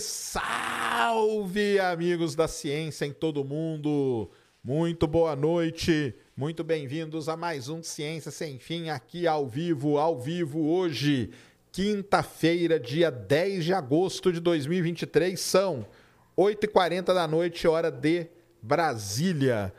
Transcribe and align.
salve, 0.00 1.80
amigos 1.80 2.34
da 2.34 2.48
ciência 2.48 3.04
em 3.04 3.12
todo 3.12 3.44
mundo. 3.44 4.30
Muito 4.62 5.06
boa 5.06 5.34
noite. 5.36 6.14
Muito 6.36 6.62
bem-vindos 6.64 7.28
a 7.28 7.36
mais 7.36 7.68
um 7.68 7.82
Ciência 7.82 8.30
Sem 8.30 8.58
Fim 8.58 8.88
aqui 8.88 9.26
ao 9.26 9.46
vivo, 9.46 9.98
ao 9.98 10.18
vivo 10.18 10.70
hoje, 10.70 11.30
quinta-feira, 11.70 12.78
dia 12.78 13.10
10 13.10 13.64
de 13.64 13.74
agosto 13.74 14.32
de 14.32 14.40
2023, 14.40 15.38
são 15.38 15.86
8h40 16.38 17.02
da 17.12 17.26
noite, 17.26 17.66
hora 17.66 17.90
de 17.90 18.28
Brasília. 18.62 19.74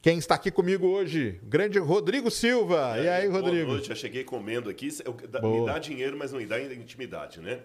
Quem 0.00 0.18
está 0.18 0.34
aqui 0.34 0.50
comigo 0.50 0.86
hoje? 0.86 1.40
Grande 1.44 1.78
Rodrigo 1.78 2.30
Silva. 2.30 2.98
E, 2.98 3.08
aí, 3.08 3.28
Rodrigo? 3.28 3.66
Boa 3.66 3.76
noite, 3.76 3.88
já 3.88 3.94
cheguei 3.94 4.24
comendo 4.24 4.68
aqui. 4.68 4.88
Me 4.88 5.66
dá 5.66 5.78
dinheiro, 5.78 6.16
mas 6.16 6.32
não 6.32 6.38
me 6.38 6.46
dá 6.46 6.60
intimidade, 6.60 7.40
né? 7.40 7.60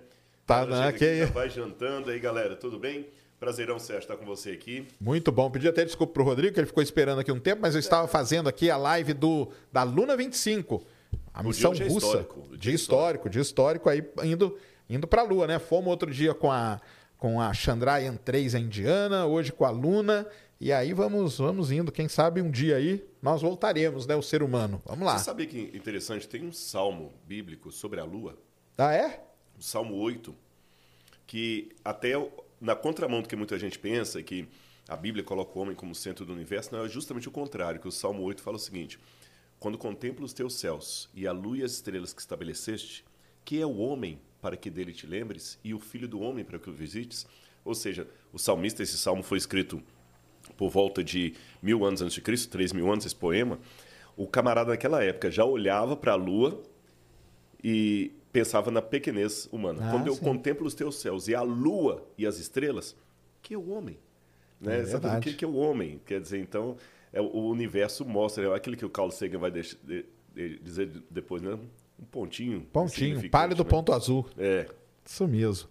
Tá, 0.47 0.65
né? 0.65 0.93
Que... 0.93 1.25
vai 1.25 1.49
jantando 1.49 2.09
aí, 2.09 2.17
galera. 2.17 2.55
Tudo 2.55 2.79
bem? 2.79 3.05
Prazerão, 3.37 3.77
Sérgio, 3.77 4.03
estar 4.03 4.15
com 4.15 4.25
você 4.25 4.51
aqui. 4.51 4.87
Muito 4.97 5.29
bom. 5.29 5.51
Pedi 5.51 5.67
até 5.67 5.83
desculpa 5.83 6.13
pro 6.13 6.23
Rodrigo, 6.23 6.53
que 6.53 6.59
ele 6.61 6.67
ficou 6.67 6.81
esperando 6.81 7.19
aqui 7.19 7.31
um 7.31 7.39
tempo, 7.39 7.61
mas 7.61 7.75
eu 7.75 7.79
estava 7.79 8.07
fazendo 8.07 8.47
aqui 8.47 8.71
a 8.71 8.77
live 8.77 9.13
do, 9.13 9.49
da 9.73 9.83
Luna 9.83 10.15
25. 10.15 10.81
A 11.33 11.43
missão 11.43 11.73
dia 11.73 11.85
russa. 11.89 12.07
Histórico. 12.07 12.41
Dia, 12.47 12.57
dia 12.57 12.73
histórico, 12.73 13.29
dia 13.29 13.41
histórico 13.41 13.89
aí 13.89 14.01
indo, 14.23 14.57
indo 14.89 15.05
para 15.05 15.21
a 15.21 15.25
Lua, 15.25 15.47
né? 15.47 15.59
Fomos 15.59 15.89
outro 15.89 16.09
dia 16.09 16.33
com 16.33 16.49
a, 16.49 16.79
com 17.17 17.41
a 17.41 17.53
Chandrayaan 17.53 18.15
3 18.15 18.55
a 18.55 18.59
Indiana, 18.59 19.25
hoje 19.25 19.51
com 19.51 19.65
a 19.65 19.69
Luna. 19.69 20.25
E 20.61 20.71
aí 20.71 20.93
vamos, 20.93 21.37
vamos 21.39 21.71
indo. 21.71 21.91
Quem 21.91 22.07
sabe 22.07 22.41
um 22.41 22.49
dia 22.49 22.77
aí 22.77 23.05
nós 23.21 23.41
voltaremos, 23.41 24.07
né? 24.07 24.15
O 24.15 24.23
ser 24.23 24.41
humano. 24.41 24.81
Vamos 24.85 25.05
lá. 25.05 25.17
Você 25.17 25.25
sabia 25.25 25.45
que 25.45 25.71
interessante? 25.75 26.25
Tem 26.25 26.45
um 26.45 26.53
salmo 26.53 27.11
bíblico 27.27 27.69
sobre 27.69 27.99
a 27.99 28.05
Lua. 28.05 28.37
Ah, 28.77 28.93
é? 28.93 29.27
o 29.57 29.63
Salmo 29.63 29.95
8, 29.95 30.33
que 31.27 31.69
até 31.83 32.13
na 32.59 32.75
contramão 32.75 33.21
do 33.21 33.27
que 33.27 33.35
muita 33.35 33.59
gente 33.59 33.77
pensa, 33.77 34.23
que 34.23 34.47
a 34.87 34.95
Bíblia 34.95 35.23
coloca 35.23 35.59
o 35.59 35.61
homem 35.61 35.75
como 35.75 35.93
centro 35.93 36.25
do 36.25 36.33
universo, 36.33 36.73
não, 36.73 36.85
é 36.85 36.89
justamente 36.89 37.27
o 37.27 37.31
contrário, 37.31 37.79
que 37.79 37.87
o 37.87 37.91
Salmo 37.91 38.23
8 38.23 38.41
fala 38.41 38.55
o 38.55 38.59
seguinte, 38.59 38.97
quando 39.59 39.77
contemplo 39.77 40.25
os 40.25 40.33
teus 40.33 40.55
céus 40.55 41.09
e 41.13 41.27
a 41.27 41.31
lua 41.31 41.57
e 41.57 41.63
as 41.63 41.73
estrelas 41.73 42.13
que 42.13 42.21
estabeleceste, 42.21 43.03
que 43.43 43.61
é 43.61 43.65
o 43.65 43.77
homem 43.77 44.19
para 44.41 44.55
que 44.55 44.69
dele 44.69 44.93
te 44.93 45.05
lembres 45.05 45.59
e 45.63 45.73
o 45.73 45.79
filho 45.79 46.07
do 46.07 46.21
homem 46.21 46.45
para 46.45 46.57
que 46.57 46.69
o 46.69 46.73
visites? 46.73 47.27
Ou 47.65 47.75
seja, 47.75 48.07
o 48.31 48.39
salmista, 48.39 48.81
esse 48.81 48.97
salmo 48.97 49.23
foi 49.23 49.37
escrito 49.37 49.81
por 50.55 50.69
volta 50.69 51.03
de 51.03 51.33
mil 51.61 51.83
anos 51.83 52.01
antes 52.01 52.13
de 52.13 52.21
Cristo, 52.21 52.49
três 52.49 52.71
mil 52.71 52.89
anos, 52.89 53.05
esse 53.05 53.15
poema, 53.15 53.59
o 54.15 54.25
camarada 54.27 54.71
naquela 54.71 55.03
época 55.03 55.29
já 55.29 55.43
olhava 55.43 55.95
para 55.95 56.13
a 56.13 56.15
lua 56.15 56.63
e 57.63 58.11
pensava 58.37 58.69
na 58.69 58.83
pequenez 58.83 59.49
humana. 59.51 59.87
Ah, 59.87 59.91
Quando 59.91 60.07
eu 60.07 60.13
sim. 60.13 60.23
contemplo 60.23 60.67
os 60.67 60.75
teus 60.75 60.99
céus 60.99 61.27
e 61.27 61.33
a 61.33 61.41
lua 61.41 62.07
e 62.17 62.25
as 62.25 62.37
estrelas, 62.37 62.95
que 63.41 63.55
é 63.55 63.57
o 63.57 63.71
homem? 63.71 63.97
Né? 64.61 64.81
É 64.81 65.17
o 65.17 65.19
que, 65.19 65.33
que 65.33 65.43
é 65.43 65.47
o 65.47 65.55
homem? 65.55 65.99
Quer 66.05 66.21
dizer, 66.21 66.39
então, 66.39 66.77
é, 67.11 67.19
o 67.19 67.47
universo 67.47 68.05
mostra, 68.05 68.43
é 68.43 68.55
aquilo 68.55 68.77
que 68.77 68.85
o 68.85 68.89
Carl 68.89 69.09
Sagan 69.09 69.39
vai 69.39 69.49
de, 69.49 69.61
de, 69.83 70.05
de, 70.35 70.59
dizer 70.59 70.91
depois, 71.09 71.41
né? 71.41 71.57
Um 71.99 72.05
pontinho. 72.05 72.61
Pontinho, 72.71 73.27
pálido 73.29 73.63
né? 73.63 73.69
ponto 73.69 73.91
azul. 73.91 74.27
É. 74.37 74.67
Isso 75.03 75.27
mesmo. 75.27 75.67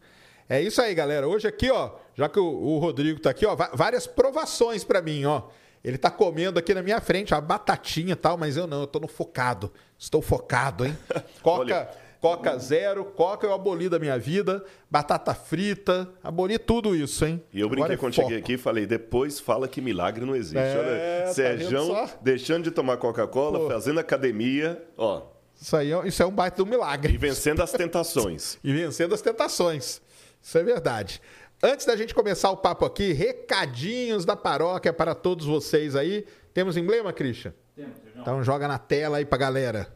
É 0.48 0.60
isso 0.60 0.80
aí, 0.82 0.92
galera. 0.92 1.28
Hoje 1.28 1.46
aqui, 1.46 1.70
ó, 1.70 1.92
já 2.14 2.28
que 2.28 2.40
o, 2.40 2.44
o 2.44 2.78
Rodrigo 2.78 3.20
tá 3.20 3.30
aqui, 3.30 3.46
ó, 3.46 3.54
várias 3.74 4.08
provações 4.08 4.82
para 4.82 5.00
mim, 5.00 5.24
ó. 5.24 5.42
Ele 5.84 5.98
tá 5.98 6.10
comendo 6.10 6.58
aqui 6.58 6.74
na 6.74 6.82
minha 6.82 7.00
frente 7.00 7.32
a 7.32 7.40
batatinha 7.40 8.14
e 8.14 8.16
tal, 8.16 8.36
mas 8.36 8.56
eu 8.56 8.66
não, 8.66 8.80
eu 8.80 8.86
tô 8.88 8.98
no 8.98 9.06
focado. 9.06 9.72
Estou 9.96 10.20
focado, 10.20 10.84
hein? 10.84 10.96
Coca, 11.42 11.60
Olha, 11.60 12.05
Coca 12.26 12.58
zero, 12.58 13.04
Coca 13.04 13.46
eu 13.46 13.52
aboli 13.52 13.88
da 13.88 14.00
minha 14.00 14.18
vida, 14.18 14.64
batata 14.90 15.32
frita, 15.32 16.08
aboli 16.24 16.58
tudo 16.58 16.96
isso, 16.96 17.24
hein? 17.24 17.40
E 17.52 17.60
eu 17.60 17.68
brinquei 17.68 17.94
é 17.94 17.96
quando 17.96 18.16
foco. 18.16 18.26
cheguei 18.26 18.42
aqui 18.42 18.54
e 18.54 18.58
falei, 18.58 18.84
depois 18.84 19.38
fala 19.38 19.68
que 19.68 19.80
milagre 19.80 20.24
não 20.26 20.34
existe. 20.34 20.58
É, 20.58 20.76
Olha, 20.76 21.26
tá 21.26 21.32
Sérgio 21.32 22.08
deixando 22.20 22.64
de 22.64 22.72
tomar 22.72 22.96
Coca-Cola, 22.96 23.70
fazendo 23.70 24.00
academia, 24.00 24.84
ó. 24.96 25.22
Isso 25.54 25.76
aí 25.76 25.92
é, 25.92 26.08
isso 26.08 26.20
é 26.20 26.26
um 26.26 26.32
baita 26.32 26.56
do 26.56 26.66
milagre. 26.66 27.14
E 27.14 27.16
vencendo 27.16 27.62
as 27.62 27.70
tentações. 27.70 28.58
e 28.64 28.72
vencendo 28.72 29.14
as 29.14 29.22
tentações. 29.22 30.02
Isso 30.42 30.58
é 30.58 30.64
verdade. 30.64 31.22
Antes 31.62 31.86
da 31.86 31.94
gente 31.94 32.12
começar 32.12 32.50
o 32.50 32.56
papo 32.56 32.84
aqui, 32.84 33.12
recadinhos 33.12 34.24
da 34.24 34.34
paróquia 34.34 34.92
para 34.92 35.14
todos 35.14 35.46
vocês 35.46 35.94
aí. 35.94 36.26
Temos 36.52 36.76
emblema, 36.76 37.12
Christian? 37.12 37.54
Temos, 37.76 37.92
Então 38.16 38.42
joga 38.42 38.66
na 38.66 38.78
tela 38.78 39.18
aí 39.18 39.24
pra 39.24 39.38
galera. 39.38 39.95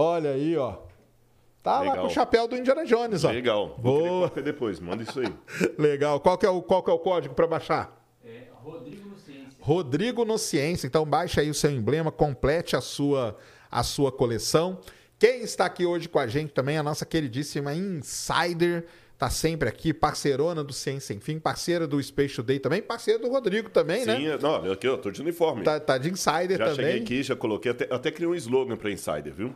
Olha 0.00 0.30
aí, 0.30 0.56
ó. 0.56 0.78
Tá 1.62 1.80
Legal. 1.80 1.96
lá 1.96 2.00
com 2.00 2.06
o 2.06 2.10
chapéu 2.10 2.48
do 2.48 2.56
Indiana 2.56 2.86
Jones, 2.86 3.22
ó. 3.22 3.30
Legal. 3.30 3.76
Vou 3.78 4.30
Boa. 4.30 4.42
depois, 4.42 4.80
manda 4.80 5.02
isso 5.02 5.20
aí. 5.20 5.30
Legal. 5.76 6.18
Qual 6.20 6.38
que 6.38 6.46
é 6.46 6.48
o, 6.48 6.62
qual 6.62 6.82
que 6.82 6.90
é 6.90 6.94
o 6.94 6.98
código 6.98 7.34
para 7.34 7.46
baixar? 7.46 8.02
É 8.24 8.44
Rodrigo 8.54 9.10
no 9.10 9.18
Ciência. 9.18 9.58
Rodrigo 9.60 10.24
no 10.24 10.38
Ciência. 10.38 10.86
Então 10.86 11.04
baixa 11.04 11.42
aí 11.42 11.50
o 11.50 11.54
seu 11.54 11.70
emblema, 11.70 12.10
complete 12.10 12.74
a 12.74 12.80
sua, 12.80 13.36
a 13.70 13.82
sua 13.82 14.10
coleção. 14.10 14.78
Quem 15.18 15.42
está 15.42 15.66
aqui 15.66 15.84
hoje 15.84 16.08
com 16.08 16.18
a 16.18 16.26
gente 16.26 16.54
também, 16.54 16.78
a 16.78 16.82
nossa 16.82 17.04
queridíssima 17.04 17.74
Insider, 17.74 18.86
tá 19.18 19.28
sempre 19.28 19.68
aqui, 19.68 19.92
parceirona 19.92 20.64
do 20.64 20.72
Ciência 20.72 21.12
Enfim, 21.12 21.38
parceira 21.38 21.86
do 21.86 22.02
Space 22.02 22.36
Today 22.36 22.58
também, 22.58 22.80
parceira 22.80 23.18
do 23.18 23.28
Rodrigo 23.28 23.68
também, 23.68 24.00
Sim, 24.00 24.06
né? 24.06 24.16
Sim, 24.16 24.42
não, 24.42 24.72
aqui 24.72 24.88
eu 24.88 24.96
tô 24.96 25.10
de 25.10 25.20
uniforme. 25.20 25.62
Tá, 25.62 25.78
tá 25.78 25.98
de 25.98 26.10
Insider 26.10 26.56
já 26.56 26.70
também. 26.70 26.74
Já 26.74 26.74
cheguei 26.74 27.02
aqui, 27.02 27.22
já 27.22 27.36
coloquei, 27.36 27.72
até, 27.72 27.94
até 27.94 28.10
criei 28.10 28.30
um 28.30 28.34
slogan 28.34 28.78
para 28.78 28.90
Insider, 28.90 29.34
viu? 29.34 29.54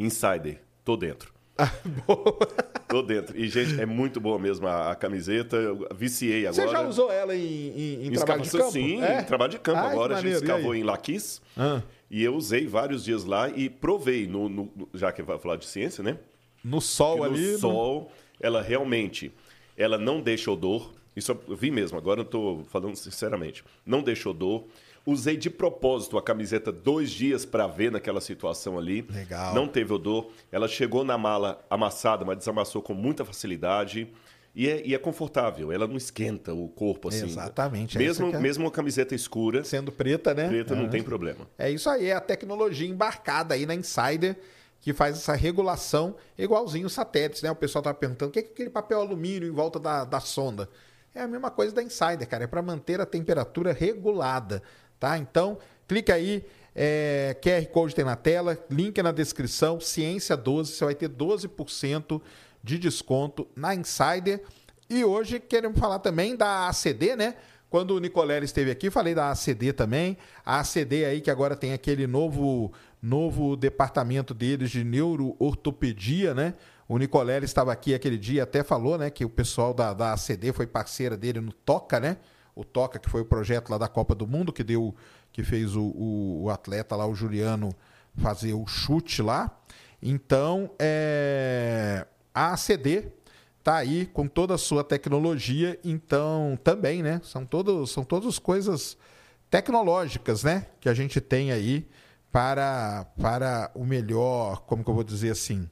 Insider, 0.00 0.62
tô 0.82 0.96
dentro. 0.96 1.30
Ah, 1.58 1.70
boa. 2.06 2.38
Tô 2.88 3.02
dentro. 3.02 3.38
E, 3.38 3.48
gente, 3.48 3.78
é 3.78 3.84
muito 3.84 4.18
boa 4.18 4.38
mesmo 4.38 4.66
a, 4.66 4.92
a 4.92 4.96
camiseta. 4.96 5.56
Eu 5.56 5.86
viciei 5.94 6.46
agora. 6.46 6.66
Você 6.66 6.72
já 6.72 6.80
usou 6.80 7.12
ela 7.12 7.36
em, 7.36 7.68
em, 7.68 8.06
em 8.06 8.10
trabalho 8.12 8.42
de 8.42 8.50
campo? 8.50 8.72
Sim, 8.72 9.02
é? 9.02 9.20
em 9.20 9.24
trabalho 9.24 9.50
de 9.50 9.58
campo. 9.58 9.78
Ai, 9.78 9.92
agora 9.92 10.16
a 10.16 10.20
gente 10.22 10.36
escavou 10.36 10.74
em 10.74 10.82
Laquis. 10.82 11.42
Ah. 11.54 11.82
E 12.10 12.24
eu 12.24 12.34
usei 12.34 12.66
vários 12.66 13.04
dias 13.04 13.24
lá 13.24 13.50
e 13.50 13.68
provei, 13.68 14.26
no, 14.26 14.48
no, 14.48 14.72
já 14.94 15.12
que 15.12 15.22
vai 15.22 15.38
falar 15.38 15.56
de 15.56 15.66
ciência, 15.66 16.02
né? 16.02 16.16
No 16.64 16.80
sol 16.80 17.18
no 17.18 17.24
ali. 17.24 17.52
No 17.52 17.58
sol, 17.58 18.12
ela 18.40 18.62
realmente 18.62 19.30
ela 19.76 19.98
não 19.98 20.20
deixa 20.20 20.50
odor. 20.50 20.92
Isso 21.14 21.38
eu 21.46 21.56
vi 21.56 21.70
mesmo, 21.70 21.98
agora 21.98 22.20
eu 22.20 22.24
estou 22.24 22.64
falando 22.64 22.96
sinceramente. 22.96 23.62
Não 23.84 24.02
deixa 24.02 24.30
odor. 24.30 24.64
Usei 25.06 25.36
de 25.36 25.48
propósito 25.48 26.18
a 26.18 26.22
camiseta 26.22 26.70
dois 26.70 27.10
dias 27.10 27.44
para 27.44 27.66
ver 27.66 27.90
naquela 27.90 28.20
situação 28.20 28.78
ali. 28.78 29.02
Legal. 29.10 29.54
Não 29.54 29.66
teve 29.66 29.92
odor. 29.92 30.30
Ela 30.52 30.68
chegou 30.68 31.04
na 31.04 31.16
mala 31.16 31.64
amassada, 31.70 32.24
mas 32.24 32.38
desamassou 32.38 32.82
com 32.82 32.94
muita 32.94 33.24
facilidade. 33.24 34.12
E 34.54 34.68
é, 34.68 34.84
e 34.84 34.94
é 34.94 34.98
confortável, 34.98 35.70
ela 35.70 35.86
não 35.86 35.96
esquenta 35.96 36.52
o 36.52 36.68
corpo 36.68 37.08
assim. 37.08 37.26
Exatamente. 37.26 37.96
É 37.96 38.00
mesmo, 38.00 38.34
é 38.34 38.38
mesmo 38.40 38.66
a 38.66 38.70
camiseta 38.70 39.14
escura. 39.14 39.62
Sendo 39.62 39.92
preta, 39.92 40.34
né? 40.34 40.48
Preta 40.48 40.74
não 40.74 40.88
tem 40.88 41.02
problema. 41.02 41.46
É 41.56 41.70
isso 41.70 41.88
aí, 41.88 42.06
é 42.06 42.14
a 42.14 42.20
tecnologia 42.20 42.88
embarcada 42.88 43.54
aí 43.54 43.64
na 43.64 43.74
Insider 43.74 44.36
que 44.80 44.92
faz 44.92 45.16
essa 45.16 45.34
regulação 45.34 46.16
igualzinho 46.38 46.86
os 46.86 46.92
satélites, 46.92 47.42
né? 47.42 47.50
O 47.50 47.56
pessoal 47.56 47.82
tá 47.82 47.92
perguntando 47.92 48.30
o 48.30 48.32
que 48.32 48.38
é 48.38 48.42
aquele 48.42 48.70
papel 48.70 49.00
alumínio 49.00 49.48
em 49.48 49.52
volta 49.52 49.78
da, 49.78 50.04
da 50.04 50.20
sonda. 50.20 50.68
É 51.14 51.20
a 51.20 51.28
mesma 51.28 51.50
coisa 51.50 51.74
da 51.74 51.82
Insider, 51.82 52.26
cara. 52.26 52.44
É 52.44 52.46
para 52.46 52.62
manter 52.62 53.00
a 53.00 53.06
temperatura 53.06 53.72
regulada 53.72 54.62
tá? 55.00 55.18
Então, 55.18 55.58
clica 55.88 56.14
aí, 56.14 56.44
é, 56.76 57.36
QR 57.42 57.66
Code 57.72 57.94
tem 57.94 58.04
na 58.04 58.14
tela, 58.14 58.56
link 58.70 59.02
na 59.02 59.10
descrição, 59.10 59.80
Ciência 59.80 60.36
12, 60.36 60.72
você 60.72 60.84
vai 60.84 60.94
ter 60.94 61.08
12% 61.08 62.20
de 62.62 62.78
desconto 62.78 63.48
na 63.56 63.74
Insider. 63.74 64.42
E 64.88 65.04
hoje 65.04 65.40
queremos 65.40 65.78
falar 65.78 65.98
também 65.98 66.36
da 66.36 66.68
ACD, 66.68 67.16
né? 67.16 67.34
Quando 67.70 67.92
o 67.92 68.00
Nicolério 68.00 68.44
esteve 68.44 68.70
aqui, 68.70 68.90
falei 68.90 69.14
da 69.14 69.30
ACD 69.30 69.72
também. 69.72 70.16
A 70.44 70.58
ACD 70.58 71.04
aí 71.04 71.20
que 71.20 71.30
agora 71.30 71.54
tem 71.56 71.72
aquele 71.72 72.06
novo 72.06 72.72
novo 73.00 73.56
departamento 73.56 74.34
deles 74.34 74.70
de 74.70 74.84
neuroortopedia, 74.84 76.34
né? 76.34 76.54
O 76.88 76.98
Nicolério 76.98 77.46
estava 77.46 77.72
aqui 77.72 77.94
aquele 77.94 78.18
dia, 78.18 78.42
até 78.42 78.64
falou, 78.64 78.98
né, 78.98 79.10
que 79.10 79.24
o 79.24 79.30
pessoal 79.30 79.72
da, 79.72 79.94
da 79.94 80.12
ACD 80.12 80.52
foi 80.52 80.66
parceira 80.66 81.16
dele 81.16 81.40
no 81.40 81.52
Toca, 81.52 82.00
né? 82.00 82.16
O 82.54 82.64
Toca, 82.64 82.98
que 82.98 83.08
foi 83.08 83.20
o 83.20 83.24
projeto 83.24 83.70
lá 83.70 83.78
da 83.78 83.88
Copa 83.88 84.14
do 84.14 84.26
Mundo, 84.26 84.52
que 84.52 84.64
deu, 84.64 84.94
que 85.32 85.42
fez 85.42 85.76
o, 85.76 85.82
o, 85.82 86.42
o 86.44 86.50
atleta 86.50 86.96
lá, 86.96 87.06
o 87.06 87.14
Juliano, 87.14 87.74
fazer 88.16 88.52
o 88.54 88.66
chute 88.66 89.22
lá. 89.22 89.50
Então, 90.02 90.70
é, 90.78 92.06
a 92.34 92.52
ACD 92.52 93.12
está 93.58 93.76
aí 93.76 94.06
com 94.06 94.26
toda 94.26 94.54
a 94.54 94.58
sua 94.58 94.82
tecnologia, 94.82 95.78
então 95.84 96.58
também, 96.64 97.02
né? 97.02 97.20
São 97.22 97.44
todos, 97.44 97.90
são 97.90 98.02
todas 98.02 98.38
coisas 98.38 98.96
tecnológicas, 99.50 100.42
né? 100.42 100.66
Que 100.80 100.88
a 100.88 100.94
gente 100.94 101.20
tem 101.20 101.52
aí 101.52 101.86
para, 102.32 103.06
para 103.20 103.70
o 103.74 103.84
melhor, 103.84 104.62
como 104.62 104.82
que 104.82 104.90
eu 104.90 104.94
vou 104.94 105.04
dizer 105.04 105.30
assim, 105.30 105.68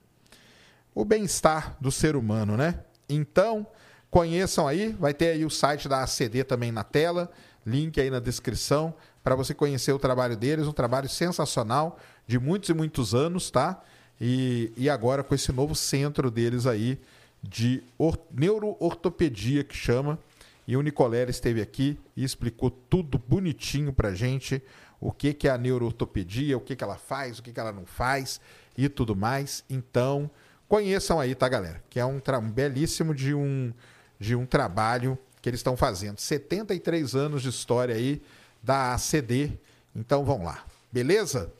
o 0.95 1.05
bem-estar 1.05 1.77
do 1.81 1.91
ser 1.91 2.17
humano, 2.17 2.57
né? 2.57 2.81
Então, 3.09 3.67
Conheçam 4.11 4.67
aí, 4.67 4.97
vai 4.99 5.13
ter 5.13 5.31
aí 5.33 5.45
o 5.45 5.51
site 5.51 5.89
da 5.89 6.03
ACD 6.03 6.45
também 6.45 6.73
na 6.73 6.83
tela, 6.83 7.31
link 7.67 8.01
aí 8.01 8.11
na 8.11 8.21
descrição 8.21 8.95
para 9.23 9.35
você 9.35 9.53
conhecer 9.53 9.93
o 9.93 9.99
trabalho 9.99 10.37
deles, 10.37 10.67
um 10.67 10.73
trabalho 10.73 11.09
sensacional 11.09 11.99
de 12.27 12.39
muitos 12.39 12.71
e 12.71 12.75
muitos 12.75 13.15
anos, 13.15 13.51
tá? 13.51 13.83
E, 14.19 14.73
e 14.77 14.89
agora 14.89 15.23
com 15.23 15.35
esse 15.35 15.53
novo 15.53 15.75
centro 15.75 16.31
deles 16.31 16.67
aí 16.67 16.99
de 17.43 17.83
or 17.99 18.19
neuroortopedia 18.33 19.63
que 19.63 19.77
chama. 19.77 20.19
E 20.67 20.77
o 20.77 20.83
Nicolera 20.83 21.31
esteve 21.31 21.61
aqui 21.61 21.99
e 22.17 22.25
explicou 22.25 22.71
tudo 22.71 23.19
bonitinho 23.19 23.93
pra 23.93 24.15
gente. 24.15 24.63
O 25.01 25.13
que, 25.13 25.33
que 25.33 25.47
é 25.47 25.51
a 25.51 25.59
neuroortopedia, 25.59 26.57
o 26.57 26.61
que, 26.61 26.75
que 26.75 26.83
ela 26.83 26.97
faz, 26.97 27.39
o 27.39 27.43
que, 27.43 27.53
que 27.53 27.61
ela 27.61 27.73
não 27.73 27.87
faz 27.87 28.41
e 28.77 28.89
tudo 28.89 29.15
mais. 29.15 29.65
Então, 29.69 30.31
conheçam 30.67 31.21
aí, 31.21 31.35
tá, 31.35 31.49
galera? 31.49 31.83
Que 31.89 32.01
é 32.01 32.05
um, 32.05 32.21
um 32.43 32.51
belíssimo 32.51 33.15
de 33.15 33.35
um, 33.35 33.73
de 34.19 34.35
um 34.35 34.45
trabalho 34.45 35.19
que 35.41 35.49
eles 35.49 35.61
estão 35.61 35.77
fazendo. 35.77 36.19
73 36.19 37.15
anos 37.15 37.43
de 37.43 37.49
história 37.49 37.95
aí 37.95 38.21
da 38.63 38.95
ACD. 38.95 39.53
Então, 39.95 40.25
vão 40.25 40.45
lá. 40.45 40.65
Beleza? 40.91 41.53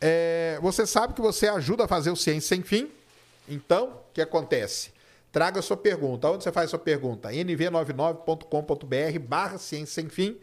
É, 0.00 0.58
você 0.62 0.86
sabe 0.86 1.14
que 1.14 1.20
você 1.20 1.48
ajuda 1.48 1.84
a 1.84 1.88
fazer 1.88 2.10
o 2.10 2.16
Ciência 2.16 2.56
Sem 2.56 2.62
Fim. 2.62 2.90
Então, 3.48 3.88
o 3.88 4.12
que 4.14 4.20
acontece? 4.20 4.92
Traga 5.32 5.60
sua 5.60 5.76
pergunta. 5.76 6.30
Onde 6.30 6.44
você 6.44 6.52
faz 6.52 6.70
sua 6.70 6.78
pergunta? 6.78 7.30
nv99.com.br 7.30 9.18
barra 9.26 9.58
Ciência 9.58 10.02
Sem 10.02 10.08
Fim 10.08 10.38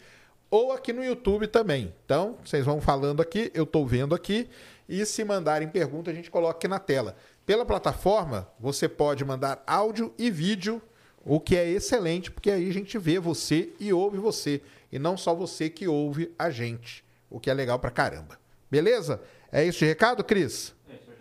ou 0.49 0.71
aqui 0.71 0.93
no 0.93 1.03
YouTube 1.03 1.47
também. 1.47 1.93
Então, 2.05 2.37
vocês 2.43 2.65
vão 2.65 2.79
falando 2.79 3.21
aqui, 3.21 3.51
eu 3.53 3.63
estou 3.63 3.85
vendo 3.85 4.15
aqui. 4.15 4.49
E 4.87 5.05
se 5.05 5.23
mandarem 5.23 5.67
pergunta, 5.67 6.11
a 6.11 6.13
gente 6.13 6.29
coloca 6.29 6.57
aqui 6.57 6.67
na 6.67 6.79
tela. 6.79 7.15
Pela 7.45 7.65
plataforma, 7.65 8.47
você 8.59 8.87
pode 8.87 9.25
mandar 9.25 9.63
áudio 9.65 10.13
e 10.17 10.29
vídeo, 10.29 10.81
o 11.25 11.39
que 11.39 11.57
é 11.57 11.67
excelente, 11.67 12.29
porque 12.29 12.51
aí 12.51 12.69
a 12.69 12.73
gente 12.73 12.97
vê 12.99 13.19
você 13.19 13.69
e 13.79 13.91
ouve 13.91 14.17
você. 14.19 14.61
E 14.91 14.99
não 14.99 15.17
só 15.17 15.33
você 15.33 15.69
que 15.69 15.87
ouve 15.87 16.31
a 16.37 16.51
gente, 16.51 17.03
o 17.29 17.39
que 17.39 17.49
é 17.49 17.53
legal 17.53 17.79
pra 17.79 17.89
caramba. 17.89 18.39
Beleza? 18.69 19.19
É 19.51 19.65
isso 19.65 19.79
de 19.79 19.85
recado, 19.85 20.23
Cris? 20.23 20.73
É 20.87 20.93
isso. 20.93 21.11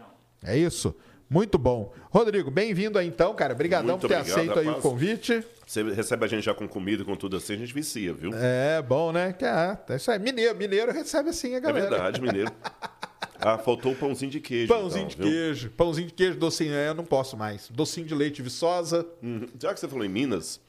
É 0.44 0.56
isso? 0.58 0.94
Muito 1.28 1.56
bom. 1.56 1.92
Rodrigo, 2.10 2.50
bem-vindo 2.50 2.98
aí 2.98 3.08
então, 3.08 3.34
cara. 3.34 3.54
Obrigadão 3.54 3.98
por 3.98 4.08
ter 4.08 4.16
obrigado, 4.16 4.38
aceito 4.38 4.48
rapaz. 4.50 4.68
aí 4.68 4.74
o 4.74 4.80
convite. 4.80 5.44
Você 5.66 5.82
recebe 5.82 6.24
a 6.24 6.28
gente 6.28 6.44
já 6.44 6.54
com 6.54 6.68
comida, 6.68 7.02
com 7.04 7.16
tudo 7.16 7.38
assim, 7.38 7.54
a 7.54 7.56
gente 7.56 7.72
vicia, 7.72 8.12
viu? 8.12 8.30
É, 8.34 8.82
bom, 8.82 9.10
né? 9.10 9.32
Que 9.32 9.44
é, 9.46 9.78
é 9.88 9.96
isso 9.96 10.10
aí. 10.10 10.18
Mineiro, 10.18 10.54
mineiro 10.54 10.92
recebe 10.92 11.30
assim 11.30 11.56
a 11.56 11.60
galera. 11.60 11.86
É 11.86 11.90
verdade, 11.90 12.20
mineiro. 12.20 12.52
Ah, 13.40 13.58
faltou 13.58 13.92
o 13.92 13.96
pãozinho 13.96 14.30
de 14.30 14.40
queijo. 14.40 14.72
Pãozinho 14.72 15.06
então, 15.06 15.24
de 15.24 15.30
viu? 15.30 15.30
queijo. 15.30 15.70
Pãozinho 15.70 16.06
de 16.08 16.14
queijo, 16.14 16.38
docinho. 16.38 16.72
É, 16.72 16.88
eu 16.88 16.94
não 16.94 17.04
posso 17.04 17.36
mais. 17.36 17.68
Docinho 17.70 18.06
de 18.06 18.14
leite 18.14 18.42
viçosa. 18.42 19.06
Uhum. 19.22 19.46
Já 19.60 19.74
que 19.74 19.80
você 19.80 19.88
falou 19.88 20.04
em 20.04 20.08
Minas, 20.08 20.60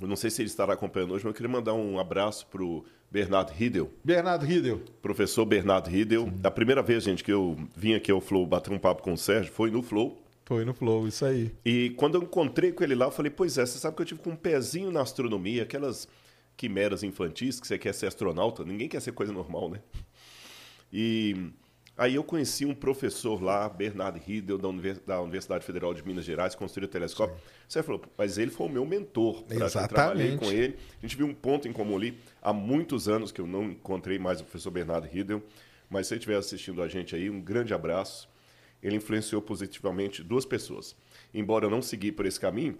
eu 0.00 0.06
não 0.06 0.16
sei 0.16 0.30
se 0.30 0.42
ele 0.42 0.48
estará 0.48 0.74
acompanhando 0.74 1.12
hoje, 1.14 1.24
mas 1.24 1.30
eu 1.30 1.34
queria 1.34 1.48
mandar 1.48 1.74
um 1.74 1.98
abraço 1.98 2.46
pro 2.46 2.84
Bernardo 3.10 3.52
Riedel. 3.52 3.90
Bernardo 4.02 4.44
Riedel. 4.44 4.80
Professor 5.00 5.44
Bernardo 5.44 5.88
Riedel. 5.88 6.32
A 6.42 6.50
primeira 6.50 6.82
vez, 6.82 7.04
gente, 7.04 7.22
que 7.22 7.32
eu 7.32 7.56
vim 7.76 7.94
aqui 7.94 8.10
ao 8.10 8.20
Flow 8.20 8.46
bater 8.46 8.72
um 8.72 8.78
papo 8.78 9.02
com 9.02 9.12
o 9.12 9.18
Sérgio 9.18 9.52
foi 9.52 9.70
no 9.70 9.82
Flow. 9.82 10.20
Foi 10.44 10.64
no 10.64 10.74
Flow, 10.74 11.06
isso 11.06 11.24
aí. 11.24 11.52
E 11.64 11.90
quando 11.90 12.16
eu 12.16 12.22
encontrei 12.22 12.72
com 12.72 12.82
ele 12.82 12.94
lá, 12.94 13.06
eu 13.06 13.10
falei, 13.10 13.30
pois 13.30 13.58
é, 13.58 13.64
você 13.64 13.78
sabe 13.78 13.96
que 13.96 14.02
eu 14.02 14.06
tive 14.06 14.20
com 14.20 14.30
um 14.30 14.36
pezinho 14.36 14.90
na 14.90 15.02
astronomia, 15.02 15.62
aquelas 15.62 16.08
quimeras 16.56 17.02
infantis 17.02 17.60
que 17.60 17.66
você 17.66 17.78
quer 17.78 17.94
ser 17.94 18.06
astronauta, 18.06 18.64
ninguém 18.64 18.88
quer 18.88 19.00
ser 19.00 19.12
coisa 19.12 19.32
normal, 19.32 19.70
né? 19.70 19.80
E 20.92 21.52
Aí 21.96 22.14
eu 22.14 22.24
conheci 22.24 22.64
um 22.64 22.74
professor 22.74 23.42
lá, 23.42 23.68
Bernardo 23.68 24.18
Riedel, 24.18 24.56
da, 24.58 25.20
Universidade 25.20 25.64
Federal 25.64 25.92
de 25.92 26.04
Minas 26.04 26.24
Gerais, 26.24 26.54
construiu 26.54 26.88
o 26.88 26.90
telescópio. 26.90 27.36
Sim. 27.36 27.42
Você 27.68 27.82
falou, 27.82 28.02
mas 28.16 28.38
ele 28.38 28.50
foi 28.50 28.66
o 28.66 28.70
meu 28.70 28.86
mentor. 28.86 29.44
Exatamente. 29.50 29.76
Eu 29.76 29.88
trabalhei 29.88 30.36
com 30.36 30.46
ele. 30.46 30.76
A 30.98 31.02
gente 31.02 31.16
viu 31.16 31.26
um 31.26 31.34
ponto 31.34 31.68
em 31.68 31.72
comum 31.72 31.96
ali. 31.96 32.18
Há 32.40 32.52
muitos 32.52 33.08
anos 33.08 33.30
que 33.30 33.40
eu 33.40 33.46
não 33.46 33.64
encontrei 33.64 34.18
mais 34.18 34.40
o 34.40 34.44
professor 34.44 34.70
Bernardo 34.70 35.06
Riedel. 35.06 35.42
Mas 35.90 36.06
se 36.06 36.14
ele 36.14 36.18
estiver 36.20 36.36
assistindo 36.36 36.82
a 36.82 36.88
gente 36.88 37.14
aí, 37.14 37.28
um 37.28 37.40
grande 37.40 37.74
abraço. 37.74 38.28
Ele 38.82 38.96
influenciou 38.96 39.42
positivamente 39.42 40.22
duas 40.22 40.46
pessoas. 40.46 40.96
Embora 41.32 41.66
eu 41.66 41.70
não 41.70 41.82
segui 41.82 42.10
por 42.10 42.24
esse 42.24 42.40
caminho, 42.40 42.78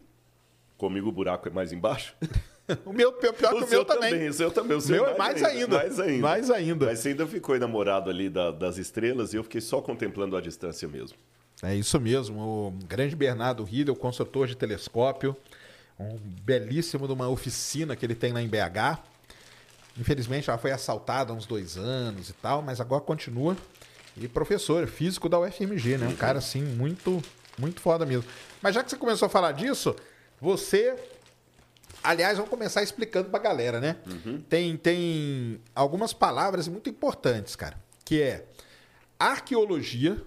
comigo 0.79 1.11
o 1.11 1.12
buraco 1.12 1.47
é 1.47 1.50
mais 1.50 1.70
embaixo. 1.70 2.17
o 2.87 2.93
meu, 2.93 3.12
pior, 3.12 3.32
pior 3.32 3.55
o 3.55 3.59
que 3.59 3.64
o 3.64 3.69
meu 3.69 3.85
também. 3.85 4.11
também. 4.11 4.29
O 4.29 4.32
seu 4.32 4.50
também. 4.50 4.76
O 4.76 4.81
seu 4.81 4.97
meu 4.97 5.06
é 5.06 5.19
mais, 5.19 5.41
mais 5.41 5.55
ainda, 5.55 5.76
Mais 5.76 6.00
ainda. 6.00 6.23
Mais 6.23 6.50
ainda. 6.50 6.87
Mas 6.87 6.99
você 7.00 7.09
ainda 7.11 7.26
ficou 7.26 7.56
enamorado 7.56 8.09
ali 8.09 8.29
da, 8.29 8.50
das 8.50 8.79
estrelas 8.79 9.32
e 9.32 9.37
eu 9.37 9.43
fiquei 9.43 9.61
só 9.61 9.81
contemplando 9.81 10.37
a 10.37 10.41
distância 10.41 10.87
mesmo. 10.88 11.17
É 11.62 11.75
isso 11.75 12.00
mesmo. 12.00 12.41
O 12.41 12.70
grande 12.87 13.14
Bernardo 13.14 13.62
Riedel, 13.64 13.94
consultor 13.94 14.47
de 14.47 14.56
telescópio, 14.56 15.37
um 15.99 16.17
belíssimo 16.43 17.06
de 17.06 17.12
uma 17.12 17.29
oficina 17.29 17.94
que 17.94 18.05
ele 18.05 18.14
tem 18.14 18.32
lá 18.32 18.43
em 18.43 18.49
BH. 18.49 18.99
Infelizmente 19.99 20.49
ela 20.49 20.58
foi 20.58 20.73
assaltada 20.73 21.32
há 21.32 21.37
uns 21.37 21.47
dois 21.47 21.76
anos 21.76 22.31
e 22.31 22.32
tal, 22.32 22.62
mas 22.62 22.81
agora 22.81 23.03
continua. 23.03 23.56
E 24.17 24.29
professor, 24.29 24.87
físico 24.87 25.29
da 25.29 25.38
UFMG, 25.38 25.99
né? 25.99 26.08
Um 26.08 26.17
cara 26.17 26.38
assim, 26.38 26.62
muito, 26.62 27.23
muito 27.58 27.81
foda 27.81 28.05
mesmo. 28.05 28.25
Mas 28.61 28.75
já 28.75 28.82
que 28.82 28.91
você 28.91 28.97
começou 28.97 29.26
a 29.26 29.29
falar 29.29 29.53
disso, 29.53 29.94
você 30.41 30.97
Aliás, 32.03 32.37
vamos 32.37 32.51
começar 32.51 32.83
explicando 32.83 33.31
pra 33.31 33.39
galera, 33.39 33.81
né? 33.81 33.97
Uhum. 34.07 34.41
Tem, 34.49 34.77
tem 34.77 35.61
algumas 35.75 36.13
palavras 36.13 36.67
muito 36.67 36.91
importantes, 36.91 37.55
cara, 37.55 37.79
que 38.05 38.21
é 38.21 38.47
arqueologia, 39.19 40.21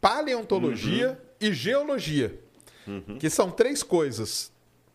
paleontologia 0.00 1.10
uhum. 1.10 1.16
e 1.48 1.52
geologia. 1.52 2.40
Uhum. 2.86 3.18
Que 3.18 3.28
são 3.28 3.50
três 3.50 3.82
coisas 3.82 4.50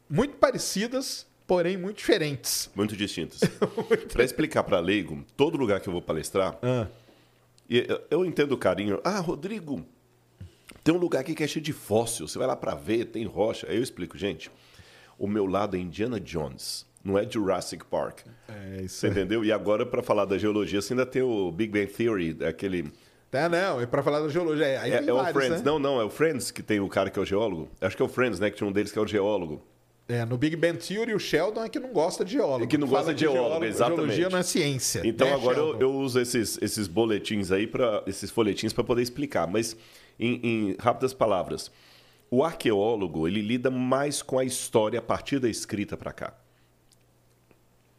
muito 0.10 0.38
parecidas, 0.38 1.27
porém 1.45 1.77
muito 1.77 1.98
diferentes. 1.98 2.72
Muito 2.74 2.95
distintas. 2.95 3.42
para 4.12 4.24
explicar 4.24 4.63
para 4.63 4.80
leigo, 4.80 5.24
todo 5.38 5.57
lugar 5.57 5.80
que 5.80 5.88
eu 5.88 5.94
vou 5.94 6.01
palestrar, 6.01 6.57
ah. 6.63 6.88
eu 8.10 8.25
entendo 8.25 8.54
o 8.54 8.57
carinho. 8.57 9.00
Ah, 9.04 9.19
Rodrigo, 9.19 9.86
tem 10.83 10.94
um 10.94 10.98
lugar 10.98 11.19
aqui 11.19 11.36
que 11.36 11.44
é 11.44 11.48
cheio 11.48 11.63
de 11.63 11.74
fóssil. 11.74 12.27
Você 12.27 12.39
vai 12.39 12.48
lá 12.48 12.56
para 12.56 12.74
ver, 12.74 13.06
tem 13.06 13.25
rocha. 13.25 13.68
Aí 13.69 13.77
eu 13.77 13.83
explico, 13.83 14.18
gente 14.18 14.50
o 15.17 15.27
meu 15.27 15.45
lado 15.45 15.75
é 15.75 15.79
Indiana 15.79 16.19
Jones. 16.19 16.85
Não 17.03 17.19
é 17.19 17.29
Jurassic 17.29 17.85
Park. 17.85 18.21
É 18.50 18.81
isso. 18.81 18.97
Você 18.97 19.07
entendeu? 19.09 19.45
E 19.45 19.51
agora, 19.51 19.85
para 19.85 20.01
falar 20.01 20.25
da 20.25 20.38
geologia, 20.38 20.81
você 20.81 20.94
ainda 20.94 21.06
tem 21.06 21.21
o 21.21 21.51
Big 21.51 21.71
Bang 21.71 21.85
Theory, 21.85 22.38
aquele. 22.44 22.91
É, 23.31 23.50
não, 23.50 23.81
e 23.81 23.86
para 23.86 24.01
falar 24.01 24.22
da 24.22 24.29
geologia. 24.29 24.65
É, 24.65 24.89
é 24.89 25.01
vários, 25.01 25.10
o 25.10 25.34
Friends. 25.34 25.57
Né? 25.57 25.65
Não, 25.65 25.77
não, 25.77 26.01
é 26.01 26.03
o 26.03 26.10
Friends 26.10 26.50
que 26.50 26.63
tem 26.63 26.79
o 26.79 26.88
cara 26.88 27.10
que 27.10 27.19
é 27.19 27.22
o 27.22 27.25
geólogo. 27.25 27.69
Acho 27.79 27.95
que 27.95 28.01
é 28.01 28.05
o 28.05 28.10
Friends, 28.10 28.39
né? 28.39 28.50
Que 28.50 28.57
tinha 28.57 28.67
um 28.67 28.72
deles 28.72 28.91
que 28.91 28.98
é 28.98 29.01
o 29.01 29.05
geólogo. 29.05 29.62
É, 30.07 30.24
no 30.24 30.38
Big 30.38 30.55
Bang 30.55 30.77
Theory, 30.77 31.13
o 31.15 31.19
Sheldon 31.19 31.63
é 31.63 31.69
que 31.69 31.79
não 31.79 31.91
gosta 31.91 32.24
de 32.24 32.34
geólogo. 32.34 32.63
É 32.63 32.67
que 32.67 32.77
não 32.77 32.88
gosta 32.88 33.13
de 33.13 33.22
geólogo, 33.22 33.45
geólogo 33.45 33.65
exatamente. 33.65 33.98
Geologia 33.98 34.29
não 34.29 34.38
é 34.38 34.43
ciência. 34.43 35.01
Então 35.03 35.27
né, 35.27 35.34
agora 35.34 35.57
eu, 35.57 35.79
eu, 35.79 35.93
uso 35.93 36.19
esses, 36.19 36.60
esses 36.62 36.88
boletins 36.88 37.51
aí, 37.51 37.65
para 37.65 38.03
esses 38.05 38.29
folhetins 38.29 38.72
para 38.72 38.84
poder 38.84 39.01
explicar. 39.01 39.48
Mas, 39.48 39.75
em, 40.19 40.39
em 40.43 40.75
rápidas 40.79 41.12
palavras, 41.12 41.72
o 42.29 42.44
arqueólogo, 42.44 43.27
ele 43.27 43.41
lida 43.41 43.70
mais 43.70 44.22
com 44.22 44.39
a 44.39 44.44
história 44.44 45.00
a 45.00 45.01
partir 45.01 45.39
da 45.39 45.50
escrita 45.50 45.96
para 45.96 46.12
cá. 46.12 46.34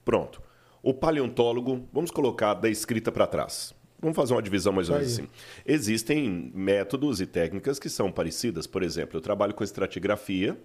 Pronto. 0.05 0.43
O 0.83 0.95
paleontólogo, 0.95 1.89
vamos 1.93 2.11
colocar 2.11 2.55
da 2.55 2.69
escrita 2.69 3.11
para 3.11 3.27
trás. 3.27 3.75
Vamos 4.01 4.15
fazer 4.15 4.35
uma 4.35 4.43
divisão 4.43 4.73
mais 4.73 4.89
ou 4.89 4.97
menos 4.97 5.13
assim. 5.13 5.29
Existem 5.65 6.53
métodos 6.55 7.21
e 7.21 7.27
técnicas 7.27 7.79
que 7.79 7.89
são 7.89 8.13
parecidas. 8.13 8.67
Por 8.67 8.83
exemplo, 8.83 9.17
eu 9.17 9.21
trabalho 9.21 9.55
com 9.55 9.65
estratigrafia 9.65 10.57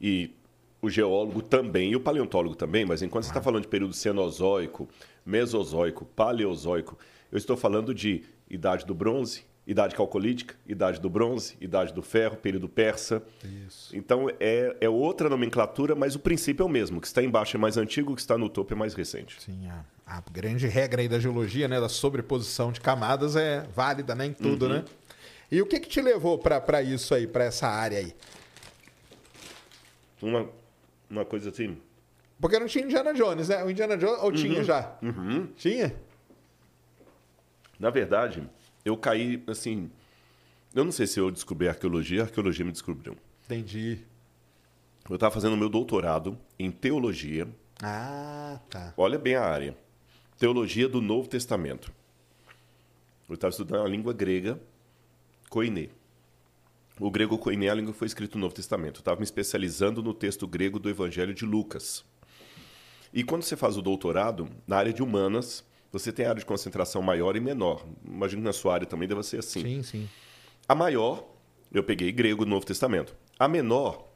e 0.00 0.34
o 0.80 0.88
geólogo 0.88 1.42
também 1.42 1.90
e 1.92 1.96
o 1.96 2.00
paleontólogo 2.00 2.56
também, 2.56 2.84
mas 2.84 3.02
enquanto 3.02 3.24
você 3.24 3.30
está 3.30 3.42
falando 3.42 3.62
de 3.62 3.68
período 3.68 3.92
cenozoico, 3.92 4.88
mesozoico, 5.24 6.04
paleozoico, 6.04 6.98
eu 7.30 7.38
estou 7.38 7.56
falando 7.56 7.94
de 7.94 8.24
idade 8.50 8.84
do 8.84 8.94
bronze, 8.94 9.44
Idade 9.64 9.94
calcolítica, 9.94 10.56
idade 10.66 11.00
do 11.00 11.08
bronze, 11.08 11.56
idade 11.60 11.92
do 11.92 12.02
ferro, 12.02 12.36
período 12.36 12.68
persa. 12.68 13.22
Isso. 13.66 13.96
Então 13.96 14.28
é, 14.40 14.76
é 14.80 14.88
outra 14.88 15.28
nomenclatura, 15.28 15.94
mas 15.94 16.16
o 16.16 16.18
princípio 16.18 16.64
é 16.64 16.66
o 16.66 16.68
mesmo. 16.68 16.98
O 16.98 17.00
que 17.00 17.06
está 17.06 17.22
embaixo 17.22 17.56
é 17.56 17.60
mais 17.60 17.76
antigo, 17.76 18.12
o 18.12 18.14
que 18.16 18.20
está 18.20 18.36
no 18.36 18.48
topo 18.48 18.74
é 18.74 18.76
mais 18.76 18.92
recente. 18.92 19.40
Sim, 19.40 19.68
a, 19.68 19.84
a 20.04 20.20
grande 20.32 20.66
regra 20.66 21.00
aí 21.00 21.08
da 21.08 21.20
geologia, 21.20 21.68
né, 21.68 21.80
da 21.80 21.88
sobreposição 21.88 22.72
de 22.72 22.80
camadas 22.80 23.36
é 23.36 23.62
válida 23.74 24.16
né, 24.16 24.26
em 24.26 24.32
tudo, 24.32 24.66
uhum. 24.66 24.72
né? 24.72 24.84
E 25.50 25.62
o 25.62 25.66
que, 25.66 25.78
que 25.78 25.88
te 25.88 26.00
levou 26.00 26.38
para 26.38 26.82
isso 26.82 27.14
aí, 27.14 27.26
para 27.26 27.44
essa 27.44 27.68
área 27.68 27.98
aí? 27.98 28.16
Uma, 30.20 30.48
uma 31.10 31.24
coisa 31.24 31.50
assim. 31.50 31.78
Porque 32.40 32.58
não 32.58 32.66
tinha 32.66 32.84
Indiana 32.84 33.14
Jones, 33.14 33.48
né? 33.48 33.62
O 33.62 33.70
Indiana 33.70 33.96
Jones, 33.96 34.18
ou 34.18 34.30
uhum. 34.30 34.32
tinha 34.32 34.64
já? 34.64 34.96
Uhum. 35.02 35.46
Tinha? 35.54 35.94
Na 37.78 37.90
verdade, 37.90 38.42
eu 38.84 38.96
caí, 38.96 39.42
assim. 39.46 39.90
Eu 40.74 40.84
não 40.84 40.92
sei 40.92 41.06
se 41.06 41.20
eu 41.20 41.30
descobri 41.30 41.68
arqueologia, 41.68 42.22
a 42.22 42.24
arqueologia 42.24 42.64
me 42.64 42.72
descobriu. 42.72 43.16
Entendi. 43.44 43.98
Eu 45.08 45.16
estava 45.16 45.34
fazendo 45.34 45.56
meu 45.56 45.68
doutorado 45.68 46.38
em 46.58 46.70
teologia. 46.70 47.48
Ah, 47.82 48.60
tá. 48.70 48.94
Olha 48.96 49.18
bem 49.18 49.34
a 49.34 49.44
área. 49.44 49.76
Teologia 50.38 50.88
do 50.88 51.00
Novo 51.00 51.28
Testamento. 51.28 51.92
Eu 53.28 53.34
estava 53.34 53.50
estudando 53.50 53.84
a 53.84 53.88
língua 53.88 54.12
grega, 54.12 54.60
koiné. 55.48 55.88
O 57.00 57.10
grego 57.10 57.38
koiné, 57.38 57.68
a 57.68 57.74
língua 57.74 57.92
que 57.92 57.98
foi 57.98 58.06
escrita 58.06 58.36
no 58.36 58.42
Novo 58.42 58.54
Testamento. 58.54 58.96
Eu 58.96 59.00
estava 59.00 59.16
me 59.18 59.24
especializando 59.24 60.02
no 60.02 60.14
texto 60.14 60.46
grego 60.46 60.78
do 60.78 60.88
Evangelho 60.88 61.34
de 61.34 61.44
Lucas. 61.44 62.04
E 63.12 63.22
quando 63.24 63.42
você 63.42 63.56
faz 63.56 63.76
o 63.76 63.82
doutorado, 63.82 64.48
na 64.66 64.76
área 64.76 64.92
de 64.92 65.02
humanas, 65.02 65.64
você 65.92 66.10
tem 66.10 66.24
área 66.24 66.40
de 66.40 66.46
concentração 66.46 67.02
maior 67.02 67.36
e 67.36 67.40
menor. 67.40 67.84
Imagino 68.02 68.40
que 68.40 68.46
na 68.46 68.52
sua 68.52 68.74
área 68.74 68.86
também 68.86 69.06
deva 69.06 69.22
ser 69.22 69.40
assim. 69.40 69.62
Sim, 69.62 69.82
sim. 69.82 70.08
A 70.66 70.74
maior, 70.74 71.28
eu 71.70 71.84
peguei 71.84 72.10
grego 72.10 72.44
do 72.44 72.50
Novo 72.50 72.64
Testamento. 72.64 73.14
A 73.38 73.46
menor, 73.46 74.08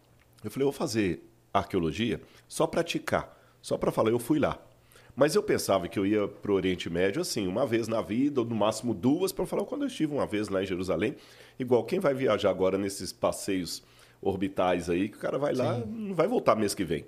eu 0.42 0.50
falei, 0.50 0.66
eu 0.66 0.72
vou 0.72 0.78
fazer 0.78 1.22
arqueologia 1.52 2.20
só 2.48 2.66
praticar, 2.66 3.38
só 3.60 3.76
para 3.76 3.92
falar, 3.92 4.10
eu 4.10 4.18
fui 4.18 4.38
lá. 4.38 4.58
Mas 5.14 5.34
eu 5.34 5.42
pensava 5.42 5.88
que 5.88 5.98
eu 5.98 6.06
ia 6.06 6.28
para 6.28 6.52
o 6.52 6.54
Oriente 6.54 6.90
Médio 6.90 7.22
assim, 7.22 7.46
uma 7.46 7.66
vez 7.66 7.88
na 7.88 8.00
vida, 8.00 8.40
ou 8.40 8.46
no 8.46 8.54
máximo 8.54 8.94
duas, 8.94 9.32
para 9.32 9.46
falar 9.46 9.64
quando 9.64 9.82
eu 9.82 9.88
estive 9.88 10.12
uma 10.14 10.26
vez 10.26 10.48
lá 10.48 10.62
em 10.62 10.66
Jerusalém. 10.66 11.16
Igual 11.58 11.84
quem 11.84 11.98
vai 11.98 12.14
viajar 12.14 12.50
agora 12.50 12.76
nesses 12.76 13.12
passeios 13.12 13.82
orbitais 14.20 14.88
aí, 14.90 15.08
que 15.08 15.16
o 15.16 15.20
cara 15.20 15.38
vai 15.38 15.54
lá, 15.54 15.78
não 15.78 16.14
vai 16.14 16.26
voltar 16.26 16.54
mês 16.54 16.74
que 16.74 16.84
vem. 16.84 17.06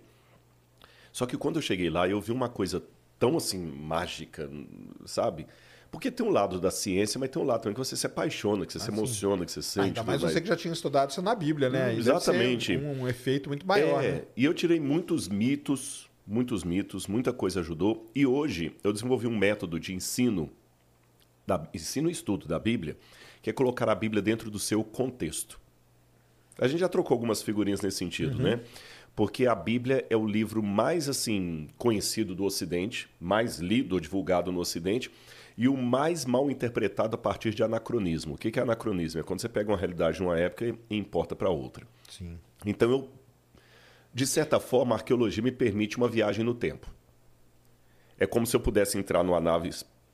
Só 1.12 1.26
que 1.26 1.36
quando 1.36 1.56
eu 1.56 1.62
cheguei 1.62 1.90
lá, 1.90 2.08
eu 2.08 2.20
vi 2.20 2.32
uma 2.32 2.48
coisa 2.48 2.82
tão 3.18 3.36
assim 3.36 3.58
mágica, 3.58 4.50
sabe? 5.04 5.46
Porque 5.90 6.10
tem 6.10 6.24
um 6.24 6.30
lado 6.30 6.60
da 6.60 6.70
ciência, 6.70 7.18
mas 7.18 7.30
tem 7.30 7.40
um 7.40 7.46
lado 7.46 7.62
também 7.62 7.74
que 7.74 7.78
você 7.78 7.96
se 7.96 8.06
apaixona, 8.06 8.66
que 8.66 8.72
você 8.72 8.78
ah, 8.78 8.82
se 8.82 8.90
emociona, 8.90 9.44
que 9.46 9.52
você 9.52 9.62
sente. 9.62 9.80
Ah, 9.80 9.84
ainda 9.84 10.04
mais 10.04 10.20
você 10.20 10.40
que 10.40 10.46
já 10.46 10.56
tinha 10.56 10.72
estudado 10.72 11.10
isso 11.10 11.22
na 11.22 11.34
Bíblia, 11.34 11.70
né? 11.70 11.92
Hum, 11.92 11.98
exatamente. 11.98 12.76
Um, 12.76 13.02
um, 13.02 13.08
efeito 13.08 13.48
muito 13.48 13.66
maior. 13.66 14.04
É, 14.04 14.12
né? 14.12 14.22
e 14.36 14.44
eu 14.44 14.52
tirei 14.52 14.78
muitos 14.78 15.28
mitos, 15.28 16.08
muitos 16.26 16.62
mitos, 16.62 17.06
muita 17.06 17.32
coisa 17.32 17.60
ajudou. 17.60 18.10
E 18.14 18.26
hoje 18.26 18.76
eu 18.84 18.92
desenvolvi 18.92 19.26
um 19.26 19.36
método 19.36 19.80
de 19.80 19.94
ensino, 19.94 20.50
da, 21.46 21.66
ensino 21.72 22.10
e 22.10 22.12
estudo 22.12 22.46
da 22.46 22.58
Bíblia, 22.58 22.98
que 23.40 23.48
é 23.48 23.52
colocar 23.52 23.88
a 23.88 23.94
Bíblia 23.94 24.20
dentro 24.20 24.50
do 24.50 24.58
seu 24.58 24.84
contexto. 24.84 25.58
A 26.58 26.68
gente 26.68 26.80
já 26.80 26.88
trocou 26.88 27.14
algumas 27.14 27.40
figurinhas 27.40 27.80
nesse 27.80 27.96
sentido, 27.96 28.36
uhum. 28.36 28.42
né? 28.42 28.60
Porque 29.18 29.48
a 29.48 29.54
Bíblia 29.56 30.06
é 30.08 30.16
o 30.16 30.24
livro 30.24 30.62
mais 30.62 31.08
assim 31.08 31.68
conhecido 31.76 32.36
do 32.36 32.44
Ocidente, 32.44 33.10
mais 33.18 33.58
lido 33.58 33.94
ou 33.94 34.00
divulgado 34.00 34.52
no 34.52 34.60
Ocidente 34.60 35.10
e 35.56 35.66
o 35.66 35.76
mais 35.76 36.24
mal 36.24 36.48
interpretado 36.48 37.16
a 37.16 37.18
partir 37.18 37.52
de 37.52 37.64
anacronismo. 37.64 38.36
O 38.36 38.38
que 38.38 38.56
é 38.56 38.62
anacronismo? 38.62 39.18
É 39.18 39.24
quando 39.24 39.40
você 39.40 39.48
pega 39.48 39.72
uma 39.72 39.76
realidade 39.76 40.18
de 40.18 40.22
uma 40.22 40.38
época 40.38 40.66
e 40.88 40.96
importa 40.96 41.34
para 41.34 41.50
outra. 41.50 41.84
Sim. 42.08 42.38
Então, 42.64 42.88
eu, 42.88 43.10
de 44.14 44.24
certa 44.24 44.60
forma, 44.60 44.94
a 44.94 44.98
arqueologia 44.98 45.42
me 45.42 45.50
permite 45.50 45.96
uma 45.96 46.06
viagem 46.06 46.44
no 46.44 46.54
tempo. 46.54 46.88
É 48.20 48.24
como 48.24 48.46
se 48.46 48.54
eu 48.54 48.60
pudesse 48.60 48.98
entrar 48.98 49.24
numa 49.24 49.40
nave, 49.40 49.70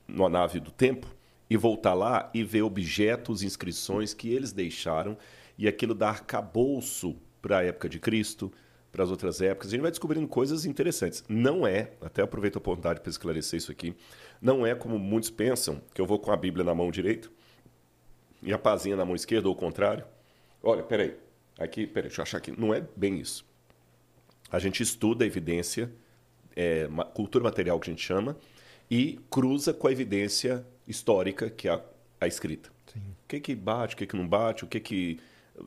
numa 0.08 0.30
nave 0.30 0.60
do 0.60 0.70
tempo 0.70 1.14
e 1.50 1.58
voltar 1.58 1.92
lá 1.92 2.30
e 2.32 2.42
ver 2.42 2.62
objetos, 2.62 3.42
inscrições 3.42 4.14
que 4.14 4.30
eles 4.30 4.50
deixaram 4.50 5.14
e 5.58 5.68
aquilo 5.68 5.94
dar 5.94 6.08
arcabouço 6.08 7.14
para 7.42 7.58
a 7.58 7.64
época 7.64 7.86
de 7.86 7.98
Cristo, 7.98 8.50
para 8.94 9.02
as 9.02 9.10
outras 9.10 9.42
épocas. 9.42 9.66
A 9.66 9.70
gente 9.72 9.80
vai 9.80 9.90
descobrindo 9.90 10.28
coisas 10.28 10.64
interessantes. 10.64 11.24
Não 11.28 11.66
é, 11.66 11.90
até 12.00 12.22
aproveito 12.22 12.54
a 12.54 12.58
oportunidade 12.58 13.00
para 13.00 13.10
esclarecer 13.10 13.58
isso 13.58 13.72
aqui, 13.72 13.92
não 14.40 14.64
é 14.64 14.72
como 14.72 15.00
muitos 15.00 15.30
pensam, 15.30 15.82
que 15.92 16.00
eu 16.00 16.06
vou 16.06 16.16
com 16.16 16.30
a 16.30 16.36
Bíblia 16.36 16.64
na 16.64 16.72
mão 16.76 16.92
direita 16.92 17.28
e 18.40 18.52
a 18.52 18.58
pazinha 18.58 18.94
na 18.94 19.04
mão 19.04 19.16
esquerda, 19.16 19.48
ou 19.48 19.54
o 19.54 19.56
contrário. 19.56 20.04
Olha, 20.62 20.84
peraí, 20.84 21.16
aqui, 21.58 21.88
peraí, 21.88 22.08
deixa 22.08 22.20
eu 22.20 22.22
achar 22.22 22.38
aqui. 22.38 22.54
Não 22.56 22.72
é 22.72 22.86
bem 22.94 23.18
isso. 23.18 23.44
A 24.48 24.60
gente 24.60 24.80
estuda 24.80 25.24
a 25.24 25.26
evidência, 25.26 25.90
é, 26.54 26.88
cultura 27.14 27.42
material 27.42 27.80
que 27.80 27.90
a 27.90 27.92
gente 27.92 28.06
chama, 28.06 28.36
e 28.88 29.18
cruza 29.28 29.74
com 29.74 29.88
a 29.88 29.92
evidência 29.92 30.64
histórica, 30.86 31.50
que 31.50 31.66
é 31.66 31.72
a, 31.72 31.82
a 32.20 32.28
escrita. 32.28 32.70
Sim. 32.86 33.00
O 33.00 33.26
que, 33.26 33.40
que 33.40 33.56
bate, 33.56 33.96
o 33.96 33.98
que, 33.98 34.06
que 34.06 34.16
não 34.16 34.28
bate, 34.28 34.64
o 34.64 34.68
que, 34.68 34.78
que 34.78 35.18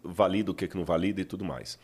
valida, 0.02 0.52
o 0.52 0.56
que, 0.56 0.66
que 0.66 0.78
não 0.78 0.86
valida 0.86 1.20
e 1.20 1.26
tudo 1.26 1.44
mais. 1.44 1.78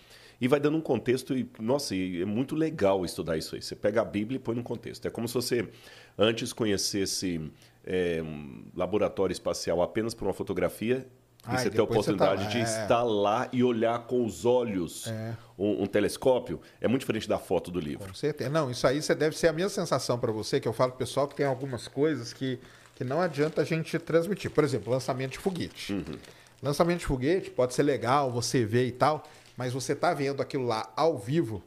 E 0.43 0.47
vai 0.49 0.59
dando 0.59 0.75
um 0.75 0.81
contexto, 0.81 1.33
e, 1.37 1.49
nossa, 1.57 1.95
e 1.95 2.21
é 2.21 2.25
muito 2.25 2.53
legal 2.53 3.05
estudar 3.05 3.37
isso 3.37 3.55
aí. 3.55 3.61
Você 3.61 3.77
pega 3.77 4.01
a 4.01 4.03
Bíblia 4.03 4.35
e 4.35 4.39
põe 4.39 4.53
num 4.53 4.61
contexto. 4.61 5.07
É 5.07 5.09
como 5.09 5.25
se 5.25 5.33
você 5.33 5.69
antes 6.17 6.51
conhecesse 6.51 7.49
é, 7.85 8.21
um 8.21 8.65
laboratório 8.75 9.31
espacial 9.31 9.81
apenas 9.81 10.13
por 10.13 10.25
uma 10.27 10.33
fotografia 10.33 11.07
e 11.47 11.57
você 11.57 11.69
ter 11.69 11.79
a 11.79 11.85
oportunidade 11.85 12.43
tá 12.43 12.49
de 12.49 12.57
é. 12.57 12.61
estar 12.61 13.03
lá 13.03 13.47
e 13.53 13.63
olhar 13.63 13.99
com 13.99 14.25
os 14.25 14.43
olhos 14.43 15.07
é. 15.07 15.33
um, 15.57 15.83
um, 15.83 15.85
telescópio, 15.85 16.59
é 16.81 16.89
muito 16.89 17.03
diferente 17.03 17.29
da 17.29 17.39
foto 17.39 17.71
do 17.71 17.79
livro. 17.79 18.05
Com 18.05 18.13
certeza. 18.13 18.49
Não, 18.49 18.69
isso 18.69 18.85
aí 18.85 19.01
você 19.01 19.15
deve 19.15 19.37
ser 19.37 19.47
a 19.47 19.53
mesma 19.53 19.69
sensação 19.69 20.19
para 20.19 20.33
você, 20.33 20.59
que 20.59 20.67
eu 20.67 20.73
falo 20.73 20.91
pro 20.91 20.99
pessoal 20.99 21.25
que 21.25 21.35
tem 21.35 21.45
algumas 21.45 21.87
coisas 21.87 22.33
que, 22.33 22.59
que 22.95 23.05
não 23.05 23.21
adianta 23.21 23.61
a 23.61 23.63
gente 23.63 23.97
transmitir. 23.97 24.51
Por 24.51 24.65
exemplo, 24.65 24.91
lançamento 24.91 25.31
de 25.31 25.37
foguete. 25.37 25.93
Uhum. 25.93 26.17
Lançamento 26.61 26.99
de 26.99 27.05
foguete 27.05 27.49
pode 27.49 27.73
ser 27.73 27.83
legal, 27.83 28.29
você 28.29 28.65
vê 28.65 28.87
e 28.87 28.91
tal, 28.91 29.23
mas 29.57 29.73
você 29.73 29.95
tá 29.95 30.13
vendo 30.13 30.41
aquilo 30.41 30.65
lá 30.65 30.91
ao 30.95 31.17
vivo, 31.17 31.63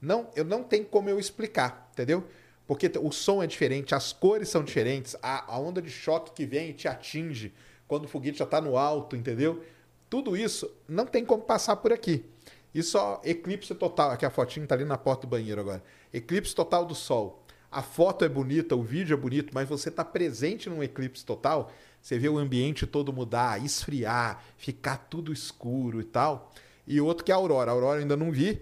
não, 0.00 0.30
eu 0.34 0.44
não 0.44 0.62
tenho 0.62 0.84
como 0.84 1.08
eu 1.08 1.18
explicar, 1.18 1.90
entendeu? 1.92 2.24
Porque 2.66 2.90
o 3.00 3.10
som 3.10 3.42
é 3.42 3.46
diferente, 3.46 3.94
as 3.94 4.12
cores 4.12 4.48
são 4.48 4.62
diferentes, 4.62 5.16
a, 5.22 5.52
a 5.52 5.58
onda 5.58 5.82
de 5.82 5.90
choque 5.90 6.32
que 6.32 6.46
vem 6.46 6.70
e 6.70 6.72
te 6.72 6.86
atinge 6.88 7.52
quando 7.86 8.04
o 8.04 8.08
foguete 8.08 8.38
já 8.38 8.44
está 8.44 8.60
no 8.60 8.76
alto, 8.76 9.16
entendeu? 9.16 9.62
Tudo 10.08 10.36
isso 10.36 10.70
não 10.88 11.04
tem 11.04 11.24
como 11.24 11.42
passar 11.42 11.76
por 11.76 11.92
aqui. 11.92 12.24
E 12.72 12.82
só 12.82 13.20
eclipse 13.24 13.74
total, 13.74 14.12
aqui 14.12 14.24
a 14.24 14.30
fotinha 14.30 14.64
está 14.64 14.74
ali 14.74 14.84
na 14.84 14.96
porta 14.96 15.26
do 15.26 15.30
banheiro 15.30 15.60
agora. 15.60 15.82
Eclipse 16.12 16.54
total 16.54 16.84
do 16.84 16.94
Sol. 16.94 17.44
A 17.70 17.82
foto 17.82 18.24
é 18.24 18.28
bonita, 18.28 18.74
o 18.74 18.82
vídeo 18.82 19.14
é 19.14 19.16
bonito, 19.16 19.52
mas 19.52 19.68
você 19.68 19.88
está 19.88 20.04
presente 20.04 20.68
num 20.68 20.82
eclipse 20.82 21.24
total, 21.24 21.70
você 22.02 22.18
vê 22.18 22.28
o 22.28 22.38
ambiente 22.38 22.86
todo 22.86 23.12
mudar, 23.12 23.64
esfriar, 23.64 24.42
ficar 24.56 24.96
tudo 24.96 25.32
escuro 25.32 26.00
e 26.00 26.04
tal. 26.04 26.52
E 26.86 27.00
outro 27.00 27.24
que 27.24 27.30
é 27.30 27.34
a 27.34 27.38
Aurora. 27.38 27.70
A 27.70 27.74
Aurora 27.74 27.98
eu 27.98 28.02
ainda 28.02 28.16
não 28.16 28.30
vi, 28.30 28.60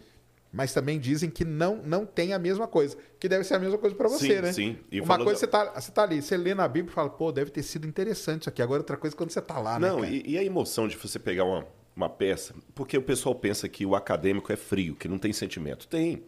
mas 0.52 0.72
também 0.72 0.98
dizem 0.98 1.30
que 1.30 1.44
não, 1.44 1.76
não 1.76 2.06
tem 2.06 2.32
a 2.32 2.38
mesma 2.38 2.66
coisa. 2.66 2.96
Que 3.18 3.28
deve 3.28 3.44
ser 3.44 3.54
a 3.54 3.58
mesma 3.58 3.78
coisa 3.78 3.94
para 3.94 4.08
você, 4.08 4.36
sim, 4.36 4.42
né? 4.42 4.52
Sim, 4.52 4.78
e 4.90 5.00
Uma 5.00 5.16
coisa, 5.16 5.32
da... 5.32 5.38
você, 5.38 5.46
tá, 5.46 5.80
você 5.80 5.92
tá 5.92 6.02
ali, 6.02 6.22
você 6.22 6.36
lê 6.36 6.54
na 6.54 6.66
Bíblia 6.66 6.90
e 6.90 6.94
fala, 6.94 7.10
pô, 7.10 7.30
deve 7.30 7.50
ter 7.50 7.62
sido 7.62 7.86
interessante 7.86 8.42
isso 8.42 8.48
aqui. 8.48 8.62
Agora, 8.62 8.80
outra 8.80 8.96
coisa 8.96 9.14
é 9.14 9.16
quando 9.16 9.30
você 9.30 9.42
tá 9.42 9.58
lá, 9.58 9.78
não, 9.78 10.00
né? 10.00 10.06
Não, 10.08 10.14
e, 10.14 10.22
e, 10.32 10.38
a 10.38 10.44
emoção 10.44 10.88
de 10.88 10.96
você 10.96 11.18
pegar 11.18 11.44
uma, 11.44 11.66
uma 11.94 12.08
peça, 12.08 12.54
porque 12.74 12.96
o 12.96 13.02
pessoal 13.02 13.34
pensa 13.34 13.68
que 13.68 13.84
o 13.84 13.94
acadêmico 13.94 14.52
é 14.52 14.56
frio, 14.56 14.94
que 14.94 15.08
não 15.08 15.18
tem 15.18 15.32
sentimento. 15.32 15.86
Tem. 15.86 16.24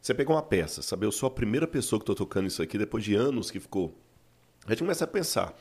Você 0.00 0.14
pega 0.14 0.30
uma 0.30 0.42
peça, 0.42 0.82
sabe? 0.82 1.06
Eu 1.06 1.12
sou 1.12 1.26
a 1.26 1.30
primeira 1.30 1.66
pessoa 1.66 1.98
que 1.98 2.02
estou 2.02 2.14
tocando 2.14 2.46
isso 2.46 2.62
aqui 2.62 2.78
depois 2.78 3.02
de 3.02 3.14
anos 3.14 3.50
que 3.50 3.58
ficou. 3.58 3.98
A 4.66 4.70
gente 4.70 4.80
começa 4.80 5.04
a 5.04 5.08
pensar. 5.08 5.58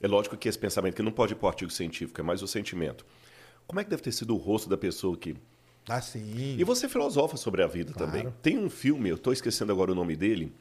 É 0.00 0.08
lógico 0.08 0.36
que 0.36 0.48
esse 0.48 0.58
pensamento 0.58 0.94
que 0.94 1.02
não 1.02 1.12
pode 1.12 1.32
ir 1.32 1.36
para 1.36 1.46
o 1.46 1.48
artigo 1.48 1.70
científico, 1.70 2.20
é 2.20 2.24
mais 2.24 2.42
o 2.42 2.46
sentimento. 2.46 3.04
Como 3.70 3.78
é 3.78 3.84
que 3.84 3.90
deve 3.90 4.02
ter 4.02 4.10
sido 4.10 4.34
o 4.34 4.36
rosto 4.36 4.68
da 4.68 4.76
pessoa 4.76 5.16
que. 5.16 5.36
Ah, 5.88 6.00
sim. 6.00 6.56
E 6.58 6.64
você 6.64 6.88
filosofa 6.88 7.36
sobre 7.36 7.62
a 7.62 7.68
vida 7.68 7.92
claro. 7.92 8.10
também. 8.10 8.34
Tem 8.42 8.58
um 8.58 8.68
filme, 8.68 9.08
eu 9.08 9.14
estou 9.14 9.32
esquecendo 9.32 9.70
agora 9.70 9.92
o 9.92 9.94
nome 9.94 10.16
dele, 10.16 10.52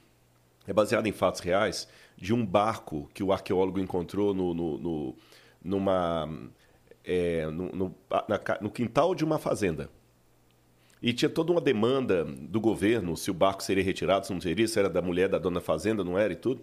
é 0.67 0.71
baseado 0.71 1.07
em 1.07 1.11
fatos 1.11 1.41
reais, 1.41 1.87
de 2.15 2.35
um 2.35 2.45
barco 2.45 3.09
que 3.11 3.23
o 3.23 3.33
arqueólogo 3.33 3.79
encontrou 3.79 4.31
no, 4.31 4.53
no, 4.53 4.77
no 4.77 5.15
numa. 5.63 6.29
É, 7.03 7.47
no, 7.47 7.71
no, 7.71 7.95
na, 8.27 8.39
no 8.61 8.69
quintal 8.69 9.15
de 9.15 9.25
uma 9.25 9.39
fazenda. 9.39 9.89
E 11.01 11.11
tinha 11.11 11.29
toda 11.29 11.51
uma 11.51 11.61
demanda 11.61 12.23
do 12.23 12.61
governo 12.61 13.17
se 13.17 13.31
o 13.31 13.33
barco 13.33 13.63
seria 13.63 13.83
retirado, 13.83 14.27
se 14.27 14.33
não 14.33 14.39
seria, 14.39 14.67
se 14.67 14.77
era 14.77 14.87
da 14.87 15.01
mulher 15.01 15.29
da 15.29 15.39
dona 15.39 15.59
fazenda, 15.59 16.03
não 16.03 16.15
era 16.15 16.31
e 16.31 16.35
tudo. 16.35 16.61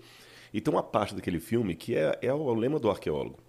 E 0.55 0.61
tem 0.61 0.73
uma 0.73 0.85
parte 0.85 1.13
daquele 1.13 1.41
filme 1.41 1.75
que 1.75 1.97
é, 1.97 2.17
é 2.23 2.33
o 2.33 2.55
lema 2.55 2.79
do 2.79 2.89
arqueólogo. 2.89 3.41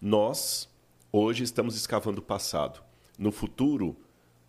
Nós, 0.00 0.72
hoje, 1.16 1.44
estamos 1.44 1.76
escavando 1.76 2.20
o 2.20 2.22
passado. 2.22 2.82
No 3.18 3.30
futuro, 3.30 3.96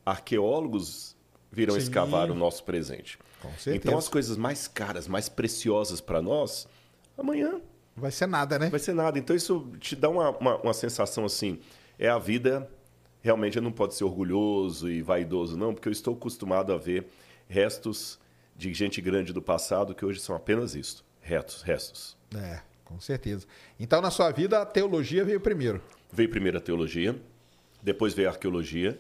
arqueólogos 0.06 1.16
virão 1.52 1.76
Sim. 1.76 1.82
escavar 1.82 2.32
o 2.32 2.36
nosso 2.36 2.64
presente. 2.64 3.20
Então, 3.68 3.98
as 3.98 4.10
coisas 4.10 4.36
mais 4.38 4.68
caras, 4.68 5.08
mais 5.08 5.30
preciosas 5.30 6.02
para 6.02 6.22
nós, 6.22 6.68
amanhã. 7.18 7.62
Vai 7.96 8.12
ser 8.12 8.26
nada, 8.26 8.58
né? 8.58 8.70
Vai 8.70 8.80
ser 8.80 8.94
nada. 8.94 9.20
Então, 9.20 9.36
isso 9.36 9.72
te 9.80 9.96
dá 9.96 10.10
uma, 10.10 10.32
uma, 10.32 10.58
uma 10.58 10.74
sensação 10.74 11.26
assim: 11.26 11.60
é 12.00 12.10
a 12.10 12.18
vida. 12.18 12.70
Realmente, 13.22 13.58
eu 13.58 13.64
não 13.64 13.72
pode 13.72 13.96
ser 13.96 14.04
orgulhoso 14.04 14.90
e 14.90 15.02
vaidoso, 15.02 15.58
não, 15.58 15.74
porque 15.74 15.88
eu 15.88 15.92
estou 15.92 16.14
acostumado 16.14 16.72
a 16.72 16.78
ver 16.78 17.08
restos 17.48 18.20
de 18.56 18.72
gente 18.74 19.02
grande 19.02 19.34
do 19.34 19.42
passado 19.42 19.96
que 19.96 20.06
hoje 20.06 20.20
são 20.20 20.36
apenas 20.36 20.76
isso 20.76 21.04
retos, 21.26 21.64
restos. 21.64 22.16
É, 22.36 22.62
com 22.84 23.00
certeza. 23.00 23.48
Então, 23.80 24.00
na 24.00 24.12
sua 24.12 24.32
vida, 24.32 24.62
a 24.62 24.66
teologia 24.66 25.26
veio 25.26 25.42
primeiro. 25.42 25.82
Veio 26.16 26.30
primeiro 26.30 26.58
a 26.58 26.62
teologia, 26.62 27.16
depois 27.84 28.14
veio 28.14 28.30
a 28.30 28.32
arqueologia, 28.32 29.00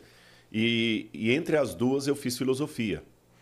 e, 0.51 1.09
e 1.13 1.31
entre 1.31 1.57
as 1.57 1.73
duas 1.73 2.07
eu 2.07 2.15
fiz 2.15 2.37
filosofia. 2.37 3.01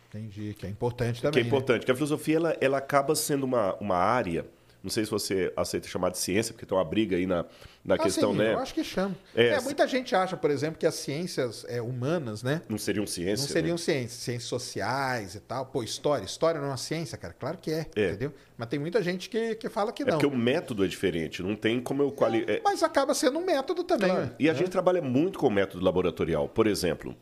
Entendi, 0.09 0.53
que 0.53 0.65
é 0.65 0.69
importante 0.69 1.21
também. 1.21 1.33
Que 1.33 1.39
é 1.39 1.47
importante, 1.47 1.73
né? 1.73 1.79
porque 1.79 1.91
a 1.91 1.95
filosofia 1.95 2.35
ela, 2.35 2.57
ela 2.61 2.77
acaba 2.77 3.15
sendo 3.15 3.45
uma, 3.45 3.75
uma 3.75 3.97
área 3.97 4.45
não 4.83 4.89
sei 4.89 5.05
se 5.05 5.11
você 5.11 5.51
aceita 5.55 5.87
chamar 5.87 6.09
de 6.09 6.17
ciência, 6.17 6.53
porque 6.53 6.65
tem 6.65 6.77
uma 6.77 6.83
briga 6.83 7.15
aí 7.15 7.25
na, 7.25 7.45
na 7.85 7.95
ah, 7.95 7.97
questão, 7.97 8.33
sim, 8.33 8.39
né? 8.39 8.53
Eu 8.53 8.59
acho 8.59 8.73
que 8.73 8.83
chama. 8.83 9.15
É, 9.33 9.47
é, 9.47 9.61
muita 9.61 9.87
gente 9.87 10.13
acha, 10.13 10.35
por 10.35 10.51
exemplo, 10.51 10.77
que 10.77 10.85
as 10.85 10.95
ciências 10.95 11.65
é, 11.69 11.81
humanas, 11.81 12.43
né? 12.43 12.61
Não 12.67 12.77
seriam 12.77 13.07
ciências. 13.07 13.39
Não 13.39 13.47
seriam 13.47 13.73
né? 13.75 13.77
ciências, 13.77 14.19
ciências 14.19 14.49
sociais 14.49 15.35
e 15.35 15.39
tal. 15.39 15.67
Pô, 15.67 15.83
história. 15.83 16.25
História 16.25 16.59
não 16.59 16.67
é 16.67 16.71
uma 16.71 16.77
ciência, 16.77 17.17
cara. 17.17 17.33
Claro 17.33 17.57
que 17.59 17.71
é, 17.71 17.85
é. 17.95 18.09
entendeu? 18.09 18.33
Mas 18.57 18.67
tem 18.67 18.77
muita 18.77 19.01
gente 19.01 19.29
que, 19.29 19.55
que 19.55 19.69
fala 19.69 19.93
que 19.93 20.03
é 20.03 20.05
não. 20.05 20.15
É 20.15 20.19
porque 20.19 20.35
o 20.35 20.37
método 20.37 20.83
é 20.83 20.87
diferente, 20.87 21.41
não 21.41 21.55
tem 21.55 21.79
como 21.79 22.03
eu 22.03 22.11
quali... 22.11 22.43
É, 22.45 22.59
mas 22.61 22.83
acaba 22.83 23.13
sendo 23.13 23.39
um 23.39 23.45
método 23.45 23.85
também. 23.85 24.09
Claro. 24.09 24.25
Né? 24.25 24.35
E 24.37 24.49
a 24.49 24.53
gente 24.53 24.69
trabalha 24.69 25.01
muito 25.01 25.39
com 25.39 25.47
o 25.47 25.51
método 25.51 25.81
laboratorial. 25.83 26.49
Por 26.49 26.67
exemplo. 26.67 27.15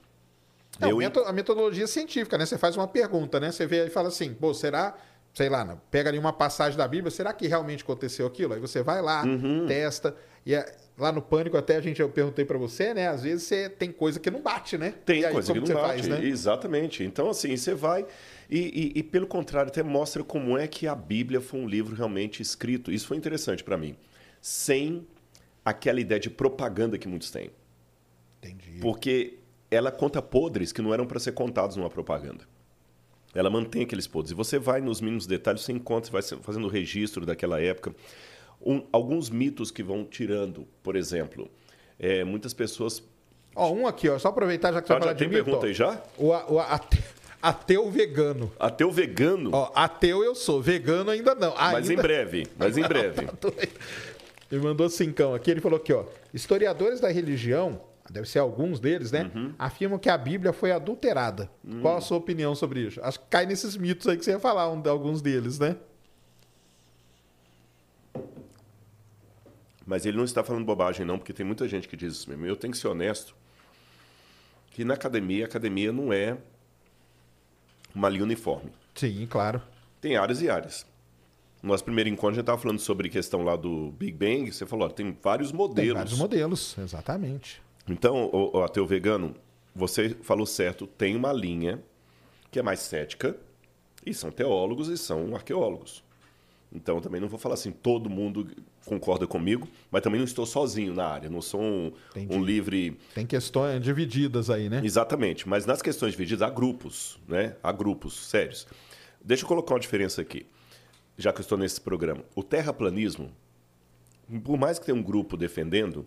Não, 0.80 1.00
eu... 1.00 1.28
a 1.28 1.32
metodologia 1.32 1.86
científica, 1.86 2.40
né? 2.40 2.46
Você 2.48 2.58
faz 2.58 2.76
uma 2.76 2.88
pergunta, 2.88 3.40
né? 3.40 3.52
Você 3.52 3.68
vê 3.68 3.86
e 3.86 3.90
fala 3.92 4.08
assim, 4.08 4.34
pô, 4.34 4.52
será 4.52 4.96
sei 5.34 5.50
lá, 5.50 5.78
pega 5.90 6.10
ali 6.10 6.20
uma 6.20 6.34
passagem 6.34 6.78
da 6.78 6.88
Bíblia, 6.88 7.10
será 7.10 7.34
que 7.34 7.48
realmente 7.48 7.84
aconteceu 7.84 8.28
aquilo? 8.28 8.54
Aí 8.54 8.60
você 8.60 8.84
vai 8.84 9.02
lá, 9.02 9.24
uhum. 9.24 9.66
testa, 9.66 10.16
e 10.46 10.54
é, 10.54 10.76
lá 10.98 11.12
no 11.12 11.22
Pânico 11.22 11.56
até 11.56 11.78
a 11.78 11.82
gente, 11.82 12.02
eu 12.02 12.10
perguntei 12.10 12.44
para 12.44 12.58
você, 12.58 12.94
né? 12.94 13.08
Às 13.08 13.24
vezes 13.24 13.44
você 13.44 13.70
tem 13.70 13.92
coisa 13.92 14.20
que 14.20 14.30
não 14.30 14.42
bate, 14.42 14.78
né? 14.78 14.94
Tem 15.06 15.24
aí, 15.24 15.32
coisa 15.32 15.54
que 15.54 15.60
não 15.60 15.68
bate, 15.68 16.04
faz, 16.04 16.08
né? 16.08 16.26
exatamente. 16.26 17.04
Então, 17.04 17.30
assim, 17.30 17.56
você 17.56 17.74
vai 17.74 18.06
e, 18.50 18.92
e, 18.96 19.00
e, 19.00 19.04
pelo 19.04 19.28
contrário, 19.28 19.70
até 19.70 19.82
mostra 19.82 20.24
como 20.24 20.58
é 20.58 20.68
que 20.68 20.88
a 20.88 20.96
Bíblia 20.96 21.40
foi 21.40 21.60
um 21.60 21.68
livro 21.68 21.96
realmente 21.96 22.42
escrito. 22.42 22.92
Isso 22.92 23.08
foi 23.08 23.16
interessante 23.16 23.64
para 23.64 23.78
mim. 23.78 23.96
Sem 24.42 25.08
aquela 25.64 26.02
ideia 26.02 26.20
de 26.20 26.30
propaganda 26.30 26.98
que 26.98 27.08
muitos 27.08 27.32
têm. 27.32 27.52
Entendi. 28.42 28.80
Porque 28.82 29.38
ela 29.70 29.92
conta 29.92 30.22
podres 30.22 30.74
que 30.74 30.82
não 30.82 30.94
eram 30.94 31.06
para 31.06 31.20
ser 31.20 31.32
contados 31.32 31.78
numa 31.78 31.90
propaganda. 31.90 32.46
Ela 33.34 33.50
mantém 33.50 33.84
aqueles 33.84 34.08
podres. 34.08 34.32
E 34.32 34.36
você 34.36 34.60
vai 34.60 34.82
nos 34.82 35.00
mínimos 35.00 35.26
detalhes, 35.26 35.62
você 35.62 35.72
encontra, 35.72 36.12
vai 36.12 36.22
fazendo 36.22 36.66
o 36.66 36.70
registro 36.70 37.26
daquela 37.26 37.62
época. 37.62 37.96
Um, 38.64 38.84
alguns 38.92 39.30
mitos 39.30 39.72
que 39.72 39.82
vão 39.82 40.04
tirando, 40.04 40.68
por 40.84 40.96
exemplo, 40.96 41.50
é, 42.00 42.24
muitas 42.24 42.54
pessoas. 42.54 43.02
Ó, 43.56 43.72
um 43.72 43.88
aqui, 43.88 44.10
ó, 44.10 44.20
só 44.20 44.30
aproveitar 44.30 44.72
já 44.72 44.82
que 44.82 44.88
você 44.88 44.94
ah, 44.94 44.96
vai 44.98 45.02
falar 45.02 45.14
mito. 45.14 45.24
Tem 45.24 45.44
pergunta 45.44 45.66
aí 45.66 45.74
já? 45.74 46.02
O, 46.18 46.28
o, 46.28 46.60
ateu, 46.60 47.04
ateu 47.42 47.90
vegano. 47.90 48.52
Ateu 48.60 48.92
vegano? 48.92 49.50
Ó, 49.54 49.72
ateu 49.74 50.24
eu 50.24 50.36
sou, 50.36 50.62
vegano 50.62 51.10
ainda 51.10 51.34
não. 51.34 51.58
Ainda... 51.58 51.80
Mas 51.80 51.90
em 51.90 51.96
breve, 51.96 52.48
mas 52.58 52.78
em 52.78 52.84
breve. 52.84 53.28
ele 54.52 54.62
mandou 54.62 54.90
cincão 54.90 55.34
aqui, 55.34 55.52
ele 55.52 55.62
falou 55.62 55.78
aqui, 55.78 55.94
ó. 55.94 56.04
Historiadores 56.34 57.00
da 57.00 57.10
religião 57.10 57.82
deve 58.12 58.28
ser 58.28 58.40
alguns 58.40 58.80
deles, 58.80 59.12
né? 59.12 59.32
Uhum. 59.34 59.54
Afirmam 59.58 59.98
que 59.98 60.10
a 60.10 60.18
Bíblia 60.18 60.54
foi 60.54 60.72
adulterada. 60.72 61.50
Uhum. 61.64 61.82
Qual 61.82 61.98
a 61.98 62.02
sua 62.02 62.18
opinião 62.18 62.54
sobre 62.54 62.82
isso? 62.82 63.02
Acho 63.02 63.20
que 63.20 63.26
cai 63.30 63.46
nesses 63.46 63.78
mitos 63.78 64.08
aí 64.08 64.18
que 64.18 64.26
você 64.26 64.32
ia 64.32 64.40
falar, 64.40 64.70
um, 64.70 64.82
alguns 64.90 65.22
deles, 65.22 65.58
né? 65.58 65.78
Mas 69.86 70.06
ele 70.06 70.18
não 70.18 70.24
está 70.24 70.44
falando 70.44 70.66
bobagem, 70.66 71.06
não, 71.06 71.18
porque 71.18 71.34
tem 71.34 71.46
muita 71.46 71.68
gente 71.68 71.88
que 71.88 71.98
diz 71.98 72.14
isso 72.14 72.30
mesmo. 72.30 72.46
Eu 72.46 72.56
tenho 72.56 72.72
que 72.72 72.78
ser 72.78 72.88
honesto 72.88 73.36
que 74.72 74.86
na 74.86 74.94
academia, 74.94 75.46
a 75.46 75.48
academia 75.48 75.92
não 75.92 76.14
é 76.14 76.38
uma 77.94 78.08
linha 78.08 78.24
uniforme. 78.24 78.72
Sim, 78.96 79.28
claro. 79.30 79.62
Tem 80.00 80.16
áreas 80.16 80.42
e 80.42 80.50
áreas. 80.50 80.86
No 81.62 81.70
nosso 81.70 81.84
primeiro 81.84 82.10
encontro, 82.10 82.30
a 82.30 82.34
gente 82.34 82.42
estava 82.42 82.58
falando 82.58 82.80
sobre 82.80 83.08
a 83.08 83.12
questão 83.12 83.44
lá 83.44 83.56
do 83.56 83.92
Big 83.92 84.14
Bang. 84.14 84.52
Você 84.52 84.66
falou, 84.66 84.88
ó, 84.88 84.90
tem 84.90 85.16
vários 85.22 85.52
modelos. 85.52 85.88
Tem 85.88 85.94
vários 85.94 86.18
modelos, 86.18 86.78
exatamente. 86.78 87.62
Então, 87.90 88.30
o, 88.32 88.58
o 88.58 88.64
ateu 88.64 88.86
vegano, 88.86 89.36
você 89.76 90.10
falou 90.22 90.46
certo, 90.46 90.86
tem 90.86 91.16
uma 91.16 91.34
linha 91.34 91.82
que 92.50 92.60
é 92.60 92.62
mais 92.62 92.80
cética, 92.80 93.36
e 94.06 94.14
são 94.14 94.32
teólogos 94.32 94.88
e 94.90 94.98
são 94.98 95.34
arqueólogos. 95.36 96.04
Então, 96.74 97.02
também 97.02 97.20
não 97.20 97.28
vou 97.28 97.38
falar 97.38 97.56
assim, 97.56 97.72
todo 97.72 98.10
mundo 98.10 98.48
concorda 98.86 99.28
comigo, 99.28 99.68
mas 99.92 100.02
também 100.02 100.20
não 100.20 100.26
estou 100.26 100.46
sozinho 100.46 100.94
na 100.94 101.06
área, 101.06 101.30
não 101.30 101.42
sou 101.42 101.62
um, 101.62 101.92
um 102.30 102.44
livre. 102.44 102.98
Tem 103.14 103.26
questões 103.26 103.82
divididas 103.82 104.50
aí, 104.50 104.70
né? 104.70 104.82
Exatamente, 104.84 105.48
mas 105.48 105.66
nas 105.66 105.82
questões 105.82 106.12
divididas 106.12 106.42
há 106.42 106.50
grupos, 106.50 107.20
né? 107.28 107.56
Há 107.62 107.72
grupos 107.72 108.28
sérios. 108.28 108.66
Deixa 109.24 109.44
eu 109.44 109.48
colocar 109.48 109.74
uma 109.74 109.80
diferença 109.80 110.22
aqui, 110.22 110.46
já 111.18 111.34
que 111.34 111.40
eu 111.40 111.44
estou 111.44 111.58
nesse 111.58 111.80
programa. 111.80 112.24
O 112.36 112.42
terraplanismo, 112.42 113.30
por 114.44 114.58
mais 114.58 114.80
que 114.80 114.86
tenha 114.86 114.98
um 114.98 115.04
grupo 115.04 115.36
defendendo, 115.36 116.06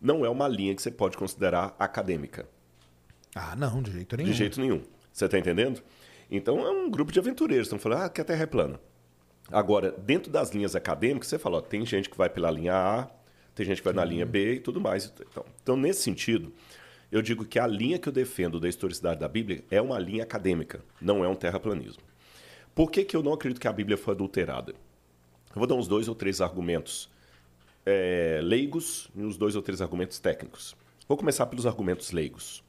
não 0.00 0.24
é 0.24 0.28
uma 0.28 0.48
linha 0.48 0.74
que 0.74 0.82
você 0.82 0.90
pode 0.90 1.16
considerar 1.16 1.74
acadêmica. 1.78 2.48
Ah, 3.34 3.54
não, 3.54 3.82
de 3.82 3.92
jeito 3.92 4.16
nenhum. 4.16 4.30
De 4.30 4.36
jeito 4.36 4.60
nenhum. 4.60 4.82
Você 5.12 5.24
está 5.26 5.38
entendendo? 5.38 5.82
Então 6.30 6.64
é 6.66 6.70
um 6.70 6.90
grupo 6.90 7.12
de 7.12 7.18
aventureiros. 7.18 7.66
Estão 7.66 7.78
falando 7.78 8.02
ah, 8.02 8.08
que 8.08 8.20
a 8.20 8.24
Terra 8.24 8.42
é 8.42 8.46
plana. 8.46 8.80
Agora, 9.50 9.90
dentro 9.92 10.30
das 10.30 10.50
linhas 10.50 10.76
acadêmicas, 10.76 11.28
você 11.28 11.38
falou, 11.38 11.60
tem 11.60 11.84
gente 11.84 12.08
que 12.08 12.16
vai 12.16 12.30
pela 12.30 12.50
linha 12.50 12.74
A, 12.74 13.08
tem 13.54 13.66
gente 13.66 13.78
que 13.78 13.84
vai 13.84 13.92
Sim. 13.92 13.98
na 13.98 14.04
linha 14.04 14.24
B 14.24 14.54
e 14.54 14.60
tudo 14.60 14.80
mais. 14.80 15.12
Então, 15.20 15.44
então, 15.62 15.76
nesse 15.76 16.02
sentido, 16.02 16.52
eu 17.10 17.20
digo 17.20 17.44
que 17.44 17.58
a 17.58 17.66
linha 17.66 17.98
que 17.98 18.08
eu 18.08 18.12
defendo 18.12 18.60
da 18.60 18.68
historicidade 18.68 19.18
da 19.18 19.28
Bíblia 19.28 19.64
é 19.70 19.82
uma 19.82 19.98
linha 19.98 20.22
acadêmica, 20.22 20.84
não 21.00 21.24
é 21.24 21.28
um 21.28 21.34
terraplanismo. 21.34 22.02
Por 22.74 22.90
que, 22.90 23.04
que 23.04 23.16
eu 23.16 23.22
não 23.22 23.32
acredito 23.32 23.60
que 23.60 23.66
a 23.66 23.72
Bíblia 23.72 23.96
foi 23.96 24.14
adulterada? 24.14 24.72
Eu 24.72 25.56
vou 25.56 25.66
dar 25.66 25.74
uns 25.74 25.88
dois 25.88 26.06
ou 26.06 26.14
três 26.14 26.40
argumentos 26.40 27.10
é, 27.84 28.40
leigos 28.42 29.10
e 29.14 29.22
uns 29.22 29.36
dois 29.36 29.56
ou 29.56 29.62
três 29.62 29.80
argumentos 29.80 30.18
técnicos. 30.18 30.76
Vou 31.08 31.16
começar 31.16 31.46
pelos 31.46 31.66
argumentos 31.66 32.12
leigos. 32.12 32.62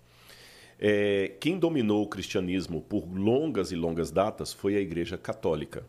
É, 0.80 1.36
quem 1.40 1.60
dominou 1.60 2.04
o 2.04 2.08
cristianismo 2.08 2.82
por 2.82 3.06
longas 3.06 3.72
e 3.72 3.76
longas 3.76 4.10
datas 4.10 4.52
foi 4.52 4.76
a 4.76 4.80
Igreja 4.80 5.18
Católica. 5.18 5.86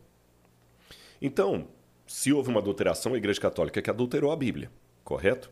Então, 1.21 1.67
se 2.07 2.33
houve 2.33 2.51
uma 2.51 2.61
adulteração, 2.61 3.15
a 3.15 3.17
Igreja 3.17 3.41
Católica 3.41 3.81
que 3.81 3.89
adulterou 3.89 4.31
a 4.31 4.37
Bíblia, 4.37 4.71
correto? 5.03 5.51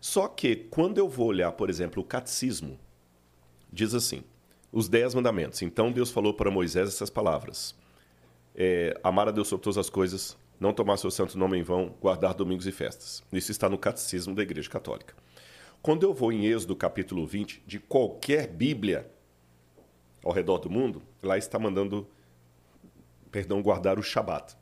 Só 0.00 0.26
que 0.26 0.56
quando 0.56 0.98
eu 0.98 1.08
vou 1.08 1.28
olhar, 1.28 1.52
por 1.52 1.70
exemplo, 1.70 2.02
o 2.02 2.04
catecismo, 2.04 2.76
diz 3.72 3.94
assim: 3.94 4.24
os 4.72 4.88
dez 4.88 5.14
mandamentos. 5.14 5.62
Então 5.62 5.92
Deus 5.92 6.10
falou 6.10 6.34
para 6.34 6.50
Moisés 6.50 6.88
essas 6.88 7.10
palavras: 7.10 7.74
é, 8.54 8.98
amar 9.04 9.28
a 9.28 9.30
Deus 9.30 9.46
sobre 9.46 9.62
todas 9.62 9.78
as 9.78 9.88
coisas, 9.88 10.36
não 10.62 10.72
tomar 10.72 10.96
seu 10.96 11.10
santo 11.10 11.36
nome 11.36 11.58
em 11.58 11.62
vão, 11.62 11.92
guardar 12.00 12.34
domingos 12.34 12.68
e 12.68 12.72
festas. 12.72 13.20
Isso 13.32 13.50
está 13.50 13.68
no 13.68 13.76
Catecismo 13.76 14.32
da 14.32 14.42
Igreja 14.42 14.70
Católica. 14.70 15.12
Quando 15.82 16.04
eu 16.04 16.14
vou 16.14 16.32
em 16.32 16.46
Êxodo 16.46 16.76
capítulo 16.76 17.26
20, 17.26 17.64
de 17.66 17.80
qualquer 17.80 18.46
Bíblia 18.46 19.10
ao 20.24 20.30
redor 20.32 20.58
do 20.58 20.70
mundo, 20.70 21.02
lá 21.20 21.36
está 21.36 21.58
mandando, 21.58 22.06
perdão, 23.32 23.60
guardar 23.60 23.98
o 23.98 24.04
Shabat. 24.04 24.56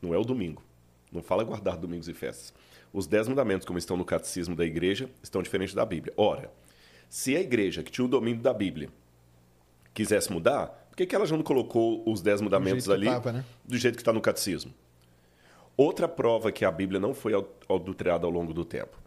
Não 0.00 0.14
é 0.14 0.18
o 0.18 0.22
domingo. 0.22 0.62
Não 1.10 1.20
fala 1.20 1.42
guardar 1.42 1.76
domingos 1.76 2.06
e 2.06 2.14
festas. 2.14 2.54
Os 2.92 3.08
dez 3.08 3.26
mandamentos, 3.26 3.66
como 3.66 3.80
estão 3.80 3.96
no 3.96 4.04
catecismo 4.04 4.54
da 4.54 4.64
igreja, 4.64 5.10
estão 5.24 5.42
diferentes 5.42 5.74
da 5.74 5.84
Bíblia. 5.84 6.14
Ora, 6.16 6.52
se 7.10 7.36
a 7.36 7.40
igreja 7.40 7.82
que 7.82 7.90
tinha 7.90 8.04
o 8.04 8.08
domínio 8.08 8.40
da 8.40 8.54
Bíblia 8.54 8.90
quisesse 9.92 10.32
mudar, 10.32 10.68
por 10.88 10.96
que, 10.96 11.04
que 11.04 11.16
ela 11.16 11.26
já 11.26 11.36
não 11.36 11.42
colocou 11.42 12.08
os 12.08 12.22
dez 12.22 12.40
mandamentos 12.40 12.88
ali 12.88 13.06
tava, 13.06 13.32
né? 13.32 13.44
do 13.64 13.76
jeito 13.76 13.96
que 13.96 14.02
está 14.02 14.12
no 14.12 14.20
catecismo? 14.20 14.72
Outra 15.76 16.06
prova 16.06 16.52
que 16.52 16.64
a 16.64 16.70
Bíblia 16.70 17.00
não 17.00 17.14
foi 17.14 17.32
adulterada 17.68 18.26
ao 18.26 18.30
longo 18.30 18.52
do 18.52 18.64
tempo. 18.64 18.98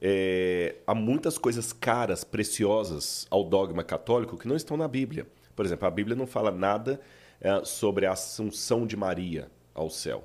É, 0.00 0.76
há 0.86 0.94
muitas 0.94 1.38
coisas 1.38 1.72
caras, 1.72 2.24
preciosas 2.24 3.26
ao 3.30 3.44
dogma 3.44 3.84
católico 3.84 4.36
que 4.36 4.48
não 4.48 4.56
estão 4.56 4.76
na 4.76 4.88
Bíblia. 4.88 5.26
Por 5.54 5.64
exemplo, 5.64 5.86
a 5.86 5.90
Bíblia 5.90 6.16
não 6.16 6.26
fala 6.26 6.50
nada 6.50 7.00
é, 7.40 7.64
sobre 7.64 8.06
a 8.06 8.12
assunção 8.12 8.86
de 8.86 8.96
Maria 8.96 9.50
ao 9.74 9.90
céu. 9.90 10.24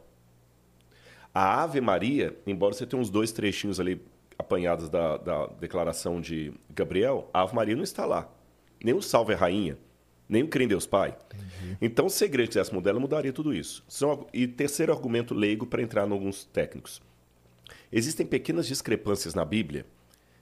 A 1.33 1.61
Ave 1.61 1.79
Maria, 1.79 2.35
embora 2.47 2.73
você 2.73 2.85
tenha 2.85 3.01
uns 3.01 3.09
dois 3.09 3.31
trechinhos 3.31 3.79
ali 3.79 4.01
apanhados 4.37 4.89
da, 4.89 5.17
da 5.17 5.47
declaração 5.47 6.19
de 6.21 6.53
Gabriel, 6.69 7.29
a 7.33 7.41
Ave 7.41 7.55
Maria 7.55 7.75
não 7.75 7.83
está 7.83 8.05
lá. 8.05 8.29
Nem 8.83 8.93
o 8.93 9.01
Salve 9.01 9.33
Rainha, 9.33 9.77
nem 10.27 10.43
o 10.43 10.47
Crê 10.47 10.65
em 10.65 10.67
Deus 10.67 10.85
Pai. 10.85 11.15
Entendi. 11.27 11.77
Então, 11.81 12.09
se 12.09 12.23
a 12.23 12.27
igreja 12.27 12.47
quisesse 12.47 12.73
mudar, 12.73 12.91
ela 12.91 12.99
mudaria 12.99 13.31
tudo 13.31 13.53
isso. 13.53 13.83
E 14.33 14.47
terceiro 14.47 14.91
argumento 14.91 15.33
leigo 15.33 15.65
para 15.65 15.81
entrar 15.81 16.07
em 16.07 16.11
alguns 16.11 16.45
técnicos. 16.45 17.01
Existem 17.91 18.25
pequenas 18.25 18.67
discrepâncias 18.67 19.33
na 19.33 19.45
Bíblia. 19.45 19.85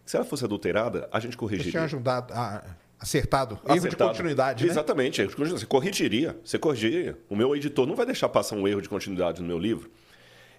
Se 0.05 0.15
ela 0.15 0.25
fosse 0.25 0.45
adulterada, 0.45 1.07
a 1.11 1.19
gente 1.19 1.37
corrigiria. 1.37 1.71
Você 1.71 1.77
tinha 1.77 1.83
ajudado, 1.83 2.33
a, 2.33 2.63
acertado. 2.99 3.55
Erro 3.65 3.73
acertado. 3.73 3.89
de 3.89 4.17
continuidade, 4.17 4.65
né? 4.65 4.71
Exatamente. 4.71 5.21
Erro 5.21 5.29
continuidade. 5.31 5.61
Você 5.61 5.65
corrigiria. 5.65 6.37
Você 6.43 6.59
corrigiria. 6.59 7.17
O 7.29 7.35
meu 7.35 7.55
editor 7.55 7.85
não 7.85 7.95
vai 7.95 8.05
deixar 8.05 8.29
passar 8.29 8.55
um 8.55 8.67
erro 8.67 8.81
de 8.81 8.89
continuidade 8.89 9.41
no 9.41 9.47
meu 9.47 9.59
livro. 9.59 9.89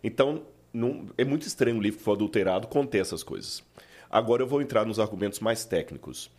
Então, 0.02 0.42
não, 0.72 1.06
é 1.16 1.24
muito 1.24 1.46
estranho 1.46 1.76
um 1.76 1.80
livro 1.80 1.98
que 1.98 2.04
for 2.04 2.12
adulterado 2.12 2.66
conter 2.66 3.00
essas 3.00 3.22
coisas. 3.22 3.62
Agora 4.10 4.42
eu 4.42 4.46
vou 4.46 4.60
entrar 4.62 4.84
nos 4.84 5.00
argumentos 5.00 5.40
mais 5.40 5.64
técnicos. 5.64 6.30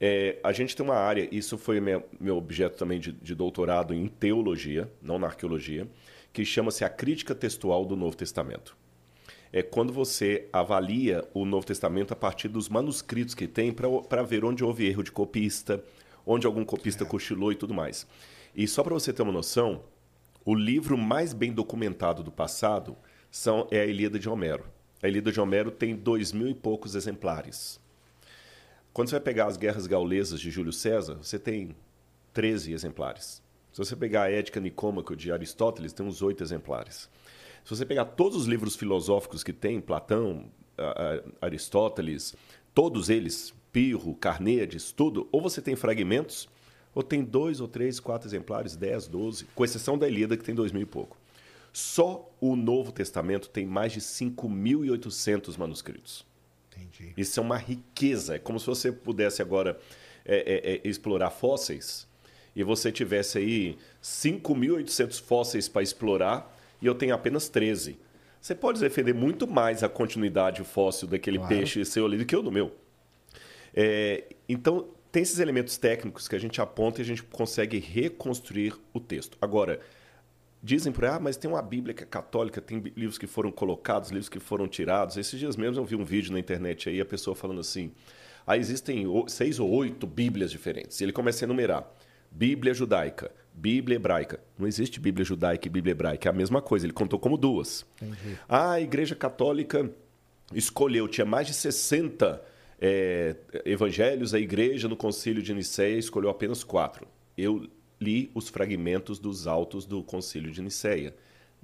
É, 0.00 0.38
a 0.42 0.52
gente 0.52 0.74
tem 0.74 0.84
uma 0.84 0.96
área, 0.96 1.28
isso 1.30 1.56
foi 1.56 1.80
meu, 1.80 2.02
meu 2.20 2.36
objeto 2.36 2.76
também 2.76 2.98
de, 2.98 3.12
de 3.12 3.34
doutorado 3.34 3.94
em 3.94 4.06
teologia, 4.06 4.90
não 5.00 5.18
na 5.18 5.28
arqueologia, 5.28 5.88
que 6.32 6.44
chama-se 6.44 6.84
a 6.84 6.88
crítica 6.88 7.34
textual 7.34 7.84
do 7.84 7.96
Novo 7.96 8.16
Testamento. 8.16 8.76
É 9.52 9.62
quando 9.62 9.92
você 9.92 10.48
avalia 10.52 11.24
o 11.32 11.44
Novo 11.44 11.64
Testamento 11.64 12.12
a 12.12 12.16
partir 12.16 12.48
dos 12.48 12.68
manuscritos 12.68 13.36
que 13.36 13.46
tem 13.46 13.72
para 13.72 14.22
ver 14.24 14.44
onde 14.44 14.64
houve 14.64 14.84
erro 14.84 15.04
de 15.04 15.12
copista, 15.12 15.82
onde 16.26 16.44
algum 16.44 16.64
copista 16.64 17.04
é. 17.04 17.06
cochilou 17.06 17.52
e 17.52 17.54
tudo 17.54 17.72
mais. 17.72 18.04
E 18.54 18.66
só 18.66 18.82
para 18.82 18.94
você 18.94 19.12
ter 19.12 19.22
uma 19.22 19.30
noção, 19.30 19.84
o 20.44 20.54
livro 20.54 20.98
mais 20.98 21.32
bem 21.32 21.52
documentado 21.52 22.22
do 22.22 22.32
passado 22.32 22.96
são, 23.30 23.68
é 23.70 23.80
a 23.80 23.86
Ilíada 23.86 24.18
de 24.18 24.28
Homero. 24.28 24.64
A 25.00 25.08
Ilíada 25.08 25.30
de 25.30 25.40
Homero 25.40 25.70
tem 25.70 25.94
dois 25.94 26.32
mil 26.32 26.48
e 26.48 26.54
poucos 26.54 26.94
exemplares. 26.94 27.80
Quando 28.94 29.08
você 29.08 29.16
vai 29.16 29.24
pegar 29.24 29.46
as 29.46 29.56
guerras 29.56 29.88
gaulesas 29.88 30.40
de 30.40 30.52
Júlio 30.52 30.72
César, 30.72 31.16
você 31.20 31.36
tem 31.36 31.74
13 32.32 32.72
exemplares. 32.72 33.42
Se 33.72 33.78
você 33.78 33.96
pegar 33.96 34.22
a 34.22 34.30
Ética 34.30 34.60
Nicômaco 34.60 35.16
de 35.16 35.32
Aristóteles, 35.32 35.92
tem 35.92 36.06
uns 36.06 36.22
oito 36.22 36.44
exemplares. 36.44 37.10
Se 37.64 37.70
você 37.70 37.84
pegar 37.84 38.04
todos 38.04 38.38
os 38.38 38.46
livros 38.46 38.76
filosóficos 38.76 39.42
que 39.42 39.52
tem, 39.52 39.80
Platão, 39.80 40.48
Aristóteles, 41.40 42.36
todos 42.72 43.10
eles, 43.10 43.52
Pirro, 43.72 44.14
Carneades, 44.14 44.92
tudo, 44.92 45.28
ou 45.32 45.42
você 45.42 45.60
tem 45.60 45.74
fragmentos, 45.74 46.48
Ou 46.94 47.02
tem 47.02 47.24
dois 47.24 47.60
ou 47.60 47.66
três, 47.66 47.98
quatro 47.98 48.28
exemplares, 48.28 48.76
dez, 48.76 49.08
doze, 49.08 49.46
com 49.54 49.64
exceção 49.64 49.98
da 49.98 50.08
Ilíada, 50.08 50.36
que 50.36 50.44
tem 50.44 50.54
dois 50.54 50.70
mil 50.70 50.82
e 50.82 50.86
pouco. 50.86 51.16
Só 51.72 52.30
o 52.40 52.54
Novo 52.54 52.92
Testamento 52.92 53.48
tem 53.48 53.66
mais 53.66 53.92
de 53.92 54.00
5.800 54.00 55.58
manuscritos. 55.58 56.24
Entendi. 56.76 57.12
Isso 57.16 57.38
é 57.38 57.42
uma 57.42 57.56
riqueza. 57.56 58.36
É 58.36 58.38
como 58.38 58.58
se 58.58 58.66
você 58.66 58.90
pudesse 58.90 59.42
agora 59.42 59.78
é, 60.24 60.36
é, 60.36 60.74
é, 60.74 60.80
explorar 60.88 61.30
fósseis 61.30 62.06
e 62.54 62.62
você 62.62 62.90
tivesse 62.90 63.38
aí 63.38 63.78
5.800 64.02 65.20
fósseis 65.22 65.68
para 65.68 65.82
explorar 65.82 66.56
e 66.80 66.86
eu 66.86 66.94
tenho 66.94 67.14
apenas 67.14 67.48
13. 67.48 67.98
Você 68.40 68.54
pode 68.54 68.80
defender 68.80 69.14
muito 69.14 69.46
mais 69.46 69.82
a 69.82 69.88
continuidade 69.88 70.62
fóssil 70.64 71.08
daquele 71.08 71.38
claro. 71.38 71.54
peixe 71.54 71.84
seu 71.84 72.04
ali 72.04 72.18
do 72.18 72.26
que 72.26 72.34
eu 72.34 72.42
do 72.42 72.52
meu. 72.52 72.72
É, 73.74 74.24
então, 74.48 74.88
tem 75.10 75.22
esses 75.22 75.38
elementos 75.38 75.76
técnicos 75.76 76.28
que 76.28 76.36
a 76.36 76.38
gente 76.38 76.60
aponta 76.60 77.00
e 77.00 77.02
a 77.02 77.06
gente 77.06 77.22
consegue 77.22 77.78
reconstruir 77.78 78.74
o 78.92 79.00
texto. 79.00 79.38
Agora, 79.40 79.80
dizem 80.64 80.90
por 80.90 81.04
aí, 81.04 81.10
ah, 81.10 81.20
mas 81.20 81.36
tem 81.36 81.50
uma 81.50 81.60
Bíblia 81.60 81.92
que 81.92 82.02
é 82.02 82.06
católica, 82.06 82.58
tem 82.58 82.78
livros 82.96 83.18
que 83.18 83.26
foram 83.26 83.52
colocados, 83.52 84.08
livros 84.08 84.30
que 84.30 84.40
foram 84.40 84.66
tirados. 84.66 85.18
Esses 85.18 85.38
dias 85.38 85.56
mesmo 85.56 85.78
eu 85.78 85.84
vi 85.84 85.94
um 85.94 86.04
vídeo 86.04 86.32
na 86.32 86.38
internet 86.40 86.88
aí, 86.88 87.02
a 87.02 87.04
pessoa 87.04 87.36
falando 87.36 87.60
assim, 87.60 87.92
ah, 88.46 88.56
existem 88.56 89.04
seis 89.28 89.60
ou 89.60 89.70
oito 89.70 90.06
Bíblias 90.06 90.50
diferentes. 90.50 90.98
E 90.98 91.04
ele 91.04 91.12
começa 91.12 91.44
a 91.44 91.46
enumerar. 91.46 91.86
Bíblia 92.30 92.72
judaica, 92.72 93.30
Bíblia 93.52 93.96
hebraica. 93.96 94.40
Não 94.58 94.66
existe 94.66 94.98
Bíblia 94.98 95.24
judaica 95.24 95.68
e 95.68 95.70
Bíblia 95.70 95.92
hebraica, 95.92 96.28
é 96.28 96.30
a 96.30 96.32
mesma 96.32 96.62
coisa, 96.62 96.86
ele 96.86 96.94
contou 96.94 97.18
como 97.18 97.36
duas. 97.36 97.84
Entendi. 98.00 98.38
Ah, 98.48 98.72
a 98.72 98.80
Igreja 98.80 99.14
Católica 99.14 99.90
escolheu, 100.54 101.06
tinha 101.06 101.26
mais 101.26 101.46
de 101.46 101.52
60 101.52 102.42
é, 102.80 103.36
evangelhos, 103.66 104.32
a 104.32 104.40
igreja 104.40 104.88
no 104.88 104.96
concílio 104.96 105.42
de 105.42 105.52
Nicéia 105.52 105.98
escolheu 105.98 106.30
apenas 106.30 106.64
quatro. 106.64 107.06
Eu 107.36 107.68
li 108.00 108.30
os 108.34 108.48
fragmentos 108.48 109.18
dos 109.18 109.46
autos 109.46 109.84
do 109.84 110.02
concílio 110.02 110.50
de 110.50 110.62
Nicéia. 110.62 111.14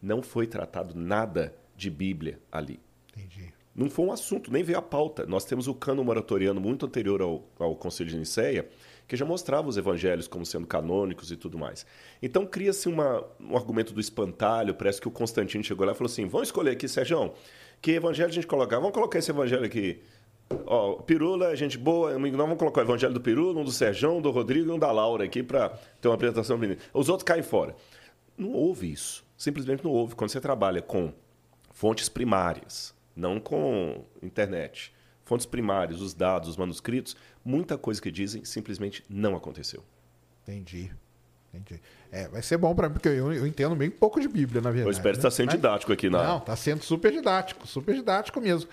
Não 0.03 0.23
foi 0.23 0.47
tratado 0.47 0.95
nada 0.95 1.55
de 1.77 1.91
Bíblia 1.91 2.39
ali. 2.51 2.81
Entendi. 3.17 3.53
Não 3.75 3.89
foi 3.89 4.07
um 4.07 4.13
assunto, 4.13 4.53
nem 4.53 4.63
veio 4.63 4.79
a 4.79 4.83
pauta. 4.83 5.25
Nós 5.27 5.45
temos 5.45 5.69
o 5.69 5.75
cano 5.75 6.03
moratoriano 6.03 6.61
muito 6.61 6.85
anterior 6.85 7.23
ao, 7.23 7.45
ao 7.59 7.77
concílio 7.77 8.13
de 8.13 8.19
Nicéia, 8.19 8.69
que 9.07 9.17
já 9.17 9.25
mostrava 9.25 9.69
os 9.69 9.77
evangelhos 9.77 10.27
como 10.27 10.45
sendo 10.45 10.67
canônicos 10.67 11.31
e 11.31 11.37
tudo 11.37 11.59
mais. 11.59 11.87
Então 12.23 12.47
cria-se 12.47 12.89
um 12.89 13.57
argumento 13.57 13.93
do 13.93 14.01
espantalho, 14.01 14.75
parece 14.75 15.01
que 15.01 15.09
o 15.09 15.11
Constantino 15.11 15.65
chegou 15.65 15.87
lá 15.87 15.93
e 15.93 15.95
falou 15.95 16.11
assim, 16.11 16.27
vamos 16.27 16.49
escolher 16.49 16.73
aqui, 16.73 16.89
Sérgio, 16.89 17.33
que 17.81 17.93
evangelho 17.93 18.29
a 18.29 18.33
gente 18.33 18.47
colocar? 18.47 18.77
Vamos 18.77 18.93
colocar 18.93 19.19
esse 19.19 19.31
evangelho 19.31 19.65
aqui 19.65 20.01
Ó, 20.67 20.97
Pirula 21.03 21.53
é 21.53 21.57
gente 21.57 21.79
boa. 21.79 22.19
Nós 22.19 22.33
vamos 22.33 22.59
colocar 22.59 22.81
o 22.81 22.85
Evangelho 22.85 23.15
do 23.15 23.21
Pirula, 23.21 23.61
um 23.61 23.65
do 23.65 23.73
Serjão, 23.73 24.19
um 24.19 24.23
do 24.23 24.31
Rodrigo 24.31 24.71
e 24.71 24.73
um 24.73 24.79
da 24.79 24.91
Laura 24.91 25.25
aqui 25.25 25.43
para 25.43 25.71
ter 26.01 26.09
uma 26.09 26.15
apresentação 26.15 26.59
bonita. 26.59 26.83
Os 26.93 27.09
outros 27.09 27.25
caem 27.25 27.43
fora. 27.43 27.75
Não 28.37 28.53
houve 28.53 28.91
isso. 28.91 29.25
Simplesmente 29.37 29.85
não 29.85 29.91
houve. 29.91 30.15
Quando 30.15 30.31
você 30.31 30.41
trabalha 30.41 30.83
com 30.83 31.13
fontes 31.73 32.09
primárias, 32.09 32.95
não 33.15 33.41
com 33.41 34.05
internet, 34.23 34.93
fontes 35.25 35.47
primárias, 35.47 36.01
os 36.01 36.15
dados, 36.15 36.49
os 36.49 36.57
manuscritos, 36.57 37.17
muita 37.45 37.79
coisa 37.79 38.01
que 38.01 38.11
dizem 38.11 38.45
simplesmente 38.45 39.05
não 39.09 39.37
aconteceu. 39.37 39.85
Entendi. 40.43 40.91
Entendi. 41.53 41.81
É, 42.13 42.29
vai 42.29 42.43
ser 42.43 42.57
bom 42.59 42.75
para 42.75 42.89
mim, 42.89 42.95
porque 42.95 43.09
eu, 43.09 43.33
eu, 43.33 43.47
entendo 43.47 43.75
bem 43.75 43.91
pouco 43.91 44.21
de 44.21 44.29
Bíblia, 44.29 44.61
na 44.61 44.71
verdade. 44.71 44.89
Eu 44.89 44.93
espero 44.93 45.15
né? 45.15 45.19
estar 45.19 45.31
sendo 45.31 45.51
didático 45.51 45.93
aqui 45.93 46.09
na. 46.09 46.23
Não, 46.23 46.39
está 46.39 46.55
sendo 46.55 46.83
super 46.83 47.11
didático, 47.11 47.67
super 47.67 47.95
didático 47.95 48.41
mesmo. 48.41 48.71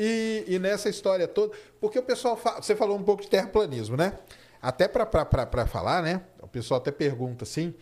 E, 0.00 0.44
e 0.46 0.58
nessa 0.60 0.88
história 0.88 1.26
toda, 1.26 1.52
porque 1.80 1.98
o 1.98 2.02
pessoal, 2.04 2.36
fala, 2.36 2.62
você 2.62 2.76
falou 2.76 2.96
um 2.96 3.02
pouco 3.02 3.22
de 3.22 3.28
terraplanismo, 3.28 3.96
né? 3.96 4.16
Até 4.62 4.86
para 4.86 5.66
falar, 5.66 6.02
né? 6.02 6.22
O 6.40 6.46
pessoal 6.46 6.78
até 6.80 6.92
pergunta 6.92 7.42
assim. 7.42 7.74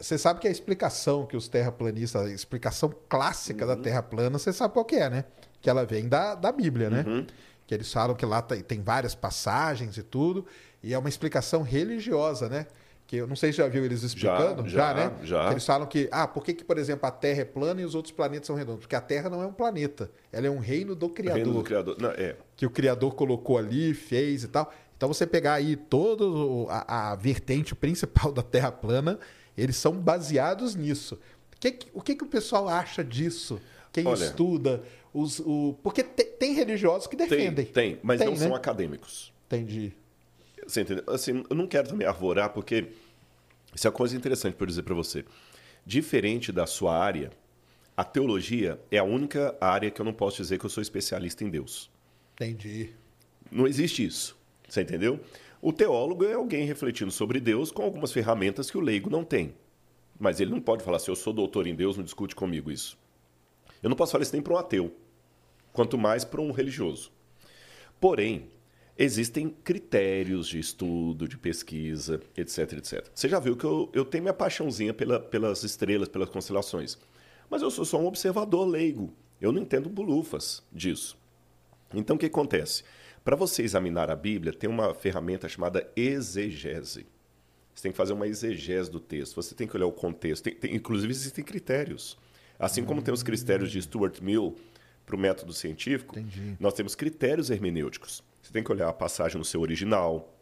Você 0.00 0.16
sabe 0.16 0.40
que 0.40 0.48
a 0.48 0.50
explicação 0.50 1.26
que 1.26 1.36
os 1.36 1.46
terraplanistas, 1.46 2.22
a 2.22 2.32
explicação 2.32 2.90
clássica 3.06 3.66
uhum. 3.66 3.76
da 3.76 3.82
Terra 3.82 4.02
plana, 4.02 4.38
você 4.38 4.50
sabe 4.50 4.72
qual 4.72 4.84
que 4.84 4.96
é, 4.96 5.10
né? 5.10 5.24
Que 5.60 5.68
ela 5.68 5.84
vem 5.84 6.08
da, 6.08 6.34
da 6.34 6.50
Bíblia, 6.50 6.88
né? 6.88 7.04
Uhum. 7.06 7.26
Que 7.66 7.74
eles 7.74 7.92
falam 7.92 8.16
que 8.16 8.24
lá 8.24 8.40
tem, 8.40 8.62
tem 8.62 8.82
várias 8.82 9.14
passagens 9.14 9.98
e 9.98 10.02
tudo, 10.02 10.46
e 10.82 10.94
é 10.94 10.98
uma 10.98 11.08
explicação 11.10 11.60
religiosa, 11.60 12.48
né? 12.48 12.66
Que 13.08 13.16
eu 13.16 13.26
não 13.26 13.34
sei 13.34 13.52
se 13.52 13.56
já 13.56 13.66
viu 13.66 13.86
eles 13.86 14.02
explicando, 14.02 14.68
já, 14.68 14.78
já, 14.78 14.88
já 14.88 14.94
né? 14.94 15.16
Já. 15.24 15.50
Eles 15.50 15.64
falam 15.64 15.86
que, 15.86 16.10
ah, 16.12 16.28
por 16.28 16.44
que, 16.44 16.52
que, 16.52 16.62
por 16.62 16.76
exemplo, 16.76 17.08
a 17.08 17.10
Terra 17.10 17.40
é 17.40 17.44
plana 17.44 17.80
e 17.80 17.84
os 17.86 17.94
outros 17.94 18.12
planetas 18.12 18.46
são 18.46 18.54
redondos? 18.54 18.80
Porque 18.80 18.94
a 18.94 19.00
Terra 19.00 19.30
não 19.30 19.42
é 19.42 19.46
um 19.46 19.52
planeta, 19.52 20.10
ela 20.30 20.46
é 20.46 20.50
um 20.50 20.58
reino 20.58 20.94
do 20.94 21.08
Criador. 21.08 21.42
Reino 21.42 21.54
do 21.54 21.64
Criador, 21.64 21.96
não, 21.98 22.10
é. 22.10 22.36
Que 22.54 22.66
o 22.66 22.70
Criador 22.70 23.14
colocou 23.14 23.56
ali, 23.56 23.94
fez 23.94 24.44
e 24.44 24.48
tal. 24.48 24.70
Então 24.94 25.08
você 25.08 25.26
pegar 25.26 25.54
aí 25.54 25.74
toda 25.74 26.22
a, 26.70 27.12
a, 27.12 27.16
vertente 27.16 27.74
principal 27.74 28.30
da 28.30 28.42
Terra 28.42 28.70
plana, 28.70 29.18
eles 29.56 29.76
são 29.76 29.94
baseados 29.94 30.74
nisso. 30.74 31.18
Que, 31.58 31.78
o 31.94 32.02
que, 32.02 32.14
que 32.14 32.24
o 32.24 32.28
pessoal 32.28 32.68
acha 32.68 33.02
disso? 33.02 33.58
Quem 33.90 34.06
Olha, 34.06 34.22
estuda? 34.22 34.82
Os, 35.14 35.40
o... 35.40 35.74
Porque 35.82 36.04
tem, 36.04 36.26
tem 36.26 36.52
religiosos 36.52 37.06
que 37.06 37.16
defendem. 37.16 37.64
Tem, 37.64 37.92
tem 37.92 38.00
mas 38.02 38.18
tem, 38.18 38.28
não 38.28 38.34
né? 38.34 38.46
são 38.48 38.54
acadêmicos. 38.54 39.32
Entendi. 39.46 39.94
Você 40.68 40.82
entendeu? 40.82 41.02
Assim, 41.08 41.42
eu 41.48 41.56
não 41.56 41.66
quero 41.66 41.88
também 41.88 42.06
arvorar, 42.06 42.50
porque 42.50 42.88
isso 43.74 43.86
é 43.86 43.90
uma 43.90 43.96
coisa 43.96 44.14
interessante 44.14 44.54
para 44.54 44.66
dizer 44.66 44.82
para 44.82 44.94
você. 44.94 45.24
Diferente 45.84 46.52
da 46.52 46.66
sua 46.66 46.94
área, 46.94 47.30
a 47.96 48.04
teologia 48.04 48.78
é 48.90 48.98
a 48.98 49.02
única 49.02 49.56
área 49.58 49.90
que 49.90 49.98
eu 49.98 50.04
não 50.04 50.12
posso 50.12 50.36
dizer 50.36 50.58
que 50.58 50.66
eu 50.66 50.70
sou 50.70 50.82
especialista 50.82 51.42
em 51.42 51.48
Deus. 51.48 51.90
Entendi. 52.34 52.90
Não 53.50 53.66
existe 53.66 54.04
isso. 54.04 54.36
Você 54.68 54.82
entendeu? 54.82 55.18
O 55.62 55.72
teólogo 55.72 56.26
é 56.26 56.34
alguém 56.34 56.66
refletindo 56.66 57.10
sobre 57.10 57.40
Deus 57.40 57.72
com 57.72 57.82
algumas 57.82 58.12
ferramentas 58.12 58.70
que 58.70 58.76
o 58.76 58.82
leigo 58.82 59.08
não 59.08 59.24
tem. 59.24 59.54
Mas 60.20 60.38
ele 60.38 60.50
não 60.50 60.60
pode 60.60 60.84
falar 60.84 60.98
assim, 60.98 61.10
eu 61.10 61.16
sou 61.16 61.32
doutor 61.32 61.66
em 61.66 61.74
Deus, 61.74 61.96
não 61.96 62.04
discute 62.04 62.36
comigo 62.36 62.70
isso. 62.70 62.98
Eu 63.82 63.88
não 63.88 63.96
posso 63.96 64.12
falar 64.12 64.22
isso 64.22 64.34
nem 64.34 64.42
para 64.42 64.52
um 64.52 64.58
ateu, 64.58 64.94
quanto 65.72 65.96
mais 65.96 66.26
para 66.26 66.42
um 66.42 66.50
religioso. 66.50 67.10
Porém, 67.98 68.50
existem 68.98 69.48
critérios 69.48 70.48
de 70.48 70.58
estudo, 70.58 71.28
de 71.28 71.38
pesquisa, 71.38 72.20
etc, 72.36 72.72
etc. 72.72 73.08
Você 73.14 73.28
já 73.28 73.38
viu 73.38 73.56
que 73.56 73.64
eu, 73.64 73.88
eu 73.92 74.04
tenho 74.04 74.24
minha 74.24 74.34
paixãozinha 74.34 74.92
pela, 74.92 75.20
pelas 75.20 75.62
estrelas, 75.62 76.08
pelas 76.08 76.28
constelações. 76.28 76.98
Mas 77.48 77.62
eu 77.62 77.70
sou 77.70 77.84
só 77.84 77.98
um 78.00 78.06
observador 78.06 78.66
leigo. 78.66 79.14
Eu 79.40 79.52
não 79.52 79.62
entendo 79.62 79.88
bulufas 79.88 80.64
disso. 80.72 81.16
Então, 81.94 82.16
o 82.16 82.18
que 82.18 82.26
acontece? 82.26 82.82
Para 83.24 83.36
você 83.36 83.62
examinar 83.62 84.10
a 84.10 84.16
Bíblia, 84.16 84.52
tem 84.52 84.68
uma 84.68 84.92
ferramenta 84.92 85.48
chamada 85.48 85.88
exegese. 85.94 87.06
Você 87.74 87.82
tem 87.82 87.92
que 87.92 87.96
fazer 87.96 88.12
uma 88.12 88.26
exegese 88.26 88.90
do 88.90 88.98
texto. 88.98 89.36
Você 89.36 89.54
tem 89.54 89.68
que 89.68 89.76
olhar 89.76 89.86
o 89.86 89.92
contexto. 89.92 90.42
Tem, 90.42 90.54
tem, 90.54 90.74
inclusive, 90.74 91.12
existem 91.12 91.44
critérios. 91.44 92.18
Assim 92.58 92.84
como 92.84 93.00
tem 93.00 93.14
os 93.14 93.22
critérios 93.22 93.70
de 93.70 93.80
Stuart 93.80 94.20
Mill 94.20 94.56
para 95.06 95.14
o 95.14 95.18
método 95.18 95.52
científico, 95.52 96.18
Entendi. 96.18 96.56
nós 96.58 96.74
temos 96.74 96.96
critérios 96.96 97.48
hermenêuticos. 97.48 98.22
Você 98.48 98.52
tem 98.54 98.64
que 98.64 98.72
olhar 98.72 98.88
a 98.88 98.94
passagem 98.94 99.36
no 99.36 99.44
seu 99.44 99.60
original. 99.60 100.34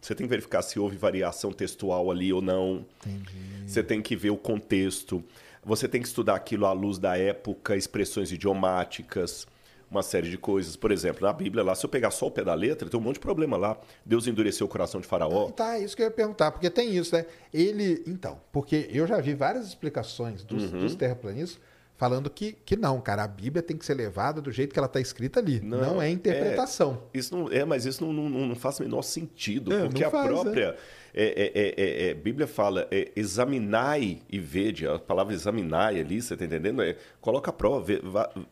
Você 0.00 0.14
tem 0.14 0.24
que 0.24 0.30
verificar 0.30 0.62
se 0.62 0.78
houve 0.78 0.96
variação 0.96 1.50
textual 1.50 2.08
ali 2.08 2.32
ou 2.32 2.40
não. 2.40 2.86
Entendi. 3.04 3.66
Você 3.66 3.82
tem 3.82 4.00
que 4.00 4.14
ver 4.14 4.30
o 4.30 4.36
contexto. 4.36 5.20
Você 5.64 5.88
tem 5.88 6.00
que 6.00 6.06
estudar 6.06 6.36
aquilo 6.36 6.64
à 6.64 6.72
luz 6.72 6.96
da 6.96 7.18
época, 7.18 7.74
expressões 7.74 8.30
idiomáticas, 8.30 9.48
uma 9.90 10.00
série 10.00 10.30
de 10.30 10.38
coisas. 10.38 10.76
Por 10.76 10.92
exemplo, 10.92 11.26
na 11.26 11.32
Bíblia, 11.32 11.64
lá, 11.64 11.74
se 11.74 11.84
eu 11.84 11.90
pegar 11.90 12.12
só 12.12 12.28
o 12.28 12.30
pé 12.30 12.44
da 12.44 12.54
letra, 12.54 12.88
tem 12.88 13.00
um 13.00 13.02
monte 13.02 13.14
de 13.14 13.20
problema 13.20 13.56
lá. 13.56 13.76
Deus 14.06 14.28
endureceu 14.28 14.68
o 14.68 14.70
coração 14.70 15.00
de 15.00 15.08
Faraó. 15.08 15.50
Tá, 15.50 15.76
isso 15.76 15.96
que 15.96 16.02
eu 16.02 16.06
ia 16.06 16.12
perguntar, 16.12 16.52
porque 16.52 16.70
tem 16.70 16.96
isso, 16.96 17.16
né? 17.16 17.26
Ele. 17.52 18.04
Então, 18.06 18.40
porque 18.52 18.88
eu 18.92 19.08
já 19.08 19.20
vi 19.20 19.34
várias 19.34 19.66
explicações 19.66 20.44
dos, 20.44 20.72
uhum. 20.72 20.78
dos 20.78 20.94
terraplanistas 20.94 21.60
falando 22.00 22.30
que, 22.30 22.52
que 22.64 22.76
não, 22.76 22.98
cara, 22.98 23.24
a 23.24 23.28
Bíblia 23.28 23.62
tem 23.62 23.76
que 23.76 23.84
ser 23.84 23.92
levada 23.92 24.40
do 24.40 24.50
jeito 24.50 24.72
que 24.72 24.78
ela 24.78 24.86
está 24.86 24.98
escrita 24.98 25.38
ali. 25.38 25.60
Não, 25.60 25.80
não 25.80 26.02
é 26.02 26.08
interpretação. 26.08 27.02
É, 27.12 27.18
isso 27.18 27.36
não, 27.36 27.52
é, 27.52 27.62
mas 27.62 27.84
isso 27.84 28.02
não, 28.02 28.10
não, 28.10 28.46
não 28.46 28.54
faz 28.54 28.80
o 28.80 28.82
menor 28.82 29.02
sentido, 29.02 29.70
é, 29.70 29.82
porque 29.82 30.02
a 30.02 30.10
faz, 30.10 30.26
própria 30.26 30.74
é. 31.12 31.52
é, 31.52 31.74
é, 31.76 32.08
é 32.08 32.14
Bíblia 32.14 32.46
fala 32.46 32.88
examinai 33.14 34.22
e 34.30 34.38
vede, 34.38 34.88
a 34.88 34.98
palavra 34.98 35.34
examinai 35.34 36.00
ali, 36.00 36.22
você 36.22 36.32
está 36.32 36.46
entendendo? 36.46 36.82
coloca 37.20 37.50
a 37.50 37.52
prova, 37.52 37.84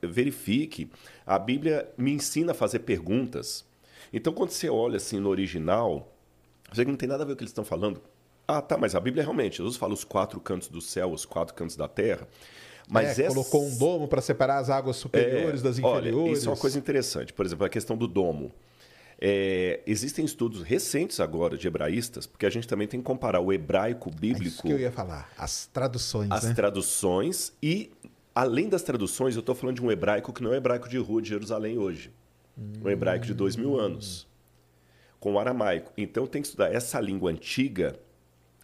verifique. 0.02 0.90
A 1.26 1.38
Bíblia 1.38 1.88
me 1.96 2.12
ensina 2.12 2.52
a 2.52 2.54
fazer 2.54 2.80
perguntas. 2.80 3.64
Então, 4.12 4.30
quando 4.34 4.50
você 4.50 4.68
olha 4.68 4.98
assim 4.98 5.18
no 5.18 5.30
original, 5.30 6.14
você 6.70 6.84
não 6.84 6.96
tem 6.96 7.08
nada 7.08 7.22
a 7.22 7.26
ver 7.26 7.30
com 7.30 7.36
o 7.36 7.38
que 7.38 7.44
eles 7.44 7.52
estão 7.52 7.64
falando. 7.64 8.02
Ah, 8.46 8.60
tá, 8.60 8.76
mas 8.76 8.94
a 8.94 9.00
Bíblia 9.00 9.22
realmente, 9.22 9.56
Jesus 9.56 9.78
fala 9.78 9.94
os 9.94 10.04
quatro 10.04 10.38
cantos 10.38 10.68
do 10.68 10.82
céu, 10.82 11.12
os 11.12 11.24
quatro 11.24 11.54
cantos 11.54 11.76
da 11.76 11.88
terra. 11.88 12.28
Mas 12.88 13.18
é, 13.18 13.24
essa... 13.24 13.34
colocou 13.34 13.66
um 13.66 13.76
domo 13.76 14.08
para 14.08 14.22
separar 14.22 14.58
as 14.58 14.70
águas 14.70 14.96
superiores 14.96 15.60
é, 15.60 15.64
das 15.64 15.78
inferiores. 15.78 16.14
Olha, 16.14 16.32
isso 16.32 16.48
é 16.48 16.50
uma 16.50 16.56
coisa 16.56 16.78
interessante. 16.78 17.32
Por 17.32 17.44
exemplo, 17.44 17.66
a 17.66 17.68
questão 17.68 17.96
do 17.96 18.08
domo. 18.08 18.52
É, 19.20 19.80
existem 19.84 20.24
estudos 20.24 20.62
recentes 20.62 21.18
agora 21.18 21.58
de 21.58 21.66
hebraístas, 21.66 22.24
porque 22.24 22.46
a 22.46 22.50
gente 22.50 22.68
também 22.68 22.86
tem 22.86 23.00
que 23.00 23.04
comparar 23.04 23.40
o 23.40 23.52
hebraico 23.52 24.10
bíblico. 24.10 24.44
É 24.44 24.46
isso 24.46 24.62
que 24.62 24.70
eu 24.70 24.78
ia 24.78 24.92
falar, 24.92 25.28
as 25.36 25.66
traduções. 25.66 26.30
As 26.30 26.44
né? 26.44 26.54
traduções 26.54 27.52
e, 27.60 27.90
além 28.32 28.68
das 28.68 28.82
traduções, 28.82 29.34
eu 29.34 29.40
estou 29.40 29.56
falando 29.56 29.74
de 29.74 29.82
um 29.82 29.90
hebraico 29.90 30.32
que 30.32 30.40
não 30.40 30.54
é 30.54 30.58
hebraico 30.58 30.88
de 30.88 30.98
rua 30.98 31.20
de 31.20 31.30
Jerusalém 31.30 31.78
hoje. 31.78 32.12
Hum. 32.56 32.74
Um 32.84 32.88
hebraico 32.88 33.26
de 33.26 33.34
dois 33.34 33.56
mil 33.56 33.76
anos, 33.78 34.24
com 35.18 35.32
o 35.32 35.38
aramaico. 35.40 35.92
Então 35.96 36.24
tem 36.24 36.40
que 36.40 36.46
estudar 36.46 36.72
essa 36.72 37.00
língua 37.00 37.32
antiga 37.32 37.98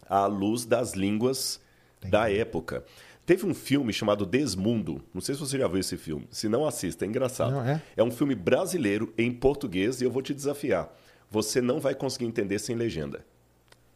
à 0.08 0.26
luz 0.26 0.64
das 0.64 0.92
línguas 0.92 1.60
Entendi. 1.98 2.12
da 2.12 2.30
época. 2.30 2.84
Teve 3.26 3.46
um 3.46 3.54
filme 3.54 3.92
chamado 3.92 4.26
Desmundo. 4.26 5.02
Não 5.12 5.20
sei 5.20 5.34
se 5.34 5.40
você 5.40 5.58
já 5.58 5.66
viu 5.66 5.80
esse 5.80 5.96
filme. 5.96 6.26
Se 6.30 6.48
não 6.48 6.66
assista, 6.66 7.04
é 7.04 7.08
engraçado. 7.08 7.52
Não, 7.52 7.64
é? 7.64 7.82
é 7.96 8.02
um 8.02 8.10
filme 8.10 8.34
brasileiro 8.34 9.12
em 9.16 9.32
português 9.32 10.00
e 10.00 10.04
eu 10.04 10.10
vou 10.10 10.20
te 10.20 10.34
desafiar. 10.34 10.94
Você 11.30 11.60
não 11.62 11.80
vai 11.80 11.94
conseguir 11.94 12.26
entender 12.26 12.58
sem 12.58 12.76
legenda. 12.76 13.24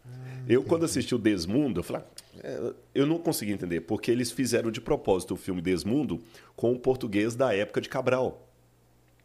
Ah, 0.06 0.08
eu, 0.48 0.62
quando 0.64 0.86
assisti 0.86 1.14
o 1.14 1.18
Desmundo, 1.18 1.80
eu 1.80 1.84
falei, 1.84 2.02
ah, 2.42 2.72
eu 2.94 3.06
não 3.06 3.18
consegui 3.18 3.52
entender, 3.52 3.82
porque 3.82 4.10
eles 4.10 4.30
fizeram 4.30 4.70
de 4.70 4.80
propósito 4.80 5.34
o 5.34 5.36
filme 5.36 5.60
Desmundo 5.60 6.22
com 6.56 6.72
o 6.72 6.78
português 6.78 7.34
da 7.34 7.54
época 7.54 7.82
de 7.82 7.88
Cabral. 7.88 8.48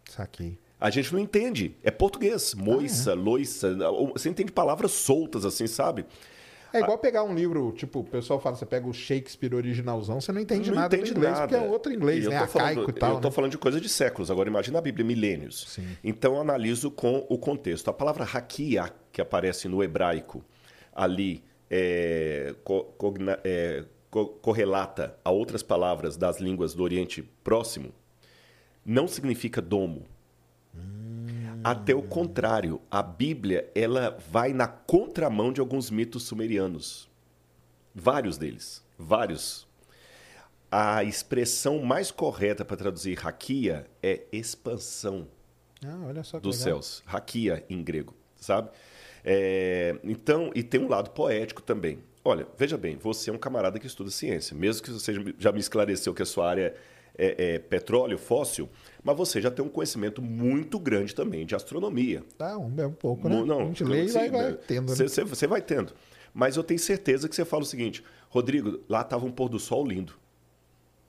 Saquei. 0.10 0.58
A 0.80 0.90
gente 0.90 1.14
não 1.14 1.20
entende. 1.20 1.78
É 1.82 1.90
português. 1.90 2.54
Moiça, 2.54 3.12
ah, 3.12 3.14
é? 3.14 3.16
loiça. 3.16 3.74
Você 4.12 4.28
entende 4.28 4.52
palavras 4.52 4.92
soltas, 4.92 5.46
assim, 5.46 5.66
sabe? 5.66 6.06
É 6.74 6.80
igual 6.80 6.98
pegar 6.98 7.24
um 7.24 7.36
livro, 7.36 7.72
tipo, 7.74 8.00
o 8.00 8.04
pessoal 8.04 8.40
fala, 8.40 8.56
você 8.56 8.66
pega 8.66 8.88
o 8.88 8.94
Shakespeare 8.94 9.54
originalzão, 9.54 10.20
você 10.20 10.32
não 10.32 10.42
entende 10.42 10.72
não 10.72 10.78
nada 10.78 10.96
entende 10.96 11.14
do 11.14 11.18
inglês, 11.20 11.34
nada. 11.36 11.48
porque 11.48 11.64
é 11.64 11.70
outro 11.70 11.94
inglês, 11.94 12.28
né? 12.28 12.38
Arcaico 12.38 12.90
e 12.90 12.94
tal. 12.94 13.12
Eu 13.12 13.16
estou 13.18 13.30
né? 13.30 13.36
falando 13.36 13.52
de 13.52 13.58
coisa 13.60 13.80
de 13.80 13.88
séculos. 13.88 14.32
Agora 14.32 14.50
imagina 14.50 14.80
a 14.80 14.82
Bíblia, 14.82 15.06
milênios. 15.06 15.66
Sim. 15.70 15.86
Então 16.04 16.34
eu 16.34 16.42
analiso 16.42 16.90
com 16.90 17.26
o 17.30 17.38
contexto. 17.38 17.90
A 17.90 17.94
palavra 17.94 18.24
hakia, 18.24 18.92
que 19.12 19.22
aparece 19.22 19.68
no 19.68 19.84
hebraico, 19.84 20.44
ali, 20.96 21.44
é, 21.70 22.56
cogna, 22.98 23.40
é, 23.44 23.86
co, 24.10 24.26
correlata 24.26 25.16
a 25.24 25.30
outras 25.30 25.62
palavras 25.62 26.18
das 26.18 26.40
línguas 26.40 26.74
do 26.74 26.82
Oriente 26.82 27.22
Próximo, 27.44 27.94
não 28.84 29.08
significa 29.08 29.62
domo. 29.62 30.08
Até 31.64 31.96
o 31.96 32.02
contrário, 32.02 32.82
a 32.90 33.02
Bíblia 33.02 33.70
ela 33.74 34.18
vai 34.30 34.54
na 34.54 34.68
contramão 34.68 35.52
de 35.52 35.60
alguns 35.60 35.90
mitos 35.90 36.24
sumerianos. 36.24 37.10
Vários 37.94 38.38
deles, 38.38 38.84
vários. 38.98 39.68
A 40.72 41.04
expressão 41.04 41.80
mais 41.84 42.12
correta 42.12 42.66
para 42.66 42.76
traduzir 42.76 43.18
raquia 43.18 43.86
é 44.02 44.24
expansão 44.32 45.28
ah, 45.86 46.40
dos 46.40 46.58
céus. 46.58 47.04
Raquia 47.06 47.64
em 47.70 47.84
grego, 47.84 48.16
sabe? 48.36 48.70
É, 49.24 49.96
então, 50.04 50.52
e 50.56 50.64
tem 50.64 50.82
um 50.82 50.90
lado 50.90 51.12
poético 51.12 51.62
também. 51.62 52.00
Olha, 52.26 52.48
veja 52.58 52.78
bem, 52.78 52.98
você 52.98 53.30
é 53.30 53.34
um 53.34 53.38
camarada 53.38 53.78
que 53.78 53.86
estuda 53.86 54.10
ciência, 54.10 54.56
mesmo 54.56 54.82
que 54.82 54.92
você 54.92 55.14
já 55.38 55.52
me 55.52 55.60
esclareceu 55.60 56.14
que 56.14 56.22
a 56.22 56.26
sua 56.26 56.50
área 56.50 56.76
é, 57.18 57.56
é, 57.56 57.60
petróleo 57.60 58.18
fóssil, 58.18 58.70
mas 59.04 59.16
você 59.16 59.42
já 59.42 59.52
tem 59.52 59.64
um 59.64 59.70
conhecimento 59.70 60.22
muito 60.22 60.80
grande 60.80 61.14
também 61.14 61.46
de 61.46 61.56
astronomia. 61.56 62.24
Tá, 62.38 62.58
um, 62.58 62.74
é 62.78 62.88
um 62.88 62.94
pouco, 62.94 63.30
né? 63.30 63.44
Não, 63.44 63.62
a 63.62 63.66
gente 63.66 63.84
lê 63.84 64.06
e 64.06 64.08
vai, 64.08 64.30
vai 64.30 64.54
tendo. 64.54 64.90
Né? 64.90 64.96
Você, 64.96 65.24
você 65.24 65.48
vai 65.48 65.62
tendo. 65.62 65.94
Mas 66.34 66.58
eu 66.58 66.64
tenho 66.64 66.80
certeza 66.80 67.30
que 67.30 67.36
você 67.36 67.46
fala 67.46 67.62
o 67.62 67.66
seguinte, 67.66 68.04
Rodrigo, 68.30 68.80
lá 68.90 69.02
estava 69.02 69.26
um 69.26 69.32
pôr 69.32 69.50
do 69.50 69.60
sol 69.60 69.86
lindo. 69.86 70.14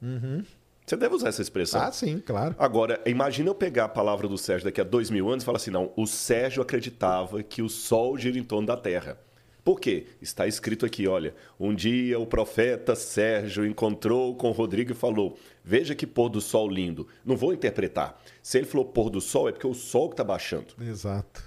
Uhum. 0.02 0.44
Você 0.84 0.96
deve 0.96 1.14
usar 1.14 1.30
essa 1.30 1.40
expressão. 1.40 1.80
Ah, 1.80 1.90
sim, 1.90 2.18
claro. 2.18 2.54
Agora, 2.58 3.00
imagina 3.06 3.48
eu 3.48 3.54
pegar 3.54 3.84
a 3.84 3.88
palavra 3.88 4.28
do 4.28 4.36
Sérgio 4.36 4.66
daqui 4.66 4.82
a 4.82 4.84
dois 4.84 5.08
mil 5.08 5.30
anos 5.30 5.42
e 5.42 5.46
falar 5.46 5.56
assim, 5.56 5.70
não, 5.70 5.90
o 5.96 6.06
Sérgio 6.06 6.62
acreditava 6.62 7.42
que 7.42 7.62
o 7.62 7.70
sol 7.70 8.18
gira 8.18 8.38
em 8.38 8.44
torno 8.44 8.66
da 8.66 8.76
Terra. 8.76 9.18
Por 9.64 9.80
quê? 9.80 10.08
Está 10.20 10.46
escrito 10.46 10.84
aqui, 10.84 11.08
olha. 11.08 11.34
Um 11.58 11.74
dia 11.74 12.18
o 12.18 12.26
profeta 12.26 12.94
Sérgio 12.94 13.64
encontrou 13.64 14.36
com 14.36 14.50
Rodrigo 14.50 14.92
e 14.92 14.94
falou: 14.94 15.38
Veja 15.64 15.94
que 15.94 16.06
pôr 16.06 16.28
do 16.28 16.40
sol 16.40 16.68
lindo. 16.68 17.08
Não 17.24 17.34
vou 17.34 17.54
interpretar. 17.54 18.20
Se 18.42 18.58
ele 18.58 18.66
falou 18.66 18.84
pôr 18.84 19.08
do 19.08 19.22
sol, 19.22 19.48
é 19.48 19.52
porque 19.52 19.66
o 19.66 19.72
sol 19.72 20.08
que 20.08 20.12
está 20.14 20.24
baixando. 20.24 20.74
Exato. 20.78 21.42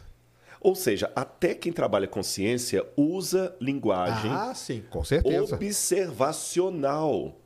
Ou 0.59 0.73
seja, 0.73 1.11
até 1.15 1.53
quem 1.53 1.71
trabalha 1.71 2.07
com 2.07 2.23
ciência 2.23 2.83
usa 2.97 3.55
linguagem 3.61 4.31
ah, 4.31 4.55
sim, 4.55 4.83
com 4.89 5.03
certeza. 5.03 5.55
observacional. 5.55 7.39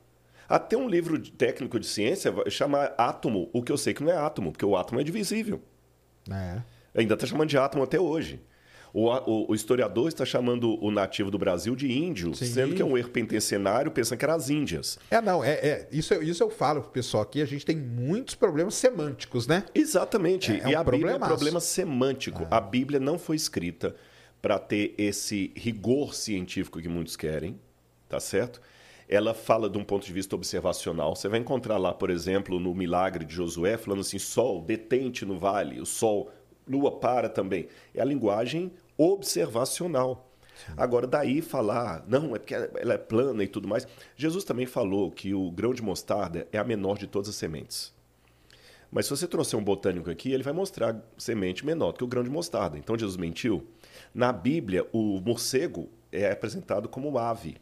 Até 0.48 0.76
um 0.76 0.88
livro 0.88 1.20
técnico 1.20 1.78
de 1.78 1.86
ciência 1.86 2.32
chama 2.48 2.84
átomo, 2.96 3.50
o 3.52 3.62
que 3.62 3.70
eu 3.70 3.76
sei 3.76 3.92
que 3.92 4.02
não 4.02 4.10
é 4.10 4.16
átomo, 4.16 4.50
porque 4.50 4.64
o 4.64 4.74
átomo 4.74 5.00
é 5.00 5.04
divisível. 5.04 5.60
É. 6.30 6.62
Ainda 6.94 7.14
está 7.14 7.26
chamando 7.26 7.50
de 7.50 7.58
átomo 7.58 7.84
até 7.84 8.00
hoje. 8.00 8.40
O, 8.94 9.08
o, 9.08 9.50
o, 9.50 9.54
historiador 9.54 10.08
está 10.08 10.24
chamando 10.24 10.78
o 10.84 10.90
nativo 10.90 11.30
do 11.30 11.38
Brasil 11.38 11.74
de 11.74 11.90
índio, 11.90 12.34
Sim. 12.34 12.44
sendo 12.44 12.74
que 12.74 12.82
é 12.82 12.84
um 12.84 12.98
erro 12.98 13.08
penitenciário, 13.08 13.90
pensando 13.90 14.18
que 14.18 14.24
eram 14.24 14.34
as 14.34 14.50
Índias. 14.50 14.98
É, 15.10 15.18
não, 15.20 15.42
é, 15.42 15.52
é 15.52 15.88
isso, 15.90 16.12
isso 16.22 16.42
eu 16.42 16.50
falo 16.50 16.82
pro 16.82 16.90
pessoal 16.90 17.22
aqui, 17.22 17.40
a 17.40 17.46
gente 17.46 17.64
tem 17.64 17.74
muitos 17.74 18.34
problemas 18.34 18.74
semânticos, 18.74 19.46
né? 19.46 19.64
Exatamente. 19.74 20.52
É, 20.52 20.58
é 20.58 20.66
um 20.66 20.70
e 20.70 20.74
a 20.74 20.84
Bíblia 20.84 21.12
é 21.12 21.16
um 21.16 21.20
problema 21.20 21.58
semântico. 21.58 22.42
É. 22.42 22.48
A 22.50 22.60
Bíblia 22.60 23.00
não 23.00 23.18
foi 23.18 23.36
escrita 23.36 23.96
para 24.42 24.58
ter 24.58 24.94
esse 24.98 25.52
rigor 25.56 26.14
científico 26.14 26.80
que 26.80 26.88
muitos 26.88 27.16
querem, 27.16 27.58
tá 28.08 28.20
certo? 28.20 28.60
Ela 29.08 29.32
fala 29.32 29.70
de 29.70 29.78
um 29.78 29.84
ponto 29.84 30.04
de 30.04 30.12
vista 30.12 30.34
observacional. 30.34 31.16
Você 31.16 31.28
vai 31.28 31.38
encontrar 31.38 31.78
lá, 31.78 31.94
por 31.94 32.10
exemplo, 32.10 32.60
no 32.60 32.74
milagre 32.74 33.24
de 33.24 33.34
Josué, 33.34 33.78
falando 33.78 34.00
assim: 34.00 34.18
sol, 34.18 34.60
detente 34.60 35.24
no 35.24 35.38
vale, 35.38 35.80
o 35.80 35.86
sol, 35.86 36.30
lua 36.66 36.98
para 36.98 37.28
também. 37.28 37.68
É 37.94 38.02
a 38.02 38.04
linguagem 38.04 38.72
observacional. 38.96 40.28
Sim. 40.54 40.72
Agora, 40.76 41.06
daí 41.06 41.40
falar, 41.40 42.04
não, 42.06 42.36
é 42.36 42.38
porque 42.38 42.54
ela 42.54 42.94
é 42.94 42.98
plana 42.98 43.42
e 43.42 43.48
tudo 43.48 43.66
mais. 43.66 43.86
Jesus 44.16 44.44
também 44.44 44.66
falou 44.66 45.10
que 45.10 45.34
o 45.34 45.50
grão 45.50 45.74
de 45.74 45.82
mostarda 45.82 46.46
é 46.52 46.58
a 46.58 46.64
menor 46.64 46.98
de 46.98 47.06
todas 47.06 47.28
as 47.28 47.34
sementes. 47.34 47.92
Mas 48.90 49.06
se 49.06 49.10
você 49.10 49.26
trouxer 49.26 49.58
um 49.58 49.64
botânico 49.64 50.10
aqui, 50.10 50.30
ele 50.32 50.42
vai 50.42 50.52
mostrar 50.52 51.02
semente 51.16 51.64
menor 51.64 51.92
do 51.92 51.98
que 51.98 52.04
o 52.04 52.06
grão 52.06 52.22
de 52.22 52.28
mostarda. 52.28 52.76
Então 52.76 52.96
Jesus 52.96 53.16
mentiu. 53.16 53.66
Na 54.14 54.32
Bíblia, 54.32 54.86
o 54.92 55.18
morcego 55.20 55.88
é 56.12 56.30
apresentado 56.30 56.88
como 56.88 57.16
ave. 57.16 57.56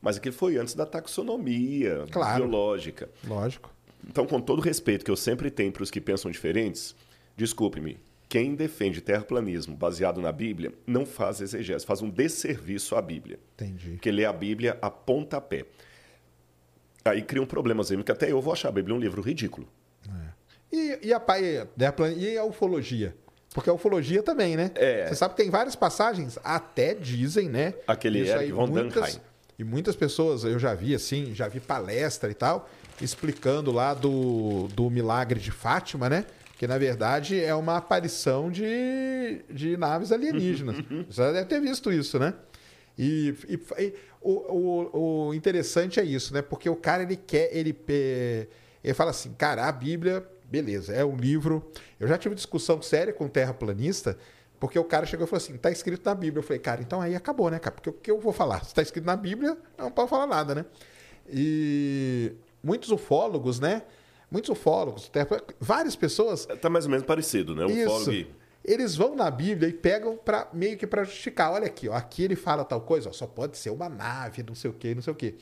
Mas 0.00 0.16
aquilo 0.16 0.34
foi 0.34 0.56
antes 0.56 0.74
da 0.74 0.86
taxonomia 0.86 2.04
claro. 2.10 2.44
biológica. 2.44 3.10
Lógico. 3.26 3.72
Então, 4.08 4.26
com 4.26 4.40
todo 4.40 4.58
o 4.58 4.62
respeito 4.62 5.04
que 5.04 5.10
eu 5.10 5.16
sempre 5.16 5.50
tenho 5.50 5.72
para 5.72 5.82
os 5.82 5.90
que 5.90 6.00
pensam 6.00 6.30
diferentes, 6.30 6.94
desculpe-me, 7.36 7.98
quem 8.32 8.54
defende 8.54 9.02
terraplanismo 9.02 9.76
baseado 9.76 10.18
na 10.18 10.32
Bíblia 10.32 10.72
não 10.86 11.04
faz 11.04 11.42
exegese, 11.42 11.84
faz 11.84 12.00
um 12.00 12.08
desserviço 12.08 12.96
à 12.96 13.02
Bíblia. 13.02 13.38
Entendi. 13.56 13.90
Porque 13.90 14.10
lê 14.10 14.24
a 14.24 14.32
Bíblia 14.32 14.78
a 14.80 14.90
pontapé. 14.90 15.66
Aí 17.04 17.20
cria 17.20 17.42
um 17.42 17.46
problema, 17.46 17.82
que 17.84 18.10
até 18.10 18.32
eu 18.32 18.40
vou 18.40 18.54
achar 18.54 18.70
a 18.70 18.72
Bíblia 18.72 18.96
um 18.96 18.98
livro 18.98 19.20
ridículo. 19.20 19.68
É. 20.08 20.28
E, 20.74 21.08
e, 21.08 21.12
a, 21.12 21.22
e 22.16 22.38
a 22.38 22.44
ufologia? 22.44 23.14
Porque 23.52 23.68
a 23.68 23.74
ufologia 23.74 24.22
também, 24.22 24.56
né? 24.56 24.70
É. 24.76 25.08
Você 25.08 25.16
sabe 25.16 25.34
que 25.34 25.42
tem 25.42 25.50
várias 25.50 25.76
passagens, 25.76 26.38
até 26.42 26.94
dizem, 26.94 27.50
né? 27.50 27.74
Aquele 27.86 28.26
Eric 28.26 28.50
von 28.50 28.66
muitas, 28.66 29.20
E 29.58 29.62
muitas 29.62 29.94
pessoas, 29.94 30.44
eu 30.44 30.58
já 30.58 30.72
vi 30.72 30.94
assim, 30.94 31.34
já 31.34 31.48
vi 31.48 31.60
palestra 31.60 32.30
e 32.30 32.34
tal, 32.34 32.66
explicando 32.98 33.70
lá 33.70 33.92
do, 33.92 34.68
do 34.68 34.88
milagre 34.88 35.38
de 35.38 35.50
Fátima, 35.50 36.08
né? 36.08 36.24
Que 36.62 36.66
na 36.68 36.78
verdade 36.78 37.42
é 37.42 37.52
uma 37.56 37.76
aparição 37.76 38.48
de, 38.48 39.44
de 39.50 39.76
naves 39.76 40.12
alienígenas. 40.12 40.76
Você 41.10 41.32
deve 41.32 41.46
ter 41.46 41.60
visto 41.60 41.90
isso, 41.90 42.20
né? 42.20 42.34
E, 42.96 43.34
e, 43.48 43.60
e 43.82 43.94
o, 44.20 44.30
o, 44.30 45.26
o, 45.26 45.34
interessante 45.34 45.98
é 45.98 46.04
isso, 46.04 46.32
né? 46.32 46.40
Porque 46.40 46.70
o 46.70 46.76
cara 46.76 47.02
ele 47.02 47.16
quer, 47.16 47.48
ele, 47.52 47.76
ele 47.88 48.94
fala 48.94 49.10
assim, 49.10 49.32
cara, 49.32 49.66
a 49.66 49.72
Bíblia, 49.72 50.24
beleza, 50.44 50.92
é 50.92 51.04
um 51.04 51.16
livro. 51.16 51.68
Eu 51.98 52.06
já 52.06 52.16
tive 52.16 52.36
discussão 52.36 52.80
séria 52.80 53.12
com 53.12 53.24
o 53.24 53.28
terraplanista, 53.28 54.16
porque 54.60 54.78
o 54.78 54.84
cara 54.84 55.04
chegou 55.04 55.26
e 55.26 55.28
falou 55.28 55.42
assim, 55.42 55.56
tá 55.56 55.68
escrito 55.72 56.04
na 56.04 56.14
Bíblia. 56.14 56.38
Eu 56.38 56.46
falei, 56.46 56.60
cara, 56.60 56.80
então 56.80 57.00
aí 57.00 57.16
acabou, 57.16 57.50
né, 57.50 57.58
cara? 57.58 57.74
Porque 57.74 57.90
o 57.90 57.92
que 57.92 58.08
eu 58.08 58.20
vou 58.20 58.32
falar? 58.32 58.64
Se 58.64 58.72
tá 58.72 58.82
escrito 58.82 59.04
na 59.04 59.16
Bíblia, 59.16 59.58
não 59.76 59.90
pode 59.90 60.08
falar 60.08 60.28
nada, 60.28 60.54
né? 60.54 60.64
E 61.28 62.30
muitos 62.62 62.92
ufólogos, 62.92 63.58
né? 63.58 63.82
Muitos 64.32 64.50
ufólogos, 64.50 65.10
várias 65.60 65.94
pessoas. 65.94 66.48
Está 66.50 66.70
mais 66.70 66.86
ou 66.86 66.90
menos 66.90 67.06
parecido, 67.06 67.54
né? 67.54 67.66
Isso. 67.66 68.26
Eles 68.64 68.94
vão 68.96 69.14
na 69.16 69.30
Bíblia 69.30 69.68
e 69.68 69.72
pegam 69.72 70.16
para 70.16 70.48
meio 70.52 70.78
que 70.78 70.86
para 70.86 71.04
justificar. 71.04 71.52
Olha 71.52 71.66
aqui, 71.66 71.88
ó, 71.88 71.94
aqui 71.94 72.22
ele 72.22 72.36
fala 72.36 72.64
tal 72.64 72.80
coisa, 72.80 73.08
ó, 73.08 73.12
só 73.12 73.26
pode 73.26 73.58
ser 73.58 73.70
uma 73.70 73.88
nave, 73.88 74.42
não 74.42 74.54
sei 74.54 74.70
o 74.70 74.74
quê, 74.74 74.94
não 74.94 75.02
sei 75.02 75.12
o 75.12 75.16
quê. 75.16 75.34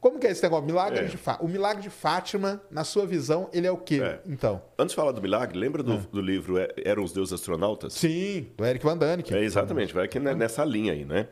Como 0.00 0.18
que 0.18 0.26
é 0.26 0.30
esse 0.30 0.42
negócio? 0.42 0.64
Milagre 0.64 1.00
é. 1.00 1.04
de 1.04 1.16
Fá... 1.16 1.36
O 1.42 1.48
milagre 1.48 1.82
de 1.82 1.90
Fátima, 1.90 2.62
na 2.70 2.84
sua 2.84 3.04
visão, 3.04 3.50
ele 3.52 3.66
é 3.66 3.70
o 3.70 3.76
quê, 3.76 4.00
é. 4.02 4.20
então? 4.24 4.62
Antes 4.78 4.92
de 4.92 4.96
falar 4.96 5.12
do 5.12 5.20
milagre, 5.20 5.58
lembra 5.58 5.82
do, 5.82 5.94
é. 5.94 5.98
do 6.10 6.22
livro 6.22 6.58
é, 6.58 6.68
Eram 6.84 7.04
os 7.04 7.12
Deuses 7.12 7.34
Astronautas? 7.34 7.92
Sim, 7.92 8.46
do 8.56 8.64
Eric 8.64 8.82
Van 8.82 8.96
Daniken. 8.96 9.36
É, 9.36 9.42
exatamente, 9.42 9.92
vai 9.92 10.06
aqui 10.06 10.18
nessa 10.18 10.64
linha 10.64 10.94
aí, 10.94 11.04
né? 11.04 11.28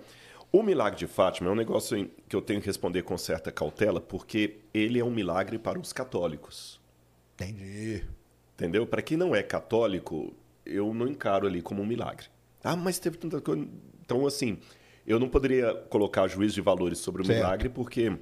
O 0.51 0.63
milagre 0.63 0.99
de 0.99 1.07
Fátima 1.07 1.49
é 1.49 1.53
um 1.53 1.57
negócio 1.57 2.11
que 2.29 2.35
eu 2.35 2.43
tenho 2.43 2.61
que 2.61 2.67
responder 2.67 3.03
com 3.03 3.17
certa 3.17 3.53
cautela, 3.53 4.01
porque 4.01 4.61
ele 4.73 4.99
é 4.99 5.05
um 5.05 5.11
milagre 5.11 5.59
para 5.59 5.79
os 5.79 5.93
católicos. 5.93 6.78
Entendi. 7.39 8.05
Entendeu? 8.55 8.85
Para 8.87 9.01
quem 9.01 9.17
não 9.17 9.35
é 9.35 9.43
católico, 9.43 10.35
eu 10.67 10.93
não 10.93 11.07
encaro 11.07 11.47
ali 11.47 11.63
como 11.63 11.83
um 11.83 11.87
milagre. 11.87 12.27
Ah, 12.65 12.75
mas 12.75 12.99
teve 12.99 13.17
tanta 13.17 13.41
coisa. 13.41 13.67
Então, 14.05 14.27
assim, 14.27 14.59
eu 15.07 15.21
não 15.21 15.29
poderia 15.29 15.73
colocar 15.89 16.27
juízo 16.27 16.55
de 16.55 16.61
valores 16.61 16.99
sobre 16.99 17.23
o 17.23 17.25
certo. 17.25 17.39
milagre, 17.39 17.69
porque 17.69 18.19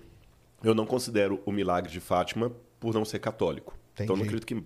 eu 0.62 0.74
não 0.74 0.84
considero 0.84 1.40
o 1.46 1.50
milagre 1.50 1.90
de 1.90 2.00
Fátima 2.00 2.52
por 2.78 2.92
não 2.92 3.04
ser 3.04 3.18
católico. 3.18 3.74
Entendi. 3.94 4.04
Então, 4.04 4.14
eu 4.14 4.18
não 4.18 4.24
acredito 4.24 4.46
que 4.46 4.62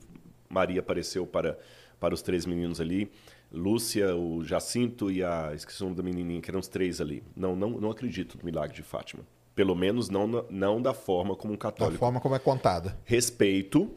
Maria 0.49 0.81
apareceu 0.81 1.25
para, 1.25 1.57
para 2.01 2.13
os 2.13 2.21
três 2.21 2.45
meninos 2.45 2.81
ali. 2.81 3.11
Lúcia, 3.53 4.17
o 4.17 4.45
Jacinto 4.45 5.11
e 5.11 5.23
a. 5.23 5.53
Esqueci 5.55 5.81
o 5.83 5.85
nome 5.85 5.97
da 5.97 6.03
menininha, 6.03 6.41
que 6.41 6.51
eram 6.51 6.61
os 6.61 6.69
três 6.69 7.01
ali. 7.01 7.23
Não, 7.37 7.55
não, 7.55 7.71
não 7.71 7.91
acredito 7.91 8.37
no 8.39 8.45
milagre 8.45 8.75
de 8.75 8.83
Fátima. 8.83 9.25
Pelo 9.55 9.75
menos 9.75 10.09
não, 10.09 10.27
não 10.49 10.81
da 10.81 10.95
forma 10.95 11.37
como 11.37 11.53
um 11.53 11.57
católico. 11.57 11.95
Da 11.95 11.99
forma 11.99 12.21
como 12.21 12.35
é 12.35 12.39
contada. 12.39 12.97
Respeito, 13.05 13.91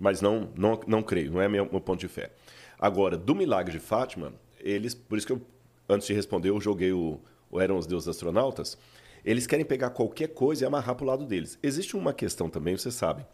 mas 0.00 0.22
não, 0.22 0.48
não, 0.56 0.80
não 0.86 1.02
creio, 1.02 1.30
não 1.30 1.42
é 1.42 1.48
meu, 1.48 1.68
meu 1.70 1.80
ponto 1.80 2.00
de 2.00 2.08
fé. 2.08 2.30
Agora, 2.78 3.18
do 3.18 3.34
milagre 3.34 3.72
de 3.72 3.78
Fátima, 3.78 4.32
eles. 4.58 4.94
Por 4.94 5.18
isso 5.18 5.26
que 5.26 5.32
eu, 5.34 5.42
antes 5.86 6.06
de 6.06 6.14
responder, 6.14 6.48
eu 6.48 6.58
joguei 6.58 6.92
o, 6.92 7.20
o 7.50 7.60
Eram 7.60 7.76
os 7.76 7.86
Deuses 7.86 8.08
Astronautas. 8.08 8.78
Eles 9.22 9.46
querem 9.46 9.66
pegar 9.66 9.90
qualquer 9.90 10.28
coisa 10.28 10.64
e 10.64 10.66
amarrar 10.66 10.94
para 10.94 11.04
o 11.04 11.06
lado 11.06 11.26
deles. 11.26 11.58
Existe 11.62 11.94
uma 11.94 12.14
questão 12.14 12.48
também, 12.48 12.74
você 12.74 12.90
sabe, 12.90 13.26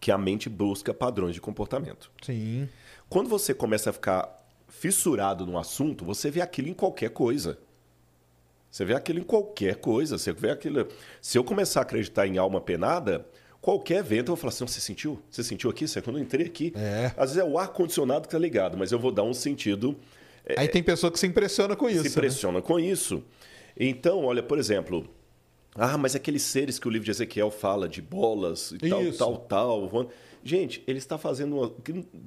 que 0.00 0.10
a 0.10 0.16
mente 0.16 0.48
busca 0.48 0.94
padrões 0.94 1.34
de 1.34 1.40
comportamento. 1.42 2.10
Sim. 2.22 2.66
Quando 3.10 3.28
você 3.28 3.52
começa 3.52 3.90
a 3.90 3.92
ficar 3.92 4.42
fissurado 4.68 5.44
no 5.44 5.58
assunto, 5.58 6.02
você 6.02 6.30
vê 6.30 6.40
aquilo 6.40 6.68
em 6.68 6.72
qualquer 6.72 7.10
coisa. 7.10 7.58
Você 8.70 8.86
vê 8.86 8.94
aquilo 8.94 9.18
em 9.18 9.22
qualquer 9.22 9.76
coisa. 9.76 10.16
Você 10.16 10.32
vê 10.32 10.50
aquilo. 10.50 10.88
Se 11.20 11.36
eu 11.36 11.44
começar 11.44 11.80
a 11.80 11.82
acreditar 11.82 12.26
em 12.26 12.38
alma 12.38 12.58
penada, 12.58 13.26
qualquer 13.62 14.00
evento 14.00 14.30
eu 14.30 14.34
vou 14.34 14.36
falar 14.36 14.50
assim: 14.50 14.66
você 14.66 14.80
sentiu? 14.80 15.18
Você 15.30 15.42
sentiu 15.42 15.70
aqui? 15.70 15.88
Você 15.88 16.02
quando 16.02 16.18
eu 16.18 16.22
entrei 16.22 16.44
aqui? 16.44 16.74
É. 16.76 17.12
Às 17.16 17.30
vezes 17.30 17.38
é 17.38 17.44
o 17.44 17.56
ar 17.56 17.68
condicionado 17.68 18.28
que 18.28 18.32
tá 18.32 18.38
ligado, 18.38 18.76
mas 18.76 18.92
eu 18.92 18.98
vou 18.98 19.10
dar 19.10 19.22
um 19.22 19.32
sentido. 19.32 19.96
É, 20.44 20.60
Aí 20.60 20.68
tem 20.68 20.82
pessoa 20.82 21.10
que 21.10 21.18
se 21.18 21.26
impressiona 21.26 21.74
com 21.74 21.88
isso. 21.88 22.02
Se 22.02 22.08
né? 22.08 22.10
impressiona 22.10 22.58
né? 22.58 22.64
com 22.64 22.78
isso. 22.78 23.24
Então, 23.74 24.24
olha, 24.24 24.42
por 24.42 24.58
exemplo, 24.58 25.08
ah, 25.74 25.96
mas 25.96 26.14
aqueles 26.14 26.42
seres 26.42 26.78
que 26.78 26.86
o 26.86 26.90
livro 26.90 27.04
de 27.06 27.10
Ezequiel 27.10 27.50
fala 27.50 27.88
de 27.88 28.02
bolas 28.02 28.72
e 28.72 28.86
Isso. 28.86 29.18
tal, 29.18 29.38
tal, 29.38 29.88
tal. 29.88 30.10
Gente, 30.44 30.82
ele 30.86 30.98
está 30.98 31.16
fazendo. 31.16 31.56
Uma... 31.56 31.72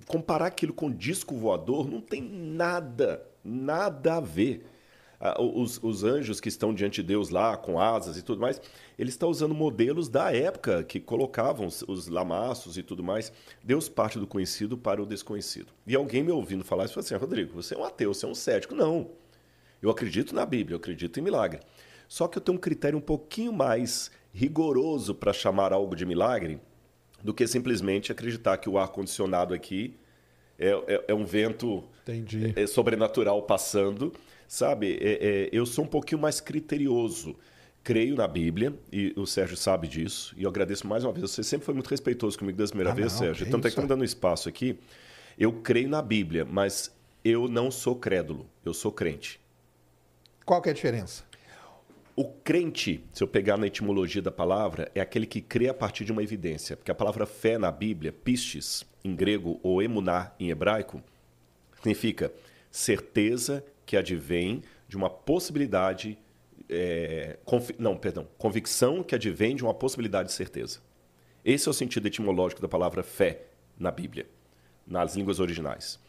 Comparar 0.07 0.47
aquilo 0.47 0.73
com 0.73 0.89
disco 0.89 1.35
voador 1.35 1.89
não 1.89 2.01
tem 2.01 2.21
nada, 2.21 3.25
nada 3.43 4.15
a 4.15 4.19
ver. 4.19 4.65
Os, 5.39 5.81
os, 5.81 6.03
anjos 6.03 6.39
que 6.39 6.49
estão 6.49 6.73
diante 6.73 7.01
de 7.01 7.07
Deus 7.07 7.29
lá, 7.29 7.55
com 7.55 7.79
asas 7.79 8.17
e 8.17 8.21
tudo 8.21 8.41
mais, 8.41 8.61
ele 8.99 9.09
está 9.09 9.25
usando 9.25 9.55
modelos 9.55 10.09
da 10.09 10.35
época 10.35 10.83
que 10.83 10.99
colocavam 10.99 11.65
os, 11.65 11.83
os 11.87 12.07
lamaços 12.07 12.77
e 12.77 12.83
tudo 12.83 13.03
mais. 13.03 13.31
Deus 13.63 13.87
parte 13.87 14.19
do 14.19 14.27
conhecido 14.27 14.77
para 14.77 15.01
o 15.01 15.05
desconhecido. 15.05 15.67
E 15.87 15.95
alguém 15.95 16.23
me 16.23 16.31
ouvindo 16.31 16.63
falar 16.63 16.85
isso 16.85 16.93
falou 16.93 17.05
assim: 17.05 17.15
Rodrigo, 17.15 17.53
você 17.53 17.75
é 17.75 17.77
um 17.77 17.83
ateu, 17.83 18.13
você 18.13 18.25
é 18.25 18.29
um 18.29 18.35
cético. 18.35 18.75
Não. 18.75 19.09
Eu 19.81 19.89
acredito 19.89 20.33
na 20.33 20.45
Bíblia, 20.45 20.75
eu 20.75 20.79
acredito 20.79 21.19
em 21.19 21.23
milagre. 21.23 21.59
Só 22.07 22.27
que 22.27 22.37
eu 22.37 22.41
tenho 22.41 22.57
um 22.57 22.61
critério 22.61 22.97
um 22.97 23.01
pouquinho 23.01 23.53
mais 23.53 24.11
rigoroso 24.33 25.15
para 25.15 25.31
chamar 25.31 25.71
algo 25.71 25.95
de 25.95 26.05
milagre 26.05 26.59
do 27.23 27.33
que 27.33 27.47
simplesmente 27.47 28.11
acreditar 28.11 28.57
que 28.57 28.69
o 28.69 28.77
ar-condicionado 28.77 29.53
aqui 29.53 29.97
é, 30.59 30.69
é, 30.69 31.05
é, 31.09 31.13
um 31.13 31.25
vento 31.25 31.83
é, 32.55 32.67
sobrenatural 32.67 33.41
passando. 33.43 34.13
Sabe, 34.55 34.97
é, 35.01 35.11
é, 35.19 35.49
eu 35.51 35.65
sou 35.65 35.83
um 35.83 35.87
pouquinho 35.87 36.21
mais 36.21 36.39
criterioso. 36.39 37.35
Creio 37.83 38.15
na 38.15 38.25
Bíblia, 38.25 38.73
e 38.89 39.13
o 39.17 39.25
Sérgio 39.25 39.57
sabe 39.57 39.85
disso, 39.85 40.33
e 40.37 40.43
eu 40.43 40.49
agradeço 40.49 40.87
mais 40.87 41.03
uma 41.03 41.11
vez. 41.11 41.29
Você 41.29 41.43
sempre 41.43 41.65
foi 41.65 41.73
muito 41.73 41.89
respeitoso 41.89 42.39
comigo 42.39 42.57
da 42.57 42.65
primeira 42.65 42.91
ah, 42.91 42.93
vez, 42.93 43.11
não, 43.11 43.19
Sérgio. 43.19 43.45
Então, 43.45 43.59
está 43.59 43.81
me 43.81 43.87
dando 43.89 44.05
espaço 44.05 44.47
aqui. 44.47 44.79
Eu 45.37 45.51
creio 45.51 45.89
na 45.89 46.01
Bíblia, 46.01 46.45
mas 46.45 46.95
eu 47.21 47.49
não 47.49 47.69
sou 47.69 47.97
crédulo, 47.97 48.49
eu 48.63 48.73
sou 48.73 48.93
crente. 48.93 49.41
Qual 50.45 50.61
que 50.61 50.69
é 50.69 50.71
a 50.71 50.75
diferença? 50.75 51.25
O 52.15 52.23
crente, 52.23 53.03
se 53.11 53.21
eu 53.21 53.27
pegar 53.27 53.57
na 53.57 53.67
etimologia 53.67 54.21
da 54.21 54.31
palavra, 54.31 54.89
é 54.95 55.01
aquele 55.01 55.25
que 55.25 55.41
crê 55.41 55.67
a 55.67 55.73
partir 55.73 56.05
de 56.05 56.13
uma 56.13 56.23
evidência. 56.23 56.77
Porque 56.77 56.91
a 56.91 56.95
palavra 56.95 57.25
fé 57.25 57.57
na 57.57 57.69
Bíblia, 57.73 58.13
pistes, 58.13 58.85
em 59.03 59.13
grego, 59.13 59.59
ou 59.61 59.83
emuná, 59.83 60.31
em 60.39 60.49
hebraico, 60.49 61.03
significa 61.75 62.31
certeza 62.71 63.61
que 63.85 63.95
advém 63.95 64.61
de 64.87 64.97
uma 64.97 65.09
possibilidade. 65.09 66.17
É, 66.69 67.37
não, 67.77 67.95
perdão. 67.95 68.27
Convicção 68.37 69.03
que 69.03 69.15
advém 69.15 69.55
de 69.55 69.63
uma 69.63 69.73
possibilidade 69.73 70.29
de 70.29 70.33
certeza. 70.33 70.79
Esse 71.43 71.67
é 71.67 71.71
o 71.71 71.73
sentido 71.73 72.07
etimológico 72.07 72.61
da 72.61 72.67
palavra 72.67 73.03
fé 73.03 73.43
na 73.77 73.91
Bíblia, 73.91 74.25
nas 74.85 75.15
línguas 75.15 75.39
originais. 75.39 75.99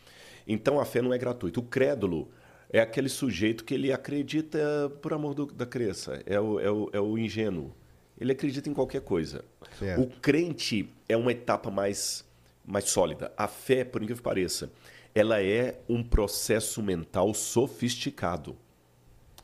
Então 0.46 0.80
a 0.80 0.84
fé 0.84 1.02
não 1.02 1.12
é 1.12 1.18
gratuita. 1.18 1.60
O 1.60 1.62
crédulo 1.62 2.30
é 2.70 2.80
aquele 2.80 3.08
sujeito 3.08 3.64
que 3.64 3.74
ele 3.74 3.92
acredita 3.92 4.90
por 5.02 5.12
amor 5.12 5.34
do, 5.34 5.46
da 5.46 5.66
crença, 5.66 6.22
é 6.26 6.40
o, 6.40 6.58
é, 6.58 6.70
o, 6.70 6.90
é 6.92 7.00
o 7.00 7.18
ingênuo. 7.18 7.74
Ele 8.18 8.32
acredita 8.32 8.68
em 8.68 8.74
qualquer 8.74 9.02
coisa. 9.02 9.44
Certo. 9.78 10.00
O 10.00 10.06
crente 10.06 10.88
é 11.08 11.16
uma 11.16 11.32
etapa 11.32 11.70
mais, 11.70 12.24
mais 12.64 12.84
sólida. 12.84 13.30
A 13.36 13.46
fé, 13.46 13.84
por 13.84 14.02
incrível 14.02 14.22
que 14.22 14.22
pareça, 14.22 14.70
ela 15.16 15.42
é 15.42 15.80
um 15.88 16.02
processo 16.02 16.82
mental 16.82 17.32
sofisticado. 17.32 18.54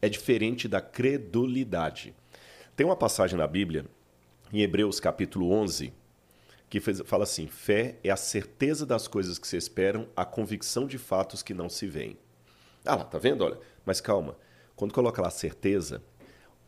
É 0.02 0.08
diferente 0.08 0.68
da 0.68 0.82
credulidade. 0.82 2.14
Tem 2.76 2.84
uma 2.84 2.94
passagem 2.94 3.38
na 3.38 3.46
Bíblia, 3.46 3.86
em 4.52 4.60
Hebreus 4.60 5.00
capítulo 5.00 5.50
11, 5.50 5.90
que 6.68 6.78
fala 6.78 7.22
assim: 7.24 7.46
fé 7.46 7.96
é 8.04 8.10
a 8.10 8.16
certeza 8.16 8.84
das 8.84 9.08
coisas 9.08 9.38
que 9.38 9.48
se 9.48 9.56
esperam, 9.56 10.06
a 10.14 10.26
convicção 10.26 10.86
de 10.86 10.98
fatos 10.98 11.42
que 11.42 11.54
não 11.54 11.70
se 11.70 11.86
veem. 11.86 12.18
Ah 12.84 12.96
lá, 12.96 13.04
tá 13.04 13.16
vendo? 13.16 13.42
Olha, 13.42 13.58
mas 13.86 13.98
calma. 13.98 14.36
Quando 14.76 14.92
coloca 14.92 15.22
lá 15.22 15.30
certeza, 15.30 16.02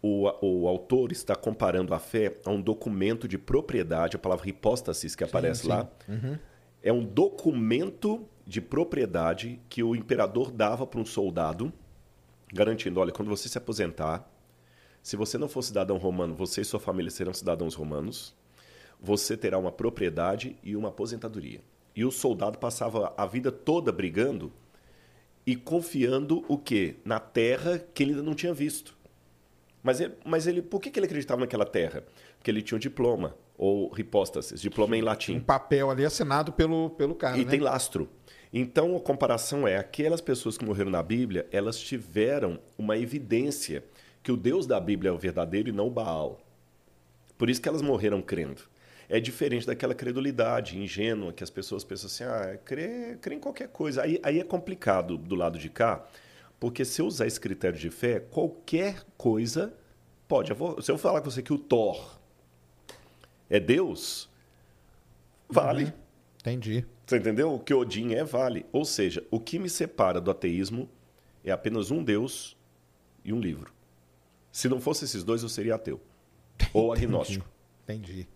o, 0.00 0.30
o 0.40 0.66
autor 0.66 1.12
está 1.12 1.36
comparando 1.36 1.92
a 1.92 1.98
fé 1.98 2.38
a 2.42 2.50
um 2.50 2.60
documento 2.60 3.28
de 3.28 3.36
propriedade, 3.36 4.16
a 4.16 4.18
palavra 4.18 4.48
hipóstasis 4.48 5.14
que 5.14 5.24
aparece 5.24 5.62
sim. 5.62 5.68
lá. 5.68 5.90
Uhum. 6.08 6.38
É 6.82 6.90
um 6.90 7.04
documento 7.04 8.26
de 8.46 8.60
propriedade 8.60 9.60
que 9.68 9.82
o 9.82 9.94
imperador 9.94 10.50
dava 10.50 10.86
para 10.86 11.00
um 11.00 11.06
soldado, 11.06 11.72
garantindo: 12.52 13.00
olha, 13.00 13.12
quando 13.12 13.28
você 13.28 13.48
se 13.48 13.58
aposentar, 13.58 14.28
se 15.02 15.16
você 15.16 15.36
não 15.36 15.48
for 15.48 15.62
cidadão 15.62 15.96
romano, 15.96 16.34
você 16.34 16.62
e 16.62 16.64
sua 16.64 16.80
família 16.80 17.10
serão 17.10 17.34
cidadãos 17.34 17.74
romanos, 17.74 18.34
você 19.00 19.36
terá 19.36 19.58
uma 19.58 19.72
propriedade 19.72 20.56
e 20.62 20.74
uma 20.74 20.88
aposentadoria. 20.88 21.60
E 21.94 22.04
o 22.04 22.10
soldado 22.10 22.58
passava 22.58 23.12
a 23.16 23.26
vida 23.26 23.52
toda 23.52 23.92
brigando 23.92 24.52
e 25.46 25.54
confiando 25.54 26.44
o 26.48 26.56
quê? 26.56 26.96
Na 27.04 27.20
terra 27.20 27.78
que 27.78 28.02
ele 28.02 28.12
ainda 28.12 28.22
não 28.22 28.34
tinha 28.34 28.54
visto. 28.54 28.96
Mas 29.84 30.00
ele, 30.00 30.14
mas 30.24 30.46
ele 30.46 30.62
por 30.62 30.80
que, 30.80 30.90
que 30.90 30.98
ele 30.98 31.06
acreditava 31.06 31.42
naquela 31.42 31.66
terra? 31.66 32.02
Porque 32.38 32.50
ele 32.50 32.62
tinha 32.62 32.76
um 32.76 32.80
diploma, 32.80 33.36
ou 33.56 33.92
hipóstasis, 33.96 34.60
diploma 34.60 34.96
em 34.96 35.02
latim. 35.02 35.36
Um 35.36 35.40
papel 35.40 35.90
ali 35.90 36.06
assinado 36.06 36.50
pelo, 36.52 36.90
pelo 36.90 37.14
cara. 37.14 37.36
E 37.36 37.44
né? 37.44 37.50
tem 37.50 37.60
lastro. 37.60 38.08
Então 38.50 38.96
a 38.96 39.00
comparação 39.00 39.68
é: 39.68 39.76
aquelas 39.76 40.22
pessoas 40.22 40.56
que 40.56 40.64
morreram 40.64 40.90
na 40.90 41.02
Bíblia, 41.02 41.46
elas 41.52 41.78
tiveram 41.78 42.58
uma 42.78 42.96
evidência 42.96 43.84
que 44.22 44.32
o 44.32 44.36
Deus 44.38 44.66
da 44.66 44.80
Bíblia 44.80 45.10
é 45.10 45.12
o 45.12 45.18
verdadeiro 45.18 45.68
e 45.68 45.72
não 45.72 45.88
o 45.88 45.90
Baal. 45.90 46.40
Por 47.36 47.50
isso 47.50 47.60
que 47.60 47.68
elas 47.68 47.82
morreram 47.82 48.22
crendo 48.22 48.62
é 49.08 49.20
diferente 49.20 49.66
daquela 49.66 49.94
credulidade 49.94 50.78
ingênua 50.78 51.32
que 51.32 51.44
as 51.44 51.50
pessoas 51.50 51.84
pensam 51.84 52.06
assim, 52.06 52.24
ah, 52.24 52.58
crê, 52.64 53.16
crê 53.20 53.34
em 53.34 53.38
qualquer 53.38 53.68
coisa. 53.68 54.02
Aí, 54.02 54.18
aí 54.22 54.40
é 54.40 54.44
complicado 54.44 55.16
do 55.16 55.34
lado 55.34 55.58
de 55.58 55.68
cá, 55.68 56.04
porque 56.64 56.82
se 56.82 57.02
eu 57.02 57.06
usar 57.06 57.26
esse 57.26 57.38
critério 57.38 57.78
de 57.78 57.90
fé, 57.90 58.18
qualquer 58.18 59.04
coisa 59.18 59.76
pode. 60.26 60.50
Se 60.82 60.90
eu 60.90 60.96
falar 60.96 61.20
com 61.20 61.30
você 61.30 61.42
que 61.42 61.52
o 61.52 61.58
Thor 61.58 62.18
é 63.50 63.60
Deus, 63.60 64.30
vale. 65.46 65.84
Uhum. 65.84 65.92
Entendi. 66.40 66.86
Você 67.04 67.18
entendeu? 67.18 67.52
O 67.52 67.60
que 67.60 67.74
Odin 67.74 68.14
é, 68.14 68.24
vale. 68.24 68.64
Ou 68.72 68.86
seja, 68.86 69.22
o 69.30 69.38
que 69.38 69.58
me 69.58 69.68
separa 69.68 70.22
do 70.22 70.30
ateísmo 70.30 70.88
é 71.44 71.50
apenas 71.50 71.90
um 71.90 72.02
Deus 72.02 72.56
e 73.22 73.30
um 73.30 73.40
livro. 73.40 73.70
Se 74.50 74.66
não 74.66 74.80
fosse 74.80 75.04
esses 75.04 75.22
dois, 75.22 75.42
eu 75.42 75.50
seria 75.50 75.74
ateu. 75.74 76.00
Ou 76.72 76.90
agnóstico. 76.96 77.46
Entendi. 77.82 78.26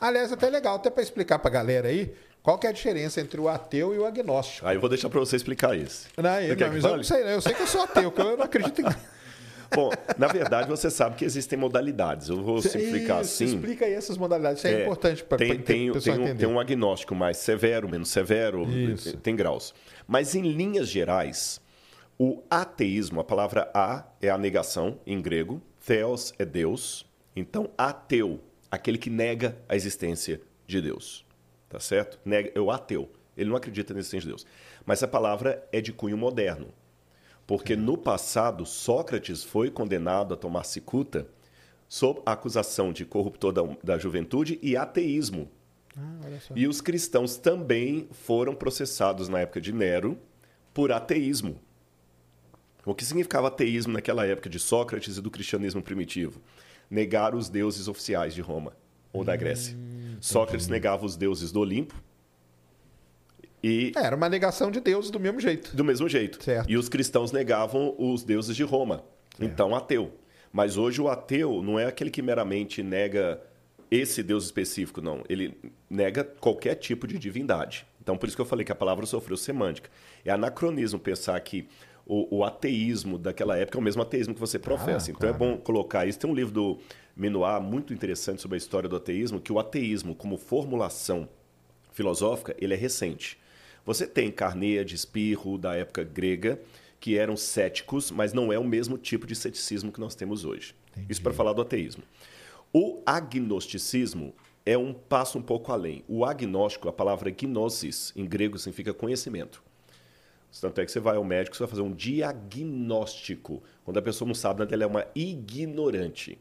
Aliás, 0.00 0.32
até 0.32 0.48
legal, 0.48 0.76
até 0.76 0.88
para 0.88 1.02
explicar 1.02 1.38
para 1.38 1.50
a 1.50 1.52
galera 1.52 1.88
aí, 1.88 2.14
qual 2.42 2.58
que 2.58 2.66
é 2.66 2.70
a 2.70 2.72
diferença 2.72 3.20
entre 3.20 3.40
o 3.40 3.48
ateu 3.48 3.94
e 3.94 3.98
o 3.98 4.06
agnóstico. 4.06 4.66
Aí 4.66 4.76
eu 4.76 4.80
vou 4.80 4.88
deixar 4.88 5.08
para 5.10 5.20
você 5.20 5.36
explicar 5.36 5.76
isso. 5.76 6.08
Não, 6.16 6.40
eu, 6.40 6.56
não, 6.56 6.66
eu 6.66 6.96
não 6.96 7.02
sei, 7.02 7.24
né? 7.24 7.34
eu 7.34 7.40
sei 7.40 7.54
que 7.54 7.62
eu 7.62 7.66
sou 7.66 7.82
ateu, 7.82 8.10
que 8.10 8.20
eu 8.20 8.36
não 8.36 8.44
acredito 8.44 8.80
em 8.80 8.84
Bom, 9.74 9.90
na 10.18 10.26
verdade, 10.26 10.68
você 10.68 10.90
sabe 10.90 11.16
que 11.16 11.24
existem 11.24 11.58
modalidades. 11.58 12.28
Eu 12.28 12.42
vou 12.42 12.60
simplificar 12.60 13.22
isso, 13.22 13.44
assim. 13.44 13.54
Explica 13.56 13.84
aí 13.84 13.92
essas 13.92 14.18
modalidades. 14.18 14.58
Isso 14.58 14.66
é, 14.66 14.80
é 14.80 14.82
importante 14.82 15.22
para 15.22 15.38
tem, 15.38 15.58
tem, 15.58 15.92
tem, 15.92 16.18
um, 16.18 16.36
tem 16.36 16.48
um 16.48 16.58
agnóstico 16.58 17.14
mais 17.14 17.36
severo, 17.36 17.88
menos 17.88 18.10
severo, 18.10 18.68
isso. 18.68 19.16
tem 19.18 19.36
graus. 19.36 19.72
Mas, 20.08 20.34
em 20.34 20.42
linhas 20.42 20.88
gerais, 20.88 21.60
o 22.18 22.42
ateísmo, 22.50 23.20
a 23.20 23.24
palavra 23.24 23.70
a 23.72 24.04
é 24.20 24.28
a 24.28 24.36
negação, 24.36 24.98
em 25.06 25.22
grego, 25.22 25.62
theos 25.86 26.34
é 26.38 26.44
Deus. 26.44 27.06
Então, 27.36 27.70
ateu 27.78 28.40
aquele 28.70 28.98
que 28.98 29.08
nega 29.08 29.56
a 29.68 29.76
existência 29.76 30.40
de 30.66 30.80
Deus. 30.80 31.24
Tá 31.70 31.78
certo? 31.78 32.18
Nega, 32.24 32.50
é 32.54 32.60
o 32.60 32.70
ateu. 32.70 33.08
Ele 33.36 33.48
não 33.48 33.56
acredita 33.56 33.94
na 33.94 34.00
existência 34.00 34.22
de 34.22 34.28
Deus. 34.28 34.46
Mas 34.84 35.02
a 35.02 35.08
palavra 35.08 35.66
é 35.72 35.80
de 35.80 35.92
cunho 35.92 36.18
moderno. 36.18 36.74
Porque 37.46 37.76
no 37.76 37.96
passado, 37.96 38.66
Sócrates 38.66 39.42
foi 39.42 39.70
condenado 39.70 40.34
a 40.34 40.36
tomar 40.36 40.64
cicuta 40.64 41.26
sob 41.88 42.20
a 42.26 42.32
acusação 42.32 42.92
de 42.92 43.04
corruptor 43.04 43.52
da, 43.52 43.62
da 43.82 43.98
juventude 43.98 44.58
e 44.60 44.76
ateísmo. 44.76 45.48
Ah. 45.96 46.20
E 46.54 46.66
os 46.66 46.80
cristãos 46.80 47.36
também 47.36 48.08
foram 48.10 48.54
processados 48.54 49.28
na 49.28 49.40
época 49.40 49.60
de 49.60 49.72
Nero 49.72 50.18
por 50.74 50.92
ateísmo. 50.92 51.60
O 52.84 52.94
que 52.94 53.04
significava 53.04 53.48
ateísmo 53.48 53.92
naquela 53.92 54.26
época 54.26 54.48
de 54.48 54.58
Sócrates 54.58 55.16
e 55.16 55.20
do 55.20 55.30
cristianismo 55.30 55.82
primitivo? 55.82 56.40
Negar 56.90 57.34
os 57.34 57.48
deuses 57.48 57.86
oficiais 57.86 58.34
de 58.34 58.40
Roma 58.40 58.76
ou 59.12 59.24
da 59.24 59.36
Grécia. 59.36 59.76
Sócrates 60.20 60.68
negava 60.68 61.04
os 61.06 61.16
deuses 61.16 61.50
do 61.50 61.60
Olimpo 61.60 61.94
e 63.62 63.92
É, 63.96 64.04
Era 64.04 64.16
uma 64.16 64.28
negação 64.28 64.70
de 64.70 64.80
Deus 64.80 65.10
do 65.10 65.20
mesmo 65.20 65.40
jeito. 65.40 65.74
do 65.76 65.84
mesmo 65.84 66.08
jeito. 66.08 66.42
Certo. 66.42 66.70
E 66.70 66.76
os 66.76 66.88
cristãos 66.88 67.32
negavam 67.32 67.94
os 67.98 68.22
deuses 68.22 68.56
de 68.56 68.62
Roma. 68.62 69.04
Então, 69.40 69.74
ateu. 69.74 70.12
Mas 70.52 70.76
hoje 70.76 71.00
o 71.00 71.08
ateu 71.08 71.62
não 71.62 71.78
é 71.78 71.86
aquele 71.86 72.10
que 72.10 72.20
meramente 72.22 72.82
nega 72.82 73.40
esse 73.90 74.22
Deus 74.22 74.44
específico, 74.44 75.00
não. 75.00 75.22
Ele 75.28 75.56
nega 75.88 76.24
qualquer 76.24 76.74
tipo 76.76 77.06
de 77.06 77.18
divindade. 77.18 77.86
Então, 78.02 78.16
por 78.16 78.26
isso 78.26 78.36
que 78.36 78.40
eu 78.42 78.46
falei 78.46 78.64
que 78.64 78.72
a 78.72 78.74
palavra 78.74 79.04
sofreu 79.06 79.36
semântica. 79.36 79.90
É 80.24 80.30
anacronismo 80.30 80.98
pensar 80.98 81.38
que 81.40 81.68
o, 82.06 82.38
o 82.38 82.44
ateísmo 82.44 83.18
daquela 83.18 83.56
época 83.56 83.78
é 83.78 83.80
o 83.80 83.82
mesmo 83.82 84.02
ateísmo 84.02 84.34
que 84.34 84.40
você 84.40 84.58
professa. 84.58 85.10
então, 85.10 85.28
é 85.28 85.32
bom 85.32 85.56
colocar 85.56 86.06
isso. 86.06 86.18
Tem 86.18 86.28
um 86.30 86.34
livro 86.34 86.52
do 86.52 86.78
Minuá 87.20 87.60
muito 87.60 87.92
interessante 87.92 88.40
sobre 88.40 88.54
a 88.54 88.58
história 88.58 88.88
do 88.88 88.96
ateísmo, 88.96 89.42
que 89.42 89.52
o 89.52 89.58
ateísmo, 89.58 90.14
como 90.14 90.38
formulação 90.38 91.28
filosófica, 91.92 92.56
ele 92.58 92.72
é 92.72 92.76
recente. 92.78 93.38
Você 93.84 94.06
tem 94.06 94.30
Carneade, 94.32 94.94
Espirro, 94.94 95.58
da 95.58 95.74
época 95.74 96.02
grega, 96.02 96.58
que 96.98 97.18
eram 97.18 97.36
céticos, 97.36 98.10
mas 98.10 98.32
não 98.32 98.50
é 98.50 98.58
o 98.58 98.64
mesmo 98.64 98.96
tipo 98.96 99.26
de 99.26 99.34
ceticismo 99.34 99.92
que 99.92 100.00
nós 100.00 100.14
temos 100.14 100.46
hoje. 100.46 100.74
Isso 101.10 101.20
para 101.20 101.34
falar 101.34 101.52
do 101.52 101.60
ateísmo. 101.60 102.02
O 102.72 103.02
agnosticismo 103.04 104.32
é 104.64 104.78
um 104.78 104.94
passo 104.94 105.36
um 105.36 105.42
pouco 105.42 105.72
além. 105.72 106.02
O 106.08 106.24
agnóstico, 106.24 106.88
a 106.88 106.92
palavra 106.92 107.30
gnosis, 107.30 108.14
em 108.16 108.24
grego, 108.24 108.58
significa 108.58 108.94
conhecimento. 108.94 109.62
Tanto 110.58 110.80
é 110.80 110.86
que 110.86 110.90
você 110.90 111.00
vai 111.00 111.16
ao 111.16 111.24
médico, 111.24 111.54
você 111.54 111.64
vai 111.64 111.70
fazer 111.70 111.82
um 111.82 111.92
diagnóstico. 111.92 113.62
Quando 113.84 113.98
a 113.98 114.02
pessoa 114.02 114.26
não 114.26 114.34
sabe 114.34 114.66
ela 114.72 114.84
é 114.84 114.86
uma 114.86 115.06
ignorante. 115.14 116.38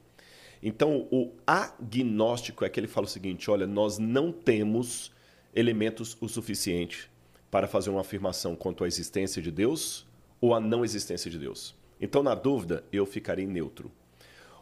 Então, 0.62 1.08
o 1.10 1.32
agnóstico 1.48 2.66
é 2.66 2.70
que 2.70 2.80
ele 2.80 2.88
fala 2.88 3.06
o 3.06 3.10
seguinte: 3.10 3.50
olha, 3.50 3.66
nós 3.66 3.98
não 3.98 4.32
temos 4.32 5.12
elementos 5.56 6.18
o 6.20 6.28
suficiente 6.28 7.10
para 7.50 7.68
fazer 7.68 7.90
uma 7.90 8.02
afirmação 8.02 8.56
quanto 8.56 8.84
à 8.84 8.88
existência 8.88 9.42
de 9.42 9.52
Deus 9.52 10.08
ou 10.40 10.54
à 10.54 10.60
não 10.60 10.84
existência 10.86 11.30
de 11.30 11.40
Deus. 11.40 11.76
Então, 12.00 12.24
na 12.24 12.36
dúvida, 12.36 12.84
eu 12.92 13.06
ficarei 13.06 13.46
neutro. 13.46 13.92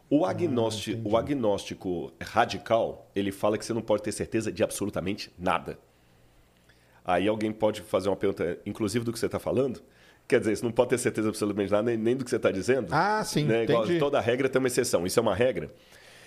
O, 0.09 0.25
agnóstico, 0.25 1.09
o 1.09 1.17
agnóstico 1.17 2.13
radical, 2.21 3.11
ele 3.13 3.31
fala 3.31 3.57
que 3.57 3.65
você 3.65 3.73
não 3.73 3.81
pode 3.81 4.03
ter 4.03 4.13
certeza 4.13 4.51
de 4.51 4.63
absolutamente 4.63 5.31
nada. 5.37 5.77
Aí 7.03 7.27
alguém 7.27 7.51
pode 7.51 7.81
fazer 7.81 8.09
uma 8.09 8.15
pergunta, 8.15 8.57
inclusive 8.65 9.03
do 9.03 9.11
que 9.11 9.19
você 9.19 9.25
está 9.25 9.39
falando? 9.39 9.81
Quer 10.27 10.39
dizer, 10.39 10.57
você 10.57 10.65
não 10.65 10.71
pode 10.71 10.89
ter 10.89 10.97
certeza 10.97 11.29
absolutamente 11.29 11.71
nada, 11.71 11.83
nem, 11.83 11.97
nem 11.97 12.15
do 12.15 12.23
que 12.23 12.29
você 12.29 12.35
está 12.35 12.51
dizendo? 12.51 12.87
Ah, 12.91 13.23
sim, 13.23 13.45
né? 13.45 13.63
Igual. 13.63 13.85
Toda 13.97 14.19
regra 14.19 14.49
tem 14.49 14.59
uma 14.59 14.67
exceção, 14.67 15.05
isso 15.05 15.19
é 15.19 15.21
uma 15.21 15.33
regra. 15.33 15.73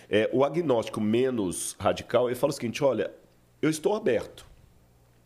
É, 0.09 0.28
o 0.32 0.42
agnóstico 0.42 1.01
menos 1.01 1.76
radical, 1.78 2.28
ele 2.28 2.34
fala 2.34 2.51
o 2.51 2.55
seguinte, 2.55 2.82
olha, 2.82 3.12
eu 3.61 3.68
estou 3.68 3.94
aberto, 3.94 4.46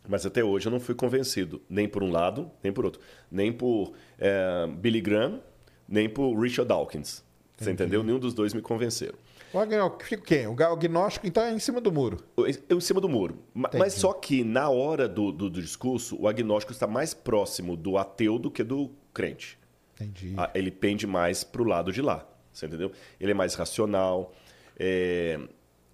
mas 0.09 0.27
até 0.27 0.43
hoje 0.43 0.67
eu 0.67 0.73
não 0.73 0.81
fui 0.81 0.95
convencido, 0.95 1.63
nem 1.69 1.89
por 1.89 2.03
um 2.03 2.11
lado, 2.11 2.51
nem 2.63 2.73
por 2.73 2.85
outro. 2.85 3.01
Nem 3.31 3.53
por 3.53 3.93
é, 4.19 4.67
Billy 4.67 5.01
Graham, 5.01 5.41
nem 5.89 6.09
por 6.09 6.35
Richard 6.39 6.69
Dawkins. 6.69 7.23
Você 7.57 7.71
entendeu? 7.71 8.03
Nenhum 8.03 8.19
dos 8.19 8.35
dois 8.35 8.53
me 8.53 8.61
convenceram. 8.61 9.17
O 9.55 9.59
agnóstico, 9.61 10.23
quem? 10.25 10.47
O 10.49 10.53
agnóstico, 10.61 11.27
então, 11.29 11.45
é 11.45 11.53
em 11.53 11.61
cima 11.61 11.81
do 11.81 11.93
muro. 11.93 12.19
Eu 12.37 12.77
em 12.77 12.81
cima 12.81 13.01
do 13.01 13.09
muro. 13.09 13.39
Entendi. 13.55 13.79
Mas 13.79 13.95
só 13.95 14.13
que 14.13 14.43
na 14.43 14.69
hora 14.69 15.09
do, 15.09 15.31
do, 15.31 15.49
do 15.49 15.63
discurso, 15.63 16.21
o 16.21 16.27
agnóstico 16.27 16.73
está 16.73 16.89
mais 16.89 17.15
próximo 17.15 17.77
do 17.77 17.97
ateu 17.97 18.37
do 18.37 18.51
que 18.51 18.65
do 18.65 18.91
crente. 19.13 19.57
Entendi. 19.95 20.35
Ah, 20.37 20.51
Ele 20.55 20.73
pende 20.73 21.07
mais 21.07 21.45
para 21.45 21.63
o 21.63 21.65
lado 21.65 21.93
de 21.93 22.03
lá. 22.03 22.29
Você 22.53 22.67
entendeu? 22.67 22.91
Ele 23.21 23.31
é 23.31 23.35
mais 23.35 23.55
racional. 23.55 24.35
é, 24.77 25.39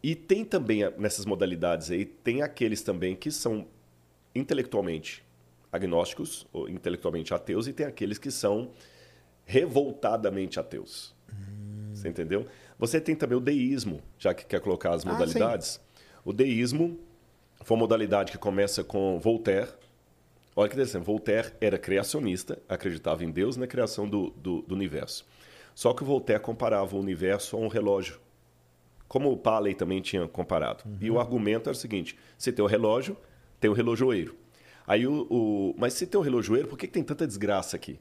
E 0.03 0.15
tem 0.15 0.43
também, 0.43 0.81
nessas 0.97 1.27
modalidades 1.27 1.91
aí, 1.91 2.07
tem 2.07 2.41
aqueles 2.41 2.81
também 2.83 3.15
que 3.15 3.31
são 3.31 3.67
intelectualmente 4.35 5.23
agnósticos, 5.71 6.47
ou 6.53 6.69
intelectualmente 6.69 7.33
ateus, 7.35 7.69
e 7.69 7.73
tem 7.75 7.85
aqueles 7.87 8.19
que 8.19 8.31
são 8.31 8.71
revoltadamente 9.45 10.59
ateus. 10.59 11.15
Você 11.93 12.09
entendeu? 12.09 12.47
Você 12.81 13.01
tem 13.01 13.15
também 13.15 13.37
o 13.37 13.41
deísmo, 13.41 14.01
já 14.19 14.33
que 14.35 14.45
quer 14.45 14.61
colocar 14.61 14.95
as 14.95 15.07
Ah, 15.07 15.13
modalidades. 15.13 15.81
o 16.25 16.33
deísmo 16.33 16.99
foi 17.63 17.77
uma 17.77 17.81
modalidade 17.83 18.33
que 18.33 18.39
começa 18.39 18.83
com 18.83 19.21
Voltaire. 19.21 19.69
Olha 20.57 20.69
que 20.69 20.75
interessante, 20.75 21.05
Voltaire 21.05 21.53
era 21.61 21.79
criacionista, 21.79 22.59
acreditava 22.69 23.23
em 23.25 23.31
Deus 23.31 23.57
na 23.57 23.67
criação 23.67 24.09
do, 24.09 24.31
do, 24.31 24.63
do 24.63 24.75
universo. 24.75 25.25
Só 25.75 25.93
que 25.93 26.03
Voltaire 26.03 26.43
comparava 26.43 26.97
o 26.97 27.01
universo 27.01 27.57
a 27.57 27.61
um 27.61 27.69
relógio, 27.69 28.19
como 29.07 29.31
o 29.31 29.37
Paley 29.37 29.75
também 29.75 30.01
tinha 30.01 30.27
comparado. 30.27 30.83
E 31.01 31.11
o 31.11 31.21
argumento 31.21 31.69
era 31.69 31.77
o 31.77 31.79
seguinte: 31.81 32.17
se 32.37 32.51
tem 32.51 32.65
o 32.65 32.69
relógio, 32.69 33.17
tem 33.61 33.71
o 33.71 33.75
relojoeiro. 33.75 34.35
Aí 34.87 35.07
o, 35.07 35.27
o- 35.31 35.75
mas 35.79 35.93
se 35.95 36.07
tem 36.07 36.19
o 36.19 36.23
relojoeiro, 36.25 36.67
por 36.67 36.77
que, 36.77 36.87
que 36.87 36.93
tem 36.93 37.05
tanta 37.05 37.27
desgraça 37.27 37.77
aqui? 37.77 37.99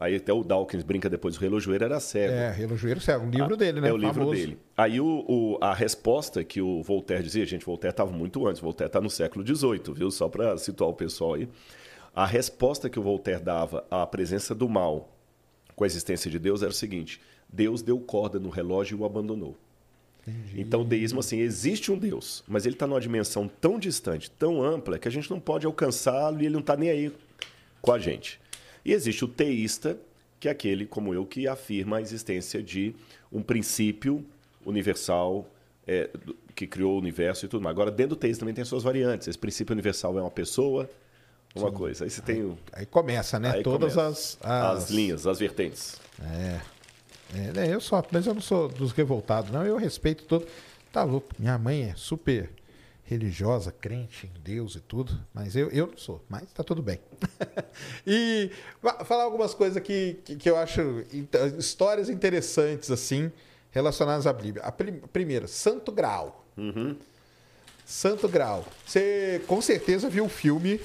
Aí 0.00 0.14
até 0.14 0.32
o 0.32 0.44
Dawkins 0.44 0.84
brinca 0.84 1.08
depois, 1.10 1.36
o 1.36 1.40
relojoeiro 1.40 1.84
era 1.84 1.98
cego. 1.98 2.32
É, 2.32 2.52
relojoeiro 2.52 3.00
cego, 3.00 3.24
um 3.26 3.30
livro 3.30 3.56
dele, 3.56 3.80
né? 3.80 3.88
É 3.88 3.92
o 3.92 3.96
livro 3.96 4.14
Famoso. 4.14 4.36
dele. 4.36 4.58
Aí 4.76 5.00
o, 5.00 5.24
o- 5.26 5.58
a 5.60 5.74
resposta 5.74 6.44
que 6.44 6.60
o 6.62 6.82
Voltaire 6.84 7.22
dizia, 7.24 7.44
gente, 7.44 7.64
Voltaire 7.66 7.92
estava 7.92 8.12
muito 8.12 8.46
antes, 8.46 8.60
Voltaire 8.60 8.88
está 8.88 9.00
no 9.00 9.10
século 9.10 9.44
XVIII, 9.44 9.92
viu? 9.94 10.10
Só 10.12 10.28
para 10.28 10.56
situar 10.56 10.88
o 10.90 10.94
pessoal 10.94 11.34
aí. 11.34 11.48
A 12.14 12.24
resposta 12.26 12.88
que 12.88 12.98
o 12.98 13.02
Voltaire 13.02 13.42
dava 13.42 13.84
à 13.90 14.06
presença 14.06 14.54
do 14.54 14.68
mal 14.68 15.08
com 15.74 15.82
a 15.82 15.86
existência 15.86 16.30
de 16.30 16.38
Deus 16.38 16.62
era 16.62 16.70
o 16.70 16.74
seguinte: 16.74 17.20
Deus 17.52 17.82
deu 17.82 17.98
corda 17.98 18.38
no 18.38 18.50
relógio 18.50 18.96
e 18.96 19.00
o 19.00 19.04
abandonou. 19.04 19.56
Então 20.54 20.82
o 20.82 20.84
deísmo, 20.84 21.20
assim, 21.20 21.38
existe 21.40 21.90
um 21.90 21.96
Deus, 21.98 22.44
mas 22.46 22.66
ele 22.66 22.74
está 22.74 22.86
numa 22.86 23.00
dimensão 23.00 23.48
tão 23.60 23.78
distante, 23.78 24.30
tão 24.30 24.62
ampla, 24.62 24.98
que 24.98 25.08
a 25.08 25.10
gente 25.10 25.30
não 25.30 25.40
pode 25.40 25.64
alcançá-lo 25.64 26.40
e 26.42 26.44
ele 26.46 26.52
não 26.52 26.60
está 26.60 26.76
nem 26.76 26.90
aí 26.90 27.12
com 27.80 27.92
a 27.92 27.98
gente. 27.98 28.38
E 28.88 28.92
existe 28.92 29.24
o 29.24 29.28
teísta, 29.28 29.98
que 30.40 30.48
é 30.48 30.50
aquele, 30.50 30.86
como 30.86 31.12
eu, 31.12 31.26
que 31.26 31.46
afirma 31.46 31.98
a 31.98 32.00
existência 32.00 32.62
de 32.62 32.94
um 33.30 33.42
princípio 33.42 34.24
universal 34.64 35.46
é, 35.86 36.08
que 36.54 36.66
criou 36.66 36.94
o 36.94 36.98
universo 36.98 37.44
e 37.44 37.48
tudo 37.48 37.62
mais. 37.62 37.74
Agora, 37.74 37.90
dentro 37.90 38.16
do 38.16 38.18
teísmo 38.18 38.40
também 38.40 38.54
tem 38.54 38.64
suas 38.64 38.82
variantes. 38.82 39.28
Esse 39.28 39.38
princípio 39.38 39.72
universal 39.72 40.18
é 40.18 40.22
uma 40.22 40.30
pessoa, 40.30 40.88
uma 41.54 41.70
coisa. 41.72 42.04
Aí 42.04 42.10
você 42.10 42.20
tem 42.22 42.42
o- 42.44 42.56
Aí 42.72 42.86
começa, 42.86 43.38
né? 43.38 43.50
aí 43.52 43.62
Todas 43.62 43.94
começa. 43.94 44.08
as, 44.08 44.38
as 44.42 44.90
linhas, 44.90 45.26
as 45.26 45.38
vertentes. 45.38 45.96
É. 46.22 46.60
É, 47.34 47.52
né, 47.52 47.74
eu 47.74 47.80
só, 47.80 48.02
mas 48.10 48.26
eu 48.26 48.32
não 48.32 48.40
sou 48.40 48.68
dos 48.68 48.92
revoltados, 48.92 49.50
não. 49.50 49.64
Eu 49.66 49.76
respeito 49.76 50.24
todo. 50.24 50.46
Tá 50.90 51.02
louco. 51.04 51.28
Minha 51.38 51.58
mãe 51.58 51.90
é 51.90 51.94
super 51.94 52.48
religiosa, 53.08 53.72
crente 53.72 54.26
em 54.26 54.40
Deus 54.42 54.74
e 54.76 54.80
tudo, 54.80 55.18
mas 55.32 55.56
eu, 55.56 55.70
eu 55.70 55.86
não 55.86 55.96
sou. 55.96 56.22
Mas 56.28 56.42
tá 56.52 56.62
tudo 56.62 56.82
bem. 56.82 57.00
e 58.06 58.50
falar 59.06 59.24
algumas 59.24 59.54
coisas 59.54 59.82
que, 59.82 60.18
que, 60.24 60.36
que 60.36 60.50
eu 60.50 60.56
acho 60.56 60.80
histórias 61.58 62.10
interessantes 62.10 62.90
assim 62.90 63.32
relacionadas 63.70 64.26
à 64.26 64.32
Bíblia. 64.32 64.62
A 64.64 64.70
prim- 64.70 65.00
primeira, 65.12 65.46
Santo 65.48 65.90
Graal. 65.90 66.44
Santo 67.86 68.28
Graal. 68.28 68.64
Você 68.86 69.40
com 69.46 69.60
certeza 69.62 70.10
viu 70.10 70.26
o 70.26 70.28
filme 70.28 70.78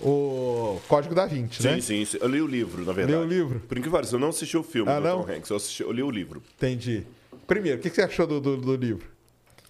o 0.00 0.80
Código 0.88 1.14
da 1.14 1.26
Vinci, 1.26 1.62
né? 1.62 1.74
Sim, 1.74 1.80
sim, 1.82 2.04
sim. 2.06 2.18
Eu 2.22 2.28
li 2.28 2.40
o 2.40 2.46
livro, 2.46 2.84
na 2.86 2.92
verdade. 2.92 3.18
Leu 3.18 3.26
o 3.26 3.28
livro? 3.28 3.60
Por 3.60 3.76
incrível 3.76 4.00
que 4.00 4.14
eu 4.14 4.18
não 4.18 4.28
assisti 4.30 4.56
o 4.56 4.62
filme 4.62 4.90
Ah, 4.90 4.98
do 4.98 5.04
não? 5.06 5.22
Tom 5.24 5.30
Hanks, 5.32 5.50
eu, 5.50 5.56
assisti- 5.56 5.82
eu 5.82 5.92
li 5.92 6.02
o 6.02 6.10
livro. 6.10 6.42
Entendi. 6.56 7.06
Primeiro, 7.46 7.78
o 7.78 7.82
que 7.82 7.90
que 7.90 7.96
você 7.96 8.02
achou 8.02 8.26
do, 8.26 8.40
do, 8.40 8.56
do 8.56 8.76
livro? 8.76 9.06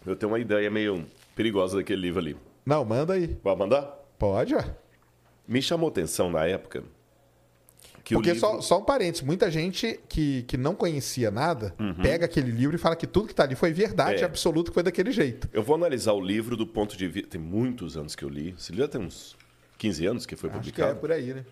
Eu 0.07 0.15
tenho 0.15 0.31
uma 0.31 0.39
ideia 0.39 0.71
meio 0.71 1.05
perigosa 1.41 1.77
daquele 1.79 2.03
livro 2.03 2.21
ali. 2.21 2.37
Não, 2.67 2.85
manda 2.85 3.15
aí. 3.15 3.39
Vai 3.43 3.57
mandar? 3.57 3.83
Pode, 4.19 4.55
ó. 4.55 4.63
Me 5.49 5.63
chamou 5.63 5.89
atenção 5.89 6.31
na 6.31 6.45
época 6.47 6.85
que 8.05 8.15
Porque 8.15 8.31
o 8.31 8.35
livro... 8.35 8.41
só, 8.41 8.61
só 8.61 8.79
um 8.79 8.85
parênteses, 8.85 9.23
muita 9.23 9.51
gente 9.51 9.99
que, 10.09 10.43
que 10.45 10.57
não 10.57 10.75
conhecia 10.75 11.31
nada 11.31 11.75
Uhum. 11.79 11.95
pega 11.95 12.25
aquele 12.27 12.51
livro 12.51 12.77
e 12.77 12.79
fala 12.79 12.95
que 12.97 13.07
tudo 13.07 13.29
que 13.29 13.35
tá 13.35 13.45
ali 13.45 13.55
foi 13.55 13.73
verdade 13.73 14.23
É. 14.23 14.27
absoluta, 14.27 14.71
que 14.71 14.75
foi 14.75 14.83
daquele 14.83 15.13
jeito. 15.13 15.49
Eu 15.53 15.63
vou 15.63 15.75
analisar 15.77 16.13
o 16.13 16.21
livro 16.21 16.57
do 16.57 16.67
ponto 16.67 16.97
de 16.97 17.09
vista... 17.09 17.31
Tem 17.31 17.41
muitos 17.41 17.97
anos 17.97 18.15
que 18.15 18.25
eu 18.25 18.29
li. 18.29 18.55
Esse 18.59 18.71
livro 18.73 18.85
já 18.87 18.89
tem 18.93 19.01
uns 19.01 19.37
15 19.79 20.07
anos 20.07 20.27
que 20.27 20.37
foi 20.37 20.51
Acho 20.51 20.61
que 20.61 20.69
é 20.69 20.73
publicado. 20.73 21.01
por 21.01 21.11
aí, 21.13 21.33
né? 21.35 21.45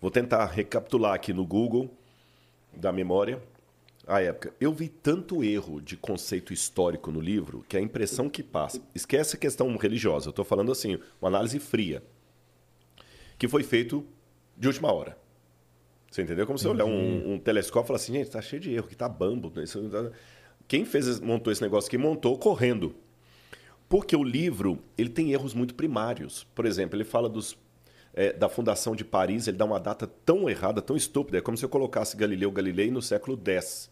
Vou 0.00 0.10
tentar 0.10 0.44
recapitular 0.46 1.14
aqui 1.14 1.32
no 1.32 1.46
Google, 1.46 1.88
da 2.76 2.92
memória, 2.92 3.40
a 4.06 4.20
época. 4.20 4.52
Eu 4.60 4.72
vi 4.72 4.88
tanto 4.88 5.42
erro 5.42 5.80
de 5.80 5.96
conceito 5.96 6.52
histórico 6.52 7.10
no 7.10 7.20
livro 7.20 7.64
que 7.68 7.76
a 7.76 7.80
impressão 7.80 8.28
que 8.28 8.42
passa. 8.42 8.80
Esquece 8.94 9.36
a 9.36 9.38
questão 9.38 9.74
religiosa, 9.76 10.28
eu 10.28 10.30
estou 10.30 10.44
falando 10.44 10.72
assim, 10.72 10.98
uma 11.20 11.28
análise 11.28 11.58
fria. 11.58 12.02
Que 13.38 13.48
foi 13.48 13.62
feito 13.62 14.06
de 14.56 14.68
última 14.68 14.92
hora. 14.92 15.16
Você 16.10 16.22
entendeu? 16.22 16.46
Como 16.46 16.58
se 16.58 16.68
olhar 16.68 16.84
um, 16.84 17.34
um 17.34 17.38
telescópio 17.38 17.86
e 17.86 17.88
falar 17.88 17.96
assim, 17.96 18.12
gente, 18.12 18.30
tá 18.30 18.40
cheio 18.40 18.62
de 18.62 18.72
erro, 18.72 18.86
que 18.86 18.94
tá 18.94 19.08
bambo. 19.08 19.52
Isso, 19.60 19.80
Quem 20.68 20.84
fez, 20.84 21.18
montou 21.18 21.52
esse 21.52 21.60
negócio 21.60 21.88
aqui, 21.88 21.98
montou 21.98 22.38
correndo. 22.38 22.94
Porque 23.88 24.14
o 24.14 24.22
livro 24.22 24.78
ele 24.96 25.08
tem 25.08 25.32
erros 25.32 25.54
muito 25.54 25.74
primários. 25.74 26.44
Por 26.54 26.66
exemplo, 26.66 26.96
ele 26.96 27.04
fala 27.04 27.28
dos, 27.28 27.58
é, 28.14 28.32
da 28.32 28.48
fundação 28.48 28.94
de 28.94 29.04
Paris, 29.04 29.48
ele 29.48 29.56
dá 29.56 29.64
uma 29.64 29.80
data 29.80 30.06
tão 30.06 30.48
errada, 30.48 30.80
tão 30.80 30.96
estúpida. 30.96 31.38
É 31.38 31.40
como 31.40 31.56
se 31.56 31.64
eu 31.64 31.68
colocasse 31.68 32.16
Galileu 32.16 32.50
Galilei 32.52 32.90
no 32.90 33.02
século 33.02 33.36
X. 33.44 33.90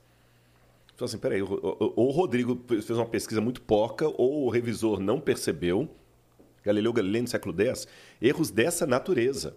Então, 0.95 1.05
assim, 1.07 1.19
peraí, 1.19 1.43
ou 1.43 1.93
o 1.97 2.11
Rodrigo 2.11 2.61
fez 2.69 2.91
uma 2.91 3.07
pesquisa 3.07 3.41
muito 3.41 3.61
porca, 3.63 4.07
ou 4.07 4.45
o 4.45 4.51
revisor 4.51 5.01
não 5.01 5.21
percebeu. 5.21 5.89
Galileu 6.65 6.93
Galilei 6.93 7.23
no 7.23 7.29
século 7.29 7.55
X, 7.61 7.89
erros 8.21 8.51
dessa 8.51 8.87
natureza. 8.87 9.57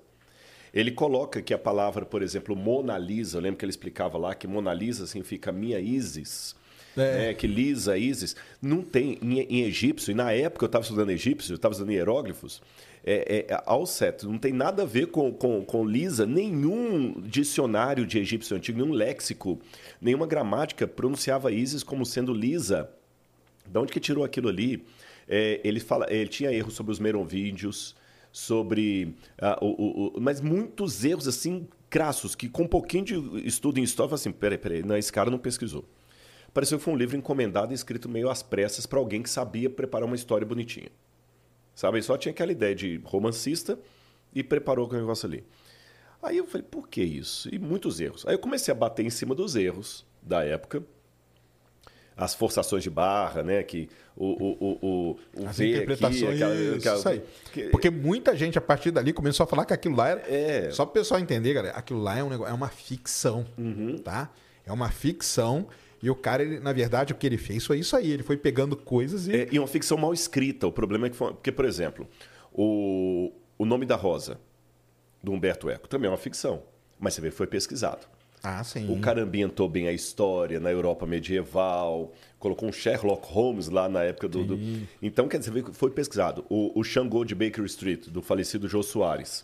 Ele 0.73 0.91
coloca 0.91 1.41
que 1.41 1.53
a 1.53 1.57
palavra, 1.57 2.05
por 2.05 2.21
exemplo, 2.21 2.55
Mona 2.55 2.97
Lisa, 2.97 3.37
eu 3.37 3.41
lembro 3.41 3.57
que 3.57 3.63
ele 3.63 3.69
explicava 3.69 4.17
lá 4.17 4.35
que 4.35 4.47
Mona 4.47 4.73
Lisa 4.73 5.07
significa 5.07 5.51
minha 5.51 5.79
Isis. 5.79 6.55
É. 6.97 7.17
Né, 7.17 7.33
que 7.33 7.45
Lisa, 7.45 7.97
Isis, 7.97 8.35
não 8.61 8.81
tem 8.81 9.19
em, 9.21 9.39
em 9.39 9.63
egípcio, 9.63 10.11
e 10.11 10.13
na 10.13 10.31
época 10.31 10.65
eu 10.65 10.67
estava 10.67 10.81
estudando 10.81 11.09
egípcio, 11.09 11.51
eu 11.51 11.57
estava 11.57 11.73
estudando 11.73 11.93
hieróglifos, 11.93 12.61
é, 13.07 13.45
é, 13.47 13.63
ao 13.67 13.85
certo, 13.85 14.27
não 14.27 14.39
tem 14.39 14.51
nada 14.51 14.81
a 14.81 14.85
ver 14.85 15.07
com, 15.07 15.31
com, 15.31 15.63
com 15.63 15.85
Lisa, 15.85 16.25
nenhum 16.25 17.21
dicionário 17.21 18.05
de 18.05 18.17
egípcio 18.17 18.57
antigo, 18.57 18.79
nenhum 18.79 18.93
léxico, 18.93 19.59
nenhuma 20.01 20.25
gramática 20.25 20.87
pronunciava 20.87 21.51
Isis 21.51 21.83
como 21.83 22.03
sendo 22.03 22.33
Lisa. 22.33 22.89
De 23.67 23.77
onde 23.77 23.93
que 23.93 23.99
tirou 23.99 24.23
aquilo 24.23 24.49
ali? 24.49 24.83
É, 25.27 25.61
ele, 25.63 25.79
fala, 25.79 26.07
ele 26.09 26.29
tinha 26.29 26.51
erros 26.51 26.73
sobre 26.73 26.91
os 26.91 26.99
merovíndios, 26.99 27.95
sobre. 28.31 29.15
Uh, 29.39 29.65
o, 29.65 30.17
o, 30.17 30.21
mas 30.21 30.41
muitos 30.41 31.05
erros 31.05 31.27
assim 31.27 31.67
crassos, 31.89 32.35
que 32.35 32.49
com 32.49 32.63
um 32.63 32.67
pouquinho 32.67 33.05
de 33.05 33.47
estudo 33.47 33.79
em 33.79 33.83
história, 33.83 34.13
assim: 34.15 34.31
peraí, 34.31 34.57
peraí, 34.57 34.83
não, 34.83 34.97
esse 34.97 35.11
cara 35.11 35.29
não 35.29 35.37
pesquisou. 35.37 35.85
Pareceu 36.53 36.77
que 36.77 36.83
foi 36.83 36.93
um 36.93 36.97
livro 36.97 37.15
encomendado 37.15 37.71
e 37.71 37.75
escrito 37.75 38.09
meio 38.09 38.29
às 38.29 38.41
pressas 38.41 38.85
para 38.85 38.97
alguém 38.97 39.21
que 39.21 39.29
sabia 39.29 39.69
preparar 39.69 40.07
uma 40.07 40.15
história 40.15 40.45
bonitinha. 40.45 40.89
Sabe? 41.75 41.97
Ele 41.97 42.03
só 42.03 42.17
tinha 42.17 42.31
aquela 42.31 42.51
ideia 42.51 42.73
de 42.73 43.01
romancista 43.03 43.77
e 44.33 44.41
preparou 44.41 44.89
o 44.89 44.93
negócio 44.93 45.27
ali. 45.27 45.43
Aí 46.23 46.37
eu 46.37 46.47
falei, 46.47 46.65
por 46.65 46.87
que 46.87 47.03
isso? 47.03 47.53
E 47.53 47.59
muitos 47.59 47.99
erros. 47.99 48.25
Aí 48.25 48.33
eu 48.33 48.39
comecei 48.39 48.71
a 48.71 48.75
bater 48.75 49.05
em 49.05 49.09
cima 49.09 49.35
dos 49.35 49.55
erros 49.55 50.05
da 50.23 50.43
época 50.43 50.83
as 52.17 52.33
forçações 52.33 52.81
de 52.81 52.89
barra, 52.89 53.43
né? 53.43 53.61
Que 53.61 53.89
o, 54.15 54.25
o, 54.25 54.57
o, 54.81 55.19
o 55.35 55.47
As 55.47 55.59
interpretações, 55.59 56.23
aqui, 56.23 56.43
aquela, 56.43 56.75
aquela, 56.77 56.97
isso 56.97 57.09
aí. 57.09 57.23
Que... 57.51 57.63
Porque 57.69 57.89
muita 57.89 58.35
gente, 58.35 58.57
a 58.57 58.61
partir 58.61 58.91
dali, 58.91 59.11
começou 59.11 59.43
a 59.43 59.47
falar 59.47 59.65
que 59.65 59.73
aquilo 59.73 59.97
lá 59.97 60.07
era... 60.07 60.21
É... 60.33 60.71
Só 60.71 60.85
para 60.85 60.91
o 60.91 60.93
pessoal 60.93 61.19
entender, 61.19 61.53
galera, 61.53 61.75
aquilo 61.75 62.01
lá 62.01 62.17
é, 62.17 62.23
um 62.23 62.29
negócio, 62.29 62.51
é 62.51 62.55
uma 62.55 62.69
ficção, 62.69 63.45
uhum. 63.57 63.97
tá? 63.97 64.31
É 64.65 64.71
uma 64.71 64.89
ficção... 64.89 65.67
E 66.05 66.09
o 66.11 66.13
cara, 66.13 66.43
ele, 66.43 66.59
na 66.59 66.71
verdade, 66.71 67.13
o 67.13 67.15
que 67.15 67.25
ele 67.25 67.35
fez 67.35 67.65
foi 67.65 67.79
isso 67.79 67.95
aí. 67.95 68.11
Ele 68.11 68.21
foi 68.21 68.37
pegando 68.37 68.77
coisas 68.77 69.27
e. 69.27 69.35
É, 69.35 69.47
e 69.51 69.57
uma 69.57 69.67
ficção 69.67 69.97
mal 69.97 70.13
escrita. 70.13 70.67
O 70.67 70.71
problema 70.71 71.07
é 71.07 71.09
que. 71.09 71.15
Foi... 71.15 71.33
Porque, 71.33 71.51
por 71.51 71.65
exemplo, 71.65 72.07
o, 72.53 73.33
o 73.57 73.65
Nome 73.65 73.87
da 73.87 73.95
Rosa, 73.95 74.39
do 75.23 75.31
Humberto 75.31 75.67
Eco, 75.67 75.87
também 75.87 76.05
é 76.07 76.11
uma 76.11 76.17
ficção. 76.17 76.61
Mas 76.99 77.15
você 77.15 77.21
vê 77.21 77.31
que 77.31 77.35
foi 77.35 77.47
pesquisado. 77.47 78.05
Ah, 78.43 78.63
sim. 78.63 78.87
O 78.95 79.01
cara 79.01 79.23
ambientou 79.23 79.67
bem 79.67 79.87
a 79.87 79.91
história 79.91 80.59
na 80.59 80.71
Europa 80.71 81.07
medieval, 81.07 82.13
colocou 82.37 82.69
um 82.69 82.71
Sherlock 82.71 83.27
Holmes 83.27 83.67
lá 83.67 83.89
na 83.89 84.03
época 84.03 84.27
do. 84.27 84.45
do... 84.45 84.87
Então, 85.01 85.27
quer 85.27 85.39
dizer, 85.39 85.65
foi 85.73 85.89
pesquisado. 85.89 86.45
O, 86.47 86.79
o 86.79 86.83
Xangô 86.83 87.25
de 87.25 87.33
Baker 87.33 87.65
Street, 87.65 88.09
do 88.09 88.21
falecido 88.21 88.67
Jô 88.67 88.83
Soares. 88.83 89.43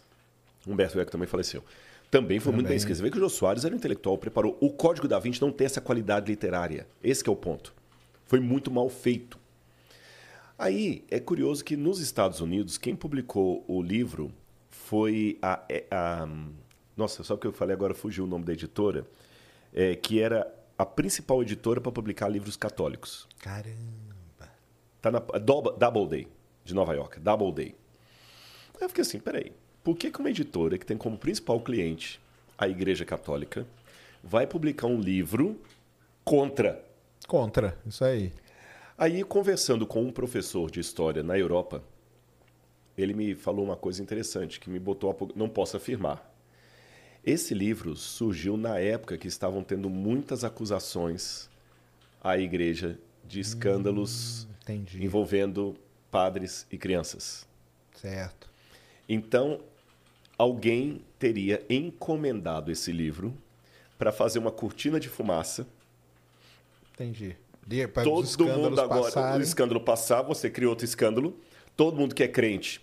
Humberto 0.67 0.99
Eco 0.99 1.09
também 1.09 1.27
faleceu. 1.27 1.63
Também 2.11 2.39
foi 2.39 2.51
também. 2.51 2.55
muito 2.55 2.67
bem 2.67 2.77
escrito. 2.77 2.97
Você 2.97 3.03
vê 3.03 3.09
que 3.09 3.17
o 3.17 3.21
Jô 3.21 3.29
Soares 3.29 3.63
era 3.63 3.73
um 3.73 3.77
intelectual, 3.77 4.17
preparou. 4.17 4.57
O 4.59 4.69
Código 4.69 5.07
da 5.07 5.17
Vinci 5.17 5.41
não 5.41 5.51
tem 5.51 5.65
essa 5.65 5.79
qualidade 5.79 6.29
literária. 6.29 6.85
Esse 7.01 7.27
é 7.27 7.31
o 7.31 7.35
ponto. 7.35 7.73
Foi 8.25 8.41
muito 8.41 8.69
mal 8.69 8.89
feito. 8.89 9.39
Aí, 10.59 11.05
é 11.09 11.21
curioso 11.21 11.63
que 11.63 11.77
nos 11.77 12.01
Estados 12.01 12.41
Unidos, 12.41 12.77
quem 12.77 12.95
publicou 12.95 13.63
o 13.65 13.81
livro 13.81 14.31
foi 14.69 15.39
a, 15.41 15.63
é, 15.69 15.85
a, 15.89 16.23
a 16.23 16.27
nossa, 16.97 17.23
só 17.23 17.37
que 17.37 17.47
eu 17.47 17.53
falei 17.53 17.73
agora 17.73 17.93
fugiu 17.93 18.25
o 18.25 18.27
nome 18.27 18.43
da 18.43 18.53
editora. 18.53 19.07
É, 19.73 19.95
que 19.95 20.19
era 20.19 20.45
a 20.77 20.85
principal 20.85 21.41
editora 21.41 21.79
para 21.79 21.93
publicar 21.93 22.27
livros 22.27 22.57
católicos. 22.57 23.25
Caramba! 23.39 24.51
Tá 25.01 25.09
na 25.09 25.19
Doubleday, 25.19 26.27
de 26.65 26.73
Nova 26.75 26.93
York. 26.93 27.21
Doubleday. 27.21 27.73
Aí 28.75 28.81
eu 28.81 28.89
fiquei 28.89 29.03
assim, 29.03 29.19
peraí. 29.19 29.53
Por 29.83 29.97
que, 29.97 30.11
que 30.11 30.19
uma 30.19 30.29
editora 30.29 30.77
que 30.77 30.85
tem 30.85 30.97
como 30.97 31.17
principal 31.17 31.59
cliente 31.59 32.21
a 32.57 32.67
Igreja 32.67 33.03
Católica 33.03 33.65
vai 34.23 34.45
publicar 34.45 34.87
um 34.87 34.99
livro 34.99 35.59
contra? 36.23 36.83
Contra, 37.27 37.77
isso 37.85 38.03
aí. 38.03 38.31
Aí, 38.97 39.23
conversando 39.23 39.87
com 39.87 40.03
um 40.03 40.11
professor 40.11 40.69
de 40.69 40.79
história 40.79 41.23
na 41.23 41.37
Europa, 41.37 41.83
ele 42.95 43.13
me 43.13 43.33
falou 43.33 43.65
uma 43.65 43.75
coisa 43.75 44.01
interessante 44.01 44.59
que 44.59 44.69
me 44.69 44.77
botou 44.77 45.09
a... 45.09 45.15
Não 45.35 45.49
posso 45.49 45.75
afirmar, 45.77 46.31
esse 47.23 47.53
livro 47.53 47.95
surgiu 47.95 48.57
na 48.57 48.79
época 48.79 49.17
que 49.17 49.27
estavam 49.27 49.63
tendo 49.63 49.89
muitas 49.89 50.43
acusações 50.43 51.49
à 52.23 52.37
igreja 52.37 52.99
de 53.23 53.39
escândalos 53.39 54.47
hum, 54.67 54.83
envolvendo 54.95 55.75
padres 56.09 56.65
e 56.71 56.77
crianças. 56.77 57.47
Certo. 57.95 58.49
Então, 59.07 59.61
alguém 60.41 61.03
teria 61.19 61.63
encomendado 61.69 62.71
esse 62.71 62.91
livro 62.91 63.37
para 63.95 64.11
fazer 64.11 64.39
uma 64.39 64.51
cortina 64.51 64.99
de 64.99 65.07
fumaça. 65.07 65.67
Entendi. 66.93 67.37
Para 67.93 68.03
todo 68.03 68.47
mundo 68.47 68.81
agora, 68.81 69.03
passarem. 69.03 69.39
o 69.39 69.43
escândalo 69.43 69.79
passar, 69.79 70.23
você 70.23 70.49
cria 70.49 70.67
outro 70.67 70.83
escândalo. 70.83 71.39
Todo 71.77 71.95
mundo 71.95 72.15
que 72.15 72.23
é 72.23 72.27
crente 72.27 72.81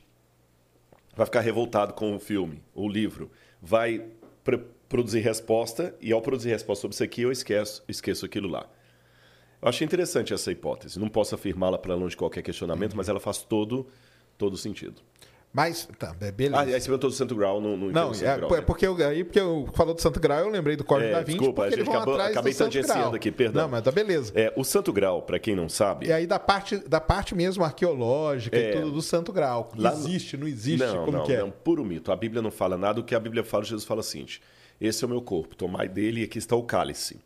vai 1.16 1.26
ficar 1.26 1.40
revoltado 1.40 1.94
com 1.94 2.14
o 2.14 2.20
filme, 2.20 2.62
o 2.72 2.88
livro, 2.88 3.28
vai 3.60 4.06
produzir 4.88 5.18
resposta, 5.18 5.92
e 6.00 6.12
ao 6.12 6.22
produzir 6.22 6.50
resposta 6.50 6.82
sobre 6.82 6.94
isso 6.94 7.02
aqui, 7.02 7.22
eu 7.22 7.32
esqueço, 7.32 7.82
esqueço 7.88 8.24
aquilo 8.24 8.48
lá. 8.48 8.70
Eu 9.60 9.68
achei 9.68 9.84
interessante 9.84 10.32
essa 10.32 10.52
hipótese. 10.52 11.00
Não 11.00 11.08
posso 11.08 11.34
afirmá-la 11.34 11.76
para 11.76 11.92
longe 11.96 12.10
de 12.10 12.16
qualquer 12.16 12.42
questionamento, 12.42 12.96
mas 12.96 13.08
ela 13.08 13.18
faz 13.18 13.38
todo, 13.38 13.88
todo 14.38 14.56
sentido. 14.56 15.02
Mas, 15.52 15.88
tá, 15.98 16.12
beleza. 16.12 16.56
Ah, 16.56 16.60
aí 16.62 16.72
você 16.72 16.86
perguntou 16.86 17.10
do 17.10 17.16
Santo 17.16 17.34
Grau, 17.34 17.60
não, 17.60 17.76
não 17.76 17.88
Não, 17.90 18.12
é, 18.12 18.36
Grau, 18.36 18.54
é, 18.54 18.60
porque 18.60 18.86
eu, 18.86 18.96
aí 19.06 19.24
porque 19.24 19.40
eu 19.40 19.68
falou 19.74 19.94
do 19.94 20.00
Santo 20.00 20.20
Grau, 20.20 20.40
eu 20.40 20.48
lembrei 20.48 20.76
do 20.76 20.84
Código 20.84 21.08
é, 21.08 21.12
da 21.12 21.20
Vinci, 21.20 21.38
desculpa, 21.38 21.64
a 21.64 21.70
gente 21.70 21.88
acabou, 21.88 22.20
acabei 22.20 22.54
tangenciando 22.54 23.16
aqui, 23.16 23.32
perdão. 23.32 23.62
Não, 23.62 23.68
mas 23.70 23.82
tá 23.82 23.90
beleza. 23.90 24.32
É, 24.34 24.52
o 24.56 24.62
Santo 24.62 24.92
Grau, 24.92 25.22
para 25.22 25.38
quem 25.38 25.56
não 25.56 25.68
sabe... 25.68 26.06
E 26.06 26.12
aí 26.12 26.26
da 26.26 26.38
parte, 26.38 26.76
da 26.76 27.00
parte 27.00 27.34
mesmo 27.34 27.64
arqueológica 27.64 28.56
é, 28.56 28.70
e 28.70 28.72
tudo 28.74 28.92
do 28.92 29.02
Santo 29.02 29.32
Grau. 29.32 29.72
Lá 29.76 29.92
existe, 29.92 30.36
não 30.36 30.46
existe, 30.46 30.84
não, 30.84 31.04
como 31.04 31.18
não, 31.18 31.24
que 31.24 31.32
é? 31.32 31.40
Não, 31.40 31.50
puro 31.50 31.84
mito. 31.84 32.12
A 32.12 32.16
Bíblia 32.16 32.42
não 32.42 32.50
fala 32.50 32.76
nada, 32.76 33.00
o 33.00 33.04
que 33.04 33.14
a 33.14 33.20
Bíblia 33.20 33.42
fala, 33.42 33.64
Jesus 33.64 33.84
fala 33.84 34.00
assim... 34.00 34.26
Esse 34.80 35.02
é 35.02 35.06
o 35.08 35.10
meu 35.10 35.20
corpo, 35.20 35.56
tomai 35.56 35.88
dele 35.88 36.20
e 36.20 36.24
aqui 36.24 36.38
está 36.38 36.54
o 36.54 36.62
cálice. 36.62 37.18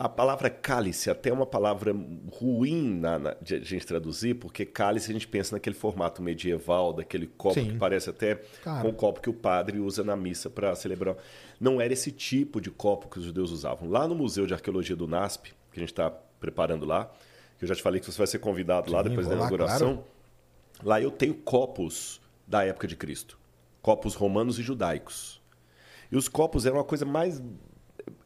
A 0.00 0.08
palavra 0.08 0.48
cálice 0.48 1.10
até 1.10 1.28
é 1.28 1.32
uma 1.32 1.44
palavra 1.44 1.94
ruim 2.32 2.88
na, 3.00 3.18
na, 3.18 3.34
de 3.34 3.56
a 3.56 3.58
gente 3.60 3.86
traduzir, 3.86 4.32
porque 4.32 4.64
cálice 4.64 5.10
a 5.10 5.12
gente 5.12 5.28
pensa 5.28 5.54
naquele 5.54 5.76
formato 5.76 6.22
medieval, 6.22 6.94
daquele 6.94 7.26
copo 7.26 7.60
Sim. 7.60 7.72
que 7.72 7.76
parece 7.76 8.08
até 8.08 8.36
claro. 8.62 8.80
com 8.80 8.88
o 8.88 8.94
copo 8.94 9.20
que 9.20 9.28
o 9.28 9.34
padre 9.34 9.78
usa 9.78 10.02
na 10.02 10.16
missa 10.16 10.48
para 10.48 10.74
celebrar. 10.74 11.16
Não 11.60 11.82
era 11.82 11.92
esse 11.92 12.10
tipo 12.10 12.62
de 12.62 12.70
copo 12.70 13.10
que 13.10 13.18
os 13.18 13.26
judeus 13.26 13.50
usavam. 13.50 13.90
Lá 13.90 14.08
no 14.08 14.14
Museu 14.14 14.46
de 14.46 14.54
Arqueologia 14.54 14.96
do 14.96 15.06
NASP, 15.06 15.52
que 15.70 15.78
a 15.78 15.80
gente 15.80 15.92
está 15.92 16.08
preparando 16.08 16.86
lá, 16.86 17.12
que 17.58 17.64
eu 17.64 17.68
já 17.68 17.74
te 17.74 17.82
falei 17.82 18.00
que 18.00 18.10
você 18.10 18.16
vai 18.16 18.26
ser 18.26 18.38
convidado 18.38 18.88
Sim, 18.88 18.94
lá 18.94 19.02
depois 19.02 19.28
da 19.28 19.34
inauguração, 19.34 19.88
lá, 19.88 19.94
claro. 19.96 20.08
lá 20.82 21.00
eu 21.02 21.10
tenho 21.10 21.34
copos 21.34 22.22
da 22.46 22.64
época 22.64 22.88
de 22.88 22.96
Cristo. 22.96 23.38
Copos 23.82 24.14
romanos 24.14 24.58
e 24.58 24.62
judaicos. 24.62 25.42
E 26.10 26.16
os 26.16 26.26
copos 26.26 26.64
eram 26.64 26.78
uma 26.78 26.84
coisa 26.84 27.04
mais 27.04 27.42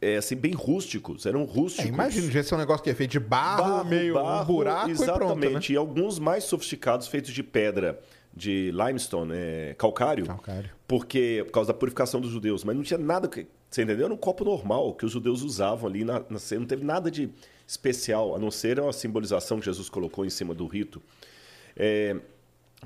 é, 0.01 0.17
assim, 0.17 0.35
bem 0.35 0.53
rústicos, 0.53 1.25
eram 1.25 1.43
rústicos. 1.43 1.85
É, 1.85 1.89
imagina, 1.89 2.31
já 2.31 2.43
ser 2.43 2.55
um 2.55 2.57
negócio 2.57 2.83
que 2.83 2.89
é 2.89 2.93
feito 2.93 3.11
de 3.11 3.19
barro, 3.19 3.63
barro 3.63 3.89
meio 3.89 4.13
barro, 4.15 4.43
um 4.43 4.55
buraco 4.55 4.89
exatamente, 4.89 5.15
e 5.15 5.17
pronto, 5.17 5.53
né? 5.53 5.59
E 5.69 5.75
alguns 5.75 6.19
mais 6.19 6.43
sofisticados 6.43 7.07
feitos 7.07 7.31
de 7.31 7.43
pedra, 7.43 7.99
de 8.35 8.71
limestone, 8.71 9.33
é, 9.33 9.75
calcário, 9.77 10.25
calcário. 10.25 10.69
Porque, 10.87 11.43
por 11.45 11.51
causa 11.51 11.73
da 11.73 11.77
purificação 11.77 12.19
dos 12.19 12.31
judeus. 12.31 12.63
Mas 12.63 12.75
não 12.75 12.83
tinha 12.83 12.97
nada, 12.97 13.27
que, 13.27 13.47
você 13.69 13.83
entendeu? 13.83 14.05
Era 14.05 14.13
um 14.13 14.17
copo 14.17 14.43
normal 14.43 14.93
que 14.93 15.05
os 15.05 15.11
judeus 15.11 15.41
usavam 15.41 15.89
ali, 15.89 16.03
na, 16.03 16.19
na 16.29 16.39
não 16.51 16.65
teve 16.65 16.83
nada 16.83 17.09
de 17.09 17.29
especial, 17.67 18.35
a 18.35 18.39
não 18.39 18.51
ser 18.51 18.79
a 18.79 18.91
simbolização 18.93 19.59
que 19.59 19.65
Jesus 19.65 19.89
colocou 19.89 20.25
em 20.25 20.29
cima 20.29 20.53
do 20.53 20.67
rito. 20.67 21.01
É, 21.75 22.15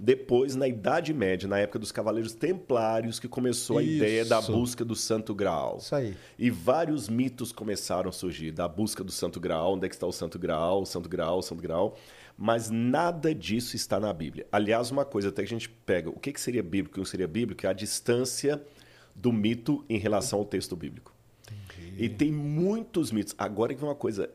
depois, 0.01 0.55
na 0.55 0.67
Idade 0.67 1.13
Média, 1.13 1.47
na 1.47 1.59
época 1.59 1.79
dos 1.79 1.91
Cavaleiros 1.91 2.33
Templários, 2.33 3.19
que 3.19 3.27
começou 3.27 3.77
a 3.77 3.83
Isso. 3.83 3.93
ideia 3.93 4.25
da 4.25 4.41
busca 4.41 4.85
do 4.85 4.95
Santo 4.95 5.33
Graal. 5.35 5.77
Isso 5.79 5.95
aí. 5.95 6.15
E 6.37 6.49
vários 6.49 7.09
mitos 7.09 7.51
começaram 7.51 8.09
a 8.09 8.11
surgir 8.11 8.51
da 8.51 8.67
busca 8.67 9.03
do 9.03 9.11
Santo 9.11 9.39
Graal, 9.39 9.73
onde 9.73 9.85
é 9.85 9.89
que 9.89 9.95
está 9.95 10.07
o 10.07 10.11
Santo 10.11 10.39
Graal, 10.39 10.81
o 10.81 10.85
Santo 10.85 11.09
Graal, 11.09 11.39
o 11.39 11.41
Santo 11.41 11.61
Graal. 11.61 11.97
Mas 12.37 12.69
nada 12.69 13.35
disso 13.35 13.75
está 13.75 13.99
na 13.99 14.13
Bíblia. 14.13 14.47
Aliás, 14.51 14.91
uma 14.91 15.03
coisa 15.03 15.27
até 15.27 15.41
que 15.41 15.47
a 15.47 15.57
gente 15.57 15.69
pega, 15.69 16.09
o 16.09 16.19
que, 16.19 16.31
que 16.31 16.39
seria 16.39 16.63
bíblico 16.63 16.87
e 16.87 16.91
o 16.91 16.93
que 16.93 16.99
não 16.99 17.05
seria 17.05 17.27
bíblico 17.27 17.65
é 17.65 17.69
a 17.69 17.73
distância 17.73 18.61
do 19.13 19.33
mito 19.33 19.83
em 19.89 19.97
relação 19.97 20.39
ao 20.39 20.45
texto 20.45 20.75
bíblico. 20.75 21.13
Entendi. 21.51 22.05
E 22.05 22.07
tem 22.07 22.31
muitos 22.31 23.11
mitos. 23.11 23.35
Agora 23.37 23.73
que 23.73 23.79
vem 23.81 23.89
uma 23.89 23.95
coisa 23.95 24.29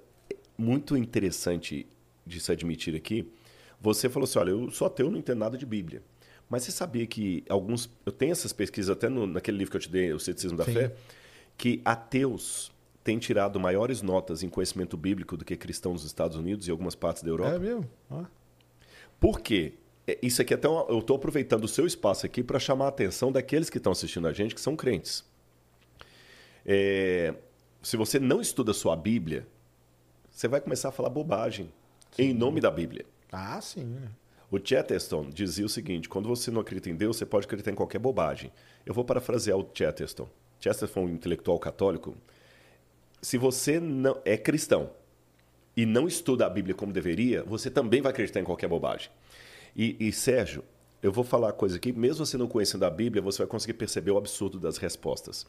muito 0.58 0.96
interessante 0.96 1.86
de 2.26 2.40
se 2.40 2.52
admitir 2.52 2.94
aqui, 2.94 3.26
Você 3.84 4.08
falou 4.08 4.24
assim: 4.24 4.38
olha, 4.38 4.50
eu 4.50 4.70
sou 4.70 4.86
ateu, 4.86 5.10
não 5.10 5.18
entendo 5.18 5.38
nada 5.38 5.58
de 5.58 5.66
Bíblia. 5.66 6.02
Mas 6.48 6.62
você 6.62 6.72
sabia 6.72 7.06
que 7.06 7.44
alguns. 7.48 7.90
Eu 8.04 8.12
tenho 8.12 8.32
essas 8.32 8.52
pesquisas 8.52 8.90
até 8.90 9.08
no, 9.08 9.26
naquele 9.26 9.58
livro 9.58 9.70
que 9.70 9.76
eu 9.76 9.80
te 9.80 9.90
dei, 9.90 10.12
O 10.12 10.18
Ceticismo 10.18 10.56
da 10.56 10.64
Sim. 10.64 10.72
Fé, 10.72 10.94
que 11.56 11.82
ateus 11.84 12.72
têm 13.02 13.18
tirado 13.18 13.60
maiores 13.60 14.00
notas 14.00 14.42
em 14.42 14.48
conhecimento 14.48 14.96
bíblico 14.96 15.36
do 15.36 15.44
que 15.44 15.54
cristãos 15.56 16.02
nos 16.02 16.04
Estados 16.04 16.36
Unidos 16.36 16.66
e 16.66 16.70
algumas 16.70 16.94
partes 16.94 17.22
da 17.22 17.28
Europa. 17.28 17.56
É 17.56 17.58
mesmo? 17.58 17.90
Ah. 18.10 18.24
Por 19.20 19.40
quê? 19.40 19.74
É, 20.06 20.18
isso 20.22 20.40
aqui 20.40 20.54
até 20.54 20.66
eu 20.66 20.98
estou 20.98 21.16
aproveitando 21.16 21.64
o 21.64 21.68
seu 21.68 21.86
espaço 21.86 22.24
aqui 22.24 22.42
para 22.42 22.58
chamar 22.58 22.86
a 22.86 22.88
atenção 22.88 23.30
daqueles 23.30 23.68
que 23.68 23.76
estão 23.76 23.92
assistindo 23.92 24.26
a 24.26 24.32
gente, 24.32 24.54
que 24.54 24.60
são 24.60 24.74
crentes. 24.74 25.24
É, 26.64 27.34
se 27.82 27.96
você 27.96 28.18
não 28.18 28.40
estuda 28.40 28.70
a 28.70 28.74
sua 28.74 28.96
Bíblia, 28.96 29.46
você 30.30 30.48
vai 30.48 30.60
começar 30.60 30.88
a 30.88 30.92
falar 30.92 31.10
bobagem 31.10 31.70
sim. 32.12 32.22
em 32.22 32.34
nome 32.34 32.60
da 32.60 32.70
Bíblia. 32.70 33.04
Ah, 33.34 33.60
sim. 33.60 33.98
O 34.50 34.58
Chesterton 34.58 35.28
dizia 35.30 35.66
o 35.66 35.68
seguinte: 35.68 36.08
quando 36.08 36.28
você 36.28 36.50
não 36.50 36.60
acredita 36.60 36.88
em 36.88 36.94
Deus, 36.94 37.16
você 37.16 37.26
pode 37.26 37.46
acreditar 37.46 37.70
em 37.70 37.74
qualquer 37.74 37.98
bobagem. 37.98 38.52
Eu 38.86 38.94
vou 38.94 39.04
parafrasear 39.04 39.58
o 39.58 39.68
Chesterton. 39.74 40.28
Chesterton 40.60 40.92
foi 40.92 41.02
um 41.02 41.08
intelectual 41.08 41.58
católico. 41.58 42.16
Se 43.20 43.36
você 43.36 43.80
não 43.80 44.20
é 44.24 44.36
cristão 44.36 44.90
e 45.76 45.84
não 45.84 46.06
estuda 46.06 46.46
a 46.46 46.50
Bíblia 46.50 46.74
como 46.74 46.92
deveria, 46.92 47.42
você 47.42 47.70
também 47.70 48.00
vai 48.00 48.12
acreditar 48.12 48.40
em 48.40 48.44
qualquer 48.44 48.68
bobagem. 48.68 49.10
E, 49.74 49.96
e 49.98 50.12
Sérgio, 50.12 50.62
eu 51.02 51.10
vou 51.10 51.24
falar 51.24 51.52
coisa 51.52 51.76
aqui, 51.76 51.92
mesmo 51.92 52.24
você 52.24 52.36
não 52.36 52.46
conhecendo 52.46 52.84
a 52.84 52.90
Bíblia, 52.90 53.20
você 53.20 53.38
vai 53.38 53.46
conseguir 53.46 53.74
perceber 53.74 54.10
o 54.12 54.18
absurdo 54.18 54.60
das 54.60 54.76
respostas. 54.76 55.46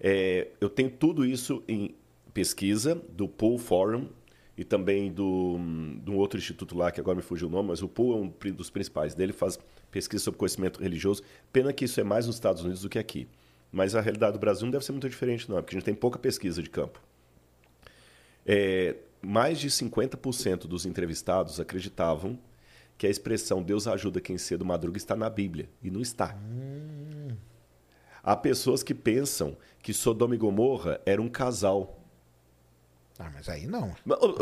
É, 0.00 0.48
eu 0.60 0.68
tenho 0.68 0.90
tudo 0.90 1.24
isso 1.24 1.62
em 1.68 1.94
pesquisa 2.34 2.94
do 2.94 3.28
Paul 3.28 3.58
Forum 3.58 4.08
e 4.56 4.64
também 4.64 5.10
do, 5.10 5.58
do 6.02 6.14
outro 6.14 6.38
instituto 6.38 6.76
lá, 6.76 6.90
que 6.90 7.00
agora 7.00 7.16
me 7.16 7.22
fugiu 7.22 7.48
o 7.48 7.50
nome, 7.50 7.68
mas 7.68 7.82
o 7.82 7.88
Paul 7.88 8.12
é 8.12 8.16
um 8.16 8.52
dos 8.52 8.70
principais 8.70 9.14
dele, 9.14 9.32
faz 9.32 9.58
pesquisa 9.90 10.24
sobre 10.24 10.38
conhecimento 10.38 10.82
religioso. 10.82 11.22
Pena 11.52 11.72
que 11.72 11.84
isso 11.84 12.00
é 12.00 12.04
mais 12.04 12.26
nos 12.26 12.36
Estados 12.36 12.62
Unidos 12.62 12.82
do 12.82 12.88
que 12.88 12.98
aqui. 12.98 13.26
Mas 13.70 13.94
a 13.94 14.00
realidade 14.00 14.34
do 14.34 14.38
Brasil 14.38 14.64
não 14.64 14.70
deve 14.70 14.84
ser 14.84 14.92
muito 14.92 15.08
diferente, 15.08 15.48
não, 15.48 15.56
porque 15.56 15.74
a 15.74 15.78
gente 15.78 15.86
tem 15.86 15.94
pouca 15.94 16.18
pesquisa 16.18 16.62
de 16.62 16.68
campo. 16.68 17.00
É, 18.44 18.96
mais 19.22 19.58
de 19.58 19.70
50% 19.70 20.66
dos 20.66 20.84
entrevistados 20.84 21.58
acreditavam 21.58 22.38
que 22.98 23.06
a 23.06 23.10
expressão 23.10 23.62
Deus 23.62 23.86
ajuda 23.86 24.20
quem 24.20 24.36
cedo 24.36 24.64
madruga 24.64 24.98
está 24.98 25.16
na 25.16 25.30
Bíblia. 25.30 25.68
E 25.82 25.90
não 25.90 26.00
está. 26.00 26.36
Hum. 26.36 27.34
Há 28.22 28.36
pessoas 28.36 28.82
que 28.82 28.94
pensam 28.94 29.56
que 29.82 29.92
Sodoma 29.92 30.34
e 30.34 30.38
Gomorra 30.38 31.00
era 31.04 31.20
um 31.20 31.28
casal. 31.28 31.98
Ah, 33.18 33.30
mas 33.32 33.48
aí 33.48 33.66
não. 33.66 33.94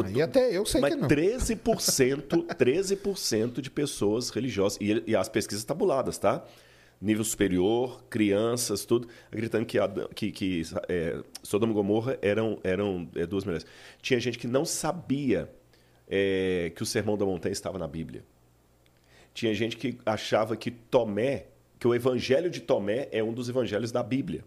Aí 0.05 0.23
até 0.23 0.57
eu 0.57 0.64
sei 0.64 0.81
mas 0.81 0.95
que 0.95 1.01
não. 1.01 1.09
13%, 1.09 2.47
13% 2.55 3.61
de 3.61 3.71
pessoas 3.71 4.31
religiosas, 4.31 4.79
e, 4.81 5.03
e 5.07 5.16
as 5.16 5.29
pesquisas 5.29 5.64
tabuladas, 5.64 6.18
tá? 6.18 6.45
Nível 7.01 7.25
superior, 7.25 8.05
crianças, 8.11 8.85
tudo, 8.85 9.09
acreditando 9.29 9.64
que, 9.64 9.79
que, 10.14 10.33
que 10.33 10.62
é, 10.89 11.23
Sodoma 11.43 11.73
e 11.73 11.75
Gomorra 11.75 12.18
eram, 12.21 12.61
eram 12.62 13.09
é, 13.14 13.27
duas 13.27 13.45
mulheres. 13.45 13.66
Tinha 14.03 14.21
gente 14.21 14.39
que 14.39 14.47
não 14.47 14.64
sabia 14.64 15.51
é, 16.09 16.73
que 16.75 16.83
o 16.83 16.87
Sermão 16.87 17.16
da 17.16 17.25
Montanha 17.25 17.53
estava 17.53 17.79
na 17.79 17.89
Bíblia. 17.89 18.23
Tinha 19.33 19.55
gente 19.55 19.77
que 19.77 19.99
achava 20.05 20.57
que 20.57 20.71
Tomé, 20.71 21.47
que 21.79 21.89
o 21.89 21.95
evangelho 21.95 22.51
de 22.51 22.61
Tomé 22.61 23.09
é 23.12 23.23
um 23.23 23.33
dos 23.33 23.49
evangelhos 23.49 23.91
da 23.91 24.03
Bíblia. 24.03 24.45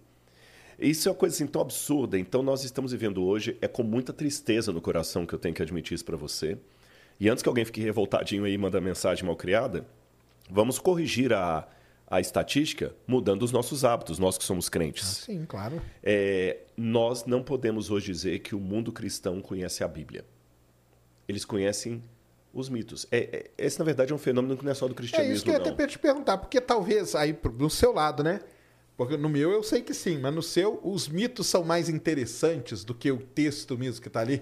Isso 0.79 1.07
é 1.07 1.11
uma 1.11 1.17
coisa 1.17 1.35
assim 1.35 1.47
tão 1.47 1.61
absurda. 1.61 2.17
Então 2.17 2.41
nós 2.41 2.63
estamos 2.63 2.91
vivendo 2.91 3.23
hoje 3.23 3.57
é 3.61 3.67
com 3.67 3.83
muita 3.83 4.13
tristeza 4.13 4.71
no 4.71 4.81
coração 4.81 5.25
que 5.25 5.33
eu 5.33 5.39
tenho 5.39 5.53
que 5.53 5.61
admitir 5.61 5.95
isso 5.95 6.05
para 6.05 6.17
você. 6.17 6.57
E 7.19 7.29
antes 7.29 7.43
que 7.43 7.49
alguém 7.49 7.65
fique 7.65 7.81
revoltadinho 7.81 8.45
aí 8.45 8.53
e 8.53 8.57
manda 8.57 8.81
mensagem 8.81 9.25
mal 9.25 9.35
criada, 9.35 9.85
vamos 10.49 10.79
corrigir 10.79 11.31
a, 11.33 11.67
a 12.07 12.19
estatística 12.19 12.93
mudando 13.07 13.43
os 13.43 13.51
nossos 13.51 13.85
hábitos, 13.85 14.19
nós 14.19 14.37
que 14.37 14.43
somos 14.43 14.69
crentes. 14.69 15.21
Ah, 15.23 15.25
sim, 15.25 15.45
claro. 15.45 15.81
É, 16.03 16.59
nós 16.75 17.25
não 17.25 17.43
podemos 17.43 17.89
hoje 17.89 18.07
dizer 18.07 18.39
que 18.39 18.55
o 18.55 18.59
mundo 18.59 18.91
cristão 18.91 19.41
conhece 19.41 19.83
a 19.83 19.87
Bíblia. 19.87 20.25
Eles 21.27 21.45
conhecem 21.45 22.03
os 22.53 22.69
mitos. 22.69 23.07
É, 23.09 23.17
é, 23.17 23.51
esse, 23.65 23.79
na 23.79 23.85
verdade, 23.85 24.11
é 24.11 24.15
um 24.15 24.19
fenômeno 24.19 24.55
que 24.55 24.63
não 24.63 24.71
é 24.71 24.75
só 24.75 24.87
do 24.87 24.93
cristianismo. 24.93 25.31
É 25.31 25.35
isso 25.35 25.43
que 25.43 25.49
eu 25.49 25.53
ia 25.53 25.73
até 25.73 25.87
te 25.87 25.97
perguntar, 25.97 26.37
porque 26.37 26.61
talvez 26.61 27.15
aí 27.15 27.33
do 27.33 27.69
seu 27.69 27.91
lado, 27.91 28.23
né? 28.23 28.41
Porque 28.95 29.17
no 29.17 29.27
meu 29.27 29.51
eu 29.51 29.63
sei 29.63 29.81
que 29.81 29.93
sim, 29.93 30.19
mas 30.19 30.33
no 30.33 30.41
seu 30.41 30.79
os 30.83 31.07
mitos 31.07 31.47
são 31.47 31.63
mais 31.63 31.89
interessantes 31.89 32.83
do 32.83 32.93
que 32.93 33.11
o 33.11 33.17
texto 33.17 33.77
mesmo 33.77 34.01
que 34.01 34.07
está 34.07 34.19
ali. 34.19 34.41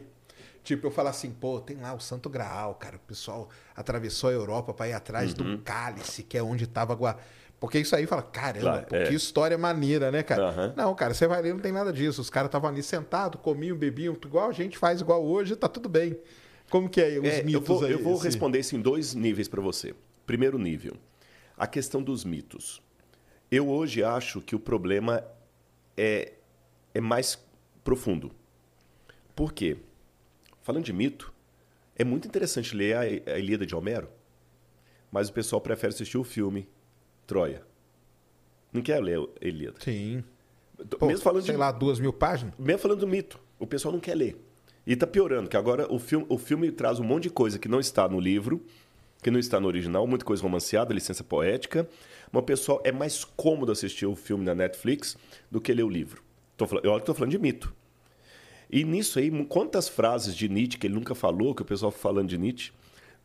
Tipo, 0.64 0.88
eu 0.88 0.92
falar 0.92 1.10
assim, 1.10 1.32
pô, 1.32 1.60
tem 1.60 1.78
lá 1.78 1.94
o 1.94 2.00
Santo 2.00 2.30
Graal, 2.30 2.76
cara. 2.76 2.98
O 2.98 3.00
pessoal 3.00 3.50
atravessou 3.76 4.30
a 4.30 4.34
Europa 4.34 4.74
para 4.74 4.90
ir 4.90 4.94
atrás 4.94 5.34
uhum. 5.34 5.56
do 5.56 5.62
cálice, 5.64 6.22
que 6.22 6.38
é 6.38 6.44
onde 6.44 6.66
estava 6.66 6.94
a. 7.10 7.18
Porque 7.60 7.80
isso 7.80 7.96
aí 7.96 8.06
fala, 8.06 8.24
caramba, 8.24 8.84
claro, 8.88 9.04
é. 9.04 9.08
que 9.08 9.14
história 9.14 9.58
maneira, 9.58 10.12
né, 10.12 10.24
cara? 10.24 10.50
Uhum. 10.50 10.74
Não, 10.76 10.96
cara, 10.96 11.14
você 11.14 11.28
vai 11.28 11.42
ler, 11.42 11.54
não 11.54 11.60
tem 11.60 11.72
nada 11.72 11.94
disso. 11.94 12.22
Os 12.22 12.30
caras 12.30 12.48
estavam 12.48 12.70
ali 12.70 12.82
sentados, 12.82 13.40
comiam, 13.42 13.78
bebiam, 13.78 14.16
igual 14.26 14.50
a 14.50 14.52
gente 14.52 14.78
faz, 14.78 15.02
igual 15.02 15.24
hoje, 15.24 15.56
tá 15.56 15.68
tudo 15.68 15.88
bem. 15.88 16.18
Como 16.70 16.90
que 16.90 17.02
é 17.02 17.20
os 17.20 17.26
é, 17.26 17.44
mitos 17.44 17.70
eu 17.70 17.76
vou, 17.76 17.86
aí? 17.86 17.92
Eu 17.92 18.00
vou 18.00 18.18
responder 18.18 18.60
isso 18.60 18.76
em 18.76 18.82
dois 18.82 19.14
níveis 19.14 19.48
para 19.48 19.62
você. 19.62 19.94
Primeiro 20.26 20.58
nível, 20.58 20.96
a 21.58 21.68
questão 21.68 22.02
dos 22.02 22.24
mitos. 22.24 22.82
Eu 23.52 23.68
hoje 23.68 24.02
acho 24.02 24.40
que 24.40 24.56
o 24.56 24.60
problema 24.60 25.22
é, 25.98 26.32
é 26.94 27.02
mais 27.02 27.38
profundo. 27.84 28.32
Por 29.36 29.52
quê? 29.52 29.76
Falando 30.62 30.86
de 30.86 30.94
mito, 30.94 31.34
é 31.94 32.06
muito 32.06 32.26
interessante 32.26 32.74
ler 32.74 32.96
a, 32.96 33.02
a 33.34 33.38
Ilíada 33.38 33.66
de 33.66 33.76
Homero, 33.76 34.08
mas 35.12 35.28
o 35.28 35.34
pessoal 35.34 35.60
prefere 35.60 35.94
assistir 35.94 36.18
o 36.18 36.24
filme 36.24 36.70
Troia. 37.28 37.62
Não 38.72 38.82
quer 38.82 39.04
ler 39.04 39.20
a 39.20 39.46
Ilíada. 39.46 39.78
Sim. 39.82 40.24
Pô, 40.98 41.08
mesmo 41.08 41.22
falando 41.22 41.44
sei 41.44 41.54
de, 41.54 41.60
lá, 41.60 41.74
duas 41.74 42.00
mil 42.00 42.14
páginas? 42.14 42.54
Mesmo 42.58 42.80
falando 42.80 43.00
do 43.00 43.08
mito, 43.08 43.38
o 43.60 43.68
pessoal 43.68 43.92
não 43.92 44.00
quer 44.00 44.16
ler. 44.16 44.38
E 44.88 44.94
está 44.94 45.06
piorando, 45.06 45.50
que 45.50 45.58
agora 45.58 45.92
o 45.92 46.00
filme, 46.00 46.26
o 46.30 46.38
filme 46.38 46.72
traz 46.72 47.00
um 47.00 47.04
monte 47.04 47.24
de 47.24 47.30
coisa 47.30 47.60
que 47.60 47.68
não 47.68 47.82
está 47.82 48.08
no 48.08 48.20
livro, 48.20 48.66
que 49.22 49.30
não 49.30 49.40
está 49.40 49.60
no 49.60 49.68
original, 49.68 50.08
muita 50.08 50.26
coisa 50.26 50.42
romanceada, 50.42 50.94
licença 50.94 51.24
poética. 51.24 51.88
Mas 52.32 52.42
o 52.42 52.46
pessoal 52.46 52.82
é 52.84 52.92
mais 52.92 53.24
cômodo 53.24 53.72
assistir 53.72 54.06
o 54.06 54.16
filme 54.16 54.46
na 54.46 54.56
Netflix 54.56 55.18
do 55.50 55.60
que 55.60 55.74
ler 55.74 55.84
o 55.84 55.90
livro. 55.90 56.24
Tô 56.56 56.66
falando, 56.66 56.86
eu 56.86 56.98
estou 56.98 57.14
falando 57.16 57.32
de 57.32 57.40
mito. 57.40 57.74
E 58.70 58.86
nisso 58.86 59.20
aí, 59.20 59.30
quantas 59.46 59.90
frases 59.90 60.34
de 60.36 60.48
Nietzsche 60.48 60.78
que 60.78 60.88
ele 60.88 60.94
nunca 60.94 61.14
falou, 61.14 61.54
que 61.54 61.62
o 61.62 61.66
pessoal 61.66 61.92
falando 61.92 62.30
de 62.30 62.38
Nietzsche, 62.38 62.72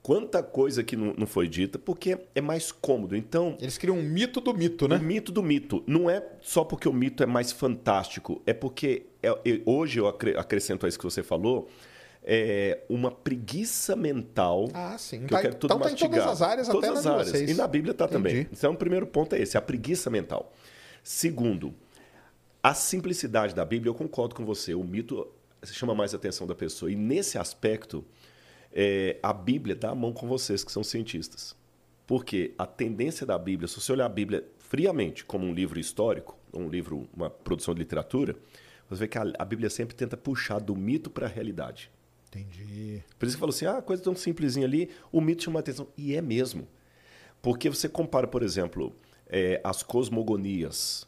quanta 0.03 0.43
coisa 0.43 0.83
que 0.83 0.97
não, 0.97 1.15
não 1.17 1.27
foi 1.27 1.49
dita, 1.49 1.79
porque 1.79 2.19
é 2.35 2.41
mais 2.41 2.73
cômodo. 2.73 3.17
Então. 3.17 3.57
Eles 3.61 3.79
criam 3.79 3.99
um 3.99 4.03
mito 4.03 4.41
do 4.41 4.53
mito, 4.53 4.89
né? 4.89 4.97
O 4.97 5.03
mito 5.03 5.31
do 5.31 5.43
mito. 5.43 5.85
Não 5.87 6.11
é 6.11 6.25
só 6.41 6.65
porque 6.65 6.89
o 6.89 6.93
mito 6.93 7.23
é 7.23 7.27
mais 7.27 7.53
fantástico, 7.53 8.43
é 8.45 8.53
porque 8.53 9.07
é, 9.23 9.29
é, 9.29 9.61
hoje 9.65 10.01
eu 10.01 10.07
acrescento 10.07 10.85
a 10.85 10.89
isso 10.89 10.99
que 10.99 11.05
você 11.05 11.23
falou. 11.23 11.69
É 12.29 12.83
uma 12.89 13.11
preguiça 13.11 13.95
mental. 13.95 14.69
Ah, 14.75 14.99
sim. 14.99 15.21
Que 15.21 15.29
tá, 15.29 15.39
eu 15.39 15.43
quero 15.43 15.55
tudo 15.55 15.75
então 15.75 15.79
mastigar. 15.79 16.11
Tá 16.11 16.17
em 16.17 16.21
todas 16.21 16.33
as 16.33 16.43
áreas, 16.43 16.69
todas 16.69 16.91
até 16.91 16.99
as 16.99 17.07
áreas. 17.07 17.29
Vocês. 17.29 17.51
E 17.51 17.55
na 17.55 17.69
Bíblia 17.69 17.93
está 17.93 18.09
também. 18.09 18.49
Então, 18.51 18.73
o 18.73 18.77
primeiro 18.77 19.07
ponto 19.07 19.37
é 19.37 19.41
esse, 19.41 19.57
a 19.57 19.63
preguiça 19.63 20.11
mental. 20.11 20.53
Segundo, 21.05 21.73
a 22.61 22.75
simplicidade 22.75 23.55
da 23.55 23.65
Bíblia, 23.65 23.91
eu 23.91 23.95
concordo 23.95 24.35
com 24.35 24.45
você. 24.45 24.75
O 24.75 24.83
mito 24.83 25.25
chama 25.65 25.95
mais 25.95 26.15
a 26.15 26.17
atenção 26.17 26.49
da 26.49 26.55
pessoa. 26.55 26.91
E 26.91 26.97
nesse 26.97 27.39
aspecto, 27.39 28.05
é, 28.73 29.19
a 29.23 29.33
Bíblia 29.33 29.77
dá 29.77 29.91
a 29.91 29.95
mão 29.95 30.13
com 30.13 30.27
vocês, 30.27 30.65
que 30.65 30.73
são 30.73 30.83
cientistas. 30.83 31.55
Porque 32.09 32.55
a 32.59 32.67
tendência 32.67 33.25
da 33.25 33.39
Bíblia, 33.39 33.69
se 33.69 33.81
você 33.81 33.93
olhar 33.93 34.07
a 34.07 34.09
Bíblia 34.09 34.45
friamente 34.59 35.25
como 35.25 35.47
um 35.47 35.55
livro 35.55 35.79
histórico, 35.79 36.37
um 36.53 36.69
livro, 36.69 37.09
uma 37.15 37.31
produção 37.31 37.73
de 37.73 37.79
literatura, 37.79 38.35
você 38.91 39.01
vê 39.01 39.09
que 39.09 39.19
a, 39.19 39.25
a 39.39 39.45
Bíblia 39.45 39.71
sempre 39.71 39.95
tenta 39.95 40.17
puxar 40.17 40.59
do 40.59 40.75
mito 40.75 41.09
para 41.09 41.27
a 41.27 41.29
realidade. 41.29 41.91
Entendi. 42.29 43.03
Por 43.19 43.27
isso 43.27 43.37
que 43.37 43.41
falou 43.41 43.55
assim, 43.55 43.67
ah, 43.67 43.81
coisa 43.81 44.03
tão 44.03 44.15
simplesinha 44.15 44.67
ali, 44.67 44.91
o 45.11 45.21
mito 45.21 45.45
chama 45.45 45.61
atenção. 45.61 45.87
E 45.97 46.15
é 46.15 46.21
mesmo. 46.21 46.67
Porque 47.41 47.69
você 47.69 47.89
compara, 47.89 48.27
por 48.27 48.43
exemplo, 48.43 48.95
é, 49.29 49.61
as 49.63 49.83
cosmogonias. 49.83 51.07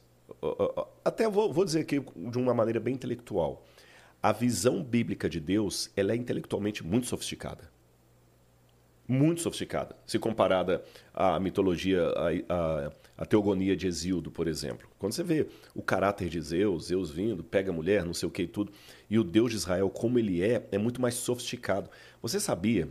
Até 1.05 1.29
vou, 1.29 1.53
vou 1.53 1.64
dizer 1.64 1.81
aqui 1.81 2.01
de 2.01 2.39
uma 2.39 2.55
maneira 2.55 2.79
bem 2.79 2.95
intelectual 2.95 3.64
a 4.23 4.33
visão 4.33 4.83
bíblica 4.83 5.29
de 5.29 5.41
Deus 5.41 5.91
ela 5.97 6.12
é 6.12 6.16
intelectualmente 6.16 6.85
muito 6.85 7.07
sofisticada. 7.07 7.71
Muito 9.07 9.41
sofisticada. 9.41 9.97
Se 10.07 10.19
comparada 10.19 10.83
à 11.14 11.41
mitologia, 11.41 12.03
à, 12.09 12.29
à, 12.55 12.93
à 13.16 13.25
teogonia 13.25 13.75
de 13.75 13.87
Exildo, 13.87 14.31
por 14.31 14.47
exemplo. 14.47 14.87
Quando 14.99 15.12
você 15.12 15.23
vê 15.23 15.47
o 15.75 15.81
caráter 15.81 16.29
de 16.29 16.41
Zeus, 16.41 16.87
Zeus 16.87 17.11
vindo, 17.11 17.43
pega 17.43 17.71
a 17.71 17.75
mulher, 17.75 18.05
não 18.05 18.12
sei 18.12 18.29
o 18.29 18.31
que 18.31 18.43
e 18.43 18.47
tudo, 18.47 18.71
e 19.11 19.19
o 19.19 19.25
Deus 19.25 19.51
de 19.51 19.57
Israel, 19.57 19.89
como 19.91 20.19
ele 20.19 20.43
é, 20.43 20.67
é 20.71 20.79
muito 20.79 21.01
mais 21.01 21.15
sofisticado. 21.15 21.91
Você 22.21 22.39
sabia 22.39 22.89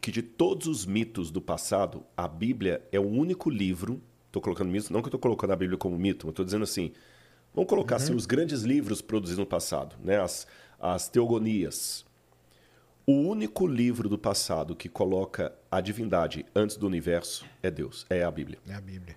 que 0.00 0.10
de 0.10 0.22
todos 0.22 0.66
os 0.66 0.86
mitos 0.86 1.30
do 1.30 1.40
passado, 1.40 2.04
a 2.16 2.28
Bíblia 2.28 2.86
é 2.92 2.98
o 2.98 3.06
único 3.06 3.50
livro. 3.50 4.00
Estou 4.26 4.42
colocando 4.42 4.70
mitos, 4.70 4.90
não 4.90 5.00
que 5.00 5.06
eu 5.06 5.08
estou 5.08 5.20
colocando 5.20 5.52
a 5.52 5.56
Bíblia 5.56 5.78
como 5.78 5.98
mito, 5.98 6.26
mas 6.26 6.32
estou 6.32 6.44
dizendo 6.44 6.64
assim: 6.64 6.92
Vamos 7.54 7.68
colocar 7.68 7.96
assim, 7.96 8.06
uhum. 8.06 8.10
assim 8.12 8.18
os 8.18 8.26
grandes 8.26 8.62
livros 8.62 9.00
produzidos 9.00 9.38
no 9.38 9.46
passado, 9.46 9.96
né? 10.02 10.20
as, 10.20 10.46
as 10.78 11.08
teogonias. 11.08 12.04
O 13.06 13.12
único 13.12 13.66
livro 13.66 14.08
do 14.08 14.18
passado 14.18 14.74
que 14.74 14.88
coloca 14.88 15.54
a 15.70 15.80
divindade 15.80 16.44
antes 16.54 16.76
do 16.76 16.86
universo 16.86 17.44
é 17.62 17.70
Deus, 17.70 18.06
é 18.08 18.24
a 18.24 18.30
Bíblia. 18.30 18.58
É 18.66 18.74
a 18.74 18.80
Bíblia. 18.80 19.16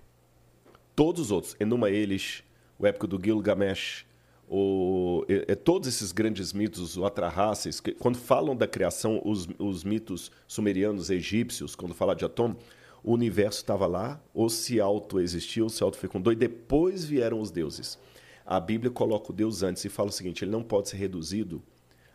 Todos 0.94 1.22
os 1.22 1.30
outros, 1.30 1.56
Enuma 1.58 1.90
Elish, 1.90 2.44
o 2.78 2.86
épico 2.86 3.06
do 3.06 3.18
Gilgamesh, 3.22 4.06
o, 4.50 5.24
é, 5.28 5.54
todos 5.54 5.88
esses 5.88 6.10
grandes 6.10 6.52
mitos, 6.52 6.96
o 6.96 7.04
Atrahasis, 7.04 7.80
que, 7.80 7.92
quando 7.92 8.16
falam 8.16 8.56
da 8.56 8.66
criação, 8.66 9.20
os, 9.24 9.46
os 9.58 9.84
mitos 9.84 10.30
sumerianos, 10.46 11.10
egípcios, 11.10 11.74
quando 11.74 11.94
fala 11.94 12.14
de 12.14 12.24
Atom, 12.24 12.56
o 13.02 13.12
universo 13.12 13.58
estava 13.58 13.86
lá, 13.86 14.20
ou 14.32 14.48
se 14.48 14.80
autoexistiu, 14.80 15.68
se 15.68 15.82
autofecundou, 15.82 16.32
e 16.32 16.36
depois 16.36 17.04
vieram 17.04 17.40
os 17.40 17.50
deuses. 17.50 17.98
A 18.44 18.58
Bíblia 18.58 18.90
coloca 18.90 19.30
o 19.30 19.34
Deus 19.34 19.62
antes 19.62 19.84
e 19.84 19.88
fala 19.88 20.08
o 20.08 20.12
seguinte: 20.12 20.42
ele 20.42 20.50
não 20.50 20.62
pode 20.62 20.88
ser 20.88 20.96
reduzido 20.96 21.62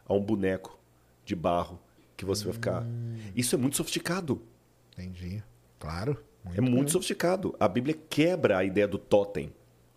a 0.05 0.13
um 0.13 0.21
boneco 0.21 0.79
de 1.23 1.35
barro 1.35 1.79
que 2.17 2.25
você 2.25 2.41
hum. 2.41 2.45
vai 2.45 2.53
ficar. 2.53 2.83
Hum. 2.83 3.17
Isso 3.35 3.55
é 3.55 3.57
muito 3.57 3.77
sofisticado. 3.77 4.41
Entendi. 4.93 5.43
Claro. 5.79 6.17
Muito 6.43 6.57
é 6.57 6.61
muito 6.61 6.85
bem. 6.85 6.87
sofisticado. 6.87 7.55
A 7.59 7.67
Bíblia 7.67 7.97
quebra 8.09 8.57
a 8.57 8.63
ideia 8.63 8.87
do 8.87 8.97
totem. 8.97 9.53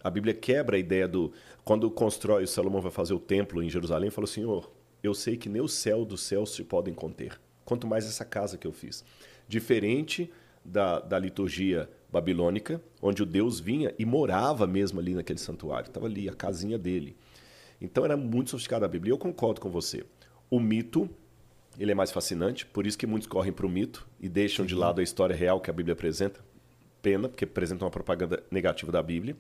A 0.07 0.11
Bíblia 0.11 0.33
quebra 0.33 0.77
a 0.77 0.79
ideia 0.79 1.09
do. 1.09 1.33
Quando 1.65 1.91
constrói, 1.91 2.45
o 2.45 2.47
Salomão 2.47 2.81
vai 2.81 2.93
fazer 2.93 3.13
o 3.13 3.19
templo 3.19 3.61
em 3.61 3.69
Jerusalém, 3.69 4.09
falou: 4.09 4.29
Senhor, 4.29 4.71
eu 5.03 5.13
sei 5.13 5.37
que 5.37 5.49
nem 5.49 5.61
o 5.61 5.67
céu 5.67 6.05
dos 6.05 6.21
céus 6.21 6.55
se 6.55 6.63
podem 6.63 6.95
conter. 6.95 7.41
Quanto 7.65 7.89
mais 7.89 8.07
essa 8.07 8.25
casa 8.25 8.57
que 8.57 8.69
eu 8.69 8.73
fiz. 8.73 9.05
Diferente 9.49 10.31
da, 10.65 11.01
da 11.01 11.19
liturgia 11.19 11.91
babilônica, 12.09 12.81
onde 13.03 13.21
o 13.21 13.27
Deus 13.27 13.59
vinha 13.59 13.93
e 13.99 14.05
morava 14.05 14.65
mesmo 14.65 15.01
ali 15.01 15.13
naquele 15.13 15.41
santuário. 15.41 15.89
Estava 15.89 16.07
ali, 16.07 16.29
a 16.29 16.35
casinha 16.35 16.79
dele. 16.79 17.17
Então 17.81 18.05
era 18.05 18.17
muito 18.17 18.51
sofisticada 18.51 18.87
a 18.87 18.89
Bíblia. 18.89 19.11
E 19.11 19.13
eu 19.13 19.19
concordo 19.19 19.61
com 19.61 19.71
você. 19.71 20.05
O 20.49 20.61
mito, 20.61 21.11
ele 21.81 21.91
é 21.91 21.97
mais 21.97 22.13
fascinante, 22.13 22.65
por 22.65 22.87
isso 22.87 22.97
que 22.97 23.09
muitos 23.09 23.27
correm 23.27 23.53
para 23.53 23.67
o 23.67 23.69
mito 23.69 24.07
e 24.21 24.29
deixam 24.29 24.65
de 24.65 24.77
lado 24.77 25.01
a 25.01 25.03
história 25.03 25.35
real 25.35 25.61
que 25.61 25.69
a 25.69 25.73
Bíblia 25.73 25.95
apresenta. 25.95 26.39
Pena, 27.03 27.29
porque 27.29 27.45
apresenta 27.45 27.85
uma 27.85 27.91
propaganda 27.91 28.41
negativa 28.53 28.93
da 28.93 29.03
Bíblia. 29.03 29.37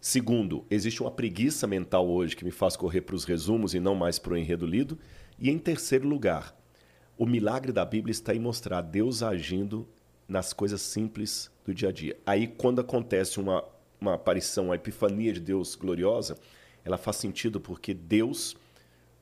Segundo, 0.00 0.64
existe 0.70 1.02
uma 1.02 1.10
preguiça 1.10 1.66
mental 1.66 2.08
hoje 2.08 2.36
que 2.36 2.44
me 2.44 2.50
faz 2.50 2.76
correr 2.76 3.00
para 3.00 3.16
os 3.16 3.24
resumos 3.24 3.74
e 3.74 3.80
não 3.80 3.94
mais 3.94 4.18
para 4.18 4.32
o 4.32 4.36
enredo 4.36 4.64
lido. 4.66 4.98
E 5.38 5.50
em 5.50 5.58
terceiro 5.58 6.06
lugar, 6.06 6.56
o 7.16 7.26
milagre 7.26 7.72
da 7.72 7.84
Bíblia 7.84 8.12
está 8.12 8.34
em 8.34 8.38
mostrar 8.38 8.80
Deus 8.80 9.22
agindo 9.22 9.88
nas 10.28 10.52
coisas 10.52 10.80
simples 10.80 11.50
do 11.64 11.74
dia 11.74 11.88
a 11.88 11.92
dia. 11.92 12.16
Aí, 12.24 12.46
quando 12.46 12.80
acontece 12.80 13.40
uma, 13.40 13.64
uma 14.00 14.14
aparição, 14.14 14.66
uma 14.66 14.76
epifania 14.76 15.32
de 15.32 15.40
Deus 15.40 15.74
gloriosa, 15.74 16.38
ela 16.84 16.96
faz 16.96 17.16
sentido 17.16 17.60
porque 17.60 17.92
Deus 17.92 18.56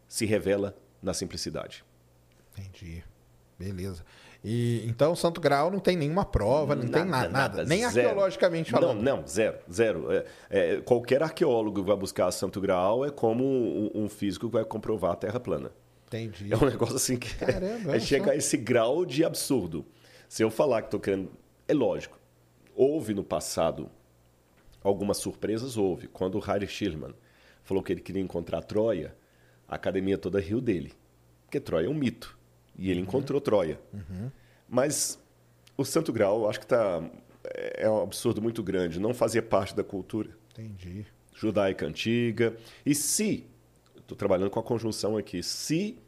se 0.06 0.26
revela 0.26 0.76
na 1.02 1.14
simplicidade. 1.14 1.84
Entendi. 2.52 3.02
Beleza. 3.58 4.04
E 4.44 4.84
então 4.86 5.12
o 5.12 5.16
Santo 5.16 5.40
Graal 5.40 5.70
não 5.70 5.78
tem 5.78 5.96
nenhuma 5.96 6.24
prova, 6.24 6.74
não 6.74 6.84
nada, 6.84 6.98
tem 6.98 7.10
nada, 7.10 7.28
nada, 7.28 7.64
nem 7.64 7.88
zero. 7.90 8.08
arqueologicamente 8.08 8.70
falando. 8.70 9.02
Não, 9.02 9.18
não, 9.18 9.26
zero, 9.26 9.58
zero. 9.72 10.12
É, 10.12 10.24
é, 10.50 10.80
qualquer 10.80 11.22
arqueólogo 11.22 11.80
que 11.80 11.86
vai 11.86 11.96
buscar 11.96 12.30
Santo 12.30 12.60
Graal 12.60 13.04
é 13.04 13.10
como 13.10 13.44
um, 13.44 13.90
um, 13.94 14.08
físico 14.08 14.46
que 14.46 14.52
vai 14.52 14.64
comprovar 14.64 15.12
a 15.12 15.16
Terra 15.16 15.40
plana. 15.40 15.70
Entendi. 16.06 16.52
É 16.52 16.56
um 16.56 16.64
negócio 16.66 16.96
assim 16.96 17.16
que 17.16 17.34
Caramba, 17.34 17.96
é, 17.96 18.00
chegar 18.00 18.32
a 18.32 18.36
esse 18.36 18.56
grau 18.56 19.04
de 19.04 19.24
absurdo. 19.24 19.84
Se 20.28 20.42
eu 20.42 20.50
falar 20.50 20.82
que 20.82 20.88
estou 20.88 21.00
querendo. 21.00 21.30
É 21.66 21.74
lógico. 21.74 22.18
Houve 22.74 23.14
no 23.14 23.24
passado 23.24 23.90
algumas 24.82 25.16
surpresas, 25.16 25.76
houve. 25.76 26.06
Quando 26.06 26.36
o 26.36 26.40
Harry 26.40 26.66
Schillman 26.66 27.14
falou 27.64 27.82
que 27.82 27.92
ele 27.92 28.00
queria 28.00 28.22
encontrar 28.22 28.62
Troia, 28.62 29.16
a 29.66 29.74
academia 29.74 30.16
toda 30.16 30.38
riu 30.38 30.60
dele. 30.60 30.92
Porque 31.44 31.58
Troia 31.58 31.86
é 31.86 31.90
um 31.90 31.94
mito. 31.94 32.35
E 32.78 32.90
ele 32.90 33.00
uhum. 33.00 33.06
encontrou 33.06 33.40
Troia. 33.40 33.80
Uhum. 33.92 34.30
Mas 34.68 35.18
o 35.76 35.84
Santo 35.84 36.12
Grau, 36.12 36.42
eu 36.42 36.50
acho 36.50 36.60
que 36.60 36.66
tá, 36.66 37.02
é 37.74 37.88
um 37.88 38.02
absurdo 38.02 38.42
muito 38.42 38.62
grande. 38.62 39.00
Não 39.00 39.14
fazia 39.14 39.42
parte 39.42 39.74
da 39.74 39.84
cultura. 39.84 40.30
Entendi. 40.52 41.06
Judaica 41.34 41.86
antiga. 41.86 42.56
E 42.84 42.94
se, 42.94 43.46
estou 43.96 44.16
trabalhando 44.16 44.50
com 44.50 44.60
a 44.60 44.62
conjunção 44.62 45.16
aqui, 45.16 45.42
se 45.42 45.98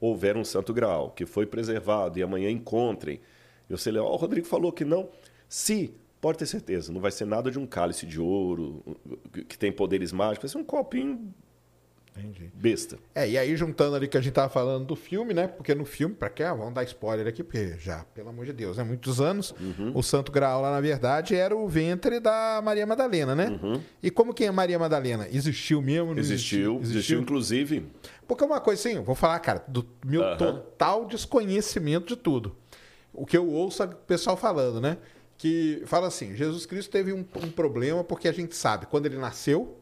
houver 0.00 0.36
um 0.36 0.44
Santo 0.44 0.72
Graal 0.72 1.10
que 1.10 1.26
foi 1.26 1.46
preservado 1.46 2.18
e 2.18 2.22
amanhã 2.22 2.50
encontrem 2.50 3.20
e 3.68 3.72
você 3.72 3.90
lê, 3.90 3.98
oh, 3.98 4.06
o 4.06 4.16
Rodrigo 4.16 4.46
falou 4.46 4.72
que 4.72 4.84
não. 4.84 5.08
Se, 5.48 5.94
pode 6.20 6.38
ter 6.38 6.46
certeza, 6.46 6.92
não 6.92 7.00
vai 7.00 7.10
ser 7.10 7.24
nada 7.24 7.50
de 7.50 7.58
um 7.58 7.66
cálice 7.66 8.06
de 8.06 8.20
ouro 8.20 8.82
que 9.48 9.56
tem 9.56 9.72
poderes 9.72 10.12
mágicos, 10.12 10.52
vai 10.52 10.60
ser 10.60 10.64
um 10.64 10.66
copinho 10.66 11.32
Entendi. 12.16 12.50
Besta. 12.54 12.98
É, 13.14 13.28
e 13.28 13.36
aí 13.36 13.56
juntando 13.56 13.96
ali 13.96 14.06
que 14.06 14.16
a 14.16 14.20
gente 14.20 14.32
tava 14.32 14.48
falando 14.48 14.86
do 14.86 14.96
filme, 14.96 15.34
né? 15.34 15.46
Porque 15.46 15.74
no 15.74 15.84
filme, 15.84 16.14
para 16.14 16.30
quê? 16.30 16.42
Ah, 16.42 16.54
vamos 16.54 16.74
dar 16.74 16.84
spoiler 16.84 17.26
aqui, 17.26 17.42
porque 17.42 17.76
já, 17.78 18.04
pelo 18.14 18.28
amor 18.28 18.46
de 18.46 18.52
Deus, 18.52 18.76
né? 18.76 18.84
Muitos 18.84 19.20
anos, 19.20 19.54
uhum. 19.60 19.92
o 19.94 20.02
Santo 20.02 20.30
Graal 20.30 20.62
lá, 20.62 20.70
na 20.70 20.80
verdade, 20.80 21.34
era 21.34 21.56
o 21.56 21.68
ventre 21.68 22.20
da 22.20 22.60
Maria 22.62 22.86
Madalena, 22.86 23.34
né? 23.34 23.58
Uhum. 23.62 23.80
E 24.02 24.10
como 24.10 24.32
que 24.32 24.44
é 24.44 24.50
Maria 24.50 24.78
Madalena? 24.78 25.28
Existiu 25.30 25.82
mesmo? 25.82 26.12
Existiu, 26.12 26.76
existiu, 26.76 26.80
existiu, 26.82 27.20
inclusive. 27.20 27.86
Porque 28.26 28.44
uma 28.44 28.60
coisa 28.60 28.88
assim, 28.88 29.00
vou 29.02 29.14
falar, 29.14 29.38
cara, 29.40 29.64
do 29.66 29.86
meu 30.04 30.22
uhum. 30.22 30.36
total 30.36 31.06
desconhecimento 31.06 32.06
de 32.06 32.16
tudo 32.16 32.56
o 33.14 33.24
que 33.24 33.36
eu 33.36 33.48
ouço 33.48 33.82
o 33.84 33.88
pessoal 33.88 34.36
falando, 34.36 34.80
né? 34.80 34.98
Que 35.38 35.82
fala 35.86 36.08
assim: 36.08 36.34
Jesus 36.34 36.66
Cristo 36.66 36.90
teve 36.90 37.12
um, 37.12 37.24
um 37.42 37.50
problema 37.50 38.02
porque 38.02 38.28
a 38.28 38.32
gente 38.32 38.54
sabe 38.56 38.86
quando 38.86 39.06
ele 39.06 39.16
nasceu 39.16 39.78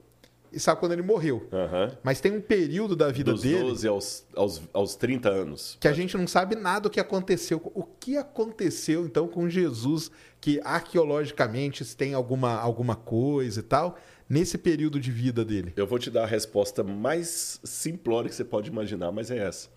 e 0.53 0.61
sabe 0.61 0.81
quando 0.81 0.93
ele 0.93 1.03
morreu. 1.03 1.49
Uhum. 1.51 1.97
Mas 2.03 2.21
tem 2.21 2.33
um 2.33 2.41
período 2.41 2.95
da 2.95 3.11
vida 3.11 3.33
Dos 3.33 3.43
dele. 3.43 3.61
12 3.61 3.89
aos, 3.89 4.27
aos, 4.37 4.63
aos 4.73 4.95
30 4.97 5.29
anos. 5.29 5.77
Que 5.81 5.89
a 5.89 5.93
gente 5.93 6.17
não 6.17 6.27
sabe 6.27 6.55
nada 6.55 6.81
do 6.83 6.91
que 6.91 7.01
aconteceu. 7.01 7.61
O 7.75 7.83
que 7.83 8.17
aconteceu, 8.17 9.07
então, 9.07 9.27
com 9.27 9.49
Jesus, 9.49 10.11
que 10.41 10.61
arqueologicamente 10.65 11.85
tem 11.97 12.15
alguma, 12.15 12.59
alguma 12.59 12.95
coisa 12.95 13.61
e 13.61 13.63
tal, 13.63 13.97
nesse 14.29 14.59
período 14.59 15.01
de 15.01 15.11
vida 15.11 15.45
dele? 15.45 15.73
Eu 15.77 15.87
vou 15.87 15.99
te 15.99 16.11
dar 16.11 16.25
a 16.25 16.27
resposta 16.27 16.83
mais 16.83 17.61
simplória 17.65 18.29
que 18.29 18.35
você 18.35 18.45
pode 18.45 18.71
imaginar, 18.71 19.11
mas 19.13 19.31
é 19.31 19.39
essa. 19.39 19.69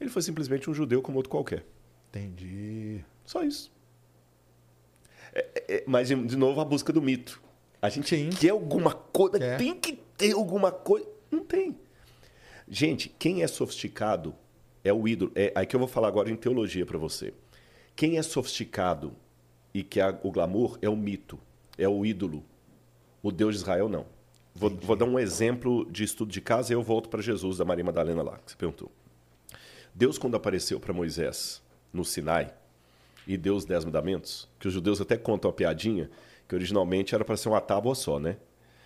Ele 0.00 0.10
foi 0.10 0.22
simplesmente 0.22 0.68
um 0.70 0.74
judeu 0.74 1.02
como 1.02 1.18
outro 1.18 1.30
qualquer. 1.30 1.64
Entendi. 2.08 3.04
Só 3.24 3.42
isso. 3.42 3.70
É, 5.32 5.46
é, 5.54 5.74
é, 5.76 5.84
mas, 5.86 6.08
de 6.08 6.36
novo, 6.36 6.60
a 6.60 6.64
busca 6.64 6.92
do 6.92 7.00
mito. 7.00 7.40
A 7.82 7.88
gente 7.88 8.14
Sim. 8.14 8.30
quer 8.30 8.50
alguma 8.50 8.92
coisa, 8.92 9.56
tem 9.56 9.74
que 9.74 9.99
ter 10.20 10.34
alguma 10.34 10.70
coisa. 10.70 11.08
Não 11.30 11.42
tem. 11.42 11.74
Gente, 12.68 13.08
quem 13.08 13.42
é 13.42 13.46
sofisticado 13.46 14.34
é 14.84 14.92
o 14.92 15.08
ídolo. 15.08 15.32
É 15.34 15.50
aí 15.54 15.64
que 15.64 15.74
eu 15.74 15.80
vou 15.80 15.88
falar 15.88 16.08
agora 16.08 16.30
em 16.30 16.36
teologia 16.36 16.84
para 16.84 16.98
você. 16.98 17.32
Quem 17.96 18.18
é 18.18 18.22
sofisticado 18.22 19.16
e 19.72 19.82
que 19.82 19.98
é 19.98 20.20
o 20.22 20.30
glamour 20.30 20.78
é 20.82 20.90
o 20.90 20.96
mito, 20.96 21.38
é 21.78 21.88
o 21.88 22.04
ídolo. 22.04 22.44
O 23.22 23.32
Deus 23.32 23.54
de 23.54 23.62
Israel 23.62 23.88
não. 23.88 24.04
Vou, 24.54 24.68
vou 24.68 24.94
dar 24.94 25.06
um 25.06 25.18
exemplo 25.18 25.90
de 25.90 26.04
estudo 26.04 26.30
de 26.30 26.40
casa 26.40 26.72
e 26.72 26.76
eu 26.76 26.82
volto 26.82 27.08
para 27.08 27.22
Jesus 27.22 27.56
da 27.56 27.64
Maria 27.64 27.84
Madalena 27.84 28.22
lá, 28.22 28.38
que 28.44 28.50
você 28.50 28.56
perguntou. 28.58 28.92
Deus, 29.94 30.18
quando 30.18 30.36
apareceu 30.36 30.78
para 30.78 30.92
Moisés 30.92 31.62
no 31.92 32.04
Sinai 32.04 32.52
e 33.26 33.38
deu 33.38 33.54
os 33.54 33.64
Dez 33.64 33.84
Mandamentos, 33.84 34.48
que 34.58 34.68
os 34.68 34.74
judeus 34.74 35.00
até 35.00 35.16
contam 35.16 35.50
a 35.50 35.54
piadinha, 35.54 36.10
que 36.46 36.54
originalmente 36.54 37.14
era 37.14 37.24
para 37.24 37.36
ser 37.36 37.48
uma 37.48 37.60
tábua 37.60 37.94
só, 37.94 38.18
né? 38.18 38.36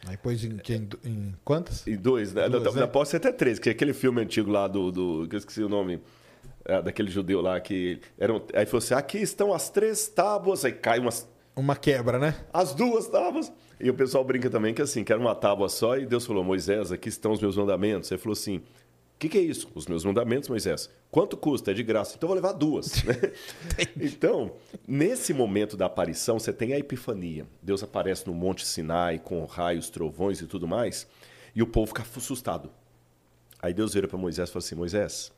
Aí 0.07 0.17
pôs 0.17 0.45
em, 0.45 0.61
em, 0.69 0.89
em 1.05 1.35
quantas? 1.45 1.87
Em 1.87 1.97
dois, 1.97 2.33
né? 2.33 2.49
Duas, 2.49 2.75
né? 2.75 2.87
Pode 2.87 3.09
ser 3.09 3.17
até 3.17 3.33
três, 3.33 3.59
que 3.59 3.69
é 3.69 3.73
aquele 3.73 3.93
filme 3.93 4.21
antigo 4.21 4.51
lá 4.51 4.67
do. 4.69 4.91
do 4.91 5.29
que 5.29 5.35
eu 5.35 5.39
esqueci 5.39 5.63
o 5.63 5.69
nome. 5.69 6.01
É, 6.65 6.81
daquele 6.83 7.11
judeu 7.11 7.41
lá 7.41 7.61
que. 7.61 8.01
Eram, 8.19 8.43
aí 8.55 8.67
falou 8.67 8.79
assim: 8.79 8.95
aqui 8.95 9.19
estão 9.19 9.53
as 9.53 9.71
três 9.71 10.09
tábuas, 10.09 10.65
aí 10.65 10.73
cai 10.73 10.99
umas. 10.99 11.29
Uma 11.57 11.77
quebra, 11.77 12.19
né? 12.19 12.35
As 12.53 12.75
duas 12.75 13.07
tábuas. 13.07 13.53
E 13.81 13.89
o 13.89 13.95
pessoal 13.95 14.25
brinca 14.25 14.51
também 14.51 14.75
que 14.75 14.83
assim, 14.83 15.05
que 15.05 15.13
era 15.13 15.21
uma 15.21 15.35
tábua 15.35 15.69
só, 15.69 15.97
e 15.97 16.07
Deus 16.07 16.27
falou: 16.27 16.43
Moisés, 16.45 16.91
aqui 16.93 17.09
estão 17.09 17.33
os 17.33 17.41
meus 17.41 17.57
mandamentos. 17.57 18.11
Aí 18.11 18.19
falou 18.19 18.33
assim: 18.33 18.63
o 19.15 19.19
que, 19.19 19.29
que, 19.29 19.39
é 19.39 19.41
isso? 19.41 19.71
Os 19.75 19.87
meus 19.87 20.05
mandamentos, 20.05 20.49
Moisés. 20.49 20.91
Quanto 21.11 21.37
custa? 21.37 21.71
É 21.71 21.75
de 21.75 21.83
graça. 21.83 22.15
Então 22.17 22.27
vou 22.27 22.35
levar 22.35 22.53
duas. 22.53 23.03
Né? 23.05 23.15
então, 24.01 24.53
nesse 24.87 25.33
momento 25.33 25.77
da 25.77 25.87
aparição, 25.87 26.39
você 26.39 26.53
tem 26.53 26.73
a 26.75 26.79
epifania. 26.79 27.47
Deus 27.63 27.83
aparece 27.83 28.27
no 28.27 28.35
Monte 28.35 28.67
Sinai 28.67 29.19
com 29.19 29.45
raios, 29.45 29.89
trovões 29.89 30.41
e 30.41 30.47
tudo 30.47 30.67
mais, 30.67 31.07
e 31.55 31.63
o 31.63 31.67
povo 31.67 31.87
fica 31.87 32.03
assustado. 32.03 32.71
Aí 33.63 33.73
Deus 33.73 33.95
vira 33.95 34.09
para 34.09 34.19
Moisés 34.19 34.51
e 34.51 34.53
fala 34.53 34.65
assim: 34.65 34.75
Moisés, 34.75 35.33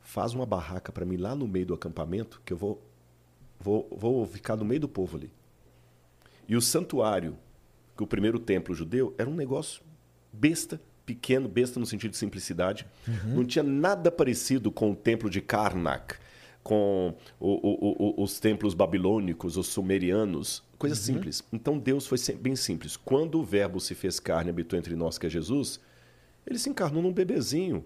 faz 0.00 0.32
uma 0.32 0.46
barraca 0.46 0.92
para 0.92 1.04
mim 1.04 1.16
lá 1.16 1.34
no 1.34 1.48
meio 1.48 1.66
do 1.66 1.74
acampamento, 1.74 2.40
que 2.46 2.52
eu 2.52 2.56
vou, 2.56 2.82
vou, 3.58 3.88
vou 3.90 4.26
ficar 4.26 4.56
no 4.56 4.64
meio 4.64 4.80
do 4.80 4.88
povo 4.88 5.16
ali. 5.16 5.30
E 6.48 6.56
o 6.56 6.62
santuário, 6.62 7.36
que 7.96 8.02
o 8.02 8.06
primeiro 8.06 8.38
templo 8.38 8.74
judeu, 8.74 9.14
era 9.18 9.28
um 9.28 9.34
negócio 9.34 9.82
besta 10.32 10.80
pequeno, 11.06 11.48
besta 11.48 11.78
no 11.78 11.86
sentido 11.86 12.10
de 12.10 12.16
simplicidade. 12.16 12.84
Uhum. 13.06 13.36
Não 13.36 13.44
tinha 13.44 13.62
nada 13.62 14.10
parecido 14.10 14.72
com 14.72 14.90
o 14.90 14.96
templo 14.96 15.30
de 15.30 15.40
Karnak, 15.40 16.16
com 16.62 17.14
o, 17.38 17.48
o, 17.48 18.20
o, 18.20 18.22
os 18.22 18.40
templos 18.40 18.74
babilônicos, 18.74 19.56
os 19.56 19.68
sumerianos, 19.68 20.64
coisa 20.76 20.96
uhum. 20.96 21.00
simples. 21.00 21.44
Então 21.52 21.78
Deus 21.78 22.06
foi 22.06 22.18
bem 22.34 22.56
simples. 22.56 22.96
Quando 22.96 23.38
o 23.38 23.44
Verbo 23.44 23.80
se 23.80 23.94
fez 23.94 24.18
carne 24.18 24.50
e 24.50 24.52
habitou 24.52 24.76
entre 24.76 24.96
nós, 24.96 25.16
que 25.16 25.26
é 25.26 25.30
Jesus, 25.30 25.80
ele 26.44 26.58
se 26.58 26.68
encarnou 26.68 27.00
num 27.00 27.12
bebezinho. 27.12 27.84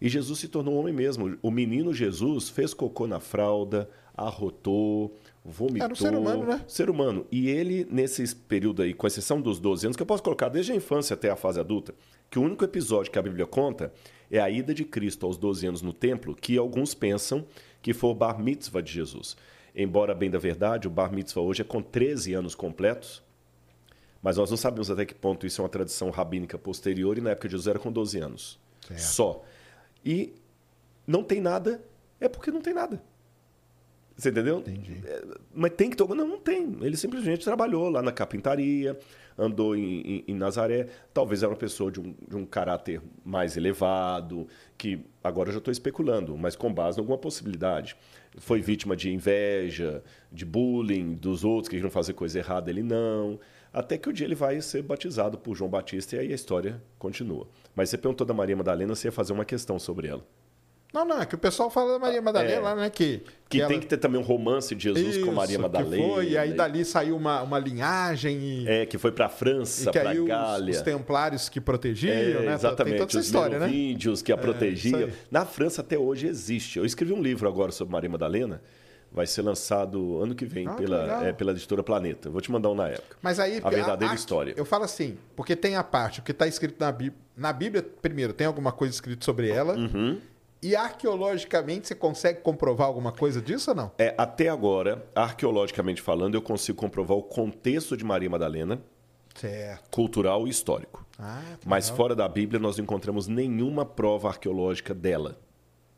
E 0.00 0.08
Jesus 0.08 0.40
se 0.40 0.48
tornou 0.48 0.74
homem 0.74 0.92
mesmo. 0.92 1.38
O 1.40 1.50
menino 1.50 1.94
Jesus 1.94 2.48
fez 2.48 2.74
cocô 2.74 3.06
na 3.06 3.20
fralda, 3.20 3.88
arrotou, 4.16 5.16
vomitou. 5.44 5.84
Era 5.84 5.92
um 5.92 5.96
ser 5.96 6.14
humano, 6.14 6.44
né? 6.44 6.64
Ser 6.66 6.90
humano. 6.90 7.24
E 7.30 7.48
ele, 7.48 7.86
nesse 7.88 8.34
período 8.34 8.82
aí, 8.82 8.92
com 8.92 9.06
exceção 9.06 9.40
dos 9.40 9.60
12 9.60 9.86
anos, 9.86 9.96
que 9.96 10.02
eu 10.02 10.06
posso 10.06 10.22
colocar 10.22 10.48
desde 10.48 10.72
a 10.72 10.74
infância 10.74 11.14
até 11.14 11.30
a 11.30 11.36
fase 11.36 11.60
adulta, 11.60 11.94
que 12.32 12.38
o 12.38 12.42
único 12.42 12.64
episódio 12.64 13.12
que 13.12 13.18
a 13.18 13.22
Bíblia 13.22 13.46
conta 13.46 13.92
é 14.30 14.40
a 14.40 14.48
ida 14.48 14.72
de 14.72 14.86
Cristo 14.86 15.26
aos 15.26 15.36
12 15.36 15.66
anos 15.66 15.82
no 15.82 15.92
templo, 15.92 16.34
que 16.34 16.56
alguns 16.56 16.94
pensam 16.94 17.46
que 17.82 17.92
foi 17.92 18.08
o 18.08 18.14
bar 18.14 18.42
mitzvah 18.42 18.80
de 18.80 18.90
Jesus. 18.90 19.36
Embora 19.76 20.14
bem 20.14 20.30
da 20.30 20.38
verdade, 20.38 20.88
o 20.88 20.90
bar 20.90 21.12
mitzvah 21.12 21.42
hoje 21.42 21.60
é 21.60 21.64
com 21.64 21.82
13 21.82 22.32
anos 22.32 22.54
completos, 22.54 23.22
mas 24.22 24.38
nós 24.38 24.48
não 24.48 24.56
sabemos 24.56 24.90
até 24.90 25.04
que 25.04 25.14
ponto 25.14 25.46
isso 25.46 25.60
é 25.60 25.62
uma 25.62 25.68
tradição 25.68 26.08
rabínica 26.08 26.56
posterior 26.56 27.18
e 27.18 27.20
na 27.20 27.32
época 27.32 27.48
de 27.48 27.52
Jesus 27.52 27.66
era 27.66 27.78
com 27.78 27.92
12 27.92 28.18
anos. 28.18 28.58
Certo. 28.88 29.00
Só. 29.00 29.44
E 30.02 30.32
não 31.06 31.22
tem 31.22 31.38
nada, 31.38 31.84
é 32.18 32.30
porque 32.30 32.50
não 32.50 32.62
tem 32.62 32.72
nada. 32.72 33.02
Você 34.16 34.30
entendeu? 34.30 34.60
Entendi. 34.60 35.02
É, 35.04 35.22
mas 35.54 35.72
tem 35.72 35.90
que 35.90 35.96
ter. 35.96 36.08
Não, 36.08 36.26
não 36.26 36.38
tem. 36.38 36.78
Ele 36.80 36.96
simplesmente 36.96 37.44
trabalhou 37.44 37.90
lá 37.90 38.00
na 38.00 38.12
carpintaria, 38.12 38.98
andou 39.38 39.74
em, 39.76 40.00
em- 40.00 40.24
em 40.28 40.34
Nazaré. 40.34 40.88
Talvez 41.12 41.42
era 41.42 41.50
uma 41.50 41.58
pessoa 41.58 41.90
de 41.90 42.00
um, 42.00 42.14
de 42.28 42.36
um 42.36 42.44
caráter 42.46 43.00
mais 43.24 43.56
elevado, 43.56 44.46
que 44.76 45.00
agora 45.22 45.48
eu 45.48 45.52
já 45.54 45.58
estou 45.58 45.72
especulando, 45.72 46.36
mas 46.36 46.56
com 46.56 46.72
base 46.72 46.98
em 46.98 47.00
alguma 47.00 47.18
possibilidade. 47.18 47.96
Foi 48.38 48.60
vítima 48.60 48.96
de 48.96 49.10
inveja, 49.12 50.02
de 50.30 50.44
bullying 50.44 51.14
dos 51.14 51.44
outros 51.44 51.68
que 51.68 51.76
queriam 51.76 51.90
fazer 51.90 52.14
coisa 52.14 52.38
errada, 52.38 52.70
ele 52.70 52.82
não. 52.82 53.38
Até 53.72 53.96
que 53.96 54.08
o 54.08 54.12
dia 54.12 54.26
ele 54.26 54.34
vai 54.34 54.60
ser 54.60 54.82
batizado 54.82 55.38
por 55.38 55.54
João 55.54 55.70
Batista 55.70 56.16
e 56.16 56.18
aí 56.18 56.32
a 56.32 56.34
história 56.34 56.82
continua. 56.98 57.46
Mas 57.74 57.88
você 57.90 57.96
perguntou 57.98 58.26
da 58.26 58.34
Maria 58.34 58.56
Madalena, 58.56 58.94
você 58.94 59.08
ia 59.08 59.12
fazer 59.12 59.32
uma 59.32 59.44
questão 59.44 59.78
sobre 59.78 60.08
ela. 60.08 60.24
Não, 60.92 61.04
não, 61.06 61.22
é 61.22 61.24
que 61.26 61.34
o 61.34 61.38
pessoal 61.38 61.70
fala 61.70 61.92
da 61.92 61.98
Maria 61.98 62.20
Madalena 62.20 62.54
É. 62.54 62.60
lá, 62.60 62.74
né? 62.76 62.90
Que, 62.90 63.22
Que, 63.48 63.60
ela- 63.60 63.68
tem 63.70 63.80
que 63.80 63.86
ter 63.86 63.96
também 63.96 64.20
um 64.20 64.24
romance 64.24 64.74
de 64.74 64.82
Jesus 64.84 65.18
com 65.24 65.32
Maria 65.32 65.54
Isso, 65.54 65.62
Madalena. 65.62 65.96
Que 65.96 66.08
foi, 66.10 66.28
e 66.30 66.36
aí 66.38 66.52
dali 66.52 66.84
saiu 66.84 67.16
uma, 67.16 67.40
uma 67.42 67.58
linhagem 67.58 68.38
e, 68.38 68.68
É, 68.68 68.84
que 68.86 68.98
foi 68.98 69.10
para 69.10 69.26
a 69.26 69.28
França, 69.30 69.90
que 69.90 69.98
para 69.98 70.10
aí 70.10 70.18
a 70.18 70.20
os, 70.22 70.28
Gália. 70.28 70.70
os 70.70 70.82
templários 70.82 71.48
que 71.48 71.60
protegiam, 71.60 72.12
É, 72.14 72.44
né? 72.46 72.52
Exatamente, 72.54 72.92
Tem 72.94 72.98
toda 72.98 73.10
essa 73.10 73.18
os 73.20 73.26
história, 73.26 73.58
né? 73.58 73.66
merovingios 73.66 74.20
que 74.22 74.32
a 74.32 74.36
protegiam. 74.36 75.00
isso 75.00 75.08
aí. 75.08 75.14
Na 75.30 75.46
França 75.46 75.80
até 75.80 75.96
hoje 75.98 76.26
existe. 76.26 76.78
Eu 76.78 76.84
escrevi 76.84 77.12
um 77.12 77.22
livro 77.22 77.48
agora 77.48 77.72
sobre 77.72 77.92
Maria 77.92 78.10
Madalena. 78.10 78.60
Vai 79.14 79.26
ser 79.26 79.42
lançado 79.42 80.22
ano 80.22 80.34
que 80.34 80.46
vem 80.46 80.66
Ah, 80.66 80.70
que 80.70 80.82
pela, 80.84 81.02
legal. 81.02 81.22
é, 81.24 81.32
pela 81.34 81.52
editora 81.52 81.82
Planeta. 81.82 82.28
Eu 82.28 82.32
Vou 82.32 82.40
te 82.40 82.50
mandar 82.50 82.70
um 82.70 82.74
na 82.74 82.88
época. 82.88 83.16
Mas 83.20 83.38
aí 83.38 83.60
A 83.62 83.68
verdadeira 83.68 84.14
história. 84.14 84.54
Eu 84.56 84.64
falo 84.64 84.84
assim, 84.84 85.18
porque 85.36 85.54
tem 85.54 85.76
a 85.76 85.84
parte, 85.84 86.20
o 86.20 86.22
que 86.22 86.32
está 86.32 86.46
escrito 86.46 86.76
na 86.80 86.90
Bíblia. 86.90 87.20
Na 87.36 87.52
Bíblia, 87.52 87.82
primeiro, 88.00 88.32
tem 88.32 88.46
alguma 88.46 88.72
coisa 88.72 88.94
escrita 88.94 89.22
sobre 89.24 89.50
ela. 89.50 89.74
Uhum. 89.74 90.18
E 90.62 90.76
arqueologicamente, 90.76 91.88
você 91.88 91.94
consegue 91.94 92.40
comprovar 92.40 92.86
alguma 92.86 93.10
coisa 93.10 93.42
disso 93.42 93.70
ou 93.70 93.76
não? 93.76 93.90
É, 93.98 94.14
até 94.16 94.48
agora, 94.48 95.04
arqueologicamente 95.14 96.00
falando, 96.00 96.36
eu 96.36 96.42
consigo 96.42 96.78
comprovar 96.78 97.16
o 97.18 97.22
contexto 97.22 97.96
de 97.96 98.04
Maria 98.04 98.30
Madalena, 98.30 98.80
Certo. 99.34 99.90
cultural 99.90 100.46
e 100.46 100.50
histórico. 100.50 101.04
Ah, 101.18 101.42
que 101.60 101.68
Mas 101.68 101.86
legal. 101.86 101.96
fora 101.96 102.14
da 102.14 102.28
Bíblia, 102.28 102.60
nós 102.60 102.76
não 102.76 102.84
encontramos 102.84 103.26
nenhuma 103.26 103.84
prova 103.84 104.28
arqueológica 104.28 104.94
dela. 104.94 105.36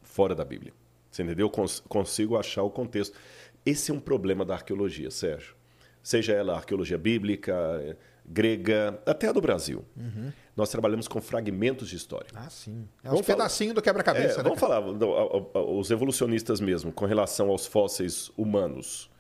Fora 0.03 0.35
da 0.35 0.45
Bíblia. 0.45 0.73
Você 1.11 1.23
entendeu? 1.23 1.51
Cons 1.51 1.81
consigo 1.89 2.37
achar 2.39 2.63
o 2.63 2.71
contexto. 2.71 3.17
Esse 3.67 3.91
é 3.91 3.95
um 3.95 4.01
problema 4.01 4.45
da 4.45 4.55
arqueologia, 4.55 5.11
Sérgio. 5.11 5.55
Seja 6.03 6.33
ela 6.33 6.55
arqueologia 6.57 6.99
bíblica, 6.99 7.53
eh, 7.83 7.97
grega, 8.25 9.01
até 9.07 9.29
a 9.29 9.33
do 9.33 9.41
Brasil. 9.41 9.85
Nós 10.57 10.69
trabalhamos 10.71 11.09
com 11.09 11.21
fragmentos 11.21 11.89
de 11.89 11.97
história. 11.97 12.29
Ah, 12.35 12.49
sim. 12.49 12.89
É 13.03 13.09
falar- 13.09 13.23
pedacinhos 13.23 13.75
do 13.75 13.83
quebra-cabeça, 13.83 14.35
É, 14.35 14.37
né? 14.39 14.43
vamos 14.45 14.61
cara? 14.61 14.81
falar, 14.81 15.65
os 15.69 15.91
evolucionistas 15.91 16.61
mesmo, 16.61 16.93
com 16.93 17.05
relação 17.07 17.51
aos 17.51 17.67
fósseis 17.67 18.31
humanos. 18.37 19.11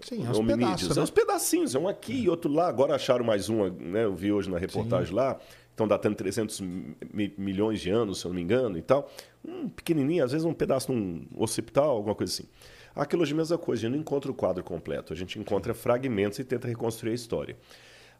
Sim, 0.00 0.26
é 0.26 0.30
uns 0.30 0.38
hominídeos. 0.38 0.70
pedaços, 0.70 0.90
É 0.96 1.00
né? 1.00 1.02
uns 1.04 1.10
pedacinhos, 1.10 1.74
é 1.74 1.78
um 1.78 1.86
aqui 1.86 2.22
e 2.22 2.28
outro 2.28 2.50
lá. 2.50 2.66
Agora 2.68 2.94
acharam 2.94 3.24
mais 3.24 3.48
um, 3.48 3.68
né? 3.70 4.04
Eu 4.04 4.14
vi 4.14 4.32
hoje 4.32 4.50
na 4.50 4.58
reportagem 4.58 5.14
lá. 5.14 5.38
Estão 5.70 5.86
datando 5.86 6.16
300 6.16 6.60
mi- 6.60 7.32
milhões 7.38 7.80
de 7.80 7.90
anos, 7.90 8.18
se 8.20 8.26
eu 8.26 8.30
não 8.30 8.36
me 8.36 8.42
engano, 8.42 8.76
e 8.76 8.82
tal. 8.82 9.10
Um 9.46 9.68
pequenininho, 9.68 10.24
às 10.24 10.32
vezes 10.32 10.44
um 10.44 10.52
pedaço 10.52 10.92
num 10.92 11.24
hospital, 11.36 11.90
alguma 11.90 12.14
coisa 12.14 12.32
assim. 12.32 12.48
A 12.96 13.00
arqueologia 13.02 13.32
é 13.34 13.36
a 13.36 13.38
mesma 13.38 13.56
coisa, 13.58 13.80
a 13.80 13.82
gente 13.84 13.92
não 13.94 14.00
encontra 14.00 14.30
o 14.30 14.34
quadro 14.34 14.64
completo. 14.64 15.12
A 15.12 15.16
gente 15.16 15.38
encontra 15.38 15.72
fragmentos 15.72 16.38
e 16.38 16.44
tenta 16.44 16.66
reconstruir 16.66 17.12
a 17.12 17.14
história. 17.14 17.56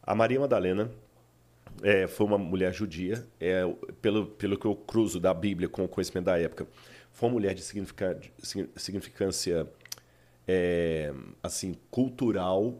A 0.02 0.14
Maria 0.14 0.38
Madalena 0.38 0.90
é, 1.82 2.06
foi 2.06 2.26
uma 2.26 2.38
mulher 2.38 2.72
judia, 2.72 3.26
é, 3.38 3.62
pelo, 4.00 4.26
pelo 4.26 4.58
que 4.58 4.66
eu 4.66 4.74
cruzo 4.74 5.18
da 5.18 5.32
Bíblia 5.32 5.68
com 5.68 5.84
o 5.84 5.88
conhecimento 5.88 6.26
da 6.26 6.38
época, 6.38 6.66
foi 7.12 7.28
uma 7.28 7.34
mulher 7.34 7.54
de 7.54 7.62
significância 8.76 9.66
é, 10.46 11.12
assim 11.42 11.74
cultural 11.90 12.78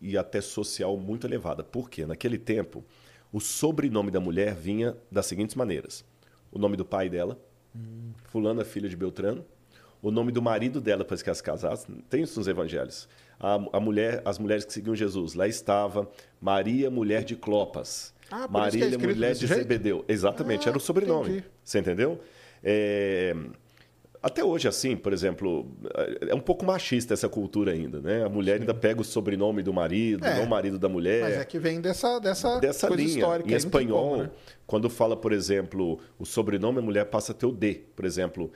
e 0.00 0.16
até 0.18 0.40
social 0.40 0.96
muito 0.96 1.26
elevada. 1.26 1.62
Por 1.62 1.88
quê? 1.88 2.04
Naquele 2.04 2.38
tempo, 2.38 2.84
o 3.32 3.40
sobrenome 3.40 4.10
da 4.10 4.20
mulher 4.20 4.54
vinha 4.54 4.96
das 5.10 5.26
seguintes 5.26 5.54
maneiras: 5.54 6.04
o 6.50 6.58
nome 6.58 6.76
do 6.76 6.84
pai 6.84 7.08
dela, 7.08 7.38
fulana 8.24 8.64
filha 8.64 8.88
de 8.88 8.96
Beltrano, 8.96 9.44
o 10.02 10.10
nome 10.10 10.32
do 10.32 10.42
marido 10.42 10.80
dela 10.80 11.04
para 11.04 11.16
que 11.16 11.28
elas 11.28 11.40
casassem, 11.40 11.96
tem 12.10 12.22
isso 12.22 12.38
nos 12.38 12.48
evangelhos. 12.48 13.08
A, 13.38 13.54
a 13.72 13.80
mulher, 13.80 14.20
as 14.24 14.38
mulheres 14.38 14.64
que 14.64 14.72
seguiam 14.72 14.94
Jesus, 14.94 15.34
lá 15.34 15.46
estava 15.46 16.10
Maria, 16.40 16.90
mulher 16.90 17.24
de 17.24 17.36
Clopas. 17.36 18.11
Ah, 18.32 18.44
é 18.44 18.48
Marília, 18.52 18.88
escrito 18.88 19.14
mulher 19.14 19.34
de? 19.34 19.46
Zebedeu. 19.46 20.04
Exatamente, 20.08 20.66
Ah, 20.66 20.70
era 20.70 20.78
o 20.78 20.80
sobrenome. 20.80 21.28
entendi. 21.30 21.44
Você 21.62 21.78
entendeu? 21.78 22.20
É, 22.64 23.34
Até 24.24 24.44
hoje, 24.44 24.68
assim, 24.68 24.96
por 24.96 25.12
exemplo, 25.12 25.66
é 26.28 26.32
um 26.32 26.38
pouco 26.40 26.64
machista 26.64 27.12
essa 27.12 27.28
cultura 27.28 27.72
ainda, 27.72 28.00
né? 28.00 28.24
A 28.24 28.28
mulher 28.28 28.60
ainda 28.60 28.72
pega 28.72 29.00
o 29.00 29.04
sobrenome 29.04 29.64
do 29.64 29.72
marido, 29.72 30.24
É. 30.24 30.36
não 30.36 30.44
o 30.44 30.48
marido 30.48 30.78
da 30.78 30.88
mulher. 30.88 31.22
Mas 31.22 31.34
é 31.38 31.44
que 31.44 31.58
vem 31.58 31.80
dessa, 31.80 32.20
dessa, 32.20 32.60
Dessa 32.60 32.86
coisa 32.86 33.02
linha. 33.02 33.16
histórica. 33.18 33.50
Em 33.50 33.54
espanhol, 33.56 34.10
como, 34.10 34.22
né? 34.22 34.30
quando 34.64 34.88
fala, 34.88 35.16
por 35.16 35.32
exemplo, 35.32 35.98
o 36.20 36.24
sobrenome, 36.24 36.78
a 36.78 36.82
mulher 36.82 37.06
passa 37.06 37.32
a 37.32 37.34
ter 37.34 37.46
o 37.46 37.50
D. 37.50 37.80
Por 37.96 38.04
exemplo, 38.04 38.52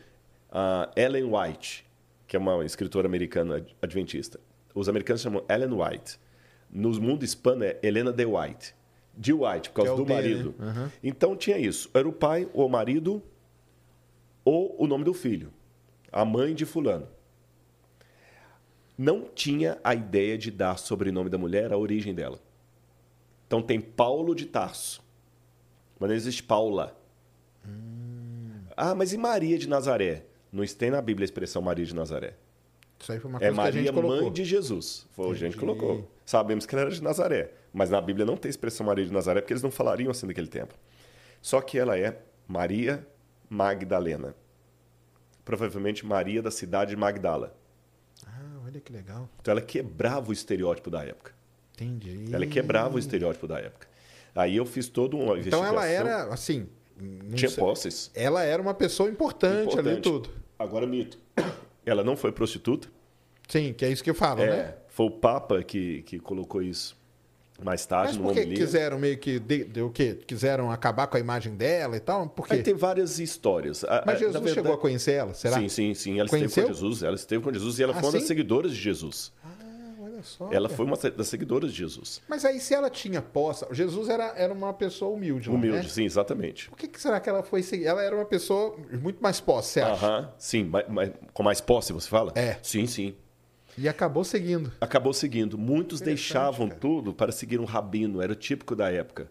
a 0.52 0.88
Ellen 0.94 1.24
White, 1.34 1.84
que 2.28 2.36
é 2.36 2.38
uma 2.38 2.64
escritora 2.64 3.08
americana 3.08 3.56
ad- 3.56 3.76
adventista. 3.82 4.38
Os 4.72 4.88
americanos 4.88 5.20
chamam 5.20 5.44
Ellen 5.50 5.72
White. 5.72 6.16
No 6.70 6.90
mundo 7.00 7.24
hispano 7.24 7.64
é 7.64 7.76
Helena 7.82 8.12
de 8.12 8.24
White. 8.24 8.72
De 9.16 9.32
White, 9.32 9.70
por 9.70 9.76
causa 9.76 9.82
Que 9.82 9.88
é 9.88 9.92
o 9.94 9.96
do 9.96 10.04
D, 10.04 10.12
marido. 10.14 10.54
né? 10.58 10.66
Aham. 10.68 10.92
Então 11.02 11.34
tinha 11.36 11.58
isso. 11.58 11.88
Era 11.94 12.06
o 12.08 12.12
pai, 12.12 12.48
ou 12.52 12.66
o 12.66 12.70
marido, 12.70 13.22
ou 14.44 14.76
o 14.78 14.86
nome 14.86 15.04
do 15.04 15.14
filho. 15.14 15.50
A 16.12 16.24
mãe 16.24 16.54
de 16.54 16.64
fulano. 16.66 17.08
Não 18.98 19.24
tinha 19.34 19.78
a 19.84 19.94
ideia 19.94 20.36
de 20.38 20.50
dar 20.50 20.78
sobrenome 20.78 21.28
da 21.30 21.36
mulher 21.38 21.72
a 21.72 21.76
origem 21.78 22.14
dela. 22.14 22.38
Então 23.46 23.60
tem 23.62 23.80
Paulo 23.80 24.34
de 24.34 24.46
Tarso. 24.46 25.02
Mas 25.98 26.08
não 26.10 26.16
existe 26.16 26.42
Paula. 26.42 26.96
Ah, 28.76 28.94
mas 28.94 29.12
e 29.12 29.18
Maria 29.18 29.58
de 29.58 29.68
Nazaré? 29.68 30.24
Não 30.52 30.64
tem 30.66 30.90
na 30.90 31.00
Bíblia 31.00 31.24
a 31.24 31.26
expressão 31.26 31.60
Maria 31.62 31.84
de 31.84 31.94
Nazaré. 31.94 32.34
Isso 32.98 33.12
aí 33.12 33.18
foi 33.20 33.28
uma 33.30 33.38
É 33.38 33.40
coisa 33.40 33.54
que 33.54 33.60
a 33.60 33.62
Maria, 33.64 33.82
gente 33.82 33.92
colocou. 33.94 34.22
mãe 34.22 34.32
de 34.32 34.44
Jesus. 34.44 35.06
Foi, 35.12 35.30
a 35.30 35.34
gente 35.34 35.56
colocou. 35.56 36.10
Sabemos 36.26 36.66
que 36.66 36.74
ela 36.74 36.82
era 36.82 36.90
de 36.90 37.02
Nazaré. 37.02 37.52
Mas 37.72 37.88
na 37.88 38.00
Bíblia 38.00 38.26
não 38.26 38.36
tem 38.36 38.50
expressão 38.50 38.84
Maria 38.84 39.04
de 39.06 39.12
Nazaré, 39.12 39.40
porque 39.40 39.52
eles 39.52 39.62
não 39.62 39.70
falariam 39.70 40.10
assim 40.10 40.26
naquele 40.26 40.48
tempo. 40.48 40.74
Só 41.40 41.60
que 41.60 41.78
ela 41.78 41.96
é 41.96 42.18
Maria 42.48 43.06
Magdalena. 43.48 44.34
Provavelmente 45.44 46.04
Maria 46.04 46.42
da 46.42 46.50
cidade 46.50 46.90
de 46.90 46.96
Magdala. 46.96 47.56
Ah, 48.26 48.60
olha 48.64 48.80
que 48.80 48.92
legal. 48.92 49.28
Então 49.40 49.52
ela 49.52 49.60
quebrava 49.60 50.30
o 50.30 50.32
estereótipo 50.32 50.90
da 50.90 51.04
época. 51.04 51.32
Entendi. 51.74 52.34
Ela 52.34 52.46
quebrava 52.46 52.96
o 52.96 52.98
estereótipo 52.98 53.46
da 53.46 53.60
época. 53.60 53.86
Aí 54.34 54.56
eu 54.56 54.66
fiz 54.66 54.88
toda 54.88 55.16
uma 55.16 55.38
Então 55.38 55.64
ela 55.64 55.86
era, 55.86 56.24
assim... 56.32 56.68
Tinha 57.34 57.50
sei- 57.50 57.58
posses. 57.62 58.10
Ela 58.14 58.42
era 58.42 58.60
uma 58.60 58.72
pessoa 58.74 59.08
importante, 59.08 59.78
ali 59.78 59.90
Importante. 59.90 60.02
tudo. 60.02 60.30
Agora, 60.58 60.86
mito. 60.86 61.18
Ela 61.84 62.02
não 62.02 62.16
foi 62.16 62.32
prostituta. 62.32 62.88
Sim, 63.46 63.74
que 63.74 63.84
é 63.84 63.90
isso 63.90 64.02
que 64.02 64.08
eu 64.10 64.14
falo, 64.14 64.40
É, 64.42 64.46
né? 64.50 64.74
Foi 64.96 65.04
o 65.04 65.10
Papa 65.10 65.62
que, 65.62 66.00
que 66.04 66.18
colocou 66.18 66.62
isso 66.62 66.96
mais 67.62 67.84
tarde 67.84 68.12
Mas 68.12 68.16
no 68.16 68.24
por 68.24 68.32
que 68.32 68.40
homilia. 68.40 68.56
quiseram 68.56 68.98
meio 68.98 69.18
que... 69.18 69.38
De, 69.38 69.64
de- 69.64 69.82
o 69.82 69.90
quê? 69.90 70.18
Quiseram 70.26 70.70
acabar 70.70 71.06
com 71.06 71.18
a 71.18 71.20
imagem 71.20 71.54
dela 71.54 71.98
e 71.98 72.00
tal? 72.00 72.26
Por 72.30 72.48
quê? 72.48 72.54
Aí 72.54 72.62
tem 72.62 72.72
várias 72.72 73.18
histórias. 73.18 73.84
A- 73.84 74.04
Mas 74.06 74.18
Jesus 74.20 74.32
verdade- 74.36 74.54
chegou 74.54 74.72
a 74.72 74.78
conhecer 74.78 75.12
ela, 75.12 75.34
será? 75.34 75.58
Sim, 75.58 75.68
sim, 75.68 75.92
sim. 75.92 76.18
Ela 76.18 76.30
Conheceu? 76.30 76.48
esteve 76.48 76.66
com 76.68 76.72
Jesus. 76.72 77.02
Ela 77.02 77.14
esteve 77.14 77.44
com 77.44 77.52
Jesus 77.52 77.78
e 77.78 77.82
ela 77.82 77.92
Ah, 77.92 77.96
foi 77.96 78.04
uma 78.06 78.12
das 78.12 78.22
sim? 78.22 78.28
seguidoras 78.28 78.72
de 78.72 78.78
Jesus. 78.78 79.32
Ah, 79.44 79.48
olha 80.00 80.22
só. 80.22 80.44
Ela 80.50 80.66
cara. 80.66 80.76
foi 80.78 80.86
uma 80.86 80.96
das 80.96 81.28
seguidoras 81.28 81.72
de 81.72 81.76
Jesus. 81.76 82.22
Mas 82.26 82.46
aí, 82.46 82.58
se 82.58 82.72
ela 82.72 82.88
tinha 82.88 83.20
posse... 83.20 83.66
Jesus 83.72 84.08
era, 84.08 84.32
era 84.34 84.50
uma 84.52 84.72
pessoa 84.72 85.14
humilde, 85.14 85.50
lá, 85.50 85.54
Humilde, 85.56 85.76
né? 85.78 85.88
sim, 85.90 86.04
exatamente. 86.06 86.70
Por 86.70 86.78
que, 86.78 86.88
que 86.88 86.98
será 86.98 87.20
que 87.20 87.28
ela 87.28 87.42
foi 87.42 87.62
seguir? 87.62 87.84
Ela 87.84 88.02
era 88.02 88.16
uma 88.16 88.24
pessoa 88.24 88.74
muito 88.98 89.22
mais 89.22 89.40
posse, 89.40 89.72
você 89.74 89.80
acha? 89.82 90.06
Aham, 90.06 90.32
sim, 90.38 90.64
mas, 90.64 90.86
mas 90.88 91.10
com 91.34 91.42
mais 91.42 91.60
posse, 91.60 91.92
você 91.92 92.08
fala? 92.08 92.32
É. 92.34 92.56
Sim, 92.62 92.86
sim. 92.86 93.14
E 93.78 93.88
acabou 93.88 94.24
seguindo. 94.24 94.72
Acabou 94.80 95.12
seguindo. 95.12 95.58
Muitos 95.58 96.00
deixavam 96.00 96.68
cara. 96.68 96.80
tudo 96.80 97.12
para 97.12 97.32
seguir 97.32 97.60
um 97.60 97.64
rabino, 97.64 98.22
era 98.22 98.34
típico 98.34 98.74
da 98.74 98.90
época. 98.90 99.30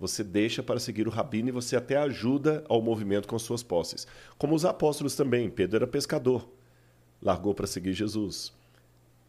Você 0.00 0.24
deixa 0.24 0.62
para 0.62 0.80
seguir 0.80 1.06
o 1.06 1.10
rabino 1.10 1.48
e 1.48 1.52
você 1.52 1.76
até 1.76 1.96
ajuda 1.96 2.64
ao 2.68 2.82
movimento 2.82 3.28
com 3.28 3.38
suas 3.38 3.62
posses. 3.62 4.06
Como 4.36 4.54
os 4.54 4.64
apóstolos 4.64 5.14
também. 5.14 5.48
Pedro 5.48 5.76
era 5.76 5.86
pescador, 5.86 6.48
largou 7.22 7.54
para 7.54 7.66
seguir 7.66 7.92
Jesus. 7.92 8.52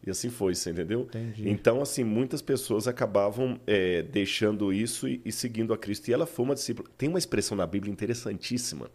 E 0.06 0.10
assim 0.10 0.30
foi, 0.30 0.54
você 0.54 0.70
entendeu? 0.70 1.02
Entendi. 1.02 1.48
Então, 1.48 1.80
assim, 1.80 2.04
muitas 2.04 2.40
pessoas 2.40 2.86
acabavam 2.86 3.60
é, 3.66 4.02
deixando 4.02 4.72
isso 4.72 5.08
e, 5.08 5.20
e 5.24 5.32
seguindo 5.32 5.72
a 5.72 5.78
Cristo. 5.78 6.08
E 6.08 6.12
ela 6.12 6.26
foi 6.26 6.44
uma 6.44 6.54
discípula. 6.54 6.88
Tem 6.96 7.08
uma 7.08 7.18
expressão 7.18 7.56
na 7.56 7.66
Bíblia 7.66 7.92
interessantíssima 7.92 8.88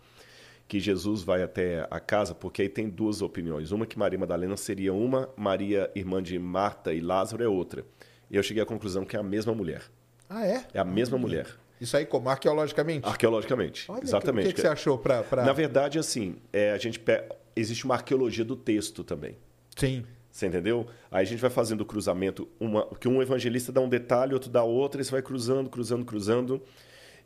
que 0.72 0.80
Jesus 0.80 1.22
vai 1.22 1.44
até 1.44 1.86
a 1.92 2.00
casa, 2.00 2.34
porque 2.34 2.62
aí 2.62 2.70
tem 2.70 2.88
duas 2.88 3.22
opiniões. 3.22 3.74
Uma 3.74 3.86
que 3.86 4.00
Maria 4.00 4.18
Madalena 4.18 4.56
seria 4.56 4.94
uma, 4.94 5.28
Maria, 5.36 5.92
irmã 5.94 6.24
de 6.24 6.40
Marta 6.40 6.94
e 6.94 7.02
Lázaro, 7.02 7.44
é 7.44 7.48
outra. 7.50 7.84
E 8.30 8.38
eu 8.38 8.42
cheguei 8.42 8.64
à 8.64 8.66
conclusão 8.66 9.04
que 9.04 9.18
é 9.18 9.20
a 9.20 9.24
mesma 9.24 9.54
mulher. 9.54 9.82
Ah, 10.30 10.48
é? 10.48 10.66
É 10.74 10.80
a 10.80 10.86
mesma 10.86 11.18
mulher. 11.18 11.46
Isso 11.82 11.98
aí 11.98 12.06
como? 12.06 12.30
Arqueologicamente? 12.30 13.06
Arqueologicamente. 13.06 13.92
Olha, 13.92 14.02
exatamente. 14.02 14.46
O 14.46 14.48
que, 14.48 14.54
que 14.54 14.62
você 14.62 14.68
achou 14.70 14.98
para. 14.98 15.22
Pra... 15.24 15.44
Na 15.44 15.52
verdade, 15.52 16.00
assim, 16.00 16.38
é, 16.54 16.72
a 16.72 16.78
gente 16.78 16.98
pe... 16.98 17.22
existe 17.54 17.84
uma 17.84 17.96
arqueologia 17.96 18.46
do 18.46 18.56
texto 18.56 19.04
também. 19.04 19.36
Sim. 19.76 20.06
Você 20.32 20.48
entendeu? 20.48 20.88
Aí 21.12 21.24
a 21.24 21.28
gente 21.28 21.42
vai 21.42 21.50
fazendo 21.50 21.82
o 21.82 21.86
cruzamento, 21.86 22.48
uma, 22.58 22.88
que 22.96 23.10
um 23.10 23.22
evangelista 23.22 23.74
dá 23.74 23.82
um 23.82 23.90
detalhe, 23.90 24.34
outro 24.34 24.50
dá 24.50 24.64
outro, 24.64 25.02
e 25.02 25.04
você 25.04 25.12
vai 25.12 25.22
cruzando, 25.22 25.70
cruzando, 25.70 26.06
cruzando. 26.06 26.62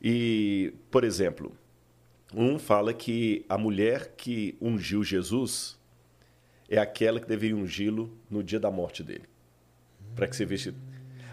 E, 0.02 0.74
por 0.90 1.04
exemplo, 1.04 1.56
um 2.34 2.58
fala 2.60 2.94
que 2.94 3.46
a 3.48 3.58
mulher 3.58 4.14
que 4.18 4.58
ungiu 4.62 5.04
Jesus 5.04 5.78
é 6.70 6.78
aquela 6.78 7.20
que 7.20 7.28
deveria 7.28 7.56
ungí-lo 7.56 8.18
no 8.30 8.44
dia 8.44 8.60
da 8.60 8.72
morte 8.72 9.04
dele. 9.04 9.26
Para 10.16 10.28
que 10.28 10.36
você 10.36 10.46
veja. 10.46 10.74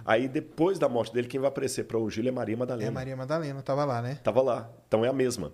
Aí, 0.04 0.28
depois 0.28 0.78
da 0.78 0.88
morte 0.88 1.12
dele, 1.12 1.28
quem 1.28 1.40
vai 1.40 1.48
aparecer 1.48 1.84
para 1.84 1.98
ungir 1.98 2.26
é 2.26 2.30
Maria 2.30 2.56
Madalena. 2.56 2.88
É 2.88 2.90
Maria 2.90 3.16
Madalena, 3.16 3.60
estava 3.60 3.84
lá, 3.84 4.02
né? 4.02 4.12
Estava 4.12 4.42
lá. 4.42 4.70
Então 4.86 5.04
é 5.04 5.08
a 5.08 5.12
mesma. 5.12 5.52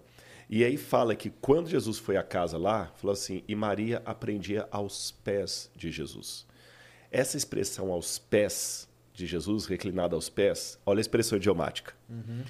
E 0.49 0.65
aí 0.65 0.79
fala 0.79 1.15
que 1.15 1.29
quando 1.29 1.69
Jesus 1.69 1.99
foi 1.99 2.17
à 2.17 2.23
casa 2.23 2.57
lá, 2.57 2.91
falou 2.97 3.13
assim, 3.13 3.45
e 3.47 3.55
Maria 3.55 4.03
aprendia 4.07 4.67
aos 4.71 5.11
pés 5.11 5.71
de 5.77 5.91
Jesus. 5.91 6.47
Essa 7.11 7.37
expressão 7.37 7.93
aos 7.93 8.19
pés 8.19 8.89
de 9.13 9.27
Jesus, 9.27 9.67
reclinada 9.67 10.15
aos 10.15 10.31
pés, 10.31 10.79
olha 10.87 11.01
a 11.01 11.03
expressão 11.03 11.37
idiomática. 11.37 11.93
Uhum. 12.09 12.43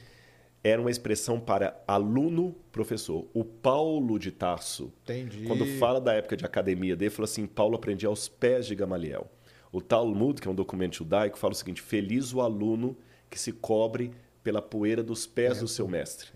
Era 0.68 0.82
uma 0.82 0.90
expressão 0.90 1.40
para 1.40 1.82
aluno-professor. 1.86 3.26
O 3.32 3.42
Paulo 3.42 4.18
de 4.18 4.30
Tarso, 4.30 4.92
Entendi. 5.02 5.44
quando 5.46 5.64
fala 5.78 5.98
da 5.98 6.12
época 6.12 6.36
de 6.36 6.44
academia 6.44 6.94
dele, 6.94 7.10
falou 7.10 7.24
assim, 7.24 7.46
Paulo 7.46 7.74
aprendia 7.76 8.08
aos 8.08 8.28
pés 8.28 8.66
de 8.66 8.74
Gamaliel. 8.74 9.30
O 9.72 9.80
Talmud, 9.80 10.40
que 10.40 10.46
é 10.46 10.50
um 10.50 10.54
documento 10.54 10.96
judaico, 10.96 11.38
fala 11.38 11.52
o 11.52 11.56
seguinte, 11.56 11.80
feliz 11.80 12.34
o 12.34 12.42
aluno 12.42 12.96
que 13.30 13.38
se 13.38 13.50
cobre 13.50 14.12
pela 14.42 14.60
poeira 14.60 15.02
dos 15.02 15.26
pés 15.26 15.56
É, 15.56 15.60
do 15.60 15.68
seu 15.68 15.88
mestre. 15.88 16.28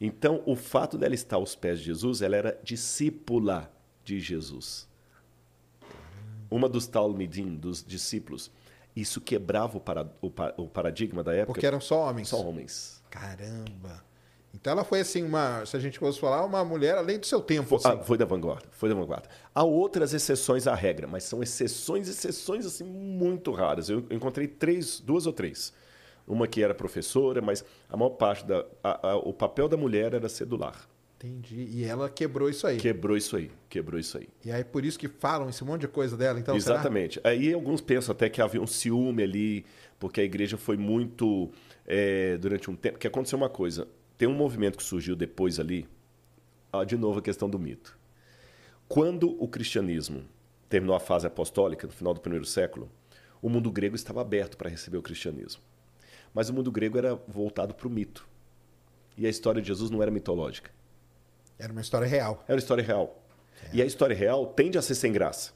Então, 0.00 0.42
o 0.46 0.54
fato 0.54 0.96
dela 0.96 1.14
estar 1.14 1.36
aos 1.36 1.54
pés 1.56 1.78
de 1.80 1.86
Jesus, 1.86 2.22
ela 2.22 2.36
era 2.36 2.60
discípula 2.62 3.68
de 4.04 4.20
Jesus. 4.20 4.88
Uma 6.48 6.68
dos 6.68 6.86
Talmidim, 6.86 7.54
dos 7.56 7.84
discípulos. 7.84 8.50
Isso 8.94 9.20
quebrava 9.20 9.78
o, 9.78 9.80
para, 9.80 10.12
o, 10.20 10.32
o 10.56 10.68
paradigma 10.68 11.22
da 11.22 11.32
época. 11.34 11.54
Porque 11.54 11.66
eram 11.66 11.80
só 11.80 12.08
homens. 12.08 12.28
Só 12.28 12.40
homens. 12.40 13.01
Caramba. 13.12 14.02
Então 14.54 14.72
ela 14.72 14.84
foi 14.84 15.00
assim, 15.00 15.22
uma, 15.22 15.64
se 15.64 15.76
a 15.76 15.80
gente 15.80 15.98
fosse 15.98 16.20
falar, 16.20 16.44
uma 16.44 16.62
mulher 16.64 16.96
além 16.98 17.18
do 17.18 17.24
seu 17.26 17.40
tempo. 17.40 17.80
Ah, 17.84 17.92
Assim. 17.94 18.02
foi 18.04 18.18
da 18.18 18.24
vanguarda, 18.26 18.66
foi 18.70 18.88
da 18.88 18.94
vanguarda. 18.94 19.28
Há 19.54 19.64
outras 19.64 20.12
exceções 20.12 20.66
à 20.66 20.74
regra, 20.74 21.06
mas 21.06 21.24
são 21.24 21.42
exceções, 21.42 22.06
exceções 22.08 22.66
assim 22.66 22.84
muito 22.84 23.50
raras. 23.52 23.88
Eu 23.88 24.04
encontrei 24.10 24.46
três, 24.46 25.00
duas 25.00 25.26
ou 25.26 25.32
três. 25.32 25.72
Uma 26.26 26.46
que 26.46 26.62
era 26.62 26.74
professora, 26.74 27.40
mas 27.40 27.64
a 27.88 27.96
maior 27.96 28.10
parte 28.10 28.44
da, 28.46 28.64
a- 28.84 29.08
a- 29.12 29.16
o 29.16 29.32
papel 29.32 29.68
da 29.68 29.76
mulher 29.76 30.12
era 30.14 30.28
sedular. 30.28 30.86
Entendi. 31.16 31.68
E 31.72 31.84
ela 31.84 32.10
quebrou 32.10 32.50
isso 32.50 32.66
aí. 32.66 32.76
Quebrou 32.76 33.16
isso 33.16 33.36
aí, 33.36 33.50
quebrou 33.70 33.98
isso 33.98 34.18
aí. 34.18 34.28
E 34.44 34.50
aí 34.52 34.64
por 34.64 34.84
isso 34.84 34.98
que 34.98 35.08
falam 35.08 35.48
esse 35.48 35.64
monte 35.64 35.82
de 35.82 35.88
coisa 35.88 36.16
dela, 36.16 36.38
então, 36.38 36.58
será? 36.60 36.74
Exatamente. 36.76 37.20
Aí 37.24 37.52
alguns 37.52 37.80
pensam 37.80 38.12
até 38.12 38.28
que 38.28 38.42
havia 38.42 38.60
um 38.60 38.66
ciúme 38.66 39.22
ali, 39.22 39.64
porque 39.98 40.20
a 40.20 40.24
igreja 40.24 40.56
foi 40.58 40.76
muito 40.76 41.50
é, 41.86 42.36
durante 42.38 42.70
um 42.70 42.76
tempo. 42.76 42.98
Que 42.98 43.06
aconteceu 43.06 43.36
uma 43.36 43.48
coisa. 43.48 43.88
Tem 44.16 44.28
um 44.28 44.34
movimento 44.34 44.78
que 44.78 44.84
surgiu 44.84 45.16
depois 45.16 45.58
ali. 45.58 45.88
Ah, 46.72 46.84
de 46.84 46.96
novo 46.96 47.18
a 47.18 47.22
questão 47.22 47.48
do 47.48 47.58
mito. 47.58 47.98
Quando 48.88 49.42
o 49.42 49.48
cristianismo 49.48 50.24
terminou 50.68 50.96
a 50.96 51.00
fase 51.00 51.26
apostólica, 51.26 51.86
no 51.86 51.92
final 51.92 52.14
do 52.14 52.20
primeiro 52.20 52.44
século, 52.44 52.90
o 53.40 53.48
mundo 53.48 53.70
grego 53.70 53.96
estava 53.96 54.20
aberto 54.20 54.56
para 54.56 54.70
receber 54.70 54.96
o 54.96 55.02
cristianismo. 55.02 55.62
Mas 56.32 56.48
o 56.48 56.54
mundo 56.54 56.70
grego 56.70 56.96
era 56.96 57.14
voltado 57.28 57.74
para 57.74 57.86
o 57.86 57.90
mito. 57.90 58.26
E 59.16 59.26
a 59.26 59.28
história 59.28 59.60
de 59.60 59.68
Jesus 59.68 59.90
não 59.90 60.02
era 60.02 60.10
mitológica. 60.10 60.70
Era 61.58 61.72
uma 61.72 61.80
história 61.80 62.06
real. 62.06 62.42
Era 62.46 62.54
uma 62.54 62.58
história 62.58 62.82
real. 62.82 63.22
E 63.72 63.82
a 63.82 63.84
história 63.84 64.16
real 64.16 64.46
tende 64.46 64.78
a 64.78 64.82
ser 64.82 64.94
sem 64.94 65.12
graça. 65.12 65.52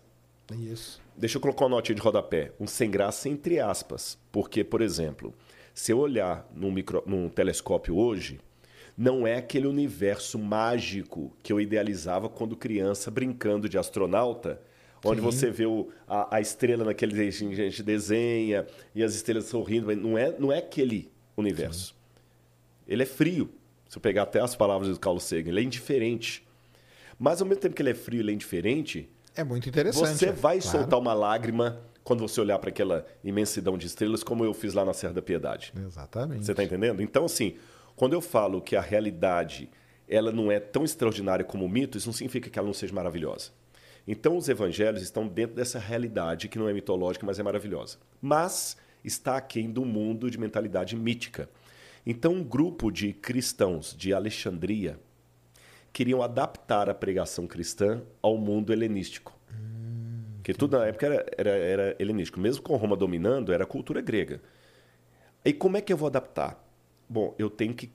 Isso. 0.52 1.00
Deixa 1.16 1.38
eu 1.38 1.40
colocar 1.40 1.64
uma 1.64 1.76
notinha 1.76 1.96
de 1.96 2.02
rodapé. 2.02 2.52
Um 2.60 2.66
sem 2.66 2.90
graça 2.90 3.28
entre 3.28 3.58
aspas. 3.58 4.18
Porque, 4.30 4.62
por 4.62 4.80
exemplo, 4.80 5.34
se 5.76 5.92
eu 5.92 5.98
olhar 5.98 6.48
num, 6.54 6.72
micro, 6.72 7.02
num 7.06 7.28
telescópio 7.28 7.94
hoje, 7.96 8.40
não 8.96 9.26
é 9.26 9.36
aquele 9.36 9.66
universo 9.66 10.38
mágico 10.38 11.30
que 11.42 11.52
eu 11.52 11.60
idealizava 11.60 12.30
quando 12.30 12.56
criança, 12.56 13.10
brincando 13.10 13.68
de 13.68 13.76
astronauta, 13.76 14.58
onde 15.04 15.20
Sim. 15.20 15.26
você 15.26 15.50
vê 15.50 15.66
o- 15.66 15.90
a, 16.08 16.36
a 16.36 16.40
estrela 16.40 16.82
naquele 16.82 17.12
que 17.14 17.60
a 17.60 17.68
gente 17.68 17.82
desenha 17.82 18.66
e 18.94 19.02
as 19.04 19.14
estrelas 19.14 19.44
sorrindo. 19.44 19.94
Não 19.94 20.16
é, 20.16 20.34
não 20.38 20.50
é 20.50 20.58
aquele 20.58 21.12
universo. 21.36 21.94
Ele 22.88 23.02
é 23.02 23.06
frio. 23.06 23.50
Se 23.86 23.98
eu 23.98 24.00
pegar 24.00 24.22
até 24.22 24.40
as 24.40 24.56
palavras 24.56 24.88
do 24.88 24.98
Carl 24.98 25.18
Sagan, 25.20 25.50
ele 25.50 25.60
é 25.60 25.62
indiferente. 25.62 26.42
Mas 27.18 27.42
ao 27.42 27.46
mesmo 27.46 27.60
tempo 27.60 27.74
que 27.76 27.82
ele 27.82 27.90
é 27.90 27.94
frio 27.94 28.20
e 28.20 28.22
ele 28.22 28.30
é 28.30 28.34
indiferente, 28.34 29.10
É 29.34 29.44
muito 29.44 29.68
interessante. 29.68 30.08
você 30.18 30.32
vai 30.32 30.58
claro. 30.58 30.78
soltar 30.78 30.98
uma 30.98 31.12
lágrima 31.12 31.80
quando 32.06 32.20
você 32.20 32.40
olhar 32.40 32.56
para 32.60 32.70
aquela 32.70 33.04
imensidão 33.24 33.76
de 33.76 33.88
estrelas, 33.88 34.22
como 34.22 34.44
eu 34.44 34.54
fiz 34.54 34.72
lá 34.74 34.84
na 34.84 34.94
Serra 34.94 35.14
da 35.14 35.20
Piedade. 35.20 35.72
Exatamente. 35.76 36.44
Você 36.44 36.52
está 36.52 36.62
entendendo? 36.62 37.02
Então, 37.02 37.24
assim, 37.24 37.56
quando 37.96 38.12
eu 38.12 38.20
falo 38.20 38.62
que 38.62 38.76
a 38.76 38.80
realidade 38.80 39.68
ela 40.08 40.30
não 40.30 40.52
é 40.52 40.60
tão 40.60 40.84
extraordinária 40.84 41.44
como 41.44 41.64
o 41.64 41.68
mito, 41.68 41.98
isso 41.98 42.06
não 42.06 42.12
significa 42.12 42.48
que 42.48 42.56
ela 42.56 42.66
não 42.66 42.72
seja 42.72 42.94
maravilhosa. 42.94 43.50
Então, 44.06 44.36
os 44.36 44.48
evangelhos 44.48 45.02
estão 45.02 45.26
dentro 45.26 45.56
dessa 45.56 45.80
realidade 45.80 46.46
que 46.46 46.60
não 46.60 46.68
é 46.68 46.72
mitológica, 46.72 47.26
mas 47.26 47.40
é 47.40 47.42
maravilhosa. 47.42 47.98
Mas 48.22 48.76
está 49.02 49.36
aquém 49.36 49.68
do 49.68 49.84
mundo 49.84 50.30
de 50.30 50.38
mentalidade 50.38 50.94
mítica. 50.94 51.50
Então, 52.06 52.34
um 52.34 52.44
grupo 52.44 52.88
de 52.88 53.12
cristãos 53.14 53.96
de 53.98 54.14
Alexandria 54.14 54.96
queriam 55.92 56.22
adaptar 56.22 56.88
a 56.88 56.94
pregação 56.94 57.48
cristã 57.48 58.00
ao 58.22 58.38
mundo 58.38 58.72
helenístico. 58.72 59.35
Porque 60.46 60.54
tudo 60.54 60.78
na 60.78 60.86
época 60.86 61.06
era, 61.06 61.26
era, 61.36 61.50
era 61.50 61.96
helenístico. 61.98 62.38
Mesmo 62.38 62.62
com 62.62 62.76
Roma 62.76 62.96
dominando, 62.96 63.52
era 63.52 63.66
cultura 63.66 64.00
grega. 64.00 64.40
E 65.44 65.52
como 65.52 65.76
é 65.76 65.80
que 65.80 65.92
eu 65.92 65.96
vou 65.96 66.06
adaptar? 66.06 66.64
Bom, 67.08 67.34
eu 67.36 67.50
tenho 67.50 67.74
que 67.74 67.90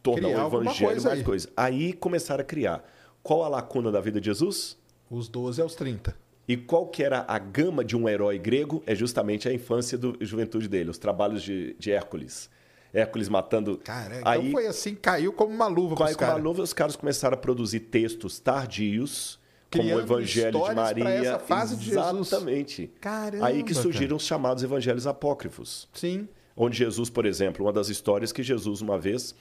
tornar 0.00 0.28
Criar 0.28 0.44
o 0.44 0.46
evangelho 0.46 0.90
coisa 0.92 1.08
mais 1.08 1.18
aí. 1.18 1.24
coisa. 1.24 1.48
Aí 1.56 1.92
começaram 1.92 2.42
a 2.42 2.44
criar. 2.44 2.88
Qual 3.24 3.42
a 3.42 3.48
lacuna 3.48 3.90
da 3.90 4.00
vida 4.00 4.20
de 4.20 4.26
Jesus? 4.26 4.78
Os 5.10 5.26
12 5.26 5.60
aos 5.62 5.74
30. 5.74 6.16
E 6.46 6.56
qual 6.56 6.86
que 6.86 7.02
era 7.02 7.24
a 7.26 7.40
gama 7.40 7.84
de 7.84 7.96
um 7.96 8.08
herói 8.08 8.38
grego? 8.38 8.80
É 8.86 8.94
justamente 8.94 9.48
a 9.48 9.52
infância 9.52 9.98
e 10.20 10.24
juventude 10.24 10.68
dele, 10.68 10.90
os 10.90 10.98
trabalhos 10.98 11.42
de, 11.42 11.74
de 11.76 11.90
Hércules. 11.90 12.48
Hércules 12.92 13.28
matando. 13.28 13.78
Cara, 13.78 14.20
então 14.20 14.30
Aí, 14.30 14.52
foi 14.52 14.68
assim, 14.68 14.94
caiu 14.94 15.32
como 15.32 15.52
uma 15.52 15.66
luva 15.66 15.96
com 15.96 16.04
pros 16.04 16.14
a, 16.14 16.18
com 16.18 16.24
a 16.24 16.28
caras. 16.28 16.44
luva, 16.44 16.62
os 16.62 16.72
caras 16.72 16.94
começaram 16.94 17.34
a 17.34 17.36
produzir 17.36 17.80
textos 17.80 18.38
tardios, 18.38 19.42
como 19.78 19.94
o 19.94 20.00
Evangelho 20.00 20.64
de 20.64 20.74
Maria. 20.74 21.08
essa 21.08 21.38
fase 21.38 21.76
de 21.76 21.86
Jesus. 21.86 22.28
Exatamente. 22.28 22.90
Caramba, 23.00 23.46
Aí 23.46 23.62
que 23.62 23.74
surgiram 23.74 24.16
os 24.16 24.24
chamados 24.24 24.62
evangelhos 24.62 25.06
apócrifos. 25.06 25.88
Sim. 25.92 26.28
Onde 26.56 26.76
Jesus, 26.76 27.10
por 27.10 27.26
exemplo, 27.26 27.64
uma 27.64 27.72
das 27.72 27.88
histórias 27.88 28.32
que 28.32 28.42
Jesus, 28.42 28.80
uma 28.80 28.98
vez, 28.98 29.34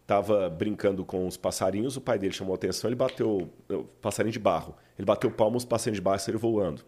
estava 0.00 0.48
brincando 0.48 1.04
com 1.04 1.26
os 1.26 1.36
passarinhos, 1.36 1.96
o 1.96 2.00
pai 2.00 2.18
dele 2.18 2.32
chamou 2.32 2.52
a 2.52 2.56
atenção, 2.56 2.88
ele 2.88 2.96
bateu, 2.96 3.50
o 3.68 3.84
passarinho 4.00 4.32
de 4.32 4.38
barro, 4.38 4.74
ele 4.98 5.06
bateu 5.06 5.30
palma, 5.30 5.56
os 5.56 5.64
passarinhos 5.64 5.98
de 5.98 6.02
barro 6.02 6.18
saíram 6.18 6.38
voando. 6.38 6.82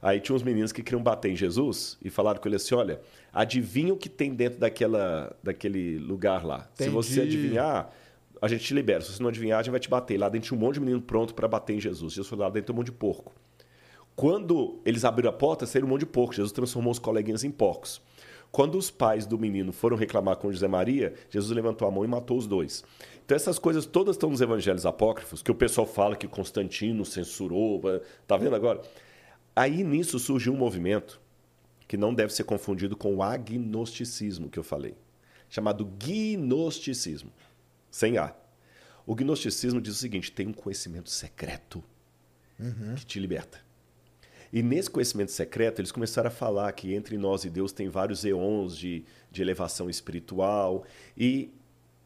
Aí 0.00 0.18
tinha 0.18 0.34
uns 0.34 0.42
meninos 0.42 0.72
que 0.72 0.82
queriam 0.82 1.00
bater 1.00 1.30
em 1.30 1.36
Jesus 1.36 1.96
e 2.02 2.10
falaram 2.10 2.40
com 2.40 2.48
ele 2.48 2.56
assim, 2.56 2.74
olha, 2.74 3.00
adivinha 3.32 3.94
o 3.94 3.96
que 3.96 4.08
tem 4.08 4.34
dentro 4.34 4.58
daquela, 4.58 5.36
daquele 5.40 5.96
lugar 5.98 6.44
lá. 6.44 6.68
Se 6.74 6.88
você 6.88 7.20
Entendi. 7.20 7.36
adivinhar, 7.36 7.92
a 8.42 8.48
gente 8.48 8.64
te 8.64 8.74
libera. 8.74 9.00
Se 9.00 9.12
você 9.12 9.22
não 9.22 9.30
adivinhar, 9.30 9.60
a 9.60 9.62
gente 9.62 9.70
vai 9.70 9.80
te 9.80 9.88
bater. 9.88 10.18
Lá 10.18 10.28
dentro 10.28 10.48
tinha 10.48 10.58
um 10.58 10.60
monte 10.60 10.74
de 10.74 10.80
menino 10.80 11.00
pronto 11.00 11.32
para 11.32 11.46
bater 11.46 11.76
em 11.76 11.80
Jesus. 11.80 12.12
Jesus 12.12 12.28
foi 12.28 12.36
lá 12.36 12.50
dentro, 12.50 12.74
um 12.74 12.76
monte 12.76 12.86
de 12.86 12.92
porco. 12.92 13.32
Quando 14.16 14.80
eles 14.84 15.04
abriram 15.04 15.30
a 15.30 15.32
porta, 15.32 15.64
saíram 15.64 15.86
um 15.86 15.90
monte 15.90 16.00
de 16.00 16.06
porco. 16.06 16.34
Jesus 16.34 16.52
transformou 16.52 16.90
os 16.90 16.98
coleguinhas 16.98 17.44
em 17.44 17.50
porcos. 17.50 18.02
Quando 18.50 18.76
os 18.76 18.90
pais 18.90 19.24
do 19.24 19.38
menino 19.38 19.72
foram 19.72 19.96
reclamar 19.96 20.36
com 20.36 20.52
José 20.52 20.68
Maria, 20.68 21.14
Jesus 21.30 21.54
levantou 21.54 21.88
a 21.88 21.90
mão 21.90 22.04
e 22.04 22.08
matou 22.08 22.36
os 22.36 22.46
dois. 22.46 22.84
Então 23.24 23.34
essas 23.34 23.58
coisas 23.58 23.86
todas 23.86 24.16
estão 24.16 24.28
nos 24.28 24.42
evangelhos 24.42 24.84
apócrifos, 24.84 25.40
que 25.40 25.50
o 25.50 25.54
pessoal 25.54 25.86
fala 25.86 26.16
que 26.16 26.28
Constantino 26.28 27.04
censurou, 27.04 27.80
tá 28.26 28.36
vendo 28.36 28.54
agora? 28.54 28.82
Aí 29.56 29.82
nisso 29.82 30.18
surgiu 30.18 30.52
um 30.52 30.56
movimento 30.56 31.18
que 31.88 31.96
não 31.96 32.12
deve 32.12 32.32
ser 32.34 32.44
confundido 32.44 32.96
com 32.96 33.14
o 33.16 33.22
agnosticismo 33.22 34.50
que 34.50 34.58
eu 34.58 34.64
falei. 34.64 34.96
chamado 35.48 35.84
gnosticismo, 35.84 37.30
sem 37.92 38.18
A. 38.18 38.34
O 39.06 39.14
gnosticismo 39.14 39.80
diz 39.80 39.94
o 39.94 39.98
seguinte: 39.98 40.32
tem 40.32 40.48
um 40.48 40.52
conhecimento 40.52 41.10
secreto 41.10 41.84
uhum. 42.58 42.94
que 42.96 43.06
te 43.06 43.20
liberta. 43.20 43.60
E 44.52 44.62
nesse 44.62 44.90
conhecimento 44.90 45.30
secreto, 45.30 45.80
eles 45.80 45.92
começaram 45.92 46.28
a 46.28 46.30
falar 46.30 46.70
que 46.72 46.94
entre 46.94 47.16
nós 47.16 47.44
e 47.44 47.50
Deus 47.50 47.72
tem 47.72 47.88
vários 47.88 48.24
eons 48.24 48.76
de, 48.76 49.04
de 49.30 49.40
elevação 49.40 49.88
espiritual. 49.88 50.84
E, 51.16 51.50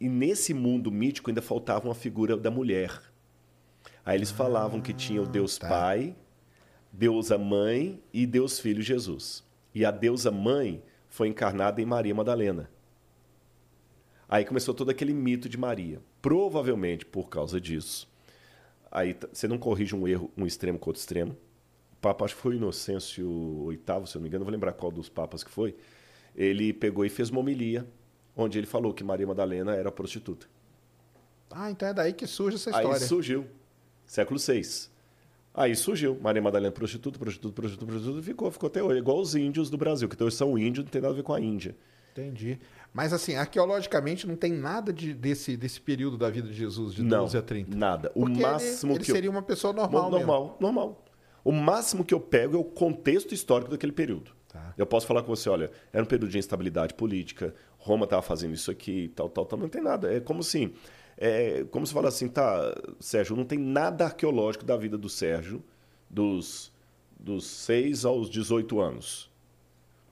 e 0.01 0.09
nesse 0.09 0.55
mundo 0.55 0.93
mítico 0.93 1.30
ainda 1.30 1.43
faltava 1.43 1.89
uma 1.89 1.95
figura 1.95 2.37
da 2.37 2.51
mulher. 2.51 3.01
Aí 4.05 4.16
eles 4.16 4.30
ah, 4.30 4.34
falavam 4.34 4.80
que 4.80 4.93
tinha 4.93 5.20
o 5.20 5.26
Deus 5.26 5.59
tá. 5.59 5.68
Pai, 5.68 6.14
Deusa 6.93 7.37
Mãe 7.37 8.01
e 8.12 8.24
Deus 8.26 8.61
Filho 8.61 8.80
Jesus. 8.80 9.43
E 9.74 9.84
a 9.84 9.91
Deusa 9.91 10.30
Mãe 10.30 10.82
foi 11.09 11.26
encarnada 11.26 11.82
em 11.82 11.84
Maria 11.84 12.14
Madalena. 12.14 12.70
Aí 14.29 14.45
começou 14.45 14.74
todo 14.74 14.91
aquele 14.91 15.12
mito 15.12 15.49
de 15.49 15.57
Maria. 15.57 16.01
Provavelmente 16.20 17.07
por 17.07 17.29
causa 17.29 17.61
disso. 17.61 18.09
Aí 18.91 19.16
você 19.33 19.47
não 19.47 19.59
corrige 19.59 19.95
um 19.95 20.07
erro, 20.07 20.31
um 20.37 20.47
extremo 20.47 20.79
com 20.79 20.91
outro 20.91 21.01
extremo. 21.01 21.37
O 21.93 21.97
Papa, 22.01 22.24
acho 22.24 22.35
que 22.35 22.43
foi 22.43 22.57
Inocêncio 22.57 23.68
VIII, 23.68 24.07
se 24.07 24.16
eu 24.16 24.18
não 24.18 24.22
me 24.22 24.29
engano, 24.29 24.41
não 24.41 24.47
vou 24.47 24.53
lembrar 24.53 24.72
qual 24.72 24.91
dos 24.91 25.09
papas 25.09 25.45
que 25.45 25.51
foi. 25.51 25.77
Ele 26.35 26.72
pegou 26.72 27.05
e 27.05 27.09
fez 27.09 27.31
uma 27.31 27.41
homilia, 27.41 27.87
onde 28.37 28.59
ele 28.59 28.66
falou 28.66 28.93
que 28.93 29.03
Maria 29.03 29.27
Madalena 29.27 29.74
era 29.74 29.91
prostituta. 29.91 30.47
Ah, 31.51 31.70
então 31.70 31.89
é 31.89 31.95
daí 31.95 32.12
que 32.12 32.27
surge 32.27 32.57
essa 32.57 32.70
história. 32.70 32.95
Aí 32.95 33.01
surgiu, 33.01 33.47
século 34.05 34.39
VI. 34.39 34.89
Aí 35.55 35.74
surgiu 35.74 36.18
Maria 36.20 36.43
Madalena 36.43 36.72
prostituta, 36.72 37.18
prostituta, 37.18 37.55
prostituta, 37.55 37.87
prostituta, 37.91 38.22
ficou, 38.22 38.51
ficou 38.51 38.66
até 38.66 38.83
hoje. 38.83 38.99
Igual 38.99 39.18
os 39.20 39.35
índios 39.35 39.70
do 39.70 39.79
Brasil, 39.79 40.07
que 40.09 40.22
hoje 40.22 40.37
são 40.37 40.59
índios, 40.59 40.85
não 40.85 40.91
tem 40.91 41.01
nada 41.01 41.14
a 41.14 41.16
ver 41.16 41.22
com 41.22 41.33
a 41.33 41.41
Índia. 41.41 41.74
Entendi. 42.12 42.59
Mas 42.97 43.12
assim, 43.12 43.34
arqueologicamente 43.34 44.26
não 44.26 44.36
tem 44.36 44.51
nada 44.51 44.90
de, 44.90 45.12
desse, 45.12 45.55
desse 45.55 45.78
período 45.78 46.16
da 46.16 46.30
vida 46.30 46.49
de 46.49 46.55
Jesus, 46.55 46.94
de 46.94 47.03
não, 47.03 47.24
12 47.24 47.36
a 47.36 47.42
30. 47.42 47.76
Nada. 47.76 48.11
O 48.14 48.20
Porque 48.20 48.40
máximo 48.40 48.92
ele, 48.92 49.01
ele 49.01 49.05
que 49.05 49.12
seria 49.12 49.30
uma 49.30 49.42
pessoa 49.42 49.70
normal. 49.74 50.11
Normal, 50.11 50.42
mesmo. 50.44 50.57
normal. 50.59 51.05
O 51.44 51.53
máximo 51.53 52.03
que 52.07 52.14
eu 52.14 52.20
pego 52.20 52.57
é 52.57 52.59
o 52.59 52.64
contexto 52.64 53.34
histórico 53.34 53.70
daquele 53.70 53.92
período. 53.92 54.30
Tá. 54.49 54.72
Eu 54.78 54.86
posso 54.86 55.07
falar 55.07 55.22
com 55.22 55.28
você, 55.28 55.47
olha, 55.51 55.70
era 55.92 56.03
um 56.03 56.07
período 56.07 56.30
de 56.30 56.38
instabilidade 56.38 56.94
política, 56.94 57.55
Roma 57.76 58.05
estava 58.05 58.22
fazendo 58.22 58.55
isso 58.55 58.70
aqui, 58.70 59.12
tal, 59.14 59.28
tal, 59.28 59.44
tal, 59.44 59.59
não 59.59 59.68
tem 59.68 59.82
nada. 59.82 60.11
É 60.11 60.18
como 60.18 60.40
assim, 60.40 60.72
é 61.18 61.66
como 61.70 61.86
se 61.86 61.92
fala 61.92 62.09
assim, 62.09 62.28
tá, 62.28 62.74
Sérgio, 62.99 63.36
não 63.36 63.44
tem 63.44 63.59
nada 63.59 64.07
arqueológico 64.07 64.64
da 64.64 64.74
vida 64.74 64.97
do 64.97 65.11
Sérgio 65.11 65.62
dos, 66.09 66.72
dos 67.20 67.44
6 67.47 68.07
aos 68.07 68.30
18 68.30 68.80
anos. 68.80 69.30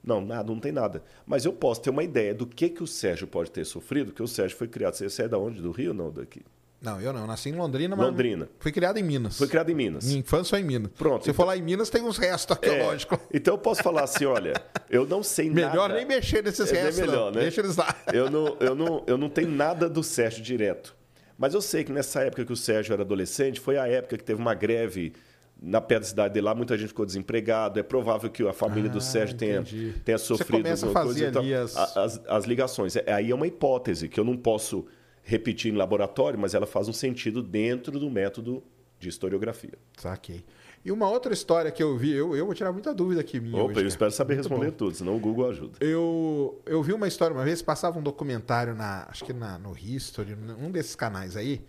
Não, 0.05 0.21
nada, 0.21 0.51
não 0.51 0.59
tem 0.59 0.71
nada. 0.71 1.03
Mas 1.25 1.45
eu 1.45 1.51
posso 1.51 1.81
ter 1.81 1.89
uma 1.89 2.03
ideia 2.03 2.33
do 2.33 2.45
que, 2.45 2.69
que 2.69 2.83
o 2.83 2.87
Sérgio 2.87 3.25
pode 3.25 3.49
ter 3.49 3.65
sofrido, 3.65 4.07
porque 4.07 4.21
o 4.21 4.27
Sérgio 4.27 4.55
foi 4.55 4.67
criado. 4.67 4.95
Você 4.95 5.23
é 5.23 5.27
da 5.27 5.37
onde? 5.37 5.61
Do 5.61 5.71
Rio 5.71 5.89
ou 5.89 5.95
não? 5.95 6.11
Daqui? 6.11 6.41
Não, 6.79 7.01
eu 7.01 7.11
não. 7.11 7.25
Nasci 7.25 7.49
em 7.49 7.53
Londrina, 7.53 7.95
mas. 7.95 8.05
Londrina. 8.05 8.47
Fui 8.59 8.71
criado 8.71 8.97
em 8.97 9.03
Minas. 9.03 9.37
Foi 9.37 9.47
criado 9.47 9.71
em 9.71 9.73
Minas. 9.73 10.05
Minha 10.05 10.19
infância 10.19 10.51
foi 10.51 10.59
em 10.59 10.63
Minas. 10.63 10.91
Pronto. 10.95 11.23
Se 11.23 11.31
então... 11.31 11.43
for 11.43 11.47
lá 11.47 11.57
em 11.57 11.61
Minas, 11.61 11.89
tem 11.89 12.03
uns 12.03 12.17
restos 12.17 12.55
arqueológicos. 12.55 13.17
É, 13.17 13.37
então 13.37 13.55
eu 13.55 13.57
posso 13.57 13.81
falar 13.81 14.03
assim: 14.03 14.25
olha, 14.25 14.53
eu 14.89 15.07
não 15.07 15.23
sei 15.23 15.49
melhor 15.49 15.73
nada. 15.73 15.87
Melhor 15.87 15.97
nem 15.97 16.05
mexer 16.05 16.43
nesses 16.43 16.71
é, 16.71 16.83
restos. 16.83 16.99
melhor, 16.99 17.31
não. 17.31 17.31
né? 17.31 17.41
Deixa 17.41 17.61
eles 17.61 17.75
lá. 17.75 17.95
Eu 18.13 18.29
não, 18.29 18.57
eu, 18.59 18.75
não, 18.75 19.03
eu 19.07 19.17
não 19.17 19.29
tenho 19.29 19.49
nada 19.49 19.89
do 19.89 20.03
Sérgio 20.03 20.43
direto. 20.43 20.95
Mas 21.37 21.53
eu 21.53 21.61
sei 21.61 21.83
que 21.83 21.91
nessa 21.91 22.21
época 22.21 22.45
que 22.45 22.53
o 22.53 22.55
Sérgio 22.55 22.93
era 22.93 23.01
adolescente, 23.01 23.59
foi 23.59 23.77
a 23.77 23.87
época 23.87 24.17
que 24.17 24.23
teve 24.23 24.39
uma 24.39 24.53
greve 24.53 25.13
na 25.61 25.79
pé 25.81 25.99
da 25.99 26.05
cidade 26.05 26.33
dele 26.33 26.45
lá, 26.45 26.55
muita 26.55 26.77
gente 26.77 26.89
ficou 26.89 27.05
desempregado. 27.05 27.79
É 27.79 27.83
provável 27.83 28.29
que 28.29 28.45
a 28.47 28.53
família 28.53 28.89
ah, 28.89 28.93
do 28.93 29.01
Sérgio 29.01 29.37
tenha, 29.37 29.63
tenha 30.03 30.17
sofrido 30.17 30.63
Você 30.63 30.63
começa 30.63 30.85
alguma 30.85 31.01
a 31.01 31.03
fazer 31.05 31.31
coisa. 31.31 31.39
Ali 31.39 31.53
então, 31.53 31.63
as... 31.63 31.97
As, 31.97 32.21
as 32.27 32.45
ligações. 32.45 32.95
É, 32.95 33.13
aí 33.13 33.31
é 33.31 33.35
uma 33.35 33.47
hipótese 33.47 34.07
que 34.07 34.19
eu 34.19 34.23
não 34.23 34.35
posso 34.37 34.85
repetir 35.23 35.73
em 35.73 35.75
laboratório, 35.75 36.37
mas 36.37 36.53
ela 36.53 36.67
faz 36.67 36.87
um 36.87 36.93
sentido 36.93 37.41
dentro 37.41 37.99
do 37.99 38.09
método 38.11 38.63
de 38.99 39.09
historiografia. 39.09 39.73
Saquei. 39.97 40.45
E 40.83 40.91
uma 40.91 41.09
outra 41.09 41.33
história 41.33 41.71
que 41.71 41.81
eu 41.81 41.97
vi, 41.97 42.11
eu, 42.11 42.35
eu 42.35 42.45
vou 42.45 42.53
tirar 42.53 42.71
muita 42.71 42.93
dúvida 42.93 43.19
aqui 43.19 43.39
minha. 43.39 43.57
Opa, 43.57 43.71
hoje, 43.71 43.81
eu 43.81 43.87
espero 43.87 44.11
saber 44.11 44.35
Muito 44.35 44.47
responder 44.47 44.69
bom. 44.69 44.77
tudo, 44.77 44.95
senão 44.95 45.15
o 45.15 45.19
Google 45.19 45.49
ajuda. 45.49 45.77
Eu, 45.79 46.61
eu 46.63 46.83
vi 46.83 46.93
uma 46.93 47.07
história 47.07 47.35
uma 47.35 47.43
vez, 47.43 47.59
passava 47.63 47.97
um 47.97 48.03
documentário 48.03 48.75
na, 48.75 49.07
acho 49.09 49.25
que 49.25 49.33
na, 49.33 49.57
no 49.57 49.75
History, 49.75 50.37
um 50.61 50.69
desses 50.69 50.95
canais 50.95 51.35
aí, 51.35 51.65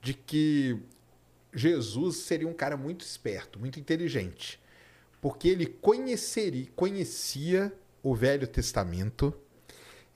de 0.00 0.14
que 0.14 0.78
Jesus 1.52 2.16
seria 2.18 2.48
um 2.48 2.52
cara 2.52 2.76
muito 2.76 3.04
esperto, 3.04 3.58
muito 3.58 3.80
inteligente, 3.80 4.60
porque 5.20 5.48
ele 5.48 5.66
conheceria, 5.66 6.68
conhecia 6.76 7.72
o 8.02 8.14
Velho 8.14 8.46
Testamento 8.46 9.34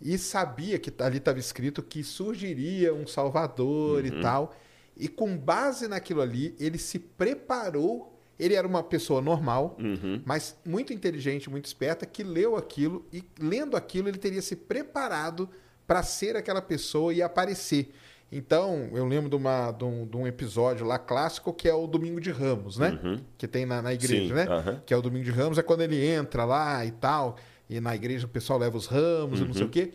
e 0.00 0.18
sabia 0.18 0.78
que 0.78 0.92
ali 1.02 1.18
estava 1.18 1.38
escrito 1.38 1.82
que 1.82 2.02
surgiria 2.02 2.94
um 2.94 3.06
Salvador 3.06 4.02
uhum. 4.02 4.06
e 4.06 4.22
tal. 4.22 4.56
E 4.96 5.08
com 5.08 5.36
base 5.36 5.88
naquilo 5.88 6.20
ali, 6.20 6.54
ele 6.58 6.78
se 6.78 6.98
preparou. 6.98 8.12
Ele 8.38 8.54
era 8.54 8.66
uma 8.66 8.82
pessoa 8.82 9.20
normal, 9.20 9.76
uhum. 9.78 10.20
mas 10.24 10.56
muito 10.64 10.92
inteligente, 10.92 11.48
muito 11.48 11.66
esperta, 11.66 12.04
que 12.04 12.24
leu 12.24 12.56
aquilo 12.56 13.06
e 13.12 13.22
lendo 13.38 13.76
aquilo 13.76 14.08
ele 14.08 14.18
teria 14.18 14.42
se 14.42 14.56
preparado 14.56 15.48
para 15.86 16.02
ser 16.02 16.36
aquela 16.36 16.60
pessoa 16.60 17.14
e 17.14 17.22
aparecer. 17.22 17.94
Então, 18.30 18.88
eu 18.92 19.06
lembro 19.06 19.30
de, 19.30 19.36
uma, 19.36 19.70
de, 19.70 19.84
um, 19.84 20.06
de 20.06 20.16
um 20.16 20.26
episódio 20.26 20.84
lá 20.84 20.98
clássico 20.98 21.52
que 21.52 21.68
é 21.68 21.74
o 21.74 21.86
Domingo 21.86 22.20
de 22.20 22.30
Ramos, 22.30 22.78
né? 22.78 22.98
Uhum. 23.02 23.20
Que 23.38 23.46
tem 23.46 23.64
na, 23.64 23.80
na 23.80 23.94
igreja, 23.94 24.28
Sim, 24.28 24.32
né? 24.32 24.46
Uhum. 24.48 24.80
Que 24.84 24.92
é 24.92 24.96
o 24.96 25.02
Domingo 25.02 25.24
de 25.24 25.30
Ramos, 25.30 25.56
é 25.56 25.62
quando 25.62 25.82
ele 25.82 26.04
entra 26.04 26.44
lá 26.44 26.84
e 26.84 26.90
tal, 26.90 27.36
e 27.70 27.80
na 27.80 27.94
igreja 27.94 28.26
o 28.26 28.28
pessoal 28.28 28.58
leva 28.58 28.76
os 28.76 28.86
ramos 28.86 29.38
uhum. 29.38 29.44
e 29.44 29.48
não 29.48 29.54
sei 29.54 29.62
o 29.62 29.66
uhum. 29.66 29.70
quê. 29.70 29.92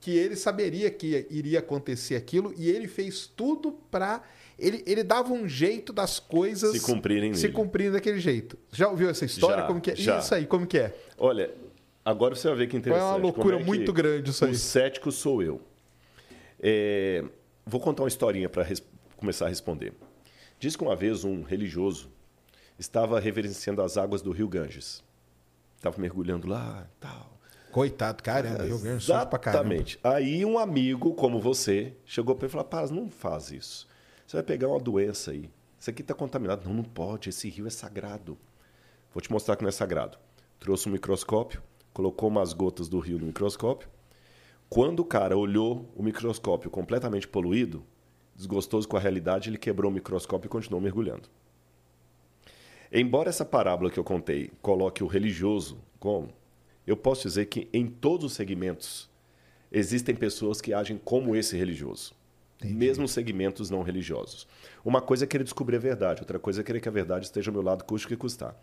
Que 0.00 0.16
ele 0.16 0.36
saberia 0.36 0.90
que 0.90 1.26
iria 1.30 1.58
acontecer 1.58 2.14
aquilo 2.16 2.54
e 2.56 2.70
ele 2.70 2.88
fez 2.88 3.26
tudo 3.26 3.72
para 3.90 4.22
ele, 4.60 4.82
ele 4.86 5.02
dava 5.02 5.32
um 5.32 5.48
jeito 5.48 5.92
das 5.92 6.20
coisas 6.20 6.72
se 6.72 6.80
cumprirem 6.80 7.34
se 7.34 7.48
cumprirem 7.48 7.92
daquele 7.92 8.20
jeito. 8.20 8.58
Já 8.70 8.88
ouviu 8.88 9.08
essa 9.08 9.24
história? 9.24 9.62
Já, 9.62 9.66
como 9.66 9.80
que 9.80 9.90
é? 9.90 9.96
Já. 9.96 10.18
Isso 10.18 10.34
aí, 10.34 10.46
como 10.46 10.66
que 10.66 10.78
é? 10.78 10.94
Olha, 11.18 11.50
agora 12.04 12.34
você 12.34 12.46
vai 12.48 12.58
ver 12.58 12.66
que 12.68 12.76
interessante. 12.76 13.04
É 13.04 13.08
uma 13.08 13.16
loucura 13.16 13.58
é 13.58 13.64
muito 13.64 13.92
grande 13.92 14.30
isso 14.30 14.44
aí. 14.44 14.52
O 14.52 14.54
cético 14.54 15.10
sou 15.10 15.42
eu. 15.42 15.60
É, 16.62 17.24
Vou 17.70 17.80
contar 17.80 18.02
uma 18.02 18.08
historinha 18.08 18.48
para 18.48 18.66
começar 19.16 19.46
a 19.46 19.48
responder. 19.48 19.92
Diz 20.58 20.74
que 20.74 20.82
uma 20.82 20.96
vez 20.96 21.22
um 21.22 21.42
religioso 21.44 22.10
estava 22.76 23.20
reverenciando 23.20 23.80
as 23.80 23.96
águas 23.96 24.20
do 24.20 24.32
rio 24.32 24.48
Ganges. 24.48 25.04
Estava 25.76 25.96
mergulhando 26.00 26.48
lá 26.48 26.90
tal. 26.98 27.38
Coitado, 27.70 28.24
caramba, 28.24 28.64
Rio 28.64 28.80
Ganges 28.80 29.04
Exatamente. 29.04 30.00
Aí 30.02 30.44
um 30.44 30.58
amigo 30.58 31.14
como 31.14 31.40
você 31.40 31.94
chegou 32.04 32.34
para 32.34 32.46
ele 32.46 32.50
e 32.50 32.52
falou: 32.52 32.66
Paz, 32.66 32.90
não 32.90 33.08
faz 33.08 33.52
isso. 33.52 33.86
Você 34.26 34.36
vai 34.36 34.42
pegar 34.42 34.66
uma 34.66 34.80
doença 34.80 35.30
aí. 35.30 35.48
Isso 35.78 35.90
aqui 35.90 36.02
está 36.02 36.12
contaminado. 36.12 36.68
Não, 36.68 36.74
não 36.74 36.82
pode. 36.82 37.28
Esse 37.28 37.48
rio 37.48 37.68
é 37.68 37.70
sagrado. 37.70 38.36
Vou 39.14 39.20
te 39.20 39.30
mostrar 39.30 39.54
que 39.54 39.62
não 39.62 39.68
é 39.68 39.72
sagrado. 39.72 40.18
Trouxe 40.58 40.88
um 40.88 40.92
microscópio, 40.92 41.62
colocou 41.92 42.28
umas 42.28 42.52
gotas 42.52 42.88
do 42.88 42.98
rio 42.98 43.16
no 43.16 43.26
microscópio, 43.26 43.88
quando 44.70 45.00
o 45.00 45.04
cara 45.04 45.36
olhou 45.36 45.92
o 45.96 46.02
microscópio 46.02 46.70
completamente 46.70 47.26
poluído, 47.26 47.84
desgostoso 48.36 48.86
com 48.86 48.96
a 48.96 49.00
realidade, 49.00 49.50
ele 49.50 49.58
quebrou 49.58 49.90
o 49.90 49.94
microscópio 49.94 50.46
e 50.46 50.48
continuou 50.48 50.80
mergulhando. 50.80 51.28
Embora 52.92 53.28
essa 53.28 53.44
parábola 53.44 53.90
que 53.90 53.98
eu 53.98 54.04
contei 54.04 54.52
coloque 54.62 55.02
o 55.02 55.08
religioso 55.08 55.76
como, 55.98 56.28
eu 56.86 56.96
posso 56.96 57.26
dizer 57.26 57.46
que 57.46 57.68
em 57.72 57.88
todos 57.88 58.26
os 58.26 58.32
segmentos 58.32 59.10
existem 59.72 60.14
pessoas 60.14 60.60
que 60.60 60.72
agem 60.72 60.96
como 60.96 61.34
esse 61.34 61.56
religioso. 61.56 62.14
Entendi. 62.58 62.74
Mesmo 62.74 63.08
segmentos 63.08 63.70
não 63.70 63.82
religiosos. 63.82 64.46
Uma 64.84 65.00
coisa 65.00 65.24
é 65.24 65.26
querer 65.26 65.44
descobrir 65.44 65.76
a 65.76 65.80
verdade, 65.80 66.20
outra 66.20 66.38
coisa 66.38 66.60
é 66.60 66.64
querer 66.64 66.80
que 66.80 66.88
a 66.88 66.92
verdade 66.92 67.24
esteja 67.24 67.50
ao 67.50 67.54
meu 67.54 67.62
lado, 67.62 67.84
custe 67.84 68.06
o 68.06 68.08
que 68.08 68.16
custar. 68.16 68.54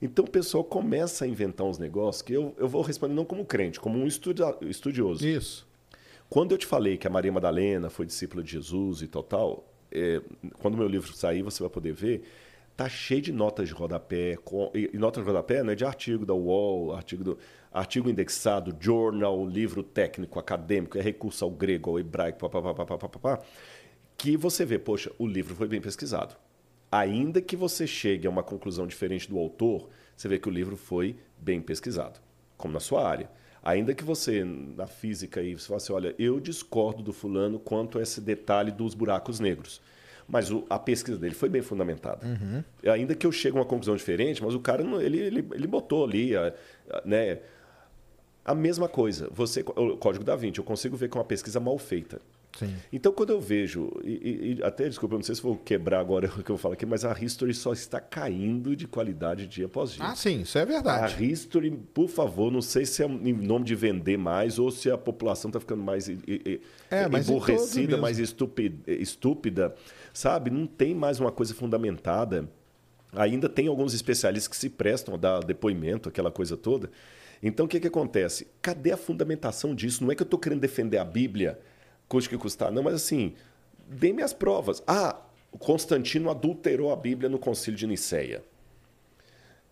Então 0.00 0.24
o 0.24 0.30
pessoal 0.30 0.62
começa 0.62 1.24
a 1.24 1.28
inventar 1.28 1.66
uns 1.66 1.78
negócios 1.78 2.22
que 2.22 2.32
eu, 2.32 2.54
eu 2.58 2.68
vou 2.68 2.82
responder 2.82 3.14
não 3.14 3.24
como 3.24 3.44
crente, 3.44 3.80
como 3.80 3.98
um 3.98 4.06
estudioso. 4.06 5.26
Isso. 5.26 5.66
Quando 6.28 6.52
eu 6.52 6.58
te 6.58 6.66
falei 6.66 6.96
que 6.96 7.06
a 7.06 7.10
Maria 7.10 7.32
Madalena 7.32 7.88
foi 7.88 8.04
discípula 8.04 8.42
de 8.42 8.52
Jesus 8.52 9.02
e 9.02 9.06
tal, 9.06 9.22
tal, 9.22 9.64
é, 9.92 10.20
quando 10.58 10.76
meu 10.76 10.88
livro 10.88 11.12
sair, 11.12 11.42
você 11.42 11.62
vai 11.62 11.70
poder 11.70 11.92
ver, 11.92 12.24
tá 12.76 12.88
cheio 12.88 13.22
de 13.22 13.32
notas 13.32 13.68
de 13.68 13.74
rodapé, 13.74 14.36
com, 14.44 14.70
e, 14.74 14.90
e 14.92 14.98
notas 14.98 15.22
de 15.22 15.26
rodapé 15.26 15.62
não 15.62 15.72
é 15.72 15.74
de 15.74 15.84
artigo 15.84 16.26
da 16.26 16.34
UOL, 16.34 16.94
artigo, 16.94 17.22
do, 17.22 17.38
artigo 17.72 18.10
indexado, 18.10 18.76
journal, 18.78 19.46
livro 19.46 19.82
técnico, 19.82 20.38
acadêmico, 20.38 20.98
é 20.98 21.00
recurso 21.00 21.44
ao 21.44 21.50
grego, 21.50 21.90
ao 21.90 22.00
hebraico, 22.00 22.38
papapá, 22.38 22.84
papapá, 22.84 23.40
que 24.18 24.36
você 24.36 24.64
vê, 24.64 24.78
poxa, 24.78 25.12
o 25.18 25.26
livro 25.26 25.54
foi 25.54 25.68
bem 25.68 25.80
pesquisado 25.80 26.36
ainda 26.90 27.40
que 27.40 27.56
você 27.56 27.86
chegue 27.86 28.26
a 28.26 28.30
uma 28.30 28.42
conclusão 28.42 28.86
diferente 28.86 29.28
do 29.28 29.38
autor, 29.38 29.88
você 30.16 30.28
vê 30.28 30.38
que 30.38 30.48
o 30.48 30.52
livro 30.52 30.76
foi 30.76 31.16
bem 31.38 31.60
pesquisado, 31.60 32.20
como 32.56 32.72
na 32.72 32.80
sua 32.80 33.06
área. 33.06 33.30
Ainda 33.62 33.92
que 33.92 34.04
você, 34.04 34.44
na 34.44 34.86
física, 34.86 35.40
aí, 35.40 35.54
você 35.54 35.66
fale 35.66 35.76
assim, 35.76 35.92
olha, 35.92 36.14
eu 36.18 36.38
discordo 36.38 37.02
do 37.02 37.12
fulano 37.12 37.58
quanto 37.58 37.98
a 37.98 38.02
esse 38.02 38.20
detalhe 38.20 38.70
dos 38.70 38.94
buracos 38.94 39.40
negros. 39.40 39.80
Mas 40.28 40.50
o, 40.50 40.64
a 40.70 40.78
pesquisa 40.78 41.18
dele 41.18 41.34
foi 41.34 41.48
bem 41.48 41.62
fundamentada. 41.62 42.24
Uhum. 42.24 42.62
Ainda 42.92 43.14
que 43.14 43.26
eu 43.26 43.32
chegue 43.32 43.56
a 43.56 43.60
uma 43.60 43.66
conclusão 43.66 43.96
diferente, 43.96 44.42
mas 44.42 44.54
o 44.54 44.60
cara, 44.60 44.82
ele, 45.02 45.18
ele, 45.18 45.48
ele 45.52 45.66
botou 45.66 46.04
ali, 46.04 46.36
a, 46.36 46.54
a, 46.90 47.02
né? 47.04 47.40
A 48.44 48.54
mesma 48.54 48.88
coisa, 48.88 49.28
você, 49.32 49.64
o 49.74 49.96
Código 49.96 50.24
da 50.24 50.36
Vinci, 50.36 50.58
eu 50.58 50.64
consigo 50.64 50.96
ver 50.96 51.08
que 51.08 51.16
é 51.16 51.20
uma 51.20 51.26
pesquisa 51.26 51.58
mal 51.58 51.76
feita. 51.76 52.20
Sim. 52.56 52.74
Então, 52.92 53.12
quando 53.12 53.30
eu 53.30 53.40
vejo, 53.40 53.90
e, 54.02 54.58
e, 54.58 54.62
até 54.62 54.88
desculpa, 54.88 55.14
eu 55.14 55.18
não 55.18 55.24
sei 55.24 55.34
se 55.34 55.42
vou 55.42 55.56
quebrar 55.56 56.00
agora 56.00 56.30
o 56.38 56.42
que 56.42 56.50
eu 56.50 56.56
falo 56.56 56.74
aqui, 56.74 56.86
mas 56.86 57.04
a 57.04 57.16
History 57.18 57.52
só 57.52 57.72
está 57.72 58.00
caindo 58.00 58.74
de 58.74 58.86
qualidade 58.86 59.46
dia 59.46 59.66
após 59.66 59.92
dia. 59.92 60.04
Ah, 60.04 60.16
sim, 60.16 60.40
isso 60.40 60.58
é 60.58 60.64
verdade. 60.64 61.14
A 61.14 61.22
History, 61.22 61.70
por 61.92 62.08
favor, 62.08 62.50
não 62.50 62.62
sei 62.62 62.86
se 62.86 63.02
é 63.02 63.06
em 63.06 63.32
nome 63.32 63.64
de 63.64 63.74
vender 63.74 64.16
mais 64.16 64.58
ou 64.58 64.70
se 64.70 64.90
a 64.90 64.96
população 64.96 65.50
está 65.50 65.60
ficando 65.60 65.82
mais 65.82 66.08
é, 66.08 67.08
mas 67.10 67.28
emborrecida, 67.28 67.96
mais 67.96 68.18
estúpida, 68.18 68.90
estúpida, 68.90 69.74
sabe? 70.12 70.50
Não 70.50 70.66
tem 70.66 70.94
mais 70.94 71.20
uma 71.20 71.30
coisa 71.30 71.54
fundamentada. 71.54 72.48
Ainda 73.12 73.48
tem 73.48 73.68
alguns 73.68 73.94
especialistas 73.94 74.48
que 74.48 74.56
se 74.56 74.68
prestam 74.68 75.14
a 75.14 75.16
dar 75.16 75.44
depoimento, 75.44 76.08
aquela 76.08 76.30
coisa 76.30 76.56
toda. 76.56 76.90
Então, 77.42 77.66
o 77.66 77.68
que, 77.68 77.78
que 77.78 77.86
acontece? 77.86 78.48
Cadê 78.62 78.92
a 78.92 78.96
fundamentação 78.96 79.74
disso? 79.74 80.02
Não 80.02 80.10
é 80.10 80.14
que 80.14 80.22
eu 80.22 80.26
estou 80.26 80.38
querendo 80.38 80.60
defender 80.60 80.98
a 80.98 81.04
Bíblia 81.04 81.58
custe 82.08 82.30
que 82.30 82.38
custar. 82.38 82.70
Não, 82.70 82.82
mas 82.82 82.94
assim, 82.94 83.34
dê-me 83.86 84.22
as 84.22 84.32
provas. 84.32 84.82
Ah, 84.86 85.20
Constantino 85.58 86.30
adulterou 86.30 86.92
a 86.92 86.96
Bíblia 86.96 87.28
no 87.28 87.38
concílio 87.38 87.78
de 87.78 87.86
Nicéia. 87.86 88.42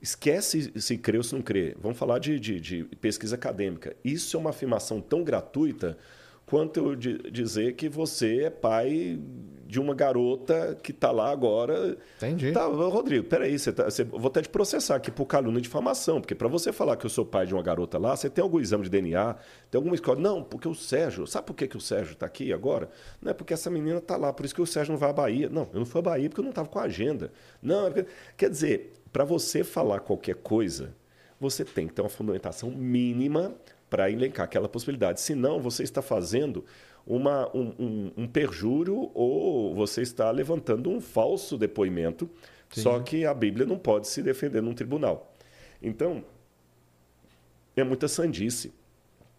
Esquece 0.00 0.72
se 0.80 0.98
crê 0.98 1.16
ou 1.16 1.24
se 1.24 1.34
não 1.34 1.42
crê. 1.42 1.74
Vamos 1.80 1.98
falar 1.98 2.18
de, 2.18 2.38
de, 2.38 2.60
de 2.60 2.84
pesquisa 3.00 3.36
acadêmica. 3.36 3.96
Isso 4.04 4.36
é 4.36 4.40
uma 4.40 4.50
afirmação 4.50 5.00
tão 5.00 5.24
gratuita 5.24 5.96
quanto 6.46 6.80
eu 6.80 6.96
dizer 6.96 7.74
que 7.74 7.88
você 7.88 8.44
é 8.44 8.50
pai 8.50 9.18
de 9.66 9.80
uma 9.80 9.94
garota 9.94 10.78
que 10.82 10.92
está 10.92 11.10
lá 11.10 11.30
agora. 11.30 11.96
Entendi. 12.16 12.52
Tá, 12.52 12.66
Rodrigo, 12.66 13.24
peraí, 13.24 13.58
você 13.58 13.72
tá, 13.72 13.84
você, 13.84 14.04
vou 14.04 14.28
até 14.28 14.42
te 14.42 14.48
processar 14.48 14.96
aqui 14.96 15.10
por 15.10 15.26
calúnia 15.26 15.60
de 15.60 15.64
difamação, 15.64 16.20
porque 16.20 16.34
para 16.34 16.46
você 16.46 16.72
falar 16.72 16.96
que 16.96 17.04
eu 17.04 17.10
sou 17.10 17.24
pai 17.24 17.46
de 17.46 17.54
uma 17.54 17.62
garota 17.62 17.98
lá, 17.98 18.16
você 18.16 18.30
tem 18.30 18.42
algum 18.42 18.60
exame 18.60 18.84
de 18.84 18.90
DNA, 18.90 19.34
tem 19.70 19.78
alguma 19.78 19.94
escola. 19.94 20.20
Não, 20.20 20.42
porque 20.42 20.68
o 20.68 20.74
Sérgio, 20.74 21.26
sabe 21.26 21.46
por 21.46 21.54
que, 21.54 21.66
que 21.66 21.76
o 21.76 21.80
Sérgio 21.80 22.12
está 22.12 22.26
aqui 22.26 22.52
agora? 22.52 22.88
Não 23.20 23.30
é 23.30 23.34
porque 23.34 23.52
essa 23.52 23.68
menina 23.68 23.98
está 23.98 24.16
lá, 24.16 24.32
por 24.32 24.44
isso 24.44 24.54
que 24.54 24.62
o 24.62 24.66
Sérgio 24.66 24.92
não 24.92 24.98
vai 24.98 25.10
à 25.10 25.12
Bahia. 25.12 25.48
Não, 25.48 25.68
eu 25.72 25.80
não 25.80 25.86
fui 25.86 25.98
à 25.98 26.02
Bahia 26.02 26.28
porque 26.28 26.40
eu 26.40 26.44
não 26.44 26.50
estava 26.50 26.68
com 26.68 26.78
a 26.78 26.82
agenda. 26.82 27.32
Não, 27.60 27.88
é 27.88 28.06
quer 28.36 28.50
dizer, 28.50 28.92
para 29.12 29.24
você 29.24 29.64
falar 29.64 30.00
qualquer 30.00 30.36
coisa, 30.36 30.94
você 31.40 31.64
tem 31.64 31.88
que 31.88 31.94
ter 31.94 32.02
uma 32.02 32.08
fundamentação 32.08 32.70
mínima 32.70 33.54
para 33.94 34.10
elencar 34.10 34.42
aquela 34.42 34.68
possibilidade. 34.68 35.20
Senão, 35.20 35.60
você 35.60 35.84
está 35.84 36.02
fazendo 36.02 36.64
uma, 37.06 37.48
um, 37.56 37.72
um, 37.78 38.12
um, 38.16 38.26
perjúrio 38.26 39.08
ou 39.14 39.72
você 39.72 40.02
está 40.02 40.32
levantando 40.32 40.90
um 40.90 41.00
falso 41.00 41.56
depoimento, 41.56 42.28
Sim. 42.70 42.80
só 42.80 42.98
que 42.98 43.24
a 43.24 43.32
Bíblia 43.32 43.64
não 43.64 43.78
pode 43.78 44.08
se 44.08 44.20
defender 44.20 44.60
num 44.60 44.74
tribunal. 44.74 45.32
Então, 45.80 46.24
é 47.76 47.84
muita 47.84 48.08
sandice. 48.08 48.72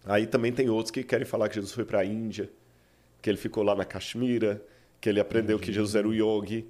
Aí 0.06 0.26
também 0.26 0.54
tem 0.54 0.70
outros 0.70 0.90
que 0.90 1.04
querem 1.04 1.26
falar 1.26 1.50
que 1.50 1.56
Jesus 1.56 1.74
foi 1.74 1.84
para 1.84 2.00
a 2.00 2.06
Índia, 2.06 2.50
que 3.22 3.30
ele 3.30 3.38
ficou 3.38 3.62
lá 3.62 3.76
na 3.76 3.84
Caxemira, 3.84 4.64
que 5.02 5.10
ele 5.10 5.20
aprendeu 5.20 5.58
Entendi. 5.58 5.70
que 5.70 5.76
Jesus 5.76 5.96
era 5.96 6.08
o 6.08 6.14
yogi 6.14 6.66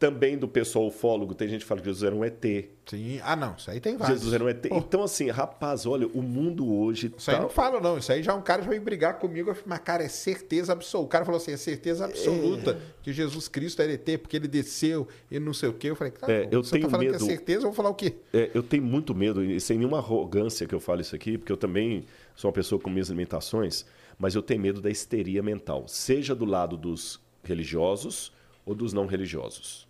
também 0.00 0.38
do 0.38 0.48
pessoal 0.48 0.86
ufólogo, 0.86 1.34
tem 1.34 1.46
gente 1.46 1.60
que 1.60 1.66
fala 1.66 1.78
que 1.82 1.86
Jesus 1.86 2.02
era 2.02 2.16
um 2.16 2.24
ET. 2.24 2.42
Sim. 2.86 3.20
Ah, 3.22 3.36
não, 3.36 3.54
isso 3.54 3.70
aí 3.70 3.78
tem 3.80 3.98
vários. 3.98 4.18
Jesus 4.18 4.32
era 4.32 4.42
um 4.42 4.48
ET. 4.48 4.66
Pô. 4.66 4.78
Então, 4.78 5.02
assim, 5.02 5.28
rapaz, 5.28 5.84
olha, 5.84 6.06
o 6.08 6.22
mundo 6.22 6.74
hoje. 6.74 7.12
Isso 7.14 7.26
tá... 7.26 7.36
aí 7.36 7.40
não 7.40 7.50
fala, 7.50 7.78
não. 7.80 7.98
Isso 7.98 8.10
aí 8.10 8.22
já 8.22 8.34
um 8.34 8.40
cara 8.40 8.62
já 8.62 8.70
veio 8.70 8.80
brigar 8.80 9.18
comigo. 9.18 9.54
Mas, 9.66 9.78
cara, 9.80 10.02
é 10.02 10.08
certeza 10.08 10.72
absoluta. 10.72 11.06
O 11.06 11.08
cara 11.10 11.26
falou 11.26 11.36
assim: 11.36 11.52
é 11.52 11.56
certeza 11.58 12.06
absoluta 12.06 12.70
é... 12.70 12.78
que 13.02 13.12
Jesus 13.12 13.46
Cristo 13.46 13.82
era 13.82 13.92
ET, 13.92 14.18
porque 14.22 14.38
ele 14.38 14.48
desceu 14.48 15.06
e 15.30 15.38
não 15.38 15.52
sei 15.52 15.68
o 15.68 15.74
quê. 15.74 15.90
Eu 15.90 15.96
falei, 15.96 16.14
tá, 16.14 16.32
é, 16.32 16.48
eu 16.50 16.64
você 16.64 16.72
tenho 16.72 16.84
tá 16.84 16.90
falando 16.90 17.06
medo... 17.06 17.18
que 17.18 17.24
é 17.24 17.26
certeza, 17.26 17.58
eu 17.58 17.68
vou 17.68 17.74
falar 17.74 17.90
o 17.90 17.94
quê? 17.94 18.14
É, 18.32 18.50
eu 18.54 18.62
tenho 18.62 18.82
muito 18.82 19.14
medo, 19.14 19.44
e 19.44 19.60
sem 19.60 19.76
nenhuma 19.76 19.98
arrogância 19.98 20.66
que 20.66 20.74
eu 20.74 20.80
falo 20.80 21.02
isso 21.02 21.14
aqui, 21.14 21.36
porque 21.36 21.52
eu 21.52 21.58
também 21.58 22.06
sou 22.34 22.48
uma 22.48 22.54
pessoa 22.54 22.80
com 22.80 22.88
minhas 22.88 23.10
limitações, 23.10 23.84
mas 24.18 24.34
eu 24.34 24.42
tenho 24.42 24.62
medo 24.62 24.80
da 24.80 24.88
histeria 24.88 25.42
mental, 25.42 25.86
seja 25.86 26.34
do 26.34 26.46
lado 26.46 26.78
dos 26.78 27.20
religiosos 27.44 28.32
ou 28.64 28.74
dos 28.74 28.94
não 28.94 29.04
religiosos. 29.06 29.89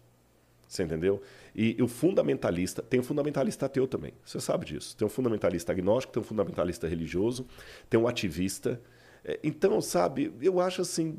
Você 0.71 0.85
entendeu? 0.85 1.21
E, 1.53 1.75
e 1.77 1.83
o 1.83 1.89
fundamentalista, 1.89 2.81
tem 2.81 3.01
um 3.01 3.03
fundamentalista 3.03 3.67
ateu 3.67 3.89
também, 3.89 4.13
você 4.25 4.39
sabe 4.39 4.65
disso. 4.65 4.97
Tem 4.97 5.05
um 5.05 5.11
fundamentalista 5.11 5.73
agnóstico, 5.73 6.13
tem 6.13 6.23
um 6.23 6.25
fundamentalista 6.25 6.87
religioso, 6.87 7.45
tem 7.91 7.99
um 7.99 8.07
ativista. 8.07 8.81
É, 9.25 9.41
então, 9.43 9.81
sabe, 9.81 10.33
eu 10.41 10.61
acho 10.61 10.81
assim, 10.81 11.19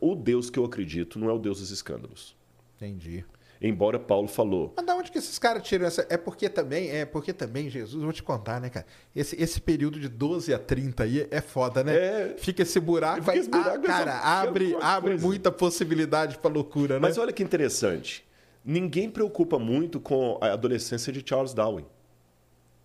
o 0.00 0.14
Deus 0.14 0.48
que 0.48 0.58
eu 0.58 0.64
acredito 0.64 1.18
não 1.18 1.28
é 1.28 1.32
o 1.32 1.38
Deus 1.38 1.60
dos 1.60 1.70
escândalos. 1.70 2.34
Entendi. 2.76 3.22
Embora 3.60 3.98
Paulo 3.98 4.28
falou. 4.28 4.72
Mas 4.74 4.86
da 4.86 4.94
onde 4.96 5.12
que 5.12 5.18
esses 5.18 5.38
caras 5.38 5.62
tiram 5.64 5.84
essa. 5.84 6.06
É 6.08 6.16
porque 6.16 6.48
também, 6.48 6.88
é 6.88 7.04
porque 7.04 7.34
também, 7.34 7.68
Jesus, 7.68 8.02
vou 8.02 8.12
te 8.14 8.22
contar, 8.22 8.62
né, 8.62 8.70
cara? 8.70 8.86
Esse, 9.14 9.36
esse 9.38 9.60
período 9.60 10.00
de 10.00 10.08
12 10.08 10.54
a 10.54 10.58
30 10.58 11.02
aí 11.02 11.28
é 11.30 11.40
foda, 11.42 11.84
né? 11.84 11.94
É... 11.94 12.34
Fica 12.38 12.62
esse 12.62 12.80
buraco. 12.80 13.20
Fica 13.20 13.36
esse 13.36 13.50
buraco 13.50 13.84
ah, 13.84 13.86
cara, 13.86 14.18
abre, 14.20 14.74
abre 14.80 15.18
muita 15.18 15.52
possibilidade 15.52 16.38
pra 16.38 16.50
loucura, 16.50 16.94
né? 16.94 17.00
Mas 17.00 17.18
olha 17.18 17.32
que 17.32 17.42
interessante 17.42 18.26
ninguém 18.68 19.08
preocupa 19.08 19.58
muito 19.58 19.98
com 19.98 20.36
a 20.42 20.52
adolescência 20.52 21.10
de 21.10 21.24
Charles 21.26 21.54
Darwin. 21.54 21.86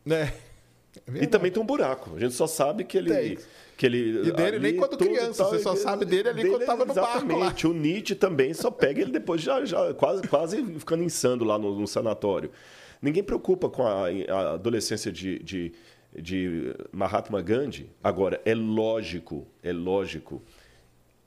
É. 0.09 0.31
é 1.13 1.23
e 1.23 1.27
também 1.27 1.51
tem 1.51 1.61
um 1.61 1.65
buraco. 1.65 2.15
A 2.15 2.19
gente 2.19 2.33
só 2.33 2.47
sabe 2.47 2.85
que 2.85 2.97
ele. 2.97 3.13
Tem. 3.13 3.37
Que 3.75 3.87
ele 3.87 4.29
e 4.29 4.31
dele 4.31 4.59
nem 4.59 4.77
quando 4.77 4.97
criança, 4.97 5.43
você 5.43 5.59
só 5.59 5.75
sabe 5.75 6.05
dele 6.05 6.29
ali 6.29 6.43
dele, 6.43 6.49
quando 6.51 6.61
estava 6.61 6.85
no 6.85 6.93
barco 6.93 7.35
lá. 7.35 7.53
O 7.65 7.73
Nietzsche 7.73 8.15
também 8.15 8.53
só 8.53 8.71
pega 8.71 9.01
ele 9.01 9.11
depois, 9.11 9.41
já, 9.41 9.65
já 9.65 9.93
quase, 9.95 10.25
quase 10.27 10.63
ficando 10.79 11.03
insano 11.03 11.43
lá 11.43 11.57
no, 11.57 11.77
no 11.77 11.87
sanatório. 11.87 12.51
Ninguém 13.01 13.23
preocupa 13.23 13.69
com 13.69 13.85
a, 13.85 14.05
a 14.29 14.53
adolescência 14.53 15.11
de, 15.11 15.39
de, 15.39 15.73
de 16.15 16.75
Mahatma 16.91 17.41
Gandhi. 17.41 17.89
Agora, 18.01 18.39
é 18.45 18.53
lógico, 18.53 19.45
é 19.61 19.73
lógico. 19.73 20.41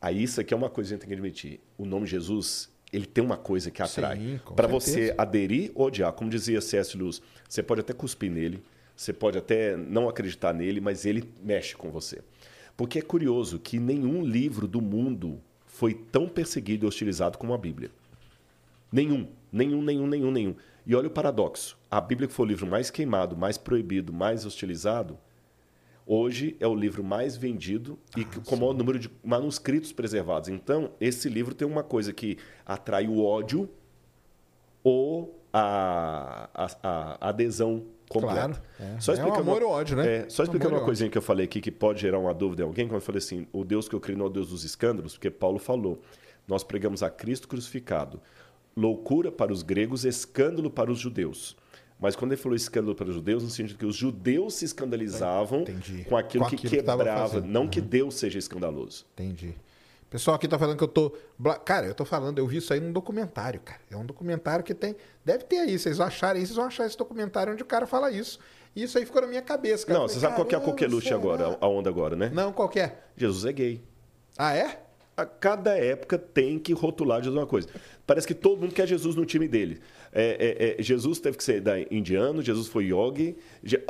Aí 0.01 0.23
isso 0.23 0.41
aqui 0.41 0.55
é 0.55 0.57
uma 0.57 0.71
coisa 0.71 0.91
que 0.91 0.95
a 0.95 0.97
gente 0.97 1.01
tem 1.01 1.09
que 1.09 1.15
admitir. 1.15 1.61
O 1.77 1.85
nome 1.85 2.07
Jesus 2.07 2.71
ele 2.93 3.07
tem 3.07 3.23
uma 3.23 3.37
coisa 3.37 3.71
que 3.71 3.83
atrai. 3.83 4.41
Para 4.55 4.67
você 4.67 5.15
aderir 5.19 5.73
ou 5.75 5.87
odiar. 5.87 6.13
Como 6.13 6.31
dizia 6.31 6.61
C.S. 6.61 6.97
Lewis, 6.97 7.21
você 7.49 7.63
pode 7.63 7.81
até 7.81 7.93
cuspir 7.93 8.31
nele, 8.31 8.63
você 8.97 9.13
pode 9.13 9.37
até 9.37 9.77
não 9.77 10.09
acreditar 10.09 10.53
nele, 10.53 10.81
mas 10.81 11.05
ele 11.05 11.29
mexe 11.43 11.77
com 11.77 11.91
você. 11.91 12.21
Porque 12.77 12.99
é 12.99 13.03
curioso 13.03 13.59
que 13.59 13.79
nenhum 13.79 14.25
livro 14.25 14.69
do 14.69 14.81
mundo 14.81 15.41
foi 15.67 15.95
tão 15.95 16.29
perseguido 16.29 16.87
e 16.87 16.89
hostilizado 16.89 17.39
como 17.39 17.53
a 17.53 17.59
Bíblia. 17.59 17.91
Nenhum, 18.91 19.27
nenhum, 19.53 19.83
nenhum, 19.83 20.07
nenhum, 20.07 20.31
nenhum. 20.31 20.55
E 20.87 20.95
olha 20.95 21.09
o 21.09 21.11
paradoxo. 21.11 21.77
A 21.91 22.01
Bíblia 22.01 22.29
que 22.29 22.35
foi 22.35 22.47
o 22.47 22.49
livro 22.49 22.67
mais 22.67 22.91
queimado, 22.91 23.37
mais 23.37 23.59
proibido, 23.59 24.13
mais 24.13 24.47
hostilizado, 24.47 25.19
hoje 26.07 26.57
é 26.61 26.67
o 26.67 26.75
livro 26.75 27.03
mais 27.03 27.37
vendido 27.37 27.99
e 28.17 28.23
ah, 28.23 28.41
com 28.45 28.55
o 28.55 28.59
maior 28.59 28.73
número 28.73 28.99
de 28.99 29.11
manuscritos 29.25 29.93
preservados. 29.93 30.49
Então, 30.49 30.93
esse 31.01 31.29
livro 31.29 31.55
tem 31.55 31.67
uma 31.67 31.83
coisa 31.83 32.13
que 32.13 32.39
atrai 32.65 33.09
o 33.09 33.25
ódio 33.25 33.69
ou 34.85 35.43
a, 35.53 36.49
a, 36.55 36.69
a 36.83 37.29
adesão 37.29 37.85
completa. 38.09 38.35
Claro. 38.35 38.63
É. 38.79 39.01
Só 39.01 39.13
explicando, 39.13 39.41
é 39.41 39.43
um 39.43 39.51
amor 39.51 39.63
ou 39.65 39.71
ódio, 39.71 39.97
né? 39.97 40.17
É, 40.19 40.29
só 40.29 40.45
explicando 40.45 40.77
uma 40.77 40.85
coisinha 40.85 41.11
que 41.11 41.19
eu 41.19 41.23
falei 41.23 41.47
aqui 41.47 41.61
que 41.61 41.73
pode 41.73 42.01
gerar 42.01 42.19
uma 42.19 42.33
dúvida 42.33 42.63
em 42.63 42.67
alguém, 42.67 42.87
quando 42.87 42.97
eu 42.97 43.01
falei 43.01 43.19
assim, 43.19 43.47
o 43.53 43.65
Deus 43.65 43.89
que 43.89 43.95
eu 43.95 44.01
creio 44.01 44.19
não 44.19 44.27
é 44.27 44.29
o 44.29 44.33
Deus 44.33 44.51
dos 44.51 44.65
escândalos, 44.65 45.15
porque 45.15 45.31
Paulo 45.31 45.59
falou, 45.59 46.01
nós 46.47 46.63
pregamos 46.63 47.03
a 47.03 47.11
Cristo 47.11 47.49
crucificado, 47.49 48.21
loucura 48.77 49.33
para 49.33 49.53
os 49.53 49.63
gregos, 49.63 50.05
escândalo 50.05 50.71
para 50.71 50.93
os 50.93 50.99
judeus. 51.01 51.57
Mas 51.99 52.15
quando 52.15 52.33
ele 52.33 52.41
falou 52.41 52.55
escândalo 52.55 52.95
para 52.95 53.09
os 53.09 53.15
judeus, 53.15 53.43
no 53.43 53.49
sentido 53.49 53.79
que 53.79 53.87
os 53.87 53.97
judeus 53.97 54.55
se 54.55 54.65
escandalizavam 54.67 55.63
Entendi. 55.63 56.05
com 56.05 56.17
aquilo, 56.17 56.45
com 56.45 56.55
aquilo 56.55 56.63
que 56.63 56.69
quebrava, 56.69 57.41
que 57.41 57.49
não 57.49 57.63
uhum. 57.63 57.69
que 57.69 57.81
Deus 57.81 58.17
seja 58.17 58.39
escandaloso. 58.39 59.07
Entendi. 59.15 59.55
Pessoal 60.11 60.37
aqui 60.37 60.47
tá 60.47 60.59
falando 60.59 60.77
que 60.77 60.85
eu 60.85 60.89
tô. 60.89 61.13
Cara, 61.65 61.87
eu 61.87 61.95
tô 61.95 62.05
falando, 62.05 62.39
eu 62.39 62.47
vi 62.47 62.59
isso 62.59 62.73
aí 62.73 62.81
num 62.81 62.93
documentário, 62.93 63.61
cara. 63.61 63.81
É 63.91 63.97
um 63.97 64.05
documentário 64.05 64.65
que 64.65 64.75
tem. 64.75 64.95
Deve 65.25 65.45
ter 65.45 65.59
aí, 65.59 65.79
vocês 65.79 65.99
acharem 65.99 66.45
vocês 66.45 66.55
vão 66.55 66.67
achar 66.67 66.87
esse 66.87 66.97
documentário 66.97 67.53
onde 67.53 67.63
o 67.63 67.67
cara 67.67 67.87
fala 67.87 68.11
isso. 68.11 68.39
E 68.75 68.83
isso 68.83 68.97
aí 68.99 69.07
ficou 69.07 69.23
na 69.23 69.27
minha 69.27 69.43
cabeça, 69.43 69.87
cara. 69.87 69.99
Não, 69.99 70.07
você 70.09 70.21
sabe 70.21 70.37
qual 70.37 70.47
que 70.47 70.55
é 70.55 70.59
a 70.59 70.61
coqueluche 70.61 71.13
agora, 71.13 71.57
a 71.61 71.67
onda 71.67 71.91
agora, 71.91 72.15
né? 72.15 72.31
Não, 72.33 72.53
qual 72.53 72.71
é? 72.77 72.95
Jesus 73.17 73.45
é 73.47 73.53
gay. 73.53 73.85
Ah, 74.39 74.55
é? 74.55 74.86
A 75.17 75.25
cada 75.25 75.77
época 75.77 76.19
tem 76.19 76.59
que 76.59 76.73
rotular 76.75 77.23
Jesus 77.23 77.35
uma 77.35 77.47
coisa. 77.47 77.69
Parece 78.07 78.27
que 78.27 78.35
todo 78.35 78.61
mundo 78.61 78.75
quer 78.75 78.87
Jesus 78.87 79.17
no 79.17 79.25
time 79.25 79.49
dele. 79.49 79.81
É, 80.13 80.77
é, 80.77 80.81
é, 80.81 80.83
Jesus 80.83 81.19
teve 81.19 81.39
que 81.39 81.45
ser 81.45 81.61
da 81.61 81.81
indiano, 81.81 82.43
Jesus 82.43 82.69
foi 82.69 82.87
yogi. 82.87 83.37
Je... 83.65 83.83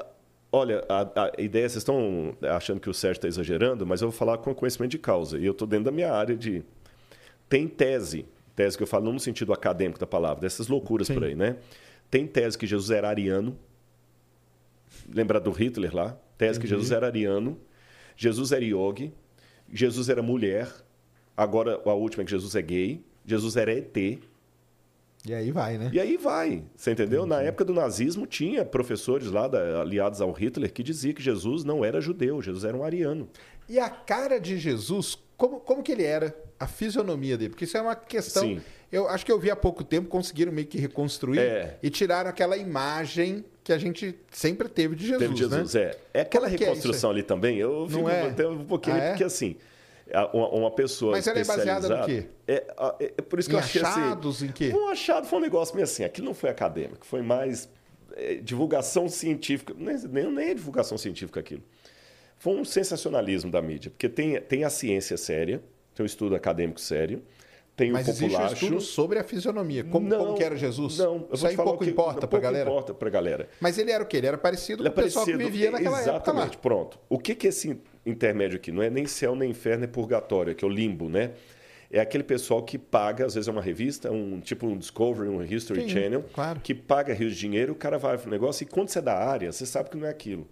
Olha, 0.53 0.85
a, 0.89 1.25
a, 1.25 1.43
ideia, 1.43 1.69
vocês 1.69 1.79
estão 1.79 2.35
achando 2.43 2.81
que 2.81 2.89
o 2.89 2.95
Sérgio 2.95 3.19
está 3.19 3.29
exagerando, 3.29 3.85
mas 3.85 4.01
eu 4.01 4.09
vou 4.09 4.17
falar 4.17 4.39
com 4.39 4.55
conhecimento 4.55 4.93
de 4.93 4.99
causa. 4.99 5.37
E 5.37 5.45
eu 5.45 5.53
estou 5.53 5.67
dentro 5.67 5.87
da 5.87 5.91
minha 5.91 6.13
área 6.13 6.37
de. 6.37 6.63
Tem 7.49 7.67
tese, 7.67 8.25
tese 8.55 8.77
que 8.77 8.83
eu 8.85 8.87
falo 8.87 9.05
não 9.05 9.13
no 9.15 9.21
sentido 9.21 9.53
acadêmico 9.53 9.99
da 9.99 10.07
palavra, 10.07 10.41
dessas 10.41 10.69
loucuras 10.69 11.09
Sim. 11.09 11.15
por 11.15 11.25
aí, 11.25 11.35
né? 11.35 11.57
Tem 12.09 12.27
tese 12.27 12.57
que 12.57 12.67
Jesus 12.67 12.91
era 12.91 13.09
ariano. 13.09 13.59
Lembra 15.13 15.41
do 15.41 15.51
Hitler 15.51 15.95
lá? 15.95 16.17
Tese 16.39 16.53
Entendi. 16.53 16.61
que 16.61 16.69
Jesus 16.69 16.93
era 16.93 17.07
ariano. 17.07 17.59
Jesus 18.17 18.53
era 18.53 18.65
yogi. 18.65 19.13
Jesus 19.73 20.09
era 20.09 20.23
mulher 20.23 20.69
Agora, 21.37 21.81
a 21.85 21.95
última 21.95 22.23
é 22.23 22.25
que 22.25 22.31
Jesus 22.31 22.55
é 22.57 22.63
gay, 22.63 23.05
Jesus 23.25 23.57
era 23.57 23.73
ET. 23.73 23.97
E 25.27 25.35
aí 25.35 25.51
vai, 25.51 25.77
né? 25.77 25.91
E 25.93 25.99
aí 25.99 26.17
vai, 26.17 26.63
você 26.77 26.93
entendeu? 26.93 27.27
Entendi. 27.27 27.35
Na 27.35 27.43
época 27.43 27.65
do 27.65 27.75
nazismo 27.75 28.27
tinha 28.27 28.65
professores 28.65 29.29
lá 29.29 29.49
da, 29.49 29.81
aliados 29.81 30.21
ao 30.21 30.31
Hitler 30.31 30.73
que 30.73 30.85
diziam 30.85 31.13
que 31.13 31.23
Jesus 31.23 31.65
não 31.65 31.85
era 31.85 32.01
judeu, 32.01 32.41
Jesus 32.41 32.65
era 32.65 32.77
um 32.77 32.85
ariano. 32.85 33.29
E 33.69 33.79
a 33.81 33.91
cara 33.91 34.39
de 34.39 34.57
Jesus, 34.57 35.19
como, 35.37 35.59
como 35.59 35.83
que 35.83 35.91
ele 35.91 36.05
era? 36.05 36.35
A 36.59 36.69
fisionomia 36.69 37.37
dele? 37.37 37.51
Porque 37.51 37.65
isso 37.65 37.77
é 37.77 37.83
uma 37.83 37.97
questão... 37.97 38.45
Sim. 38.45 38.61
Eu 38.91 39.09
acho 39.09 39.27
que 39.27 39.33
eu 39.33 39.39
vi 39.39 39.51
há 39.51 39.57
pouco 39.57 39.83
tempo, 39.83 40.09
conseguiram 40.09 40.53
meio 40.53 40.69
que 40.69 40.79
reconstruir 40.79 41.41
é. 41.41 41.77
e 41.83 41.91
tiraram 41.91 42.31
aquela 42.31 42.57
imagem 42.57 43.45
que 43.65 43.73
a 43.73 43.79
gente 43.79 44.15
sempre 44.31 44.69
teve 44.69 44.95
de 44.95 45.03
Jesus, 45.09 45.19
teve 45.19 45.35
de 45.35 45.41
Jesus, 45.41 45.75
né? 45.75 45.83
é. 45.83 45.99
É 46.15 46.21
aquela 46.21 46.47
como 46.47 46.57
reconstrução 46.57 47.11
é 47.11 47.15
ali 47.15 47.23
também, 47.25 47.59
eu 47.59 47.89
fico 47.89 48.09
é? 48.09 48.29
até 48.29 48.47
um 48.47 48.65
pouquinho, 48.65 48.95
ah, 48.95 49.01
é? 49.01 49.09
porque 49.11 49.25
assim... 49.25 49.57
Uma, 50.33 50.49
uma, 50.51 50.71
pessoa 50.71 51.13
Mas 51.13 51.27
ela 51.27 51.41
é 51.41 51.45
baseada 51.45 51.89
no 51.89 52.07
quê? 52.07 52.27
É, 52.47 52.65
é, 53.01 53.13
é 53.19 53.23
por 53.23 53.41
isso 53.41 53.49
que 53.49 53.57
em 53.57 53.59
eu 53.59 53.65
achei 53.65 53.83
assim, 53.83 54.01
achados 54.01 54.37
assim... 54.37 54.47
em 54.47 54.53
quê? 54.53 54.73
Um 54.73 54.89
achado 54.89 55.27
foi 55.27 55.39
um 55.39 55.43
negócio 55.43 55.75
meio 55.75 55.85
assim, 55.85 56.05
aquilo 56.05 56.29
não 56.29 56.35
foi 56.35 56.49
acadêmico, 56.49 57.05
foi 57.05 57.23
mais 57.23 57.69
é, 58.15 58.37
divulgação 58.37 59.09
científica, 59.09 59.75
nem, 59.77 59.97
nem, 60.09 60.31
nem 60.31 60.51
é 60.51 60.55
divulgação 60.55 60.97
científica 60.97 61.41
aquilo. 61.41 61.63
Foi 62.39 62.55
um 62.55 62.65
sensacionalismo 62.65 63.51
da 63.51 63.61
mídia, 63.61 63.91
porque 63.91 64.09
tem, 64.09 64.41
tem 64.41 64.63
a 64.63 64.71
ciência 64.71 65.17
séria, 65.17 65.61
tem 65.95 66.05
um 66.05 66.07
estudo 66.07 66.37
acadêmico 66.37 66.81
sério, 66.81 67.23
tem 67.77 67.93
Mas 67.93 68.09
o 68.09 68.13
populacho. 68.13 68.45
existe 68.47 68.65
um 68.65 68.69
estudo 68.69 68.81
sobre 68.81 69.19
a 69.19 69.25
fisionomia. 69.25 69.85
Como, 69.85 70.09
não, 70.09 70.19
como 70.19 70.35
que 70.35 70.43
era 70.43 70.57
Jesus? 70.57 70.97
Não, 70.97 71.29
Isso 71.31 71.47
aí 71.47 71.55
pouco 71.55 71.85
que, 71.85 71.91
importa 71.91 72.27
para 72.27 72.39
a 72.39 72.41
galera. 72.41 72.71
importa 72.71 72.95
para 72.95 73.11
galera. 73.11 73.49
Mas 73.61 73.77
ele 73.77 73.91
era 73.91 74.03
o 74.03 74.07
quê? 74.07 74.17
Ele 74.17 74.27
era 74.29 74.39
parecido 74.39 74.83
ele 74.83 74.89
é 74.89 74.93
com 74.93 75.01
o 75.01 75.05
pessoal 75.05 75.27
que 75.27 75.37
vivia 75.37 75.71
naquela 75.71 76.01
exatamente, 76.01 76.17
época 76.17 76.31
Exatamente, 76.31 76.59
pronto. 76.59 76.99
O 77.09 77.19
que, 77.19 77.35
que 77.35 77.47
é 77.47 77.51
esse 77.51 77.79
intermédio 78.07 78.57
aqui? 78.57 78.71
Não 78.71 78.83
é 78.83 78.89
nem 78.89 79.07
céu, 79.07 79.35
nem 79.35 79.51
inferno, 79.51 79.81
nem 79.81 79.89
purgatório, 79.89 80.55
que 80.55 80.65
é 80.65 80.69
o 80.69 80.71
limbo, 80.71 81.09
né? 81.09 81.33
É 81.91 82.01
aquele 82.01 82.25
pessoal 82.25 82.63
que 82.63 82.79
paga, 82.79 83.27
às 83.27 83.35
vezes 83.35 83.49
é 83.49 83.53
uma 83.53 83.63
revista, 83.63 84.11
um 84.11 84.41
tipo 84.41 84.67
um 84.67 84.77
Discovery, 84.77 85.29
um 85.29 85.43
History 85.43 85.83
Sim, 85.83 85.89
Channel, 85.89 86.25
claro. 86.33 86.61
que 86.61 86.75
paga 86.75 87.15
rios 87.15 87.35
de 87.35 87.41
dinheiro, 87.41 87.73
o 87.73 87.77
cara 87.77 87.99
vai 87.99 88.19
para 88.19 88.27
o 88.27 88.31
negócio 88.31 88.65
e 88.65 88.67
quando 88.67 88.89
você 88.89 88.99
é 88.99 89.03
da 89.03 89.17
área, 89.17 89.53
você 89.53 89.65
sabe 89.65 89.91
que 89.91 89.97
não 89.97 90.07
é 90.07 90.11
aquilo. 90.11 90.47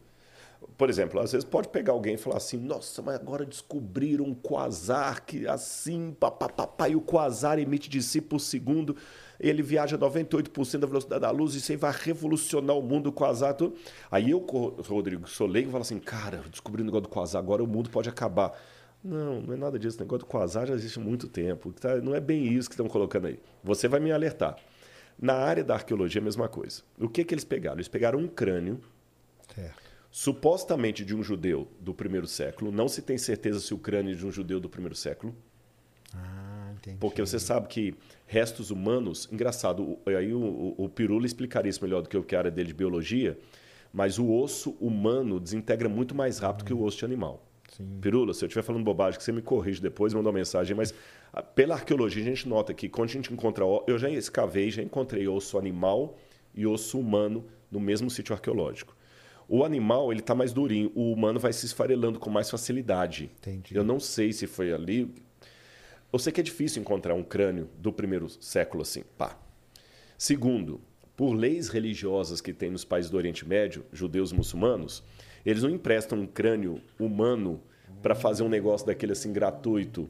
Por 0.78 0.88
exemplo, 0.88 1.20
às 1.20 1.32
vezes 1.32 1.44
pode 1.44 1.68
pegar 1.68 1.92
alguém 1.92 2.14
e 2.14 2.16
falar 2.16 2.38
assim: 2.38 2.56
nossa, 2.56 3.02
mas 3.02 3.16
agora 3.16 3.44
descobriram 3.44 4.24
um 4.24 4.34
quasar 4.34 5.20
que 5.24 5.46
assim, 5.46 6.16
papapá, 6.18 6.88
e 6.88 6.96
o 6.96 7.00
quasar 7.00 7.58
emite 7.58 7.88
de 7.88 8.02
si 8.02 8.20
por 8.20 8.40
segundo, 8.40 8.96
ele 9.38 9.62
viaja 9.62 9.98
98% 9.98 10.78
da 10.78 10.86
velocidade 10.86 11.20
da 11.20 11.30
luz, 11.30 11.54
e 11.54 11.58
isso 11.58 11.72
aí 11.72 11.76
vai 11.76 11.92
revolucionar 11.92 12.76
o 12.76 12.82
mundo, 12.82 13.08
o 13.08 13.12
quasar. 13.12 13.54
Tudo. 13.54 13.76
Aí 14.10 14.30
eu, 14.30 14.38
Rodrigo, 14.38 15.28
sou 15.28 15.46
leigo, 15.46 15.70
falo 15.70 15.82
assim: 15.82 15.98
cara, 15.98 16.42
descobri 16.50 16.82
o 16.82 16.84
negócio 16.84 17.02
do 17.02 17.08
quasar, 17.08 17.40
agora 17.40 17.62
o 17.62 17.66
mundo 17.66 17.90
pode 17.90 18.08
acabar. 18.08 18.58
Não, 19.02 19.42
não 19.42 19.54
é 19.54 19.56
nada 19.56 19.78
disso. 19.78 19.98
O 19.98 20.00
negócio 20.00 20.20
do 20.20 20.26
quasar 20.26 20.66
já 20.66 20.74
existe 20.74 20.98
há 20.98 21.02
muito 21.02 21.28
tempo. 21.28 21.72
Tá, 21.72 21.96
não 21.96 22.14
é 22.14 22.20
bem 22.20 22.46
isso 22.46 22.68
que 22.68 22.74
estão 22.74 22.88
colocando 22.88 23.26
aí. 23.26 23.38
Você 23.62 23.86
vai 23.86 24.00
me 24.00 24.10
alertar. 24.10 24.56
Na 25.18 25.34
área 25.34 25.62
da 25.62 25.74
arqueologia, 25.74 26.20
a 26.20 26.24
mesma 26.24 26.48
coisa. 26.48 26.82
O 26.98 27.08
que, 27.08 27.22
que 27.22 27.34
eles 27.34 27.44
pegaram? 27.44 27.76
Eles 27.76 27.88
pegaram 27.88 28.18
um 28.18 28.26
crânio. 28.26 28.80
Certo 29.54 29.84
supostamente 30.14 31.04
de 31.04 31.12
um 31.12 31.24
judeu 31.24 31.66
do 31.80 31.92
primeiro 31.92 32.28
século. 32.28 32.70
Não 32.70 32.86
se 32.86 33.02
tem 33.02 33.18
certeza 33.18 33.58
se 33.58 33.74
o 33.74 33.78
crânio 33.78 34.12
é 34.12 34.16
de 34.16 34.24
um 34.24 34.30
judeu 34.30 34.60
do 34.60 34.68
primeiro 34.68 34.94
século. 34.94 35.34
Ah, 36.14 36.70
entendi. 36.72 36.98
Porque 36.98 37.20
você 37.20 37.36
sabe 37.40 37.66
que 37.66 37.96
restos 38.26 38.70
humanos, 38.70 39.28
engraçado, 39.30 39.98
aí 40.06 40.32
o, 40.32 40.40
o, 40.40 40.84
o 40.84 40.88
Pirula 40.88 41.26
explicaria 41.26 41.70
isso 41.70 41.82
melhor 41.82 42.02
do 42.02 42.08
que 42.08 42.16
eu, 42.16 42.22
que 42.22 42.34
é 42.34 42.38
a 42.38 42.40
área 42.42 42.50
dele 42.50 42.68
de 42.68 42.74
biologia, 42.74 43.38
mas 43.92 44.18
o 44.18 44.30
osso 44.32 44.76
humano 44.80 45.38
desintegra 45.38 45.88
muito 45.88 46.14
mais 46.14 46.38
rápido 46.38 46.62
hum. 46.62 46.66
que 46.66 46.74
o 46.74 46.82
osso 46.82 46.98
de 46.98 47.04
animal. 47.04 47.44
Sim. 47.76 47.98
Pirula, 48.00 48.32
se 48.32 48.44
eu 48.44 48.46
estiver 48.46 48.62
falando 48.62 48.84
bobagem, 48.84 49.18
que 49.18 49.24
você 49.24 49.32
me 49.32 49.42
corrige 49.42 49.80
depois, 49.80 50.14
manda 50.14 50.28
uma 50.28 50.34
mensagem, 50.34 50.76
mas 50.76 50.94
pela 51.54 51.74
arqueologia 51.74 52.22
a 52.22 52.26
gente 52.26 52.48
nota 52.48 52.72
que 52.72 52.88
quando 52.88 53.08
a 53.08 53.12
gente 53.12 53.32
encontra. 53.32 53.64
Eu 53.86 53.98
já 53.98 54.08
escavei, 54.08 54.70
já 54.70 54.82
encontrei 54.82 55.26
osso 55.26 55.58
animal 55.58 56.16
e 56.54 56.66
osso 56.66 56.98
humano 56.98 57.44
no 57.70 57.80
mesmo 57.80 58.08
sítio 58.10 58.32
arqueológico. 58.32 58.96
O 59.48 59.64
animal, 59.64 60.12
ele 60.12 60.22
tá 60.22 60.34
mais 60.34 60.52
durinho. 60.52 60.90
O 60.94 61.12
humano 61.12 61.38
vai 61.38 61.52
se 61.52 61.66
esfarelando 61.66 62.18
com 62.18 62.30
mais 62.30 62.48
facilidade. 62.48 63.30
Entendi. 63.38 63.74
Eu 63.74 63.84
não 63.84 64.00
sei 64.00 64.32
se 64.32 64.46
foi 64.46 64.72
ali. 64.72 65.12
Eu 66.14 66.18
sei 66.20 66.32
que 66.32 66.40
é 66.40 66.44
difícil 66.44 66.80
encontrar 66.80 67.12
um 67.12 67.24
crânio 67.24 67.68
do 67.76 67.92
primeiro 67.92 68.28
século 68.28 68.82
assim. 68.82 69.02
Pá. 69.18 69.36
Segundo, 70.16 70.80
por 71.16 71.32
leis 71.32 71.68
religiosas 71.68 72.40
que 72.40 72.52
tem 72.52 72.70
nos 72.70 72.84
países 72.84 73.10
do 73.10 73.16
Oriente 73.16 73.44
Médio, 73.44 73.84
judeus 73.92 74.30
e 74.30 74.34
muçulmanos, 74.36 75.02
eles 75.44 75.64
não 75.64 75.70
emprestam 75.70 76.20
um 76.20 76.24
crânio 76.24 76.80
humano 77.00 77.60
para 78.00 78.14
fazer 78.14 78.44
um 78.44 78.48
negócio 78.48 78.86
daquele 78.86 79.10
assim 79.10 79.32
gratuito. 79.32 80.08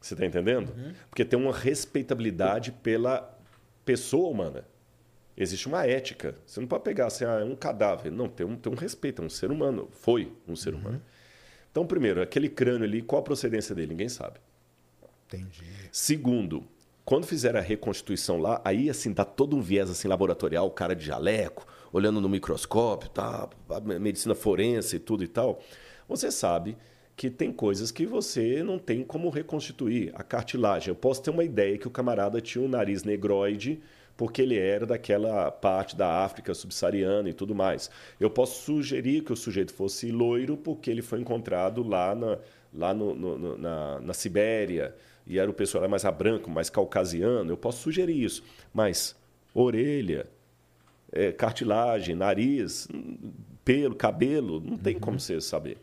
Você 0.00 0.14
está 0.14 0.24
entendendo? 0.24 0.72
Uhum. 0.74 0.94
Porque 1.10 1.22
tem 1.22 1.38
uma 1.38 1.52
respeitabilidade 1.52 2.72
pela 2.72 3.38
pessoa 3.84 4.30
humana. 4.30 4.66
Existe 5.36 5.68
uma 5.68 5.84
ética. 5.84 6.34
Você 6.46 6.60
não 6.60 6.66
pode 6.66 6.82
pegar 6.82 7.08
assim, 7.08 7.26
ah, 7.26 7.40
é 7.40 7.44
um 7.44 7.54
cadáver. 7.54 8.10
Não, 8.10 8.26
tem 8.26 8.46
um, 8.46 8.56
tem 8.56 8.72
um 8.72 8.76
respeito, 8.76 9.20
é 9.20 9.24
um 9.26 9.28
ser 9.28 9.50
humano. 9.50 9.90
Foi 9.90 10.32
um 10.48 10.56
ser 10.56 10.72
uhum. 10.72 10.80
humano. 10.80 11.02
Então, 11.70 11.86
primeiro, 11.86 12.22
aquele 12.22 12.48
crânio 12.48 12.84
ali, 12.84 13.02
qual 13.02 13.20
a 13.20 13.22
procedência 13.22 13.74
dele? 13.74 13.88
Ninguém 13.88 14.08
sabe. 14.08 14.40
Entendi. 15.36 15.64
Segundo, 15.90 16.64
quando 17.04 17.26
fizeram 17.26 17.58
a 17.58 17.62
reconstituição 17.62 18.38
lá, 18.38 18.60
aí 18.64 18.88
assim, 18.88 19.12
dá 19.12 19.24
todo 19.24 19.56
um 19.56 19.60
viés 19.60 19.90
assim 19.90 20.08
laboratorial, 20.08 20.70
cara 20.70 20.94
de 20.94 21.04
jaleco, 21.04 21.66
olhando 21.92 22.20
no 22.20 22.28
microscópio, 22.28 23.08
tá, 23.10 23.48
medicina 24.00 24.34
forense 24.34 24.96
e 24.96 24.98
tudo 24.98 25.24
e 25.24 25.28
tal. 25.28 25.60
Você 26.08 26.30
sabe 26.30 26.76
que 27.16 27.30
tem 27.30 27.52
coisas 27.52 27.90
que 27.90 28.06
você 28.06 28.62
não 28.62 28.78
tem 28.78 29.02
como 29.02 29.28
reconstituir. 29.28 30.12
A 30.14 30.22
cartilagem. 30.22 30.88
Eu 30.88 30.94
posso 30.94 31.22
ter 31.22 31.30
uma 31.30 31.44
ideia 31.44 31.76
que 31.76 31.86
o 31.86 31.90
camarada 31.90 32.40
tinha 32.40 32.64
um 32.64 32.68
nariz 32.68 33.04
negroide 33.04 33.80
porque 34.16 34.42
ele 34.42 34.58
era 34.58 34.86
daquela 34.86 35.50
parte 35.50 35.96
da 35.96 36.24
África 36.24 36.54
subsaariana 36.54 37.28
e 37.28 37.32
tudo 37.32 37.54
mais. 37.54 37.90
Eu 38.20 38.30
posso 38.30 38.62
sugerir 38.62 39.22
que 39.22 39.32
o 39.32 39.36
sujeito 39.36 39.72
fosse 39.72 40.10
loiro 40.10 40.56
porque 40.56 40.90
ele 40.90 41.02
foi 41.02 41.20
encontrado 41.20 41.82
lá 41.82 42.14
na, 42.14 42.38
lá 42.72 42.94
no, 42.94 43.14
no, 43.14 43.58
na, 43.58 44.00
na 44.00 44.14
Sibéria 44.14 44.94
e 45.26 45.38
era 45.38 45.50
o 45.50 45.54
pessoal 45.54 45.88
mais 45.88 46.04
branco, 46.04 46.50
mais 46.50 46.68
caucasiano. 46.70 47.50
Eu 47.50 47.56
posso 47.56 47.82
sugerir 47.82 48.22
isso. 48.22 48.42
Mas 48.72 49.16
orelha, 49.54 50.26
é, 51.12 51.32
cartilagem, 51.32 52.14
nariz, 52.14 52.88
pelo, 53.64 53.94
cabelo, 53.94 54.60
não 54.60 54.76
tem 54.76 54.94
uhum. 54.94 55.00
como 55.00 55.20
você 55.20 55.40
saber. 55.40 55.78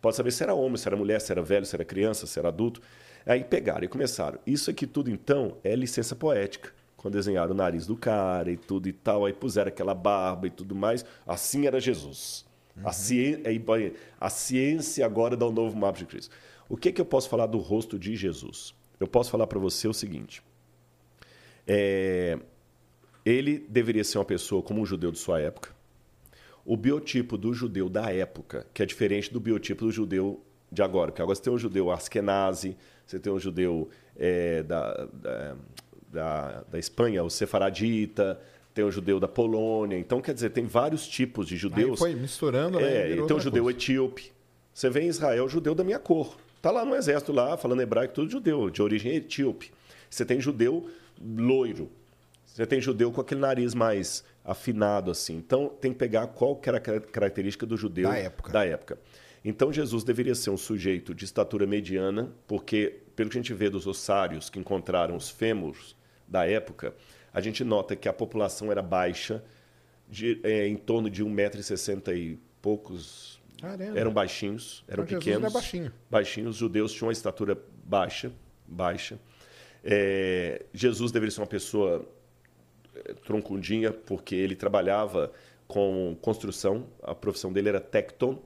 Pode 0.00 0.16
saber 0.16 0.30
se 0.30 0.42
era 0.42 0.54
homem, 0.54 0.76
se 0.76 0.86
era 0.86 0.96
mulher, 0.96 1.20
se 1.20 1.32
era 1.32 1.42
velho, 1.42 1.64
se 1.64 1.74
era 1.74 1.84
criança, 1.84 2.26
se 2.26 2.38
era 2.38 2.48
adulto. 2.48 2.80
Aí 3.26 3.42
pegaram 3.42 3.84
e 3.84 3.88
começaram. 3.88 4.38
Isso 4.46 4.70
aqui 4.70 4.86
tudo, 4.86 5.10
então, 5.10 5.56
é 5.64 5.74
licença 5.74 6.14
poética 6.14 6.72
quando 7.04 7.16
desenharam 7.16 7.52
o 7.52 7.54
nariz 7.54 7.86
do 7.86 7.94
cara 7.94 8.50
e 8.50 8.56
tudo 8.56 8.88
e 8.88 8.92
tal, 8.92 9.26
aí 9.26 9.32
puseram 9.34 9.68
aquela 9.68 9.94
barba 9.94 10.46
e 10.46 10.50
tudo 10.50 10.74
mais. 10.74 11.04
Assim 11.26 11.66
era 11.66 11.78
Jesus. 11.78 12.46
Uhum. 12.74 12.88
A, 12.88 12.92
ciência, 12.92 13.42
a 14.18 14.30
ciência 14.30 15.04
agora 15.04 15.36
dá 15.36 15.46
um 15.46 15.52
novo 15.52 15.76
mapa 15.76 15.98
de 15.98 16.06
Cristo. 16.06 16.34
O 16.66 16.78
que, 16.78 16.90
que 16.90 16.98
eu 17.02 17.04
posso 17.04 17.28
falar 17.28 17.44
do 17.44 17.58
rosto 17.58 17.98
de 17.98 18.16
Jesus? 18.16 18.74
Eu 18.98 19.06
posso 19.06 19.30
falar 19.30 19.46
para 19.46 19.58
você 19.58 19.88
o 19.88 19.94
seguinte. 19.94 20.42
É, 21.66 22.38
ele 23.24 23.58
deveria 23.68 24.04
ser 24.04 24.18
uma 24.18 24.24
pessoa 24.24 24.62
como 24.62 24.80
um 24.80 24.86
judeu 24.86 25.10
de 25.10 25.18
sua 25.18 25.40
época. 25.40 25.70
O 26.64 26.76
biotipo 26.76 27.36
do 27.36 27.52
judeu 27.52 27.88
da 27.88 28.10
época, 28.10 28.66
que 28.72 28.82
é 28.82 28.86
diferente 28.86 29.32
do 29.32 29.40
biotipo 29.40 29.84
do 29.84 29.90
judeu 29.90 30.42
de 30.70 30.82
agora. 30.82 31.10
Porque 31.10 31.22
agora 31.22 31.34
você 31.34 31.42
tem 31.42 31.52
um 31.52 31.58
judeu 31.58 31.90
askenazi, 31.90 32.76
você 33.06 33.18
tem 33.18 33.32
um 33.32 33.38
judeu 33.38 33.88
é, 34.16 34.62
da, 34.62 35.06
da 35.12 35.56
da, 36.14 36.64
da 36.70 36.78
Espanha, 36.78 37.24
o 37.24 37.28
sefaradita, 37.28 38.40
tem 38.72 38.84
o 38.84 38.90
judeu 38.90 39.18
da 39.18 39.28
Polônia. 39.28 39.98
Então, 39.98 40.20
quer 40.20 40.32
dizer, 40.32 40.50
tem 40.50 40.64
vários 40.64 41.06
tipos 41.06 41.48
de 41.48 41.56
judeus. 41.56 41.90
Aí 41.90 42.12
foi 42.12 42.14
misturando, 42.14 42.78
né? 42.78 43.12
É, 43.12 43.16
tem 43.16 43.36
o 43.36 43.40
judeu 43.40 43.64
coisa. 43.64 43.76
etíope. 43.76 44.32
Você 44.72 44.88
vê 44.88 45.02
em 45.02 45.08
Israel, 45.08 45.48
judeu 45.48 45.74
da 45.74 45.84
minha 45.84 45.98
cor. 45.98 46.36
Tá 46.64 46.70
lá 46.70 46.82
no 46.82 46.96
exército, 46.96 47.30
lá, 47.30 47.58
falando 47.58 47.82
hebraico, 47.82 48.14
tudo 48.14 48.30
judeu, 48.30 48.70
de 48.70 48.80
origem 48.80 49.14
etíope. 49.14 49.70
Você 50.08 50.24
tem 50.24 50.40
judeu 50.40 50.88
loiro. 51.22 51.92
Você 52.46 52.64
tem 52.64 52.80
judeu 52.80 53.12
com 53.12 53.20
aquele 53.20 53.42
nariz 53.42 53.74
mais 53.74 54.24
afinado, 54.42 55.10
assim. 55.10 55.36
Então, 55.36 55.68
tem 55.68 55.92
que 55.92 55.98
pegar 55.98 56.26
qual 56.28 56.56
que 56.56 56.66
era 56.66 56.78
a 56.78 56.80
característica 56.80 57.66
do 57.66 57.76
judeu 57.76 58.08
da 58.08 58.16
época. 58.16 58.50
Da 58.50 58.64
época. 58.64 58.98
Então, 59.44 59.70
Jesus 59.70 60.04
deveria 60.04 60.34
ser 60.34 60.48
um 60.48 60.56
sujeito 60.56 61.14
de 61.14 61.26
estatura 61.26 61.66
mediana, 61.66 62.32
porque, 62.46 62.98
pelo 63.14 63.28
que 63.28 63.36
a 63.36 63.42
gente 63.42 63.52
vê 63.52 63.68
dos 63.68 63.86
ossários 63.86 64.48
que 64.48 64.58
encontraram 64.58 65.16
os 65.16 65.28
fêmurs, 65.28 65.94
da 66.26 66.48
época, 66.48 66.94
a 67.34 67.42
gente 67.42 67.62
nota 67.62 67.94
que 67.94 68.08
a 68.08 68.12
população 68.14 68.72
era 68.72 68.80
baixa, 68.80 69.44
de, 70.08 70.40
é, 70.42 70.66
em 70.66 70.76
torno 70.76 71.10
de 71.10 71.22
1,60m 71.22 72.16
e 72.16 72.38
poucos. 72.62 73.33
Caramba. 73.64 73.98
Eram 73.98 74.12
baixinhos, 74.12 74.84
eram 74.86 75.04
Mas 75.04 75.12
pequenos. 75.12 75.42
Era 75.42 75.50
baixinho. 75.50 75.92
Baixinhos. 76.10 76.50
Os 76.50 76.56
judeus 76.56 76.92
tinham 76.92 77.08
uma 77.08 77.12
estatura 77.12 77.58
baixa. 77.84 78.32
baixa. 78.66 79.18
É, 79.82 80.64
Jesus 80.72 81.12
deveria 81.12 81.30
ser 81.30 81.40
uma 81.40 81.46
pessoa 81.46 82.06
é, 82.94 83.14
troncundinha, 83.14 83.92
porque 83.92 84.34
ele 84.34 84.54
trabalhava 84.54 85.32
com 85.66 86.16
construção, 86.20 86.86
a 87.02 87.14
profissão 87.14 87.52
dele 87.52 87.68
era 87.68 87.80
tecton. 87.80 88.38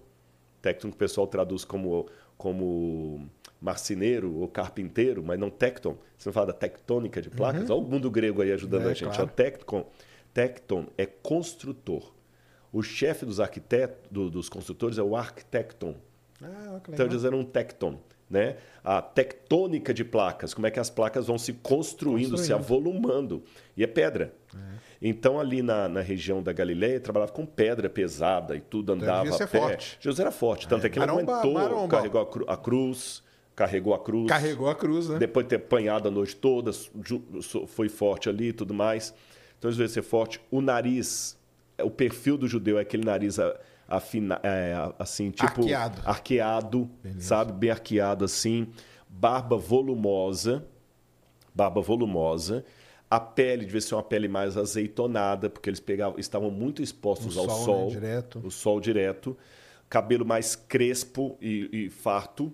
Tecton 0.63 0.89
que 0.89 0.95
o 0.95 0.99
pessoal 0.99 1.27
traduz 1.27 1.65
como, 1.65 2.09
como 2.37 3.29
marceneiro 3.61 4.35
ou 4.37 4.49
carpinteiro, 4.49 5.23
mas 5.23 5.39
não 5.39 5.51
tecton. 5.51 5.97
Você 6.17 6.29
não 6.29 6.33
fala 6.33 6.49
da 6.49 6.53
tectônica 6.53 7.23
de 7.23 7.31
placas? 7.31 7.69
Uhum. 7.69 7.77
Olha 7.77 7.87
o 7.87 7.91
mundo 7.91 8.11
grego 8.11 8.43
aí 8.43 8.53
ajudando 8.53 8.89
é, 8.89 8.91
a 8.91 8.95
gente. 8.95 9.15
Claro. 9.15 9.31
tecton, 9.35 9.87
tecton 10.33 10.87
é 10.97 11.07
construtor. 11.07 12.18
O 12.73 12.83
chefe 12.83 13.25
dos 13.25 13.41
arquitetos, 13.41 13.99
do, 14.11 14.31
dos 14.31 14.49
construtores 14.49 14.99
é 14.99 15.03
o 15.03 15.17
arquitecton. 15.17 15.95
Ah, 16.43 16.81
então 16.89 17.07
eles 17.07 17.25
eram 17.25 17.41
um 17.41 17.45
tecton. 17.45 17.99
Né? 18.31 18.57
A 18.85 19.01
tectônica 19.01 19.95
de 19.95 20.05
placas, 20.05 20.53
como 20.53 20.67
é 20.67 20.71
que 20.71 20.79
as 20.79 20.91
placas 20.91 21.27
vão 21.27 21.39
se 21.39 21.55
construindo, 21.55 22.31
construindo. 22.31 22.47
se 22.47 22.53
avolumando. 22.53 23.43
E 23.75 23.83
é 23.83 23.87
pedra. 23.87 24.35
É. 24.55 24.59
Então, 25.01 25.39
ali 25.41 25.63
na, 25.63 25.89
na 25.89 26.01
região 26.01 26.43
da 26.43 26.53
Galileia, 26.53 27.01
trabalhava 27.01 27.33
com 27.33 27.47
pedra 27.47 27.89
pesada 27.89 28.57
e 28.57 28.61
tudo 28.61 28.93
então, 28.93 29.09
andava 29.09 29.29
então, 29.29 29.47
a 29.47 29.49
pé. 29.49 29.61
Forte. 29.61 29.99
Jesus 30.01 30.21
era 30.21 30.31
forte, 30.31 30.69
tanto 30.69 30.85
é, 30.85 30.87
é 30.89 30.91
que 30.91 30.99
ele 30.99 31.07
maromba, 31.07 31.33
aguentou, 31.33 31.53
maromba. 31.55 31.97
carregou 31.97 32.21
a, 32.21 32.27
cru, 32.27 32.45
a 32.49 32.57
cruz, 32.57 33.23
carregou 33.55 33.95
a 33.95 33.99
cruz. 33.99 34.29
Carregou 34.29 34.69
a 34.69 34.75
cruz, 34.75 35.09
né? 35.09 35.19
Depois 35.19 35.47
de 35.47 35.51
ter 35.51 35.57
apanhado 35.57 36.09
a 36.09 36.11
noite 36.11 36.37
toda, 36.37 36.73
foi 37.67 37.89
forte 37.89 38.29
ali 38.29 38.49
e 38.49 38.53
tudo 38.53 38.75
mais. 38.75 39.15
Então, 39.59 39.71
ele 39.71 39.79
veio 39.79 39.89
ser 39.89 40.03
forte. 40.03 40.41
O 40.51 40.61
nariz, 40.61 41.38
o 41.83 41.91
perfil 41.91 42.37
do 42.37 42.49
judeu 42.49 42.79
é 42.79 42.83
aquele 42.83 43.05
nariz 43.05 43.39
afina, 43.89 44.39
é, 44.43 44.75
assim, 44.99 45.31
tipo. 45.31 45.63
Arqueado. 45.63 46.03
Arqueado, 46.05 46.91
sabe? 47.19 47.53
Bem 47.53 47.71
arqueado 47.71 48.25
assim. 48.25 48.69
Barba 49.09 49.57
volumosa. 49.57 50.65
Barba 51.55 51.81
volumosa. 51.81 52.65
A 53.11 53.19
pele 53.19 53.65
devia 53.65 53.81
ser 53.81 53.95
uma 53.95 54.03
pele 54.03 54.29
mais 54.29 54.57
azeitonada, 54.59 55.49
porque 55.49 55.71
eles 55.71 55.81
pegavam, 55.81 56.19
estavam 56.19 56.51
muito 56.51 56.83
expostos 56.83 57.37
o 57.37 57.41
ao 57.41 57.49
sol. 57.49 57.65
sol 57.65 57.85
né? 57.87 57.91
direto. 57.93 58.39
O 58.45 58.51
sol 58.51 58.81
direto. 58.81 59.37
Cabelo 59.89 60.27
mais 60.27 60.55
crespo 60.55 61.39
e, 61.41 61.71
e 61.73 61.91
farto. 61.91 62.53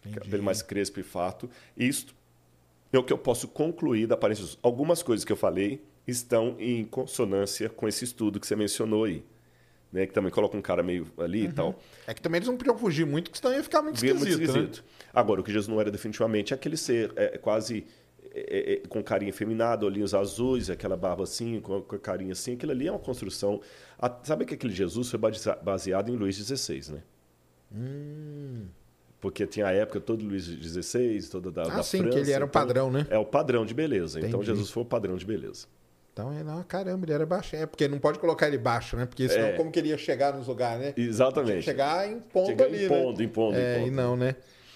Entendi. 0.00 0.18
Cabelo 0.18 0.42
mais 0.42 0.60
crespo 0.62 0.98
e 0.98 1.04
farto. 1.04 1.48
Isto 1.76 2.12
é 2.92 2.98
o 2.98 3.04
que 3.04 3.12
eu 3.12 3.18
posso 3.18 3.46
concluir 3.46 4.08
da 4.08 4.16
aparência. 4.16 4.58
Algumas 4.60 5.00
coisas 5.00 5.24
que 5.24 5.30
eu 5.30 5.36
falei 5.36 5.80
estão 6.08 6.56
em 6.58 6.84
consonância 6.84 7.68
com 7.68 7.86
esse 7.86 8.04
estudo 8.04 8.40
que 8.40 8.46
você 8.46 8.56
mencionou 8.56 9.04
aí 9.04 9.22
né? 9.92 10.06
Que 10.06 10.12
também 10.12 10.30
coloca 10.30 10.56
um 10.56 10.62
cara 10.62 10.82
meio 10.82 11.06
ali 11.18 11.44
uhum. 11.44 11.48
e 11.48 11.52
tal. 11.52 11.80
É 12.06 12.14
que 12.14 12.20
também 12.20 12.38
eles 12.38 12.48
não 12.48 12.56
podiam 12.56 12.76
fugir 12.76 13.06
muito, 13.06 13.30
que 13.30 13.38
senão 13.38 13.54
ia 13.54 13.62
ficar 13.62 13.82
muito 13.82 13.96
esquisito. 13.96 14.18
Muito 14.18 14.42
esquisito. 14.42 14.78
Né? 14.78 15.06
Agora, 15.12 15.40
o 15.40 15.44
que 15.44 15.52
Jesus 15.52 15.68
não 15.68 15.80
era 15.80 15.90
definitivamente 15.90 16.52
é 16.52 16.56
aquele 16.56 16.76
ser 16.76 17.12
é, 17.16 17.38
quase 17.38 17.86
é, 18.34 18.72
é, 18.72 18.72
é 18.74 18.76
com 18.88 19.02
carinha 19.02 19.30
efeminado, 19.30 19.86
olhinhos 19.86 20.14
azuis, 20.14 20.70
aquela 20.70 20.96
barba 20.96 21.24
assim, 21.24 21.60
com, 21.60 21.80
com 21.82 21.96
a 21.96 21.98
carinha 21.98 22.32
assim. 22.32 22.54
Aquilo 22.54 22.72
ali 22.72 22.86
é 22.86 22.90
uma 22.90 22.98
construção. 22.98 23.60
A, 23.98 24.14
sabe 24.22 24.44
que 24.44 24.54
aquele 24.54 24.74
Jesus 24.74 25.10
foi 25.10 25.20
baseado 25.62 26.10
em 26.10 26.16
Luís 26.16 26.36
XVI, 26.36 26.92
né? 26.92 27.02
Hum. 27.74 28.66
Porque 29.20 29.44
tinha 29.48 29.66
a 29.66 29.72
época 29.72 30.00
todo 30.00 30.24
Luís 30.24 30.44
XVI, 30.44 31.20
toda 31.28 31.50
da, 31.50 31.62
ah, 31.62 31.76
da 31.76 31.82
sim, 31.82 31.98
França. 31.98 32.16
que 32.16 32.22
ele 32.22 32.30
era 32.30 32.44
o 32.44 32.46
então, 32.46 32.62
padrão, 32.62 32.88
né? 32.88 33.04
É 33.10 33.18
o 33.18 33.24
padrão 33.24 33.66
de 33.66 33.74
beleza. 33.74 34.20
Então, 34.20 34.28
Entendi. 34.28 34.44
Então 34.44 34.54
Jesus 34.54 34.70
foi 34.70 34.84
o 34.84 34.86
padrão 34.86 35.16
de 35.16 35.26
beleza. 35.26 35.66
Então, 36.18 36.32
não, 36.42 36.64
caramba, 36.64 37.06
ele 37.06 37.12
era 37.12 37.24
baixo. 37.24 37.54
É, 37.54 37.64
porque 37.64 37.86
não 37.86 38.00
pode 38.00 38.18
colocar 38.18 38.48
ele 38.48 38.58
baixo, 38.58 38.96
né? 38.96 39.06
Porque 39.06 39.28
senão, 39.28 39.48
é. 39.48 39.52
como 39.52 39.70
queria 39.70 39.96
chegar 39.96 40.34
nos 40.34 40.48
lugares, 40.48 40.86
né? 40.86 40.94
Exatamente. 40.96 41.62
chegar 41.62 42.10
em 42.10 42.18
ponto 42.18 42.46
chegar 42.46 42.64
ali, 42.64 42.86
impondo, 42.86 43.18
né? 43.18 43.24
Impondo, 43.24 43.56
é, 43.56 43.74
impondo. 43.76 43.86
E 43.86 43.90
não, 43.92 44.16
né? 44.16 44.34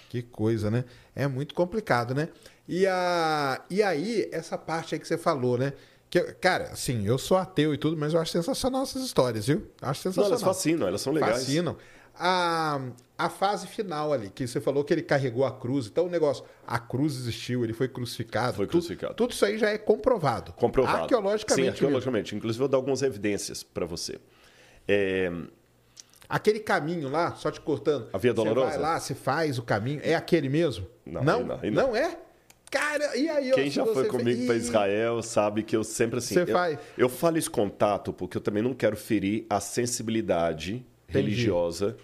Que 0.08 0.22
coisa, 0.22 0.70
né? 0.70 0.84
É 1.16 1.26
muito 1.26 1.52
complicado, 1.52 2.14
né? 2.14 2.28
E, 2.68 2.86
a... 2.86 3.60
e 3.68 3.82
aí, 3.82 4.28
essa 4.30 4.56
parte 4.56 4.94
aí 4.94 5.00
que 5.00 5.08
você 5.08 5.18
falou, 5.18 5.58
né? 5.58 5.72
Que, 6.08 6.20
cara, 6.34 6.66
assim, 6.66 7.04
eu 7.04 7.18
sou 7.18 7.36
ateu 7.36 7.74
e 7.74 7.78
tudo, 7.78 7.96
mas 7.96 8.14
eu 8.14 8.20
acho 8.20 8.30
sensacional 8.30 8.84
essas 8.84 9.02
histórias, 9.02 9.48
viu? 9.48 9.66
Acho 9.80 10.00
sensacional. 10.02 10.30
Não, 10.30 10.36
elas 10.36 10.56
fascinam, 10.56 10.86
elas 10.86 11.00
são 11.00 11.12
legais. 11.12 11.38
Fascinam 11.38 11.76
a, 12.14 12.80
a 13.16 13.28
fase 13.28 13.66
final 13.66 14.12
ali, 14.12 14.30
que 14.30 14.46
você 14.46 14.60
falou 14.60 14.84
que 14.84 14.92
ele 14.92 15.02
carregou 15.02 15.44
a 15.44 15.52
cruz. 15.52 15.86
Então 15.86 16.06
o 16.06 16.10
negócio, 16.10 16.44
a 16.66 16.78
cruz 16.78 17.16
existiu, 17.16 17.64
ele 17.64 17.72
foi 17.72 17.88
crucificado. 17.88 18.56
Foi 18.56 18.66
crucificado. 18.66 19.14
Tudo, 19.14 19.28
tudo 19.28 19.34
isso 19.34 19.44
aí 19.44 19.58
já 19.58 19.70
é 19.70 19.78
comprovado. 19.78 20.52
Comprovado. 20.52 21.02
Arqueologicamente. 21.02 21.64
Sim, 21.64 21.68
arqueologicamente. 21.70 22.26
Mesmo. 22.26 22.38
Inclusive, 22.38 22.58
vou 22.58 22.68
dar 22.68 22.76
algumas 22.78 23.02
evidências 23.02 23.62
para 23.62 23.86
você. 23.86 24.18
É... 24.86 25.30
Aquele 26.28 26.60
caminho 26.60 27.08
lá, 27.10 27.34
só 27.34 27.50
te 27.50 27.60
cortando. 27.60 28.08
A 28.12 28.18
Via 28.18 28.32
Dolorosa? 28.32 28.70
Você 28.70 28.78
vai 28.78 28.82
lá, 28.82 29.00
você 29.00 29.14
faz 29.14 29.58
o 29.58 29.62
caminho. 29.62 30.00
É 30.02 30.14
aquele 30.14 30.48
mesmo? 30.48 30.86
Não. 31.04 31.22
Não, 31.22 31.44
não, 31.44 31.58
não. 31.58 31.70
não 31.70 31.96
é? 31.96 32.18
Cara, 32.70 33.14
e 33.14 33.28
aí? 33.28 33.50
Quem 33.52 33.70
já 33.70 33.84
foi 33.84 34.06
comigo 34.06 34.38
fez... 34.38 34.46
para 34.46 34.56
Israel 34.56 35.22
sabe 35.22 35.62
que 35.62 35.76
eu 35.76 35.84
sempre 35.84 36.18
assim. 36.18 36.32
Você 36.32 36.40
eu, 36.40 36.46
faz... 36.46 36.78
eu 36.96 37.08
falo 37.10 37.36
esse 37.36 37.50
contato 37.50 38.14
porque 38.14 38.38
eu 38.38 38.40
também 38.40 38.62
não 38.62 38.72
quero 38.72 38.96
ferir 38.96 39.44
a 39.50 39.60
sensibilidade 39.60 40.86
Entendi. 41.12 41.30
religiosa 41.30 41.96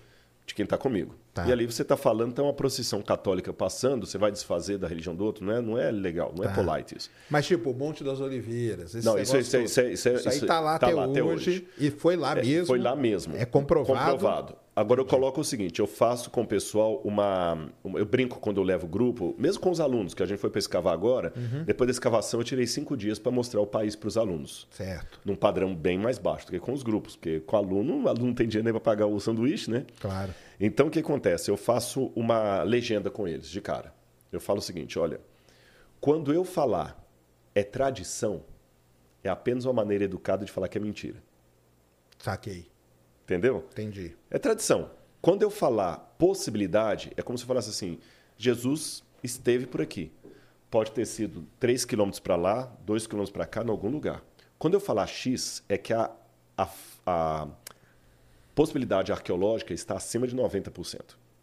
de 0.47 0.55
quem 0.55 0.65
está 0.65 0.79
comigo. 0.79 1.15
Tá. 1.35 1.47
E 1.47 1.53
ali 1.53 1.67
você 1.67 1.83
está 1.83 1.97
falando, 1.97 2.33
tem 2.33 2.45
uma 2.45 2.53
procissão 2.55 3.01
católica 3.03 3.53
passando, 3.53 4.07
você 4.07 4.19
vai 4.19 4.33
desfazer 4.33 4.79
da 4.79 4.89
religião 4.89 5.15
do 5.15 5.25
outro, 5.25 5.45
não 5.45 5.53
é, 5.53 5.61
não 5.61 5.79
é 5.79 5.91
legal, 5.91 6.33
não 6.37 6.43
é 6.45 6.49
tá. 6.49 6.61
é 6.61 6.65
polite 6.65 6.97
isso. 6.97 7.11
Mas 7.31 7.47
tipo, 7.47 7.71
o 7.71 7.75
Monte 7.75 8.03
das 8.03 8.21
Oliveiras, 8.21 8.95
esse 8.95 9.07
não, 9.07 9.19
isso, 9.19 9.37
isso, 9.37 9.57
isso, 9.59 9.81
isso, 9.83 10.09
isso, 10.09 10.29
aí 10.29 10.37
está 10.37 10.59
lá, 10.59 10.79
tá 10.79 10.87
até, 10.87 10.95
lá 10.95 11.07
hoje, 11.07 11.13
até, 11.13 11.23
hoje, 11.23 11.69
e 11.79 11.91
foi 11.91 12.17
lá 12.17 12.33
é, 12.33 12.43
mesmo. 12.43 12.67
Foi 12.67 12.79
lá 12.79 12.97
mesmo. 12.97 13.37
É 13.37 13.45
comprovado. 13.45 14.13
Comprovado. 14.13 14.57
Agora 14.79 15.01
eu 15.01 15.05
coloco 15.05 15.41
o 15.41 15.45
seguinte, 15.45 15.81
eu 15.81 15.89
faço 15.89 16.31
com 16.31 16.43
o 16.43 16.47
pessoal 16.47 17.01
uma, 17.03 17.69
uma, 17.83 17.99
eu 17.99 18.07
brinco 18.07 18.39
quando 18.39 18.59
eu 18.59 18.63
levo 18.63 18.87
o 18.87 18.89
grupo, 18.89 19.35
mesmo 19.37 19.61
com 19.61 19.73
os 19.73 19.81
alunos 19.81 20.15
que 20.15 20.23
a 20.23 20.27
gente 20.27 20.39
foi 20.39 20.51
para 20.51 20.61
escavar 20.61 20.95
agora, 20.95 21.33
uhum. 21.37 21.65
depois 21.65 21.89
da 21.89 21.91
escavação 21.91 22.39
eu 22.39 22.45
tirei 22.45 22.65
cinco 22.65 22.97
dias 22.97 23.19
para 23.19 23.33
mostrar 23.33 23.61
o 23.61 23.67
país 23.67 23.97
para 23.97 24.07
os 24.07 24.17
alunos. 24.17 24.69
Certo. 24.71 25.21
Num 25.25 25.35
padrão 25.35 25.75
bem 25.75 25.99
mais 25.99 26.17
baixo 26.17 26.47
do 26.47 26.53
que 26.53 26.61
com 26.61 26.73
os 26.73 26.85
grupos, 26.85 27.17
porque 27.17 27.41
com 27.41 27.57
o 27.57 27.59
aluno, 27.59 28.05
o 28.05 28.09
aluno 28.09 28.29
não 28.29 28.35
tem 28.35 28.47
dinheiro 28.47 28.67
nem 28.67 28.73
para 28.73 28.81
pagar 28.81 29.07
o 29.07 29.19
sanduíche, 29.19 29.69
né? 29.69 29.85
Claro. 29.99 30.33
Então 30.61 30.87
o 30.87 30.91
que 30.93 31.01
acontece? 31.01 31.51
Eu 31.51 31.57
faço 31.57 32.13
uma 32.15 32.63
legenda 32.63 33.11
com 33.11 33.27
eles 33.27 33.49
de 33.49 33.61
cara. 33.61 33.93
Eu 34.31 34.41
falo 34.41 34.61
o 34.61 34.63
seguinte, 34.63 34.97
olha, 34.97 35.21
quando 36.01 36.33
eu 36.33 36.45
falar 36.45 37.05
é 37.53 37.65
tradição, 37.65 38.45
é 39.25 39.29
apenas 39.29 39.65
uma 39.65 39.75
maneira 39.75 40.05
educada 40.05 40.45
de 40.45 40.53
falar 40.53 40.69
que 40.69 40.79
é 40.79 40.81
mentira. 40.81 41.21
Saquei. 42.17 42.78
Entendeu? 43.29 43.63
Entendi. 43.73 44.17
É 44.31 44.39
tradição. 44.39 44.91
Quando 45.21 45.43
eu 45.43 45.51
falar 45.51 45.99
possibilidade, 46.17 47.13
é 47.15 47.21
como 47.21 47.37
se 47.37 47.45
eu 47.45 47.49
falasse 47.49 47.69
assim: 47.69 47.99
Jesus 48.39 49.05
esteve 49.23 49.67
por 49.67 49.83
aqui. 49.83 50.11
Pode 50.71 50.93
ter 50.93 51.05
sido 51.05 51.47
3 51.61 51.85
quilômetros 51.85 52.21
para 52.21 52.37
lá, 52.37 52.73
2 52.87 53.07
quilômetros 53.07 53.31
para 53.31 53.45
cá, 53.45 53.63
em 53.63 53.69
algum 53.69 53.91
lugar. 53.91 54.25
Quando 54.59 54.75
eu 54.75 54.81
falar 54.81 55.07
X, 55.07 55.63
é 55.69 55.77
que 55.77 55.93
a, 55.93 56.11
a, 56.57 56.69
a 57.05 57.49
possibilidade 58.55 59.13
arqueológica 59.13 59.75
está 59.75 59.95
acima 59.95 60.27
de 60.27 60.35
90%. 60.35 61.01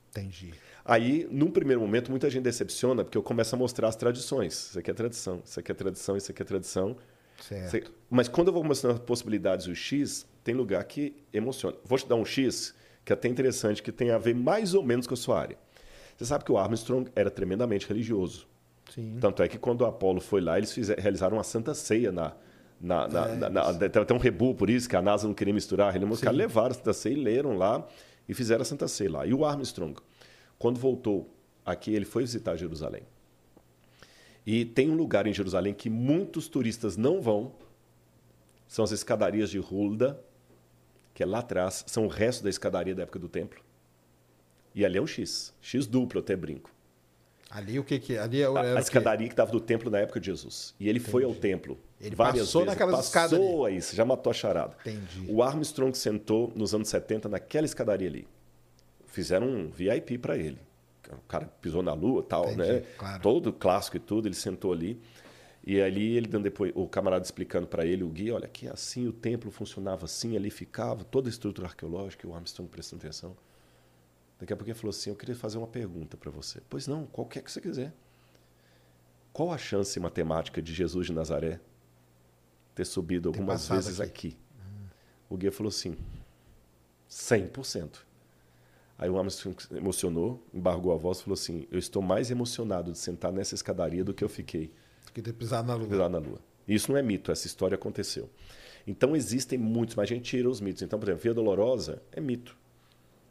Entendi. 0.10 0.56
Aí, 0.84 1.28
num 1.30 1.52
primeiro 1.52 1.82
momento, 1.82 2.10
muita 2.10 2.30
gente 2.32 2.44
decepciona 2.44 3.04
porque 3.04 3.18
eu 3.18 3.24
começo 3.24 3.54
a 3.56 3.60
mostrar 3.60 3.90
as 3.90 3.96
tradições. 3.96 4.70
Isso 4.70 4.80
aqui 4.80 4.90
é 4.90 4.94
tradição, 4.94 5.42
isso 5.46 5.60
aqui 5.60 5.72
é 5.72 5.76
tradição, 5.76 6.18
isso 6.18 6.32
aqui 6.32 6.42
é 6.42 6.46
tradição. 6.46 6.98
Certo. 7.40 7.94
Mas 8.10 8.28
quando 8.28 8.48
eu 8.48 8.54
vou 8.54 8.64
mostrando 8.64 8.96
as 8.96 9.00
possibilidades 9.02 9.68
do 9.68 9.76
X, 9.76 10.26
tem 10.46 10.54
lugar 10.54 10.82
que 10.86 11.14
emociona. 11.34 11.76
Vou 11.84 11.98
te 11.98 12.08
dar 12.08 12.16
um 12.16 12.24
X 12.24 12.74
que 13.04 13.12
é 13.12 13.16
até 13.16 13.28
interessante, 13.28 13.84
que 13.84 13.92
tem 13.92 14.12
a 14.12 14.18
ver 14.18 14.34
mais 14.34 14.74
ou 14.74 14.84
menos 14.84 15.06
com 15.06 15.14
a 15.14 15.18
sua 15.18 15.40
área. 15.40 15.58
Você 16.16 16.26
sabe 16.26 16.46
que 16.46 16.52
o 16.52 16.58
Armstrong 16.58 17.10
era 17.16 17.30
tremendamente 17.30 17.88
religioso. 17.88 18.48
Sim. 18.94 19.18
Tanto 19.20 19.44
é 19.44 19.48
que 19.48 19.58
quando 19.58 19.82
o 19.82 19.86
Apollo 19.86 20.22
foi 20.22 20.42
lá, 20.42 20.58
eles 20.58 20.72
fizeram, 20.72 21.02
realizaram 21.02 21.38
uma 21.38 21.44
santa 21.44 21.74
ceia 21.74 22.12
na. 22.12 22.34
na, 22.80 23.08
na, 23.08 23.28
é, 23.28 23.36
na, 23.36 23.50
na 23.50 23.74
tem 23.74 24.02
até 24.02 24.14
um 24.14 24.20
rebu 24.20 24.54
por 24.54 24.70
isso, 24.70 24.88
que 24.88 24.96
a 24.96 25.02
NASA 25.02 25.28
não 25.28 25.34
queria 25.34 25.54
misturar. 25.54 25.96
Os 26.10 26.22
caras 26.22 26.38
levaram 26.38 26.72
a 26.72 26.74
Santa 26.74 26.94
Ceia 26.94 27.14
e 27.14 27.18
leram 27.18 27.58
lá 27.58 27.86
e 28.30 28.34
fizeram 28.34 28.62
a 28.62 28.66
Santa 28.66 28.88
Ceia 28.88 29.12
lá. 29.12 29.26
E 29.26 29.34
o 29.34 29.44
Armstrong, 29.44 29.96
quando 30.58 30.80
voltou 30.80 31.30
aqui, 31.66 31.94
ele 31.94 32.06
foi 32.06 32.24
visitar 32.24 32.56
Jerusalém. 32.56 33.02
E 34.46 34.64
tem 34.64 34.92
um 34.92 34.96
lugar 34.96 35.26
em 35.26 35.34
Jerusalém 35.34 35.74
que 35.74 35.90
muitos 35.90 36.48
turistas 36.48 36.96
não 36.96 37.20
vão, 37.20 37.52
são 38.68 38.86
as 38.86 38.92
escadarias 38.92 39.50
de 39.50 39.58
Hulda, 39.58 40.20
que 41.16 41.24
é 41.24 41.26
lá 41.26 41.40
atrás, 41.40 41.86
são 41.88 42.06
o 42.06 42.10
resto 42.10 42.44
da 42.44 42.50
escadaria 42.50 42.94
da 42.94 43.04
época 43.04 43.18
do 43.18 43.30
templo. 43.30 43.64
E 44.76 44.86
ali 44.86 44.98
é 44.98 45.02
um 45.02 45.08
X, 45.08 45.54
X 45.62 45.88
duplo, 45.88 46.20
até 46.20 46.36
brinco. 46.36 46.70
Ali 47.50 47.80
o 47.80 47.86
que 47.86 47.98
que 48.00 48.18
ali 48.18 48.42
é 48.42 48.46
a, 48.46 48.78
a 48.78 48.80
escadaria 48.82 49.26
que 49.28 49.34
estava 49.34 49.50
do 49.50 49.62
templo 49.62 49.90
na 49.90 50.00
época 50.00 50.20
de 50.20 50.26
Jesus. 50.26 50.76
E 50.78 50.90
ele 50.90 51.00
Entendi. 51.00 51.12
foi 51.12 51.24
ao 51.24 51.34
templo. 51.34 51.80
Ele 52.02 52.14
várias 52.14 52.48
passou 52.48 52.64
vezes. 52.64 52.74
naquelas 52.74 52.96
passou 52.98 53.08
escadas. 53.08 53.40
Passou 53.40 53.66
aí, 53.66 53.82
você 53.82 53.96
já 53.96 54.04
matou 54.04 54.30
a 54.30 54.34
charada. 54.34 54.76
Entendi. 54.82 55.26
O 55.30 55.42
Armstrong 55.42 55.98
sentou 55.98 56.52
nos 56.54 56.76
anos 56.76 56.90
70 56.90 57.30
naquela 57.30 57.66
escadaria 57.66 58.10
ali. 58.10 58.28
Fizeram 59.08 59.48
um 59.48 59.70
VIP 59.70 60.18
para 60.18 60.38
ele. 60.38 60.60
O 61.10 61.28
cara 61.30 61.46
pisou 61.62 61.82
na 61.82 61.94
lua 61.94 62.24
tal, 62.24 62.52
Entendi, 62.52 62.74
né? 62.74 62.84
Claro. 62.98 63.24
Todo 63.24 63.54
clássico 63.54 63.96
e 63.96 64.00
tudo, 64.02 64.28
ele 64.28 64.36
sentou 64.36 64.74
ali. 64.74 65.00
E 65.66 65.82
ali 65.82 66.16
ele 66.16 66.28
dando 66.28 66.44
depois, 66.44 66.72
o 66.76 66.88
camarada 66.88 67.26
explicando 67.26 67.66
para 67.66 67.86
ele, 67.86 68.04
o 68.04 68.10
guia, 68.10 68.36
olha, 68.36 68.48
que 68.48 68.68
assim 68.68 69.08
o 69.08 69.12
templo 69.12 69.50
funcionava 69.50 70.06
assim, 70.06 70.36
ali 70.36 70.52
ficava, 70.52 71.04
toda 71.04 71.28
a 71.28 71.32
estrutura 71.32 71.68
arqueológica, 71.68 72.28
o 72.28 72.36
Armstrong 72.36 72.70
prestando 72.70 73.02
atenção. 73.02 73.36
Daqui 74.40 74.54
a 74.54 74.56
pouco 74.56 74.70
ele 74.70 74.78
falou 74.78 74.92
assim, 74.92 75.10
eu 75.10 75.16
queria 75.16 75.36
fazer 75.36 75.58
uma 75.58 75.66
pergunta 75.66 76.16
para 76.16 76.30
você. 76.30 76.62
Pois 76.70 76.86
não, 76.86 77.08
qualquer 77.08 77.42
que 77.42 77.52
você 77.52 77.60
quiser. 77.60 77.92
Qual 79.34 79.52
a 79.52 79.58
chance 79.58 80.00
matemática 80.00 80.62
de 80.62 80.72
Jesus 80.72 81.08
de 81.08 81.14
Nazaré 81.14 81.60
ter 82.76 82.86
subido 82.86 83.30
algumas 83.30 83.68
vezes 83.68 84.00
aqui? 84.00 84.28
aqui? 84.28 84.38
Hum. 84.60 84.88
O 85.30 85.38
guia 85.38 85.52
falou 85.52 85.70
assim, 85.70 85.98
100%. 87.10 88.06
Aí 88.98 89.10
o 89.10 89.18
Armstrong 89.18 89.58
emocionou, 89.72 90.46
embargou 90.54 90.94
a 90.94 90.96
voz 90.96 91.20
e 91.20 91.24
falou 91.24 91.34
assim: 91.34 91.68
Eu 91.70 91.78
estou 91.78 92.02
mais 92.02 92.32
emocionado 92.32 92.92
de 92.92 92.98
sentar 92.98 93.32
nessa 93.32 93.54
escadaria 93.54 94.04
do 94.04 94.14
que 94.14 94.24
eu 94.24 94.30
fiquei. 94.30 94.72
Que 95.16 95.22
ter 95.22 95.32
pisado 95.32 95.66
na 95.66 95.76
lua. 95.76 95.88
Pisado 95.88 96.10
na 96.10 96.18
lua. 96.20 96.40
Isso 96.68 96.92
não 96.92 97.00
é 97.00 97.02
mito, 97.02 97.32
essa 97.32 97.48
história 97.48 97.76
aconteceu. 97.76 98.30
Então 98.86 99.16
existem 99.16 99.58
muitos, 99.58 99.96
mas 99.96 100.04
a 100.04 100.14
gente 100.14 100.30
tira 100.30 100.50
os 100.50 100.60
mitos. 100.60 100.82
Então, 100.82 101.00
por 101.00 101.08
exemplo, 101.08 101.24
Via 101.24 101.34
Dolorosa 101.34 102.02
é 102.12 102.20
mito. 102.20 102.58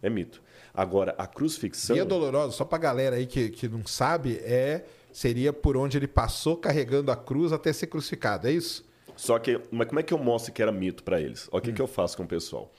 É 0.02 0.08
mito. 0.08 0.42
Agora, 0.72 1.14
a 1.18 1.26
crucifixão. 1.26 1.94
Via 1.94 2.06
Dolorosa, 2.06 2.52
só 2.52 2.64
pra 2.64 2.78
galera 2.78 3.16
aí 3.16 3.26
que, 3.26 3.50
que 3.50 3.68
não 3.68 3.86
sabe, 3.86 4.38
é 4.38 4.86
seria 5.12 5.52
por 5.52 5.76
onde 5.76 5.98
ele 5.98 6.08
passou 6.08 6.56
carregando 6.56 7.12
a 7.12 7.16
cruz 7.16 7.52
até 7.52 7.70
ser 7.70 7.88
crucificado, 7.88 8.48
é 8.48 8.52
isso? 8.52 8.82
Só 9.14 9.38
que, 9.38 9.60
mas 9.70 9.86
como 9.86 10.00
é 10.00 10.02
que 10.02 10.14
eu 10.14 10.18
mostro 10.18 10.54
que 10.54 10.62
era 10.62 10.72
mito 10.72 11.02
para 11.04 11.20
eles? 11.20 11.50
Olha 11.52 11.58
o 11.58 11.62
que, 11.62 11.70
hum. 11.70 11.74
que 11.74 11.82
eu 11.82 11.86
faço 11.86 12.16
com 12.16 12.22
o 12.22 12.26
pessoal. 12.26 12.72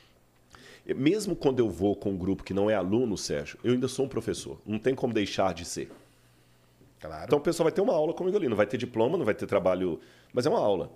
Mesmo 0.84 1.36
quando 1.36 1.60
eu 1.60 1.70
vou 1.70 1.96
com 1.96 2.10
um 2.10 2.18
grupo 2.18 2.44
que 2.44 2.56
não 2.56 2.72
é 2.72 2.74
aluno, 2.74 3.16
Sérgio, 3.16 3.60
eu 3.64 3.74
ainda 3.74 3.88
sou 3.88 4.06
um 4.06 4.10
professor. 4.10 4.60
Não 4.66 4.80
tem 4.80 4.96
como 4.96 5.14
deixar 5.14 5.54
de 5.54 5.64
ser. 5.64 5.92
Claro. 7.06 7.26
Então 7.26 7.38
o 7.40 7.42
pessoal 7.42 7.66
vai 7.66 7.72
ter 7.72 7.82
uma 7.82 7.94
aula 7.94 8.14
comigo 8.14 8.36
ali. 8.38 8.48
Não 8.48 8.58
vai 8.58 8.66
ter 8.68 8.78
diploma, 8.78 9.18
não 9.18 9.26
vai 9.26 9.34
ter 9.34 9.46
trabalho, 9.46 10.00
mas 10.34 10.46
é 10.46 10.50
uma 10.50 10.60
aula. 10.60 10.92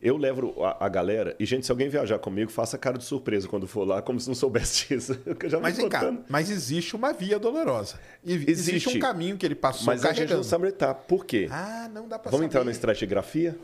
Eu 0.00 0.16
levo 0.16 0.62
a, 0.64 0.86
a, 0.86 0.88
galera, 0.88 1.34
e 1.40 1.44
gente, 1.44 1.66
se 1.66 1.72
alguém 1.72 1.88
viajar 1.88 2.20
comigo, 2.20 2.52
faça 2.52 2.78
cara 2.78 2.96
de 2.96 3.04
surpresa 3.04 3.48
quando 3.48 3.66
for 3.66 3.84
lá, 3.84 4.00
como 4.00 4.20
se 4.20 4.28
não 4.28 4.34
soubesse 4.34 4.86
disso. 4.94 5.18
mas, 5.60 5.76
vem 5.76 5.88
cá, 5.88 6.16
mas 6.28 6.50
existe 6.50 6.94
uma 6.94 7.12
via 7.12 7.36
dolorosa. 7.36 7.98
Existe, 8.24 8.50
existe 8.50 8.96
um 8.96 9.00
caminho 9.00 9.36
que 9.36 9.44
ele 9.44 9.56
passou 9.56 9.86
Mas 9.86 10.02
carregando. 10.02 10.24
a 10.24 10.26
gente 10.28 10.36
não 10.36 10.44
sabe 10.44 10.70
tá. 10.70 10.94
Por 10.94 11.26
quê? 11.26 11.48
Ah, 11.50 11.90
não 11.92 12.06
dá 12.06 12.16
pra 12.16 12.30
Vamos 12.30 12.44
saber. 12.44 12.46
entrar 12.46 12.64
na 12.64 12.70
estratigrafia? 12.70 13.58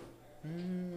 Hum. 0.44 0.94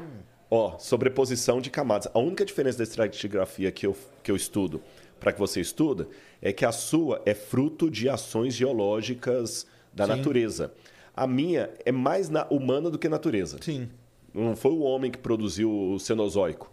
Ó, 0.50 0.80
sobreposição 0.80 1.62
de 1.62 1.70
camadas. 1.70 2.10
A 2.14 2.20
única 2.20 2.44
diferença 2.44 2.80
da 2.80 2.84
estratigrafia 2.84 3.72
que 3.72 3.86
eu, 3.86 3.96
que 4.24 4.32
eu 4.32 4.36
estudo 4.36 4.82
para 5.20 5.32
que 5.32 5.40
você 5.40 5.62
estuda 5.62 6.08
é 6.42 6.52
que 6.52 6.66
a 6.66 6.72
sua 6.72 7.22
é 7.26 7.34
fruto 7.34 7.92
de 7.92 8.08
ações 8.10 8.56
geológicas 8.56 9.68
da 9.98 10.06
Sim. 10.06 10.18
natureza. 10.18 10.72
A 11.16 11.26
minha 11.26 11.72
é 11.84 11.92
mais 11.92 12.30
na, 12.30 12.46
humana 12.50 12.90
do 12.92 13.00
que 13.00 13.10
natureza. 13.10 13.58
Sim. 13.60 13.90
Não 14.32 14.56
foi 14.56 14.72
o 14.72 14.82
homem 14.82 15.10
que 15.10 15.18
produziu 15.18 15.72
o 15.72 16.00
Cenozoico, 16.00 16.72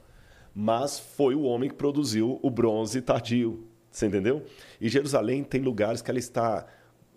mas 0.55 0.99
foi 0.99 1.35
o 1.35 1.43
homem 1.43 1.71
que 1.71 1.75
produziu 1.75 2.39
o 2.43 2.51
bronze 2.51 3.01
tardio. 3.01 3.67
Você 3.91 4.07
entendeu? 4.07 4.45
E 4.79 4.89
Jerusalém 4.89 5.43
tem 5.43 5.63
lugares 5.63 6.03
que 6.03 6.11
ela 6.11 6.19
está 6.19 6.67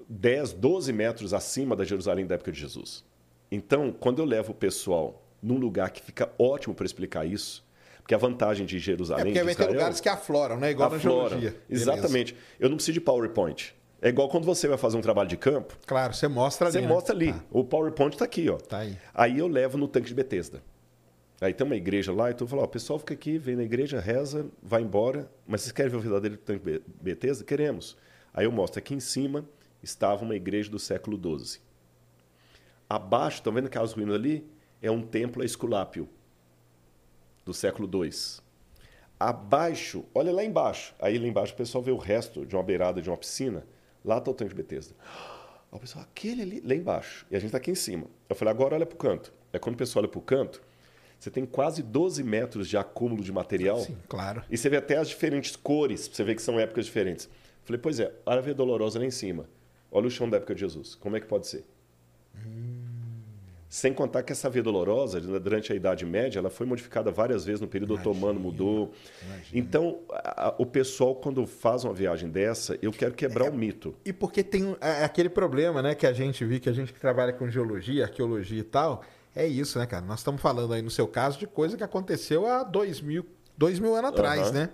10, 0.08 0.54
12 0.54 0.94
metros 0.94 1.34
acima 1.34 1.76
da 1.76 1.84
Jerusalém 1.84 2.26
da 2.26 2.36
época 2.36 2.52
de 2.52 2.60
Jesus. 2.60 3.04
Então, 3.52 3.92
quando 3.92 4.20
eu 4.20 4.26
levo 4.26 4.54
o 4.54 4.56
pessoal 4.56 5.22
num 5.42 5.58
lugar 5.58 5.92
que 5.92 6.02
fica 6.02 6.32
ótimo 6.40 6.74
para 6.74 6.86
explicar 6.86 7.26
isso, 7.26 7.66
porque 7.98 8.16
a 8.16 8.18
vantagem 8.18 8.66
de 8.66 8.80
Jerusalém. 8.80 9.24
É 9.24 9.26
porque 9.26 9.44
vai 9.44 9.56
ter 9.56 9.68
lugares 9.68 10.00
que 10.00 10.08
afloram, 10.08 10.58
né? 10.58 10.72
Igual 10.72 10.94
afloram. 10.94 11.24
na 11.24 11.30
geologia. 11.30 11.62
Exatamente. 11.70 12.34
Beleza. 12.34 12.56
Eu 12.58 12.70
não 12.70 12.78
preciso 12.78 12.94
de 12.94 13.02
PowerPoint. 13.02 13.76
É 14.02 14.10
igual 14.10 14.30
quando 14.30 14.45
você 14.45 14.68
vai 14.68 14.78
fazer 14.78 14.98
um 14.98 15.02
trabalho 15.02 15.28
de 15.28 15.38
campo. 15.38 15.76
Claro, 15.86 16.14
você 16.14 16.28
mostra 16.28 16.68
ali. 16.68 16.74
Você 16.74 16.82
né? 16.82 16.88
mostra 16.88 17.15
ali. 17.15 17.34
Tá. 17.34 17.44
O 17.52 17.64
PowerPoint 17.64 18.14
está 18.14 18.26
aqui, 18.26 18.49
ó. 18.49 18.57
Tá 18.57 18.80
aí. 18.80 18.98
Aí 19.14 19.40
eu 19.40 19.48
levo 19.48 19.78
no 19.78 19.88
tanque 19.88 20.07
de 20.07 20.14
Bethesda. 20.14 20.61
Aí 21.41 21.53
tem 21.53 21.65
uma 21.65 21.76
igreja 21.76 22.11
lá, 22.11 22.32
então 22.32 22.45
eu 22.45 22.49
falo, 22.49 22.61
ó, 22.64 22.65
o 22.65 22.68
pessoal 22.68 22.98
fica 22.98 23.14
aqui, 23.14 23.38
vem 23.38 23.56
na 23.56 23.64
igreja, 23.64 23.99
reza, 23.99 24.48
vai 24.61 24.82
embora. 24.82 25.30
Mas 25.45 25.61
vocês 25.61 25.72
querem 25.72 25.91
ver 25.91 25.98
o 25.98 25.99
verdadeiro 25.99 26.38
tanque 26.38 26.65
de 26.65 26.82
Bethesda? 27.02 27.44
Queremos. 27.44 27.98
Aí 28.34 28.45
eu 28.45 28.52
mostro 28.52 28.80
aqui 28.80 28.94
em 28.94 28.99
cima 28.99 29.45
estava 29.82 30.24
uma 30.24 30.36
igreja 30.36 30.69
do 30.69 30.80
século 30.80 31.18
XII. 31.18 31.60
Abaixo, 32.90 33.38
estão 33.38 33.53
vendo 33.53 33.68
aquelas 33.68 33.94
ruínas 33.94 34.15
ali? 34.15 34.49
É 34.82 34.90
um 34.90 35.02
templo 35.02 35.41
a 35.41 35.45
Esculápio, 35.45 36.07
do 37.44 37.53
século 37.53 37.90
II. 38.03 38.11
Abaixo, 39.19 40.06
olha 40.14 40.32
lá 40.32 40.44
embaixo. 40.44 40.94
Aí 40.99 41.18
lá 41.18 41.28
embaixo 41.28 41.53
o 41.53 41.57
pessoal 41.57 41.84
vê 41.84 41.91
o 41.91 41.98
resto 41.98 42.45
de 42.45 42.56
uma 42.56 42.64
beirada 42.64 43.02
de 43.02 43.10
uma 43.10 43.18
piscina 43.18 43.65
Lá 44.08 44.20
está 44.20 44.32
o 44.32 44.34
tanque 44.34 44.50
de 44.50 44.56
Bethesda. 44.56 44.96
o 45.70 45.78
pessoal, 45.78 46.06
aquele 46.06 46.42
ali, 46.42 46.62
lá 46.62 46.74
embaixo. 46.74 47.26
E 47.30 47.36
a 47.36 47.40
gente 47.40 47.50
está 47.50 47.58
aqui 47.58 47.70
em 47.70 47.76
cima. 47.76 48.08
Eu 48.30 48.36
falei, 48.36 48.54
agora 48.54 48.76
olha 48.76 48.86
para 48.86 48.96
o 48.96 48.98
canto. 48.98 49.34
É 49.52 49.60
quando 49.60 49.76
o 49.76 49.78
pessoal 49.78 50.04
olha 50.04 50.10
para 50.10 50.20
o 50.20 50.22
canto, 50.22 50.62
você 51.20 51.30
tem 51.30 51.46
quase 51.46 51.84
12 51.84 52.24
metros 52.24 52.70
de 52.70 52.78
acúmulo 52.78 53.22
de 53.22 53.34
material. 53.34 53.80
Sim, 53.82 53.98
claro. 54.08 54.42
E 54.50 54.58
você 54.58 54.70
vê 54.70 54.78
até 54.78 54.96
as 54.96 55.10
diferentes 55.10 55.58
cores, 55.58 56.08
você 56.08 56.24
vê 56.24 56.34
que 56.34 56.42
são 56.42 56.58
épocas 56.58 56.86
diferentes. 56.86 57.26
Eu 57.26 57.66
falei, 57.66 57.82
pois 57.82 58.00
é, 58.00 58.14
a 58.26 58.34
Árvore 58.34 58.54
Dolorosa 58.54 58.98
lá 58.98 59.06
em 59.06 59.12
cima. 59.12 59.50
Olha 59.92 60.08
o 60.08 60.12
chão 60.12 60.30
da 60.30 60.38
época 60.38 60.56
de 60.56 60.62
Jesus. 60.62 60.96
Como 60.96 61.18
é 61.18 61.20
que 61.20 61.28
pode 61.28 61.48
ser? 61.48 61.66
Hum. 62.34 62.77
Sem 63.69 63.94
contar 63.94 64.23
que 64.23 64.31
essa 64.31 64.49
via 64.49 64.64
dolorosa, 64.64 65.19
durante 65.19 65.73
a 65.73 65.76
Idade 65.76 66.06
Média, 66.06 66.39
ela 66.39 66.49
foi 66.49 66.65
modificada 66.65 67.11
várias 67.11 67.44
vezes, 67.44 67.60
no 67.60 67.68
período 67.68 67.95
imagina, 67.95 68.11
otomano 68.11 68.39
mudou. 68.39 68.94
Imagina. 69.26 69.45
Então, 69.53 69.99
a, 70.10 70.56
o 70.57 70.65
pessoal, 70.65 71.15
quando 71.15 71.45
faz 71.45 71.84
uma 71.84 71.94
viagem 71.94 72.30
dessa, 72.30 72.80
eu 72.81 72.91
quero 72.94 73.14
quebrar 73.14 73.44
o 73.44 73.48
é, 73.48 73.52
um 73.52 73.56
mito. 73.56 73.94
E 74.06 74.14
porque 74.14 74.41
tem 74.41 74.76
é, 74.80 75.03
aquele 75.03 75.27
problema 75.27 75.81
né, 75.81 75.95
que 75.95 76.07
a 76.07 76.14
gente 76.14 76.45
viu, 76.45 76.61
que 76.61 76.69
a 76.69 76.73
gente 76.73 76.94
que 76.94 76.99
trabalha 76.99 77.34
com 77.34 77.49
geologia, 77.49 78.06
arqueologia 78.06 78.60
e 78.60 78.64
tal, 78.64 79.03
é 79.35 79.45
isso, 79.45 79.77
né, 79.77 79.85
cara? 79.85 80.06
Nós 80.06 80.19
estamos 80.19 80.41
falando 80.41 80.73
aí, 80.73 80.81
no 80.81 80.89
seu 80.89 81.07
caso, 81.07 81.38
de 81.38 81.45
coisa 81.45 81.76
que 81.76 81.84
aconteceu 81.84 82.48
há 82.48 82.64
dois 82.64 83.02
mil, 83.02 83.26
dois 83.57 83.80
mil 83.80 83.94
anos 83.95 84.11
atrás, 84.11 84.48
uhum. 84.48 84.53
né? 84.53 84.69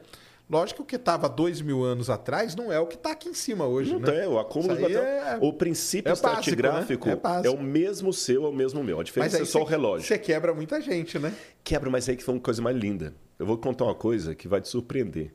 Lógico 0.53 0.77
que 0.77 0.81
o 0.83 0.85
que 0.85 0.95
estava 0.97 1.27
dois 1.27 1.61
mil 1.61 1.83
anos 1.83 2.11
atrás 2.11 2.55
não 2.55 2.71
é 2.71 2.79
o 2.79 2.85
que 2.85 2.93
está 2.93 3.11
aqui 3.11 3.27
em 3.27 3.33
cima 3.33 3.65
hoje. 3.65 3.91
Não 3.91 3.99
né? 3.99 4.11
tem, 4.11 4.27
o 4.27 4.37
acúmulo 4.37 4.75
de 4.75 4.95
é... 4.95 5.39
O 5.41 5.51
princípio 5.51 6.11
é 6.11 6.13
estratigráfico 6.13 7.07
né? 7.07 7.19
é, 7.43 7.47
é, 7.47 7.49
o 7.49 7.59
mesmo 7.59 8.13
seu, 8.13 8.45
é 8.45 8.49
o 8.49 8.53
mesmo 8.53 8.83
meu. 8.83 8.99
A 8.99 9.03
diferença 9.03 9.41
é 9.41 9.45
só 9.45 9.61
o 9.61 9.65
relógio. 9.65 10.07
Você 10.07 10.19
quebra 10.19 10.53
muita 10.53 10.79
gente, 10.79 11.17
né? 11.17 11.33
Quebra, 11.63 11.89
mas 11.89 12.07
aí 12.07 12.15
que 12.15 12.23
foi 12.23 12.35
uma 12.35 12.39
coisa 12.39 12.61
mais 12.61 12.77
linda. 12.77 13.15
Eu 13.39 13.47
vou 13.47 13.57
contar 13.57 13.85
uma 13.85 13.95
coisa 13.95 14.35
que 14.35 14.47
vai 14.47 14.61
te 14.61 14.67
surpreender. 14.67 15.33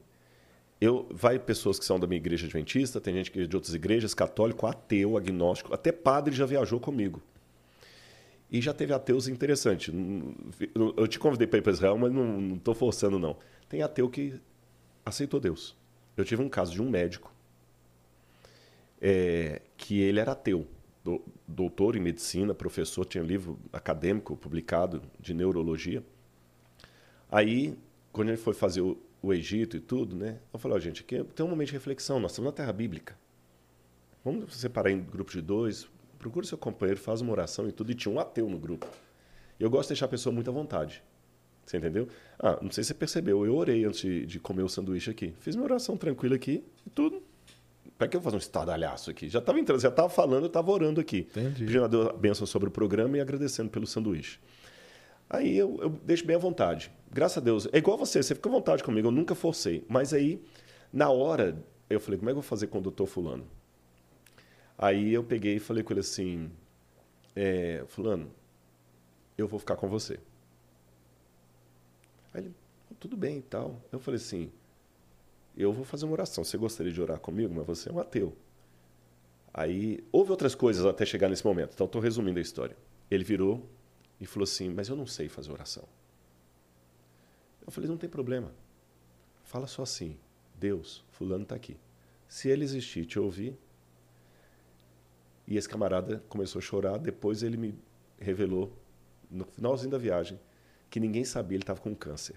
Eu, 0.80 1.08
vai 1.10 1.36
pessoas 1.36 1.80
que 1.80 1.84
são 1.84 1.98
da 1.98 2.06
minha 2.06 2.18
igreja 2.18 2.46
adventista, 2.46 3.00
tem 3.00 3.12
gente 3.14 3.32
que 3.32 3.42
é 3.42 3.46
de 3.46 3.56
outras 3.56 3.74
igrejas, 3.74 4.14
católico, 4.14 4.68
ateu, 4.68 5.16
agnóstico, 5.16 5.74
até 5.74 5.90
padre 5.90 6.32
já 6.32 6.46
viajou 6.46 6.78
comigo. 6.78 7.20
E 8.48 8.60
já 8.60 8.72
teve 8.72 8.92
ateus 8.92 9.26
interessantes. 9.26 9.92
Eu 10.96 11.08
te 11.08 11.18
convidei 11.18 11.48
para 11.48 11.58
ir 11.58 11.62
para 11.62 11.72
Israel, 11.72 11.98
mas 11.98 12.12
não 12.12 12.54
estou 12.54 12.72
forçando, 12.72 13.18
não. 13.18 13.36
Tem 13.68 13.82
ateu 13.82 14.08
que 14.08 14.40
aceitou 15.08 15.40
Deus. 15.40 15.76
Eu 16.16 16.24
tive 16.24 16.42
um 16.42 16.48
caso 16.48 16.72
de 16.72 16.82
um 16.82 16.88
médico 16.88 17.32
é, 19.00 19.62
que 19.76 20.00
ele 20.00 20.18
era 20.20 20.32
ateu, 20.32 20.66
do, 21.04 21.22
doutor 21.46 21.96
em 21.96 22.00
medicina, 22.00 22.54
professor, 22.54 23.04
tinha 23.04 23.22
um 23.22 23.26
livro 23.26 23.58
acadêmico 23.72 24.36
publicado 24.36 25.02
de 25.18 25.32
neurologia. 25.32 26.02
Aí, 27.30 27.78
quando 28.12 28.28
ele 28.28 28.36
foi 28.36 28.54
fazer 28.54 28.80
o, 28.80 28.98
o 29.22 29.32
Egito 29.32 29.76
e 29.76 29.80
tudo, 29.80 30.16
né? 30.16 30.38
Eu 30.52 30.58
falei, 30.58 30.76
oh, 30.76 30.80
gente, 30.80 31.02
aqui 31.02 31.22
tem 31.34 31.44
um 31.44 31.48
momento 31.48 31.68
de 31.68 31.74
reflexão, 31.74 32.20
nós 32.20 32.32
estamos 32.32 32.50
na 32.50 32.52
Terra 32.52 32.72
Bíblica. 32.72 33.16
Vamos 34.24 34.56
separar 34.56 34.90
em 34.90 35.00
grupos 35.00 35.34
de 35.34 35.40
dois, 35.40 35.88
procure 36.18 36.46
seu 36.46 36.58
companheiro, 36.58 37.00
faz 37.00 37.20
uma 37.20 37.32
oração 37.32 37.68
e 37.68 37.72
tudo. 37.72 37.92
E 37.92 37.94
tinha 37.94 38.12
um 38.12 38.18
ateu 38.18 38.48
no 38.48 38.58
grupo. 38.58 38.86
Eu 39.58 39.70
gosto 39.70 39.88
de 39.88 39.94
deixar 39.94 40.06
a 40.06 40.08
pessoa 40.08 40.32
muito 40.32 40.50
à 40.50 40.52
vontade. 40.52 41.02
Você 41.68 41.76
entendeu? 41.76 42.08
Ah, 42.38 42.58
não 42.62 42.70
sei 42.70 42.82
se 42.82 42.88
você 42.88 42.94
percebeu, 42.94 43.44
eu 43.44 43.54
orei 43.54 43.84
antes 43.84 44.00
de, 44.00 44.24
de 44.24 44.40
comer 44.40 44.62
o 44.62 44.70
sanduíche 44.70 45.10
aqui. 45.10 45.34
Fiz 45.38 45.54
minha 45.54 45.66
oração 45.66 45.98
tranquila 45.98 46.34
aqui 46.34 46.64
e 46.86 46.88
tudo. 46.88 47.22
Para 47.98 48.08
que 48.08 48.16
eu 48.16 48.20
vou 48.20 48.24
fazer 48.24 48.36
um 48.36 48.38
estadalhaço 48.38 49.10
aqui? 49.10 49.28
Já 49.28 49.38
estava 49.38 49.60
entrando, 49.60 49.78
já 49.78 49.90
estava 49.90 50.08
falando, 50.08 50.44
eu 50.44 50.46
estava 50.46 50.70
orando 50.70 50.98
aqui. 50.98 51.28
Entendi. 51.30 51.66
Pedindo 51.66 51.84
a 51.84 51.88
Deus 51.88 52.08
a 52.08 52.12
bênção 52.14 52.46
sobre 52.46 52.68
o 52.68 52.70
programa 52.70 53.18
e 53.18 53.20
agradecendo 53.20 53.68
pelo 53.68 53.86
sanduíche. 53.86 54.40
Aí 55.28 55.58
eu, 55.58 55.78
eu 55.82 55.90
deixo 55.90 56.24
bem 56.24 56.36
à 56.36 56.38
vontade. 56.38 56.90
Graças 57.12 57.36
a 57.36 57.40
Deus. 57.42 57.68
É 57.70 57.76
igual 57.76 57.98
você, 57.98 58.22
você 58.22 58.34
fica 58.34 58.48
à 58.48 58.52
vontade 58.52 58.82
comigo, 58.82 59.08
eu 59.08 59.12
nunca 59.12 59.34
forcei. 59.34 59.84
Mas 59.88 60.14
aí, 60.14 60.42
na 60.90 61.10
hora, 61.10 61.62
eu 61.90 62.00
falei, 62.00 62.18
como 62.18 62.30
é 62.30 62.32
que 62.32 62.38
eu 62.38 62.42
vou 62.42 62.48
fazer 62.48 62.68
com 62.68 62.78
o 62.78 62.80
doutor 62.80 63.06
fulano? 63.06 63.46
Aí 64.78 65.12
eu 65.12 65.22
peguei 65.22 65.56
e 65.56 65.58
falei 65.58 65.82
com 65.82 65.92
ele 65.92 66.00
assim, 66.00 66.50
é, 67.36 67.84
fulano, 67.88 68.30
eu 69.36 69.46
vou 69.46 69.58
ficar 69.58 69.76
com 69.76 69.86
você. 69.86 70.18
Aí 72.38 72.44
ele, 72.44 72.54
tudo 72.98 73.16
bem 73.16 73.38
e 73.38 73.42
tal. 73.42 73.80
Eu 73.90 73.98
falei 73.98 74.18
assim, 74.18 74.50
eu 75.56 75.72
vou 75.72 75.84
fazer 75.84 76.04
uma 76.04 76.12
oração. 76.12 76.44
Você 76.44 76.56
gostaria 76.56 76.92
de 76.92 77.00
orar 77.00 77.18
comigo? 77.18 77.52
Mas 77.54 77.66
você 77.66 77.88
é 77.88 77.92
um 77.92 77.98
ateu. 77.98 78.36
Aí, 79.52 80.04
houve 80.12 80.30
outras 80.30 80.54
coisas 80.54 80.86
até 80.86 81.04
chegar 81.04 81.28
nesse 81.28 81.44
momento. 81.44 81.72
Então, 81.74 81.86
estou 81.86 82.00
resumindo 82.00 82.38
a 82.38 82.42
história. 82.42 82.76
Ele 83.10 83.24
virou 83.24 83.68
e 84.20 84.26
falou 84.26 84.44
assim, 84.44 84.68
mas 84.68 84.88
eu 84.88 84.96
não 84.96 85.06
sei 85.06 85.28
fazer 85.28 85.50
oração. 85.50 85.84
Eu 87.66 87.72
falei, 87.72 87.90
não 87.90 87.96
tem 87.96 88.08
problema. 88.08 88.52
Fala 89.42 89.66
só 89.66 89.82
assim, 89.82 90.16
Deus, 90.54 91.04
fulano 91.10 91.42
está 91.42 91.56
aqui. 91.56 91.76
Se 92.28 92.48
ele 92.48 92.64
existir 92.64 93.04
te 93.04 93.18
ouvir... 93.18 93.56
E 95.50 95.56
esse 95.56 95.66
camarada 95.66 96.22
começou 96.28 96.58
a 96.58 96.62
chorar. 96.62 96.98
Depois 96.98 97.42
ele 97.42 97.56
me 97.56 97.74
revelou, 98.20 98.70
no 99.30 99.46
finalzinho 99.46 99.90
da 99.90 99.96
viagem, 99.96 100.38
que 100.90 100.98
ninguém 101.00 101.24
sabia, 101.24 101.56
ele 101.56 101.62
estava 101.62 101.80
com 101.80 101.94
câncer 101.94 102.36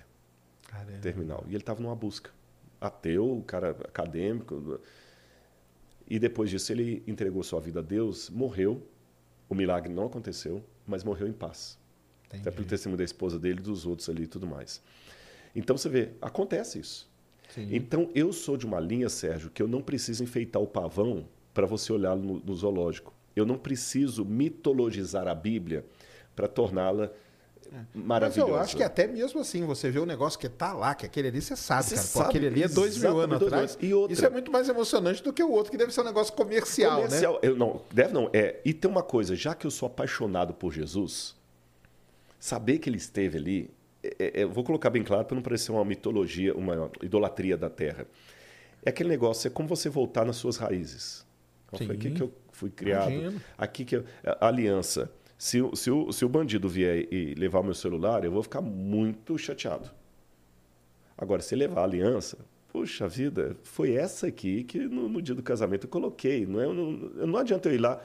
Caramba. 0.67 0.99
terminal. 0.99 1.43
E 1.47 1.51
ele 1.51 1.57
estava 1.57 1.81
numa 1.81 1.95
busca. 1.95 2.31
Ateu, 2.79 3.43
cara 3.45 3.71
acadêmico. 3.71 4.79
E 6.09 6.19
depois 6.19 6.49
disso 6.49 6.71
ele 6.71 7.03
entregou 7.07 7.43
sua 7.43 7.59
vida 7.59 7.79
a 7.79 7.83
Deus, 7.83 8.29
morreu. 8.29 8.85
O 9.47 9.55
milagre 9.55 9.91
não 9.91 10.05
aconteceu, 10.05 10.63
mas 10.85 11.03
morreu 11.03 11.27
em 11.27 11.33
paz. 11.33 11.77
Entendi. 12.25 12.41
Até 12.41 12.51
pelo 12.51 12.67
testemunho 12.67 12.97
da 12.97 13.03
esposa 13.03 13.37
dele, 13.37 13.61
dos 13.61 13.85
outros 13.85 14.09
ali 14.09 14.23
e 14.23 14.27
tudo 14.27 14.47
mais. 14.47 14.81
Então 15.55 15.77
você 15.77 15.89
vê, 15.89 16.11
acontece 16.21 16.79
isso. 16.79 17.11
Sim. 17.49 17.67
Então, 17.69 18.09
eu 18.15 18.31
sou 18.31 18.55
de 18.55 18.65
uma 18.65 18.79
linha, 18.79 19.09
Sérgio, 19.09 19.49
que 19.49 19.61
eu 19.61 19.67
não 19.67 19.81
preciso 19.81 20.23
enfeitar 20.23 20.61
o 20.61 20.67
pavão 20.67 21.27
para 21.53 21.67
você 21.67 21.91
olhar 21.91 22.15
no, 22.15 22.39
no 22.39 22.55
zoológico. 22.55 23.13
Eu 23.35 23.45
não 23.45 23.57
preciso 23.57 24.23
mitologizar 24.23 25.27
a 25.27 25.35
Bíblia 25.35 25.85
para 26.33 26.47
torná-la 26.47 27.11
maravilhosa. 27.93 28.41
Mas 28.41 28.49
eu 28.49 28.63
acho 28.63 28.77
que 28.77 28.83
até 28.83 29.07
mesmo 29.07 29.39
assim, 29.39 29.65
você 29.65 29.89
vê 29.89 29.99
o 29.99 30.03
um 30.03 30.05
negócio 30.05 30.37
que 30.37 30.49
tá 30.49 30.73
lá, 30.73 30.93
que 30.93 31.05
aquele 31.05 31.29
ali 31.29 31.41
você 31.41 31.55
sabe, 31.55 31.83
você 31.83 31.95
cara. 31.95 32.07
Sabe, 32.07 32.29
aquele 32.29 32.47
ali 32.47 32.63
é 32.63 32.67
dois 32.67 32.97
mil 32.97 33.19
anos 33.19 33.41
atrás. 33.41 33.77
E 33.81 33.93
outra, 33.93 34.13
isso 34.13 34.25
é 34.25 34.29
muito 34.29 34.51
mais 34.51 34.67
emocionante 34.67 35.23
do 35.23 35.31
que 35.31 35.43
o 35.43 35.51
outro, 35.51 35.71
que 35.71 35.77
deve 35.77 35.93
ser 35.93 36.01
um 36.01 36.05
negócio 36.05 36.33
comercial, 36.33 37.01
né? 37.01 37.05
comercial. 37.07 37.33
né? 37.33 37.39
Eu, 37.43 37.55
não, 37.55 37.81
deve 37.91 38.13
não. 38.13 38.29
É, 38.33 38.59
e 38.65 38.73
tem 38.73 38.89
uma 38.89 39.03
coisa, 39.03 39.35
já 39.35 39.55
que 39.55 39.65
eu 39.65 39.71
sou 39.71 39.87
apaixonado 39.87 40.53
por 40.53 40.73
Jesus, 40.73 41.35
saber 42.39 42.79
que 42.79 42.89
ele 42.89 42.97
esteve 42.97 43.37
ali, 43.37 43.69
é, 44.03 44.15
é, 44.19 44.43
eu 44.43 44.49
vou 44.49 44.63
colocar 44.63 44.89
bem 44.89 45.03
claro 45.03 45.25
para 45.25 45.35
não 45.35 45.43
parecer 45.43 45.71
uma 45.71 45.85
mitologia, 45.85 46.53
uma 46.55 46.91
idolatria 47.01 47.55
da 47.55 47.69
terra. 47.69 48.05
É 48.83 48.89
aquele 48.89 49.09
negócio, 49.09 49.47
é 49.47 49.51
como 49.51 49.69
você 49.69 49.89
voltar 49.89 50.25
nas 50.25 50.37
suas 50.37 50.57
raízes. 50.57 51.25
Sim. 51.77 51.85
Foi 51.85 51.95
aqui 51.95 52.11
que 52.11 52.21
eu 52.21 52.33
fui 52.51 52.69
criado. 52.69 53.11
Imagino. 53.11 53.41
Aqui 53.57 53.85
que 53.85 53.95
eu, 53.95 54.05
a 54.23 54.47
aliança. 54.47 55.11
Se, 55.41 55.57
se, 55.73 55.89
o, 55.89 56.11
se 56.11 56.23
o 56.23 56.29
bandido 56.29 56.69
vier 56.69 57.11
e 57.11 57.33
levar 57.33 57.61
o 57.61 57.63
meu 57.63 57.73
celular, 57.73 58.23
eu 58.23 58.31
vou 58.31 58.43
ficar 58.43 58.61
muito 58.61 59.39
chateado. 59.39 59.89
Agora, 61.17 61.41
se 61.41 61.55
levar 61.55 61.81
a 61.81 61.83
aliança, 61.85 62.37
puxa 62.71 63.07
vida, 63.07 63.57
foi 63.63 63.95
essa 63.95 64.27
aqui 64.27 64.63
que 64.63 64.77
no, 64.77 65.09
no 65.09 65.19
dia 65.19 65.33
do 65.33 65.41
casamento 65.41 65.85
eu 65.85 65.89
coloquei. 65.89 66.45
Não, 66.45 66.61
é, 66.61 66.67
não, 66.67 66.91
não 67.25 67.39
adianta 67.39 67.69
eu 67.69 67.73
ir 67.73 67.79
lá. 67.79 67.99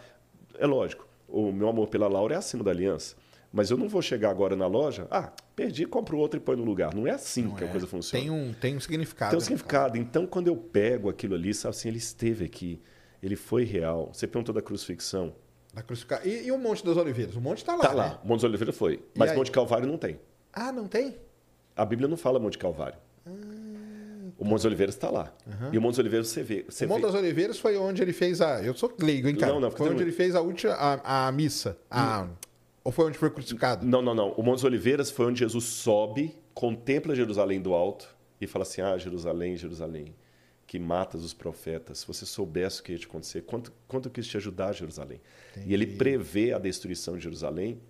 É 0.59 0.67
lógico, 0.67 1.07
o 1.29 1.53
meu 1.53 1.69
amor 1.69 1.89
pela 1.89 2.09
Laura 2.09 2.33
é 2.33 2.39
acima 2.39 2.65
da 2.65 2.71
aliança. 2.71 3.15
Mas 3.53 3.71
eu 3.71 3.77
não 3.77 3.87
vou 3.87 4.01
chegar 4.01 4.31
agora 4.31 4.57
na 4.57 4.67
loja, 4.67 5.07
ah, 5.11 5.31
perdi, 5.55 5.85
compro 5.85 6.17
outro 6.17 6.39
e 6.39 6.43
põe 6.43 6.57
no 6.57 6.65
lugar. 6.65 6.95
Não 6.95 7.07
é 7.07 7.11
assim 7.11 7.43
não 7.43 7.55
que 7.55 7.65
é. 7.65 7.69
a 7.69 7.71
coisa 7.71 7.87
funciona. 7.87 8.25
Tem 8.25 8.31
um, 8.31 8.55
tem 8.55 8.77
um 8.79 8.81
significado. 8.81 9.33
Tem 9.33 9.37
um 9.37 9.41
né, 9.41 9.45
significado. 9.45 9.99
Então, 9.99 10.27
quando 10.27 10.49
eu 10.49 10.57
pego 10.57 11.11
aquilo 11.11 11.35
ali, 11.35 11.53
sabe 11.53 11.77
assim, 11.77 11.89
ele 11.89 11.99
esteve 11.99 12.47
aqui, 12.47 12.81
ele 13.23 13.37
foi 13.37 13.65
real. 13.65 14.09
Você 14.11 14.27
perguntou 14.27 14.55
da 14.55 14.63
crucifixão. 14.63 15.35
Crucificação. 15.83 16.27
E, 16.27 16.47
e, 16.47 16.53
o 16.53 16.59
Monte 16.59 16.85
das 16.85 16.97
Oliveiras? 16.97 17.37
O 17.37 17.41
monte 17.41 17.59
está 17.59 17.73
lá. 17.73 17.79
Está 17.79 17.93
lá. 17.93 18.09
Né? 18.09 18.19
O 18.25 18.29
Monte 18.29 18.41
das 18.41 18.49
Oliveiras 18.49 18.77
foi. 18.77 19.03
Mas 19.15 19.35
Monte 19.35 19.51
Calvário 19.51 19.87
não 19.87 19.99
tem. 19.99 20.19
Ah, 20.53 20.73
não 20.73 20.87
tem? 20.87 21.17
A 21.77 21.85
Bíblia 21.85 22.09
não 22.09 22.17
fala 22.17 22.39
Monte 22.39 22.57
Calvário. 22.57 22.99
Ah, 23.27 23.31
o 24.39 24.45
Monte 24.45 24.59
das 24.59 24.65
Oliveiras 24.65 24.95
está 24.95 25.11
lá. 25.11 25.33
Uhum. 25.47 25.71
E 25.73 25.79
o 25.79 25.81
Monte 25.81 25.93
das 25.93 25.99
Oliveiras 26.01 26.29
você 26.29 26.43
vê. 26.43 26.65
Você 26.69 26.87
o 26.87 26.89
Monte 26.89 27.01
vê... 27.01 27.07
das 27.07 27.15
Oliveiras 27.15 27.59
foi 27.59 27.77
onde 27.77 28.03
ele 28.03 28.13
fez 28.13 28.41
a. 28.41 28.63
Eu 28.63 28.75
sou 28.75 28.93
leigo, 28.99 29.29
hein, 29.29 29.37
cara? 29.37 29.53
Não, 29.53 29.61
não, 29.61 29.71
foi 29.71 29.91
onde 29.91 30.03
ele 30.03 30.13
fez 30.13 30.35
a 30.35 30.41
última 30.41 30.73
a, 30.73 31.29
a 31.29 31.33
missa. 31.33 31.77
A... 31.91 32.23
Hum. 32.23 32.31
Ou 32.85 32.93
foi 32.93 33.07
onde 33.07 33.19
foi 33.19 33.31
crucificado? 33.31 33.85
Não, 33.85 34.01
não, 34.01 34.15
não. 34.15 34.31
O 34.33 34.43
Monte 34.43 34.59
das 34.59 34.65
Oliveiras 34.65 35.11
foi 35.11 35.27
onde 35.27 35.41
Jesus 35.41 35.65
sobe, 35.65 36.37
contempla 36.55 37.15
Jerusalém 37.15 37.61
do 37.61 37.75
alto 37.75 38.09
e 38.41 38.47
fala 38.47 38.63
assim: 38.63 38.81
Ah, 38.81 38.97
Jerusalém, 38.97 39.57
Jerusalém 39.57 40.15
que 40.67 40.79
matas 40.79 41.23
os 41.23 41.33
profetas, 41.33 41.99
se 41.99 42.07
você 42.07 42.27
soubesse 42.27 42.81
o 42.81 42.83
que 42.83 42.93
ia 42.93 42.99
te 42.99 43.07
acontecer, 43.07 43.43
quanto, 43.43 43.73
quanto 43.87 44.09
eu 44.09 44.13
quis 44.13 44.27
te 44.27 44.37
ajudar, 44.37 44.73
Jerusalém. 44.73 45.21
Entendi. 45.53 45.71
E 45.71 45.75
ele 45.75 45.87
prevê 45.87 46.53
a 46.53 46.59
destruição 46.59 47.17
de 47.17 47.23
Jerusalém, 47.23 47.81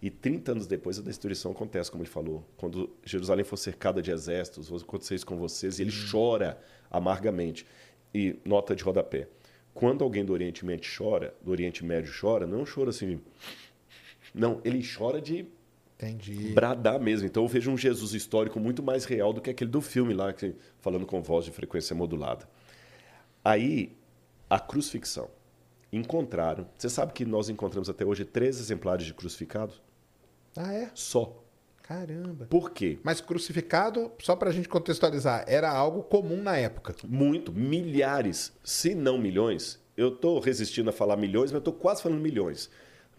e 0.00 0.10
30 0.10 0.52
anos 0.52 0.66
depois 0.66 0.98
a 0.98 1.02
destruição 1.02 1.52
acontece, 1.52 1.90
como 1.90 2.02
ele 2.02 2.10
falou. 2.10 2.44
Quando 2.56 2.90
Jerusalém 3.04 3.44
for 3.44 3.56
cercada 3.56 4.02
de 4.02 4.10
exércitos, 4.10 4.68
vou 4.68 4.78
acontecer 4.78 5.14
isso 5.14 5.26
com 5.26 5.36
vocês, 5.36 5.78
e 5.78 5.82
ele 5.82 5.90
hum. 5.90 6.08
chora 6.10 6.60
amargamente. 6.90 7.66
E 8.14 8.36
nota 8.44 8.76
de 8.76 8.84
rodapé. 8.84 9.28
Quando 9.72 10.04
alguém 10.04 10.24
do 10.24 10.32
Oriente 10.32 10.64
Médio 10.64 10.88
chora, 10.96 11.34
do 11.42 11.50
Oriente 11.50 11.84
Médio 11.84 12.12
chora, 12.20 12.46
não 12.46 12.64
chora 12.64 12.90
assim. 12.90 13.20
Não, 14.34 14.60
ele 14.64 14.86
chora 14.86 15.20
de 15.20 15.46
Entendi. 15.96 16.52
bradar 16.52 17.00
mesmo. 17.00 17.26
Então 17.26 17.42
eu 17.44 17.48
vejo 17.48 17.70
um 17.70 17.78
Jesus 17.78 18.14
histórico 18.14 18.58
muito 18.58 18.82
mais 18.82 19.04
real 19.04 19.32
do 19.32 19.40
que 19.40 19.50
aquele 19.50 19.70
do 19.70 19.80
filme 19.80 20.12
lá, 20.12 20.32
que, 20.32 20.54
falando 20.80 21.06
com 21.06 21.22
voz 21.22 21.44
de 21.44 21.50
frequência 21.50 21.94
modulada. 21.94 22.48
Aí, 23.44 23.96
a 24.48 24.58
crucifixão. 24.58 25.28
Encontraram. 25.92 26.66
Você 26.76 26.90
sabe 26.90 27.12
que 27.12 27.24
nós 27.24 27.48
encontramos 27.48 27.88
até 27.88 28.04
hoje 28.04 28.24
três 28.24 28.58
exemplares 28.58 29.06
de 29.06 29.14
crucificado? 29.14 29.74
Ah, 30.56 30.72
é? 30.72 30.90
Só. 30.94 31.40
Caramba. 31.82 32.46
Por 32.46 32.70
quê? 32.70 32.98
Mas 33.02 33.20
crucificado, 33.20 34.10
só 34.18 34.34
para 34.34 34.48
a 34.48 34.52
gente 34.52 34.68
contextualizar, 34.68 35.44
era 35.46 35.70
algo 35.70 36.02
comum 36.02 36.42
na 36.42 36.56
época. 36.56 36.94
Muito. 37.06 37.52
Milhares, 37.52 38.52
se 38.64 38.94
não 38.94 39.18
milhões. 39.18 39.78
Eu 39.96 40.08
estou 40.08 40.40
resistindo 40.40 40.88
a 40.90 40.92
falar 40.92 41.16
milhões, 41.16 41.52
mas 41.52 41.56
eu 41.56 41.58
estou 41.58 41.74
quase 41.74 42.02
falando 42.02 42.20
milhões. 42.20 42.70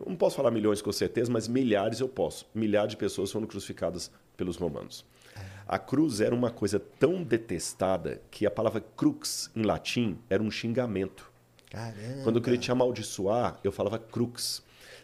Não 0.04 0.16
posso 0.16 0.36
falar 0.36 0.52
milhões 0.52 0.82
com 0.82 0.92
certeza, 0.92 1.32
mas 1.32 1.48
milhares 1.48 2.00
eu 2.00 2.08
posso. 2.08 2.46
Milhares 2.54 2.92
de 2.92 2.98
pessoas 2.98 3.32
foram 3.32 3.48
crucificadas 3.48 4.12
pelos 4.36 4.58
romanos. 4.58 5.06
A 5.68 5.80
cruz 5.80 6.22
era 6.22 6.36
uma 6.36 6.52
coisa 6.52 6.80
tão 6.80 7.24
detestada 7.24 8.22
que 8.30 8.46
a 8.46 8.52
palavra 8.52 8.84
crux 8.96 9.50
em 9.56 9.64
latim 9.64 10.18
era 10.30 10.44
um 10.44 10.52
xingamento. 10.52 11.32
Caramba. 11.72 12.24
Quando 12.24 12.36
eu 12.36 12.42
queria 12.42 12.60
te 12.60 12.72
amaldiçoar, 12.72 13.60
eu 13.64 13.72
falava 13.72 13.98
crux. 13.98 14.64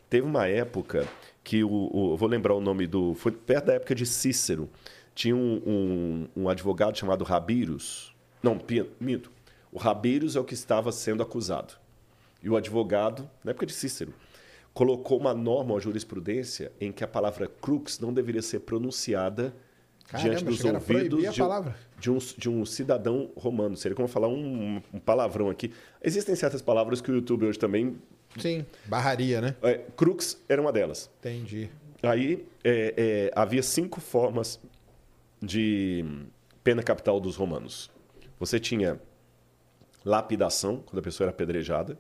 Teve 0.10 0.28
uma 0.28 0.48
época 0.48 1.08
que 1.44 1.64
o, 1.64 1.90
o 1.92 2.16
vou 2.16 2.30
lembrar 2.30 2.54
o 2.54 2.62
nome 2.62 2.86
do, 2.86 3.16
foi 3.16 3.32
perto 3.32 3.66
da 3.66 3.74
época 3.74 3.96
de 3.96 4.06
Cícero. 4.06 4.70
Tinha 5.16 5.36
um, 5.36 5.62
um, 5.66 6.44
um 6.44 6.50
advogado 6.50 6.98
chamado 6.98 7.24
Rabirus. 7.24 8.14
Não, 8.44 8.60
minto. 9.00 9.32
O 9.72 9.80
Rabirus 9.80 10.36
é 10.36 10.40
o 10.40 10.44
que 10.44 10.54
estava 10.54 10.92
sendo 10.92 11.24
acusado. 11.24 11.74
E 12.44 12.50
o 12.50 12.56
advogado, 12.56 13.30
na 13.44 13.52
época 13.52 13.66
de 13.66 13.74
Cícero, 13.74 14.14
colocou 14.74 15.20
uma 15.20 15.34
norma, 15.34 15.74
uma 15.74 15.80
jurisprudência, 15.80 16.72
em 16.80 16.92
que 16.92 17.04
a 17.04 17.08
palavra 17.08 17.48
crux 17.48 18.00
não 18.00 18.14
deveria 18.14 18.42
ser 18.42 18.62
pronunciada 18.62 19.54
Caramba, 20.08 20.30
diante 20.30 20.46
dos 20.46 20.64
ouvidos 20.64 21.24
de, 21.34 21.42
de, 22.00 22.12
um, 22.12 22.18
de 22.38 22.50
um 22.50 22.66
cidadão 22.66 23.32
romano. 23.36 23.76
Seria 23.78 23.96
como 23.96 24.08
falar 24.08 24.28
um, 24.28 24.82
um, 24.94 25.00
palavrão 25.00 25.50
aqui. 25.50 25.74
Existem 26.02 26.36
certas 26.36 26.62
palavras 26.62 27.02
que 27.02 27.12
o 27.12 27.16
YouTube 27.16 27.46
hoje 27.46 27.60
também. 27.60 27.98
Sim, 28.38 28.66
barraria, 28.86 29.42
né? 29.42 29.56
É, 29.62 29.80
crux 29.96 30.42
era 30.48 30.62
uma 30.62 30.72
delas. 30.72 31.10
Entendi. 31.20 31.70
Aí 32.04 32.46
é, 32.64 32.94
é, 32.98 33.32
havia 33.36 33.62
cinco 33.62 34.02
formas 34.02 34.60
de 35.42 36.06
pena 36.64 36.82
capital 36.82 37.20
dos 37.20 37.36
romanos. 37.36 37.92
Você 38.40 38.60
tinha 38.60 39.00
lapidação, 40.04 40.78
quando 40.86 41.00
a 41.00 41.02
pessoa 41.02 41.26
era 41.26 41.32
apedrejada. 41.32 41.98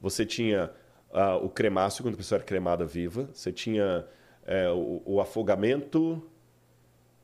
Você 0.00 0.24
tinha 0.24 0.70
o 1.42 1.48
cremácio, 1.48 2.02
quando 2.02 2.14
a 2.14 2.16
pessoa 2.16 2.38
era 2.38 2.44
cremada 2.44 2.84
viva. 2.84 3.28
Você 3.32 3.52
tinha 3.52 4.06
é, 4.44 4.68
o, 4.70 5.02
o, 5.04 5.20
afogamento. 5.20 6.22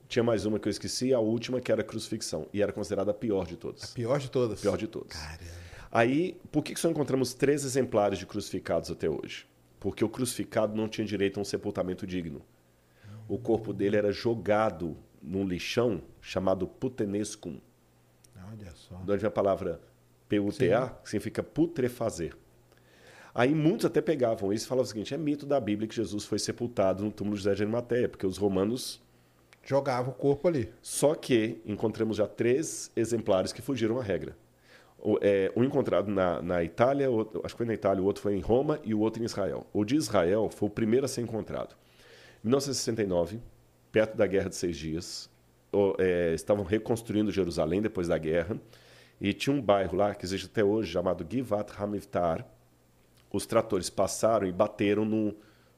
Tinha 0.09 0.23
mais 0.23 0.45
uma 0.45 0.59
que 0.59 0.69
eu 0.69 0.71
esqueci, 0.71 1.13
a 1.13 1.21
última 1.21 1.61
que 1.61 1.71
era 1.71 1.83
a 1.83 1.85
crucifixão. 1.85 2.47
E 2.53 2.63
era 2.63 2.73
considerada 2.73 3.11
a 3.11 3.15
pior 3.15 3.47
de 3.47 3.57
todas. 3.57 3.85
A 3.85 3.95
pior 3.95 4.19
de 4.19 4.31
todas? 4.31 4.59
A 4.59 4.63
pior 4.63 4.77
de 4.77 4.87
todas. 4.87 5.17
Caramba. 5.17 5.61
Aí, 5.93 6.41
por 6.53 6.63
que 6.63 6.79
só 6.79 6.89
encontramos 6.89 7.35
três 7.35 7.65
exemplares 7.65 8.19
de 8.19 8.27
crucificados 8.27 8.91
até 8.91 9.09
hoje? 9.09 9.47
Porque 9.81 10.05
o 10.05 10.09
crucificado 10.09 10.77
não 10.77 10.89
tinha 10.89 11.07
direito 11.07 11.39
a 11.39 11.41
um 11.41 11.45
sepultamento 11.45 12.07
digno. 12.07 12.43
O 13.29 13.39
corpo 13.39 13.73
dele 13.73 13.97
era 13.97 14.13
jogado 14.13 14.97
num 15.23 15.45
lixão 15.45 16.03
chamado 16.21 16.67
putenescum. 16.67 17.61
Olha 18.37 18.73
só. 18.75 18.97
De 18.97 19.13
onde 19.13 19.21
vem 19.21 19.29
a 19.29 19.31
palavra 19.31 19.81
PUTA, 20.29 20.97
que 21.03 21.11
significa 21.11 21.43
putrefazer. 21.43 22.37
Aí 23.35 23.55
muitos 23.55 23.87
até 23.87 24.01
pegavam 24.01 24.53
isso 24.53 24.65
e 24.67 24.69
falavam 24.69 24.85
o 24.85 24.89
seguinte: 24.89 25.15
é 25.15 25.19
mito 25.19 25.47
da 25.47 25.61
Bíblia 25.61 25.89
que 25.89 25.95
Jesus 25.95 26.25
foi 26.25 26.39
sepultado 26.39 27.05
no 27.05 27.11
túmulo 27.11 27.37
de 27.37 27.43
José 27.43 27.55
de 27.55 27.63
Arimateia, 27.63 28.09
porque 28.09 28.27
os 28.27 28.37
romanos. 28.37 29.01
Jogavam 29.63 30.13
o 30.13 30.15
corpo 30.15 30.49
ali. 30.49 30.73
Só 30.81 31.15
que 31.15 31.61
encontramos 31.67 32.17
já 32.17 32.27
três 32.27 32.91
exemplares 32.97 33.53
que 33.53 33.61
fugiram 33.61 34.01
à 34.01 34.03
regra. 34.03 34.35
É, 35.21 35.53
um 35.55 35.63
encontrado 35.63 36.11
na, 36.11 36.41
na 36.41 36.65
Itália, 36.65 37.11
outro, 37.11 37.43
acho 37.45 37.55
que 37.55 37.59
foi 37.59 37.67
na 37.67 37.75
Itália, 37.75 38.03
o 38.03 38.07
outro 38.07 38.23
foi 38.23 38.35
em 38.35 38.41
Roma 38.41 38.81
e 38.83 38.95
o 38.95 39.01
outro 39.01 39.23
em 39.23 39.27
Israel. 39.27 39.67
O 39.73 39.85
de 39.85 39.97
Israel 39.97 40.49
foi 40.51 40.69
o 40.69 40.71
primeiro 40.71 41.05
a 41.05 41.09
ser 41.09 41.21
encontrado. 41.21 41.77
Em 42.43 42.49
1969, 42.49 43.39
perto 43.93 44.17
da 44.17 44.27
Guerra 44.27 44.49
de 44.49 44.57
Seis 44.57 44.77
Dias, 44.79 45.31
é, 45.99 46.33
estavam 46.35 46.65
reconstruindo 46.65 47.31
Jerusalém 47.31 47.81
depois 47.81 48.09
da 48.09 48.19
guerra 48.19 48.59
e 49.21 49.33
tinha 49.33 49.55
um 49.55 49.61
bairro 49.61 49.97
lá 49.97 50.15
que 50.15 50.25
existe 50.25 50.47
até 50.47 50.65
hoje 50.65 50.91
chamado 50.91 51.27
Givat 51.29 51.71
Hamivtar, 51.79 52.47
os 53.33 53.47
tratores 53.47 53.89
passaram 53.91 54.47
e 54.47 54.53
bateram 54.53 55.05
num, 55.05 55.35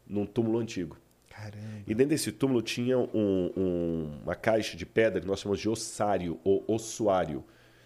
num 0.07 0.27
túmulo 0.27 0.59
antigo. 0.59 0.97
Caramba. 1.29 1.83
E 1.87 1.95
dentro 1.95 2.11
desse 2.11 2.31
túmulo 2.31 2.62
tinha 2.62 2.99
um, 2.99 3.51
um, 3.57 4.20
uma 4.23 4.35
caixa 4.35 4.77
de 4.77 4.85
pedra 4.85 5.20
que 5.20 5.27
nós 5.27 5.41
chamamos 5.41 5.61
de 5.61 5.69
ossário 5.69 6.39
ou 6.45 6.65
ossuário. 6.69 7.45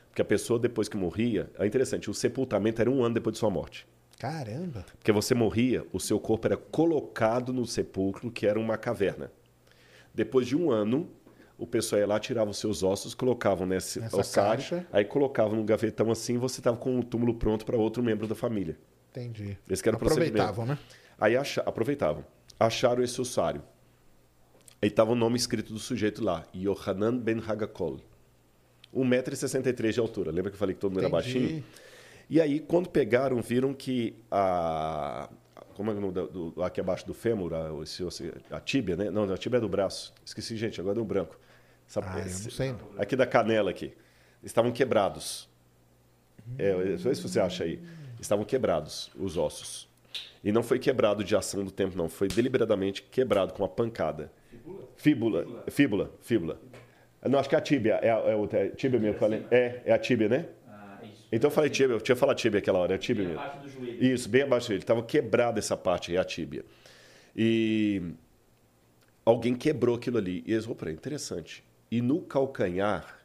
Porque 0.09 0.22
a 0.22 0.24
pessoa, 0.24 0.59
depois 0.59 0.88
que 0.88 0.97
morria, 0.97 1.51
é 1.59 1.66
interessante, 1.66 2.10
o 2.10 2.14
sepultamento 2.14 2.80
era 2.80 2.90
um 2.90 3.05
ano 3.05 3.14
depois 3.14 3.34
de 3.34 3.38
sua 3.38 3.51
morte. 3.51 3.86
Caramba! 4.18 4.84
Porque 4.98 5.12
você 5.12 5.34
morria, 5.34 5.86
o 5.93 6.01
seu 6.01 6.18
corpo 6.18 6.47
era 6.47 6.56
colocado 6.56 7.52
no 7.52 7.66
sepulcro, 7.66 8.30
que 8.30 8.47
era 8.47 8.59
uma 8.59 8.76
caverna. 8.76 9.30
Depois 10.14 10.47
de 10.47 10.56
um 10.56 10.70
ano, 10.70 11.09
o 11.59 11.66
pessoal 11.66 12.01
ia 12.01 12.06
lá, 12.06 12.18
tirava 12.18 12.51
os 12.51 12.59
seus 12.59 12.82
ossos, 12.82 13.14
colocavam 13.14 13.66
nesse 13.66 14.01
Nessa 14.01 14.16
ossário, 14.16 14.62
caixa. 14.62 14.86
aí 14.90 15.05
colocavam 15.05 15.56
num 15.56 15.66
gavetão 15.66 16.10
assim 16.10 16.34
e 16.34 16.38
você 16.38 16.60
estava 16.60 16.76
com 16.76 16.98
o 16.98 17.05
túmulo 17.05 17.34
pronto 17.34 17.64
para 17.66 17.76
outro 17.76 18.02
membro 18.02 18.26
da 18.26 18.34
família. 18.34 18.78
Entendi. 19.16 19.56
Esse 19.68 19.82
que 19.82 19.88
era 19.88 19.97
o 19.97 20.01
Aproveitavam, 20.01 20.66
né? 20.66 20.78
Aí 21.18 21.36
acha... 21.36 21.62
aproveitavam. 21.62 22.24
Acharam 22.60 23.02
esse 23.02 23.18
ossário. 23.20 23.62
Aí 24.82 24.88
estava 24.88 25.12
o 25.12 25.14
nome 25.14 25.36
escrito 25.36 25.72
do 25.72 25.78
sujeito 25.78 26.22
lá, 26.22 26.44
Yohanan 26.55 27.16
ben 27.16 27.43
Hagakol. 27.47 27.98
1,63m 28.94 29.93
de 29.93 30.01
altura. 30.01 30.30
Lembra 30.30 30.51
que 30.51 30.55
eu 30.55 30.59
falei 30.59 30.74
que 30.74 30.80
todo 30.80 30.93
mundo 30.93 31.05
era 31.05 31.09
Entendi. 31.09 31.38
baixinho? 31.40 31.64
E 32.28 32.40
aí, 32.40 32.60
quando 32.60 32.88
pegaram, 32.88 33.40
viram 33.40 33.72
que 33.72 34.14
a. 34.30 35.28
Como 35.74 35.90
é 35.90 35.94
o 35.94 36.01
nome 36.01 36.12
do, 36.14 36.51
do- 36.52 36.62
aqui 36.62 36.80
abaixo 36.80 37.06
do 37.06 37.12
fêmur, 37.12 37.52
a, 37.52 37.70
esse 37.82 38.02
a 38.51 38.59
tíbia, 38.60 38.97
né? 38.97 39.10
Não, 39.10 39.30
a 39.30 39.36
tíbia 39.36 39.59
é 39.59 39.60
do 39.60 39.68
braço. 39.68 40.12
Esqueci, 40.24 40.56
gente, 40.56 40.80
agora 40.80 40.94
deu 40.94 41.05
branco. 41.05 41.38
Essa- 41.86 42.01
Ah, 42.02 42.20
esse-. 42.20 42.48
Aqui 42.98 43.14
da 43.14 43.26
canela 43.26 43.70
aqui. 43.70 43.93
Estavam 44.43 44.72
quebrados. 44.72 45.48
É, 46.59 46.72
não 46.93 46.98
sei 46.98 47.14
se 47.14 47.22
você 47.22 47.38
acha 47.40 47.64
aí. 47.64 47.80
Estavam 48.26 48.44
quebrados 48.44 49.08
os 49.18 49.36
ossos. 49.36 49.88
E 50.42 50.50
não 50.50 50.62
foi 50.62 50.78
quebrado 50.80 51.22
de 51.22 51.34
ação 51.36 51.64
do 51.64 51.70
tempo, 51.70 51.96
não. 51.96 52.08
Foi 52.08 52.26
deliberadamente 52.28 53.02
quebrado 53.02 53.52
com 53.54 53.62
uma 53.62 53.68
pancada. 53.68 54.30
Fíbula. 54.96 55.62
Fíbula. 55.70 56.10
Fíbula. 56.20 56.60
Não, 57.24 57.38
acho 57.38 57.48
que 57.48 57.54
é 57.54 57.58
a 57.58 57.60
tíbia. 57.60 57.94
É, 58.02 58.10
a- 58.10 58.18
é, 58.18 58.34
o- 58.36 58.48
é 58.52 58.62
a 58.64 58.70
tíbia 58.70 58.98
mesmo. 59.00 59.18
É, 59.50 59.82
é 59.84 59.92
a 59.92 59.98
tíbia, 59.98 60.28
né? 60.28 60.48
Ah, 60.68 60.98
isso. 61.04 61.26
Então 61.30 61.48
eu 61.48 61.54
falei 61.54 61.70
tíbia. 61.70 61.94
Eu 61.94 62.00
tinha 62.00 62.16
falado 62.16 62.36
tíbia 62.36 62.58
aquela 62.58 62.78
hora. 62.80 62.94
É 62.94 62.96
a 62.96 62.98
tíbia 62.98 63.24
Bem 63.24 63.34
mesmo. 63.34 63.44
abaixo 63.48 63.62
do 63.62 63.68
joelho. 63.70 64.04
Isso, 64.14 64.28
bem 64.28 64.42
abaixo 64.42 64.68
dele. 64.68 64.80
Estava 64.80 65.02
quebrada 65.02 65.58
essa 65.58 65.76
parte 65.76 66.10
aí, 66.10 66.18
a 66.18 66.24
tíbia. 66.24 66.64
E 67.36 68.02
alguém 69.24 69.54
quebrou 69.54 69.94
aquilo 69.96 70.18
ali. 70.18 70.42
E 70.46 70.52
eles, 70.52 70.66
opa, 70.66 70.90
interessante. 70.90 71.62
E 71.90 72.00
no 72.00 72.20
calcanhar 72.22 73.20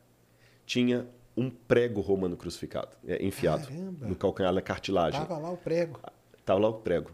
tinha 0.65 1.07
um 1.41 1.49
prego 1.49 2.01
romano 2.01 2.38
crucificado, 2.38 2.95
é, 3.07 3.23
enfiado. 3.26 3.68
Caramba. 3.68 4.07
No 4.07 4.15
calcanhar, 4.15 4.53
na 4.53 4.61
cartilagem. 4.61 5.19
Tava 5.19 5.38
lá 5.38 5.51
o 5.51 5.57
prego. 5.57 5.99
Estava 6.38 6.59
lá 6.59 6.68
o 6.69 6.73
prego. 6.76 7.11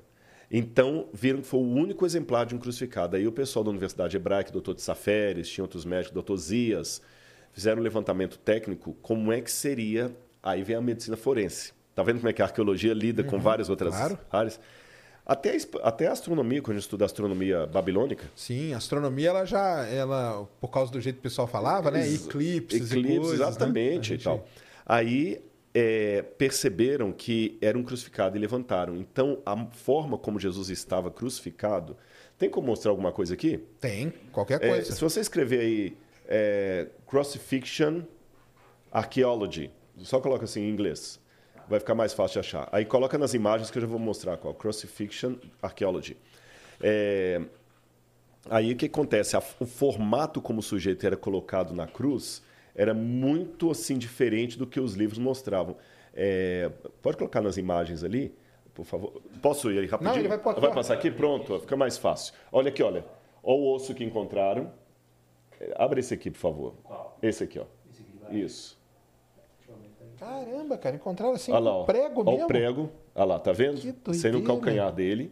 Então, 0.50 1.10
viram 1.14 1.42
que 1.42 1.48
foi 1.48 1.60
o 1.60 1.64
único 1.64 2.06
exemplar 2.06 2.46
de 2.46 2.56
um 2.56 2.58
crucificado. 2.58 3.16
Aí 3.16 3.28
o 3.28 3.32
pessoal 3.32 3.64
da 3.64 3.70
Universidade 3.70 4.16
Hebraica, 4.16 4.52
doutor 4.52 4.76
de 4.76 4.82
Saferes, 4.82 5.50
tinha 5.50 5.64
outros 5.64 5.84
médicos, 5.84 6.14
doutor 6.14 6.38
Zias, 6.38 7.02
fizeram 7.52 7.82
um 7.82 7.84
levantamento 7.84 8.38
técnico, 8.38 8.94
como 9.02 9.32
é 9.32 9.42
que 9.42 9.52
seria... 9.52 10.16
Aí 10.42 10.64
vem 10.64 10.78
a 10.78 10.82
medicina 10.82 11.18
forense. 11.18 11.74
Tá 11.94 12.04
vendo 12.04 12.18
como 12.18 12.30
é 12.30 12.34
que 12.34 12.42
a 12.42 12.46
arqueologia 12.46 12.94
lida 12.94 13.24
com 13.24 13.38
várias 13.40 13.70
outras 13.70 13.94
claro. 13.94 14.18
áreas? 14.32 14.60
Até 15.30 15.58
a, 15.58 15.88
até 15.90 16.08
a 16.08 16.14
astronomia, 16.14 16.62
quando 16.62 16.72
a 16.72 16.80
gente 16.80 16.84
estuda 16.86 17.04
a 17.04 17.08
astronomia 17.08 17.66
babilônica, 17.66 18.24
Sim, 18.34 18.74
a 18.74 18.78
astronomia, 18.78 19.28
ela 19.30 19.44
já, 19.44 19.86
ela, 19.86 20.48
por 20.62 20.70
causa 20.70 20.90
do 20.90 21.02
jeito 21.02 21.16
que 21.18 21.20
o 21.20 21.24
pessoal 21.24 21.48
falava, 21.48 21.92
né? 21.92 22.08
Eclipses, 22.10 22.92
e 22.92 22.98
Eclipse, 23.00 23.18
coisas, 23.20 23.40
né? 23.40 23.46
exatamente 23.48 24.06
e 24.06 24.16
gente- 24.16 24.24
tal. 24.24 24.48
Aí 24.86 25.42
é, 25.74 26.22
perceberam 26.22 27.12
que 27.12 27.58
era 27.62 27.78
um 27.78 27.84
crucificado 27.84 28.38
e 28.38 28.40
levantaram. 28.40 28.96
Então, 28.96 29.40
a 29.46 29.66
forma 29.74 30.18
como 30.18 30.40
Jesus 30.40 30.70
estava 30.70 31.12
crucificado. 31.12 31.98
Tem 32.38 32.50
como 32.50 32.68
mostrar 32.68 32.92
alguma 32.92 33.12
coisa 33.12 33.34
aqui? 33.34 33.60
Tem, 33.82 34.14
qualquer 34.32 34.64
É, 34.64 34.70
coisa. 34.70 34.92
se 34.94 35.02
você 35.02 35.20
escrever 35.20 35.60
aí 35.60 35.98
é, 36.26 36.88
Crucifixion 37.06 38.02
Archaeology, 38.92 39.70
só 39.98 40.20
coloca 40.20 40.46
assim 40.46 40.62
em 40.62 40.70
inglês, 40.70 41.20
vai 41.70 41.80
ficar 41.80 41.96
mais 41.96 42.14
fácil 42.14 42.42
de 42.42 42.48
achar. 42.48 42.70
Aí 42.72 42.86
coloca 42.86 43.18
nas 43.18 43.34
imagens 43.34 43.70
que 43.72 43.78
eu 43.78 43.82
já 43.82 43.88
vou 43.88 44.00
mostrar 44.00 44.38
qual. 44.38 44.54
Crucifixion 44.54 45.36
Archaeology. 45.62 46.18
É, 46.82 47.42
Aí 48.50 48.72
o 48.72 48.78
que 48.78 48.86
acontece? 48.86 49.36
A- 49.36 49.44
o 49.60 49.66
formato 49.66 50.42
como 50.42 50.60
o 50.60 50.64
sujeito 50.64 51.06
era 51.06 51.18
colocado 51.18 51.74
na 51.74 51.86
cruz 51.86 52.42
era 52.74 52.94
muito 52.94 53.70
assim 53.70 53.98
diferente 53.98 54.58
do 54.58 54.66
que 54.66 54.80
os 54.80 54.94
livros 54.94 55.18
mostravam. 55.20 55.76
É, 56.14 56.72
pode 57.02 57.18
colocar 57.18 57.42
nas 57.42 57.58
imagens 57.58 58.04
ali, 58.06 58.34
por 58.74 58.86
favor. 58.86 59.22
Posso 59.42 59.70
ir 59.72 59.80
aí 59.80 59.86
rapidinho? 59.86 60.14
Não, 60.14 60.20
ele 60.22 60.30
vai 60.30 60.38
Vai 60.62 60.74
passar 60.74 60.94
aqui? 60.94 61.12
Pronto, 61.12 61.60
fica 61.60 61.76
mais 61.76 61.98
fácil. 61.98 62.34
Olha 62.52 62.70
aqui, 62.70 62.82
olha. 62.82 63.04
Olha 63.44 63.58
o 63.60 63.74
osso 63.76 63.94
que 63.94 64.04
encontraram. 64.04 64.72
É, 65.60 65.74
Abre 65.78 66.00
esse 66.00 66.14
aqui, 66.14 66.32
por 66.32 66.40
favor. 66.40 66.74
Qual? 66.84 67.18
Esse 67.22 67.44
aqui, 67.44 67.60
ó. 67.60 67.66
Esse 67.92 68.02
aqui 68.02 68.12
vai. 68.22 68.34
Isso. 68.36 68.78
Deixa 69.58 69.72
eu 69.72 69.76
aumentar 69.76 70.04
aí. 70.04 70.06
Caramba, 70.20 70.78
cara, 70.78 70.96
encontraram 70.96 71.34
assim 71.34 71.52
Olha 71.52 71.60
lá, 71.62 71.78
ó. 71.78 71.84
prego 71.86 72.22
Olha 72.22 72.32
mesmo. 72.32 72.46
o 72.46 72.48
prego. 72.48 72.90
Olha 73.16 73.26
lá, 73.26 73.40
tá 73.40 73.52
vendo? 73.52 73.80
Que 73.80 73.88
Sendo 73.88 73.98
o 74.00 74.14
doideira. 74.42 74.42
calcanhar 74.46 74.92
dele. 74.92 75.32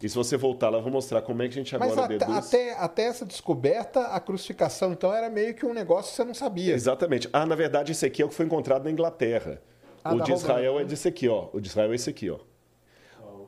E 0.00 0.08
se 0.08 0.14
você 0.14 0.36
voltar 0.36 0.70
lá, 0.70 0.78
eu 0.78 0.82
vou 0.82 0.92
mostrar 0.92 1.22
como 1.22 1.42
é 1.42 1.48
que 1.48 1.54
a 1.54 1.56
gente 1.62 1.76
Mas 1.76 1.90
agora 1.90 2.06
até, 2.14 2.18
deduz. 2.18 2.46
até, 2.46 2.72
até 2.74 3.02
essa 3.02 3.26
descoberta, 3.26 4.00
a 4.06 4.20
crucificação, 4.20 4.92
então, 4.92 5.12
era 5.12 5.28
meio 5.28 5.54
que 5.54 5.66
um 5.66 5.74
negócio 5.74 6.10
que 6.10 6.16
você 6.16 6.24
não 6.24 6.34
sabia. 6.34 6.72
Exatamente. 6.72 7.28
Ah, 7.32 7.44
na 7.44 7.56
verdade, 7.56 7.90
esse 7.90 8.06
aqui 8.06 8.22
é 8.22 8.24
o 8.24 8.28
que 8.28 8.34
foi 8.34 8.46
encontrado 8.46 8.84
na 8.84 8.92
Inglaterra. 8.92 9.60
Ah, 10.04 10.14
o 10.14 10.18
da 10.18 10.24
de 10.24 10.32
Israel 10.32 10.72
Romana. 10.74 10.86
é 10.86 10.88
desse 10.88 11.08
aqui, 11.08 11.28
ó. 11.28 11.48
O 11.52 11.60
de 11.60 11.66
Israel 11.68 11.90
é 11.90 11.94
esse 11.96 12.08
aqui, 12.08 12.30
ó. 12.30 12.38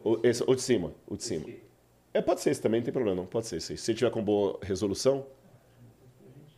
O, 0.02 0.18
esse, 0.24 0.42
o 0.44 0.54
de 0.56 0.62
cima, 0.62 0.92
o 1.06 1.16
de 1.16 1.22
cima. 1.22 1.46
É, 2.12 2.20
pode 2.20 2.40
ser 2.40 2.50
esse 2.50 2.60
também, 2.60 2.80
não 2.80 2.84
tem 2.84 2.92
problema, 2.92 3.14
não 3.14 3.26
pode 3.26 3.46
ser 3.46 3.58
esse. 3.58 3.76
Se 3.76 3.94
tiver 3.94 4.10
com 4.10 4.20
boa 4.20 4.58
resolução. 4.62 5.24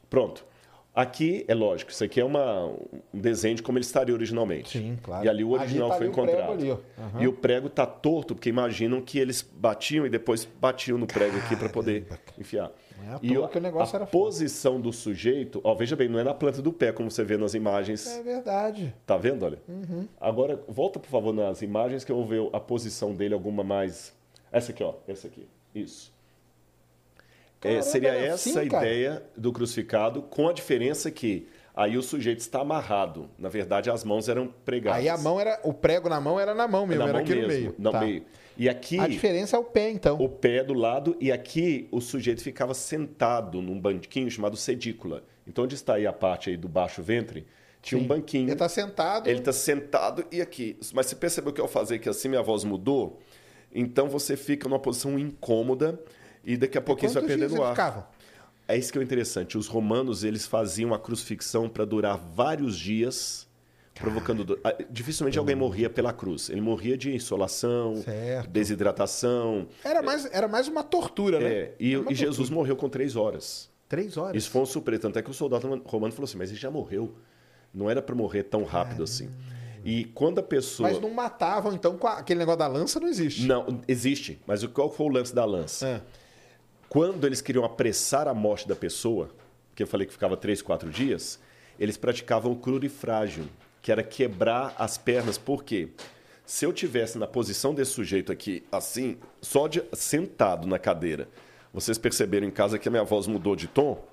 Pronto. 0.08 0.46
Aqui, 0.94 1.42
é 1.48 1.54
lógico, 1.54 1.90
isso 1.90 2.04
aqui 2.04 2.20
é 2.20 2.24
uma, 2.24 2.66
um 3.14 3.18
desenho 3.18 3.54
de 3.56 3.62
como 3.62 3.78
ele 3.78 3.84
estaria 3.84 4.14
originalmente. 4.14 4.78
Sim, 4.78 4.98
claro. 5.02 5.24
E 5.24 5.28
ali 5.28 5.42
o 5.42 5.50
original 5.52 5.90
Ali 5.90 5.92
tá 5.92 5.96
foi 5.96 6.06
ali 6.06 6.10
o 6.10 6.14
prego 6.14 6.52
encontrado. 6.52 6.60
ali. 6.60 6.70
Aham. 6.98 7.22
E 7.22 7.26
o 7.28 7.32
prego 7.32 7.70
tá 7.70 7.86
torto, 7.86 8.34
porque 8.34 8.50
imaginam 8.50 9.00
que 9.00 9.18
eles 9.18 9.40
batiam 9.40 10.04
e 10.04 10.10
depois 10.10 10.44
batiam 10.60 10.98
no 10.98 11.06
prego 11.06 11.38
aqui 11.38 11.56
para 11.56 11.70
poder 11.70 12.04
Caramba, 12.04 12.22
enfiar. 12.38 12.70
É 13.04 13.18
e 13.22 13.36
o 13.38 13.48
negócio 13.60 13.96
a 13.96 13.98
era 14.00 14.06
foda. 14.06 14.24
posição 14.24 14.78
do 14.80 14.92
sujeito, 14.92 15.60
ó, 15.64 15.74
veja 15.74 15.96
bem, 15.96 16.08
não 16.10 16.18
é 16.18 16.24
na 16.24 16.34
planta 16.34 16.60
do 16.60 16.72
pé, 16.72 16.92
como 16.92 17.10
você 17.10 17.24
vê 17.24 17.38
nas 17.38 17.54
imagens. 17.54 18.06
É 18.06 18.22
verdade. 18.22 18.94
Tá 19.06 19.16
vendo, 19.16 19.44
olha? 19.46 19.58
Uhum. 19.66 20.06
Agora, 20.20 20.62
volta, 20.68 21.00
por 21.00 21.08
favor, 21.08 21.32
nas 21.32 21.62
imagens 21.62 22.04
que 22.04 22.12
eu 22.12 22.16
vou 22.16 22.26
ver 22.26 22.48
a 22.52 22.60
posição 22.60 23.14
dele, 23.14 23.32
alguma 23.32 23.64
mais... 23.64 24.14
Essa 24.52 24.72
aqui, 24.72 24.84
ó. 24.84 24.94
Essa 25.08 25.26
aqui. 25.26 25.48
Isso. 25.74 26.12
É, 27.64 27.82
seria 27.82 28.10
essa 28.14 28.50
assim, 28.50 28.58
a 28.58 28.68
cara? 28.68 28.86
ideia 28.86 29.22
do 29.36 29.52
crucificado, 29.52 30.22
com 30.22 30.48
a 30.48 30.52
diferença 30.52 31.10
que 31.10 31.46
aí 31.74 31.96
o 31.96 32.02
sujeito 32.02 32.40
está 32.40 32.60
amarrado. 32.60 33.30
Na 33.38 33.48
verdade, 33.48 33.90
as 33.90 34.04
mãos 34.04 34.28
eram 34.28 34.48
pregadas. 34.64 34.98
Aí 35.00 35.08
a 35.08 35.16
mão 35.16 35.38
era. 35.40 35.60
O 35.62 35.72
prego 35.72 36.08
na 36.08 36.20
mão 36.20 36.38
era 36.40 36.54
na 36.54 36.66
mão 36.66 36.86
mesmo, 36.86 37.02
na 37.04 37.08
era 37.10 37.18
mão 37.18 37.22
aqui 37.22 37.34
mesmo, 37.34 37.48
no 37.48 37.54
meio. 37.54 37.74
no 37.78 37.90
Tá. 37.92 38.00
meio. 38.00 38.24
E 38.56 38.68
aqui, 38.68 38.98
A 39.00 39.08
diferença 39.08 39.56
é 39.56 39.58
o 39.58 39.64
pé, 39.64 39.90
então. 39.90 40.20
o 40.20 40.28
pé 40.28 40.62
do 40.62 40.74
lado, 40.74 41.16
e 41.18 41.32
aqui 41.32 41.88
o 41.90 42.00
sujeito 42.02 42.42
ficava 42.42 42.74
sentado 42.74 43.62
num 43.62 43.80
banquinho 43.80 44.30
chamado 44.30 44.56
sedícula. 44.56 45.24
Então, 45.46 45.64
onde 45.64 45.74
está 45.74 45.94
aí 45.94 46.06
a 46.06 46.12
parte 46.12 46.50
aí 46.50 46.56
do 46.56 46.68
baixo 46.68 47.02
ventre, 47.02 47.46
tinha 47.80 47.98
um 47.98 48.02
Sim. 48.02 48.08
banquinho. 48.08 48.48
Ele 48.50 48.56
tá 48.56 48.68
sentado. 48.68 49.28
Ele 49.28 49.38
está 49.38 49.52
sentado 49.52 50.24
e 50.30 50.40
aqui. 50.42 50.76
Mas 50.92 51.06
você 51.06 51.16
percebeu 51.16 51.52
que 51.52 51.60
ao 51.60 51.66
fazer 51.66 51.98
que 51.98 52.08
assim 52.08 52.28
minha 52.28 52.42
voz 52.42 52.62
mudou? 52.62 53.18
Então 53.74 54.06
você 54.08 54.36
fica 54.36 54.68
numa 54.68 54.78
posição 54.78 55.18
incômoda 55.18 55.98
e 56.44 56.56
daqui 56.56 56.76
a 56.78 56.80
pouquinho 56.80 57.10
você 57.10 57.18
vai 57.20 57.28
perdendo 57.28 57.56
o 57.58 57.62
ar. 57.64 57.70
ficavam? 57.70 58.04
É 58.68 58.76
isso 58.76 58.92
que 58.92 58.98
é 58.98 59.02
interessante. 59.02 59.58
Os 59.58 59.66
romanos 59.66 60.24
eles 60.24 60.46
faziam 60.46 60.94
a 60.94 60.98
crucifixão 60.98 61.68
para 61.68 61.84
durar 61.84 62.16
vários 62.16 62.78
dias, 62.78 63.46
provocando 63.94 64.44
dor. 64.44 64.60
Dificilmente 64.90 65.38
alguém 65.38 65.54
morria 65.56 65.90
pela 65.90 66.12
cruz. 66.12 66.48
Ele 66.48 66.60
morria 66.60 66.96
de 66.96 67.14
insolação, 67.14 67.96
Certo. 67.96 68.48
desidratação. 68.48 69.68
Era 69.84 70.02
mais, 70.02 70.24
era 70.32 70.48
mais 70.48 70.68
uma 70.68 70.82
tortura, 70.82 71.38
né? 71.40 71.52
É, 71.52 71.74
e, 71.78 71.96
uma 71.96 72.10
e 72.10 72.14
Jesus 72.14 72.36
tortura. 72.38 72.54
morreu 72.56 72.76
com 72.76 72.88
três 72.88 73.16
horas. 73.16 73.70
Três 73.88 74.16
horas. 74.16 74.36
Isso 74.36 74.50
foi 74.50 74.62
um 74.62 74.66
surpresa. 74.66 75.02
Tanto 75.02 75.18
é 75.18 75.22
que 75.22 75.30
o 75.30 75.34
soldado 75.34 75.66
romano 75.84 76.12
falou 76.12 76.24
assim: 76.24 76.38
Mas 76.38 76.50
ele 76.50 76.58
já 76.58 76.70
morreu. 76.70 77.14
Não 77.74 77.90
era 77.90 78.00
para 78.00 78.14
morrer 78.14 78.44
tão 78.44 78.64
rápido 78.64 79.02
assim. 79.02 79.28
E 79.84 80.04
quando 80.04 80.38
a 80.38 80.42
pessoa. 80.42 80.88
Mas 80.88 81.00
não 81.00 81.10
matavam, 81.10 81.72
então, 81.74 81.98
aquele 82.04 82.38
negócio 82.38 82.58
da 82.60 82.68
lança 82.68 83.00
não 83.00 83.08
existe. 83.08 83.46
Não, 83.46 83.80
existe. 83.88 84.40
Mas 84.46 84.62
o- 84.62 84.68
qual 84.68 84.88
foi 84.90 85.06
o 85.06 85.08
lance 85.08 85.34
da 85.34 85.44
lança? 85.44 85.86
É. 85.86 86.00
Quando 86.92 87.26
eles 87.26 87.40
queriam 87.40 87.64
apressar 87.64 88.28
a 88.28 88.34
morte 88.34 88.68
da 88.68 88.76
pessoa, 88.76 89.30
que 89.74 89.82
eu 89.82 89.86
falei 89.86 90.06
que 90.06 90.12
ficava 90.12 90.36
três, 90.36 90.60
quatro 90.60 90.90
dias, 90.90 91.40
eles 91.80 91.96
praticavam 91.96 92.52
o 92.52 92.56
crurifrágio, 92.56 93.48
que 93.80 93.90
era 93.90 94.02
quebrar 94.02 94.76
as 94.78 94.98
pernas. 94.98 95.38
Por 95.38 95.64
quê? 95.64 95.88
Se 96.44 96.66
eu 96.66 96.72
tivesse 96.72 97.16
na 97.16 97.26
posição 97.26 97.74
desse 97.74 97.92
sujeito 97.92 98.30
aqui, 98.30 98.62
assim, 98.70 99.16
só 99.40 99.68
de 99.68 99.82
sentado 99.94 100.68
na 100.68 100.78
cadeira, 100.78 101.30
vocês 101.72 101.96
perceberam 101.96 102.46
em 102.46 102.50
casa 102.50 102.78
que 102.78 102.88
a 102.88 102.90
minha 102.90 103.04
voz 103.04 103.26
mudou 103.26 103.56
de 103.56 103.68
tom? 103.68 104.06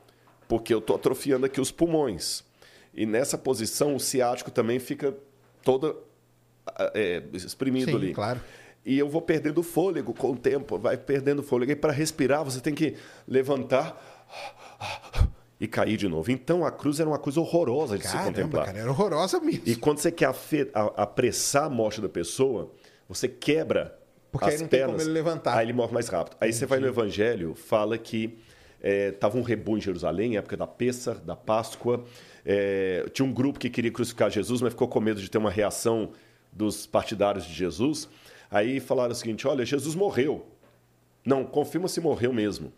Porque 0.47 0.73
eu 0.73 0.79
estou 0.79 0.95
atrofiando 0.95 1.47
aqui 1.47 1.59
os 1.59 1.71
pulmões. 1.71 2.45
E 2.93 3.05
nessa 3.05 3.37
posição, 3.37 3.93
o 3.93 3.99
ciático 3.99 4.51
também 4.51 4.79
fica 4.79 5.13
todo 5.65 6.01
ah, 6.65 6.91
é, 6.95 7.23
exprimido 7.33 7.91
Sim, 7.91 7.97
ali. 7.97 8.13
claro. 8.13 8.39
E 8.85 8.97
eu 8.97 9.07
vou 9.09 9.21
perdendo 9.21 9.61
fôlego 9.61 10.13
com 10.13 10.31
o 10.31 10.35
tempo, 10.35 10.77
vai 10.77 10.97
perdendo 10.97 11.43
fôlego. 11.43 11.71
E 11.71 11.75
para 11.75 11.91
respirar, 11.91 12.43
você 12.43 12.59
tem 12.59 12.73
que 12.73 12.95
levantar 13.27 13.99
e 15.59 15.67
cair 15.67 15.97
de 15.97 16.07
novo. 16.07 16.31
Então 16.31 16.65
a 16.65 16.71
cruz 16.71 16.99
era 16.99 17.09
uma 17.09 17.19
coisa 17.19 17.39
horrorosa 17.41 17.97
de 17.97 18.05
se 18.05 18.11
Caramba, 18.13 18.31
contemplar. 18.31 18.65
cara, 18.67 18.79
era 18.79 18.89
horrorosa 18.89 19.39
mesmo. 19.39 19.63
E 19.65 19.75
quando 19.75 19.99
você 19.99 20.11
quer 20.11 20.33
apressar 20.95 21.65
a 21.65 21.69
morte 21.69 21.99
da 22.01 22.07
pessoa, 22.09 22.71
você 23.07 23.27
quebra 23.27 23.97
Porque 24.31 24.45
as 24.47 24.53
aí 24.55 24.61
não 24.61 24.67
tem 24.67 24.79
pernas. 24.79 24.95
como 24.97 25.09
ele 25.09 25.13
levantar. 25.13 25.57
Aí 25.57 25.65
ele 25.65 25.73
morre 25.73 25.93
mais 25.93 26.07
rápido. 26.07 26.37
Aí 26.39 26.53
você 26.53 26.65
vai 26.65 26.79
no 26.79 26.87
Evangelho, 26.87 27.53
fala 27.55 27.97
que 27.97 28.37
estava 28.81 29.37
um 29.37 29.41
rebu 29.41 29.77
em 29.77 29.81
Jerusalém, 29.81 30.37
época 30.37 30.55
da 30.55 30.65
Pêssar, 30.65 31.17
da 31.19 31.35
Páscoa. 31.35 32.05
É, 32.45 33.05
tinha 33.11 33.25
um 33.25 33.33
grupo 33.33 33.59
que 33.59 33.69
queria 33.69 33.91
crucificar 33.91 34.31
Jesus, 34.31 34.61
mas 34.61 34.71
ficou 34.71 34.87
com 34.87 35.01
medo 35.01 35.19
de 35.19 35.29
ter 35.29 35.37
uma 35.37 35.51
reação 35.51 36.11
dos 36.51 36.87
partidários 36.87 37.45
de 37.45 37.53
Jesus. 37.53 38.07
Aí 38.49 38.79
falaram 38.79 39.11
o 39.11 39.15
seguinte: 39.15 39.47
olha, 39.47 39.65
Jesus 39.65 39.95
morreu. 39.95 40.45
Não, 41.25 41.43
confirma 41.43 41.87
se 41.87 42.01
morreu 42.01 42.33
mesmo. 42.33 42.71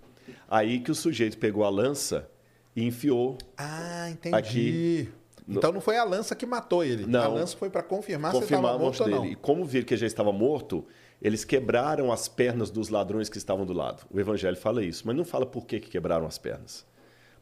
Aí 0.49 0.79
que 0.79 0.91
o 0.91 0.95
sujeito 0.95 1.37
pegou 1.37 1.63
a 1.63 1.69
lança 1.69 2.29
e 2.75 2.85
enfiou 2.85 3.37
Ah, 3.57 4.09
entendi. 4.09 4.35
Aqui, 4.35 5.09
Então 5.47 5.71
não 5.71 5.81
foi 5.81 5.97
a 5.97 6.03
lança 6.03 6.35
que 6.35 6.45
matou 6.45 6.83
ele. 6.83 7.05
Não. 7.05 7.21
A 7.21 7.27
lança 7.27 7.55
foi 7.57 7.69
para 7.69 7.83
confirmar, 7.83 8.31
confirmar 8.31 8.71
se 8.71 8.77
estava 8.77 8.83
morto 8.83 9.01
ou 9.01 9.09
dele. 9.09 9.27
E 9.27 9.35
não. 9.35 9.41
como 9.41 9.65
viram 9.65 9.85
que 9.85 9.93
ele 9.93 10.01
já 10.01 10.07
estava 10.07 10.31
morto, 10.31 10.85
eles 11.21 11.45
quebraram 11.45 12.11
as 12.11 12.27
pernas 12.27 12.69
dos 12.69 12.89
ladrões 12.89 13.29
que 13.29 13.37
estavam 13.37 13.65
do 13.65 13.73
lado. 13.73 14.05
O 14.09 14.19
evangelho 14.19 14.57
fala 14.57 14.83
isso, 14.83 15.03
mas 15.05 15.15
não 15.15 15.23
fala 15.23 15.45
por 15.45 15.65
que, 15.65 15.79
que 15.79 15.89
quebraram 15.89 16.25
as 16.25 16.37
pernas. 16.37 16.85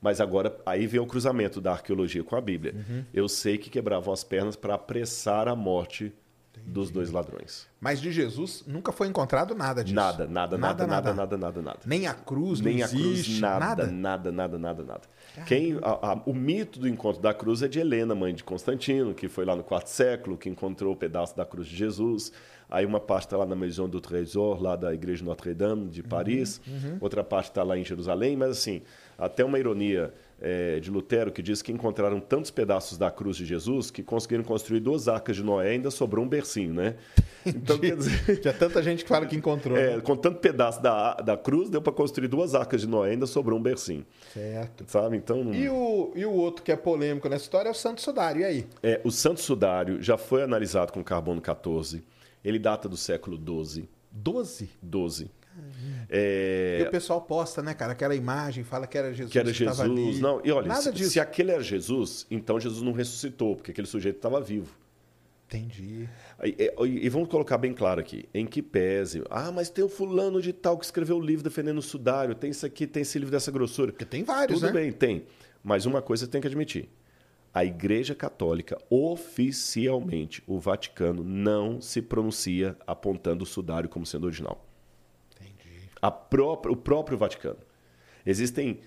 Mas 0.01 0.21
agora, 0.21 0.57
aí 0.65 0.87
vem 0.87 0.99
o 0.99 1.05
cruzamento 1.05 1.59
da 1.59 1.71
arqueologia 1.71 2.23
com 2.23 2.35
a 2.35 2.41
Bíblia. 2.41 2.73
Uhum. 2.73 3.03
Eu 3.13 3.27
sei 3.27 3.57
que 3.57 3.69
quebravam 3.69 4.13
as 4.13 4.23
pernas 4.23 4.55
para 4.55 4.75
apressar 4.75 5.47
a 5.47 5.55
morte 5.55 6.13
dos 6.65 6.89
dois 6.91 7.11
ladrões. 7.11 7.67
Mas 7.79 7.99
de 8.01 8.11
Jesus 8.11 8.63
nunca 8.67 8.91
foi 8.91 9.07
encontrado 9.07 9.55
nada 9.55 9.83
disso. 9.83 9.95
Nada, 9.95 10.27
nada, 10.27 10.57
nada, 10.57 10.85
nada, 10.87 11.13
nada, 11.13 11.37
nada, 11.37 11.61
nada. 11.61 11.79
Nem 11.85 12.07
a 12.07 12.13
cruz, 12.13 12.59
Nem 12.61 12.83
a 12.83 12.87
cruz, 12.87 13.03
existe, 13.03 13.41
nada, 13.41 13.87
nada, 13.87 14.31
nada, 14.31 14.57
nada, 14.59 14.83
nada. 14.83 15.01
Quem, 15.45 15.77
a- 15.81 16.11
a- 16.13 16.21
o 16.25 16.33
mito 16.33 16.79
do 16.79 16.87
encontro 16.87 17.21
da 17.21 17.33
cruz 17.33 17.61
é 17.61 17.67
de 17.67 17.79
Helena, 17.79 18.13
mãe 18.13 18.33
de 18.33 18.43
Constantino, 18.43 19.13
que 19.13 19.27
foi 19.29 19.45
lá 19.45 19.55
no 19.55 19.63
quarto 19.63 19.87
século, 19.87 20.37
que 20.37 20.49
encontrou 20.49 20.93
o 20.93 20.97
pedaço 20.97 21.35
da 21.35 21.45
cruz 21.45 21.67
de 21.67 21.75
Jesus. 21.75 22.31
Aí 22.69 22.85
uma 22.85 22.99
parte 22.99 23.23
está 23.25 23.37
lá 23.37 23.45
na 23.47 23.55
Maison 23.55 23.89
do 23.89 23.99
Trésor, 23.99 24.61
lá 24.61 24.75
da 24.75 24.93
Igreja 24.93 25.23
Notre-Dame 25.25 25.89
de 25.89 26.03
Paris. 26.03 26.61
Outra 27.01 27.23
parte 27.23 27.45
está 27.49 27.63
lá 27.63 27.77
em 27.77 27.83
Jerusalém. 27.83 28.35
Mas 28.37 28.51
assim, 28.51 28.81
até 29.17 29.43
uma 29.43 29.57
ironia 29.57 30.13
eh, 30.41 30.79
de 30.79 30.89
Lutero 30.89 31.31
que 31.31 31.41
diz 31.41 31.61
que 31.61 31.71
encontraram 31.71 32.19
tantos 32.19 32.49
pedaços 32.51 32.97
da 32.97 33.09
cruz 33.11 33.37
de 33.37 33.45
Jesus 33.45 33.91
que 33.91 34.01
conseguiram 34.03 34.43
construir 34.43 34.79
duas 34.79 35.07
arcas 35.07 35.35
de 35.35 35.43
Noé 35.43 35.67
e 35.67 35.71
ainda 35.73 35.91
sobrou 35.91 36.23
um 36.23 36.27
bercinho, 36.27 36.73
né? 36.73 36.95
Então, 37.45 37.79
quer 37.79 37.95
dizer... 37.95 38.39
Tinha 38.41 38.53
tanta 38.53 38.83
gente 38.83 39.03
que 39.03 39.09
fala 39.09 39.25
que 39.25 39.35
encontrou. 39.35 39.75
É, 39.77 39.95
né? 39.95 40.01
com 40.01 40.15
tanto 40.15 40.39
pedaço 40.39 40.81
da, 40.83 41.13
da 41.15 41.37
cruz, 41.37 41.69
deu 41.69 41.81
para 41.81 41.93
construir 41.93 42.27
duas 42.27 42.53
arcas 42.53 42.81
de 42.81 42.87
Noé, 42.87 43.11
ainda 43.11 43.25
sobrou 43.25 43.57
um 43.57 43.61
bercinho. 43.61 44.05
Certo. 44.33 44.83
Sabe? 44.87 45.15
Então, 45.15 45.43
não- 45.45 45.53
E 45.53 45.69
o, 45.69 46.11
e 46.15 46.25
o 46.25 46.31
outro 46.33 46.61
que 46.63 46.71
é 46.71 46.75
polêmico 46.75 47.29
nessa 47.29 47.43
história 47.45 47.69
é 47.69 47.71
o 47.71 47.75
Santo 47.75 48.01
Sudário. 48.01 48.41
E 48.41 48.43
aí? 48.45 48.67
é, 48.83 48.99
o 49.05 49.09
Santo 49.09 49.39
Sudário 49.39 50.03
já 50.03 50.17
foi 50.17 50.43
analisado 50.43 50.91
com 50.91 51.01
carbono 51.03 51.39
14. 51.41 52.03
Ele 52.43 52.59
data 52.59 52.89
do 52.89 52.97
século 52.97 53.37
12. 53.37 53.87
12? 54.11 54.69
12. 54.81 55.31
E 56.11 56.81
É, 56.81 56.85
o 56.87 56.91
pessoal 56.91 57.21
posta, 57.21 57.61
né, 57.61 57.73
cara? 57.73 57.91
Aquela 57.91 58.15
imagem, 58.15 58.63
fala 58.63 58.87
que 58.87 58.97
era 58.97 59.13
Jesus 59.13 59.31
que 59.31 59.37
era 59.39 59.49
estava 59.51 59.87
Jesus. 59.87 60.19
Não, 60.19 60.41
e 60.43 60.51
olha, 60.51 60.67
Nada 60.67 60.81
se, 60.81 60.91
disso. 60.91 61.11
se 61.11 61.19
aquele 61.19 61.51
era 61.51 61.61
Jesus, 61.61 62.25
então 62.31 62.59
Jesus 62.59 62.81
não 62.81 62.91
ressuscitou, 62.93 63.55
porque 63.55 63.71
aquele 63.71 63.87
sujeito 63.87 64.15
estava 64.15 64.41
vivo. 64.41 64.75
Entendi. 65.47 66.07
E, 66.43 66.49
e- 66.59 67.05
e 67.05 67.09
vamos 67.09 67.27
colocar 67.27 67.57
bem 67.57 67.73
claro 67.73 67.99
aqui, 67.99 68.29
em 68.33 68.45
que 68.45 68.61
pese. 68.61 69.23
Ah, 69.31 69.51
mas 69.51 69.69
tem 69.69 69.83
o 69.83 69.89
fulano 69.89 70.41
de 70.41 70.53
tal 70.53 70.77
que 70.77 70.85
escreveu 70.85 71.17
o 71.17 71.21
livro 71.21 71.43
defendendo 71.43 71.79
o 71.79 71.81
sudário, 71.81 72.35
tem 72.35 72.51
isso 72.51 72.65
aqui, 72.65 72.85
tem 72.85 73.01
esse 73.01 73.17
livro 73.17 73.31
dessa 73.31 73.51
grossura. 73.51 73.91
Porque 73.91 74.05
tem 74.05 74.23
vários, 74.23 74.59
Tudo 74.59 74.71
né? 74.71 74.79
bem, 74.81 74.91
tem. 74.91 75.25
Mas 75.63 75.85
uma 75.87 76.01
coisa 76.03 76.25
você 76.25 76.31
tem 76.31 76.39
que 76.39 76.47
admitir. 76.47 76.87
A 77.51 77.65
Igreja 77.65 78.13
Católica, 78.13 78.77
oficialmente, 78.91 80.43
o 80.45 80.59
Vaticano 80.59 81.23
não 81.23 81.81
se 81.81 81.99
pronuncia 82.01 82.77
apontando 82.85 83.43
o 83.43 83.47
sudário 83.47 83.89
como 83.89 84.05
sendo 84.05 84.25
original. 84.25 84.65
Própria, 86.07 86.71
o 86.71 86.75
próprio 86.75 87.17
Vaticano. 87.17 87.59
Existem 88.25 88.79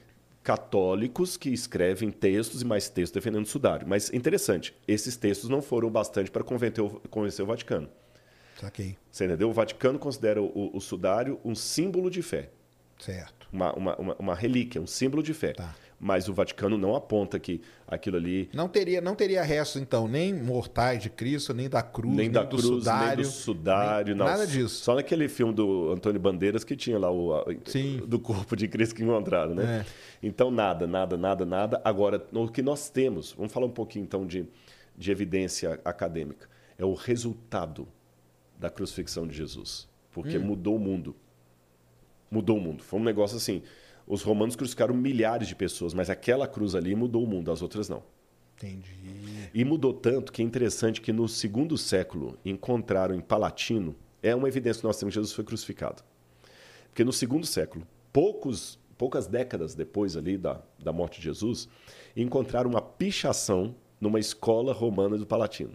católicos 0.43 1.37
que 1.37 1.51
escrevem 1.51 2.11
textos 2.11 2.63
e 2.63 2.65
mais 2.65 2.89
textos 2.89 3.13
defendendo 3.13 3.45
o 3.45 3.49
sudário. 3.49 3.87
Mas 3.87 4.13
interessante, 4.13 4.75
esses 4.87 5.17
textos 5.17 5.49
não 5.49 5.63
foram 5.63 5.91
bastante 5.91 6.31
para 6.31 6.43
convencer 6.43 6.83
o, 6.85 7.01
convencer 7.09 7.45
o 7.45 7.49
Vaticano. 7.49 7.89
Saquei. 8.61 8.97
Você 9.11 9.25
entendeu? 9.25 9.51
O 9.51 9.53
Vaticano 9.53 9.99
considera 9.99 10.41
o, 10.41 10.71
o 10.77 10.81
sudário 10.81 11.41
um 11.45 11.55
símbolo 11.55 12.11
de 12.11 12.23
fé. 12.23 12.51
Certo. 12.99 13.49
Uma, 13.53 13.73
uma, 13.73 13.97
uma, 13.97 14.17
uma 14.17 14.35
relíquia, 14.35 14.81
um 14.81 14.87
símbolo 14.87 15.23
de 15.23 15.35
fé. 15.35 15.53
Tá. 15.53 15.75
Mas 16.05 16.29
o 16.29 16.35
Vaticano 16.35 16.77
não 16.77 16.97
aponta 16.97 17.39
que 17.39 17.61
aquilo 17.87 18.17
ali 18.17 18.51
Não 18.53 18.69
teria, 18.69 19.01
não 19.01 19.15
teria 19.15 19.41
resto, 19.41 19.79
então, 19.79 20.09
nem 20.09 20.35
mortais 20.35 21.01
de 21.01 21.09
Cristo, 21.09 21.55
nem 21.55 21.69
da 21.69 21.81
cruz, 21.81 22.17
nem 22.17 22.29
da 22.29 22.43
do 22.43 22.49
cruz, 22.57 22.65
sudário. 22.67 23.07
nem 23.09 23.17
do 23.25 23.31
sudário, 23.31 24.07
nem- 24.09 24.17
não. 24.17 24.27
Nada 24.27 24.45
disso. 24.45 24.83
Só 24.83 24.97
naquele 24.97 25.29
filme 25.29 25.55
do 25.55 25.93
Antônio 25.93 26.21
Bandeiras 26.21 26.65
que 26.65 26.75
tinha 26.75 26.99
lá 26.99 27.09
o 27.09 27.33
a- 27.33 27.45
do 28.05 28.19
corpo 28.19 28.57
de 28.57 28.67
Cristo 28.67 28.97
que 28.97 29.05
encontraram, 29.05 29.55
né? 29.55 29.87
Então 30.21 30.51
nada, 30.51 30.89
nada, 30.89 31.17
nada, 31.17 31.47
nada. 31.47 31.81
Agora, 31.85 32.27
o 32.33 32.49
que 32.49 32.63
nós 32.63 32.91
temos, 32.91 33.31
vamos 33.33 33.53
falar 33.53 33.67
um 33.67 33.71
pouquinho 33.71 34.03
então 34.03 34.27
de, 34.27 34.45
de 34.99 35.13
evidência 35.13 35.79
acadêmica, 35.85 36.49
é 36.77 36.85
o 36.85 36.95
resultado 36.95 37.87
da 38.59 38.69
crucifixão 38.69 39.25
de 39.25 39.37
Jesus, 39.37 39.89
porque 40.11 40.37
Hum. 40.37 40.43
mudou 40.47 40.75
o 40.75 40.81
mundo. 40.81 41.15
Mudou 42.29 42.57
o 42.57 42.61
mundo. 42.61 42.83
Foi 42.83 42.99
um 42.99 43.05
negócio 43.05 43.37
assim. 43.37 43.63
Os 44.07 44.23
romanos 44.23 44.57
crucificaram 44.57 44.95
milhares 44.95 45.49
de 45.49 45.55
pessoas, 45.55 45.95
mas 45.95 46.11
aquela 46.11 46.47
cruz 46.47 46.75
ali 46.75 46.95
mudou 46.95 47.25
o 47.25 47.27
mundo, 47.27 47.51
as 47.51 47.63
outras 47.63 47.89
não. 47.89 48.03
Entendi. 48.57 49.51
E 49.53 49.65
mudou 49.65 49.93
tanto 49.93 50.33
que 50.33 50.41
é 50.41 50.45
interessante 50.45 51.01
que 51.01 51.13
no 51.13 51.29
segundo 51.29 51.77
século 51.77 52.39
encontraram 52.45 53.15
em 53.15 53.21
Palatino, 53.21 53.95
é 54.23 54.35
uma 54.35 54.49
evidência 54.49 54.81
que 54.81 54.87
nós 54.87 54.97
temos 54.99 55.13
que 55.13 55.21
Jesus 55.21 55.33
foi 55.33 55.45
crucificado. 55.45 56.03
Porque 56.89 57.05
no 57.05 57.13
segundo 57.13 57.47
século, 57.47 57.87
poucos, 58.13 58.79
poucas 58.97 59.27
décadas 59.27 59.75
depois 59.75 60.17
ali 60.17 60.37
da, 60.37 60.63
da 60.79 60.93
morte 60.93 61.19
de 61.19 61.25
Jesus, 61.25 61.69
encontraram 62.17 62.71
uma 62.71 62.83
pichação 62.83 63.75
numa 64.01 64.21
escola 64.21 64.73
romana 64.73 65.17
do 65.17 65.27
Palatino. 65.27 65.73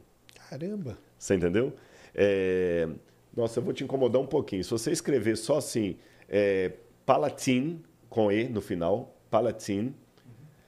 Caramba. 0.50 0.98
Você 1.18 1.36
entendeu? 1.36 1.74
É, 2.14 2.88
Nossa, 3.36 3.60
eu 3.60 3.64
vou 3.64 3.74
te 3.74 3.84
incomodar 3.84 4.22
um 4.22 4.28
pouquinho. 4.28 4.64
Se 4.64 4.70
você 4.70 4.92
escrever 4.92 5.38
só 5.38 5.58
assim, 5.58 5.98
é, 6.30 6.74
Palatine, 7.06 7.82
com 8.18 8.32
E 8.32 8.50
no 8.50 8.62
final, 8.62 9.16
Palatine, 9.30 9.96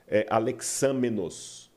é 0.08 0.24
Alexamenos. 0.30 1.72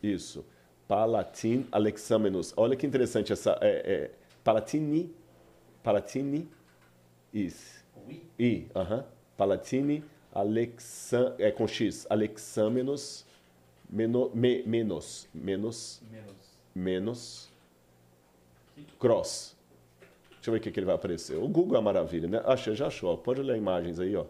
Isso. 0.00 0.46
Palatine 0.86 1.66
Alexamenos. 1.72 2.54
Olha 2.56 2.76
que 2.76 2.86
interessante 2.86 3.32
essa. 3.32 3.58
É, 3.60 3.82
é, 3.94 4.10
Palatine. 4.44 5.12
Palatine. 5.82 6.48
Isso. 7.32 7.84
I? 8.38 8.68
Aham. 8.76 9.04
Palatine, 9.36 10.04
Alexam, 10.32 11.34
é 11.36 11.50
com 11.50 11.66
X, 11.66 12.06
Alexamenos, 12.08 13.26
meno, 13.90 14.30
me, 14.32 14.62
menos, 14.62 15.28
menos, 15.34 16.00
Menos. 16.08 16.58
menos, 16.72 17.52
cross. 19.00 19.56
Deixa 20.30 20.50
eu 20.50 20.52
ver 20.52 20.58
o 20.58 20.62
que, 20.62 20.70
que 20.70 20.78
ele 20.78 20.86
vai 20.86 20.94
aparecer. 20.94 21.36
O 21.36 21.48
Google 21.48 21.74
é 21.74 21.80
uma 21.80 21.92
maravilha, 21.92 22.28
né? 22.28 22.40
Achei, 22.44 22.76
já 22.76 22.86
achou. 22.86 23.18
Pode 23.18 23.40
olhar 23.40 23.56
imagens 23.56 23.98
aí, 23.98 24.14
ó. 24.14 24.24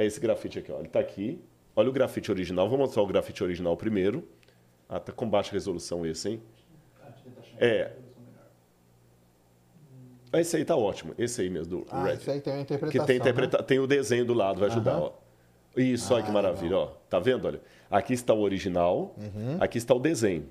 É 0.00 0.06
esse 0.06 0.18
grafite 0.18 0.58
aqui, 0.58 0.72
ó. 0.72 0.78
Ele 0.78 0.88
tá 0.88 0.98
aqui. 0.98 1.38
Olha 1.76 1.90
o 1.90 1.92
grafite 1.92 2.30
original. 2.30 2.68
Vou 2.70 2.78
mostrar 2.78 3.02
o 3.02 3.06
grafite 3.06 3.44
original 3.44 3.76
primeiro. 3.76 4.26
Ah, 4.88 4.98
tá 4.98 5.12
com 5.12 5.28
baixa 5.28 5.52
resolução 5.52 6.06
esse, 6.06 6.30
hein? 6.30 6.42
Ah, 7.02 7.12
É. 7.58 7.92
Ah, 10.32 10.40
Esse 10.40 10.56
aí 10.56 10.64
tá 10.64 10.76
ótimo. 10.76 11.12
Esse 11.18 11.42
aí 11.42 11.50
mesmo, 11.50 11.80
do 11.80 11.86
Ah, 11.90 12.04
Red. 12.04 12.14
isso 12.14 12.30
aí 12.30 12.40
tem 12.40 12.54
Que 12.54 12.60
interpretação. 12.62 13.06
tem, 13.06 13.16
né? 13.18 13.20
interpreta... 13.20 13.62
tem 13.62 13.78
o 13.78 13.86
desenho 13.86 14.24
do 14.24 14.32
lado, 14.32 14.60
vai 14.60 14.68
ajudar, 14.70 14.92
Aham. 14.92 15.02
ó. 15.02 15.12
Isso, 15.76 16.14
olha 16.14 16.22
que 16.22 16.30
Ah, 16.30 16.32
maravilha, 16.32 16.76
ó. 16.78 16.86
Tá 17.08 17.18
vendo? 17.18 17.46
Olha. 17.46 17.60
Aqui 17.90 18.12
está 18.14 18.32
o 18.32 18.40
original, 18.40 19.14
Uhum. 19.18 19.56
aqui 19.60 19.76
está 19.78 19.94
o 19.94 19.98
desenho. 19.98 20.48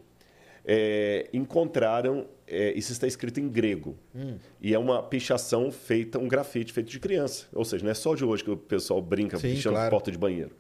É, 0.66 1.28
encontraram, 1.34 2.28
é, 2.50 2.74
isso 2.78 2.92
está 2.92 3.08
escrito 3.08 3.40
em 3.40 3.48
grego. 3.48 3.98
Hum. 4.14 4.36
E 4.62 4.74
é 4.74 4.80
uma 4.80 5.04
pichação 5.04 5.72
feita, 5.72 6.18
um 6.18 6.28
grafite 6.28 6.74
feito 6.74 6.90
de 6.90 7.00
criança. 7.00 7.46
Ou 7.54 7.64
seja, 7.64 7.84
não 7.84 7.92
é 7.92 7.94
só 7.94 8.16
de 8.16 8.26
hoje 8.26 8.44
que 8.44 8.52
o 8.52 8.58
pessoal 8.58 9.02
brinca 9.02 9.38
Sim, 9.38 9.50
pichando 9.50 9.76
claro. 9.76 9.92
porta 9.92 10.12
de 10.12 10.18
banheiro. 10.18 10.56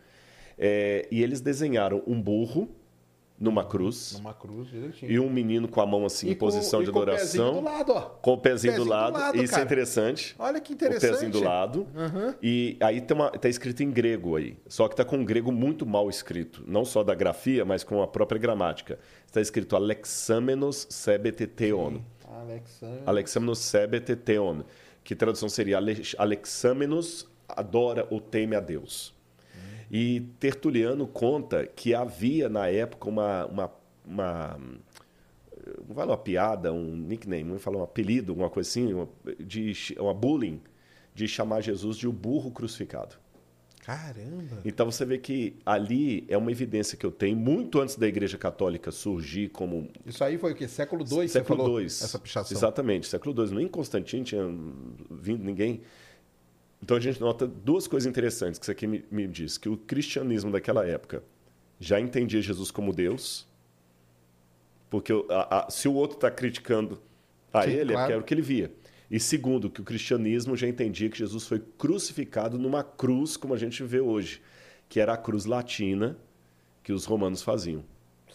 É, 0.57 1.07
e 1.09 1.23
eles 1.23 1.41
desenharam 1.41 2.03
um 2.05 2.21
burro 2.21 2.69
numa 3.39 3.63
cruz 3.63 4.13
Numa 4.17 4.33
cruz, 4.33 4.67
direitinho. 4.69 5.11
e 5.11 5.19
um 5.19 5.29
menino 5.29 5.67
com 5.67 5.79
a 5.79 5.85
mão 5.85 6.05
assim 6.05 6.27
E 6.27 6.31
em 6.31 6.35
posição 6.35 6.79
com, 6.79 6.83
de 6.83 6.89
e 6.89 6.93
com 6.93 6.99
o 6.99 7.05
pezinho 7.05 7.43
adoração. 7.45 7.53
do 7.53 7.61
lado, 7.61 7.91
ó. 7.93 8.01
Com 8.01 8.33
o 8.33 8.37
pezinho, 8.37 8.73
Pezinho 8.73 8.77
do 8.77 8.83
do 8.83 8.89
lado. 8.89 9.13
lado, 9.13 9.37
Isso 9.41 9.51
cara. 9.51 9.61
é 9.61 9.65
interessante. 9.65 10.35
Olha 10.37 10.59
que 10.59 10.73
O 10.73 10.75
interessante. 10.75 11.11
pezinho 11.11 11.31
do 11.31 11.39
lado. 11.43 11.87
Aham. 11.95 12.35
E 12.43 12.75
aí 12.81 12.99
tem 12.99 13.15
uma, 13.15 13.29
tá 13.31 13.47
escrito 13.47 13.81
em 13.81 13.89
grego 13.91 14.35
aí. 14.35 14.57
Só 14.67 14.87
que 14.89 14.95
tá 14.95 15.05
com 15.05 15.15
um 15.17 15.23
grego 15.25 15.51
muito 15.51 15.85
mal 15.85 16.09
escrito. 16.09 16.63
Não 16.67 16.83
só 16.83 17.03
da 17.03 17.15
grafia, 17.15 17.63
mas 17.63 17.83
com 17.83 18.01
a 18.03 18.07
própria 18.07 18.39
gramática. 18.39 18.99
Está 19.25 19.39
escrito 19.39 19.75
Alexamenos 19.75 20.85
sebete 20.89 21.47
theon. 21.47 21.99
Alexandre. 22.27 23.01
Alexamenos 23.05 23.59
sebete 23.59 24.15
theon. 24.15 24.61
Que 25.03 25.15
tradução 25.15 25.47
seria 25.49 25.77
Ale- 25.77 26.01
Alexamenos 26.17 27.27
adora 27.47 28.05
ou 28.09 28.19
teme 28.19 28.55
a 28.55 28.59
Deus. 28.59 29.13
E 29.91 30.21
Tertuliano 30.39 31.07
conta 31.07 31.65
que 31.65 31.93
havia 31.93 32.47
na 32.47 32.67
época 32.67 33.09
uma, 33.09 33.45
uma, 33.45 33.71
uma 34.05 34.59
não 35.87 35.95
vale 35.95 36.11
uma 36.11 36.17
piada, 36.17 36.71
um 36.71 36.95
nickname, 36.95 37.43
vamos 37.43 37.63
falar 37.63 37.77
um 37.77 37.83
apelido, 37.83 38.31
alguma 38.31 38.49
coisa 38.49 38.69
assim, 38.69 38.93
uma, 38.93 39.09
de, 39.39 39.73
uma 39.97 40.13
bullying, 40.13 40.61
de 41.13 41.27
chamar 41.27 41.61
Jesus 41.61 41.97
de 41.97 42.07
o 42.07 42.11
burro 42.11 42.51
crucificado. 42.51 43.15
Caramba. 43.81 44.61
Então 44.63 44.85
você 44.85 45.03
vê 45.03 45.17
que 45.17 45.55
ali 45.65 46.23
é 46.27 46.37
uma 46.37 46.51
evidência 46.51 46.97
que 46.97 47.05
eu 47.05 47.11
tenho, 47.11 47.35
muito 47.35 47.79
antes 47.79 47.95
da 47.95 48.07
Igreja 48.07 48.37
Católica 48.37 48.91
surgir 48.91 49.49
como 49.49 49.89
Isso 50.05 50.23
aí 50.23 50.37
foi 50.37 50.51
o 50.51 50.55
quê? 50.55 50.67
Século 50.67 51.03
II, 51.03 51.27
século? 51.27 51.79
II. 51.79 51.85
Essa 51.85 52.19
pichação. 52.19 52.55
Exatamente, 52.55 53.07
século 53.07 53.43
II. 53.43 53.55
Nem 53.55 53.67
Constantino 53.67 54.23
tinha 54.23 54.43
vindo 55.09 55.43
ninguém. 55.43 55.81
Então 56.81 56.95
a 56.97 56.99
gente 56.99 57.19
nota 57.19 57.45
duas 57.45 57.87
coisas 57.87 58.07
interessantes 58.09 58.57
que 58.59 58.63
isso 58.65 58.71
aqui 58.71 58.87
me, 58.87 59.03
me 59.11 59.27
diz: 59.27 59.57
que 59.57 59.67
o 59.69 59.75
cristianismo 59.77 60.51
daquela 60.51 60.85
época 60.85 61.23
já 61.79 61.99
entendia 61.99 62.41
Jesus 62.41 62.71
como 62.71 62.93
Deus, 62.93 63.47
porque 64.89 65.13
a- 65.29 65.67
a- 65.67 65.69
se 65.69 65.87
o 65.87 65.93
outro 65.93 66.17
está 66.17 66.31
criticando 66.31 66.99
a 67.53 67.63
Sim, 67.63 67.71
ele, 67.71 67.79
é 67.91 67.93
claro. 67.93 67.97
porque 67.99 68.13
era 68.13 68.21
o 68.21 68.23
que 68.23 68.33
ele 68.33 68.41
via. 68.41 68.71
E 69.09 69.19
segundo, 69.19 69.69
que 69.69 69.81
o 69.81 69.83
cristianismo 69.83 70.55
já 70.55 70.67
entendia 70.67 71.09
que 71.09 71.17
Jesus 71.17 71.47
foi 71.47 71.59
crucificado 71.77 72.57
numa 72.59 72.83
cruz, 72.83 73.35
como 73.37 73.53
a 73.53 73.57
gente 73.57 73.83
vê 73.83 73.99
hoje, 73.99 74.41
que 74.87 74.99
era 74.99 75.13
a 75.13 75.17
cruz 75.17 75.45
latina 75.45 76.15
que 76.83 76.93
os 76.93 77.05
romanos 77.05 77.41
faziam 77.41 77.83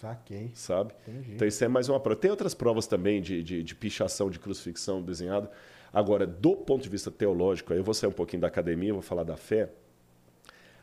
Saquei. 0.01 0.51
sabe? 0.55 0.93
Entendi. 1.07 1.33
Então 1.35 1.47
isso 1.47 1.63
é 1.65 1.69
mais 1.69 1.89
uma 1.89 2.01
prova. 2.01 2.19
Tem 2.21 2.31
outras 2.31 2.55
provas 2.55 2.87
também 2.89 3.23
de, 3.23 3.43
de, 3.43 3.63
de 3.63 3.75
pichação, 3.75 4.29
de 4.29 4.39
crucifixão 4.41 5.01
desenhado. 5.01 5.49
Agora, 5.95 6.27
do 6.27 6.57
ponto 6.57 6.83
de 6.83 6.89
vista 6.89 7.11
teológico, 7.11 7.73
eu 7.73 7.85
vou 7.85 7.95
sair 7.95 8.09
um 8.11 8.13
pouquinho 8.13 8.43
da 8.43 8.49
academia, 8.49 8.93
vou 8.93 9.01
falar 9.01 9.23
da 9.23 9.37
fé. 9.37 9.71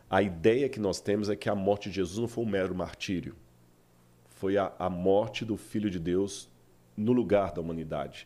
A 0.10 0.22
ideia 0.22 0.70
que 0.70 0.80
nós 0.80 1.02
temos 1.02 1.30
é 1.30 1.36
que 1.36 1.50
a 1.50 1.56
morte 1.56 1.90
de 1.90 1.96
Jesus 1.96 2.18
não 2.18 2.28
foi 2.30 2.46
um 2.46 2.48
mero 2.50 2.74
martírio. 2.74 3.36
Foi 4.30 4.58
a, 4.58 4.72
a 4.80 4.90
morte 4.90 5.44
do 5.44 5.58
Filho 5.58 5.90
de 5.90 6.00
Deus 6.00 6.50
no 6.96 7.12
lugar 7.12 7.52
da 7.52 7.60
humanidade. 7.62 8.26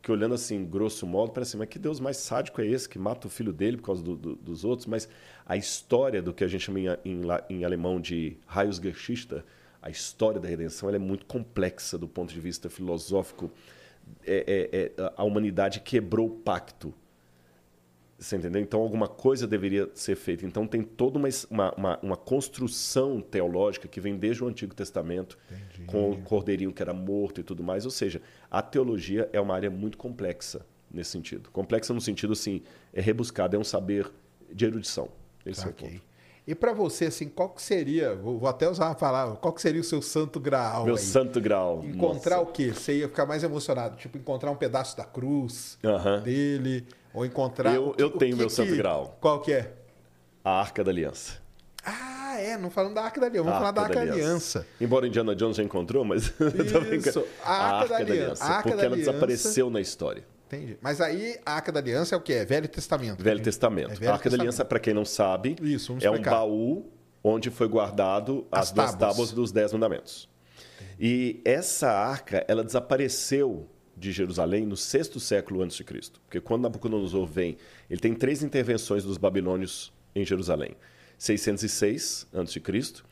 Que 0.00 0.10
olhando 0.12 0.34
assim, 0.34 0.64
grosso 0.64 1.06
modo, 1.06 1.32
parece 1.32 1.50
assim, 1.50 1.58
mas 1.58 1.68
que 1.68 1.78
Deus 1.78 2.00
mais 2.00 2.16
sádico 2.16 2.60
é 2.60 2.66
esse 2.66 2.88
que 2.88 2.98
mata 2.98 3.26
o 3.26 3.30
filho 3.30 3.52
dele 3.52 3.76
por 3.76 3.84
causa 3.84 4.02
do- 4.02 4.16
do- 4.16 4.36
dos 4.36 4.64
outros? 4.64 4.86
Mas 4.86 5.08
a 5.46 5.56
história 5.56 6.22
do 6.22 6.32
que 6.32 6.42
a 6.44 6.48
gente 6.48 6.62
chama 6.62 6.80
em, 6.80 6.86
em 7.04 7.22
em 7.50 7.64
alemão 7.64 8.00
de 8.00 8.36
Heilsgeschichte, 8.54 9.42
a 9.80 9.90
história 9.90 10.40
da 10.40 10.48
redenção, 10.48 10.88
é 10.90 10.98
muito 10.98 11.26
complexa 11.26 11.96
do 11.98 12.08
ponto 12.08 12.32
de 12.32 12.40
vista 12.40 12.68
filosófico. 12.70 13.50
É- 14.24 14.68
é- 14.72 15.02
é- 15.02 15.12
a 15.16 15.24
humanidade 15.24 15.80
quebrou 15.80 16.26
o 16.26 16.30
pacto. 16.30 16.94
Você 18.18 18.36
entendeu? 18.36 18.62
Então, 18.62 18.80
alguma 18.80 19.08
coisa 19.08 19.48
deveria 19.48 19.90
ser 19.94 20.14
feita. 20.14 20.46
Então, 20.46 20.64
tem 20.64 20.82
toda 20.82 21.18
uma, 21.18 21.28
uma, 21.76 21.98
uma, 22.00 22.16
construção 22.16 23.20
teológica 23.20 23.88
que 23.88 24.00
vem 24.00 24.16
desde 24.16 24.44
o 24.44 24.46
Antigo 24.46 24.74
Testamento, 24.76 25.36
com 25.86 26.12
o 26.12 26.22
cordeirinho 26.22 26.72
que 26.72 26.80
era 26.80 26.94
morto 26.94 27.40
e 27.40 27.42
tudo 27.42 27.64
mais. 27.64 27.84
Ou 27.84 27.90
seja, 27.90 28.22
a 28.48 28.62
teologia 28.62 29.28
é 29.32 29.40
uma 29.40 29.54
área 29.54 29.68
muito 29.68 29.98
complexa 29.98 30.64
nesse 30.88 31.10
sentido. 31.10 31.50
Complexa 31.50 31.92
no 31.92 32.00
sentido, 32.00 32.32
assim, 32.32 32.62
é 32.92 33.00
rebuscada, 33.00 33.56
é 33.56 33.58
um 33.58 33.64
saber 33.64 34.08
de 34.52 34.66
erudição. 34.66 35.08
Esse 35.44 35.66
é 35.66 35.70
o 35.70 35.72
ponto. 35.72 36.02
E 36.46 36.54
pra 36.56 36.72
você, 36.72 37.04
assim, 37.06 37.28
qual 37.28 37.50
que 37.50 37.62
seria, 37.62 38.16
vou 38.16 38.46
até 38.48 38.68
usar 38.68 38.86
uma 38.86 38.94
palavra, 38.96 39.36
qual 39.36 39.52
que 39.54 39.62
seria 39.62 39.80
o 39.80 39.84
seu 39.84 40.02
santo 40.02 40.40
graal 40.40 40.84
Meu 40.84 40.96
aí? 40.96 41.00
santo 41.00 41.40
grau. 41.40 41.82
Encontrar 41.84 42.38
Nossa. 42.38 42.50
o 42.50 42.52
quê? 42.52 42.72
Você 42.72 42.98
ia 42.98 43.08
ficar 43.08 43.26
mais 43.26 43.44
emocionado? 43.44 43.96
Tipo, 43.96 44.18
encontrar 44.18 44.50
um 44.50 44.56
pedaço 44.56 44.96
da 44.96 45.04
cruz 45.04 45.78
Aham. 45.84 46.20
dele, 46.20 46.84
ou 47.14 47.24
encontrar... 47.24 47.72
Eu- 47.74 47.94
eu 47.96 48.08
o 48.08 48.18
tenho 48.18 48.32
que 48.32 48.40
meu 48.40 48.50
santo 48.50 48.70
que- 48.70 48.76
grau. 48.76 49.16
Qual 49.20 49.40
que 49.40 49.52
é? 49.52 49.72
A 50.44 50.50
Arca 50.60 50.82
da 50.82 50.90
Aliança. 50.90 51.40
Ah, 51.84 52.36
é, 52.40 52.56
não 52.58 52.70
falando 52.70 52.94
da 52.94 53.02
Arca 53.02 53.20
da 53.20 53.26
Aliança, 53.28 53.44
vamos 53.44 53.58
falar 53.60 53.70
da 53.70 53.82
Arca 53.82 53.94
da 53.94 54.00
Aliança. 54.12 54.66
Embora 54.80 55.06
Indiana 55.06 55.36
Jones 55.36 55.56
já 55.56 55.62
encontrou, 55.62 56.04
mas... 56.04 56.28
tô 56.38 56.80
brincando. 56.80 57.08
Isso, 57.20 57.24
a 57.44 57.52
Arca 57.78 57.88
da 57.88 57.96
Aliança. 57.98 58.42
A 58.44 58.48
Arca 58.48 58.62
porque 58.62 58.76
da 58.76 58.82
ela 58.86 58.94
Aliança. 58.94 59.12
desapareceu 59.12 59.70
na 59.70 59.80
história. 59.80 60.24
Entendi. 60.52 60.76
Mas 60.82 61.00
aí, 61.00 61.38
a 61.46 61.54
Arca 61.54 61.72
da 61.72 61.80
Aliança 61.80 62.14
é 62.14 62.18
o 62.18 62.20
quê? 62.20 62.34
É 62.34 62.44
Velho 62.44 62.68
Testamento. 62.68 63.22
Velho 63.22 63.38
né? 63.38 63.44
Testamento. 63.44 63.92
É 63.92 63.94
Velho 63.94 64.10
a 64.10 64.14
Arca 64.14 64.28
da 64.28 64.36
Aliança, 64.36 64.48
Testamento. 64.48 64.68
para 64.68 64.80
quem 64.80 64.92
não 64.92 65.04
sabe, 65.04 65.56
Isso, 65.62 65.96
é 66.02 66.10
um 66.10 66.20
baú 66.20 66.92
onde 67.24 67.50
foi 67.50 67.66
guardado 67.68 68.46
as, 68.52 68.68
As 68.68 68.72
duas 68.72 68.90
tábuas. 68.90 69.10
tábuas 69.10 69.32
dos 69.32 69.50
Dez 69.50 69.72
Mandamentos. 69.72 70.28
E 71.00 71.40
essa 71.44 71.90
arca, 71.90 72.44
ela 72.46 72.62
desapareceu 72.62 73.66
de 73.96 74.12
Jerusalém 74.12 74.66
no 74.66 74.76
sexto 74.76 75.18
século 75.18 75.62
antes 75.62 75.76
de 75.76 75.84
Cristo. 75.84 76.20
Porque 76.26 76.40
quando 76.40 76.62
Nabucodonosor 76.62 77.26
vem, 77.26 77.56
ele 77.88 78.00
tem 78.00 78.14
três 78.14 78.42
intervenções 78.42 79.04
dos 79.04 79.16
babilônios 79.16 79.92
em 80.14 80.24
Jerusalém. 80.24 80.76
606 81.16 82.26
antes 82.34 82.52
de 82.52 82.60
Cristo, 82.60 83.04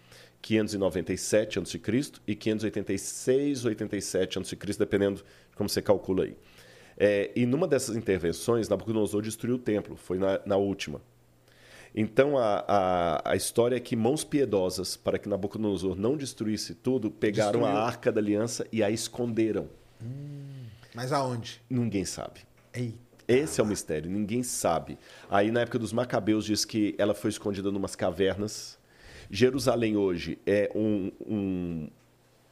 597 0.43 1.59
antes 1.59 1.73
de 1.73 1.79
Cristo 1.79 2.21
e 2.27 2.35
586 2.35 3.65
87 3.65 4.39
antes 4.39 4.51
de 4.51 4.57
Cristo, 4.57 4.81
dependendo 4.81 5.17
de 5.19 5.57
como 5.57 5.69
você 5.69 5.81
calcula 5.81 6.25
aí. 6.25 6.37
É, 7.03 7.31
e 7.35 7.47
numa 7.47 7.67
dessas 7.67 7.97
intervenções, 7.97 8.69
Nabucodonosor 8.69 9.23
destruiu 9.23 9.57
o 9.57 9.59
templo, 9.59 9.97
foi 9.97 10.19
na, 10.19 10.39
na 10.45 10.57
última. 10.59 11.01
Então 11.95 12.37
a, 12.37 12.63
a, 12.69 13.33
a 13.33 13.37
história 13.37 13.75
é 13.75 13.81
que 13.81 13.97
mãos 13.97 14.23
piedosas, 14.23 14.99
para 14.99 15.19
que 15.19 15.27
Nabucodonosor 15.27 15.97
não 15.97 16.15
destruísse 16.15 16.75
tudo, 16.75 17.11
pegaram 17.11 17.61
Destruiu. 17.61 17.79
a 17.79 17.87
arca 17.87 18.13
da 18.13 18.21
aliança 18.21 18.67
e 18.71 18.83
a 18.83 18.91
esconderam. 18.91 19.67
Mas 20.95 21.11
aonde? 21.11 21.63
Ninguém 21.71 22.05
sabe. 22.05 22.41
Eita. 22.75 22.99
Esse 23.27 23.63
é 23.63 23.65
o 23.65 23.67
mistério, 23.67 24.11
ninguém 24.11 24.43
sabe. 24.43 24.99
Aí 25.31 25.51
na 25.51 25.61
época 25.61 25.79
dos 25.79 25.95
Macabeus 25.95 26.45
diz 26.45 26.67
que 26.67 26.95
ela 26.99 27.15
foi 27.15 27.31
escondida 27.31 27.71
numas 27.71 27.97
cavernas. 27.97 28.79
Jerusalém 29.31 29.97
hoje 29.97 30.39
é 30.45 30.71
um, 30.75 31.11
um, 31.27 31.89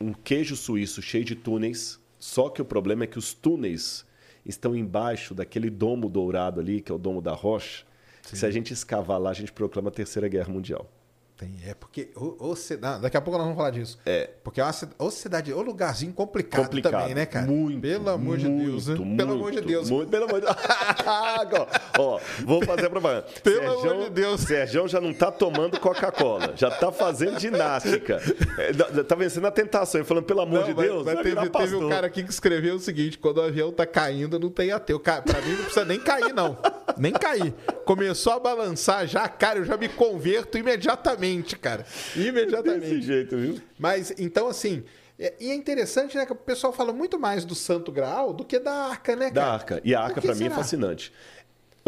um 0.00 0.12
queijo 0.14 0.56
suíço 0.56 1.02
cheio 1.02 1.24
de 1.24 1.34
túneis, 1.34 2.00
só 2.18 2.48
que 2.48 2.62
o 2.62 2.64
problema 2.64 3.04
é 3.04 3.06
que 3.06 3.18
os 3.18 3.34
túneis 3.34 4.07
estão 4.48 4.74
embaixo 4.74 5.34
daquele 5.34 5.70
domo 5.70 6.08
dourado 6.08 6.60
ali, 6.60 6.80
que 6.80 6.90
é 6.90 6.94
o 6.94 6.98
domo 6.98 7.20
da 7.20 7.32
rocha. 7.32 7.84
que 8.22 8.36
Se 8.36 8.46
a 8.46 8.50
gente 8.50 8.72
escavar 8.72 9.20
lá, 9.20 9.30
a 9.30 9.34
gente 9.34 9.52
proclama 9.52 9.88
a 9.88 9.92
Terceira 9.92 10.28
Guerra 10.28 10.52
Mundial. 10.52 10.90
Tem, 11.38 11.54
é 11.64 11.72
porque. 11.72 12.10
O, 12.16 12.48
o, 12.50 12.56
ci- 12.56 12.76
não, 12.76 13.00
daqui 13.00 13.16
a 13.16 13.20
pouco 13.20 13.38
nós 13.38 13.46
vamos 13.46 13.56
falar 13.56 13.70
disso. 13.70 13.96
É. 14.04 14.28
Porque 14.42 14.60
é 14.60 14.64
uma 14.64 14.74
ô 14.98 15.08
cidade, 15.08 15.52
ô 15.54 15.62
lugarzinho 15.62 16.12
complicado, 16.12 16.64
Complicado. 16.64 17.00
também, 17.00 17.14
né, 17.14 17.26
cara? 17.26 17.46
Muito. 17.46 17.80
Pelo 17.80 18.10
amor 18.10 18.38
de 18.38 18.48
Deus, 18.48 18.88
né? 18.88 18.94
muito, 18.96 19.16
Pelo 19.16 19.32
amor 19.34 19.52
de 19.52 19.60
Deus. 19.60 19.88
Muito, 19.88 20.10
pelo 20.10 20.24
amor 20.24 20.40
de 20.40 20.46
Deus. 20.46 20.56
ó, 21.98 22.18
vou 22.44 22.64
fazer 22.64 22.86
a 22.86 22.90
propaganda. 22.90 23.26
Pelo 23.42 23.80
amor 23.80 24.04
de 24.04 24.10
Deus. 24.10 24.40
Serjão 24.40 24.88
já 24.88 25.00
não 25.00 25.14
tá 25.14 25.30
tomando 25.30 25.78
Coca-Cola, 25.78 26.54
já 26.56 26.70
tá 26.70 26.90
fazendo 26.90 27.38
ginástica. 27.38 28.20
É, 28.58 29.02
Tá 29.04 29.14
vencendo 29.14 29.46
a 29.46 29.50
tentação, 29.50 30.00
e 30.00 30.04
falando, 30.04 30.24
pelo 30.24 30.40
amor 30.40 30.60
Não, 30.60 30.66
de 30.66 30.74
mas- 30.74 30.86
Deus, 30.86 31.04
mas 31.04 31.22
teve, 31.22 31.48
teve 31.50 31.76
um 31.76 31.88
cara 31.88 32.06
aqui 32.08 32.22
que 32.24 32.30
escreveu 32.30 32.74
o 32.74 32.80
seguinte: 32.80 33.16
quando 33.16 33.38
o 33.38 33.42
avião 33.42 33.70
tá 33.72 33.86
caindo, 33.86 34.38
não 34.40 34.50
tem 34.50 34.70
ateu. 34.72 34.98
Pra 34.98 35.22
mim 35.42 35.52
não 35.52 35.62
precisa 35.64 35.84
nem 35.84 36.00
cair, 36.00 36.34
não. 36.34 36.58
Nem 36.96 37.12
cair. 37.12 37.52
Começou 37.84 38.32
a 38.32 38.38
balançar 38.40 39.06
já, 39.06 39.28
cara, 39.28 39.58
eu 39.58 39.64
já 39.64 39.76
me 39.76 39.88
converto 39.88 40.56
imediatamente, 40.58 41.56
cara. 41.56 41.84
Imediatamente. 42.16 42.80
Desse 42.80 43.02
jeito, 43.02 43.36
viu? 43.36 43.60
Mas, 43.78 44.12
então, 44.18 44.48
assim. 44.48 44.84
é- 45.18 45.34
E 45.40 45.50
é 45.50 45.54
interessante, 45.54 46.16
né? 46.16 46.24
Que 46.24 46.32
o 46.32 46.36
pessoal 46.36 46.72
fala 46.72 46.92
muito 46.92 47.18
mais 47.18 47.44
do 47.44 47.54
Santo 47.54 47.90
Graal 47.90 48.32
do 48.32 48.44
que 48.44 48.58
da 48.58 48.72
arca, 48.72 49.16
né, 49.16 49.30
Da 49.30 49.40
cara? 49.42 49.52
arca. 49.52 49.80
E 49.84 49.94
a 49.94 50.00
arca, 50.00 50.20
pra 50.22 50.34
mim, 50.34 50.46
é 50.46 50.50
fascinante. 50.50 51.12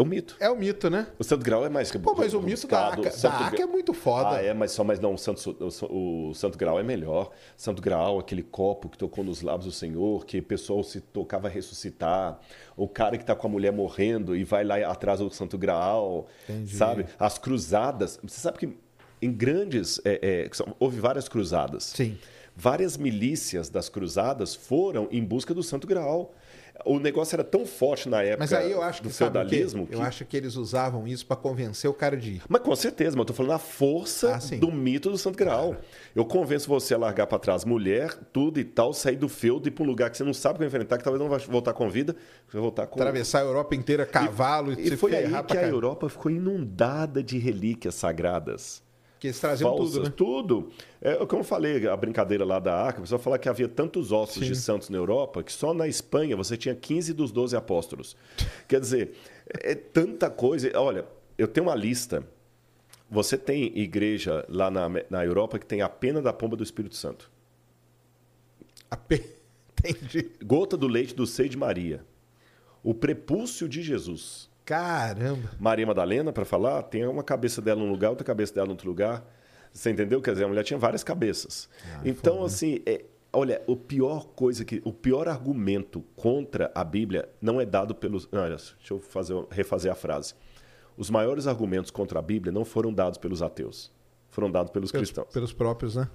É 0.01 0.03
o 0.03 0.05
mito. 0.05 0.35
É 0.39 0.49
o 0.49 0.55
mito, 0.55 0.89
né? 0.89 1.07
O 1.19 1.23
Santo 1.23 1.43
Grau 1.45 1.65
é 1.65 1.69
mais 1.69 1.91
que 1.91 1.99
Pô, 1.99 2.15
mas 2.15 2.33
o 2.33 2.41
mito 2.41 2.67
da 2.67 2.87
arca, 2.87 3.11
Santo 3.11 3.39
da 3.39 3.49
Gra- 3.49 3.61
é 3.61 3.65
muito 3.65 3.93
foda. 3.93 4.37
Ah, 4.37 4.41
é, 4.43 4.53
mas 4.53 4.71
só, 4.71 4.83
mas 4.83 4.99
não, 4.99 5.13
o 5.13 5.17
Santo, 5.17 5.55
o, 5.89 6.33
Santo 6.33 6.57
Grau 6.57 6.79
é 6.79 6.83
melhor. 6.83 7.31
Santo 7.55 7.81
Grau, 7.81 8.19
aquele 8.19 8.43
copo 8.43 8.89
que 8.89 8.97
tocou 8.97 9.23
nos 9.23 9.41
lábios 9.41 9.65
do 9.65 9.71
Senhor, 9.71 10.25
que 10.25 10.39
o 10.39 10.43
pessoal 10.43 10.83
se 10.83 10.99
tocava 11.01 11.47
a 11.47 11.51
ressuscitar. 11.51 12.39
O 12.75 12.87
cara 12.87 13.17
que 13.17 13.23
está 13.23 13.35
com 13.35 13.47
a 13.47 13.49
mulher 13.49 13.71
morrendo 13.71 14.35
e 14.35 14.43
vai 14.43 14.63
lá 14.63 14.77
atrás 14.89 15.19
do 15.19 15.29
Santo 15.29 15.57
Grau, 15.57 16.27
Entendi. 16.49 16.75
sabe? 16.75 17.05
As 17.19 17.37
cruzadas. 17.37 18.19
Você 18.23 18.39
sabe 18.39 18.57
que 18.57 18.77
em 19.21 19.31
grandes. 19.31 20.01
é, 20.03 20.19
é, 20.47 20.49
houve 20.79 20.99
várias 20.99 21.29
cruzadas. 21.29 21.83
Sim. 21.83 22.17
Várias 22.55 22.97
milícias 22.97 23.69
das 23.69 23.87
cruzadas 23.87 24.53
foram 24.53 25.07
em 25.11 25.23
busca 25.23 25.53
do 25.53 25.63
Santo 25.63 25.87
Graal. 25.87 26.33
O 26.85 26.99
negócio 26.99 27.35
era 27.35 27.43
tão 27.43 27.65
forte 27.65 28.09
na 28.09 28.21
época 28.21 28.39
Mas 28.39 28.53
aí 28.53 28.71
eu 28.71 28.81
acho 28.81 29.01
do 29.03 29.09
que 29.09 29.15
sabe 29.15 29.37
o 29.37 29.41
quê? 29.43 29.49
feudalismo 29.55 29.87
Eu 29.91 30.01
acho 30.01 30.25
que 30.25 30.35
eles 30.35 30.55
usavam 30.55 31.07
isso 31.07 31.25
pra 31.25 31.35
convencer 31.35 31.89
o 31.89 31.93
cara 31.93 32.15
de 32.17 32.31
ir. 32.33 32.41
mas 32.49 32.61
com 32.61 32.75
certeza, 32.75 33.11
mas 33.11 33.19
eu 33.21 33.25
tô 33.25 33.33
falando 33.33 33.53
a 33.53 33.59
força 33.59 34.35
Ah, 34.35 34.55
do 34.57 34.71
mito 34.71 35.09
do 35.09 35.17
Santo 35.17 35.37
Graal. 35.37 35.75
Eu 36.15 36.25
convenço 36.25 36.67
você 36.67 36.93
a 36.93 36.97
largar 36.97 37.27
para 37.27 37.39
trás 37.39 37.65
mulher, 37.65 38.13
tudo 38.33 38.59
e 38.59 38.63
tal, 38.63 38.93
sair 38.93 39.15
do 39.15 39.29
feudo 39.29 39.67
e 39.67 39.69
ir 39.69 39.71
para 39.71 39.83
um 39.83 39.87
lugar 39.87 40.09
que 40.09 40.17
você 40.17 40.23
não 40.23 40.33
sabe 40.33 40.53
o 40.53 40.57
que 40.57 40.59
vai 40.59 40.67
enfrentar, 40.67 40.97
que 40.97 41.03
talvez 41.03 41.21
não 41.21 41.29
vai 41.29 41.39
voltar 41.39 41.73
com 41.73 41.89
vida, 41.89 42.15
vai 42.51 42.61
voltar 42.61 42.87
com. 42.87 42.99
Atravessar 42.99 43.39
a 43.39 43.43
Europa 43.43 43.75
inteira 43.75 44.03
a 44.03 44.05
cavalo 44.05 44.73
e, 44.73 44.81
E 44.81 44.89
se 44.89 44.97
foi 44.97 45.15
aí 45.15 45.43
que 45.43 45.57
a. 45.57 45.67
Europa 45.67 46.09
ficou 46.09 46.31
inundada 46.31 47.23
de 47.23 47.37
relíquias 47.37 47.95
sagradas. 47.95 48.83
Que 49.21 49.27
eles 49.27 49.39
traziam 49.39 49.69
falsas, 49.77 49.93
tudo, 49.93 50.03
né? 50.03 50.13
tudo. 50.17 50.69
É 50.99 51.13
o 51.21 51.27
que 51.27 51.35
eu 51.35 51.43
falei, 51.43 51.87
a 51.87 51.95
brincadeira 51.95 52.43
lá 52.43 52.57
da 52.57 52.75
arca, 52.75 52.97
o 52.97 53.03
pessoal 53.03 53.19
fala 53.21 53.37
que 53.37 53.47
havia 53.47 53.67
tantos 53.67 54.11
ossos 54.11 54.43
de 54.43 54.55
santos 54.55 54.89
na 54.89 54.97
Europa 54.97 55.43
que 55.43 55.53
só 55.53 55.75
na 55.75 55.87
Espanha 55.87 56.35
você 56.35 56.57
tinha 56.57 56.73
15 56.73 57.13
dos 57.13 57.31
12 57.31 57.55
apóstolos. 57.55 58.17
Quer 58.67 58.79
dizer, 58.79 59.11
é 59.47 59.75
tanta 59.75 60.27
coisa. 60.27 60.71
Olha, 60.75 61.05
eu 61.37 61.47
tenho 61.47 61.67
uma 61.67 61.75
lista. 61.75 62.27
Você 63.11 63.37
tem 63.37 63.77
igreja 63.77 64.43
lá 64.49 64.71
na, 64.71 64.89
na 65.07 65.23
Europa 65.23 65.59
que 65.59 65.67
tem 65.67 65.83
a 65.83 65.89
pena 65.89 66.19
da 66.19 66.33
pomba 66.33 66.55
do 66.55 66.63
Espírito 66.63 66.95
Santo. 66.95 67.29
A 68.89 68.97
pe- 68.97 69.23
Entendi. 69.85 70.31
Gota 70.43 70.75
do 70.75 70.87
leite 70.87 71.13
do 71.13 71.27
seio 71.27 71.47
de 71.47 71.57
Maria. 71.57 72.03
O 72.83 72.91
prepúcio 72.93 73.69
de 73.69 73.83
Jesus. 73.83 74.49
Caramba. 74.65 75.49
Maria 75.59 75.85
Madalena, 75.85 76.31
para 76.31 76.45
falar, 76.45 76.83
tem 76.83 77.05
uma 77.05 77.23
cabeça 77.23 77.61
dela 77.61 77.79
num 77.81 77.89
lugar, 77.91 78.09
outra 78.09 78.23
cabeça 78.25 78.53
dela 78.53 78.67
em 78.67 78.71
outro 78.71 78.87
lugar. 78.87 79.25
Você 79.73 79.89
entendeu? 79.91 80.21
Quer 80.21 80.31
dizer, 80.33 80.45
a 80.45 80.47
mulher 80.47 80.63
tinha 80.63 80.77
várias 80.77 81.03
cabeças. 81.03 81.69
então, 82.03 82.43
assim, 82.43 82.81
é, 82.85 83.03
olha, 83.31 83.61
o 83.67 83.75
pior 83.75 84.25
coisa 84.35 84.63
que. 84.65 84.81
O 84.85 84.91
pior 84.93 85.27
argumento 85.27 86.03
contra 86.15 86.71
a 86.75 86.83
Bíblia 86.83 87.27
não 87.41 87.59
é 87.59 87.65
dado 87.65 87.95
pelos. 87.95 88.27
Não, 88.31 88.41
olha, 88.41 88.55
deixa 88.57 88.93
eu 88.93 88.99
fazer, 88.99 89.33
refazer 89.49 89.91
a 89.91 89.95
frase. 89.95 90.33
Os 90.97 91.09
maiores 91.09 91.47
argumentos 91.47 91.89
contra 91.89 92.19
a 92.19 92.21
Bíblia 92.21 92.51
não 92.51 92.65
foram 92.65 92.93
dados 92.93 93.17
pelos 93.17 93.41
ateus, 93.41 93.91
foram 94.29 94.51
dados 94.51 94.71
pelos 94.71 94.91
Pelos, 94.91 95.09
cristãos. 95.09 95.33
pelos 95.33 95.53
próprios, 95.53 95.95
né? 95.95 96.07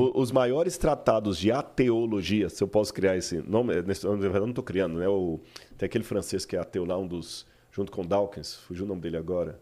O- 0.00 0.18
os 0.22 0.32
maiores 0.32 0.78
tratados 0.78 1.36
de 1.36 1.52
ateologia, 1.52 2.48
se 2.48 2.64
eu 2.64 2.66
posso 2.66 2.94
criar 2.94 3.14
esse 3.18 3.36
nome, 3.42 3.74
na 3.74 3.82
verdade 3.82 4.06
eu 4.06 4.40
não 4.40 4.48
estou 4.48 4.64
criando, 4.64 4.98
né? 4.98 5.06
O, 5.06 5.38
tem 5.76 5.86
aquele 5.86 6.02
francês 6.02 6.46
que 6.46 6.56
é 6.56 6.58
ateu 6.58 6.86
lá, 6.86 6.96
um 6.96 7.06
dos, 7.06 7.46
junto 7.76 7.92
com 7.92 8.02
Dawkins, 8.02 8.54
fugiu 8.54 8.86
o 8.86 8.88
nome 8.88 9.02
dele 9.02 9.18
agora. 9.18 9.60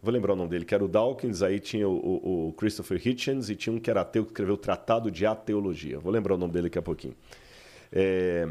Vou 0.00 0.12
lembrar 0.12 0.34
o 0.34 0.36
nome 0.36 0.50
dele, 0.50 0.64
que 0.64 0.72
era 0.74 0.84
o 0.84 0.88
Dawkins, 0.88 1.42
aí 1.42 1.58
tinha 1.58 1.88
o, 1.88 1.92
o- 1.96 2.48
o 2.48 2.52
Christopher 2.52 3.00
Hitchens 3.04 3.50
e 3.50 3.56
tinha 3.56 3.74
um 3.74 3.80
que 3.80 3.90
era 3.90 4.02
ateu 4.02 4.22
que 4.24 4.30
escreveu 4.30 4.54
o 4.54 4.58
Tratado 4.58 5.10
de 5.10 5.26
Ateologia. 5.26 5.98
Vou 5.98 6.12
lembrar 6.12 6.34
o 6.34 6.38
nome 6.38 6.52
dele 6.52 6.64
daqui 6.68 6.78
a 6.78 6.82
pouquinho. 6.82 7.14
É, 7.90 8.46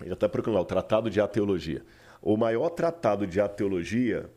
ele 0.00 0.12
está 0.12 0.28
procurando 0.28 0.56
lá, 0.56 0.62
o 0.62 0.64
Tratado 0.64 1.08
de 1.08 1.20
Ateologia. 1.20 1.84
O 2.20 2.36
maior 2.36 2.70
tratado 2.70 3.26
de 3.26 3.40
ateologia, 3.40 4.28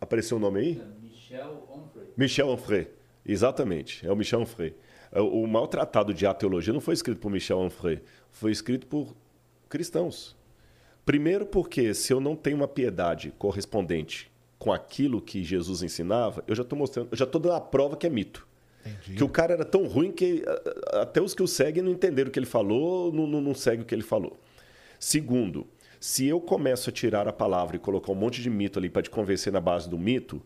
apareceu 0.00 0.36
o 0.36 0.40
nome 0.40 0.60
aí? 0.60 0.82
Michel 1.02 1.66
Onfray. 1.70 2.06
Michel 2.16 2.48
Onfray, 2.48 2.88
exatamente, 3.26 4.06
é 4.06 4.12
o 4.12 4.16
Michel 4.16 4.40
Onfray. 4.42 4.74
É, 5.10 5.20
O 5.20 5.46
maior 5.46 5.66
tratado 5.66 6.14
de 6.14 6.24
ateologia 6.26 6.72
não 6.72 6.80
foi 6.80 6.94
escrito 6.94 7.18
por 7.20 7.30
Michel 7.30 7.58
Onfray, 7.58 8.00
foi 8.30 8.50
escrito 8.52 8.86
por 8.86 9.14
cristãos. 9.68 10.37
Primeiro 11.08 11.46
porque 11.46 11.94
se 11.94 12.12
eu 12.12 12.20
não 12.20 12.36
tenho 12.36 12.54
uma 12.58 12.68
piedade 12.68 13.32
correspondente 13.38 14.30
com 14.58 14.70
aquilo 14.70 15.22
que 15.22 15.42
Jesus 15.42 15.82
ensinava, 15.82 16.44
eu 16.46 16.54
já 16.54 16.60
estou 16.62 16.78
mostrando, 16.78 17.08
eu 17.10 17.16
já 17.16 17.24
estou 17.24 17.40
dando 17.40 17.54
a 17.54 17.60
prova 17.62 17.96
que 17.96 18.06
é 18.06 18.10
mito. 18.10 18.46
Entendi. 18.84 19.16
Que 19.16 19.24
o 19.24 19.28
cara 19.30 19.54
era 19.54 19.64
tão 19.64 19.86
ruim 19.86 20.12
que 20.12 20.44
a- 20.46 20.98
a- 20.98 21.02
até 21.04 21.22
os 21.22 21.32
que 21.32 21.42
o 21.42 21.48
seguem 21.48 21.82
não 21.82 21.92
entenderam 21.92 22.28
o 22.28 22.30
que 22.30 22.38
ele 22.38 22.44
falou, 22.44 23.10
não, 23.10 23.26
não, 23.26 23.40
não 23.40 23.54
seguem 23.54 23.80
o 23.80 23.86
que 23.86 23.94
ele 23.94 24.02
falou. 24.02 24.38
Segundo, 25.00 25.66
se 25.98 26.26
eu 26.26 26.42
começo 26.42 26.90
a 26.90 26.92
tirar 26.92 27.26
a 27.26 27.32
palavra 27.32 27.76
e 27.76 27.78
colocar 27.78 28.12
um 28.12 28.14
monte 28.14 28.42
de 28.42 28.50
mito 28.50 28.78
ali 28.78 28.90
para 28.90 29.00
te 29.00 29.08
convencer 29.08 29.50
na 29.50 29.60
base 29.62 29.88
do 29.88 29.96
mito, 29.96 30.42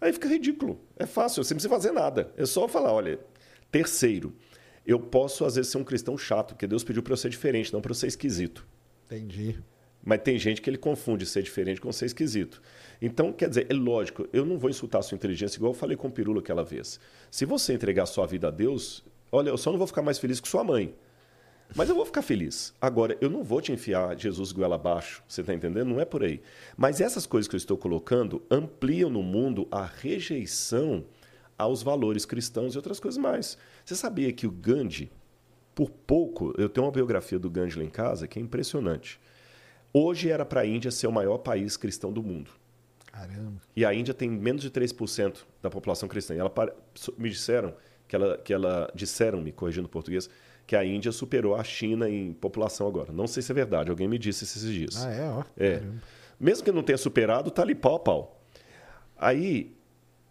aí 0.00 0.10
fica 0.10 0.26
ridículo. 0.26 0.80
É 0.96 1.04
fácil, 1.04 1.44
você 1.44 1.52
não 1.52 1.58
precisa 1.58 1.74
fazer 1.74 1.92
nada. 1.92 2.32
É 2.34 2.46
só 2.46 2.66
falar, 2.66 2.94
olha. 2.94 3.20
Terceiro, 3.70 4.32
eu 4.86 4.98
posso 4.98 5.44
às 5.44 5.56
vezes 5.56 5.70
ser 5.70 5.76
um 5.76 5.84
cristão 5.84 6.16
chato, 6.16 6.54
porque 6.54 6.66
Deus 6.66 6.82
pediu 6.82 7.02
para 7.02 7.12
eu 7.12 7.16
ser 7.18 7.28
diferente, 7.28 7.74
não 7.74 7.82
para 7.82 7.90
eu 7.90 7.94
ser 7.94 8.06
esquisito. 8.06 8.66
Entendi. 9.04 9.58
Mas 10.08 10.22
tem 10.22 10.38
gente 10.38 10.62
que 10.62 10.70
ele 10.70 10.78
confunde 10.78 11.26
ser 11.26 11.42
diferente 11.42 11.82
com 11.82 11.92
ser 11.92 12.06
esquisito. 12.06 12.62
Então, 12.98 13.30
quer 13.30 13.46
dizer, 13.46 13.66
é 13.68 13.74
lógico, 13.74 14.26
eu 14.32 14.46
não 14.46 14.56
vou 14.56 14.70
insultar 14.70 15.00
a 15.00 15.02
sua 15.02 15.16
inteligência 15.16 15.58
igual 15.58 15.74
eu 15.74 15.78
falei 15.78 15.98
com 15.98 16.08
o 16.08 16.10
Pirula 16.10 16.40
aquela 16.40 16.64
vez. 16.64 16.98
Se 17.30 17.44
você 17.44 17.74
entregar 17.74 18.06
sua 18.06 18.24
vida 18.24 18.48
a 18.48 18.50
Deus, 18.50 19.04
olha, 19.30 19.50
eu 19.50 19.58
só 19.58 19.70
não 19.70 19.76
vou 19.76 19.86
ficar 19.86 20.00
mais 20.00 20.18
feliz 20.18 20.40
que 20.40 20.48
sua 20.48 20.64
mãe. 20.64 20.94
Mas 21.76 21.90
eu 21.90 21.94
vou 21.94 22.06
ficar 22.06 22.22
feliz. 22.22 22.72
Agora, 22.80 23.18
eu 23.20 23.28
não 23.28 23.44
vou 23.44 23.60
te 23.60 23.70
enfiar 23.70 24.18
Jesus 24.18 24.50
goela 24.50 24.76
abaixo, 24.76 25.22
você 25.28 25.42
está 25.42 25.52
entendendo? 25.52 25.90
Não 25.90 26.00
é 26.00 26.06
por 26.06 26.24
aí. 26.24 26.40
Mas 26.74 27.02
essas 27.02 27.26
coisas 27.26 27.46
que 27.46 27.54
eu 27.54 27.58
estou 27.58 27.76
colocando 27.76 28.40
ampliam 28.50 29.10
no 29.10 29.22
mundo 29.22 29.68
a 29.70 29.84
rejeição 29.84 31.04
aos 31.58 31.82
valores 31.82 32.24
cristãos 32.24 32.72
e 32.72 32.78
outras 32.78 32.98
coisas 32.98 33.18
mais. 33.18 33.58
Você 33.84 33.94
sabia 33.94 34.32
que 34.32 34.46
o 34.46 34.50
Gandhi, 34.50 35.12
por 35.74 35.90
pouco, 35.90 36.54
eu 36.56 36.70
tenho 36.70 36.86
uma 36.86 36.92
biografia 36.92 37.38
do 37.38 37.50
Gandhi 37.50 37.76
lá 37.76 37.84
em 37.84 37.90
casa 37.90 38.26
que 38.26 38.38
é 38.38 38.42
impressionante. 38.42 39.20
Hoje 39.92 40.30
era 40.30 40.44
para 40.44 40.62
a 40.62 40.66
Índia 40.66 40.90
ser 40.90 41.06
o 41.06 41.12
maior 41.12 41.38
país 41.38 41.76
cristão 41.76 42.12
do 42.12 42.22
mundo. 42.22 42.50
Caramba. 43.06 43.60
E 43.74 43.84
a 43.84 43.92
Índia 43.92 44.14
tem 44.14 44.28
menos 44.30 44.62
de 44.62 44.70
3% 44.70 45.38
da 45.62 45.70
população 45.70 46.08
cristã. 46.08 46.34
E 46.34 46.38
ela 46.38 46.52
me 47.16 47.28
disseram 47.30 47.74
que 48.06 48.14
ela, 48.14 48.38
que 48.38 48.52
ela 48.52 48.90
disseram-me, 48.94 49.50
corrigindo 49.52 49.86
o 49.86 49.90
português, 49.90 50.28
que 50.66 50.76
a 50.76 50.84
Índia 50.84 51.10
superou 51.10 51.54
a 51.54 51.64
China 51.64 52.08
em 52.08 52.32
população 52.32 52.86
agora. 52.86 53.12
Não 53.12 53.26
sei 53.26 53.42
se 53.42 53.50
é 53.50 53.54
verdade, 53.54 53.90
alguém 53.90 54.06
me 54.06 54.18
disse 54.18 54.44
esses 54.44 54.62
dias. 54.62 55.04
Ah, 55.04 55.10
é, 55.10 55.30
ó. 55.30 55.44
É. 55.56 55.78
Caramba. 55.78 56.02
Mesmo 56.38 56.64
que 56.64 56.70
não 56.70 56.82
tenha 56.82 56.98
superado, 56.98 57.50
tá 57.50 57.62
ali 57.62 57.74
pau 57.74 57.96
a 57.96 57.98
pau. 57.98 58.42
Aí, 59.16 59.76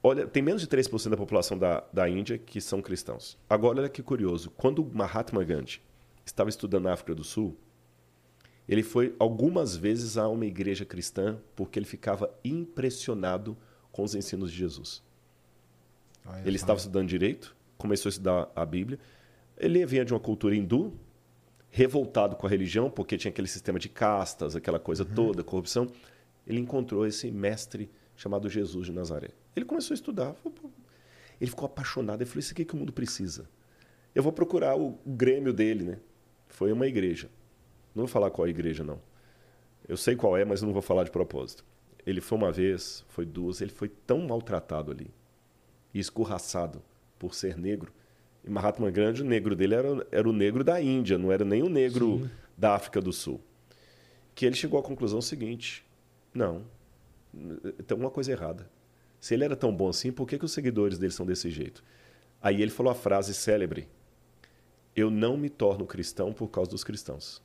olha, 0.01 0.25
tem 0.25 0.41
menos 0.41 0.61
de 0.61 0.67
3% 0.67 1.09
da 1.09 1.17
população 1.17 1.57
da, 1.57 1.83
da 1.91 2.07
Índia 2.07 2.37
que 2.37 2.61
são 2.61 2.81
cristãos. 2.81 3.37
Agora, 3.49 3.79
olha 3.79 3.89
que 3.89 4.01
curioso. 4.01 4.49
Quando 4.51 4.89
Mahatma 4.93 5.43
Gandhi 5.43 5.81
estava 6.25 6.49
estudando 6.49 6.85
na 6.85 6.93
África 6.93 7.13
do 7.13 7.23
Sul, 7.23 7.57
ele 8.67 8.83
foi 8.83 9.15
algumas 9.17 9.75
vezes 9.75 10.17
a 10.17 10.27
uma 10.27 10.45
igreja 10.45 10.85
cristã 10.85 11.39
porque 11.55 11.79
ele 11.79 11.85
ficava 11.85 12.33
impressionado 12.43 13.57
com 13.91 14.03
os 14.03 14.13
ensinos 14.13 14.51
de 14.51 14.57
Jesus. 14.57 15.01
Olha 16.25 16.41
Ele 16.45 16.57
estava 16.57 16.77
estudando 16.77 17.07
direito, 17.07 17.55
começou 17.77 18.09
a 18.09 18.11
estudar 18.11 18.51
a 18.55 18.65
Bíblia. 18.65 18.99
Ele 19.57 19.85
vinha 19.85 20.03
de 20.03 20.13
uma 20.13 20.19
cultura 20.19 20.55
hindu, 20.55 20.93
revoltado 21.69 22.35
com 22.35 22.45
a 22.45 22.49
religião, 22.49 22.89
porque 22.89 23.17
tinha 23.17 23.31
aquele 23.31 23.47
sistema 23.47 23.79
de 23.79 23.87
castas, 23.87 24.55
aquela 24.55 24.79
coisa 24.79 25.05
toda, 25.05 25.43
corrupção. 25.43 25.87
Ele 26.45 26.59
encontrou 26.59 27.05
esse 27.07 27.31
mestre 27.31 27.89
chamado 28.15 28.49
Jesus 28.49 28.87
de 28.87 28.91
Nazaré. 28.91 29.29
Ele 29.55 29.65
começou 29.65 29.93
a 29.93 29.95
estudar. 29.95 30.35
Ele 31.39 31.49
ficou 31.49 31.65
apaixonado. 31.65 32.21
Ele 32.21 32.29
falou: 32.29 32.39
Isso 32.39 32.51
aqui 32.51 32.65
que 32.65 32.73
o 32.73 32.77
mundo 32.77 32.91
precisa. 32.91 33.49
Eu 34.13 34.23
vou 34.23 34.31
procurar 34.31 34.75
o 34.75 34.99
o 35.05 35.11
grêmio 35.11 35.53
dele, 35.53 35.83
né? 35.83 35.99
Foi 36.49 36.71
uma 36.71 36.87
igreja. 36.87 37.29
Não 37.97 38.05
vou 38.05 38.07
falar 38.07 38.29
qual 38.29 38.45
é 38.45 38.49
a 38.49 38.51
igreja, 38.51 38.83
não. 38.83 39.01
Eu 39.87 39.97
sei 39.97 40.15
qual 40.15 40.37
é, 40.37 40.45
mas 40.45 40.61
não 40.61 40.71
vou 40.71 40.83
falar 40.83 41.03
de 41.03 41.09
propósito. 41.09 41.65
Ele 42.05 42.21
foi 42.21 42.37
uma 42.37 42.51
vez, 42.51 43.03
foi 43.07 43.25
duas, 43.25 43.59
ele 43.59 43.71
foi 43.71 43.89
tão 43.89 44.19
maltratado 44.19 44.91
ali 44.91 45.09
e 45.91 45.99
escorraçado 45.99 46.79
por 47.17 47.33
ser 47.33 47.57
negro. 47.57 47.91
E 48.43 48.51
Mahatma 48.51 48.91
Gandhi, 48.91 49.23
o 49.23 49.25
negro 49.25 49.55
dele 49.55 49.73
era, 49.73 50.07
era 50.11 50.29
o 50.29 50.31
negro 50.31 50.63
da 50.63 50.79
Índia, 50.79 51.17
não 51.17 51.31
era 51.31 51.43
nem 51.43 51.63
o 51.63 51.69
negro 51.69 52.29
da 52.55 52.75
África 52.75 53.01
do 53.01 53.11
Sul. 53.11 53.41
Que 54.35 54.45
ele 54.45 54.55
chegou 54.55 54.79
à 54.79 54.83
conclusão 54.83 55.19
seguinte: 55.19 55.83
não, 56.31 56.65
tem 57.33 57.95
alguma 57.95 58.11
coisa 58.11 58.31
errada. 58.31 58.69
Se 59.19 59.33
ele 59.33 59.43
era 59.43 59.55
tão 59.55 59.75
bom 59.75 59.89
assim, 59.89 60.11
por 60.11 60.27
que, 60.27 60.37
que 60.37 60.45
os 60.45 60.51
seguidores 60.51 60.99
dele 60.99 61.13
são 61.13 61.25
desse 61.25 61.49
jeito? 61.49 61.83
Aí 62.39 62.61
ele 62.61 62.69
falou 62.69 62.91
a 62.91 62.95
frase 62.95 63.33
célebre: 63.33 63.87
Eu 64.95 65.09
não 65.09 65.35
me 65.35 65.49
torno 65.49 65.87
cristão 65.87 66.31
por 66.31 66.49
causa 66.49 66.69
dos 66.69 66.83
cristãos 66.83 67.41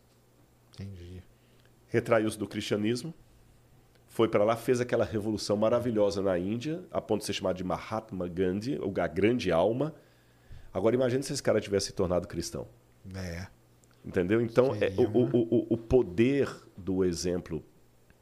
Entendi. 0.82 1.22
retraiu-se 1.88 2.38
do 2.38 2.46
cristianismo, 2.46 3.12
foi 4.08 4.28
para 4.28 4.44
lá, 4.44 4.56
fez 4.56 4.80
aquela 4.80 5.04
revolução 5.04 5.56
maravilhosa 5.56 6.20
na 6.22 6.38
Índia, 6.38 6.82
a 6.90 7.00
ponto 7.00 7.20
de 7.20 7.26
ser 7.26 7.32
chamado 7.32 7.56
de 7.56 7.64
Mahatma 7.64 8.28
Gandhi, 8.28 8.78
ou 8.78 8.92
a 9.00 9.06
grande 9.06 9.50
alma. 9.50 9.94
Agora 10.72 10.94
imagine 10.94 11.22
se 11.22 11.32
esse 11.32 11.42
cara 11.42 11.60
tivesse 11.60 11.86
se 11.86 11.92
tornado 11.92 12.28
cristão. 12.28 12.66
É. 13.14 13.46
Entendeu? 14.04 14.40
Então, 14.40 14.74
é, 14.74 14.92
o, 14.98 15.02
o, 15.02 15.24
o, 15.36 15.66
o 15.74 15.76
poder 15.78 16.48
do 16.76 17.04
exemplo 17.04 17.62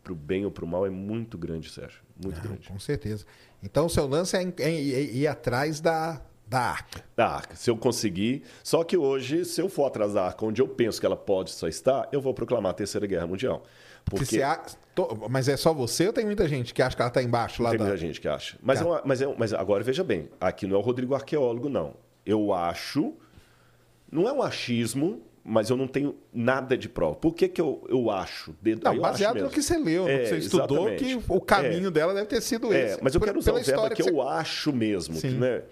para 0.03 0.13
o 0.13 0.17
bem 0.17 0.45
ou 0.45 0.51
para 0.51 0.65
o 0.65 0.69
mal 0.69 0.87
é 0.87 0.91
muito 0.91 1.37
grande, 1.39 1.71
Sérgio. 1.71 2.03
Muito 2.23 2.37
Não, 2.37 2.43
grande. 2.43 2.69
com 2.69 2.79
certeza. 2.79 3.25
Então, 3.63 3.87
o 3.87 3.91
seu 3.91 4.07
lance 4.07 4.37
é, 4.37 4.43
em- 4.43 4.55
em 4.61 5.17
ir 5.17 5.27
atrás 5.27 5.81
da, 5.81 6.21
da 6.51 6.61
arca. 6.61 7.05
Da 7.17 7.29
arca, 7.29 7.55
se 7.55 7.71
eu 7.71 7.77
conseguir. 7.77 8.43
Só 8.65 8.83
que 8.83 8.97
hoje, 8.97 9.45
se 9.45 9.61
eu 9.63 9.69
for 9.69 9.87
atrás 9.87 10.15
da 10.15 10.25
arca 10.27 10.45
onde 10.45 10.61
eu 10.61 10.67
penso 10.67 10.99
que 10.99 11.07
ela 11.07 11.17
pode 11.17 11.51
só 11.53 11.69
estar, 11.69 12.09
eu 12.11 12.21
vou 12.21 12.35
proclamar 12.35 12.71
a 12.71 12.75
Terceira 12.75 13.07
Guerra 13.07 13.27
Mundial. 13.29 13.63
Porque 14.05 14.25
você 14.25 14.43
a- 14.43 14.61
Mas 15.31 15.49
é 15.49 15.57
só 15.57 15.73
você 15.73 16.09
ou 16.09 16.13
tem 16.13 16.27
muita 16.27 16.49
gente 16.49 16.75
que 16.75 16.83
acha 16.83 16.97
que 16.97 17.01
ela 17.03 17.09
está 17.09 17.23
embaixo 17.23 17.63
lá 17.63 17.71
Tem 17.71 17.79
da. 17.79 17.85
muita 17.85 17.97
gente 17.97 18.21
que 18.21 18.27
acha. 18.29 18.59
Mas, 18.61 18.81
Tá. 18.81 18.85
é 18.85 18.89
uma- 18.89 19.03
mas, 19.05 19.23
é, 19.23 19.35
mas 19.39 19.53
agora 19.55 19.85
veja 19.85 20.03
bem, 20.03 20.29
aqui 20.41 20.67
não 20.67 20.75
é 20.75 20.79
o 20.79 20.83
Rodrigo 20.83 21.15
arqueólogo, 21.15 21.69
não. 21.69 21.95
Eu 22.27 22.53
acho, 22.53 23.15
não 24.11 24.29
é 24.29 24.33
um 24.33 24.43
achismo, 24.43 25.23
mas 25.45 25.71
eu 25.71 25.77
não 25.77 25.87
tenho 25.87 26.17
nada 26.35 26.77
de 26.77 26.89
prova. 26.89 27.15
Por 27.15 27.33
que, 27.35 27.49
que 27.49 27.61
eu, 27.61 27.87
eu 27.89 28.11
acho? 28.11 28.55
De- 28.61 28.75
Não, 28.75 28.83
eu 28.85 28.91
acho 28.91 29.01
baseado 29.01 29.35
no 29.37 29.41
mesmo. 29.43 29.55
que 29.55 29.63
você 29.63 29.79
leu, 29.79 30.03
no 30.05 30.09
É, 30.11 30.19
que 30.19 30.27
você 30.29 30.37
estudou, 30.39 30.89
exatamente. 30.91 31.05
que 31.19 31.33
o 31.33 31.41
caminho 31.41 31.91
dela 31.91 32.13
deve 32.13 32.27
ter 32.27 32.41
sido 32.43 32.73
É, 32.73 32.87
esse. 32.95 33.03
mas 33.03 33.15
eu 33.15 33.21
quero 33.21 33.39
usar 33.39 33.53
o 33.53 33.63
verbo 33.63 33.89
que 33.95 34.03
que 34.03 34.11
eu 34.11 34.21
acho 34.29 34.73
mesmo, 34.73 35.15
Sim. 35.15 35.39
né? 35.39 35.63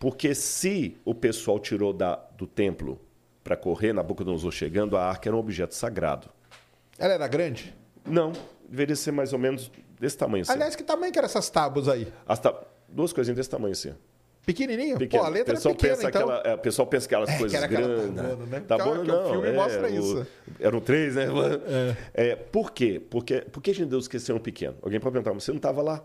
Porque 0.00 0.34
se 0.34 0.96
o 1.04 1.14
pessoal 1.14 1.60
tirou 1.60 1.92
da, 1.92 2.16
do 2.36 2.46
templo 2.46 2.98
para 3.44 3.54
correr, 3.56 3.92
Nabucodonosor 3.92 4.50
chegando, 4.50 4.96
a 4.96 5.04
arca 5.04 5.28
era 5.28 5.36
um 5.36 5.38
objeto 5.38 5.74
sagrado. 5.74 6.28
Ela 6.98 7.14
era 7.14 7.28
grande? 7.28 7.72
Não, 8.04 8.32
deveria 8.68 8.96
ser 8.96 9.12
mais 9.12 9.32
ou 9.32 9.38
menos 9.38 9.70
desse 10.00 10.16
tamanho 10.16 10.42
assim. 10.42 10.52
Aliás, 10.52 10.74
que 10.74 10.82
tamanho 10.82 11.12
que 11.12 11.18
eram 11.18 11.26
essas 11.26 11.48
tábuas 11.50 11.86
aí? 11.86 12.08
As 12.26 12.38
ta- 12.40 12.58
Duas 12.88 13.12
coisinhas 13.12 13.36
desse 13.36 13.50
tamanho 13.50 13.72
assim. 13.72 13.94
Pequenininho? 14.44 14.96
Pequeno. 14.98 15.22
Pô, 15.22 15.28
a 15.28 15.30
letra 15.30 15.52
o 15.52 15.56
pessoal 15.56 15.74
é 15.74 15.76
pequena, 15.76 15.94
pensa 15.96 16.08
então. 16.08 16.22
aquela, 16.22 16.42
é, 16.50 16.54
o 16.54 16.58
pessoal 16.58 16.88
pensa 16.88 17.06
aquelas 17.06 17.28
É, 17.28 17.32
que 17.34 17.38
coisas 17.38 17.56
era 17.56 17.66
aquela 17.66 17.86
grandes. 17.86 18.16
tabona, 18.16 18.46
né? 18.46 18.60
Tá 18.66 18.76
Que- 18.78 18.82
bom, 18.84 18.92
que 18.94 18.98
o 19.00 19.04
não. 19.04 19.30
filme 19.30 19.48
é, 19.48 19.52
mostra 19.52 19.82
o- 19.86 19.90
isso. 19.90 20.26
Eram 20.58 20.80
três, 20.80 21.14
né? 21.14 21.26
É. 22.14 22.34
por 22.36 22.72
quê? 22.72 22.98
Porque, 23.10 23.42
por 23.42 23.62
que 23.62 23.70
a 23.70 23.74
gente 23.74 23.88
deu 23.90 23.98
esqueceram 23.98 24.40
pequeno? 24.40 24.76
Alguém 24.82 24.98
pode 24.98 25.12
perguntar, 25.12 25.34
mas 25.34 25.44
você 25.44 25.50
não 25.52 25.58
estava 25.58 25.82
lá? 25.82 26.02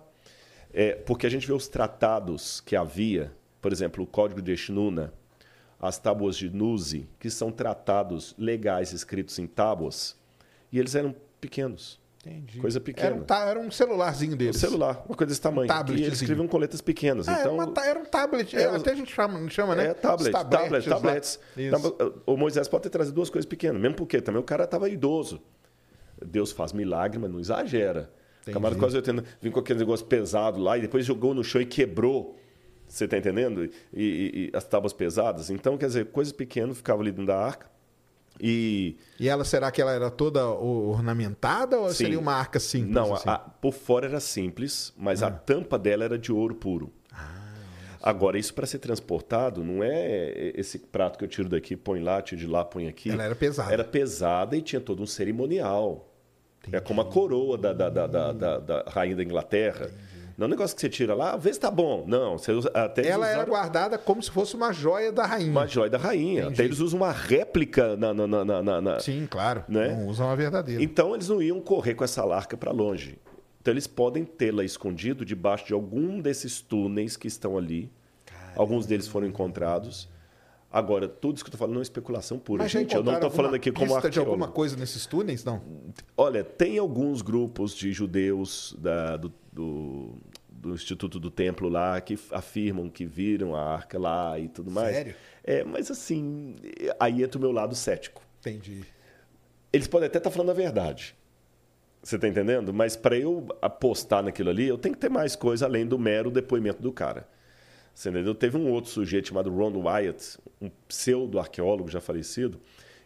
É, 0.74 0.96
porque 0.96 1.26
a 1.26 1.30
gente 1.30 1.48
vê 1.48 1.54
os 1.54 1.68
tratados 1.70 2.60
que 2.60 2.76
havia, 2.76 3.32
por 3.66 3.74
exemplo, 3.74 4.04
o 4.04 4.08
Código 4.08 4.44
de 4.44 4.52
Eshnuna, 4.52 5.12
as 5.80 5.98
tábuas 5.98 6.38
de 6.38 6.52
Nuzi, 6.52 7.10
que 7.20 7.32
são 7.32 7.52
tratados 7.52 8.36
legais 8.38 8.94
escritos 8.94 9.40
em 9.40 9.48
tábuas, 9.48 10.16
e 10.72 10.78
eles 10.78 10.94
eram 10.94 11.16
pequenos. 11.42 12.00
Entendi. 12.24 12.60
Coisa 12.60 12.80
pequena. 12.80 13.08
Era 13.08 13.16
um, 13.16 13.50
era 13.50 13.60
um 13.60 13.72
celularzinho 13.72 14.34
Um 14.34 14.38
deles. 14.38 14.58
celular, 14.58 15.04
uma 15.08 15.16
coisa 15.16 15.30
desse 15.30 15.42
tamanho. 15.42 15.68
tabletzinho. 15.68 16.04
e 16.06 16.08
eles 16.08 16.22
escreviam 16.22 16.48
com 16.48 16.58
letras 16.60 16.80
pequenas. 16.80 17.28
Ah, 17.28 17.40
era, 17.40 17.52
então, 17.54 17.74
ta- 17.74 17.86
era 17.88 18.00
um 18.00 18.06
tablet. 18.06 18.56
É, 18.56 18.62
É, 18.62 18.66
até 18.68 18.92
a 18.92 18.96
gente 18.96 19.12
chama, 19.12 19.50
chama 19.50 19.74
né? 19.76 19.88
É, 19.88 19.94
tablet, 19.96 20.32
tablet, 20.32 20.88
tablets. 20.88 21.40
Então, 21.58 21.96
O 22.28 22.38
Moisés 22.38 22.68
pode 22.68 22.84
ter 22.84 22.90
trazido 22.92 23.16
duas 23.16 23.32
coisas 23.32 23.48
pequenas, 23.50 23.82
mesmo 23.82 23.96
porque 23.96 24.22
também 24.22 24.40
o 24.42 24.44
cara 24.44 24.66
estava 24.66 24.88
idoso. 24.90 25.42
Deus 26.24 26.52
faz 26.52 26.72
milagre, 26.72 27.18
mas 27.18 27.32
não 27.32 27.40
exagera. 27.40 28.12
Camarada 28.54 28.80
quase 28.80 28.96
80, 28.96 29.24
vim 29.42 29.50
com 29.50 29.60
aquele 29.60 29.80
negócio 29.80 30.06
pesado 30.06 30.60
lá 30.62 30.78
e 30.78 30.82
depois 30.82 31.04
jogou 31.04 31.34
no 31.34 31.44
chão 31.44 31.60
e 31.62 31.66
quebrou. 31.66 32.38
Você 32.88 33.08
tá 33.08 33.18
entendendo? 33.18 33.66
E, 33.66 33.72
e- 33.94 34.50
e 34.54 34.58
as 34.58 34.64
tábuas 34.64 34.94
pesadas. 34.94 35.50
Então, 35.50 35.78
quer 35.78 35.88
dizer, 35.88 36.06
coisas 36.08 36.32
pequenas 36.34 36.78
ficavam 36.78 37.02
ali 37.02 37.12
dentro 37.12 37.26
da 37.28 37.38
arca. 37.38 37.68
E. 38.40 38.98
E 39.20 39.30
ela, 39.30 39.44
será 39.46 39.72
que 39.72 39.82
ela 39.82 39.92
era 39.94 40.10
toda 40.12 40.46
ornamentada 40.48 41.80
ou 41.80 41.90
Sim. 41.90 41.96
seria 41.96 42.20
uma 42.20 42.34
arca 42.34 42.60
simples? 42.60 42.94
Não, 42.94 43.14
assim? 43.14 43.30
a- 43.30 43.38
por 43.40 43.74
fora 43.74 44.08
era 44.08 44.20
simples, 44.20 44.94
mas 44.98 45.24
a 45.24 45.32
tampa 45.32 45.80
dela 45.80 46.04
era 46.04 46.18
de 46.18 46.32
ouro 46.32 46.56
puro. 46.56 46.92
Agora, 48.02 48.38
isso 48.38 48.54
para 48.54 48.68
ser 48.68 48.78
transportado 48.78 49.64
não 49.64 49.84
é 49.84 50.52
esse 50.56 50.78
prato 50.78 51.18
que 51.18 51.24
eu 51.26 51.28
tiro 51.28 51.50
daqui, 51.50 51.76
põe 51.76 52.00
lá, 52.04 52.22
tiro 52.22 52.40
de 52.40 52.46
lá, 52.46 52.64
põe 52.64 52.88
aqui. 52.88 53.10
Ela 53.10 53.24
era 53.24 53.36
pesada. 53.36 53.74
Era 53.74 53.84
pesada 53.84 54.56
e 54.56 54.62
tinha 54.62 54.80
todo 54.80 55.02
um 55.02 55.08
cerimonial. 55.08 56.12
É 56.72 56.80
como 56.80 57.02
a 57.02 57.06
coroa 57.06 57.58
da, 57.58 57.74
da, 57.74 57.90
da, 57.90 58.06
da, 58.08 58.32
da- 58.32 58.60
da 58.60 58.84
rainha 58.90 59.16
da 59.16 59.24
Inglaterra. 59.24 59.90
Não 60.38 60.46
é 60.46 60.48
um 60.48 60.52
negócio 60.52 60.76
que 60.76 60.82
você 60.82 60.90
tira 60.90 61.16
lá, 61.16 61.38
vê 61.38 61.54
se 61.54 61.60
tá 61.60 61.72
bom. 61.72 62.04
Não, 62.06 62.38
você 62.38 62.52
usa, 62.52 62.70
até 62.74 63.02
eles 63.04 63.12
Ela 63.14 63.26
era 63.28 63.38
usaram 63.38 63.52
guardada 63.54 63.98
como 63.98 64.22
se 64.22 64.30
fosse 64.30 64.54
uma 64.56 64.74
joia 64.74 65.12
da 65.12 65.26
rainha. 65.26 65.50
uma 65.52 65.66
joia 65.66 65.90
da 65.90 65.98
rainha. 65.98 66.42
Entendi. 66.42 66.54
Até 66.56 66.66
eles 66.66 66.80
usam 66.80 67.00
uma 67.00 67.12
réplica 67.12 67.96
na. 67.96 68.14
na, 68.14 68.28
na, 68.28 68.62
na- 68.64 68.82
na- 68.82 69.00
Sim, 69.00 69.26
claro. 69.30 69.64
Né? 69.70 69.90
Não 69.96 70.08
usam 70.08 70.30
a 70.30 70.36
verdadeira. 70.36 70.84
Então 70.84 71.14
eles 71.16 71.30
não 71.30 71.42
iam 71.42 71.62
correr 71.62 71.94
com 71.96 72.04
essa 72.04 72.24
larca 72.26 72.58
para 72.58 72.72
longe. 72.72 73.18
Então 73.62 73.74
eles 73.74 73.88
podem 73.88 74.26
tê-la 74.26 74.64
escondido 74.64 75.24
debaixo 75.26 75.66
de 75.68 75.74
algum 75.74 76.20
desses 76.20 76.60
túneis 76.62 77.16
que 77.16 77.28
estão 77.28 77.58
ali. 77.58 77.90
Alguns 78.56 78.86
deles 78.86 79.08
foram 79.08 79.26
encontrados. 79.28 80.08
Agora, 80.72 81.08
tudo 81.08 81.36
isso 81.36 81.44
que 81.46 81.48
eu 81.48 81.52
estou 81.54 81.60
falando 81.60 81.76
não 81.76 81.82
é 81.82 81.84
especulação 81.84 82.38
pura, 82.38 82.64
Mas 82.64 82.72
gente. 82.72 82.94
Eu 82.94 83.02
não 83.04 83.14
estou 83.14 83.32
falando 83.32 83.56
aqui 83.56 83.72
como 83.72 83.86
pista 83.86 84.02
de 84.02 84.08
arqueólogo. 84.20 84.32
alguma 84.34 84.48
coisa 84.54 84.76
nesses 84.76 85.06
túneis? 85.06 85.46
Não. 85.46 85.62
Olha, 86.18 86.44
tem 86.44 86.78
alguns 86.78 87.22
grupos 87.22 87.74
de 87.74 87.94
judeus 87.94 88.76
da- 88.78 89.16
do, 89.16 89.32
do- 89.56 90.14
do 90.50 90.74
Instituto 90.74 91.20
do 91.20 91.32
Templo 91.32 91.70
lá 91.70 92.00
que 92.02 92.20
afirmam 92.32 92.90
que 92.90 93.06
viram 93.06 93.56
a 93.56 93.62
arca 93.62 93.98
lá 93.98 94.38
e 94.40 94.48
tudo 94.50 94.70
mais. 94.70 94.96
Sério? 94.96 95.16
É, 95.44 95.64
mas 95.64 95.90
assim, 95.90 96.56
aí 97.00 97.24
entra 97.24 97.38
o 97.38 97.42
meu 97.42 97.52
lado 97.52 97.74
cético. 97.76 98.22
Entendi. 98.42 98.84
Eles 99.72 99.88
podem 99.88 100.08
até 100.08 100.18
estar 100.18 100.30
falando 100.32 100.52
a 100.52 100.54
verdade. 100.54 101.16
Você 102.02 102.16
está 102.18 102.28
entendendo? 102.28 102.74
Mas 102.74 102.96
para 102.96 103.18
eu 103.18 103.48
apostar 103.62 104.22
naquilo 104.24 104.50
ali, 104.50 104.68
eu 104.68 104.78
tenho 104.78 104.94
que 104.94 105.02
ter 105.02 105.10
mais 105.10 105.36
coisa 105.36 105.66
além 105.66 105.86
do 105.88 105.98
mero 105.98 106.30
depoimento 106.30 106.82
do 106.82 106.92
cara. 106.92 107.28
Você 107.94 108.10
entendeu? 108.10 108.36
Teve 108.36 108.58
um 108.58 108.70
outro 108.70 108.92
sujeito 108.92 109.30
chamado 109.30 109.50
Ron 109.50 109.72
Wyatt, 109.82 110.38
um 110.62 110.70
pseudo-arqueólogo 110.88 111.90
já 111.90 112.02
falecido, 112.02 112.60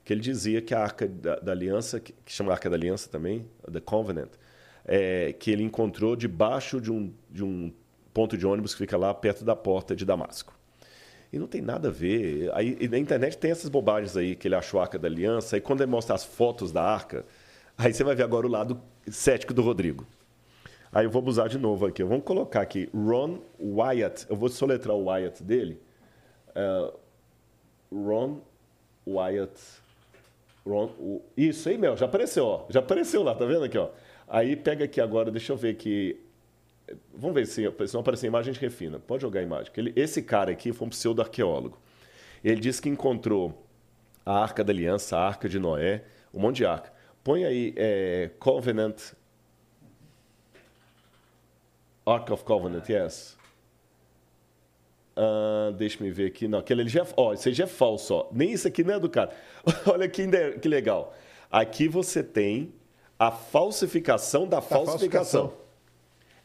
que 0.03 0.11
ele 0.11 0.19
dizia 0.21 0.61
que 0.61 0.73
a 0.73 0.81
Arca 0.81 1.07
da, 1.07 1.35
da 1.39 1.51
Aliança, 1.51 1.99
que, 1.99 2.11
que 2.25 2.31
chama 2.31 2.51
Arca 2.51 2.69
da 2.69 2.75
Aliança 2.75 3.07
também, 3.09 3.45
The 3.71 3.79
Covenant, 3.79 4.29
é, 4.91 5.33
que 5.33 5.51
ele 5.51 5.61
encontrou 5.63 6.15
debaixo 6.15 6.81
de 6.81 6.91
um, 6.91 7.13
de 7.29 7.43
um 7.43 7.71
ponto 8.11 8.35
de 8.35 8.47
ônibus 8.47 8.73
que 8.73 8.79
fica 8.79 8.97
lá 8.97 9.13
perto 9.13 9.45
da 9.45 9.55
porta 9.55 9.95
de 9.95 10.03
Damasco. 10.03 10.51
E 11.31 11.37
não 11.37 11.45
tem 11.45 11.61
nada 11.61 11.89
a 11.89 11.91
ver. 11.91 12.49
Aí, 12.55 12.87
na 12.87 12.97
internet 12.97 13.37
tem 13.37 13.51
essas 13.51 13.69
bobagens 13.69 14.17
aí, 14.17 14.35
que 14.35 14.47
ele 14.47 14.55
achou 14.55 14.79
a 14.79 14.83
Arca 14.83 14.97
da 14.97 15.07
Aliança, 15.07 15.55
e 15.57 15.61
quando 15.61 15.81
ele 15.81 15.91
mostra 15.91 16.15
as 16.15 16.25
fotos 16.25 16.71
da 16.71 16.81
Arca, 16.81 17.23
aí 17.77 17.93
você 17.93 18.03
vai 18.03 18.15
ver 18.15 18.23
agora 18.23 18.47
o 18.47 18.49
lado 18.49 18.81
cético 19.07 19.53
do 19.53 19.61
Rodrigo. 19.61 20.07
Aí 20.91 21.05
eu 21.05 21.11
vou 21.11 21.23
usar 21.23 21.47
de 21.47 21.59
novo 21.59 21.85
aqui. 21.85 22.03
Vamos 22.03 22.23
colocar 22.23 22.61
aqui 22.61 22.89
Ron 22.91 23.37
Wyatt. 23.59 24.25
Eu 24.27 24.35
vou 24.35 24.49
soletrar 24.49 24.95
o 24.95 25.05
Wyatt 25.07 25.43
dele. 25.43 25.79
É, 26.55 26.91
Ron 27.93 28.39
Wyatt. 29.05 29.53
Ron, 30.65 30.85
o- 30.99 31.21
isso 31.37 31.69
aí, 31.69 31.77
Mel, 31.77 31.95
já 31.95 32.07
apareceu, 32.07 32.43
ó. 32.43 32.65
Já 32.69 32.79
apareceu 32.79 33.21
lá, 33.21 33.35
tá 33.35 33.45
vendo 33.45 33.65
aqui, 33.65 33.77
ó? 33.77 33.89
Aí 34.29 34.55
pega 34.55 34.85
aqui 34.85 35.01
agora, 35.01 35.31
deixa 35.31 35.51
eu 35.51 35.57
ver 35.57 35.71
aqui. 35.71 36.19
Vamos 37.13 37.33
ver 37.35 37.45
se, 37.47 37.63
se 37.87 37.93
não 37.93 38.01
aparecer 38.01 38.27
imagem, 38.27 38.53
a 38.55 38.59
refina. 38.59 38.99
Pode 38.99 39.21
jogar 39.23 39.39
a 39.39 39.43
imagem. 39.43 39.71
ele- 39.75 39.93
esse 39.95 40.21
cara 40.21 40.51
aqui 40.51 40.71
foi 40.71 40.87
um 40.87 40.89
pseudo-arqueólogo. 40.89 41.79
Ele 42.43 42.61
disse 42.61 42.81
que 42.81 42.89
encontrou 42.89 43.65
a 44.25 44.39
Arca 44.39 44.63
da 44.63 44.71
Aliança, 44.71 45.17
a 45.17 45.27
Arca 45.27 45.49
de 45.49 45.57
Noé, 45.59 46.03
um 46.33 46.39
monte 46.39 46.57
de 46.57 46.65
arca. 46.65 46.93
Põe 47.23 47.43
aí 47.43 47.73
é, 47.75 48.29
Covenant. 48.39 49.13
Ark 52.05 52.31
of 52.31 52.43
Covenant, 52.43 52.87
yes. 52.87 53.37
Ah, 55.15 55.71
Deixa-me 55.77 56.09
ver 56.11 56.27
aqui. 56.27 56.47
Não, 56.47 56.59
aquele 56.59 56.81
ali 56.81 56.89
já 56.89 57.01
é. 57.01 57.07
Ó, 57.17 57.33
esse 57.33 57.49
aí 57.49 57.55
já 57.55 57.65
é 57.65 57.67
falso, 57.67 58.13
ó. 58.13 58.29
Nem 58.31 58.51
isso 58.51 58.67
aqui 58.67 58.83
não 58.83 58.93
é 58.95 58.99
do 58.99 59.09
cara. 59.09 59.31
Olha 59.91 60.07
que, 60.07 60.27
que 60.59 60.67
legal. 60.67 61.13
Aqui 61.51 61.87
você 61.87 62.23
tem 62.23 62.73
a 63.19 63.29
falsificação 63.31 64.47
da, 64.47 64.61
falsificação. 64.61 65.47
falsificação. 65.49 65.53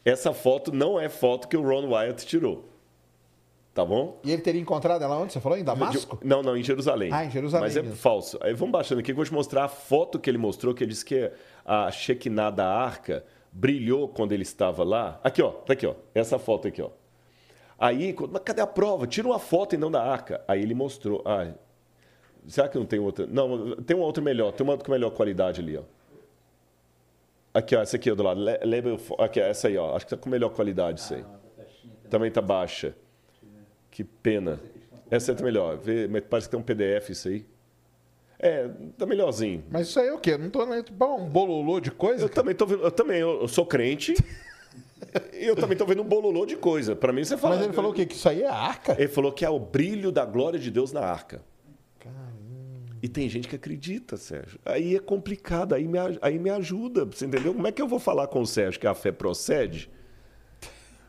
Essa 0.03 0.33
foto 0.33 0.71
não 0.73 0.99
é 0.99 1.07
foto 1.09 1.47
que 1.47 1.55
o 1.57 1.61
Ron 1.63 1.87
Wyatt 1.89 2.25
tirou. 2.27 2.65
Tá 3.73 3.83
bom? 3.83 4.19
E 4.23 4.31
ele 4.31 4.41
teria 4.41 4.61
encontrado 4.61 5.03
ela 5.03 5.17
onde? 5.17 5.33
Você 5.33 5.39
falou? 5.41 5.57
Em 5.57 5.63
Damasco? 5.63 6.17
Não, 6.23 6.41
não, 6.41 6.55
em 6.55 6.63
Jerusalém. 6.63 7.09
Ah, 7.11 7.25
em 7.25 7.31
Jerusalém 7.31 7.65
Mas 7.67 7.75
é 7.75 7.81
mesmo. 7.81 7.97
falso. 7.97 8.37
Aí 8.41 8.53
vamos 8.53 8.71
baixando 8.71 8.99
aqui 8.99 9.07
que 9.07 9.11
eu 9.11 9.15
vou 9.15 9.25
te 9.25 9.33
mostrar 9.33 9.65
a 9.65 9.67
foto 9.67 10.17
que 10.19 10.29
ele 10.29 10.37
mostrou, 10.37 10.73
que 10.73 10.83
ele 10.83 10.91
disse 10.91 11.03
que 11.03 11.29
a 11.65 11.91
Shekinah 11.91 12.51
da 12.51 12.67
arca 12.67 13.25
brilhou 13.51 14.07
quando 14.07 14.31
ele 14.31 14.43
estava 14.43 14.83
lá. 14.83 15.19
Aqui, 15.23 15.41
ó. 15.41 15.49
Tá 15.51 15.73
aqui, 15.73 15.85
ó. 15.85 15.93
Essa 16.13 16.39
foto 16.39 16.67
aqui, 16.69 16.81
ó. 16.81 16.89
Aí, 17.77 18.13
quando- 18.13 18.31
mas 18.31 18.43
cadê 18.43 18.61
a 18.61 18.67
prova? 18.67 19.05
Tira 19.07 19.27
uma 19.27 19.39
foto 19.39 19.75
e 19.75 19.77
não 19.77 19.91
da 19.91 20.01
arca. 20.01 20.41
Aí 20.47 20.61
ele 20.61 20.73
mostrou. 20.73 21.21
Ah, 21.25 21.51
será 22.47 22.69
que 22.69 22.77
não 22.77 22.85
tem 22.85 22.99
outra? 22.99 23.27
Não, 23.27 23.75
tem 23.77 23.97
uma 23.97 24.05
outra 24.05 24.23
melhor. 24.23 24.53
Tem 24.53 24.65
uma 24.65 24.77
com 24.77 24.89
melhor 24.89 25.09
qualidade 25.11 25.59
ali, 25.59 25.75
ó. 25.77 25.81
Aqui, 27.55 27.73
ó. 27.73 27.81
Essa 27.81 27.95
aqui, 27.95 28.11
ó, 28.11 28.15
do 28.15 28.21
lado. 28.21 28.41
Label, 28.41 28.99
aqui, 29.17 29.39
essa 29.39 29.69
aí, 29.69 29.77
ó. 29.77 29.95
Acho 29.95 30.05
que 30.05 30.09
tá 30.09 30.17
com 30.17 30.29
melhor 30.29 30.49
qualidade 30.49 30.99
isso 30.99 31.13
aí. 31.13 31.23
Também 32.09 32.29
tá 32.29 32.41
baixa. 32.41 32.93
Que 33.89 34.03
pena. 34.03 34.59
Essa 35.09 35.31
é 35.31 35.41
melhor. 35.41 35.77
Vê, 35.77 36.05
parece 36.21 36.49
que 36.49 36.51
tem 36.51 36.59
um 36.59 36.63
PDF 36.63 37.11
isso 37.11 37.29
aí. 37.29 37.45
É, 38.37 38.69
tá 38.97 39.05
melhorzinho. 39.05 39.63
Mas 39.71 39.87
isso 39.87 39.97
aí 39.97 40.07
é 40.07 40.13
o 40.13 40.19
quê? 40.19 40.31
Eu 40.31 40.39
não 40.39 40.49
tô 40.49 40.65
nem. 40.65 40.83
Um 41.01 41.29
bololô 41.29 41.79
de 41.79 41.91
coisa? 41.91 42.25
Eu 42.25 42.29
também 42.29 42.53
tô 42.53 42.65
vendo, 42.65 42.83
eu 42.83 42.91
também, 42.91 43.21
eu, 43.21 43.41
eu 43.41 43.47
sou 43.47 43.65
crente. 43.65 44.13
e 45.33 45.45
eu 45.45 45.55
também 45.55 45.77
tô 45.77 45.85
vendo 45.85 46.01
um 46.01 46.05
bololô 46.05 46.45
de 46.45 46.57
coisa. 46.57 46.93
Para 46.93 47.13
mim 47.13 47.23
você 47.23 47.37
fala. 47.37 47.55
Mas 47.55 47.63
ele 47.63 47.73
falou 47.73 47.91
o 47.91 47.93
quê? 47.93 48.05
Que 48.05 48.15
isso 48.15 48.27
aí 48.27 48.43
é 48.43 48.49
arca? 48.49 48.97
Ele 48.99 49.07
falou 49.07 49.31
que 49.31 49.45
é 49.45 49.49
o 49.49 49.57
brilho 49.57 50.11
da 50.11 50.25
glória 50.25 50.59
de 50.59 50.69
Deus 50.69 50.91
na 50.91 50.99
arca. 50.99 51.41
E 53.05 53.07
tem 53.07 53.29
gente 53.29 53.47
que 53.47 53.55
acredita, 53.55 54.17
Sérgio. 54.17 54.59
Aí 54.65 54.95
é 54.95 54.99
complicado, 54.99 55.75
aí 55.75 55.87
me, 55.87 55.99
aí 56.23 56.39
me 56.39 56.49
ajuda, 56.49 57.05
você 57.05 57.27
entendeu? 57.27 57.53
Como 57.53 57.67
é 57.67 57.71
que 57.71 57.79
eu 57.79 57.87
vou 57.87 57.99
falar 57.99 58.25
com 58.25 58.41
o 58.41 58.47
Sérgio 58.47 58.81
que 58.81 58.87
a 58.87 58.95
fé 58.95 59.11
procede? 59.11 59.91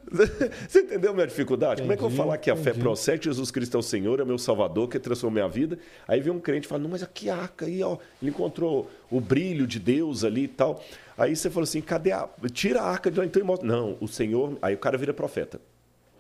Você 0.69 0.81
entendeu 0.83 1.13
a 1.13 1.15
minha 1.15 1.27
dificuldade? 1.27 1.81
Como 1.81 1.93
é 1.93 1.97
que 1.97 2.03
eu 2.03 2.09
vou 2.09 2.11
Entendi, 2.11 2.23
falar 2.23 2.39
que 2.39 2.51
a 2.51 2.55
fé 2.55 2.71
entendi. 2.71 2.81
procede, 2.81 3.25
Jesus 3.25 3.51
Cristo 3.51 3.79
é 3.79 3.81
o 3.81 3.83
Senhor, 3.83 4.21
é 4.21 4.27
meu 4.27 4.37
Salvador, 4.37 4.89
que 4.89 4.99
transformou 4.99 5.33
minha 5.33 5.49
vida? 5.49 5.79
Aí 6.07 6.21
vem 6.21 6.33
um 6.33 6.39
crente 6.39 6.67
e 6.67 6.69
fala, 6.69 6.83
não, 6.83 6.91
mas 6.91 7.03
aqui 7.03 7.31
arca 7.31 7.65
aí, 7.65 7.83
ó, 7.83 7.97
ele 8.23 8.31
encontrou 8.31 8.91
o 9.11 9.19
brilho 9.19 9.67
de 9.67 9.81
Deus 9.81 10.23
ali 10.23 10.45
e 10.45 10.49
tal. 10.49 10.85
Aí 11.17 11.35
você 11.35 11.49
falou 11.49 11.65
assim, 11.65 11.81
cadê 11.81 12.13
a... 12.13 12.29
Tira 12.53 12.83
a 12.83 12.85
arca 12.85 13.11
de 13.11 13.19
lá, 13.19 13.25
então 13.25 13.41
e 13.41 13.45
mostra. 13.45 13.67
Não, 13.67 13.97
o 13.99 14.07
Senhor... 14.07 14.59
Aí 14.61 14.75
o 14.75 14.79
cara 14.79 14.99
vira 14.99 15.15
profeta. 15.15 15.61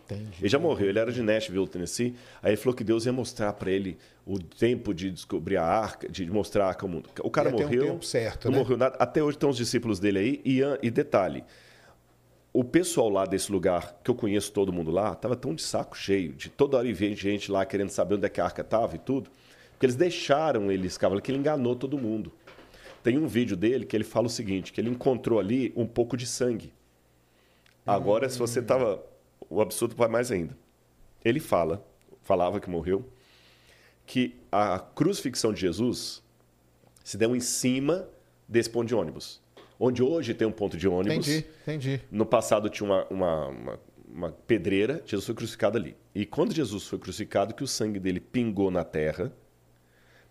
Entendi. 0.06 0.38
Ele 0.40 0.48
já 0.48 0.58
morreu, 0.58 0.88
ele 0.88 0.98
era 0.98 1.10
de 1.10 1.20
Nashville, 1.20 1.66
Tennessee. 1.68 2.14
Aí 2.42 2.50
ele 2.50 2.56
falou 2.56 2.74
que 2.74 2.84
Deus 2.84 3.06
ia 3.06 3.12
mostrar 3.12 3.52
para 3.52 3.70
ele 3.70 3.98
o 4.24 4.38
tempo 4.38 4.94
de 4.94 5.10
descobrir 5.10 5.56
a 5.56 5.64
arca, 5.64 6.08
de 6.08 6.30
mostrar 6.30 6.66
a 6.66 6.68
arca 6.68 6.86
ao 6.86 6.90
mundo. 6.90 7.10
O 7.22 7.30
cara 7.30 7.50
Ia 7.50 7.56
ter 7.56 7.62
um 7.64 7.66
morreu. 7.66 7.84
tempo 7.92 8.04
certo, 8.04 8.44
não 8.46 8.52
né? 8.52 8.58
morreu 8.58 8.76
nada. 8.76 8.96
Até 8.98 9.22
hoje 9.22 9.36
estão 9.36 9.50
os 9.50 9.56
discípulos 9.56 9.98
dele 9.98 10.18
aí. 10.18 10.40
E, 10.44 10.60
e 10.82 10.90
detalhe: 10.90 11.44
o 12.52 12.64
pessoal 12.64 13.08
lá 13.08 13.26
desse 13.26 13.50
lugar, 13.52 14.00
que 14.02 14.10
eu 14.10 14.14
conheço 14.14 14.52
todo 14.52 14.72
mundo 14.72 14.90
lá, 14.90 15.12
estava 15.12 15.36
tão 15.36 15.54
de 15.54 15.62
saco 15.62 15.96
cheio, 15.96 16.32
de 16.32 16.48
toda 16.48 16.76
hora 16.78 16.92
ver 16.92 17.14
gente 17.14 17.50
lá 17.50 17.66
querendo 17.66 17.90
saber 17.90 18.14
onde 18.14 18.26
é 18.26 18.28
que 18.28 18.40
a 18.40 18.44
arca 18.44 18.62
estava 18.62 18.94
e 18.96 18.98
tudo, 18.98 19.28
porque 19.72 19.86
eles 19.86 19.96
deixaram 19.96 20.70
ele 20.72 20.86
escavar, 20.86 21.20
que 21.20 21.30
ele 21.30 21.38
enganou 21.38 21.76
todo 21.76 21.98
mundo. 21.98 22.32
Tem 23.02 23.18
um 23.18 23.26
vídeo 23.26 23.56
dele 23.56 23.84
que 23.84 23.94
ele 23.94 24.04
fala 24.04 24.26
o 24.26 24.30
seguinte: 24.30 24.72
que 24.72 24.80
ele 24.80 24.88
encontrou 24.88 25.38
ali 25.38 25.72
um 25.76 25.86
pouco 25.86 26.16
de 26.16 26.26
sangue. 26.26 26.72
Agora, 27.86 28.28
se 28.28 28.38
você 28.38 28.60
estava. 28.60 29.04
O 29.48 29.60
absurdo 29.60 29.94
vai 29.94 30.08
mais 30.08 30.30
ainda. 30.30 30.56
Ele 31.24 31.40
fala, 31.40 31.86
falava 32.22 32.60
que 32.60 32.68
morreu, 32.70 33.08
que 34.04 34.36
a 34.50 34.78
crucifixão 34.78 35.52
de 35.52 35.60
Jesus 35.60 36.22
se 37.02 37.16
deu 37.16 37.34
em 37.34 37.40
cima 37.40 38.08
desse 38.48 38.70
ponto 38.70 38.86
de 38.86 38.94
ônibus. 38.94 39.40
Onde 39.78 40.02
hoje 40.02 40.32
tem 40.34 40.46
um 40.46 40.52
ponto 40.52 40.76
de 40.76 40.88
ônibus. 40.88 41.28
Entendi, 41.28 41.46
entendi. 41.62 42.00
No 42.10 42.24
passado 42.24 42.68
tinha 42.70 42.88
uma, 42.88 43.04
uma, 43.08 43.48
uma, 43.48 43.80
uma 44.08 44.32
pedreira, 44.32 45.02
Jesus 45.04 45.26
foi 45.26 45.34
crucificado 45.34 45.76
ali. 45.76 45.96
E 46.14 46.24
quando 46.24 46.54
Jesus 46.54 46.86
foi 46.86 46.98
crucificado, 46.98 47.54
que 47.54 47.62
o 47.62 47.66
sangue 47.66 48.00
dele 48.00 48.20
pingou 48.20 48.70
na 48.70 48.84
terra, 48.84 49.32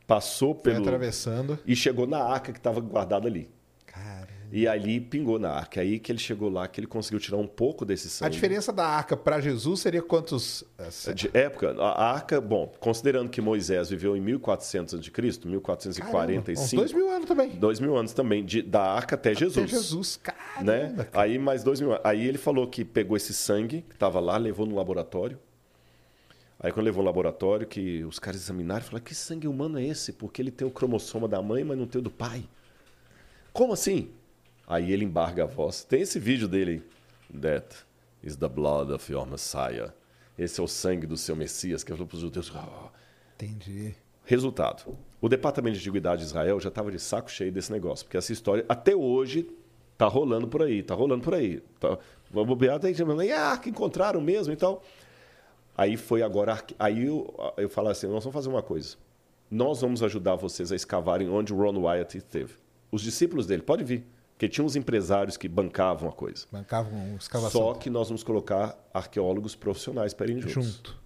passou 0.08 0.54
Foi 0.54 0.74
pelo. 0.74 0.84
atravessando. 0.84 1.60
E 1.66 1.76
chegou 1.76 2.08
na 2.08 2.24
arca 2.24 2.52
que 2.52 2.60
estava 2.60 2.80
guardada 2.80 3.28
ali. 3.28 3.50
Caramba. 3.86 4.35
E 4.52 4.68
ali 4.68 5.02
pingou 5.02 5.38
na 5.40 5.50
arca. 5.50 5.82
Aí 5.82 6.00
que 6.00 6.12
ele 6.12 6.20
chegou 6.20 6.50
lá, 6.50 6.68
que 6.68 6.80
ele 6.80 6.88
conseguiu 6.88 7.20
tirar 7.20 7.38
um 7.38 7.48
pouco 7.48 7.84
desse 7.84 8.08
A 8.08 8.10
sangue. 8.10 8.32
diferença 8.32 8.72
da 8.72 8.86
arca 8.86 9.18
para 9.18 9.42
Jesus 9.42 9.82
seria 9.82 10.02
quantos. 10.02 10.64
eh, 10.78 11.14
De 11.14 11.30
época, 11.34 11.76
a 11.82 12.12
arca, 12.12 12.40
bom, 12.40 12.72
considerando 12.80 13.30
que 13.30 13.42
Moisés 13.42 13.90
viveu 13.90 14.16
em 14.16 14.22
1400 14.22 14.94
a.C., 14.94 15.48
1445, 15.48 16.62
Uns 16.62 16.72
dois 16.74 16.94
mil 16.94 17.10
anos 17.10 17.28
também. 17.28 17.50
dois 17.50 17.80
mil 17.80 17.98
anos 17.98 18.14
também, 18.14 18.46
de- 18.46 18.62
da 18.62 18.82
arca 18.82 19.16
até 19.16 19.34
Jesus. 19.34 19.58
Até 19.66 19.68
Jesus, 19.68 20.18
caramba. 20.22 20.64
né? 20.72 21.08
Aí 21.14 21.38
mais 21.38 21.64
dois 21.64 21.82
mil 21.82 21.92
anos. 21.92 22.02
Aí 22.06 22.26
ele 22.26 22.38
falou 22.38 22.68
que 22.68 22.86
pegou 22.86 23.18
esse 23.18 23.34
sangue 23.34 23.84
que 23.90 23.96
estava 23.96 24.20
lá, 24.20 24.38
levou 24.38 24.66
no 24.66 24.76
laboratório. 24.76 25.38
Aí 26.60 26.72
quando 26.72 26.86
levou 26.86 27.04
no 27.04 27.08
laboratório, 27.08 27.68
que 27.68 28.04
os 28.06 28.18
caras 28.20 28.42
examinaram, 28.42 28.82
falaram, 28.84 29.04
que 29.04 29.14
sangue 29.14 29.48
humano 29.48 29.78
é 29.78 29.84
esse? 29.86 30.14
Porque 30.14 30.42
ele 30.42 30.52
tem 30.52 30.66
o 30.68 30.72
cromossoma 30.72 31.28
da 31.28 31.42
mãe, 31.42 31.64
mas 31.64 31.78
não 31.78 31.86
tem 31.86 32.00
o 32.00 32.02
do 32.04 32.10
pai. 32.12 32.46
Como 33.52 33.74
assim? 33.74 34.10
Aí 34.68 34.92
ele 34.92 35.06
embarga 35.06 35.44
a 35.44 35.46
voz. 35.46 35.84
Tem 35.84 36.02
esse 36.02 36.20
vídeo 36.20 36.48
dele. 36.48 36.84
That 37.42 37.76
is 38.24 38.36
the 38.36 38.48
blood 38.50 38.92
of 38.92 39.12
your 39.12 39.26
Messiah. 39.28 39.94
Esse 40.38 40.60
é 40.60 40.64
o 40.64 40.68
sangue 40.68 41.08
do 41.08 41.16
seu 41.18 41.36
Messias, 41.36 41.84
que 41.84 41.92
falou 41.92 42.08
para 42.08 42.16
os 42.16 42.22
judeus. 42.22 42.52
"Ah, 42.56 42.90
Entendi. 43.36 43.96
Resultado: 44.26 44.98
o 45.22 45.30
Departamento 45.30 45.76
de 45.78 45.82
Antiguidade 45.82 46.22
de 46.22 46.28
Israel 46.28 46.60
já 46.60 46.70
estava 46.70 46.92
de 46.92 47.00
saco 47.00 47.30
cheio 47.30 47.52
desse 47.52 47.72
negócio, 47.72 48.06
porque 48.06 48.18
essa 48.18 48.34
história 48.34 48.66
até 48.68 48.96
hoje 48.96 49.48
tá 49.98 50.08
rolando 50.08 50.48
por 50.48 50.62
aí, 50.64 50.82
tá 50.82 50.96
rolando 50.96 51.24
por 51.24 51.34
aí. 51.34 51.62
Tá, 51.80 51.98
vamos 52.32 52.48
bobear, 52.50 52.80
tem 52.80 52.92
gente 52.94 53.06
falando, 53.06 53.24
e 53.24 53.32
a 53.32 53.42
arca 53.52 53.70
encontraram 53.70 54.20
mesmo 54.20 54.52
e 54.52 54.56
tal. 54.56 54.84
Aí 55.78 55.96
foi 55.98 56.22
agora, 56.24 56.64
aí 56.80 57.06
eu, 57.06 57.34
eu 57.58 57.70
falo 57.70 57.90
assim, 57.90 58.08
nós 58.08 58.24
vamos 58.24 58.34
fazer 58.34 58.50
uma 58.50 58.64
coisa. 58.64 58.96
Nós 59.52 59.82
vamos 59.82 60.02
ajudar 60.02 60.36
vocês 60.36 60.72
a 60.72 60.76
escavarem 60.76 61.30
onde 61.30 61.54
o 61.54 61.58
Ron 61.58 61.78
Wyatt 61.84 62.18
esteve. 62.18 62.54
Os 62.92 63.02
discípulos 63.02 63.46
dele, 63.46 63.62
pode 63.62 63.84
vir, 63.84 64.06
porque 64.36 64.50
tinha 64.50 64.66
uns 64.66 64.76
empresários 64.76 65.38
que 65.38 65.48
bancavam 65.48 66.10
a 66.10 66.12
coisa. 66.12 66.46
Bancavam 66.52 66.94
um 66.94 67.16
escavação. 67.16 67.62
Só 67.62 67.74
que 67.74 67.90
nós 67.90 68.10
vamos 68.10 68.22
colocar 68.22 68.78
arqueólogos 68.94 69.56
profissionais 69.56 70.14
para 70.14 70.28
irem 70.28 70.42
juntos. 70.42 70.74
junto. 70.74 71.00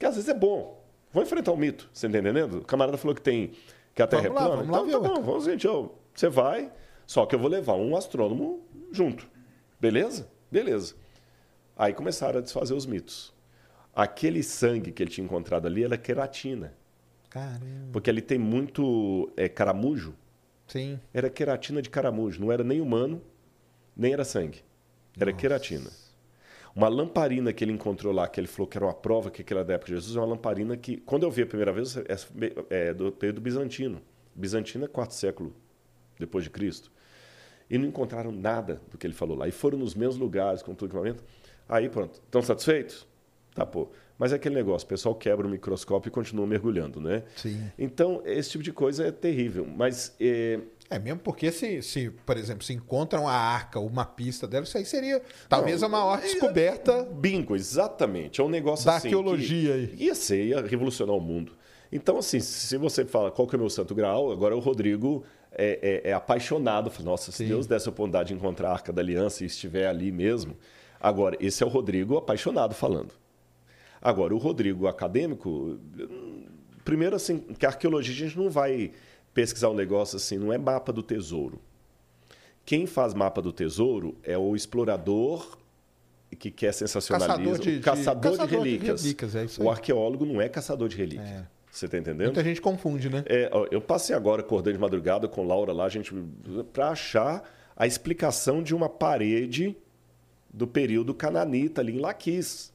Que 0.00 0.04
às 0.04 0.16
vezes 0.16 0.28
é 0.28 0.34
bom. 0.34 0.82
Vou 1.12 1.22
enfrentar 1.22 1.52
o 1.52 1.56
mito, 1.56 1.88
você 1.92 2.08
tá 2.08 2.18
entendendo? 2.18 2.58
O 2.58 2.64
camarada 2.64 2.98
falou 2.98 3.14
que 3.14 3.22
tem 3.22 3.52
que 3.94 4.02
a 4.02 4.06
Terra 4.06 4.22
Vamos 4.22 4.34
lá, 4.34 4.42
é 4.42 4.46
plana. 4.46 4.62
vamos 4.62 4.72
lá 4.72 4.88
então, 4.88 5.00
ver, 5.00 5.08
tá 5.08 5.14
bom, 5.14 5.22
vamos, 5.22 5.44
gente, 5.44 5.68
ó, 5.68 5.90
você 6.12 6.28
vai, 6.28 6.72
só 7.06 7.24
que 7.24 7.34
eu 7.34 7.38
vou 7.38 7.48
levar 7.48 7.74
um 7.74 7.94
astrônomo 7.94 8.66
junto. 8.90 9.28
Beleza? 9.80 10.28
Beleza. 10.50 10.94
Aí 11.76 11.92
começaram 11.92 12.38
a 12.38 12.42
desfazer 12.42 12.74
os 12.74 12.86
mitos. 12.86 13.32
Aquele 13.94 14.42
sangue 14.42 14.90
que 14.90 15.02
ele 15.02 15.10
tinha 15.10 15.24
encontrado 15.24 15.66
ali 15.66 15.84
era 15.84 15.96
queratina. 15.96 16.74
Caramba. 17.28 17.90
Porque 17.92 18.10
ali 18.10 18.22
tem 18.22 18.38
muito 18.38 19.30
é, 19.36 19.48
caramujo. 19.48 20.14
Sim. 20.72 20.98
Era 21.12 21.28
queratina 21.28 21.82
de 21.82 21.90
caramujo. 21.90 22.40
Não 22.40 22.50
era 22.50 22.64
nem 22.64 22.80
humano, 22.80 23.20
nem 23.94 24.14
era 24.14 24.24
sangue. 24.24 24.64
Era 25.20 25.30
queratina. 25.30 25.90
Uma 26.74 26.88
lamparina 26.88 27.52
que 27.52 27.62
ele 27.62 27.72
encontrou 27.72 28.10
lá, 28.10 28.26
que 28.26 28.40
ele 28.40 28.46
falou 28.46 28.66
que 28.66 28.78
era 28.78 28.86
uma 28.86 28.94
prova 28.94 29.30
que 29.30 29.42
aquela 29.42 29.62
da 29.62 29.74
época 29.74 29.88
de 29.88 29.98
Jesus, 29.98 30.16
é 30.16 30.20
uma 30.20 30.26
lamparina 30.26 30.74
que, 30.74 30.96
quando 30.96 31.24
eu 31.24 31.30
vi 31.30 31.42
a 31.42 31.46
primeira 31.46 31.70
vez, 31.72 31.94
é 31.98 32.04
é 32.70 32.94
do 32.94 33.12
período 33.12 33.42
bizantino. 33.42 34.00
Bizantino 34.34 34.86
é 34.86 34.88
quarto 34.88 35.12
século 35.12 35.54
depois 36.18 36.44
de 36.44 36.48
Cristo. 36.48 36.90
E 37.68 37.76
não 37.76 37.86
encontraram 37.86 38.32
nada 38.32 38.80
do 38.90 38.96
que 38.96 39.06
ele 39.06 39.12
falou 39.12 39.36
lá. 39.36 39.46
E 39.46 39.50
foram 39.50 39.78
nos 39.78 39.94
mesmos 39.94 40.16
lugares, 40.16 40.62
com 40.62 40.74
todo 40.74 40.88
o 40.88 40.92
equipamento. 40.92 41.22
Aí, 41.68 41.90
pronto. 41.90 42.14
Estão 42.24 42.40
satisfeitos? 42.40 43.06
Tá, 43.54 43.66
pô. 43.66 43.90
Mas 44.18 44.32
é 44.32 44.36
aquele 44.36 44.54
negócio, 44.54 44.84
o 44.86 44.88
pessoal 44.88 45.14
quebra 45.14 45.46
o 45.46 45.50
microscópio 45.50 46.08
e 46.08 46.12
continua 46.12 46.46
mergulhando, 46.46 47.00
né? 47.00 47.24
Sim. 47.36 47.60
Então, 47.78 48.22
esse 48.24 48.50
tipo 48.50 48.62
de 48.62 48.72
coisa 48.72 49.06
é 49.06 49.10
terrível. 49.10 49.66
Mas 49.66 50.14
é, 50.20 50.60
É 50.90 50.98
mesmo 50.98 51.20
porque 51.20 51.50
se, 51.50 51.82
se, 51.82 52.10
por 52.24 52.36
exemplo, 52.36 52.62
se 52.62 52.72
encontram 52.72 53.26
a 53.26 53.32
arca, 53.32 53.80
uma 53.80 54.04
pista 54.04 54.46
dela, 54.46 54.64
isso 54.64 54.76
aí 54.76 54.84
seria 54.84 55.22
talvez 55.48 55.82
a 55.82 55.88
maior 55.88 56.20
descoberta 56.20 57.04
Bingo, 57.04 57.56
exatamente. 57.56 58.40
É 58.40 58.44
um 58.44 58.48
negócio 58.48 58.84
da 58.86 58.96
assim. 58.96 59.08
arqueologia 59.08 59.74
aí. 59.74 59.94
Ia 59.98 60.14
ser, 60.14 60.44
ia 60.44 60.60
revolucionar 60.60 61.16
o 61.16 61.20
mundo. 61.20 61.52
Então, 61.90 62.18
assim, 62.18 62.40
se 62.40 62.76
você 62.76 63.04
fala 63.04 63.30
qual 63.30 63.48
que 63.48 63.54
é 63.54 63.58
o 63.58 63.60
meu 63.60 63.70
santo 63.70 63.94
grau, 63.94 64.30
agora 64.30 64.54
o 64.56 64.60
Rodrigo 64.60 65.24
é, 65.50 66.00
é- 66.04 66.10
é 66.10 66.12
apaixonado. 66.12 66.90
Fala, 66.90 67.06
Nossa, 67.10 67.30
se 67.32 67.38
Sim. 67.38 67.48
Deus 67.48 67.66
desse 67.66 67.88
a 67.88 67.90
oportunidade 67.90 68.28
de 68.28 68.34
encontrar 68.34 68.68
a 68.68 68.72
Arca 68.72 68.92
da 68.92 69.02
Aliança 69.02 69.42
e 69.42 69.46
estiver 69.46 69.86
ali 69.86 70.12
mesmo. 70.12 70.56
Agora, 71.00 71.36
esse 71.40 71.62
é 71.62 71.66
o 71.66 71.68
Rodrigo 71.68 72.16
apaixonado 72.16 72.74
falando. 72.74 73.12
Agora, 74.02 74.34
o 74.34 74.38
Rodrigo 74.38 74.86
acadêmico, 74.88 75.78
primeiro 76.84 77.14
assim, 77.16 77.38
que 77.38 77.64
a 77.64 77.68
arqueologia 77.68 78.12
a 78.14 78.18
gente 78.28 78.36
não 78.36 78.50
vai 78.50 78.90
pesquisar 79.32 79.70
um 79.70 79.74
negócio 79.74 80.16
assim, 80.16 80.36
não 80.38 80.52
é 80.52 80.58
mapa 80.58 80.92
do 80.92 81.02
tesouro. 81.02 81.60
Quem 82.64 82.86
faz 82.86 83.14
mapa 83.14 83.40
do 83.40 83.52
tesouro 83.52 84.16
é 84.22 84.36
o 84.36 84.54
explorador 84.54 85.56
que 86.38 86.50
quer 86.50 86.72
sensacionalismo, 86.72 87.44
Caçador 87.44 87.58
de- 87.58 87.76
de- 87.76 87.82
caçador, 87.82 88.22
caçador 88.32 88.46
de 88.48 88.50
de 88.50 88.56
relíquias. 88.70 89.02
relíquias, 89.02 89.36
é 89.36 89.44
isso 89.44 89.62
o 89.62 89.70
arqueólogo 89.70 90.24
não 90.24 90.40
é 90.40 90.48
caçador 90.48 90.88
de 90.88 90.96
relíquia. 90.96 91.24
É. 91.24 91.46
Você 91.70 91.86
está 91.86 91.96
entendendo? 91.98 92.26
Muita 92.26 92.42
gente 92.44 92.60
confunde, 92.60 93.08
né? 93.08 93.22
É, 93.26 93.50
eu 93.70 93.80
passei 93.80 94.14
agora 94.14 94.40
acordando 94.42 94.74
de 94.76 94.80
madrugada 94.80 95.26
com 95.28 95.46
Laura 95.46 95.72
lá, 95.72 95.84
a 95.84 95.88
gente 95.88 96.12
para 96.72 96.88
achar 96.90 97.42
a 97.76 97.86
explicação 97.86 98.62
de 98.62 98.74
uma 98.74 98.88
parede 98.88 99.76
do 100.52 100.66
período 100.66 101.14
cananita 101.14 101.80
ali 101.80 101.96
em 101.96 101.98
Laquis. 101.98 102.71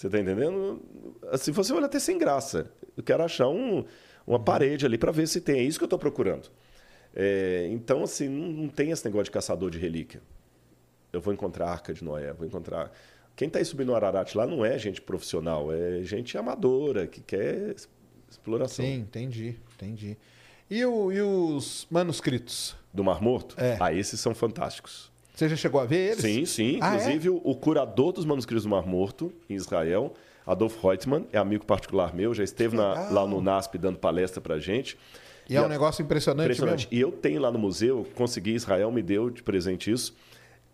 Você 0.00 0.06
está 0.06 0.18
entendendo? 0.18 0.80
Assim, 1.30 1.52
você 1.52 1.74
olha 1.74 1.84
até 1.84 1.98
sem 1.98 2.16
graça. 2.16 2.70
Eu 2.96 3.02
quero 3.02 3.22
achar 3.22 3.48
um- 3.48 3.84
uma 4.26 4.40
parede 4.42 4.86
ali 4.86 4.96
para 4.96 5.12
ver 5.12 5.28
se 5.28 5.42
tem. 5.42 5.58
É 5.58 5.62
isso 5.62 5.78
que 5.78 5.82
eu 5.84 5.86
estou 5.86 5.98
procurando. 5.98 6.48
É, 7.14 7.68
então, 7.70 8.02
assim, 8.02 8.26
não, 8.26 8.48
não 8.48 8.68
tem 8.70 8.90
esse 8.92 9.04
negócio 9.04 9.24
de 9.24 9.30
caçador 9.30 9.68
de 9.70 9.76
relíquia. 9.78 10.22
Eu 11.12 11.20
vou 11.20 11.34
encontrar 11.34 11.66
a 11.66 11.72
Arca 11.72 11.92
de 11.92 12.02
Noé, 12.02 12.32
vou 12.32 12.46
encontrar. 12.46 12.90
Quem 13.36 13.48
está 13.48 13.58
aí 13.58 13.64
subindo 13.66 13.88
no 13.88 13.94
Ararat 13.94 14.34
lá 14.34 14.46
não 14.46 14.64
é 14.64 14.78
gente 14.78 15.02
profissional, 15.02 15.70
é 15.70 16.02
gente 16.02 16.38
amadora 16.38 17.06
que 17.06 17.20
quer 17.20 17.74
exploração. 18.30 18.82
Sim, 18.82 19.00
entendi, 19.00 19.56
entendi. 19.74 20.16
E, 20.70 20.82
o- 20.82 21.12
e 21.12 21.20
os 21.20 21.86
manuscritos? 21.90 22.74
Do 22.94 23.04
Mar 23.04 23.20
Morto? 23.20 23.54
É. 23.58 23.76
Ah, 23.78 23.92
esses 23.92 24.18
são 24.18 24.34
fantásticos. 24.34 25.09
Você 25.40 25.48
já 25.48 25.56
chegou 25.56 25.80
a 25.80 25.86
ver 25.86 26.10
eles? 26.12 26.20
Sim, 26.20 26.44
sim. 26.44 26.78
Ah, 26.82 26.92
é? 26.92 26.98
Inclusive, 26.98 27.30
o, 27.30 27.40
o 27.42 27.54
curador 27.56 28.12
dos 28.12 28.26
manuscritos 28.26 28.64
do 28.64 28.68
Mar 28.68 28.84
Morto, 28.86 29.32
em 29.48 29.54
Israel, 29.54 30.12
Adolf 30.46 30.76
Reutemann, 30.84 31.24
é 31.32 31.38
amigo 31.38 31.64
particular 31.64 32.14
meu, 32.14 32.34
já 32.34 32.44
esteve 32.44 32.76
na- 32.76 33.08
lá 33.08 33.26
no 33.26 33.40
NASP 33.40 33.78
dando 33.78 33.96
palestra 33.98 34.38
pra 34.38 34.58
gente. 34.58 34.98
E 35.48 35.56
é 35.56 35.60
um 35.62 35.64
a- 35.64 35.68
negócio 35.68 36.02
impressionante, 36.02 36.44
Impressionante. 36.44 36.88
mesmo. 36.90 36.94
E 36.94 37.00
eu 37.00 37.10
tenho 37.10 37.40
lá 37.40 37.50
no 37.50 37.58
museu, 37.58 38.06
consegui, 38.14 38.50
Israel 38.52 38.92
me 38.92 39.00
deu 39.02 39.30
de 39.30 39.42
presente 39.42 39.90
isso, 39.90 40.14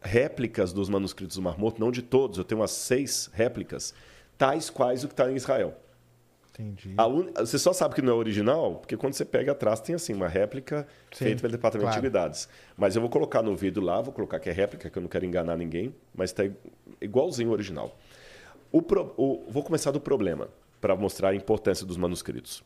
réplicas 0.01 0.73
dos 0.73 0.89
manuscritos 0.89 1.37
do 1.37 1.43
Mar 1.43 1.57
Morto, 1.57 1.79
não 1.81 1.93
de 1.93 2.03
todos, 2.03 2.37
eu 2.37 2.43
tenho 2.43 2.61
umas 2.61 2.73
seis 2.73 3.31
réplicas, 3.33 3.95
tais 4.37 4.69
quais 4.69 5.05
o 5.05 5.07
que 5.07 5.13
está 5.15 5.31
em 5.31 5.37
Israel. 5.37 5.75
Entendi. 6.59 6.95
Un- 6.99 7.33
Você 7.35 7.59
só 7.59 7.73
sabe 7.73 7.95
que 7.95 8.03
não 8.03 8.13
é 8.13 8.17
original, 8.17 8.77
porque 8.77 8.97
quando 8.97 9.13
você 9.15 9.25
pega 9.25 9.53
atrás 9.53 9.81
tem 9.81 9.95
assim 9.95 10.15
uma 10.15 10.27
réplica 10.29 10.87
Sim, 11.13 11.25
feita 11.27 11.43
pelo 11.43 11.53
Departamento 11.53 11.87
claro. 11.91 12.01
de 12.01 12.07
Antiguidades. 12.07 12.49
Mas 12.77 12.95
eu 12.97 13.01
vou 13.03 13.11
colocar 13.11 13.43
no 13.43 13.55
vídeo 13.55 13.83
lá, 13.83 14.01
vou 14.01 14.13
colocar 14.13 14.41
que 14.41 14.49
é 14.49 14.53
réplica, 14.53 14.89
que 14.89 14.97
eu 14.99 15.03
não 15.03 15.09
quero 15.09 15.25
enganar 15.27 15.57
ninguém, 15.57 15.95
mas 16.15 16.31
está 16.31 16.45
igualzinho 17.01 17.49
ao 17.51 17.55
original. 17.55 17.97
O 18.73 18.81
pro- 18.83 19.13
o- 19.17 19.45
Vou 19.51 19.63
começar 19.63 19.91
do 19.91 20.01
problema, 20.01 20.49
para 20.81 20.97
mostrar 20.97 21.31
a 21.31 21.35
importância 21.35 21.85
dos 21.87 21.97
manuscritos. 21.97 22.63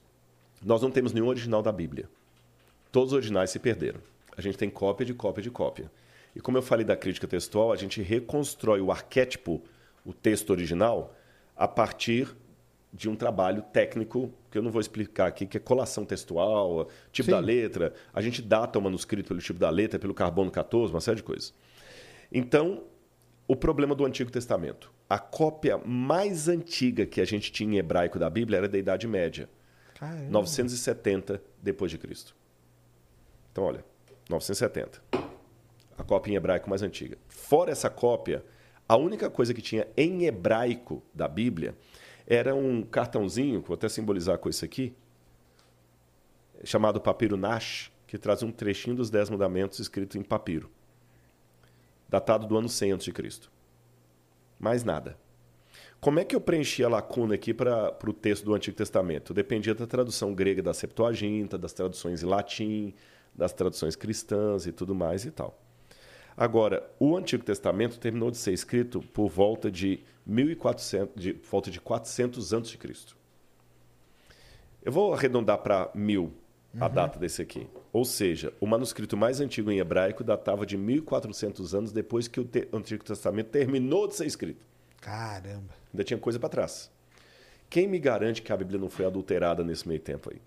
Nós 0.64 0.82
não 0.82 0.90
temos 0.90 1.12
nenhum 1.12 1.28
original 1.28 1.62
da 1.62 1.72
Bíblia. 1.72 2.08
Todos 2.92 3.12
os 3.12 3.16
originais 3.16 3.50
se 3.50 3.58
perderam. 3.58 4.00
A 4.36 4.40
gente 4.40 4.58
tem 4.58 4.68
cópia 4.70 5.04
de 5.06 5.14
cópia 5.14 5.42
de 5.42 5.50
cópia. 5.50 5.90
E 6.34 6.40
como 6.40 6.56
eu 6.58 6.62
falei 6.62 6.84
da 6.84 6.96
crítica 6.96 7.26
textual, 7.26 7.72
a 7.72 7.76
gente 7.76 8.00
reconstrói 8.02 8.80
o 8.80 8.90
arquétipo, 8.92 9.60
o 10.04 10.12
texto 10.12 10.50
original, 10.50 11.14
a 11.56 11.66
partir 11.66 12.28
de 12.92 13.08
um 13.08 13.14
trabalho 13.14 13.62
técnico, 13.62 14.32
que 14.50 14.58
eu 14.58 14.62
não 14.62 14.70
vou 14.70 14.80
explicar 14.80 15.26
aqui, 15.26 15.46
que 15.46 15.56
é 15.56 15.60
colação 15.60 16.04
textual, 16.04 16.88
tipo 17.12 17.26
Sim. 17.26 17.32
da 17.32 17.38
letra. 17.38 17.94
A 18.12 18.20
gente 18.20 18.42
data 18.42 18.78
o 18.78 18.82
manuscrito 18.82 19.28
pelo 19.28 19.40
tipo 19.40 19.58
da 19.58 19.70
letra, 19.70 19.98
pelo 19.98 20.12
carbono 20.12 20.50
14, 20.50 20.92
uma 20.92 21.00
série 21.00 21.18
de 21.18 21.22
coisas. 21.22 21.54
Então, 22.32 22.84
o 23.46 23.56
problema 23.56 23.94
do 23.94 24.04
Antigo 24.04 24.30
Testamento. 24.30 24.92
A 25.08 25.18
cópia 25.18 25.78
mais 25.78 26.48
antiga 26.48 27.04
que 27.06 27.20
a 27.20 27.24
gente 27.24 27.50
tinha 27.50 27.74
em 27.74 27.78
hebraico 27.78 28.18
da 28.18 28.30
Bíblia 28.30 28.58
era 28.58 28.68
da 28.68 28.78
Idade 28.78 29.06
Média. 29.06 29.48
Caramba. 29.94 30.30
970 30.30 31.42
depois 31.60 31.90
de 31.90 31.98
Cristo. 31.98 32.36
Então, 33.50 33.64
olha, 33.64 33.84
970. 34.28 35.02
A 35.98 36.02
cópia 36.04 36.32
em 36.32 36.36
hebraico 36.36 36.70
mais 36.70 36.82
antiga. 36.82 37.18
Fora 37.28 37.72
essa 37.72 37.90
cópia, 37.90 38.44
a 38.88 38.96
única 38.96 39.28
coisa 39.28 39.52
que 39.52 39.60
tinha 39.60 39.86
em 39.96 40.24
hebraico 40.24 41.02
da 41.12 41.28
Bíblia 41.28 41.76
era 42.30 42.54
um 42.54 42.82
cartãozinho, 42.82 43.60
vou 43.60 43.74
até 43.74 43.88
simbolizar 43.88 44.38
com 44.38 44.48
isso 44.48 44.64
aqui, 44.64 44.94
chamado 46.62 47.00
papiro 47.00 47.36
Nash, 47.36 47.90
que 48.06 48.16
traz 48.16 48.40
um 48.44 48.52
trechinho 48.52 48.94
dos 48.94 49.10
Dez 49.10 49.28
Mandamentos 49.28 49.80
escrito 49.80 50.16
em 50.16 50.22
papiro, 50.22 50.70
datado 52.08 52.46
do 52.46 52.56
ano 52.56 52.68
100 52.68 52.92
a.C. 52.92 53.12
Mais 54.60 54.84
nada. 54.84 55.18
Como 56.00 56.20
é 56.20 56.24
que 56.24 56.36
eu 56.36 56.40
preenchi 56.40 56.84
a 56.84 56.88
lacuna 56.88 57.34
aqui 57.34 57.52
para 57.52 57.98
o 58.06 58.12
texto 58.12 58.44
do 58.44 58.54
Antigo 58.54 58.76
Testamento? 58.76 59.34
Dependia 59.34 59.74
da 59.74 59.86
tradução 59.86 60.32
grega 60.32 60.62
da 60.62 60.72
Septuaginta, 60.72 61.58
das 61.58 61.72
traduções 61.72 62.22
em 62.22 62.26
latim, 62.26 62.94
das 63.34 63.52
traduções 63.52 63.96
cristãs 63.96 64.66
e 64.66 64.72
tudo 64.72 64.94
mais 64.94 65.24
e 65.24 65.32
tal. 65.32 65.60
Agora, 66.36 66.88
o 66.98 67.16
Antigo 67.16 67.44
Testamento 67.44 67.98
terminou 67.98 68.30
de 68.30 68.38
ser 68.38 68.52
escrito 68.52 69.00
por 69.00 69.28
volta 69.28 69.70
de 69.70 70.04
1400, 70.30 71.20
de 71.20 71.32
volta 71.32 71.70
de 71.70 71.80
400 71.80 72.52
antes 72.52 72.70
de 72.70 72.78
Cristo. 72.78 73.16
Eu 74.82 74.92
vou 74.92 75.12
arredondar 75.12 75.58
para 75.58 75.90
mil 75.94 76.32
a 76.78 76.86
data 76.88 77.18
desse 77.18 77.42
aqui. 77.42 77.66
Ou 77.92 78.04
seja, 78.04 78.52
o 78.60 78.66
manuscrito 78.66 79.16
mais 79.16 79.40
antigo 79.40 79.70
em 79.70 79.78
hebraico 79.78 80.22
datava 80.22 80.64
de 80.64 80.76
1400 80.76 81.74
anos 81.74 81.92
depois 81.92 82.28
que 82.28 82.38
o 82.40 82.44
te- 82.44 82.68
Antigo 82.72 83.04
Testamento 83.04 83.48
terminou 83.48 84.06
de 84.06 84.14
ser 84.14 84.26
escrito. 84.26 84.64
Caramba. 85.00 85.74
Ainda 85.92 86.04
tinha 86.04 86.18
coisa 86.18 86.38
para 86.38 86.48
trás. 86.48 86.90
Quem 87.68 87.88
me 87.88 87.98
garante 87.98 88.40
que 88.42 88.52
a 88.52 88.56
Bíblia 88.56 88.78
não 88.78 88.88
foi 88.88 89.04
adulterada 89.06 89.64
nesse 89.64 89.86
meio 89.88 90.00
tempo 90.00 90.30
aí? 90.32 90.40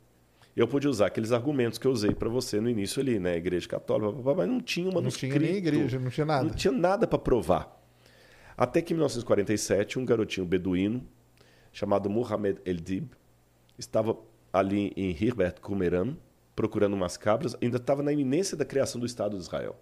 Eu 0.56 0.68
pude 0.68 0.88
usar 0.88 1.08
aqueles 1.08 1.32
argumentos 1.32 1.78
que 1.80 1.88
eu 1.88 1.92
usei 1.92 2.12
para 2.14 2.30
você 2.30 2.62
no 2.62 2.70
início 2.70 3.02
ali, 3.02 3.20
né? 3.20 3.36
Igreja 3.38 3.68
católica, 3.68 4.12
mas 4.36 4.48
não 4.48 4.62
tinha 4.62 4.86
um 4.86 4.90
Não 4.92 4.96
manuscrito. 5.02 5.36
tinha 5.38 5.48
nem 5.50 5.58
igreja, 5.58 6.00
não 6.00 6.10
tinha 6.12 6.26
nada. 6.26 6.44
Não 6.46 6.54
tinha 6.54 6.72
nada 6.72 7.08
para 7.08 7.18
provar. 7.20 7.83
Até 8.58 8.82
que 8.82 8.94
em 8.94 8.96
1947, 8.96 10.00
um 10.00 10.06
garotinho 10.06 10.46
beduíno 10.46 11.06
chamado 11.72 12.10
Muhammad 12.10 12.58
El-Dib 12.66 13.12
estava 13.78 14.18
ali 14.52 14.94
em 14.96 15.10
Herbert 15.10 15.60
Kumeram 15.60 16.16
procurando 16.56 16.94
umas 16.94 17.18
cabras, 17.18 17.56
ainda 17.62 17.78
estava 17.78 18.04
na 18.04 18.12
iminência 18.12 18.56
da 18.56 18.64
criação 18.64 19.00
do 19.00 19.08
Estado 19.08 19.36
de 19.36 19.42
Israel. 19.42 19.76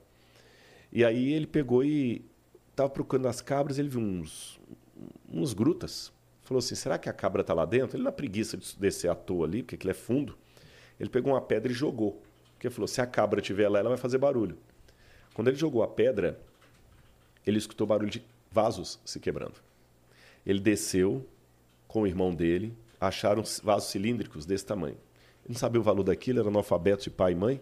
E 0.92 1.04
aí 1.04 1.34
ele 1.34 1.48
pegou 1.48 1.84
e 1.84 2.26
estava 2.70 2.90
procurando 2.90 3.28
as 3.28 3.42
cabras, 3.42 3.78
ele 3.78 3.90
viu 3.90 4.00
uns, 4.00 4.60
uns 5.30 5.54
grutas. 5.54 6.12
Falou 6.42 6.60
assim: 6.60 6.76
será 6.76 6.98
que 6.98 7.10
a 7.10 7.14
cabra 7.14 7.42
está 7.42 7.54
lá 7.54 7.66
dentro? 7.66 7.98
Ele, 7.98 8.04
na 8.04 8.12
preguiça 8.12 8.58
de 8.58 8.78
descer 8.78 9.10
à 9.10 9.16
toa 9.16 9.46
ali, 9.46 9.64
porque 9.64 9.76
aquilo 9.76 9.92
é 9.92 9.94
fundo, 9.94 10.38
ele 11.00 11.10
pegou 11.10 11.34
uma 11.34 11.42
pedra 11.42 11.72
e 11.72 11.76
jogou. 11.76 12.22
Porque 12.54 12.70
falou: 12.70 12.88
se 12.88 13.02
a 13.02 13.06
cabra 13.06 13.40
estiver 13.40 13.70
lá, 13.70 13.80
ela 13.80 13.90
vai 13.90 13.98
fazer 13.98 14.18
barulho. 14.18 14.58
Quando 15.34 15.48
ele 15.48 15.58
jogou 15.58 15.84
a 15.84 15.88
pedra, 15.88 16.40
ele 17.46 17.58
escutou 17.58 17.88
barulho 17.88 18.10
de 18.10 18.24
vasos 18.52 19.00
se 19.06 19.20
quebrando. 19.20 19.56
Ele 20.46 20.60
desceu 20.60 21.26
com 21.88 22.02
o 22.02 22.08
irmão 22.08 22.34
dele, 22.34 22.76
acharam 23.00 23.44
vasos 23.64 23.90
cilíndricos 23.90 24.46
desse 24.46 24.66
tamanho. 24.66 24.98
Ele 25.44 25.54
não 25.54 25.56
sabia 25.56 25.80
o 25.80 25.84
valor 25.84 26.04
daquilo, 26.04 26.40
era 26.40 26.50
analfabeto 26.50 27.04
de 27.04 27.10
pai 27.10 27.32
e 27.32 27.36
mãe. 27.36 27.62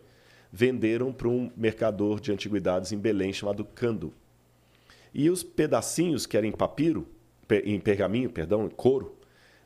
Venderam 0.51 1.13
para 1.13 1.27
um 1.27 1.51
mercador 1.55 2.19
de 2.19 2.31
antiguidades 2.31 2.91
em 2.91 2.97
Belém 2.97 3.31
chamado 3.31 3.63
Cando. 3.63 4.13
E 5.13 5.29
os 5.29 5.43
pedacinhos 5.43 6.25
que 6.25 6.37
eram 6.37 6.47
em 6.47 6.51
papiro, 6.51 7.07
em 7.63 7.79
pergaminho, 7.79 8.29
perdão, 8.29 8.65
em 8.65 8.69
couro, 8.69 9.17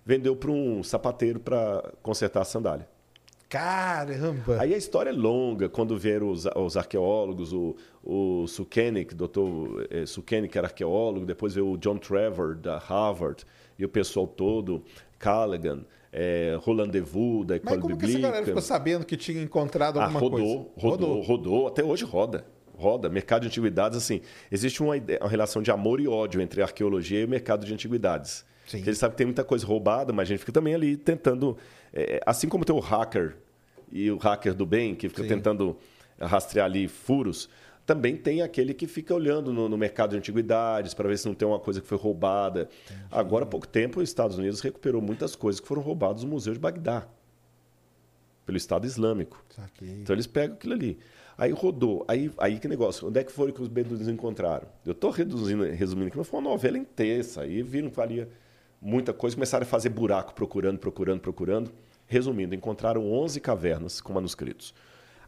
vendeu 0.05 0.35
para 0.35 0.51
um 0.51 0.83
sapateiro 0.83 1.39
para 1.39 1.93
consertar 2.01 2.41
a 2.41 2.45
sandália. 2.45 2.87
Caramba. 3.53 4.57
Aí 4.59 4.73
a 4.73 4.77
história 4.77 5.11
é 5.11 5.13
longa, 5.13 5.69
quando 5.69 5.95
vieram 5.97 6.29
os, 6.29 6.45
os 6.55 6.75
arqueólogos, 6.75 7.53
o, 7.53 7.75
o 8.03 8.47
Sukenik, 8.47 9.13
doutor 9.13 9.87
eh, 9.91 10.05
Sukenik 10.07 10.57
era 10.57 10.65
arqueólogo, 10.67 11.23
depois 11.25 11.53
veio 11.53 11.69
o 11.71 11.77
John 11.77 11.97
Trevor, 11.97 12.55
da 12.55 12.79
Harvard, 12.79 13.45
e 13.77 13.85
o 13.85 13.89
pessoal 13.89 14.25
todo, 14.25 14.83
Callaghan, 15.19 15.85
eh, 16.11 16.57
Roland 16.61 16.89
Devou, 16.89 17.43
da 17.43 17.53
Mas 17.63 17.77
École 17.77 17.81
como 17.81 17.97
que 17.97 18.05
essa 18.05 18.19
galera 18.19 18.45
ficou 18.45 18.61
sabendo 18.61 19.05
que 19.05 19.15
tinha 19.15 19.41
encontrado 19.43 19.99
Ah, 19.99 20.05
alguma 20.05 20.19
rodou, 20.19 20.39
coisa? 20.65 20.87
rodou, 20.97 21.21
rodou, 21.21 21.67
até 21.67 21.83
hoje 21.83 22.03
roda. 22.05 22.45
Roda. 22.75 23.07
Mercado 23.07 23.43
de 23.43 23.47
antiguidades, 23.49 23.95
assim, 23.95 24.19
existe 24.51 24.81
uma, 24.81 24.97
ide- 24.97 25.19
uma 25.21 25.29
relação 25.29 25.61
de 25.61 25.69
amor 25.69 26.01
e 26.01 26.07
ódio 26.07 26.41
entre 26.41 26.59
a 26.59 26.65
arqueologia 26.65 27.19
e 27.21 27.25
o 27.25 27.29
mercado 27.29 27.67
de 27.67 27.71
antiguidades. 27.73 28.43
Sim. 28.65 28.77
Porque 28.77 28.89
eles 28.89 28.97
sabem 28.97 29.11
que 29.13 29.17
tem 29.17 29.27
muita 29.27 29.43
coisa 29.43 29.65
roubada, 29.65 30.13
mas 30.13 30.27
a 30.27 30.29
gente 30.29 30.39
fica 30.39 30.51
também 30.51 30.73
ali 30.73 30.97
tentando. 30.97 31.57
é, 31.93 32.21
assim 32.25 32.47
como 32.47 32.63
tem 32.65 32.75
o 32.75 32.79
hacker 32.79 33.35
e 33.91 34.09
o 34.09 34.17
hacker 34.17 34.53
do 34.53 34.65
bem, 34.65 34.95
que 34.95 35.07
fica 35.09 35.23
Sim. 35.23 35.29
tentando 35.29 35.77
rastrear 36.19 36.65
ali 36.65 36.87
furos, 36.87 37.49
também 37.85 38.15
tem 38.15 38.41
aquele 38.41 38.73
que 38.73 38.87
fica 38.87 39.13
olhando 39.13 39.51
no, 39.51 39.67
no 39.67 39.77
mercado 39.77 40.11
de 40.11 40.17
antiguidades 40.17 40.93
para 40.93 41.07
ver 41.07 41.17
se 41.17 41.27
não 41.27 41.35
tem 41.35 41.47
uma 41.47 41.59
coisa 41.59 41.81
que 41.81 41.87
foi 41.87 41.97
roubada. 41.97 42.69
Agora, 43.11 43.43
há 43.43 43.47
pouco 43.47 43.67
tempo, 43.67 43.99
os 43.99 44.09
Estados 44.09 44.37
Unidos 44.37 44.61
recuperou 44.61 45.01
muitas 45.01 45.35
coisas 45.35 45.59
que 45.59 45.67
foram 45.67 45.81
roubadas 45.81 46.23
no 46.23 46.29
Museu 46.29 46.53
de 46.53 46.59
Bagdá, 46.59 47.07
pelo 48.45 48.57
Estado 48.57 48.87
Islâmico. 48.87 49.43
Saquei. 49.49 49.89
Então 49.89 50.15
eles 50.15 50.27
pegam 50.27 50.55
aquilo 50.55 50.73
ali. 50.73 50.97
Aí 51.37 51.51
rodou. 51.51 52.05
Aí, 52.07 52.31
aí 52.37 52.59
que 52.59 52.67
negócio? 52.67 53.07
Onde 53.07 53.19
é 53.19 53.23
que 53.23 53.31
foi 53.31 53.51
que 53.51 53.61
os 53.61 53.67
beduínos 53.67 54.07
encontraram? 54.07 54.67
Eu 54.85 54.91
estou 54.93 55.09
reduzindo, 55.09 55.63
resumindo 55.63 56.07
aqui, 56.07 56.17
mas 56.17 56.27
foi 56.27 56.39
uma 56.39 56.49
novela 56.49 56.77
inteira. 56.77 57.23
Aí 57.37 57.61
viram 57.63 57.89
que 57.89 57.95
valia 57.95 58.29
muita 58.83 59.13
coisa, 59.13 59.35
começaram 59.35 59.63
a 59.63 59.67
fazer 59.67 59.89
buraco 59.89 60.33
procurando, 60.33 60.77
procurando, 60.77 61.21
procurando. 61.21 61.71
Resumindo, 62.05 62.53
encontraram 62.53 63.11
11 63.11 63.39
cavernas 63.39 64.01
com 64.01 64.11
manuscritos. 64.13 64.73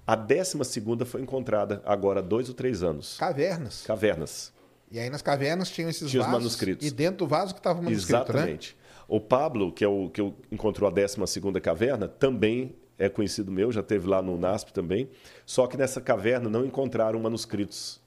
A 0.05 0.15
décima 0.15 0.63
segunda 0.63 1.05
foi 1.05 1.21
encontrada 1.21 1.81
agora 1.85 2.19
há 2.19 2.23
dois 2.23 2.49
ou 2.49 2.53
três 2.53 2.83
anos. 2.83 3.17
Cavernas. 3.17 3.83
Cavernas. 3.87 4.53
E 4.91 4.99
aí 4.99 5.09
nas 5.09 5.21
cavernas 5.21 5.69
tinham 5.71 5.89
esses 5.89 6.09
Tinha 6.11 6.21
os 6.21 6.27
vasos. 6.27 6.41
manuscritos. 6.41 6.85
E 6.87 6.91
dentro 6.91 7.19
do 7.19 7.27
vaso 7.27 7.53
que 7.53 7.59
estava 7.59 7.79
o 7.79 7.83
manuscrito, 7.83 8.33
né? 8.33 8.39
Exatamente. 8.39 8.77
O 9.07 9.19
Pablo, 9.19 9.71
que 9.71 9.83
é 9.83 9.87
o 9.87 10.09
que 10.09 10.21
encontrou 10.51 10.87
a 10.87 10.91
12 10.91 11.25
segunda 11.27 11.59
caverna, 11.59 12.07
também 12.07 12.75
é 12.97 13.09
conhecido 13.09 13.51
meu, 13.51 13.71
já 13.71 13.81
teve 13.81 14.07
lá 14.07 14.21
no 14.21 14.37
NASP 14.37 14.71
também. 14.71 15.09
Só 15.45 15.65
que 15.65 15.77
nessa 15.77 15.99
caverna 15.99 16.49
não 16.49 16.65
encontraram 16.65 17.19
manuscritos, 17.19 17.99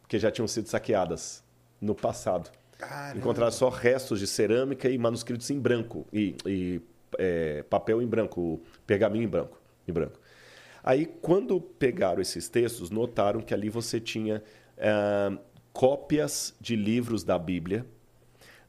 porque 0.00 0.18
já 0.18 0.30
tinham 0.30 0.46
sido 0.46 0.68
saqueadas 0.68 1.42
no 1.80 1.94
passado. 1.94 2.50
Caramba. 2.82 3.18
Encontraram 3.18 3.52
só 3.52 3.68
restos 3.68 4.18
de 4.18 4.26
cerâmica 4.26 4.88
e 4.88 4.98
manuscritos 4.98 5.48
em 5.50 5.58
branco 5.58 6.04
e, 6.12 6.34
e, 6.44 6.80
é, 7.16 7.62
papel 7.62 8.02
em 8.02 8.06
branco, 8.06 8.60
pergaminho 8.84 9.24
em 9.24 9.28
branco, 9.28 9.60
em 9.86 9.92
branco. 9.92 10.18
Aí, 10.82 11.06
quando 11.06 11.60
pegaram 11.60 12.20
esses 12.20 12.48
textos, 12.48 12.90
notaram 12.90 13.40
que 13.40 13.54
ali 13.54 13.68
você 13.68 14.00
tinha 14.00 14.42
ah, 14.76 15.38
cópias 15.72 16.56
de 16.60 16.74
livros 16.74 17.22
da 17.22 17.38
Bíblia 17.38 17.86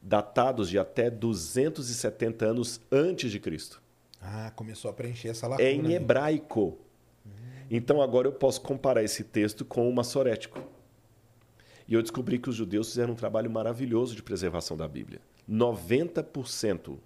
datados 0.00 0.68
de 0.68 0.78
até 0.78 1.10
270 1.10 2.44
anos 2.44 2.80
antes 2.92 3.32
de 3.32 3.40
Cristo. 3.40 3.82
Ah, 4.20 4.52
começou 4.54 4.90
a 4.90 4.94
preencher 4.94 5.28
essa 5.28 5.48
lacuna. 5.48 5.68
É 5.68 5.72
em 5.72 5.92
hebraico. 5.92 6.78
Então 7.68 8.00
agora 8.00 8.28
eu 8.28 8.32
posso 8.32 8.60
comparar 8.60 9.02
esse 9.02 9.24
texto 9.24 9.64
com 9.64 9.88
o 9.88 9.92
maçorético. 9.92 10.73
E 11.86 11.94
eu 11.94 12.02
descobri 12.02 12.38
que 12.38 12.48
os 12.48 12.56
judeus 12.56 12.88
fizeram 12.88 13.12
um 13.12 13.16
trabalho 13.16 13.50
maravilhoso 13.50 14.14
de 14.14 14.22
preservação 14.22 14.76
da 14.76 14.88
Bíblia. 14.88 15.20
90% 15.50 16.98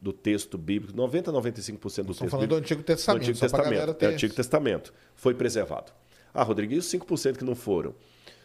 do 0.00 0.12
texto 0.12 0.58
bíblico, 0.58 0.96
90 0.96 1.30
a 1.30 1.34
95% 1.34 2.02
do 2.02 2.14
texto 2.14 2.28
falando 2.28 2.48
do 2.48 2.56
Antigo 2.56 2.82
Testamento, 2.82 3.22
do 3.22 3.30
Antigo 3.30 3.40
Testamento, 3.40 3.94
ter... 3.94 4.04
é, 4.04 4.08
Antigo 4.08 4.34
Testamento, 4.34 4.94
foi 5.14 5.34
preservado. 5.34 5.92
Ah, 6.32 6.42
Rodrigo, 6.42 6.74
e 6.74 6.78
os 6.78 6.86
5% 6.86 7.38
que 7.38 7.44
não 7.44 7.54
foram? 7.54 7.94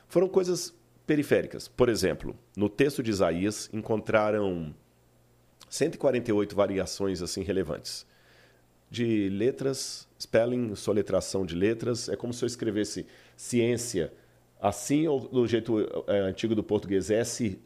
Foram 0.07 0.29
coisas 0.29 0.73
periféricas. 1.05 1.67
Por 1.67 1.89
exemplo, 1.89 2.35
no 2.55 2.69
texto 2.69 3.01
de 3.01 3.09
Isaías 3.09 3.69
encontraram 3.73 4.73
148 5.69 6.55
variações 6.55 7.21
assim 7.21 7.43
relevantes. 7.43 8.05
De 8.89 9.29
letras, 9.29 10.07
spelling, 10.19 10.75
soletração 10.75 11.45
de 11.45 11.55
letras, 11.55 12.09
é 12.09 12.15
como 12.15 12.33
se 12.33 12.43
eu 12.43 12.47
escrevesse 12.47 13.05
ciência 13.35 14.13
assim 14.59 15.07
ou 15.07 15.19
do 15.19 15.47
jeito 15.47 15.79
é, 16.07 16.19
antigo 16.19 16.53
do 16.53 16.63
português 16.63 17.07
SC. 17.09 17.59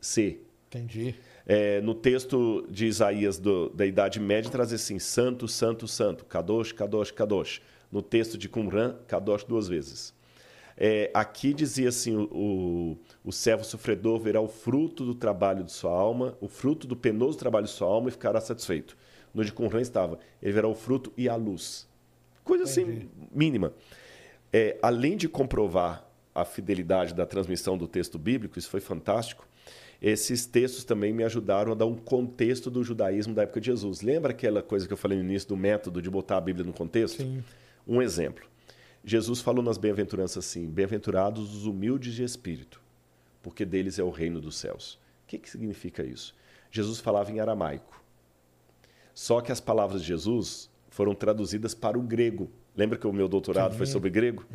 Entendi. 0.67 1.15
É, 1.45 1.81
no 1.81 1.93
texto 1.93 2.65
de 2.69 2.85
Isaías 2.85 3.37
do- 3.37 3.69
da 3.69 3.85
Idade 3.85 4.19
Média, 4.19 4.49
traz 4.49 4.71
assim: 4.71 4.97
Santo, 4.99 5.47
Santo, 5.47 5.87
Santo, 5.87 6.25
Kadosh, 6.25 6.71
Kadosh, 6.71 7.11
Kadosh. 7.11 7.61
No 7.91 8.01
texto 8.01 8.37
de 8.37 8.49
Qumran, 8.49 8.95
Kadosh 9.07 9.43
duas 9.43 9.67
vezes. 9.67 10.13
É, 10.75 11.11
aqui 11.13 11.53
dizia 11.53 11.89
assim: 11.89 12.15
o, 12.15 12.23
o, 12.33 12.97
o 13.25 13.31
servo 13.31 13.63
sofredor 13.63 14.19
verá 14.19 14.41
o 14.41 14.47
fruto 14.47 15.05
do 15.05 15.13
trabalho 15.13 15.63
de 15.63 15.71
sua 15.71 15.91
alma, 15.91 16.35
o 16.41 16.47
fruto 16.47 16.87
do 16.87 16.95
penoso 16.95 17.37
trabalho 17.37 17.65
de 17.65 17.71
sua 17.71 17.87
alma 17.87 18.09
e 18.09 18.11
ficará 18.11 18.41
satisfeito. 18.41 18.97
No 19.33 19.43
de 19.43 19.51
Qumran 19.51 19.81
estava: 19.81 20.17
ele 20.41 20.53
verá 20.53 20.67
o 20.67 20.73
fruto 20.73 21.11
e 21.17 21.27
a 21.29 21.35
luz. 21.35 21.87
Coisa 22.43 22.63
assim, 22.63 23.09
mínima. 23.33 23.73
É, 24.51 24.77
além 24.81 25.15
de 25.15 25.27
comprovar 25.29 26.09
a 26.33 26.43
fidelidade 26.43 27.13
da 27.13 27.25
transmissão 27.25 27.77
do 27.77 27.87
texto 27.87 28.17
bíblico, 28.17 28.57
isso 28.57 28.69
foi 28.69 28.79
fantástico. 28.79 29.47
Esses 30.01 30.45
textos 30.45 30.83
também 30.83 31.13
me 31.13 31.23
ajudaram 31.23 31.71
a 31.71 31.75
dar 31.75 31.85
um 31.85 31.95
contexto 31.95 32.69
do 32.69 32.83
judaísmo 32.83 33.33
da 33.33 33.43
época 33.43 33.61
de 33.61 33.67
Jesus. 33.67 34.01
Lembra 34.01 34.31
aquela 34.31 34.61
coisa 34.61 34.85
que 34.85 34.91
eu 34.91 34.97
falei 34.97 35.17
no 35.17 35.23
início 35.23 35.47
do 35.49 35.55
método 35.55 36.01
de 36.01 36.09
botar 36.09 36.37
a 36.37 36.41
Bíblia 36.41 36.65
no 36.65 36.73
contexto? 36.73 37.21
Sim. 37.21 37.43
Um 37.87 38.01
exemplo. 38.01 38.45
Jesus 39.05 39.41
falou 39.41 39.63
nas 39.63 39.77
bem-aventuranças 39.77 40.45
assim: 40.45 40.67
Bem-aventurados 40.67 41.55
os 41.55 41.65
humildes 41.65 42.13
de 42.13 42.23
espírito, 42.23 42.81
porque 43.41 43.63
deles 43.63 43.99
é 43.99 44.03
o 44.03 44.09
reino 44.09 44.41
dos 44.41 44.57
céus. 44.57 44.95
O 45.23 45.27
que, 45.27 45.37
que 45.37 45.49
significa 45.49 46.03
isso? 46.03 46.35
Jesus 46.71 46.99
falava 46.99 47.31
em 47.31 47.39
aramaico. 47.39 48.03
Só 49.13 49.41
que 49.41 49.51
as 49.51 49.61
palavras 49.61 50.01
de 50.01 50.07
Jesus 50.07 50.69
foram 50.89 51.13
traduzidas 51.13 51.73
para 51.73 51.97
o 51.97 52.01
grego. 52.01 52.49
Lembra 52.75 52.97
que 52.97 53.05
o 53.05 53.13
meu 53.13 53.27
doutorado 53.27 53.75
foi 53.75 53.85
sobre 53.85 54.09
grego? 54.09 54.45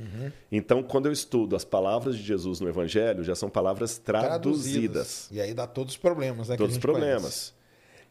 Então, 0.50 0.82
quando 0.82 1.06
eu 1.06 1.12
estudo 1.12 1.54
as 1.54 1.64
palavras 1.64 2.16
de 2.16 2.22
Jesus 2.22 2.60
no 2.60 2.68
Evangelho, 2.68 3.22
já 3.22 3.34
são 3.34 3.48
palavras 3.48 3.98
traduzidas. 3.98 5.28
E 5.30 5.40
aí 5.40 5.54
dá 5.54 5.66
todos 5.66 5.94
os 5.94 5.98
problemas, 5.98 6.48
né? 6.48 6.56
Todos 6.56 6.76
os 6.76 6.80
problemas. 6.80 7.54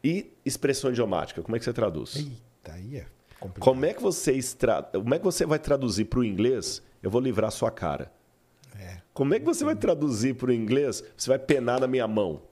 E 0.02 0.32
expressão 0.44 0.90
idiomática, 0.90 1.42
como 1.42 1.56
é 1.56 1.58
que 1.58 1.64
você 1.64 1.72
traduz? 1.72 2.12
conhece. 2.12 2.30
Eita, 2.30 2.72
aí 2.72 2.96
é 2.96 3.06
Complicado. 3.38 3.64
Como 3.64 3.84
é 3.84 3.94
que 3.94 4.02
você 4.02 4.32
extra... 4.32 4.82
como 4.82 5.14
é 5.14 5.18
que 5.18 5.24
você 5.24 5.46
vai 5.46 5.58
traduzir 5.58 6.06
para 6.06 6.18
o 6.18 6.24
inglês? 6.24 6.82
Eu 7.02 7.10
vou 7.10 7.20
livrar 7.20 7.50
sua 7.50 7.70
cara. 7.70 8.12
É. 8.78 9.00
Como 9.14 9.34
é 9.34 9.38
que 9.38 9.44
você 9.44 9.64
vai 9.64 9.76
traduzir 9.76 10.34
para 10.34 10.50
o 10.50 10.52
inglês? 10.52 11.02
Você 11.16 11.30
vai 11.30 11.38
penar 11.38 11.80
na 11.80 11.86
minha 11.86 12.08
mão. 12.08 12.42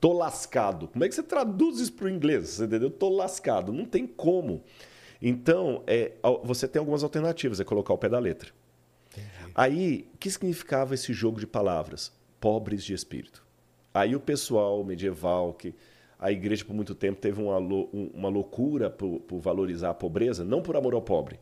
Tô 0.00 0.12
lascado. 0.12 0.88
Como 0.88 1.04
é 1.04 1.08
que 1.08 1.14
você 1.14 1.22
traduz 1.22 1.80
isso 1.80 1.92
para 1.92 2.06
o 2.06 2.08
inglês? 2.08 2.48
Você 2.48 2.64
entendeu? 2.64 2.90
Tô 2.90 3.08
lascado. 3.08 3.72
Não 3.72 3.84
tem 3.84 4.06
como. 4.06 4.62
Então, 5.20 5.82
é, 5.86 6.12
você 6.44 6.68
tem 6.68 6.78
algumas 6.80 7.02
alternativas. 7.02 7.60
É 7.60 7.64
colocar 7.64 7.94
o 7.94 7.98
pé 7.98 8.08
da 8.08 8.18
letra. 8.18 8.50
Aí, 9.54 10.06
o 10.14 10.18
que 10.18 10.30
significava 10.30 10.94
esse 10.94 11.12
jogo 11.12 11.40
de 11.40 11.46
palavras? 11.46 12.12
Pobres 12.40 12.84
de 12.84 12.92
espírito. 12.92 13.44
Aí 13.94 14.14
o 14.14 14.20
pessoal 14.20 14.84
medieval, 14.84 15.54
que 15.54 15.74
a 16.18 16.30
igreja 16.30 16.64
por 16.64 16.74
muito 16.74 16.94
tempo 16.94 17.18
teve 17.20 17.40
uma, 17.40 17.56
um- 17.58 18.10
uma 18.12 18.28
loucura 18.28 18.90
por, 18.90 19.20
por 19.20 19.38
valorizar 19.40 19.90
a 19.90 19.94
pobreza, 19.94 20.44
não 20.44 20.60
por 20.60 20.76
amor 20.76 20.92
ao 20.94 21.00
pobre, 21.00 21.40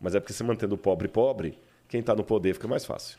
mas 0.00 0.14
é 0.14 0.20
porque 0.20 0.32
você 0.32 0.42
mantendo 0.42 0.74
o 0.74 0.78
pobre 0.78 1.06
pobre, 1.08 1.58
quem 1.86 2.00
está 2.00 2.14
no 2.14 2.24
poder 2.24 2.54
fica 2.54 2.66
mais 2.66 2.84
fácil. 2.86 3.18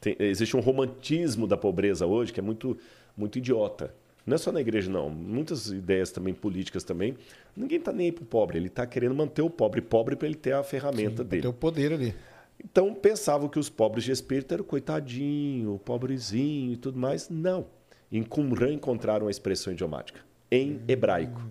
Tem- 0.00 0.16
existe 0.18 0.56
um 0.56 0.60
romantismo 0.60 1.46
da 1.46 1.56
pobreza 1.58 2.06
hoje 2.06 2.32
que 2.32 2.40
é 2.40 2.42
muito, 2.42 2.76
muito 3.14 3.36
idiota. 3.36 3.94
Não 4.26 4.36
é 4.36 4.38
só 4.38 4.50
na 4.50 4.60
igreja, 4.60 4.90
não. 4.90 5.10
Muitas 5.10 5.66
ideias 5.66 6.10
também 6.10 6.32
políticas 6.32 6.82
também. 6.82 7.16
Ninguém 7.54 7.78
está 7.78 7.92
nem 7.92 8.06
aí 8.06 8.12
pro 8.12 8.24
pobre. 8.24 8.58
Ele 8.58 8.68
está 8.68 8.86
querendo 8.86 9.14
manter 9.14 9.42
o 9.42 9.50
pobre 9.50 9.82
pobre 9.82 10.16
para 10.16 10.26
ele 10.26 10.36
ter 10.36 10.52
a 10.52 10.62
ferramenta 10.62 11.22
Sim, 11.22 11.28
dele. 11.28 11.42
Tem 11.42 11.50
o 11.50 11.54
poder 11.54 11.92
ali. 11.92 12.14
Então 12.62 12.94
pensavam 12.94 13.48
que 13.48 13.58
os 13.58 13.68
pobres 13.68 14.04
de 14.04 14.12
espírito 14.12 14.54
eram 14.54 14.64
coitadinho, 14.64 15.78
pobrezinho 15.84 16.72
e 16.72 16.76
tudo 16.76 16.98
mais. 16.98 17.28
Não. 17.28 17.66
Em 18.10 18.22
Qumran 18.22 18.72
encontraram 18.72 19.26
a 19.26 19.30
expressão 19.30 19.72
idiomática. 19.72 20.20
Em 20.50 20.80
hebraico. 20.88 21.42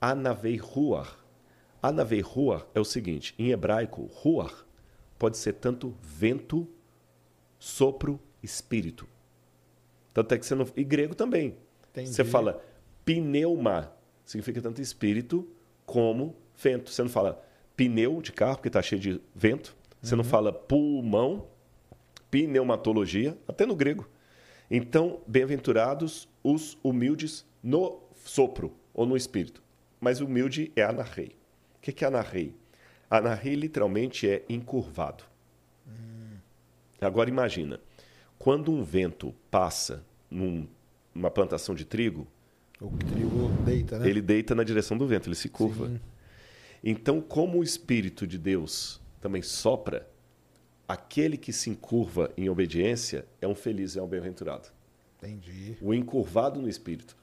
Anavei 0.00 0.56
ruar. 0.56 1.18
Anavei 1.82 2.20
ruar 2.20 2.66
é 2.74 2.80
o 2.80 2.84
seguinte: 2.84 3.34
em 3.38 3.50
hebraico, 3.50 4.10
ruar 4.12 4.66
pode 5.18 5.38
ser 5.38 5.54
tanto 5.54 5.94
vento, 6.02 6.68
sopro, 7.58 8.20
espírito. 8.42 9.06
Tanto 10.12 10.34
é 10.34 10.38
que 10.38 10.44
você 10.44 10.54
não. 10.54 10.66
E 10.76 10.84
grego 10.84 11.14
também. 11.14 11.56
Entendi. 11.94 12.12
Você 12.12 12.24
fala 12.24 12.60
pneuma, 13.04 13.92
significa 14.24 14.60
tanto 14.60 14.82
espírito 14.82 15.48
como 15.86 16.34
vento. 16.56 16.90
Você 16.90 17.02
não 17.02 17.08
fala 17.08 17.40
pneu 17.76 18.20
de 18.20 18.32
carro, 18.32 18.56
porque 18.56 18.68
está 18.68 18.82
cheio 18.82 19.00
de 19.00 19.20
vento. 19.34 19.76
Você 20.02 20.16
não 20.16 20.24
fala 20.24 20.52
pulmão, 20.52 21.46
pneumatologia, 22.30 23.38
até 23.46 23.64
no 23.64 23.76
grego. 23.76 24.08
Então, 24.70 25.20
bem-aventurados 25.26 26.28
os 26.42 26.76
humildes 26.82 27.46
no 27.62 28.02
sopro 28.24 28.74
ou 28.92 29.06
no 29.06 29.16
espírito. 29.16 29.62
Mas 30.00 30.20
humilde 30.20 30.72
é 30.74 30.82
anarrei. 30.82 31.36
O 31.76 31.80
que 31.80 31.92
que 31.92 32.04
é 32.04 32.08
anarrei? 32.08 32.54
Anarrei 33.08 33.54
literalmente 33.54 34.28
é 34.28 34.44
encurvado. 34.48 35.24
Agora 37.00 37.28
imagina, 37.30 37.80
quando 38.38 38.72
um 38.72 38.82
vento 38.82 39.34
passa 39.50 40.04
num- 40.30 40.66
numa 41.14 41.30
plantação 41.30 41.74
de 41.74 41.84
trigo, 41.84 42.26
O 42.80 42.90
trigo 42.96 43.48
deita, 43.64 43.98
né? 43.98 44.08
ele 44.08 44.20
deita 44.20 44.54
na 44.54 44.64
direção 44.64 44.98
do 44.98 45.06
vento, 45.06 45.28
ele 45.28 45.36
se 45.36 45.48
curva. 45.48 45.88
Sim. 45.88 46.00
Então, 46.82 47.20
como 47.20 47.58
o 47.58 47.62
Espírito 47.62 48.26
de 48.26 48.36
Deus 48.38 49.00
também 49.20 49.40
sopra, 49.42 50.06
aquele 50.86 51.36
que 51.36 51.52
se 51.52 51.70
encurva 51.70 52.30
em 52.36 52.48
obediência 52.48 53.24
é 53.40 53.48
um 53.48 53.54
feliz, 53.54 53.96
é 53.96 54.02
um 54.02 54.06
bem-aventurado. 54.06 54.68
Entendi. 55.18 55.76
O 55.80 55.94
encurvado 55.94 56.60
no 56.60 56.68
Espírito. 56.68 57.16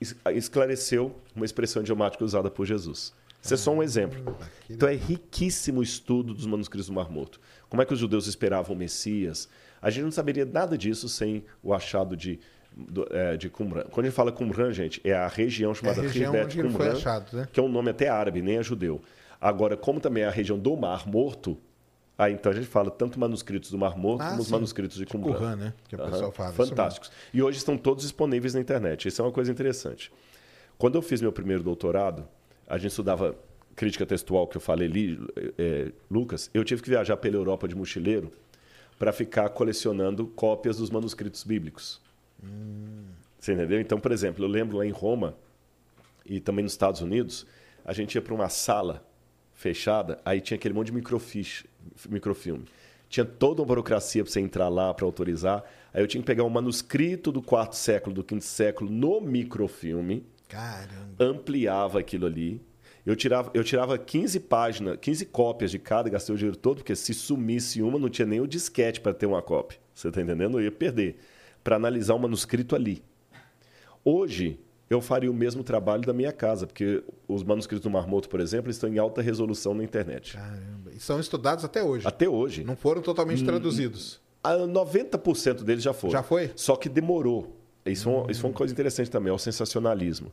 Es- 0.00 0.14
Esclareceu 0.34 1.16
uma 1.34 1.44
expressão 1.44 1.82
idiomática 1.82 2.24
usada 2.24 2.50
por 2.50 2.64
Jesus. 2.66 3.12
Isso 3.42 3.54
é 3.54 3.56
só 3.56 3.72
um 3.72 3.82
exemplo. 3.82 4.20
Aquele- 4.38 4.76
Então 4.76 4.88
é 4.88 4.94
riquíssimo 4.94 5.80
o 5.80 5.82
estudo 5.82 6.32
dos 6.34 6.46
manuscritos 6.46 6.86
do 6.86 6.92
Mar 6.92 7.10
Morto. 7.10 7.40
Como 7.68 7.82
é 7.82 7.86
que 7.86 7.92
os 7.92 7.98
judeus 7.98 8.26
esperavam 8.26 8.76
o 8.76 8.78
Messias? 8.78 9.48
A 9.82 9.90
gente 9.90 10.04
não 10.04 10.10
saberia 10.12 10.44
nada 10.44 10.76
disso 10.78 11.08
sem 11.08 11.42
o 11.62 11.72
achado 11.74 12.16
de, 12.16 12.38
do- 12.76 13.06
é, 13.10 13.36
de 13.36 13.48
Qumran. 13.50 13.84
Quando 13.90 14.06
a 14.06 14.08
gente 14.08 14.16
fala 14.16 14.30
Qumran, 14.32 14.72
gente, 14.72 15.00
é 15.04 15.12
a 15.14 15.26
região 15.28 15.72
É 15.72 15.74
chamada 15.74 16.02
região 16.02 16.32
Ribet 16.32 16.56
Qumran, 16.62 16.92
achado, 16.92 17.36
né? 17.36 17.48
que 17.52 17.58
é 17.60 17.62
um 17.62 17.68
nome 17.68 17.90
até 17.90 18.08
árabe, 18.08 18.40
nem 18.42 18.56
é 18.58 18.62
judeu. 18.62 19.00
Agora, 19.40 19.76
como 19.76 20.00
também 20.00 20.22
é 20.22 20.26
a 20.26 20.30
região 20.30 20.58
do 20.58 20.76
Mar 20.76 21.06
Morto, 21.08 21.56
aí 22.18 22.32
então 22.34 22.52
a 22.52 22.54
gente 22.54 22.66
fala 22.66 22.90
tanto 22.90 23.18
manuscritos 23.18 23.70
do 23.70 23.78
Mar 23.78 23.96
Morto 23.96 24.22
Ah, 24.22 24.30
como 24.30 24.42
os 24.42 24.50
manuscritos 24.50 24.96
de 24.96 25.06
Qumran. 25.06 25.32
Qumran, 25.34 25.56
né? 25.56 25.74
Que 25.88 25.96
o 25.96 26.00
Aham, 26.00 26.10
pessoal 26.10 26.32
fala. 26.32 26.50
Isso 26.50 26.56
Fantásticos. 26.68 27.10
E 27.32 27.42
hoje 27.42 27.58
estão 27.58 27.76
todos 27.76 28.02
disponíveis 28.04 28.54
na 28.54 28.60
internet. 28.60 29.08
Isso 29.08 29.20
é 29.20 29.24
uma 29.24 29.32
coisa 29.32 29.50
interessante. 29.50 30.12
Quando 30.78 30.94
eu 30.96 31.02
fiz 31.02 31.20
meu 31.20 31.32
primeiro 31.32 31.62
doutorado, 31.62 32.26
a 32.68 32.76
gente 32.78 32.90
estudava 32.90 33.34
crítica 33.74 34.04
textual, 34.04 34.46
que 34.46 34.56
eu 34.56 34.60
falei 34.60 34.88
ali, 34.88 35.18
é, 35.58 35.90
Lucas, 36.10 36.50
eu 36.52 36.62
tive 36.64 36.82
que 36.82 36.90
viajar 36.90 37.16
pela 37.16 37.36
Europa 37.36 37.66
de 37.66 37.74
mochileiro 37.74 38.30
para 38.98 39.10
ficar 39.12 39.48
colecionando 39.50 40.26
cópias 40.26 40.76
dos 40.76 40.90
manuscritos 40.90 41.42
bíblicos. 41.44 42.00
Você 43.38 43.52
entendeu? 43.52 43.80
Então, 43.80 43.98
por 43.98 44.12
exemplo, 44.12 44.44
eu 44.44 44.48
lembro 44.48 44.78
lá 44.78 44.86
em 44.86 44.90
Roma 44.90 45.34
e 46.26 46.40
também 46.40 46.62
nos 46.62 46.72
Estados 46.72 47.00
Unidos, 47.00 47.46
a 47.84 47.92
gente 47.92 48.14
ia 48.14 48.22
para 48.22 48.34
uma 48.34 48.48
sala 48.48 49.04
fechada, 49.54 50.18
aí 50.24 50.40
tinha 50.40 50.56
aquele 50.56 50.74
monte 50.74 50.86
de 50.86 50.92
microfiche, 50.92 51.66
microfilme. 52.08 52.64
Tinha 53.08 53.24
toda 53.24 53.60
uma 53.60 53.66
burocracia 53.66 54.22
para 54.22 54.32
você 54.32 54.40
entrar 54.40 54.68
lá 54.68 54.94
para 54.94 55.04
autorizar. 55.04 55.64
Aí 55.92 56.00
eu 56.00 56.06
tinha 56.06 56.20
que 56.20 56.26
pegar 56.26 56.44
um 56.44 56.48
manuscrito 56.48 57.32
do 57.32 57.42
quarto 57.42 57.74
século, 57.74 58.14
do 58.14 58.22
quinto 58.22 58.44
século, 58.44 58.88
no 58.88 59.20
microfilme, 59.20 60.24
Caramba. 60.48 61.16
ampliava 61.18 61.98
aquilo 61.98 62.26
ali. 62.26 62.62
Eu 63.04 63.16
tirava, 63.16 63.50
eu 63.52 63.64
tirava 63.64 63.98
15 63.98 64.38
páginas, 64.40 64.98
15 65.00 65.26
cópias 65.26 65.70
de 65.70 65.78
cada, 65.78 66.08
gastei 66.08 66.34
o 66.34 66.38
dinheiro 66.38 66.56
todo, 66.56 66.76
porque 66.76 66.94
se 66.94 67.12
sumisse 67.12 67.82
uma, 67.82 67.98
não 67.98 68.08
tinha 68.08 68.26
nem 68.26 68.40
o 68.40 68.46
disquete 68.46 69.00
para 69.00 69.12
ter 69.12 69.26
uma 69.26 69.42
cópia. 69.42 69.78
Você 69.94 70.08
está 70.08 70.20
entendendo? 70.20 70.58
Eu 70.58 70.64
ia 70.64 70.72
perder. 70.72 71.18
Para 71.62 71.76
analisar 71.76 72.14
o 72.14 72.18
manuscrito 72.18 72.74
ali. 72.74 73.02
Hoje, 74.04 74.58
eu 74.88 75.00
faria 75.00 75.30
o 75.30 75.34
mesmo 75.34 75.62
trabalho 75.62 76.02
da 76.02 76.12
minha 76.12 76.32
casa, 76.32 76.66
porque 76.66 77.02
os 77.28 77.42
manuscritos 77.42 77.82
do 77.82 77.90
Mar 77.90 78.06
Morto, 78.06 78.28
por 78.28 78.40
exemplo, 78.40 78.70
estão 78.70 78.88
em 78.92 78.98
alta 78.98 79.20
resolução 79.22 79.74
na 79.74 79.84
internet. 79.84 80.32
Caramba. 80.34 80.90
E 80.92 80.98
são 80.98 81.20
estudados 81.20 81.64
até 81.64 81.82
hoje. 81.82 82.06
Até 82.06 82.28
hoje. 82.28 82.64
Não 82.64 82.76
foram 82.76 83.02
totalmente 83.02 83.44
traduzidos. 83.44 84.20
A 84.42 84.54
90% 84.54 85.62
deles 85.62 85.82
já 85.84 85.92
foram. 85.92 86.12
Já 86.12 86.22
foi? 86.22 86.50
Só 86.56 86.74
que 86.76 86.88
demorou. 86.88 87.56
Isso, 87.84 88.08
é 88.08 88.12
uma- 88.12 88.30
isso 88.30 88.40
foi 88.40 88.50
uma 88.50 88.56
coisa 88.56 88.72
interessante 88.72 89.10
também, 89.10 89.30
é 89.30 89.34
o 89.34 89.38
sensacionalismo. 89.38 90.32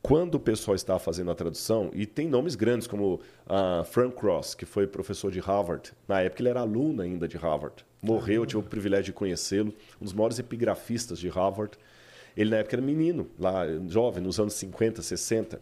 Quando 0.00 0.36
o 0.36 0.40
pessoal 0.40 0.74
estava 0.74 0.98
fazendo 0.98 1.30
a 1.30 1.34
tradução, 1.34 1.90
e 1.92 2.06
tem 2.06 2.28
nomes 2.28 2.54
grandes 2.54 2.86
como 2.86 3.20
ah, 3.46 3.82
Frank 3.84 4.14
Cross, 4.16 4.54
que 4.54 4.64
foi 4.64 4.86
professor 4.86 5.30
de 5.30 5.40
Harvard, 5.40 5.92
na 6.06 6.20
época 6.20 6.40
ele 6.42 6.48
era 6.48 6.60
aluno 6.60 7.02
ainda 7.02 7.26
de 7.26 7.36
Harvard. 7.36 7.84
Morreu, 8.00 8.42
eu 8.42 8.46
tive 8.46 8.60
o 8.60 8.62
privilégio 8.62 9.06
de 9.06 9.12
conhecê-lo, 9.12 9.74
um 10.00 10.04
dos 10.04 10.12
maiores 10.12 10.38
epigrafistas 10.38 11.18
de 11.18 11.28
Harvard. 11.28 11.72
Ele 12.36 12.50
na 12.50 12.58
época 12.58 12.76
era 12.76 12.82
menino, 12.82 13.28
lá 13.38 13.64
jovem, 13.88 14.22
nos 14.22 14.38
anos 14.38 14.54
50, 14.54 15.02
60. 15.02 15.60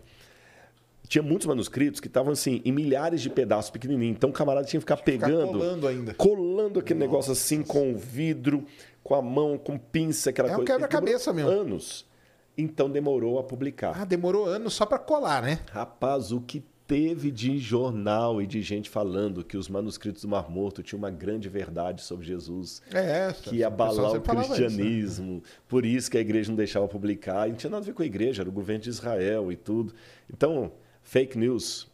Tinha 1.09 1.23
muitos 1.23 1.47
manuscritos 1.47 1.99
que 2.01 2.09
estavam 2.09 2.33
assim, 2.33 2.61
em 2.65 2.73
milhares 2.73 3.23
de 3.23 3.31
pedaços 3.31 3.71
pequenininhos. 3.71 4.17
Então 4.17 4.29
o 4.29 4.33
camarada 4.33 4.67
tinha 4.67 4.79
que 4.79 4.85
ficar 4.85 4.97
Ficar 4.99 5.05
pegando 5.27 5.47
colando 5.59 5.89
ainda. 5.89 6.13
colando 6.15 6.81
aquele 6.81 7.01
negócio 7.01 7.33
assim 7.33 7.63
com 7.63 7.93
o 7.93 7.97
vidro, 7.97 8.65
com 9.03 9.15
a 9.15 9.23
mão, 9.23 9.57
com 9.57 9.79
pinça, 9.79 10.29
aquela 10.31 10.49
É 10.51 10.53
um 10.53 10.57
coisa. 10.57 10.73
quebra-cabeça 10.73 11.33
Demorou 11.33 11.57
mesmo. 11.59 11.71
Anos. 11.73 12.07
Então 12.57 12.89
demorou 12.91 13.39
a 13.39 13.43
publicar. 13.45 14.01
Ah, 14.01 14.05
demorou 14.05 14.47
anos 14.47 14.75
só 14.75 14.87
para 14.87 14.99
colar, 14.99 15.43
né? 15.43 15.61
Rapaz, 15.71 16.33
o 16.33 16.41
que 16.41 16.65
teve 16.87 17.31
de 17.33 17.59
jornal 17.59 18.41
e 18.41 18.47
de 18.47 18.63
gente 18.63 18.89
falando 18.89 19.43
que 19.45 19.57
os 19.57 19.69
manuscritos 19.69 20.23
do 20.23 20.29
Mar 20.29 20.49
Morto 20.49 20.83
tinham 20.83 20.99
uma 20.99 21.11
grande 21.11 21.49
verdade 21.49 22.01
sobre 22.03 22.25
Jesus. 22.25 22.81
É, 22.93 23.33
Que 23.33 23.57
ia 23.57 23.67
abalar 23.67 24.13
o 24.13 24.21
falava 24.23 24.43
isso, 24.43 24.53
né? 24.53 24.67
cristianismo, 24.69 25.43
por 25.69 25.85
isso 25.85 26.11
que 26.11 26.17
a 26.17 26.21
igreja 26.21 26.49
não 26.51 26.57
deixava 26.57 26.87
publicar. 26.87 27.49
E 27.49 27.51
não 27.51 27.57
tinha 27.57 27.71
nada 27.71 27.83
a 27.83 27.87
ver 27.87 27.93
com 27.93 28.03
a 28.03 28.07
igreja, 28.07 28.43
era 28.43 28.49
o 28.49 28.53
governo 28.53 28.83
de 28.85 28.89
Israel 28.91 29.51
e 29.51 29.57
tudo. 29.57 29.93
Então, 30.33 30.73
fake 31.03 31.37
news 31.37 31.89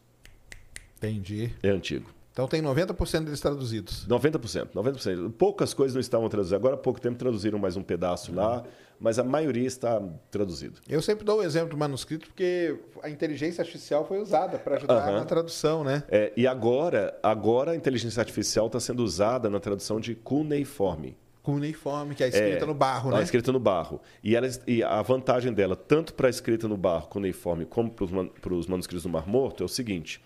Entendi. 0.99 1.51
é 1.63 1.71
antigo. 1.71 2.11
Então 2.33 2.47
tem 2.49 2.63
90% 2.63 3.25
deles 3.25 3.41
traduzidos. 3.41 4.07
90%, 4.09 4.69
90%. 4.75 5.33
Poucas 5.33 5.75
coisas 5.75 5.95
não 5.95 6.01
estavam 6.01 6.29
traduzidas. 6.31 6.59
Agora 6.59 6.75
há 6.77 6.79
pouco 6.79 6.99
tempo 7.01 7.19
traduziram 7.19 7.59
mais 7.59 7.77
um 7.77 7.83
pedaço 7.83 8.35
lá, 8.35 8.65
mas 9.03 9.19
a 9.19 9.25
maioria 9.25 9.67
está 9.67 10.01
traduzido. 10.31 10.81
Eu 10.89 11.03
sempre 11.03 11.25
dou 11.25 11.41
o 11.41 11.43
exemplo 11.43 11.71
do 11.71 11.77
manuscrito 11.77 12.29
porque 12.29 12.79
a 13.03 13.11
inteligência 13.11 13.61
artificial 13.61 14.07
foi 14.07 14.21
usada 14.21 14.59
para 14.59 14.77
ajudar 14.77 14.95
Aham. 14.95 15.19
na 15.19 15.25
tradução, 15.25 15.83
né? 15.83 16.05
É, 16.09 16.33
e 16.37 16.47
agora, 16.47 17.19
agora 17.21 17.73
a 17.73 17.77
inteligência 17.77 18.21
artificial 18.21 18.69
está 18.69 18.79
sendo 18.79 19.03
usada 19.03 19.51
na 19.51 19.59
tradução 19.59 19.99
de 19.99 20.15
cuneiforme. 20.15 21.17
Cuneiforme, 21.43 22.15
que 22.15 22.23
é 22.23 22.29
escrita 22.29 22.65
É, 22.65 22.67
no 22.67 22.75
barro, 22.75 23.09
ela 23.09 23.19
é 23.19 23.19
né? 23.19 23.25
escrita 23.25 23.51
no 23.51 23.59
barro. 23.59 24.01
E, 24.23 24.37
ela, 24.37 24.49
e 24.69 24.85
a 24.85 25.03
vantagem 25.03 25.53
dela, 25.53 25.75
tanto 25.75 26.15
para 26.15 26.29
a 26.29 26.31
escrita 26.31 26.69
no 26.69 26.77
barro, 26.77 27.09
cuneiforme, 27.09 27.67
como 27.67 27.91
para 27.91 28.55
os 28.55 28.69
manuscritos 28.69 29.03
do 29.03 29.09
Mar 29.09 29.27
Morto, 29.27 29.65
é 29.65 29.67
o 29.67 29.69
seguinte. 29.69 30.23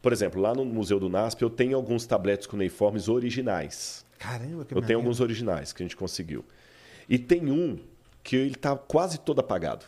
Por 0.00 0.12
exemplo, 0.12 0.40
lá 0.40 0.54
no 0.54 0.64
Museu 0.64 1.00
do 1.00 1.08
NASP, 1.08 1.42
eu 1.42 1.50
tenho 1.50 1.76
alguns 1.76 2.06
tabletes 2.06 2.46
cuneiformes 2.46 3.08
originais. 3.08 4.06
Caramba, 4.16 4.64
que 4.64 4.72
Eu 4.72 4.80
tenho 4.80 5.00
alguns 5.00 5.20
originais 5.20 5.72
que 5.72 5.82
a 5.82 5.84
gente 5.84 5.96
conseguiu. 5.96 6.44
E 7.08 7.18
tem 7.18 7.50
um 7.50 7.78
que 8.22 8.36
ele 8.36 8.54
está 8.54 8.76
quase 8.76 9.18
todo 9.18 9.40
apagado. 9.40 9.84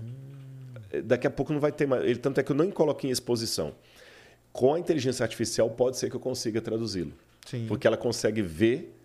Hum. 0.00 1.02
Daqui 1.04 1.26
a 1.26 1.30
pouco 1.30 1.52
não 1.52 1.60
vai 1.60 1.72
ter 1.72 1.86
mais. 1.86 2.04
Ele, 2.04 2.18
tanto 2.18 2.40
é 2.40 2.42
que 2.42 2.50
eu 2.50 2.56
nem 2.56 2.70
coloquei 2.70 3.08
em 3.10 3.12
exposição. 3.12 3.74
Com 4.52 4.74
a 4.74 4.78
inteligência 4.78 5.22
artificial, 5.22 5.70
pode 5.70 5.96
ser 5.96 6.10
que 6.10 6.16
eu 6.16 6.20
consiga 6.20 6.60
traduzi-lo. 6.60 7.12
Porque 7.68 7.86
ela 7.86 7.96
consegue 7.96 8.42
ver 8.42 8.96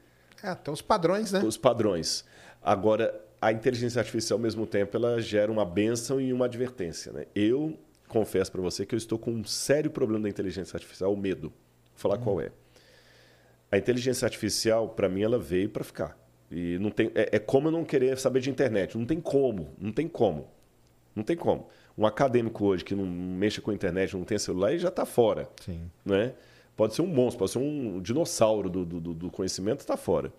É, 0.43 0.53
tem 0.55 0.73
os 0.73 0.81
padrões, 0.81 1.31
né? 1.31 1.39
os 1.43 1.57
padrões. 1.57 2.25
Agora, 2.61 3.19
a 3.39 3.51
inteligência 3.51 3.99
artificial, 3.99 4.37
ao 4.37 4.41
mesmo 4.41 4.65
tempo, 4.65 4.97
ela 4.97 5.19
gera 5.21 5.51
uma 5.51 5.65
benção 5.65 6.19
e 6.19 6.33
uma 6.33 6.45
advertência. 6.45 7.11
Né? 7.11 7.25
Eu 7.35 7.77
confesso 8.07 8.51
para 8.51 8.61
você 8.61 8.85
que 8.85 8.95
eu 8.95 8.97
estou 8.97 9.19
com 9.19 9.31
um 9.31 9.43
sério 9.43 9.91
problema 9.91 10.23
da 10.23 10.29
inteligência 10.29 10.75
artificial, 10.75 11.13
o 11.13 11.17
medo. 11.17 11.49
Vou 11.49 11.53
falar 11.95 12.17
qual 12.17 12.41
é. 12.41 12.51
A 13.71 13.77
inteligência 13.77 14.25
artificial, 14.25 14.89
para 14.89 15.07
mim, 15.07 15.21
ela 15.21 15.37
veio 15.37 15.69
para 15.69 15.83
ficar. 15.83 16.17
E 16.51 16.77
não 16.79 16.91
tem, 16.91 17.11
é, 17.15 17.35
é 17.37 17.39
como 17.39 17.67
eu 17.67 17.71
não 17.71 17.83
querer 17.83 18.17
saber 18.17 18.39
de 18.39 18.49
internet. 18.49 18.97
Não 18.97 19.05
tem 19.05 19.19
como. 19.19 19.69
Não 19.79 19.91
tem 19.91 20.07
como. 20.07 20.47
Não 21.15 21.23
tem 21.23 21.35
como. 21.35 21.67
Um 21.97 22.05
acadêmico 22.05 22.65
hoje 22.65 22.83
que 22.83 22.93
não 22.93 23.05
mexa 23.05 23.61
com 23.61 23.71
a 23.71 23.73
internet, 23.73 24.15
não 24.15 24.25
tem 24.25 24.37
celular, 24.37 24.71
ele 24.71 24.79
já 24.79 24.89
está 24.89 25.05
fora. 25.05 25.49
Sim. 25.61 25.89
Né? 26.03 26.33
Pode 26.75 26.93
ser 26.93 27.01
um 27.01 27.07
monstro, 27.07 27.39
pode 27.39 27.51
ser 27.51 27.59
um 27.59 28.01
dinossauro 28.01 28.69
do, 28.69 28.85
do, 28.85 29.13
do 29.13 29.31
conhecimento, 29.31 29.79
está 29.79 29.95
fora. 29.95 30.31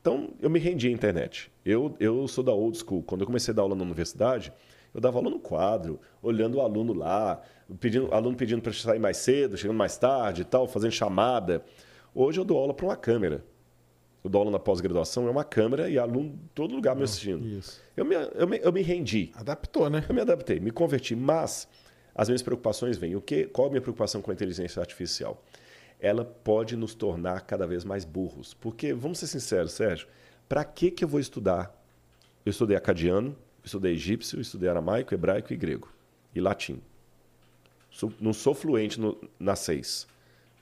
Então, 0.00 0.30
eu 0.40 0.48
me 0.48 0.58
rendi 0.58 0.88
à 0.88 0.90
internet. 0.90 1.50
Eu, 1.64 1.94
eu 2.00 2.26
sou 2.26 2.42
da 2.42 2.52
old 2.52 2.76
school. 2.76 3.02
Quando 3.02 3.22
eu 3.22 3.26
comecei 3.26 3.52
a 3.52 3.54
dar 3.54 3.62
aula 3.62 3.74
na 3.74 3.82
universidade, 3.82 4.52
eu 4.94 5.00
dava 5.00 5.18
aula 5.18 5.30
no 5.30 5.38
quadro, 5.38 6.00
olhando 6.22 6.56
o 6.56 6.60
aluno 6.60 6.92
lá, 6.92 7.40
pedindo, 7.80 8.12
aluno 8.12 8.36
pedindo 8.36 8.62
para 8.62 8.72
sair 8.72 8.98
mais 8.98 9.18
cedo, 9.18 9.56
chegando 9.56 9.76
mais 9.76 9.96
tarde 9.96 10.42
e 10.42 10.44
tal, 10.44 10.66
fazendo 10.66 10.92
chamada. 10.92 11.64
Hoje 12.14 12.38
eu 12.38 12.44
dou 12.44 12.58
aula 12.58 12.72
para 12.72 12.86
uma 12.86 12.96
câmera. 12.96 13.44
Dou 14.26 14.38
aula 14.40 14.50
na 14.50 14.58
pós-graduação, 14.58 15.28
é 15.28 15.30
uma 15.30 15.44
câmera 15.44 15.90
e 15.90 15.98
aluno 15.98 16.28
em 16.28 16.50
todo 16.54 16.74
lugar 16.74 16.96
me 16.96 17.02
assistindo. 17.02 17.46
Isso. 17.46 17.78
Eu 17.94 18.06
me, 18.06 18.14
eu, 18.14 18.46
me, 18.48 18.58
eu 18.62 18.72
me 18.72 18.80
rendi. 18.80 19.30
Adaptou, 19.34 19.90
né? 19.90 20.02
Eu 20.08 20.14
me 20.14 20.22
adaptei, 20.22 20.58
me 20.58 20.70
converti, 20.70 21.14
mas 21.14 21.68
as 22.14 22.28
minhas 22.28 22.42
preocupações 22.42 22.96
vêm. 22.96 23.14
O 23.14 23.20
que, 23.20 23.44
qual 23.44 23.66
a 23.66 23.70
minha 23.70 23.82
preocupação 23.82 24.22
com 24.22 24.30
a 24.30 24.34
inteligência 24.34 24.80
artificial? 24.80 25.42
Ela 26.00 26.24
pode 26.24 26.74
nos 26.74 26.94
tornar 26.94 27.42
cada 27.42 27.66
vez 27.66 27.84
mais 27.84 28.04
burros. 28.06 28.54
Porque, 28.54 28.94
vamos 28.94 29.18
ser 29.18 29.26
sinceros, 29.26 29.72
Sérgio, 29.72 30.08
para 30.48 30.64
que, 30.64 30.90
que 30.90 31.04
eu 31.04 31.08
vou 31.08 31.20
estudar? 31.20 31.74
Eu 32.46 32.50
estudei 32.50 32.76
acadiano, 32.76 33.36
estudei 33.62 33.92
egípcio, 33.92 34.40
estudei 34.40 34.68
aramaico, 34.70 35.12
hebraico 35.12 35.52
e 35.52 35.56
grego. 35.56 35.92
E 36.34 36.40
latim. 36.40 36.80
Sou- 37.90 38.12
não 38.20 38.32
sou 38.32 38.54
fluente 38.54 38.98
no, 38.98 39.16
nas 39.38 39.60
seis. 39.60 40.06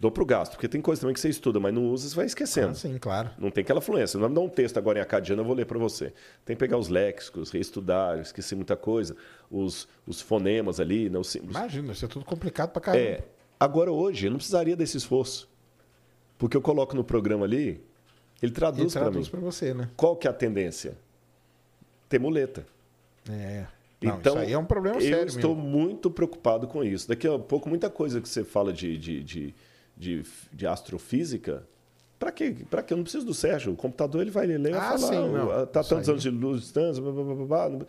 Dou 0.02 0.10
para 0.10 0.24
o 0.24 0.26
gasto, 0.26 0.54
porque 0.54 0.66
tem 0.66 0.80
coisa 0.80 1.00
também 1.00 1.14
que 1.14 1.20
você 1.20 1.28
estuda, 1.28 1.60
mas 1.60 1.72
não 1.72 1.88
usa, 1.88 2.08
você 2.08 2.16
vai 2.16 2.26
esquecendo. 2.26 2.70
Ah, 2.70 2.74
sim, 2.74 2.98
claro. 2.98 3.30
Não 3.38 3.52
tem 3.52 3.62
aquela 3.62 3.80
fluência. 3.80 4.18
Não 4.18 4.28
me 4.28 4.34
dar 4.34 4.40
um 4.40 4.48
texto 4.48 4.76
agora 4.76 4.98
em 4.98 5.00
acadiano, 5.00 5.42
eu 5.42 5.46
vou 5.46 5.54
ler 5.54 5.64
para 5.64 5.78
você. 5.78 6.12
Tem 6.44 6.56
que 6.56 6.58
pegar 6.58 6.76
os 6.76 6.88
léxicos, 6.88 7.52
reestudar, 7.52 8.16
eu 8.16 8.22
esqueci 8.22 8.56
muita 8.56 8.74
coisa, 8.74 9.14
os, 9.48 9.86
os 10.04 10.20
fonemas 10.20 10.80
ali, 10.80 11.08
né, 11.08 11.20
os 11.20 11.28
símbolos. 11.28 11.54
Imagina, 11.54 11.92
isso 11.92 12.04
é 12.04 12.08
tudo 12.08 12.24
complicado 12.24 12.70
pra 12.70 12.82
caramba. 12.82 13.04
É. 13.04 13.24
Agora, 13.60 13.92
hoje, 13.92 14.26
eu 14.26 14.32
não 14.32 14.38
precisaria 14.38 14.74
desse 14.74 14.96
esforço. 14.96 15.48
Porque 16.36 16.56
eu 16.56 16.60
coloco 16.60 16.96
no 16.96 17.04
programa 17.04 17.44
ali, 17.44 17.80
ele 18.42 18.50
traduz 18.50 18.92
para 18.94 19.02
mim. 19.02 19.10
traduz 19.12 19.28
pra 19.28 19.38
você, 19.38 19.72
né? 19.72 19.88
Qual 19.96 20.16
que 20.16 20.26
é 20.26 20.30
a 20.30 20.34
tendência? 20.34 20.98
Ter 22.08 22.18
muleta. 22.18 22.66
É. 23.30 23.66
Não, 24.02 24.16
então, 24.18 24.34
isso 24.34 24.46
aí 24.46 24.52
é 24.52 24.58
um 24.58 24.64
problema 24.64 24.96
eu 24.96 25.00
sério 25.00 25.28
estou 25.28 25.54
mesmo. 25.54 25.70
muito 25.70 26.10
preocupado 26.10 26.66
com 26.66 26.82
isso. 26.82 27.06
Daqui 27.06 27.28
a 27.28 27.38
pouco, 27.38 27.68
muita 27.68 27.88
coisa 27.88 28.20
que 28.20 28.28
você 28.28 28.42
fala 28.42 28.72
de, 28.72 28.98
de, 28.98 29.22
de, 29.22 29.54
de, 30.02 30.22
de 30.52 30.66
astrofísica, 30.66 31.62
para 32.18 32.32
quê? 32.32 32.54
Para 32.70 32.82
quê? 32.82 32.92
Eu 32.92 32.96
não 32.96 33.04
preciso 33.04 33.24
do 33.24 33.32
Sérgio. 33.34 33.72
O 33.72 33.76
computador 33.76 34.20
ele 34.22 34.30
vai 34.30 34.46
ler 34.46 34.60
e 34.60 34.72
Ah, 34.74 34.80
falar. 34.80 34.98
sim, 34.98 35.14
não. 35.32 35.62
Está 35.62 35.80
Isso 35.80 35.90
tantos 35.90 36.08
anos 36.08 36.22
de 36.22 36.30
luz. 36.30 36.70
Blá, 36.72 36.92
blá, 36.92 37.12
blá, 37.12 37.34
blá, 37.34 37.68
blá. 37.68 37.86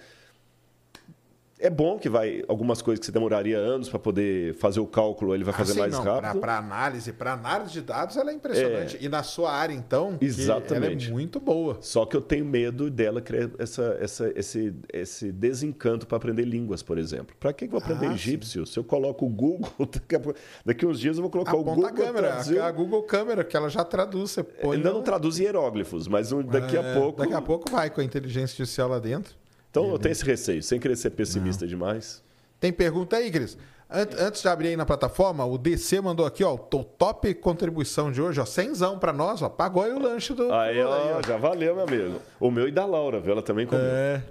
É 1.66 1.70
bom 1.70 1.98
que 1.98 2.10
vai 2.10 2.44
algumas 2.48 2.82
coisas 2.82 3.00
que 3.00 3.06
você 3.06 3.12
demoraria 3.14 3.58
anos 3.58 3.88
para 3.88 3.98
poder 3.98 4.54
fazer 4.56 4.82
o 4.82 4.86
cálculo, 4.86 5.34
ele 5.34 5.46
vai 5.46 5.54
fazer 5.54 5.72
Assim, 5.72 5.80
mais 5.80 5.94
não, 5.94 6.04
rápido. 6.04 6.42
Para 6.42 6.58
análise, 6.58 7.14
para 7.14 7.32
análise 7.34 7.72
de 7.72 7.82
dados, 7.82 8.18
ela 8.18 8.32
é 8.32 8.34
impressionante. 8.34 8.98
E 9.00 9.08
na 9.08 9.24
sua 9.24 9.54
área, 9.54 9.74
então, 9.74 10.18
Exatamente. 10.20 11.06
ela 11.06 11.12
é 11.12 11.14
muito 11.14 11.40
boa. 11.40 11.78
Só 11.80 12.06
que 12.06 12.18
eu 12.18 12.22
tenho 12.22 12.44
medo 12.44 12.90
dela 12.90 13.22
criar 13.22 13.50
essa, 13.58 13.98
essa, 14.02 14.32
esse, 14.36 14.74
esse 14.92 15.32
desencanto 15.32 16.06
para 16.06 16.18
aprender 16.18 16.44
línguas, 16.44 16.84
por 16.84 16.98
exemplo. 16.98 17.34
Para 17.40 17.54
que 17.54 17.64
eu 17.64 17.70
vou 17.70 17.80
aprender 17.80 18.08
Ah, 18.08 18.14
egípcio? 18.14 18.66
Se 18.66 18.78
eu 18.78 18.84
coloco 18.84 19.26
o 19.26 19.30
Google, 19.30 19.72
daqui, 19.90 20.16
a 20.18 20.22
daqui 20.66 20.86
uns 20.86 21.00
dias 21.00 21.16
eu 21.16 21.22
vou 21.22 21.32
colocar 21.32 21.56
o 21.56 21.62
Aponta 21.62 21.76
Google. 21.76 21.88
a 21.88 21.92
câmera, 21.94 22.28
traduziu. 22.30 22.64
a 22.64 22.72
Google 22.72 23.04
Câmera, 23.04 23.44
que 23.46 23.56
ela 23.56 23.70
já 23.70 23.86
traduz. 23.86 24.32
Você 24.32 24.44
põe 24.44 24.76
Ainda 24.76 24.90
no- 24.90 24.96
não 24.98 25.02
traduz 25.02 25.40
hieróglifos, 25.40 26.10
mas 26.10 26.30
daqui 26.46 26.76
a 26.78 26.82
É, 26.82 26.94
pouco. 27.00 27.20
Daqui 27.22 27.34
a 27.34 27.42
pouco 27.42 27.72
vai 27.72 27.90
com 27.90 28.02
a 28.02 28.04
inteligência 28.04 28.54
artificial 28.62 28.90
lá 28.90 29.00
dentro. 29.00 29.34
Então 29.74 29.90
eu 29.90 29.98
tenho 29.98 30.12
esse 30.12 30.24
receio, 30.24 30.62
sem 30.62 30.80
querer 30.80 30.96
ser 30.96 31.10
pessimista 31.10 31.66
demais. 31.66 32.22
Tem 32.60 32.72
pergunta 32.72 33.16
aí, 33.18 33.32
Cris? 33.32 33.58
Ant- 33.90 34.14
Antes 34.20 34.44
de 34.44 34.48
abrir 34.48 34.68
aí 34.68 34.78
na 34.78 34.86
plataforma, 34.86 35.44
o 35.46 35.58
DC 35.58 36.00
mandou 36.00 36.28
aqui, 36.28 36.44
ó, 36.44 36.56
to- 36.56 36.84
top 36.84 37.34
contribuição 37.34 38.12
de 38.12 38.22
hoje, 38.22 38.40
ó, 38.40 38.46
cenzão 38.46 39.00
pra 39.00 39.12
nós, 39.12 39.42
ó, 39.42 39.50
pagou 39.50 39.82
aí 39.82 39.92
o 39.92 39.98
lanche 40.00 40.32
do... 40.36 40.54
Aí, 40.54 40.76
do- 40.80 40.88
ó, 40.88 41.22
já 41.26 41.38
valeu, 41.38 41.74
meu 41.76 41.84
amigo. 41.86 42.20
O 42.40 42.52
meu 42.52 42.68
e 42.68 42.72
da 42.72 42.86
Laura, 42.86 43.20
viu? 43.20 43.32
Ela 43.32 43.42
também 43.42 43.66
comeu. 43.66 43.84
É, 43.84 44.22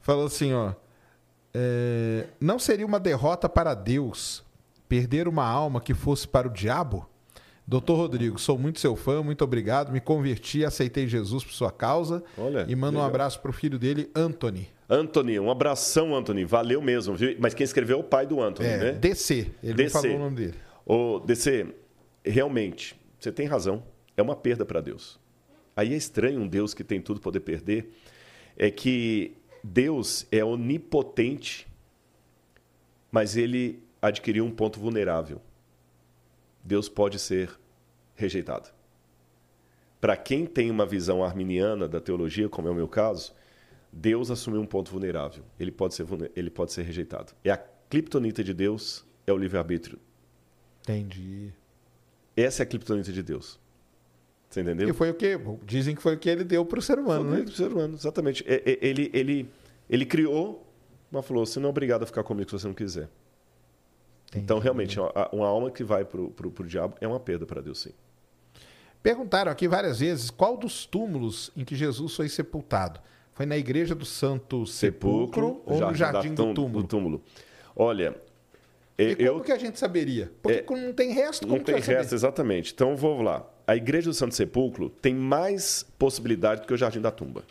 falou 0.00 0.26
assim, 0.26 0.52
ó, 0.54 0.72
é, 1.52 2.26
não 2.40 2.58
seria 2.58 2.86
uma 2.86 3.00
derrota 3.00 3.48
para 3.48 3.74
Deus 3.74 4.44
perder 4.88 5.26
uma 5.28 5.44
alma 5.44 5.80
que 5.80 5.92
fosse 5.94 6.26
para 6.26 6.46
o 6.48 6.50
diabo? 6.52 7.04
Doutor 7.66 7.96
Rodrigo, 7.96 8.38
sou 8.38 8.58
muito 8.58 8.78
seu 8.78 8.94
fã, 8.94 9.22
muito 9.22 9.42
obrigado, 9.42 9.90
me 9.90 10.00
converti, 10.00 10.64
aceitei 10.64 11.08
Jesus 11.08 11.42
por 11.42 11.52
sua 11.52 11.72
causa 11.72 12.22
Olha, 12.36 12.66
e 12.68 12.76
manda 12.76 12.92
um 12.98 13.00
legal. 13.00 13.06
abraço 13.08 13.40
pro 13.40 13.52
filho 13.52 13.78
dele, 13.78 14.10
Anthony. 14.14 14.68
Anthony, 14.88 15.38
um 15.40 15.50
abração, 15.50 16.14
Anthony. 16.14 16.44
Valeu 16.44 16.82
mesmo, 16.82 17.14
viu? 17.14 17.36
Mas 17.38 17.54
quem 17.54 17.64
escreveu 17.64 17.98
é 17.98 18.00
o 18.00 18.04
pai 18.04 18.26
do 18.26 18.40
Anthony, 18.40 18.68
É, 18.68 18.76
né? 18.78 18.92
DC, 18.92 19.50
ele 19.62 19.74
DC. 19.74 19.94
não 19.94 20.02
falou 20.02 20.16
o 20.16 20.20
nome 20.20 20.36
dele. 20.36 20.54
Ô, 20.84 21.20
DC, 21.20 21.66
realmente, 22.24 22.94
você 23.18 23.32
tem 23.32 23.46
razão. 23.46 23.82
É 24.16 24.22
uma 24.22 24.36
perda 24.36 24.64
para 24.64 24.80
Deus. 24.80 25.18
Aí 25.76 25.92
é 25.92 25.96
estranho 25.96 26.40
um 26.40 26.46
Deus 26.46 26.72
que 26.74 26.84
tem 26.84 27.00
tudo 27.00 27.20
poder 27.20 27.40
perder. 27.40 27.90
É 28.56 28.70
que 28.70 29.32
Deus 29.62 30.26
é 30.30 30.44
onipotente, 30.44 31.66
mas 33.10 33.36
ele 33.36 33.82
adquiriu 34.00 34.44
um 34.44 34.50
ponto 34.50 34.78
vulnerável. 34.78 35.40
Deus 36.62 36.88
pode 36.88 37.18
ser 37.18 37.50
rejeitado. 38.14 38.68
Para 40.00 40.16
quem 40.16 40.44
tem 40.46 40.70
uma 40.70 40.84
visão 40.84 41.24
arminiana 41.24 41.88
da 41.88 42.00
teologia, 42.00 42.48
como 42.48 42.68
é 42.68 42.70
o 42.70 42.74
meu 42.74 42.86
caso, 42.86 43.32
Deus 43.96 44.30
assumiu 44.30 44.60
um 44.60 44.66
ponto 44.66 44.90
vulnerável. 44.90 45.44
Ele 45.58 45.70
pode 45.70 45.94
ser, 45.94 46.04
ele 46.34 46.50
pode 46.50 46.72
ser 46.72 46.82
rejeitado. 46.82 47.32
É 47.44 47.50
a 47.50 47.56
criptonita 47.56 48.42
de 48.42 48.52
Deus, 48.52 49.04
é 49.26 49.32
o 49.32 49.36
livre-arbítrio. 49.36 49.98
Entendi. 50.82 51.52
Essa 52.36 52.62
é 52.62 52.64
a 52.64 52.66
criptonita 52.66 53.12
de 53.12 53.22
Deus. 53.22 53.60
Você 54.50 54.60
entendeu? 54.60 54.88
E 54.88 54.92
foi 54.92 55.10
o 55.10 55.14
que? 55.14 55.38
Dizem 55.64 55.94
que 55.94 56.02
foi 56.02 56.14
o 56.14 56.18
que 56.18 56.28
ele 56.28 56.44
deu 56.44 56.64
pro 56.64 56.82
ser 56.82 56.98
humano, 56.98 57.28
Foi 57.28 57.38
né? 57.38 57.44
do 57.44 57.52
ser 57.52 57.72
humano, 57.72 57.94
exatamente. 57.94 58.44
É- 58.46 58.62
é- 58.72 58.78
Ele, 58.80 59.10
ele, 59.14 59.50
ele 59.88 60.04
criou, 60.06 60.66
mas 61.10 61.24
falou: 61.24 61.46
você 61.46 61.58
não 61.60 61.68
é 61.68 61.70
obrigado 61.70 62.02
a 62.02 62.06
ficar 62.06 62.22
comigo 62.24 62.50
se 62.50 62.58
você 62.58 62.66
não 62.66 62.74
quiser. 62.74 63.08
Então, 64.34 64.58
realmente, 64.58 64.98
uma 65.32 65.46
alma 65.46 65.70
que 65.70 65.84
vai 65.84 66.04
pro, 66.04 66.30
pro 66.30 66.66
diabo 66.66 66.96
é 67.00 67.06
uma 67.06 67.20
perda 67.20 67.46
para 67.46 67.60
Deus, 67.60 67.80
sim. 67.80 67.92
Perguntaram 69.00 69.52
aqui 69.52 69.68
várias 69.68 70.00
vezes 70.00 70.30
qual 70.30 70.56
dos 70.56 70.84
túmulos 70.86 71.52
em 71.56 71.64
que 71.64 71.76
Jesus 71.76 72.16
foi 72.16 72.28
sepultado. 72.28 72.98
Foi 73.34 73.44
na 73.46 73.56
igreja 73.56 73.94
do 73.94 74.04
Santo 74.04 74.64
Sepulcro, 74.66 75.60
ou 75.66 75.80
no 75.80 75.94
Jardim 75.94 76.34
do 76.34 76.54
Túmulo? 76.54 76.82
do 76.82 76.88
túmulo. 76.88 77.22
Olha, 77.74 78.16
E 78.96 79.16
eu, 79.18 79.32
como 79.34 79.44
que 79.44 79.50
a 79.52 79.58
gente 79.58 79.76
saberia? 79.78 80.30
Porque 80.40 80.58
É, 80.72 80.76
não 80.76 80.92
tem 80.92 81.10
resto, 81.12 81.44
como 81.46 81.58
Não 81.58 81.64
tem 81.64 81.74
vai 81.74 81.82
saber? 81.82 81.98
resto, 81.98 82.14
exatamente. 82.14 82.72
Então 82.72 82.94
vamos 82.96 83.24
lá. 83.24 83.44
A 83.66 83.74
Igreja 83.74 84.08
do 84.08 84.14
Santo 84.14 84.34
Sepulcro 84.36 84.88
tem 84.88 85.12
mais 85.14 85.84
possibilidade 85.98 86.60
do 86.60 86.66
que 86.68 86.72
o 86.74 86.76
Jardim 86.76 87.00
da 87.00 87.10
Tumba. 87.10 87.42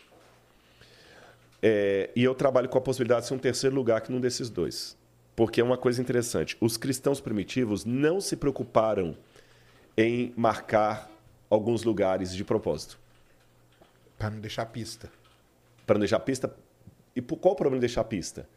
É, 1.62 2.10
e 2.16 2.24
eu 2.24 2.34
trabalho 2.36 2.70
com 2.70 2.78
a 2.78 2.82
possibilidade 2.82 3.22
de 3.24 3.28
ser 3.28 3.34
um 3.34 3.40
terceiro 3.40 3.76
lugar 3.76 4.00
que 4.02 4.12
num 4.12 4.20
desses 4.22 4.50
dois. 4.50 4.96
Porque 5.36 5.60
é 5.60 5.64
uma 5.64 5.78
coisa 5.78 6.02
interessante. 6.02 6.56
Os 6.62 6.78
cristãos 6.78 7.20
primitivos 7.20 7.84
não 7.84 8.22
se 8.22 8.36
preocuparam 8.36 9.18
em 9.98 10.32
marcar 10.38 11.10
alguns 11.50 11.84
lugares 11.84 12.34
de 12.34 12.44
propósito. 12.46 13.00
Para 14.18 14.30
não 14.30 14.40
deixar 14.40 14.66
pista. 14.68 15.10
Para 15.86 15.96
não 15.96 16.00
deixar 16.00 16.20
pista. 16.20 16.54
E 17.16 17.22
por 17.22 17.38
qual 17.38 17.54
o 17.54 17.58
problema 17.58 17.78
de 17.80 17.88
deixar 17.88 18.04
pista? 18.06 18.48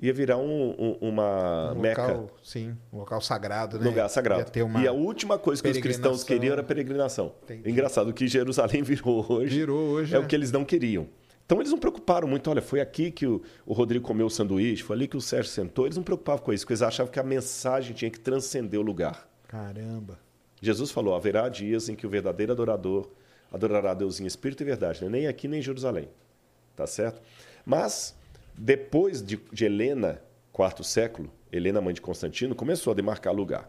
Ia 0.00 0.12
virar 0.12 0.36
um- 0.36 0.74
um- 0.78 1.08
uma 1.08 1.72
Um 1.72 1.80
meca. 1.80 2.02
local, 2.06 2.30
sim, 2.42 2.76
um 2.92 2.98
local 2.98 3.20
sagrado, 3.20 3.78
né? 3.80 3.84
lugar 3.84 4.08
sagrado. 4.08 4.48
E 4.80 4.86
a 4.86 4.92
última 4.92 5.36
coisa 5.38 5.60
que 5.60 5.68
os 5.68 5.78
cristãos 5.78 6.22
queriam 6.22 6.52
era 6.52 6.62
peregrinação. 6.62 7.34
Entendi. 7.42 7.68
Engraçado, 7.68 8.08
o 8.08 8.12
que 8.12 8.28
Jerusalém 8.28 8.82
virou 8.84 9.26
hoje 9.28 9.58
Virou 9.58 9.78
hoje, 9.88 10.14
é 10.14 10.16
é. 10.16 10.20
o 10.20 10.26
que 10.26 10.36
eles 10.36 10.52
não 10.52 10.64
queriam. 10.64 11.08
Então 11.44 11.58
eles 11.60 11.72
não 11.72 11.78
preocuparam 11.78 12.28
muito, 12.28 12.48
olha, 12.50 12.60
foi 12.62 12.80
aqui 12.80 13.10
que 13.10 13.26
o, 13.26 13.42
o 13.66 13.72
Rodrigo 13.72 14.04
comeu 14.06 14.26
o 14.26 14.30
sanduíche, 14.30 14.82
foi 14.84 14.94
ali 14.94 15.08
que 15.08 15.16
o 15.16 15.20
Sérgio 15.20 15.50
sentou. 15.50 15.86
Eles 15.86 15.96
não 15.96 16.04
preocupavam 16.04 16.44
com 16.44 16.52
isso, 16.52 16.64
porque 16.64 16.74
eles 16.74 16.82
achavam 16.82 17.10
que 17.10 17.18
a 17.18 17.22
mensagem 17.24 17.92
tinha 17.94 18.10
que 18.10 18.20
transcender 18.20 18.78
o 18.78 18.82
lugar. 18.82 19.26
Caramba. 19.48 20.18
Jesus 20.60 20.90
falou: 20.92 21.14
haverá 21.14 21.48
dias 21.48 21.88
em 21.88 21.96
que 21.96 22.06
o 22.06 22.10
verdadeiro 22.10 22.52
adorador 22.52 23.08
adorará 23.50 23.92
a 23.92 23.94
Deus 23.94 24.20
em 24.20 24.26
espírito 24.26 24.62
e 24.62 24.66
verdade, 24.66 25.02
né? 25.02 25.08
nem 25.10 25.26
aqui 25.26 25.48
nem 25.48 25.58
em 25.58 25.62
Jerusalém. 25.62 26.08
Tá 26.78 26.86
certo? 26.86 27.20
Mas, 27.66 28.16
depois 28.56 29.20
de, 29.20 29.36
de 29.52 29.64
Helena, 29.64 30.22
quarto 30.52 30.84
século, 30.84 31.28
Helena, 31.50 31.80
mãe 31.80 31.92
de 31.92 32.00
Constantino, 32.00 32.54
começou 32.54 32.92
a 32.92 32.94
demarcar 32.94 33.34
lugar. 33.34 33.68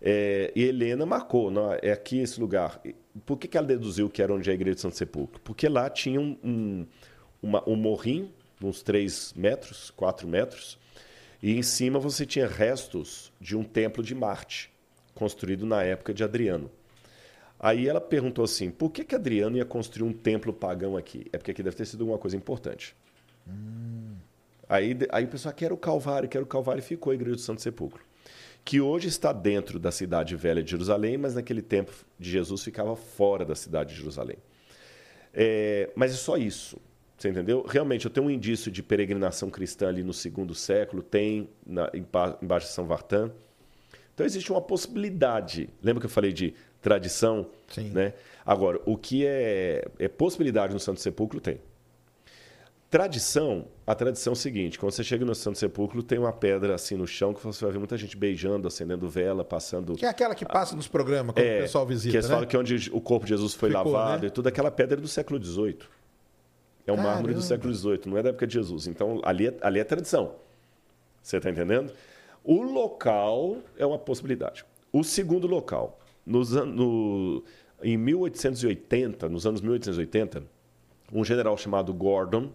É, 0.00 0.50
e 0.56 0.64
Helena 0.64 1.06
marcou, 1.06 1.52
não, 1.52 1.72
é 1.72 1.92
aqui 1.92 2.18
esse 2.18 2.40
lugar. 2.40 2.82
Por 3.24 3.38
que, 3.38 3.46
que 3.46 3.56
ela 3.56 3.68
deduziu 3.68 4.10
que 4.10 4.20
era 4.20 4.34
onde 4.34 4.50
é 4.50 4.52
a 4.52 4.54
igreja 4.56 4.74
de 4.74 4.80
Santo 4.80 4.96
Sepulcro? 4.96 5.40
Porque 5.42 5.68
lá 5.68 5.88
tinha 5.88 6.20
um, 6.20 6.36
um, 6.42 6.86
uma, 7.40 7.62
um 7.64 7.76
morrinho, 7.76 8.28
uns 8.60 8.82
3 8.82 9.34
metros, 9.36 9.92
4 9.92 10.26
metros, 10.26 10.80
e 11.40 11.56
em 11.56 11.62
cima 11.62 12.00
você 12.00 12.26
tinha 12.26 12.48
restos 12.48 13.32
de 13.40 13.56
um 13.56 13.62
templo 13.62 14.02
de 14.02 14.16
Marte, 14.16 14.68
construído 15.14 15.64
na 15.64 15.84
época 15.84 16.12
de 16.12 16.24
Adriano. 16.24 16.68
Aí 17.62 17.88
ela 17.88 18.00
perguntou 18.00 18.44
assim: 18.44 18.72
por 18.72 18.90
que, 18.90 19.04
que 19.04 19.14
Adriano 19.14 19.56
ia 19.56 19.64
construir 19.64 20.02
um 20.02 20.12
templo 20.12 20.52
pagão 20.52 20.96
aqui? 20.96 21.26
É 21.32 21.38
porque 21.38 21.52
aqui 21.52 21.62
deve 21.62 21.76
ter 21.76 21.86
sido 21.86 22.00
alguma 22.00 22.18
coisa 22.18 22.36
importante. 22.36 22.96
Hum. 23.48 24.16
Aí, 24.68 24.98
aí 25.10 25.24
o 25.24 25.28
pessoal 25.28 25.54
quer 25.54 25.72
o 25.72 25.76
Calvário, 25.76 26.28
quer 26.28 26.42
o 26.42 26.46
Calvário, 26.46 26.80
e 26.80 26.82
ficou 26.82 27.12
a 27.12 27.14
Igreja 27.14 27.36
do 27.36 27.40
Santo 27.40 27.62
Sepulcro. 27.62 28.02
Que 28.64 28.80
hoje 28.80 29.06
está 29.06 29.32
dentro 29.32 29.78
da 29.78 29.92
cidade 29.92 30.34
velha 30.34 30.62
de 30.62 30.70
Jerusalém, 30.70 31.16
mas 31.16 31.34
naquele 31.34 31.62
tempo 31.62 31.92
de 32.18 32.30
Jesus 32.30 32.62
ficava 32.62 32.96
fora 32.96 33.44
da 33.44 33.54
cidade 33.54 33.90
de 33.90 33.96
Jerusalém. 34.00 34.38
É, 35.32 35.90
mas 35.94 36.12
é 36.12 36.16
só 36.16 36.36
isso. 36.36 36.78
Você 37.16 37.28
entendeu? 37.28 37.64
Realmente, 37.68 38.06
eu 38.06 38.10
tenho 38.10 38.26
um 38.26 38.30
indício 38.30 38.70
de 38.70 38.82
peregrinação 38.82 39.50
cristã 39.50 39.88
ali 39.88 40.02
no 40.02 40.12
segundo 40.12 40.54
século, 40.54 41.02
tem 41.02 41.48
na, 41.64 41.90
embaixo 42.42 42.66
de 42.66 42.72
São 42.72 42.86
Vartan. 42.86 43.30
Então, 44.14 44.26
existe 44.26 44.50
uma 44.50 44.60
possibilidade. 44.60 45.68
Lembra 45.82 46.00
que 46.00 46.06
eu 46.06 46.10
falei 46.10 46.32
de 46.32 46.54
tradição? 46.82 47.46
Sim. 47.68 47.88
Né? 47.90 48.12
Agora, 48.44 48.78
o 48.84 48.98
que 48.98 49.24
é, 49.24 49.86
é 49.98 50.08
possibilidade 50.08 50.74
no 50.74 50.80
Santo 50.80 51.00
Sepulcro, 51.00 51.40
tem. 51.40 51.58
Tradição, 52.90 53.64
a 53.86 53.94
tradição 53.94 54.32
é 54.32 54.34
o 54.34 54.36
seguinte: 54.36 54.78
quando 54.78 54.92
você 54.92 55.02
chega 55.02 55.24
no 55.24 55.34
Santo 55.34 55.56
Sepulcro, 55.58 56.02
tem 56.02 56.18
uma 56.18 56.32
pedra 56.32 56.74
assim 56.74 56.94
no 56.94 57.06
chão 57.06 57.32
que 57.32 57.42
você 57.42 57.64
vai 57.64 57.72
ver 57.72 57.78
muita 57.78 57.96
gente 57.96 58.14
beijando, 58.18 58.68
acendendo 58.68 59.08
vela, 59.08 59.42
passando. 59.42 59.94
Que 59.94 60.04
é 60.04 60.08
aquela 60.10 60.34
que 60.34 60.44
passa 60.44 60.76
nos 60.76 60.86
programas 60.88 61.34
quando 61.34 61.46
É, 61.46 61.60
o 61.60 61.62
pessoal 61.62 61.86
visita. 61.86 62.10
que 62.10 62.16
eles 62.18 62.28
né? 62.28 62.34
falam 62.34 62.46
que 62.46 62.54
é 62.54 62.58
onde 62.58 62.90
o 62.92 63.00
corpo 63.00 63.24
de 63.24 63.30
Jesus 63.30 63.54
foi 63.54 63.70
Ficou, 63.70 63.92
lavado 63.92 64.22
né? 64.22 64.28
e 64.28 64.30
tudo, 64.30 64.46
aquela 64.48 64.70
pedra 64.70 64.98
é 64.98 65.00
do 65.00 65.08
século 65.08 65.42
XVIII. 65.42 65.78
É 66.86 66.92
um 66.92 66.96
mármore 66.96 67.32
do 67.32 67.40
Caramba. 67.40 67.42
século 67.46 67.72
XVIII, 67.74 68.00
não 68.06 68.18
é 68.18 68.22
da 68.24 68.28
época 68.28 68.46
de 68.46 68.52
Jesus. 68.54 68.86
Então, 68.86 69.22
ali 69.24 69.46
é, 69.46 69.56
ali 69.62 69.78
é 69.80 69.84
tradição. 69.84 70.34
Você 71.22 71.38
está 71.38 71.48
entendendo? 71.48 71.92
O 72.44 72.60
local 72.60 73.56
é 73.78 73.86
uma 73.86 73.98
possibilidade. 73.98 74.66
O 74.92 75.02
segundo 75.02 75.46
local, 75.46 75.98
nos 76.24 76.54
an- 76.56 76.66
no- 76.66 77.42
em 77.82 77.96
1880, 77.96 79.28
nos 79.28 79.46
anos 79.46 79.60
1880, 79.60 80.42
um 81.12 81.24
general 81.24 81.56
chamado 81.58 81.92
Gordon, 81.92 82.50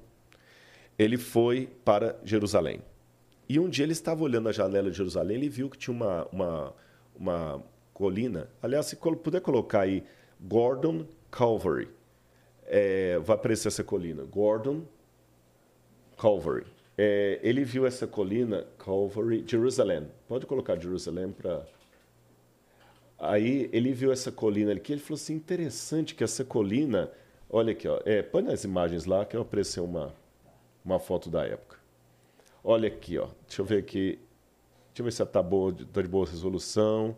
ele 0.98 1.18
foi 1.18 1.70
para 1.86 2.20
Jerusalém. 2.24 2.82
E 3.48 3.60
um 3.60 3.70
dia 3.70 3.84
ele 3.86 3.92
estava 3.94 4.24
olhando 4.24 4.50
a 4.50 4.52
janela 4.52 4.90
de 4.90 4.98
Jerusalém, 4.98 5.38
ele 5.38 5.50
viu 5.50 5.70
que 5.70 5.78
tinha 5.78 5.96
uma, 5.96 6.26
uma, 6.32 6.74
uma 7.16 7.64
colina. 7.94 8.50
Aliás, 8.62 8.88
se 8.88 8.96
puder 8.96 9.42
colocar 9.42 9.82
aí 9.82 10.04
Gordon 10.40 11.06
Calvary, 11.32 11.88
é, 12.66 13.18
vai 13.20 13.36
aparecer 13.36 13.68
essa 13.70 13.84
colina. 13.84 14.24
Gordon 14.24 14.84
Calvary. 16.18 16.66
É, 16.98 17.40
ele 17.44 17.64
viu 17.64 17.86
essa 17.86 18.08
colina, 18.08 18.66
Calvary, 18.78 19.44
Jerusalém. 19.48 20.08
Pode 20.28 20.46
colocar 20.46 20.80
Jerusalém 20.80 21.32
para. 21.32 21.66
Aí 23.20 23.70
ele 23.74 23.92
viu 23.94 24.12
essa 24.12 24.32
colina 24.32 24.74
aqui, 24.74 24.92
ele 24.94 25.02
falou 25.02 25.16
assim: 25.16 25.34
interessante 25.34 26.14
que 26.16 26.24
essa 26.24 26.44
colina. 26.46 27.12
Olha 27.50 27.72
aqui, 27.72 27.88
ó, 27.88 28.00
é, 28.06 28.22
põe 28.22 28.42
nas 28.44 28.64
imagens 28.66 29.06
lá 29.06 29.26
que 29.26 29.36
apareceu 29.38 29.86
uma, 29.86 30.14
uma 30.84 31.00
foto 31.00 31.30
da 31.30 31.46
época. 31.46 31.78
Olha 32.64 32.88
aqui, 32.90 33.18
ó. 33.18 33.28
Deixa 33.48 33.62
eu 33.62 33.66
ver 33.66 33.80
aqui. 33.80 34.20
Deixa 34.90 35.00
eu 35.02 35.06
ver 35.06 35.12
se 35.12 35.24
está 35.24 35.42
boa, 35.42 35.72
de- 35.72 35.86
tá 35.86 36.02
de 36.02 36.08
boa 36.10 36.26
resolução. 36.26 37.16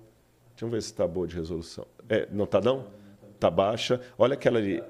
Deixa 0.52 0.66
eu 0.66 0.70
ver 0.70 0.82
se 0.84 0.92
está 0.92 1.08
boa 1.08 1.26
de 1.28 1.36
resolução. 1.36 1.86
É, 2.08 2.28
não 2.32 2.44
está 2.46 2.62
não? 2.62 2.86
Está 3.34 3.50
baixa. 3.50 4.00
Olha 4.18 4.36
aquela 4.36 4.60
ali. 4.60 4.84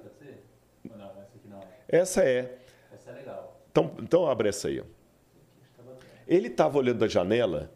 Essa 1.87 2.23
é. 2.23 2.57
Essa 2.93 3.11
é 3.11 3.13
legal. 3.13 3.59
Então, 3.71 3.91
então 3.99 4.27
abre 4.27 4.49
essa 4.49 4.67
aí. 4.67 4.79
Ó. 4.81 4.83
Ele 6.27 6.47
estava 6.47 6.77
olhando 6.77 6.99
da 6.99 7.07
janela 7.07 7.71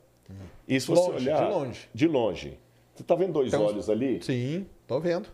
e 0.67 0.79
se 0.79 0.87
você 0.87 1.09
Longe, 1.11 1.25
olhar 1.29 1.45
de 1.47 1.51
longe. 1.53 1.89
de 1.93 2.07
longe, 2.07 2.59
você 2.93 3.01
está 3.01 3.15
vendo 3.15 3.33
dois 3.33 3.47
Então, 3.47 3.65
olhos 3.65 3.89
ali? 3.89 4.21
Sim, 4.23 4.67
tô 4.87 4.99
vendo. 4.99 5.27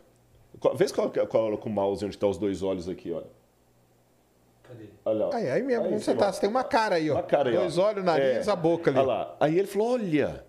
Vê 0.75 0.87
se 0.87 0.93
coloca, 0.93 1.25
coloca 1.27 1.67
o 1.67 1.69
mouse 1.71 2.03
onde 2.05 2.15
estão 2.15 2.29
os 2.29 2.37
dois 2.37 2.63
olhos 2.63 2.87
aqui, 2.89 3.11
olha. 3.11 3.27
Cadê? 4.63 4.85
Olha 5.05 5.25
lá. 5.27 5.35
Aí, 5.35 5.49
aí 5.49 5.63
mesmo, 5.63 5.85
Aí, 5.85 5.93
onde 5.93 6.03
você 6.03 6.15
tá? 6.15 6.29
ó. 6.29 6.31
Você 6.31 6.41
tem 6.41 6.49
uma 6.49 6.63
cara 6.63 6.95
aí, 6.95 7.09
ó. 7.09 7.15
Uma 7.15 7.23
cara 7.23 7.49
aí, 7.49 7.55
ó. 7.57 7.61
Dois 7.61 7.77
olhos, 7.77 8.03
nariz, 8.03 8.47
É. 8.47 8.51
a 8.51 8.55
boca 8.55 8.89
ali. 8.91 8.99
Olha 8.99 9.07
lá. 9.07 9.35
Aí 9.39 9.57
ele 9.57 9.67
falou: 9.67 9.93
olha, 9.93 10.45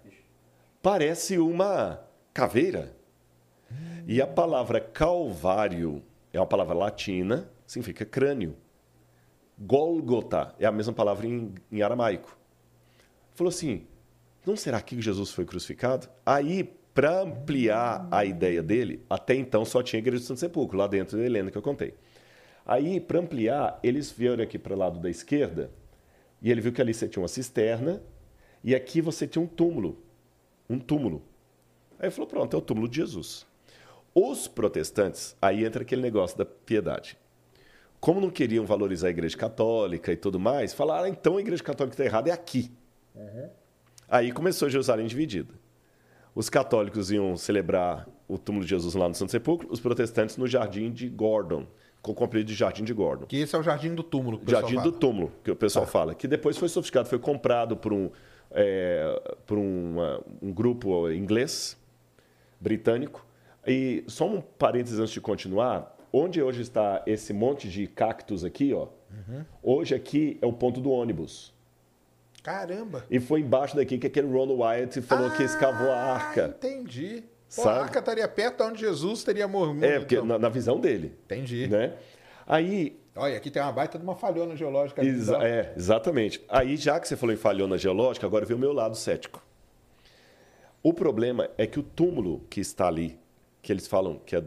parece 0.82 1.38
uma 1.38 2.00
caveira. 2.32 2.96
E 4.06 4.20
a 4.20 4.26
palavra 4.26 4.80
calvário 4.80 6.02
é 6.32 6.40
uma 6.40 6.46
palavra 6.46 6.74
latina, 6.74 7.48
significa 7.66 8.04
crânio. 8.04 8.56
Gólgota 9.58 10.54
é 10.58 10.64
a 10.66 10.72
mesma 10.72 10.92
palavra 10.92 11.26
em, 11.26 11.54
em 11.70 11.82
aramaico. 11.82 12.36
Falou 13.34 13.50
assim: 13.50 13.86
não 14.44 14.56
será 14.56 14.80
que 14.80 15.00
Jesus 15.00 15.30
foi 15.30 15.44
crucificado? 15.44 16.08
Aí, 16.24 16.72
para 16.94 17.20
ampliar 17.20 18.08
a 18.10 18.24
ideia 18.24 18.62
dele, 18.62 19.04
até 19.08 19.34
então 19.34 19.64
só 19.64 19.82
tinha 19.82 19.98
a 19.98 20.02
igreja 20.02 20.20
de 20.20 20.26
Santo 20.26 20.40
Sepulcro, 20.40 20.76
lá 20.76 20.86
dentro 20.86 21.16
da 21.16 21.24
Helena 21.24 21.50
que 21.50 21.58
eu 21.58 21.62
contei. 21.62 21.94
Aí, 22.66 23.00
para 23.00 23.18
ampliar, 23.18 23.78
eles 23.82 24.10
vieram 24.10 24.42
aqui 24.42 24.58
para 24.58 24.74
o 24.74 24.78
lado 24.78 24.98
da 24.98 25.08
esquerda 25.08 25.70
e 26.42 26.50
ele 26.50 26.60
viu 26.60 26.72
que 26.72 26.80
ali 26.80 26.94
você 26.94 27.08
tinha 27.08 27.22
uma 27.22 27.28
cisterna 27.28 28.02
e 28.62 28.74
aqui 28.74 29.00
você 29.00 29.26
tinha 29.26 29.42
um 29.42 29.46
túmulo. 29.46 30.02
Um 30.68 30.78
túmulo. 30.78 31.22
Aí 31.98 32.06
ele 32.06 32.10
falou: 32.10 32.28
pronto, 32.28 32.54
é 32.54 32.58
o 32.58 32.62
túmulo 32.62 32.88
de 32.88 32.96
Jesus. 32.96 33.46
Os 34.14 34.48
protestantes, 34.48 35.36
aí 35.40 35.64
entra 35.64 35.82
aquele 35.82 36.02
negócio 36.02 36.36
da 36.36 36.44
piedade. 36.44 37.16
Como 38.00 38.20
não 38.20 38.30
queriam 38.30 38.64
valorizar 38.64 39.08
a 39.08 39.10
igreja 39.10 39.36
católica 39.36 40.12
e 40.12 40.16
tudo 40.16 40.38
mais, 40.38 40.72
falaram: 40.72 41.04
ah, 41.04 41.08
então 41.08 41.36
a 41.36 41.40
igreja 41.40 41.62
católica 41.62 41.94
está 41.94 42.04
errada, 42.04 42.30
é 42.30 42.32
aqui. 42.32 42.70
Aí 44.08 44.32
começou 44.32 44.68
Jerusalém 44.68 45.06
dividida. 45.06 45.59
Os 46.34 46.48
católicos 46.48 47.10
iam 47.10 47.36
celebrar 47.36 48.08
o 48.28 48.38
túmulo 48.38 48.64
de 48.64 48.70
Jesus 48.70 48.94
lá 48.94 49.08
no 49.08 49.14
Santo 49.14 49.32
Sepulcro, 49.32 49.68
os 49.70 49.80
protestantes 49.80 50.36
no 50.36 50.46
Jardim 50.46 50.90
de 50.90 51.08
Gordon, 51.08 51.66
com 52.00 52.12
o 52.12 52.14
comprido 52.14 52.46
de 52.46 52.54
Jardim 52.54 52.84
de 52.84 52.92
Gordon. 52.94 53.26
Que 53.26 53.38
esse 53.38 53.54
é 53.54 53.58
o 53.58 53.62
jardim 53.62 53.94
do 53.94 54.02
túmulo. 54.02 54.38
Que 54.38 54.44
o 54.44 54.46
pessoal 54.46 54.62
Jardim 54.62 54.76
fala. 54.76 54.90
do 54.90 54.98
túmulo, 54.98 55.32
que 55.44 55.50
o 55.50 55.56
pessoal 55.56 55.86
fala, 55.86 56.14
que 56.14 56.28
depois 56.28 56.56
foi 56.56 56.68
sofisticado, 56.68 57.08
foi 57.08 57.18
comprado 57.18 57.76
por 57.76 57.92
um, 57.92 58.10
é, 58.52 59.34
por 59.46 59.58
uma- 59.58 60.22
um 60.40 60.52
grupo 60.52 61.10
inglês, 61.10 61.76
britânico. 62.60 63.26
E 63.66 64.04
só 64.06 64.26
um 64.26 64.40
parênteses 64.40 64.98
antes 64.98 65.12
de 65.12 65.20
continuar, 65.20 65.96
onde 66.12 66.40
hoje 66.42 66.62
está 66.62 67.02
esse 67.06 67.32
monte 67.32 67.68
de 67.68 67.86
cactos 67.86 68.44
aqui, 68.44 68.72
ó, 68.72 68.86
hoje 69.62 69.94
aqui 69.94 70.38
é 70.40 70.46
o 70.46 70.52
ponto 70.52 70.80
do 70.80 70.90
ônibus. 70.90 71.52
Caramba. 72.42 73.04
E 73.10 73.20
foi 73.20 73.40
embaixo 73.40 73.76
daqui 73.76 73.98
que 73.98 74.06
aquele 74.06 74.28
Ron 74.28 74.56
Wyatt 74.56 75.00
falou 75.02 75.30
que 75.30 75.42
escavou 75.42 75.90
a 75.90 75.94
Ah, 75.94 76.12
arca. 76.14 76.54
Entendi. 76.56 77.24
Pô, 77.54 77.68
a 77.68 77.82
arca 77.82 77.98
estaria 77.98 78.26
perto 78.28 78.58
de 78.58 78.62
onde 78.70 78.80
Jesus 78.80 79.24
teria 79.24 79.46
morrido. 79.48 79.84
É, 79.84 79.98
porque 79.98 80.14
então. 80.14 80.26
na, 80.26 80.38
na 80.38 80.48
visão 80.48 80.78
dele. 80.80 81.14
Entendi. 81.24 81.66
Né? 81.66 81.94
Aí, 82.46 82.98
Olha, 83.16 83.36
aqui 83.36 83.50
tem 83.50 83.60
uma 83.60 83.72
baita 83.72 83.98
de 83.98 84.04
uma 84.04 84.14
falhona 84.14 84.56
geológica. 84.56 85.04
Exa- 85.04 85.34
então. 85.36 85.46
é, 85.46 85.72
exatamente. 85.76 86.40
Aí, 86.48 86.76
já 86.76 86.98
que 87.00 87.08
você 87.08 87.16
falou 87.16 87.34
em 87.34 87.38
falhona 87.38 87.76
geológica, 87.76 88.24
agora 88.26 88.46
vem 88.46 88.56
o 88.56 88.60
meu 88.60 88.72
lado 88.72 88.96
cético. 88.96 89.44
O 90.82 90.94
problema 90.94 91.50
é 91.58 91.66
que 91.66 91.78
o 91.78 91.82
túmulo 91.82 92.40
que 92.48 92.60
está 92.60 92.86
ali, 92.86 93.18
que 93.60 93.72
eles 93.72 93.86
falam 93.86 94.18
que 94.24 94.36
é 94.36 94.42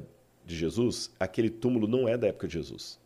de 0.45 0.55
Jesus, 0.55 1.11
aquele 1.19 1.49
túmulo 1.49 1.87
não 1.87 2.07
é 2.07 2.17
da 2.17 2.27
época 2.27 2.47
de 2.47 2.53
Jesus. 2.53 2.99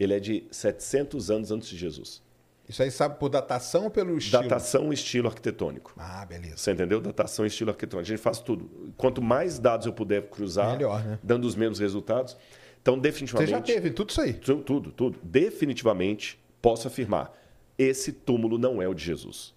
Ele 0.00 0.14
é 0.14 0.18
de 0.20 0.46
700 0.50 1.30
anos 1.30 1.50
antes 1.52 1.68
de 1.68 1.76
Jesus. 1.76 2.22
Isso 2.68 2.82
aí 2.82 2.90
sabe 2.90 3.18
por 3.18 3.28
datação 3.30 3.84
ou 3.84 3.90
pelo 3.90 4.18
estilo? 4.18 4.42
Datação 4.42 4.90
e 4.90 4.94
estilo 4.94 5.26
arquitetônico. 5.28 5.94
Ah, 5.96 6.26
beleza. 6.26 6.58
Você 6.58 6.72
entendeu? 6.72 7.00
Datação 7.00 7.44
e 7.44 7.48
estilo 7.48 7.70
arquitetônico. 7.70 8.06
A 8.06 8.08
gente 8.14 8.20
faz 8.22 8.40
tudo. 8.40 8.92
Quanto 8.96 9.22
mais 9.22 9.58
dados 9.58 9.86
eu 9.86 9.92
puder 9.92 10.28
cruzar, 10.28 10.72
Melhor, 10.72 11.02
né? 11.02 11.18
dando 11.22 11.46
os 11.46 11.54
mesmos 11.54 11.78
resultados. 11.78 12.36
Então, 12.82 12.96
Você 12.96 13.00
definitivamente. 13.00 13.50
já 13.50 13.60
teve 13.60 13.90
tudo 13.90 14.10
isso 14.10 14.20
aí. 14.20 14.34
Tu- 14.34 14.58
Tudo, 14.62 14.92
tudo. 14.92 15.18
Definitivamente 15.22 16.38
posso 16.60 16.86
afirmar: 16.88 17.32
esse 17.78 18.12
túmulo 18.12 18.58
não 18.58 18.82
é 18.82 18.86
o 18.88 18.92
de 18.94 19.02
Jesus. 19.02 19.54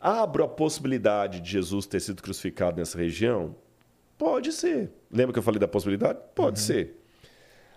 Abro 0.00 0.42
a 0.44 0.48
possibilidade 0.48 1.40
de 1.40 1.50
Jesus 1.50 1.86
ter 1.86 2.00
sido 2.00 2.22
crucificado 2.22 2.76
nessa 2.78 2.98
região? 2.98 3.54
Pode 4.18 4.52
ser. 4.52 4.90
Lembra 5.10 5.32
que 5.32 5.38
eu 5.38 5.42
falei 5.42 5.58
da 5.60 5.68
possibilidade? 5.68 6.18
Pode 6.34 6.60
ser. 6.60 7.01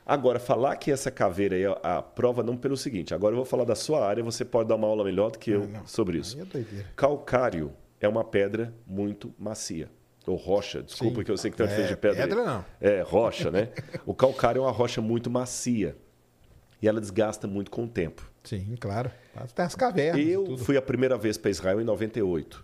Agora, 0.06 0.40
falar 0.40 0.76
que 0.76 0.92
essa 0.92 1.10
caveira 1.10 1.56
aí 1.56 1.64
é 1.64 1.80
a 1.82 2.02
prova 2.02 2.44
não 2.44 2.56
pelo 2.56 2.78
seguinte. 2.78 3.14
Agora 3.14 3.34
eu 3.34 3.38
vou 3.38 3.46
falar 3.46 3.64
da 3.64 3.74
sua 3.76 4.06
área, 4.08 4.24
você 4.24 4.46
pode 4.46 4.70
dar 4.70 4.76
uma 4.76 4.88
aula 4.88 5.04
melhor 5.04 5.32
do 5.32 5.40
que 5.40 5.50
eu 5.52 5.68
não. 5.68 5.86
sobre 5.88 6.20
isso. 6.20 6.38
Aí 6.54 6.66
é. 6.80 6.86
Calcário 6.96 7.74
é 8.00 8.08
uma 8.08 8.24
pedra 8.24 8.74
muito 8.86 9.34
macia. 9.40 9.90
Ou 10.28 10.36
rocha, 10.36 10.82
desculpa 10.84 11.20
Sim. 11.20 11.24
que 11.24 11.32
eu 11.32 11.38
sei 11.38 11.52
que 11.52 11.58
tem 11.58 11.66
uma 11.66 11.72
É, 11.72 11.88
de 11.88 11.96
pedra. 11.98 12.24
aí. 12.24 12.30
pedra 12.30 12.44
não. 12.46 12.66
É, 12.80 13.02
rocha, 13.02 13.50
né? 13.52 13.70
o 14.06 14.14
calcário 14.14 14.60
é 14.60 14.62
uma 14.64 14.72
rocha 14.72 15.02
muito 15.02 15.30
macia. 15.30 15.96
E 16.82 16.88
ela 16.88 17.00
desgasta 17.02 17.48
muito 17.48 17.72
com 17.72 17.86
o 17.86 17.88
tempo. 17.88 18.30
Sim, 18.44 18.76
claro. 18.80 19.10
Tem 19.56 19.66
as 19.66 19.74
cavernas 19.76 20.24
Eu 20.24 20.56
fui 20.58 20.78
a 20.78 20.82
primeira 20.82 21.18
vez 21.18 21.36
para 21.38 21.50
Israel 21.50 21.82
em 21.82 21.84
98. 21.84 22.64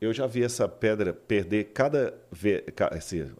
eu 0.00 0.12
já 0.12 0.26
vi 0.26 0.42
essa 0.42 0.66
pedra 0.66 1.12
perder 1.12 1.64
cada 1.74 2.14
vez. 2.30 2.62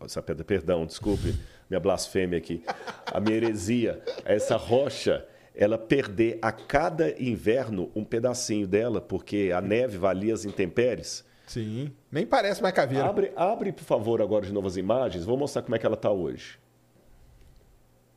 Essa 0.03 0.23
pedra, 0.23 0.45
perdão, 0.45 0.85
desculpe, 0.87 1.35
minha 1.73 1.81
blasfêmia 1.81 2.39
aqui. 2.39 2.63
A 3.07 3.19
minha 3.19 3.37
heresia, 3.37 4.03
essa 4.25 4.57
rocha, 4.57 5.27
ela 5.55 5.79
perder 5.79 6.39
a 6.43 6.53
cada 6.53 7.11
inverno 7.23 7.91
um 7.97 8.05
pedacinho 8.05 8.67
dela, 8.67 9.01
porque 9.01 9.51
a 9.55 9.61
neve 9.61 9.97
valia 9.97 10.35
as 10.35 10.45
intempéries. 10.45 11.25
Sim. 11.47 11.93
Nem 12.11 12.27
parece 12.27 12.63
mais 12.63 12.75
caveira. 12.75 13.07
Abre, 13.07 13.33
abre, 13.35 13.73
por 13.73 13.85
favor, 13.85 14.21
agora 14.23 14.45
de 14.47 14.53
novo 14.53 14.67
as 14.67 14.77
imagens. 14.77 15.25
Vou 15.25 15.37
mostrar 15.37 15.63
como 15.63 15.75
é 15.75 15.79
que 15.79 15.87
ela 15.87 15.95
está 15.95 16.11
hoje. 16.11 16.59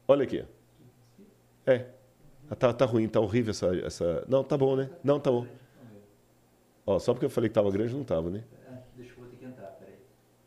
Olha 0.08 0.24
aqui. 0.24 0.46
É. 1.66 1.86
Tá, 2.60 2.72
tá 2.72 2.86
ruim, 2.86 3.08
tá 3.08 3.20
horrível 3.20 3.52
essa, 3.52 3.76
essa. 3.78 4.24
Não, 4.28 4.44
tá 4.44 4.56
bom, 4.56 4.76
né? 4.76 4.90
Não, 5.04 5.20
tá 5.20 5.32
bom. 5.32 5.48
Ó, 6.86 7.00
só 7.00 7.14
porque 7.14 7.26
eu 7.26 7.30
falei 7.30 7.50
que 7.50 7.56
tava 7.56 7.72
grande, 7.72 7.96
não 7.96 8.04
tava, 8.04 8.30
né? 8.30 8.44
Ah, 8.70 8.78
Deixa 8.96 9.14
eu 9.14 9.18
vou 9.18 9.26
ter 9.26 9.38
que 9.38 9.46
entrar, 9.46 9.68
peraí. 9.80 9.96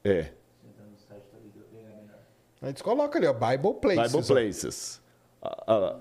É. 0.04 0.22
Se 0.22 0.68
entrar 0.68 0.84
no 0.86 0.96
site, 0.96 1.24
talvez 1.32 1.56
eu 1.56 1.62
pegar 1.62 1.96
melhor. 1.96 2.20
A 2.60 2.66
gente 2.66 2.82
coloca 2.82 3.18
ali, 3.18 3.26
ó, 3.26 3.32
Bible 3.32 3.74
Places. 3.80 4.12
Bible 4.12 4.26
Places. 4.26 5.02
Ah, 5.42 5.64
ah, 5.66 5.96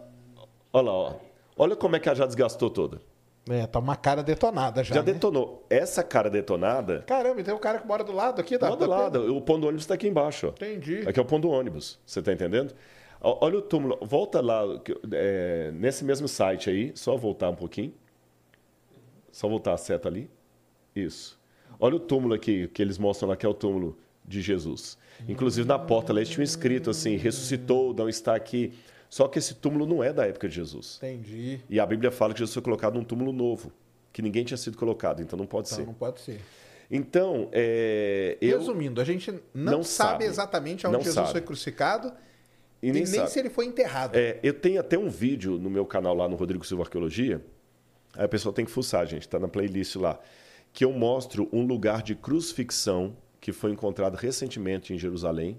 Olha 0.73 0.85
lá, 0.85 0.93
ó. 0.93 1.15
Olha 1.57 1.75
como 1.75 1.95
é 1.95 1.99
que 1.99 2.07
ela 2.07 2.15
já 2.15 2.25
desgastou 2.25 2.69
toda. 2.69 3.01
É, 3.49 3.65
tá 3.65 3.79
uma 3.79 3.95
cara 3.95 4.21
detonada 4.21 4.83
já. 4.83 4.95
Já 4.95 5.01
né? 5.01 5.13
detonou. 5.13 5.65
Essa 5.69 6.03
cara 6.03 6.29
detonada. 6.29 7.03
Caramba, 7.07 7.41
tem 7.41 7.53
um 7.53 7.59
cara 7.59 7.79
que 7.79 7.87
mora 7.87 8.03
do 8.03 8.11
lado 8.11 8.41
aqui 8.41 8.57
da. 8.57 8.69
Lá 8.69 8.75
do 8.75 8.87
lado. 8.87 9.35
O 9.35 9.41
ponto 9.41 9.61
do 9.61 9.67
ônibus 9.67 9.83
está 9.83 9.93
aqui 9.93 10.07
embaixo. 10.07 10.47
Ó. 10.47 10.49
Entendi. 10.49 11.07
Aqui 11.07 11.19
é 11.19 11.21
o 11.21 11.25
ponto 11.25 11.43
do 11.43 11.49
ônibus. 11.49 11.99
Você 12.05 12.19
está 12.19 12.33
entendendo? 12.33 12.73
Olha 13.21 13.57
o 13.57 13.61
túmulo. 13.61 13.97
Volta 14.01 14.41
lá. 14.41 14.63
é, 15.13 15.71
nesse 15.73 16.03
mesmo 16.03 16.27
site 16.27 16.69
aí. 16.69 16.91
Só 16.95 17.15
voltar 17.15 17.49
um 17.49 17.55
pouquinho. 17.55 17.93
Só 19.31 19.47
voltar 19.47 19.73
a 19.73 19.77
seta 19.77 20.09
ali. 20.09 20.29
Isso. 20.95 21.39
Olha 21.79 21.95
o 21.95 21.99
túmulo 21.99 22.33
aqui 22.33 22.67
que 22.67 22.81
eles 22.81 22.97
mostram 22.97 23.29
lá, 23.29 23.37
que 23.37 23.45
é 23.45 23.49
o 23.49 23.53
túmulo 23.53 23.97
de 24.25 24.41
Jesus. 24.41 24.97
Inclusive 25.27 25.67
na 25.67 25.79
porta 25.79 26.11
lá 26.13 26.19
eles 26.19 26.29
tinham 26.29 26.43
escrito 26.43 26.89
assim: 26.89 27.15
ressuscitou, 27.15 27.93
não 27.93 28.09
está 28.09 28.35
aqui. 28.35 28.73
Só 29.09 29.27
que 29.27 29.39
esse 29.39 29.55
túmulo 29.55 29.85
não 29.85 30.03
é 30.03 30.11
da 30.11 30.25
época 30.27 30.49
de 30.49 30.55
Jesus. 30.55 30.97
Entendi. 31.01 31.61
E 31.69 31.79
a 31.79 31.85
Bíblia 31.85 32.11
fala 32.11 32.33
que 32.33 32.39
Jesus 32.39 32.53
foi 32.53 32.61
colocado 32.61 32.95
num 32.95 33.03
túmulo 33.05 33.31
novo, 33.31 33.71
que 34.11 34.21
ninguém 34.21 34.43
tinha 34.43 34.57
sido 34.57 34.77
colocado, 34.77 35.21
então 35.21 35.39
não 35.39 35.45
pode 35.45 35.67
Então 35.67 35.77
ser. 35.77 35.85
não 35.85 35.93
pode 35.93 36.19
ser. 36.19 36.41
Então, 36.91 37.49
é, 37.51 38.37
eu. 38.41 38.59
Resumindo, 38.59 38.99
a 39.01 39.03
gente 39.03 39.31
não, 39.53 39.71
Não 39.77 39.83
sabe, 39.83 40.11
sabe. 40.11 40.25
exatamente 40.25 40.85
onde 40.87 40.97
Jesus 40.97 41.13
sabe. 41.15 41.31
foi 41.31 41.41
crucificado 41.41 42.13
E 42.81 42.87
e 42.89 42.91
nem 42.91 43.05
se 43.05 43.39
ele 43.39 43.49
foi 43.49 43.65
enterrado. 43.65 44.15
É, 44.15 44.39
eu 44.43 44.53
tenho 44.53 44.79
até 44.79 44.97
um 44.97 45.09
vídeo 45.09 45.57
no 45.57 45.69
meu 45.69 45.85
canal 45.85 46.13
lá 46.15 46.27
no 46.29 46.35
Rodrigo 46.35 46.65
Silva 46.65 46.83
Arqueologia. 46.83 47.41
Aí 48.13 48.23
a 48.25 48.27
pessoa 48.27 48.53
tem 48.53 48.63
que 48.65 48.71
fuçar, 48.71 49.05
gente, 49.05 49.23
está 49.23 49.37
na 49.39 49.47
playlist 49.47 49.95
lá. 49.95 50.19
Que 50.71 50.85
eu 50.85 50.91
mostro 50.93 51.49
um 51.51 51.65
lugar 51.65 52.01
de 52.01 52.15
crucifixão 52.15 53.15
que 53.47 53.53
foi 53.53 53.71
encontrado 53.71 54.15
recentemente 54.15 54.93
em 54.93 54.97
Jerusalém. 54.97 55.57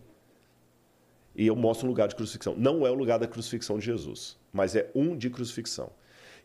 E 1.34 1.47
eu 1.47 1.57
mostro 1.57 1.86
um 1.86 1.89
lugar 1.89 2.07
de 2.07 2.15
crucifixão. 2.15 2.55
Não 2.55 2.86
é 2.86 2.91
o 2.91 2.94
lugar 2.94 3.18
da 3.18 3.26
crucifixão 3.26 3.78
de 3.78 3.86
Jesus, 3.86 4.36
mas 4.52 4.76
é 4.76 4.91
um 4.94 5.17
de 5.17 5.31
crucifixão. 5.31 5.89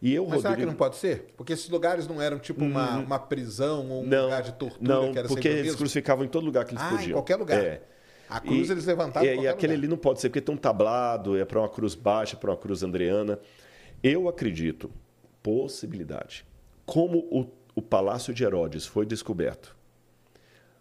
E 0.01 0.13
eu, 0.15 0.23
Mas 0.25 0.37
será 0.39 0.53
que 0.55 0.61
Rodrigo. 0.61 0.71
não 0.71 0.77
pode 0.77 0.95
ser? 0.95 1.33
Porque 1.35 1.51
esses 1.51 1.67
lugares 1.67 2.07
não 2.07 2.21
eram 2.21 2.39
tipo 2.39 2.63
uma, 2.63 2.97
uma 2.97 3.19
prisão 3.19 3.89
ou 3.89 4.03
um 4.03 4.07
Não, 4.07 4.23
lugar 4.23 4.41
de 4.41 4.53
tortura 4.53 4.81
não 4.95 5.11
que 5.11 5.19
era 5.19 5.27
porque 5.27 5.47
eles 5.49 5.75
crucificavam 5.75 6.23
em 6.23 6.29
todo 6.29 6.45
lugar 6.45 6.63
que 6.63 6.71
eles 6.75 6.81
Ah, 6.83 6.89
podiam. 6.91 7.09
em 7.09 7.11
qualquer 7.11 7.35
lugar. 7.35 7.61
É. 7.61 7.81
A 8.29 8.39
cruz 8.39 8.69
eles 8.69 8.85
levantavam 8.85 9.27
é, 9.27 9.35
E 9.35 9.45
aquele 9.45 9.73
lugar. 9.73 9.77
ali 9.83 9.87
não 9.89 9.97
pode 9.97 10.21
ser, 10.21 10.29
porque 10.29 10.39
tem 10.39 10.55
um 10.55 10.57
tablado, 10.57 11.37
é 11.37 11.43
para 11.43 11.59
uma 11.59 11.67
cruz 11.67 11.93
baixa, 11.93 12.37
para 12.37 12.51
uma 12.51 12.57
cruz 12.57 12.83
andreana. 12.83 13.37
Eu 14.01 14.29
acredito, 14.29 14.89
possibilidade. 15.41 16.45
Como 16.85 17.17
o, 17.29 17.47
o 17.75 17.81
Palácio 17.81 18.33
de 18.33 18.45
Herodes 18.45 18.85
foi 18.85 19.05
descoberto 19.05 19.75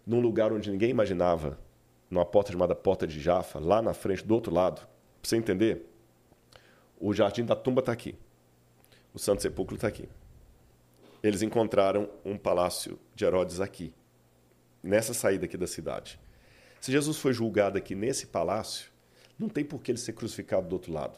num 0.05 0.19
lugar 0.19 0.51
onde 0.51 0.69
ninguém 0.69 0.89
imaginava, 0.89 1.57
numa 2.09 2.25
porta 2.25 2.51
chamada 2.51 2.75
Porta 2.75 3.07
de 3.07 3.19
Jafa, 3.19 3.59
lá 3.59 3.81
na 3.81 3.93
frente, 3.93 4.25
do 4.25 4.33
outro 4.33 4.53
lado, 4.53 4.81
para 5.21 5.29
você 5.29 5.35
entender, 5.35 5.85
o 6.99 7.13
Jardim 7.13 7.45
da 7.45 7.55
Tumba 7.55 7.79
está 7.79 7.91
aqui. 7.91 8.15
O 9.13 9.19
Santo 9.19 9.41
Sepulcro 9.41 9.75
está 9.75 9.87
aqui. 9.87 10.07
Eles 11.21 11.41
encontraram 11.41 12.09
um 12.25 12.37
palácio 12.37 12.99
de 13.15 13.23
Herodes 13.23 13.61
aqui, 13.61 13.93
nessa 14.81 15.13
saída 15.13 15.45
aqui 15.45 15.55
da 15.55 15.67
cidade. 15.67 16.19
Se 16.81 16.91
Jesus 16.91 17.17
foi 17.17 17.31
julgado 17.31 17.77
aqui 17.77 17.95
nesse 17.95 18.27
palácio, 18.27 18.91
não 19.39 19.47
tem 19.47 19.63
por 19.63 19.81
que 19.81 19.91
ele 19.91 19.97
ser 19.97 20.13
crucificado 20.13 20.67
do 20.67 20.73
outro 20.73 20.91
lado. 20.91 21.17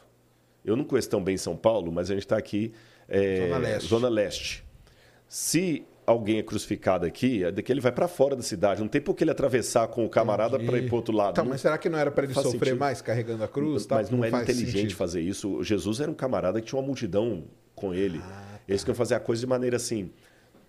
Eu 0.64 0.76
não 0.76 0.84
conheço 0.84 1.10
tão 1.10 1.24
bem 1.24 1.38
São 1.38 1.56
Paulo, 1.56 1.92
mas 1.92 2.10
a 2.10 2.14
gente 2.14 2.24
está 2.24 2.38
aqui. 2.38 2.74
é, 3.08 3.48
Zona 3.48 3.58
Leste. 3.58 3.88
Zona 3.88 4.10
Leste. 4.10 4.64
Se 5.28 5.86
alguém 6.08 6.38
é 6.38 6.44
crucificado 6.44 7.06
aqui, 7.06 7.44
é 7.44 7.52
daqui 7.52 7.72
ele 7.72 7.82
vai 7.82 7.92
para 7.92 8.08
fora 8.08 8.36
da 8.36 8.42
cidade. 8.44 8.82
Não 8.82 8.88
tem 8.88 9.02
por 9.02 9.14
que 9.16 9.24
ele 9.24 9.32
atravessar 9.32 9.88
com 9.88 10.06
o 10.06 10.10
camarada 10.10 10.60
para 10.60 10.78
ir 10.78 10.88
para 10.88 10.96
outro 10.96 11.16
lado. 11.16 11.32
Então, 11.32 11.44
Não- 11.46 11.52
mas 11.52 11.62
será 11.62 11.78
que 11.78 11.90
não 11.90 11.98
era 11.98 12.12
para 12.12 12.26
ele 12.26 12.34
sofrer 12.34 12.52
sentido. 12.60 12.78
mais 12.78 13.02
carregando 13.02 13.44
a 13.44 13.48
cruz? 13.48 13.86
tal? 13.86 13.98
mas 13.98 14.10
não, 14.10 14.20
era 14.24 14.32
faz 14.32 14.44
inteligente 14.50 14.82
sentido. 14.82 14.96
fazer 14.98 15.22
isso. 15.22 15.64
Jesus 15.64 16.00
era 16.00 16.10
um 16.10 16.14
camarada 16.14 16.60
que 16.62 16.68
tinha 16.68 16.80
uma 16.80 16.86
multidão 16.86 17.46
com 17.76 17.94
ele. 17.94 18.20
Ah, 18.24 18.60
Eles 18.68 18.84
queriam 18.84 18.96
fazer 18.96 19.16
a 19.16 19.20
coisa 19.20 19.40
de 19.42 19.48
maneira 19.48 19.76
assim. 19.78 20.12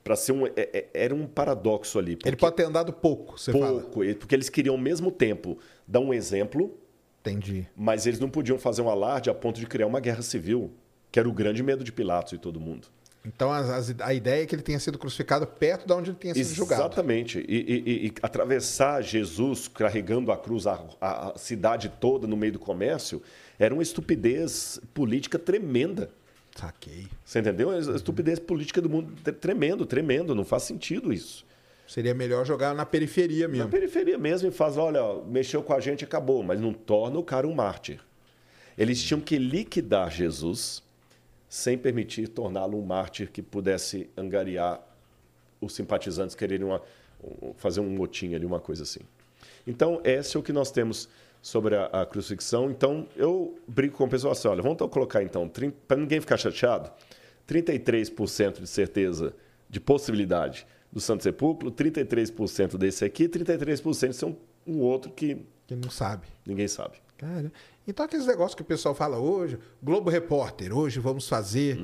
Para 0.05 0.15
ser 0.17 0.33
um. 0.33 0.47
é- 0.47 0.53
é- 0.57 0.89
era 0.95 1.15
um 1.15 1.27
paradoxo 1.27 1.99
ali. 1.99 2.17
Ele 2.25 2.37
pode 2.37 2.55
ter 2.57 2.63
andado 2.65 2.93
pouco, 2.93 3.39
você 3.39 3.51
fala. 3.53 3.81
pouco. 3.81 4.05
ele- 4.05 4.15
Porque 4.15 4.35
eles 4.35 4.49
queriam 4.49 4.75
ao 4.75 4.81
mesmo 4.81 5.11
tempo 5.11 5.59
dar 5.87 5.99
um 6.01 6.15
exemplo, 6.15 6.79
Entendi. 7.21 7.67
mas 7.77 8.07
eles 8.07 8.21
não 8.21 8.29
podiam 8.29 8.59
fazer 8.59 8.83
um 8.83 8.89
alarde 8.89 9.29
a 9.31 9.35
ponto 9.35 9.59
de 9.59 9.67
criar 9.67 9.87
uma 9.87 9.99
guerra 9.99 10.23
civil, 10.23 10.71
que 11.11 11.19
era 11.19 11.29
o 11.29 11.33
grande 11.33 11.63
medo 11.63 11.83
de 11.83 11.91
Pilatos 11.93 12.33
e 12.35 12.39
todo 12.39 12.61
mundo. 12.61 12.87
Então 13.27 13.53
as- 13.53 13.69
as- 13.69 13.95
a 14.01 14.15
ideia 14.15 14.45
é 14.45 14.47
que 14.47 14.55
ele 14.55 14.63
tenha 14.63 14.79
sido 14.79 14.97
crucificado 14.99 15.47
perto 15.47 15.87
de 15.87 15.93
onde 15.93 16.11
ele 16.11 16.17
tenha 16.19 16.33
sido 16.35 16.55
julgado. 16.55 16.83
Exatamente. 16.83 17.45
E, 17.49 18.07
e- 18.07 18.13
atravessar 18.23 19.03
Jesus 19.03 19.67
carregando 19.69 20.31
a 20.31 20.37
cruz, 20.39 20.67
a, 20.67 20.79
a- 21.01 21.33
cidade 21.37 21.91
toda 22.01 22.27
no 22.27 22.37
meio 22.37 22.53
do 22.53 22.59
comércio, 22.59 23.21
era 23.59 23.75
uma 23.75 23.83
estupidez 23.83 24.81
política 24.95 25.39
tremenda. 25.39 26.11
Saquei. 26.55 27.09
Você 27.25 27.41
entendeu? 27.41 27.71
A 27.71 27.79
estupidez 27.79 28.39
política 28.39 28.81
do 28.81 28.89
mundo 28.89 29.13
tre- 29.23 29.33
tremendo, 29.35 29.85
tremendo. 29.85 30.35
Não 30.35 30.45
faz 30.45 30.63
sentido 30.63 31.13
isso. 31.13 31.45
Seria 31.87 32.15
melhor 32.15 32.45
jogar 32.47 32.75
na 32.75 32.87
periferia 32.87 33.47
Na 33.47 33.53
mesmo. 33.55 33.69
periferia 33.69 34.17
mesmo 34.19 34.49
e 34.49 34.51
faz, 34.51 34.77
olha, 34.77 35.01
mexeu 35.27 35.63
com 35.63 35.73
a 35.75 35.81
gente, 35.81 36.05
acabou. 36.05 36.43
Mas 36.43 36.61
não 36.61 36.73
torna 36.73 37.19
o 37.19 37.23
cara 37.23 37.47
um 37.47 37.55
mártir. 37.55 38.01
Eles 38.79 39.03
tinham 39.03 39.21
que 39.21 39.39
liquidar 39.39 40.11
Jesus 40.11 40.83
sem 41.49 41.77
permitir 41.79 42.29
torná-lo 42.29 42.79
um 42.79 42.85
mártir 42.85 43.31
que 43.31 43.43
pudesse 43.43 44.11
angariar 44.17 44.81
os 45.61 45.75
simpatizantes 45.75 46.35
quererem 46.35 46.67
uma- 46.67 46.83
um- 47.43 47.55
fazer 47.55 47.81
um 47.81 47.89
motim 47.91 48.35
ali, 48.35 48.45
uma 48.45 48.61
coisa 48.61 48.83
assim. 48.83 49.01
Então, 49.67 50.01
esse 50.05 50.37
é 50.37 50.41
o 50.41 50.43
que 50.43 50.53
nós 50.53 50.71
temos 50.71 51.09
sobre 51.43 51.77
a, 51.77 51.87
a 51.87 52.07
crucifixão. 52.07 52.71
Então, 52.71 53.07
eu 53.17 53.57
brinco 53.67 53.97
com 53.99 54.05
o 54.05 54.09
pessoal 54.09 54.33
assim, 54.33 54.49
olha, 54.49 54.61
vamos 54.63 54.75
então 54.77 54.89
colocar 54.89 55.23
então, 55.23 55.49
para 55.87 55.97
ninguém 55.97 56.21
ficar 56.21 56.37
chateado, 56.37 56.91
33% 57.47 58.61
de 58.61 58.67
certeza 58.67 59.35
de 59.69 59.81
possibilidade 59.81 60.67
do 60.93 61.01
Santo 61.01 61.23
Sepulcro, 61.23 61.71
33% 61.71 62.77
desse 62.77 63.05
aqui, 63.05 63.29
33% 63.29 64.13
são 64.13 64.37
um 64.67 64.81
outro 64.81 65.11
que 65.13 65.39
Que 65.67 65.75
não 65.77 65.91
sabe. 65.91 66.27
ninguém 66.47 66.69
sabe. 66.69 66.97
Cara, 67.19 67.51
então 67.87 68.05
aqueles 68.05 68.27
negócios 68.27 68.55
que 68.55 68.63
o 68.63 68.65
pessoal 68.65 68.95
fala 68.95 69.19
hoje, 69.19 69.59
Globo 69.83 70.11
Repórter, 70.11 70.77
hoje 70.77 70.99
vamos 71.01 71.29
fazer 71.29 71.79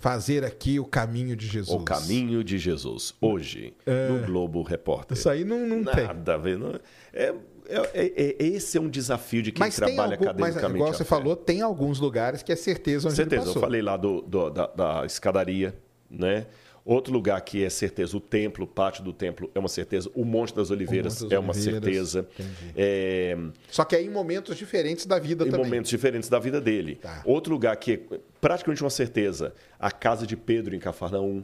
fazer 0.00 0.44
aqui 0.44 0.78
o 0.78 0.84
caminho 0.84 1.34
de 1.36 1.46
Jesus. 1.46 1.74
Uhum. 1.76 1.82
O 1.82 1.84
caminho 1.84 2.44
de 2.44 2.58
Jesus, 2.58 3.14
hoje, 3.20 3.74
no 3.86 4.26
Globo 4.26 4.62
Repórter. 4.62 5.16
Isso 5.16 5.28
aí 5.28 5.44
não, 5.44 5.58
não 5.66 5.84
tem. 5.84 6.06
Nada 6.06 6.34
a 6.34 6.36
ver. 6.38 6.58
Não, 6.58 6.74
é, 7.12 7.34
é- 7.68 7.90
é- 7.94 8.36
é- 8.38 8.46
esse 8.46 8.78
é 8.78 8.80
um 8.80 8.88
desafio 8.88 9.42
de 9.42 9.52
quem 9.52 9.60
Mas 9.60 9.76
trabalha 9.76 10.14
algum, 10.14 10.24
mas 10.24 10.56
academicamente. 10.56 10.76
igual 10.76 10.90
a 10.90 10.94
você 10.94 11.04
falou, 11.04 11.36
tem 11.36 11.60
alguns 11.60 11.98
lugares 11.98 12.42
que 12.42 12.50
é 12.52 12.56
certeza 12.56 13.08
onde 13.08 13.16
certeza, 13.16 13.42
ele 13.42 13.50
eu 13.50 13.54
passou. 13.54 13.60
falei 13.62 13.82
lá 13.82 13.96
do, 13.96 14.22
do- 14.22 14.50
da, 14.50 14.66
da 14.68 15.04
escadaria, 15.06 15.74
né? 16.10 16.46
Outro 16.84 17.12
lugar 17.12 17.40
que 17.42 17.64
é 17.64 17.70
certeza, 17.70 18.16
o 18.16 18.20
templo, 18.20 18.64
o 18.64 18.66
pátio 18.66 19.04
do 19.04 19.12
templo 19.12 19.50
é 19.54 19.58
uma 19.58 19.68
certeza, 19.68 20.10
o 20.14 20.24
Monte 20.24 20.54
das 20.54 20.70
Oliveiras 20.70 21.22
das 21.22 21.30
é 21.30 21.38
uma 21.38 21.52
certeza. 21.52 22.26
É, 22.74 23.36
Só 23.70 23.84
que 23.84 23.94
aí 23.94 24.06
em 24.06 24.10
momentos 24.10 24.56
diferentes 24.56 25.04
da 25.04 25.18
vida 25.18 25.46
em 25.46 25.50
também. 25.50 25.66
momentos 25.66 25.90
diferentes 25.90 26.28
da 26.28 26.38
vida 26.38 26.60
dele. 26.60 26.96
Tá. 26.96 27.22
Outro 27.24 27.52
lugar 27.52 27.76
que 27.76 27.92
é 27.92 28.18
praticamente 28.40 28.82
uma 28.82 28.90
certeza, 28.90 29.52
a 29.78 29.90
casa 29.90 30.26
de 30.26 30.36
Pedro 30.36 30.74
em 30.74 30.78
Cafarnaum. 30.78 31.42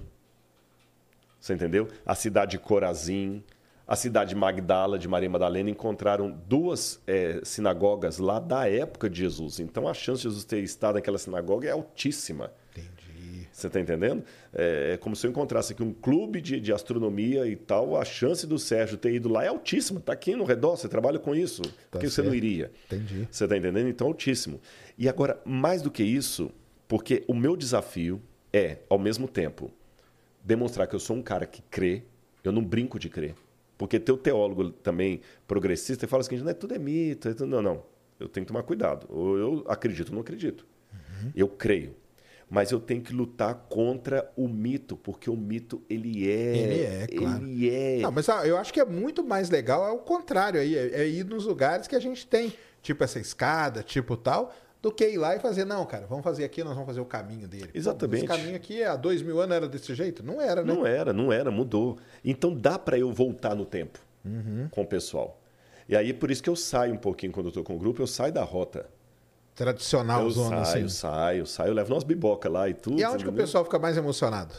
Você 1.39 1.53
entendeu? 1.53 1.89
A 2.07 2.15
cidade 2.15 2.53
de 2.53 2.59
Corazim, 2.59 3.43
a 3.87 3.95
cidade 3.97 4.31
de 4.31 4.37
Magdala, 4.37 4.99
de 4.99 5.07
Maria 5.07 5.29
Madalena, 5.29 5.69
encontraram 5.69 6.31
duas 6.49 7.03
eh, 7.07 7.41
sinagogas 7.45 8.17
lá 8.17 8.39
da 8.39 8.67
época 8.67 9.11
de 9.11 9.19
Jesus. 9.19 9.61
Então 9.61 9.87
a 9.87 9.93
chance 9.93 10.23
de 10.23 10.29
Jesus 10.29 10.45
ter 10.45 10.61
estado 10.61 10.95
naquela 10.95 11.19
sinagoga 11.19 11.69
é 11.69 11.73
altíssima. 11.73 12.51
Você 13.55 13.69
está 13.69 13.79
entendendo? 13.79 14.25
É, 14.53 14.95
é 14.95 14.97
como 14.97 15.15
se 15.15 15.25
eu 15.25 15.31
encontrasse 15.31 15.73
aqui 15.73 15.83
um 15.83 15.93
clube 15.93 16.41
de, 16.41 16.59
de 16.59 16.73
astronomia 16.73 17.47
e 17.47 17.55
tal, 17.55 17.97
a 17.97 18.05
chance 18.05 18.49
do 18.49 18.59
Sérgio 18.59 18.99
ter 18.99 19.15
ido 19.15 19.29
lá 19.29 19.45
é 19.45 19.49
altíssima. 19.49 20.01
Está 20.01 20.13
aqui 20.13 20.35
no 20.35 20.43
redor, 20.43 20.77
você 20.77 20.89
trabalha 20.89 21.21
com 21.21 21.37
isso. 21.37 21.63
Por 21.89 22.01
que 22.01 22.11
você 22.11 22.21
não 22.21 22.33
certo. 22.33 22.45
iria? 22.45 22.73
Entendi. 22.87 23.29
Você 23.31 23.45
está 23.45 23.57
entendendo? 23.57 23.89
Então, 23.89 24.09
altíssimo. 24.09 24.61
E 24.99 25.09
agora, 25.09 25.41
mais 25.45 25.81
do 25.81 25.89
que 25.89 26.03
isso, 26.03 26.51
porque 26.89 27.23
o 27.29 27.35
meu 27.35 27.57
desafio 27.57 28.21
é, 28.53 28.79
ao 28.91 28.99
mesmo 28.99 29.29
tempo, 29.29 29.71
demonstrar 30.43 30.89
que 30.89 30.97
eu 30.97 31.01
sou 31.01 31.17
um 31.17 31.23
cara 31.23 31.47
que 31.47 31.63
crê, 31.71 32.03
eu 32.43 32.51
não 32.51 32.63
brinco 32.63 32.99
de 32.99 33.09
crer. 33.09 33.37
Porque 33.79 34.01
teu 34.01 34.17
teólogo 34.17 34.71
também 34.71 35.21
progressista 35.47 36.09
fala 36.09 36.23
o 36.23 36.25
seguinte, 36.25 36.43
não 36.43 36.51
é 36.51 36.55
tudo 36.55 36.75
é 36.75 36.79
mito. 36.79 37.29
É 37.29 37.35
tudo... 37.35 37.47
Não, 37.47 37.63
não. 37.63 37.85
Eu 38.19 38.29
tenho 38.29 38.45
que 38.45 38.53
tomar 38.53 38.65
cuidado. 38.65 39.07
Ou 39.09 39.39
eu 39.39 39.65
acredito 39.69 40.09
ou 40.09 40.15
não 40.15 40.23
acredito. 40.23 40.67
Uhum. 40.93 41.33
Eu 41.37 41.49
creio. 41.49 41.95
Mas 42.49 42.71
eu 42.71 42.79
tenho 42.79 43.03
que 43.03 43.13
lutar 43.13 43.67
contra 43.69 44.31
o 44.37 44.47
mito, 44.47 44.97
porque 44.97 45.31
o 45.31 45.37
mito, 45.37 45.83
ele 45.89 46.31
é... 46.31 46.57
Ele 46.57 46.83
é, 46.83 47.07
claro. 47.07 47.47
Ele 47.47 47.71
é... 47.71 47.99
Não, 48.01 48.13
mas 48.13 48.29
ah, 48.29 48.47
eu 48.47 48.57
acho 48.57 48.73
que 48.73 48.81
é 48.81 48.85
muito 48.85 49.25
mais 49.25 49.51
legal, 49.51 49.87
é 49.87 49.91
o 49.91 49.99
contrário 49.99 50.61
aí, 50.61 50.77
é, 50.77 51.03
é 51.03 51.09
ir 51.09 51.25
nos 51.25 51.47
lugares 51.47 51.89
que 51.89 51.97
a 51.97 52.01
gente 52.01 52.27
tem, 52.27 52.53
tipo 52.83 53.03
essa 53.03 53.19
escada, 53.19 53.83
tipo 53.83 54.17
tal, 54.17 54.55
do 54.85 54.93
que 54.93 55.09
ir 55.09 55.17
lá 55.17 55.35
e 55.35 55.41
fazer, 55.41 55.65
não, 55.65 55.87
cara, 55.87 56.07
vamos 56.07 56.23
fazer 56.23 56.45
aqui, 56.45 56.63
nós 56.63 56.75
vamos 56.75 56.87
fazer 56.87 57.01
o 57.01 57.07
caminho 57.07 57.49
dele. 57.49 57.71
Exatamente. 57.73 58.27
Pô, 58.27 58.33
esse 58.33 58.41
caminho 58.41 58.57
aqui 58.57 58.85
há 58.85 58.95
dois 58.97 59.23
mil 59.23 59.41
anos 59.41 59.57
era 59.57 59.67
desse 59.67 59.95
jeito? 59.95 60.23
Não 60.23 60.41
era, 60.41 60.63
né? 60.63 60.75
Não 60.75 60.87
era, 60.87 61.13
não 61.13 61.33
era, 61.33 61.51
mudou. 61.51 61.99
Então 62.23 62.55
dá 62.55 62.79
para 62.79 62.99
eu 62.99 63.11
voltar 63.11 63.55
no 63.55 63.65
tempo 63.65 63.99
uhum. 64.23 64.69
com 64.71 64.83
o 64.83 64.87
pessoal. 64.87 65.41
E 65.89 65.97
aí, 65.97 66.13
por 66.13 66.31
isso 66.31 66.43
que 66.43 66.51
eu 66.51 66.57
saio 66.57 66.93
um 66.93 66.99
pouquinho 66.99 67.33
quando 67.33 67.47
eu 67.47 67.49
estou 67.49 67.65
com 67.65 67.77
o 67.77 67.79
grupo, 67.79 68.03
eu 68.03 68.07
saio 68.07 68.33
da 68.33 68.43
rota. 68.43 68.87
Tradicional 69.55 70.23
eu 70.23 70.31
zona, 70.31 70.65
saio, 70.65 70.87
assim. 70.87 70.95
saio, 70.97 71.47
saio, 71.47 71.69
eu 71.71 71.75
levo 71.75 71.93
umas 71.95 72.03
biboca 72.05 72.49
lá 72.49 72.69
e 72.69 72.75
tudo. 72.75 72.99
E 72.99 73.05
aonde 73.05 73.23
que 73.25 73.31
o 73.31 73.33
pessoal 73.33 73.65
fica 73.65 73.79
mais 73.79 73.97
emocionado? 73.97 74.55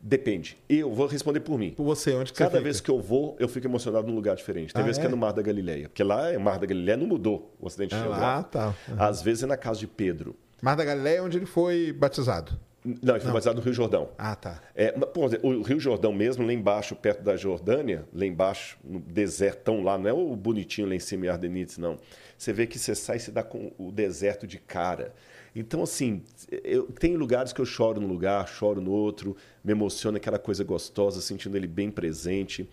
Depende. 0.00 0.56
Eu 0.68 0.92
vou 0.94 1.06
responder 1.06 1.40
por 1.40 1.58
mim. 1.58 1.72
Por 1.72 1.82
você, 1.84 2.14
onde 2.14 2.32
que 2.32 2.38
Cada 2.38 2.52
você 2.58 2.60
vez 2.62 2.80
que 2.80 2.88
eu 2.90 3.00
vou, 3.00 3.36
eu 3.40 3.48
fico 3.48 3.66
emocionado 3.66 4.06
num 4.06 4.14
lugar 4.14 4.36
diferente. 4.36 4.72
Tem 4.72 4.80
Ah, 4.82 4.84
vezes 4.86 4.98
que 4.98 5.04
é? 5.04 5.08
é 5.08 5.10
no 5.10 5.16
Mar 5.16 5.32
da 5.32 5.42
Galileia. 5.42 5.88
Porque 5.88 6.04
lá, 6.04 6.30
o 6.36 6.40
Mar 6.40 6.58
da 6.58 6.66
Galileia 6.66 6.96
não 6.96 7.06
mudou 7.06 7.52
o 7.60 7.66
acidente 7.66 7.94
Ah, 7.96 8.02
geográfico. 8.02 8.50
tá. 8.52 8.74
Às 8.96 9.20
vezes 9.22 9.42
é 9.42 9.46
na 9.46 9.56
casa 9.56 9.80
de 9.80 9.86
Pedro. 9.88 10.36
Mar 10.62 10.76
da 10.76 10.84
Galileia 10.84 11.18
é 11.18 11.22
onde 11.22 11.36
ele 11.36 11.46
foi 11.46 11.92
batizado. 11.92 12.52
Não, 12.84 13.16
ele 13.16 13.20
foi 13.24 13.32
batizado 13.32 13.56
no 13.58 13.62
Rio 13.64 13.74
Jordão. 13.74 14.10
Ah, 14.16 14.36
tá. 14.36 14.62
É, 14.74 14.94
mas, 14.96 15.10
pô, 15.10 15.26
o 15.42 15.62
Rio 15.62 15.80
Jordão 15.80 16.12
mesmo, 16.12 16.46
lá 16.46 16.52
embaixo, 16.52 16.94
perto 16.94 17.22
da 17.22 17.36
Jordânia, 17.36 18.04
lá 18.14 18.24
embaixo, 18.24 18.78
no 18.84 19.00
desertão 19.00 19.82
lá, 19.82 19.98
não 19.98 20.08
é 20.08 20.12
o 20.12 20.34
bonitinho 20.36 20.88
lá 20.88 20.94
em 20.94 21.00
cima 21.00 21.26
em 21.26 21.28
Ardenites, 21.28 21.76
não. 21.76 21.98
Você 22.38 22.52
vê 22.52 22.68
que 22.68 22.78
você 22.78 22.94
sai 22.94 23.16
e 23.16 23.20
se 23.20 23.32
dá 23.32 23.42
com 23.42 23.72
o 23.76 23.90
deserto 23.90 24.46
de 24.46 24.58
cara. 24.58 25.12
Então, 25.56 25.82
assim, 25.82 26.22
eu, 26.62 26.86
tem 26.86 27.16
lugares 27.16 27.52
que 27.52 27.60
eu 27.60 27.64
choro 27.64 28.00
num 28.00 28.06
lugar, 28.06 28.46
choro 28.46 28.80
no 28.80 28.92
outro, 28.92 29.36
me 29.64 29.72
emociona 29.72 30.18
aquela 30.18 30.38
coisa 30.38 30.62
gostosa, 30.62 31.20
sentindo 31.20 31.56
ele 31.56 31.66
bem 31.66 31.90
presente. 31.90 32.70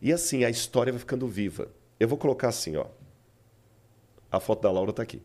E 0.00 0.12
assim, 0.12 0.44
a 0.44 0.50
história 0.50 0.92
vai 0.92 1.00
ficando 1.00 1.26
viva. 1.26 1.68
Eu 1.98 2.06
vou 2.06 2.16
colocar 2.16 2.48
assim, 2.48 2.76
ó. 2.76 2.86
A 4.30 4.38
foto 4.38 4.62
da 4.62 4.70
Laura 4.70 4.90
está 4.90 5.02
aqui. 5.02 5.20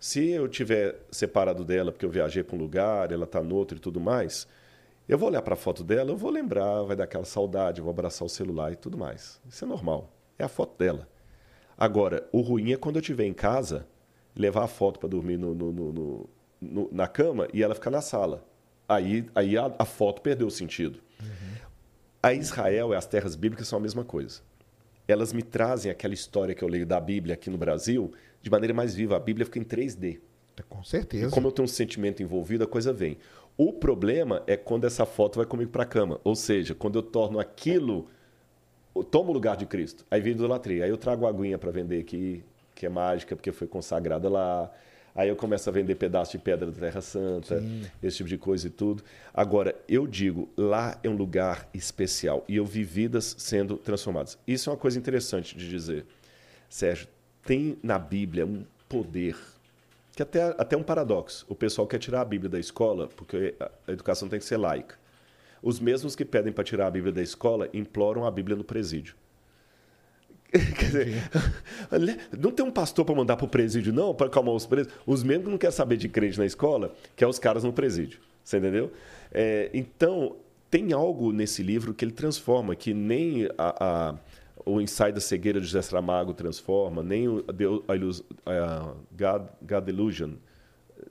Se 0.00 0.26
eu 0.30 0.48
tiver 0.48 0.98
separado 1.10 1.64
dela 1.64 1.92
porque 1.92 2.06
eu 2.06 2.10
viajei 2.10 2.42
para 2.42 2.56
um 2.56 2.58
lugar, 2.58 3.12
ela 3.12 3.24
está 3.24 3.42
no 3.42 3.54
outro 3.54 3.76
e 3.76 3.80
tudo 3.80 4.00
mais, 4.00 4.46
eu 5.06 5.18
vou 5.18 5.28
olhar 5.28 5.42
para 5.42 5.54
a 5.54 5.56
foto 5.56 5.84
dela, 5.84 6.10
eu 6.10 6.16
vou 6.16 6.30
lembrar, 6.30 6.84
vai 6.84 6.96
dar 6.96 7.04
aquela 7.04 7.24
saudade, 7.24 7.80
eu 7.80 7.84
vou 7.84 7.90
abraçar 7.90 8.24
o 8.24 8.30
celular 8.30 8.72
e 8.72 8.76
tudo 8.76 8.96
mais. 8.96 9.40
Isso 9.46 9.64
é 9.64 9.68
normal. 9.68 10.10
É 10.38 10.44
a 10.44 10.48
foto 10.48 10.78
dela. 10.78 11.06
Agora, 11.78 12.28
o 12.32 12.40
ruim 12.40 12.72
é 12.72 12.76
quando 12.76 12.96
eu 12.96 13.00
estiver 13.00 13.24
em 13.24 13.32
casa, 13.32 13.86
levar 14.34 14.64
a 14.64 14.68
foto 14.68 14.98
para 14.98 15.08
dormir 15.08 15.36
no, 15.36 15.54
no- 15.54 15.72
no- 15.72 16.28
no- 16.60 16.88
na 16.90 17.06
cama 17.06 17.46
e 17.54 17.62
ela 17.62 17.74
ficar 17.74 17.90
na 17.90 18.00
sala. 18.00 18.44
Aí, 18.88 19.26
aí 19.34 19.56
a, 19.56 19.72
a 19.78 19.84
foto 19.84 20.20
perdeu 20.20 20.46
o 20.48 20.50
sentido. 20.50 20.98
A 22.22 22.34
Israel 22.34 22.92
e 22.92 22.96
as 22.96 23.06
terras 23.06 23.36
bíblicas 23.36 23.68
são 23.68 23.78
a 23.78 23.82
mesma 23.82 24.04
coisa. 24.04 24.40
Elas 25.06 25.32
me 25.32 25.42
trazem 25.42 25.90
aquela 25.90 26.12
história 26.14 26.54
que 26.54 26.62
eu 26.62 26.68
leio 26.68 26.84
da 26.84 27.00
Bíblia 27.00 27.34
aqui 27.34 27.48
no 27.48 27.56
Brasil 27.56 28.12
de 28.42 28.50
maneira 28.50 28.74
mais 28.74 28.94
viva. 28.94 29.16
A 29.16 29.20
Bíblia 29.20 29.46
fica 29.46 29.58
em 29.58 29.64
3D. 29.64 30.18
Com 30.68 30.82
certeza. 30.82 31.30
Como 31.30 31.46
eu 31.46 31.52
tenho 31.52 31.64
um 31.64 31.68
sentimento 31.68 32.22
envolvido, 32.22 32.64
a 32.64 32.66
coisa 32.66 32.92
vem. 32.92 33.16
O 33.56 33.72
problema 33.72 34.42
é 34.46 34.56
quando 34.56 34.84
essa 34.86 35.06
foto 35.06 35.36
vai 35.36 35.46
comigo 35.46 35.70
para 35.70 35.84
a 35.84 35.86
cama. 35.86 36.20
Ou 36.24 36.34
seja, 36.34 36.74
quando 36.74 36.98
eu 36.98 37.02
torno 37.02 37.38
aquilo, 37.38 38.08
eu 38.94 39.04
tomo 39.04 39.30
o 39.30 39.32
lugar 39.32 39.56
de 39.56 39.66
Cristo. 39.66 40.04
Aí 40.10 40.20
vem 40.20 40.32
idolatria. 40.32 40.84
Aí 40.84 40.90
eu 40.90 40.96
trago 40.96 41.26
a 41.26 41.28
aguinha 41.28 41.58
para 41.58 41.70
vender 41.70 42.00
aqui, 42.00 42.42
que 42.74 42.86
é 42.86 42.88
mágica, 42.88 43.36
porque 43.36 43.52
foi 43.52 43.66
consagrada 43.66 44.28
lá. 44.28 44.70
Aí 45.14 45.28
eu 45.28 45.36
começo 45.36 45.68
a 45.68 45.72
vender 45.72 45.96
pedaço 45.96 46.32
de 46.32 46.38
pedra 46.38 46.70
da 46.70 46.80
Terra 46.80 47.00
Santa, 47.00 47.62
esse 48.02 48.18
tipo 48.18 48.28
de 48.28 48.38
coisa 48.38 48.68
e 48.68 48.70
tudo. 48.70 49.02
Agora, 49.34 49.74
eu 49.88 50.06
digo, 50.06 50.48
lá 50.56 50.98
é 51.02 51.08
um 51.08 51.16
lugar 51.16 51.68
especial. 51.74 52.44
E 52.48 52.56
eu 52.56 52.64
vi 52.64 52.84
vidas 52.84 53.34
sendo 53.38 53.76
transformadas. 53.76 54.38
Isso 54.46 54.70
é 54.70 54.72
uma 54.72 54.78
coisa 54.78 54.98
interessante 54.98 55.56
de 55.56 55.68
dizer. 55.68 56.06
Sérgio, 56.68 57.08
tem 57.44 57.78
na 57.82 57.98
Bíblia 57.98 58.46
um 58.46 58.64
poder 58.88 59.36
que 60.14 60.22
até, 60.22 60.42
até 60.58 60.76
um 60.76 60.82
paradoxo. 60.82 61.46
O 61.48 61.54
pessoal 61.54 61.86
quer 61.86 61.98
tirar 61.98 62.20
a 62.20 62.24
Bíblia 62.24 62.50
da 62.50 62.58
escola 62.58 63.08
porque 63.08 63.54
a 63.86 63.92
educação 63.92 64.28
tem 64.28 64.38
que 64.38 64.44
ser 64.44 64.56
laica. 64.56 64.96
Os 65.62 65.80
mesmos 65.80 66.14
que 66.16 66.24
pedem 66.24 66.52
para 66.52 66.64
tirar 66.64 66.86
a 66.86 66.90
Bíblia 66.90 67.12
da 67.12 67.22
escola 67.22 67.68
imploram 67.72 68.24
a 68.24 68.30
Bíblia 68.30 68.56
no 68.56 68.64
presídio. 68.64 69.14
Quer 70.50 70.84
dizer, 70.86 71.22
não 72.38 72.50
tem 72.50 72.64
um 72.64 72.70
pastor 72.70 73.04
para 73.04 73.14
mandar 73.14 73.36
para 73.36 73.44
o 73.44 73.48
presídio, 73.48 73.92
não, 73.92 74.14
para 74.14 74.28
acalmar 74.28 74.54
os 74.54 74.64
presos. 74.64 74.92
Os 75.06 75.22
mesmos 75.22 75.44
que 75.44 75.50
não 75.50 75.58
querem 75.58 75.74
saber 75.76 75.96
de 75.96 76.08
crente 76.08 76.38
na 76.38 76.46
escola, 76.46 76.94
que 77.14 77.22
é 77.22 77.26
os 77.26 77.38
caras 77.38 77.64
no 77.64 77.72
presídio. 77.72 78.18
Você 78.42 78.56
entendeu? 78.56 78.90
É, 79.30 79.70
então, 79.74 80.36
tem 80.70 80.92
algo 80.92 81.32
nesse 81.32 81.62
livro 81.62 81.92
que 81.92 82.02
ele 82.04 82.12
transforma, 82.12 82.74
que 82.74 82.94
nem 82.94 83.46
a, 83.58 83.84
a- 83.84 84.14
o 84.64 84.80
ensaio 84.80 85.12
da 85.14 85.20
cegueira 85.20 85.60
de 85.60 85.66
José 85.66 85.82
Saramago 85.82 86.32
transforma, 86.34 87.02
nem 87.02 87.28
o 87.28 87.42
Deus, 87.42 88.22
a 88.46 88.94
God, 89.12 89.48
God 89.62 89.84
Delusion, 89.84 90.32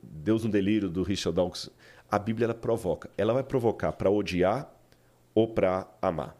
Deus 0.01 0.43
no 0.43 0.49
Delírio, 0.49 0.89
do 0.89 1.01
Richard 1.03 1.35
Dawkins. 1.35 1.69
A 2.09 2.17
Bíblia 2.17 2.45
ela 2.45 2.53
provoca. 2.53 3.09
Ela 3.17 3.33
vai 3.33 3.43
provocar 3.43 3.91
para 3.91 4.09
odiar 4.09 4.71
ou 5.35 5.47
para 5.47 5.87
amar. 6.01 6.35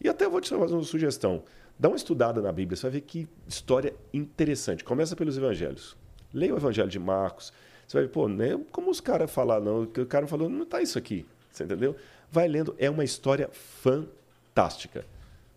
E 0.00 0.08
até 0.08 0.24
eu 0.24 0.30
vou 0.30 0.40
te 0.40 0.50
fazer 0.50 0.74
uma 0.74 0.82
sugestão. 0.82 1.44
Dá 1.78 1.88
uma 1.88 1.96
estudada 1.96 2.40
na 2.40 2.52
Bíblia, 2.52 2.76
você 2.76 2.82
vai 2.82 2.92
ver 2.92 3.00
que 3.02 3.28
história 3.46 3.94
interessante. 4.12 4.84
Começa 4.84 5.16
pelos 5.16 5.36
evangelhos. 5.36 5.96
Leia 6.32 6.54
o 6.54 6.56
evangelho 6.56 6.88
de 6.88 6.98
Marcos. 6.98 7.52
Você 7.86 7.96
vai 7.96 8.06
ver, 8.06 8.12
pô, 8.12 8.28
né, 8.28 8.58
como 8.70 8.90
os 8.90 9.00
caras 9.00 9.30
falaram, 9.30 9.64
não, 9.64 9.86
que 9.86 10.00
o 10.00 10.06
cara 10.06 10.26
falou, 10.26 10.48
não 10.48 10.62
está 10.62 10.80
isso 10.80 10.98
aqui. 10.98 11.26
Você 11.50 11.64
entendeu? 11.64 11.94
Vai 12.30 12.48
lendo, 12.48 12.74
é 12.78 12.88
uma 12.88 13.04
história 13.04 13.50
fantástica. 13.52 15.04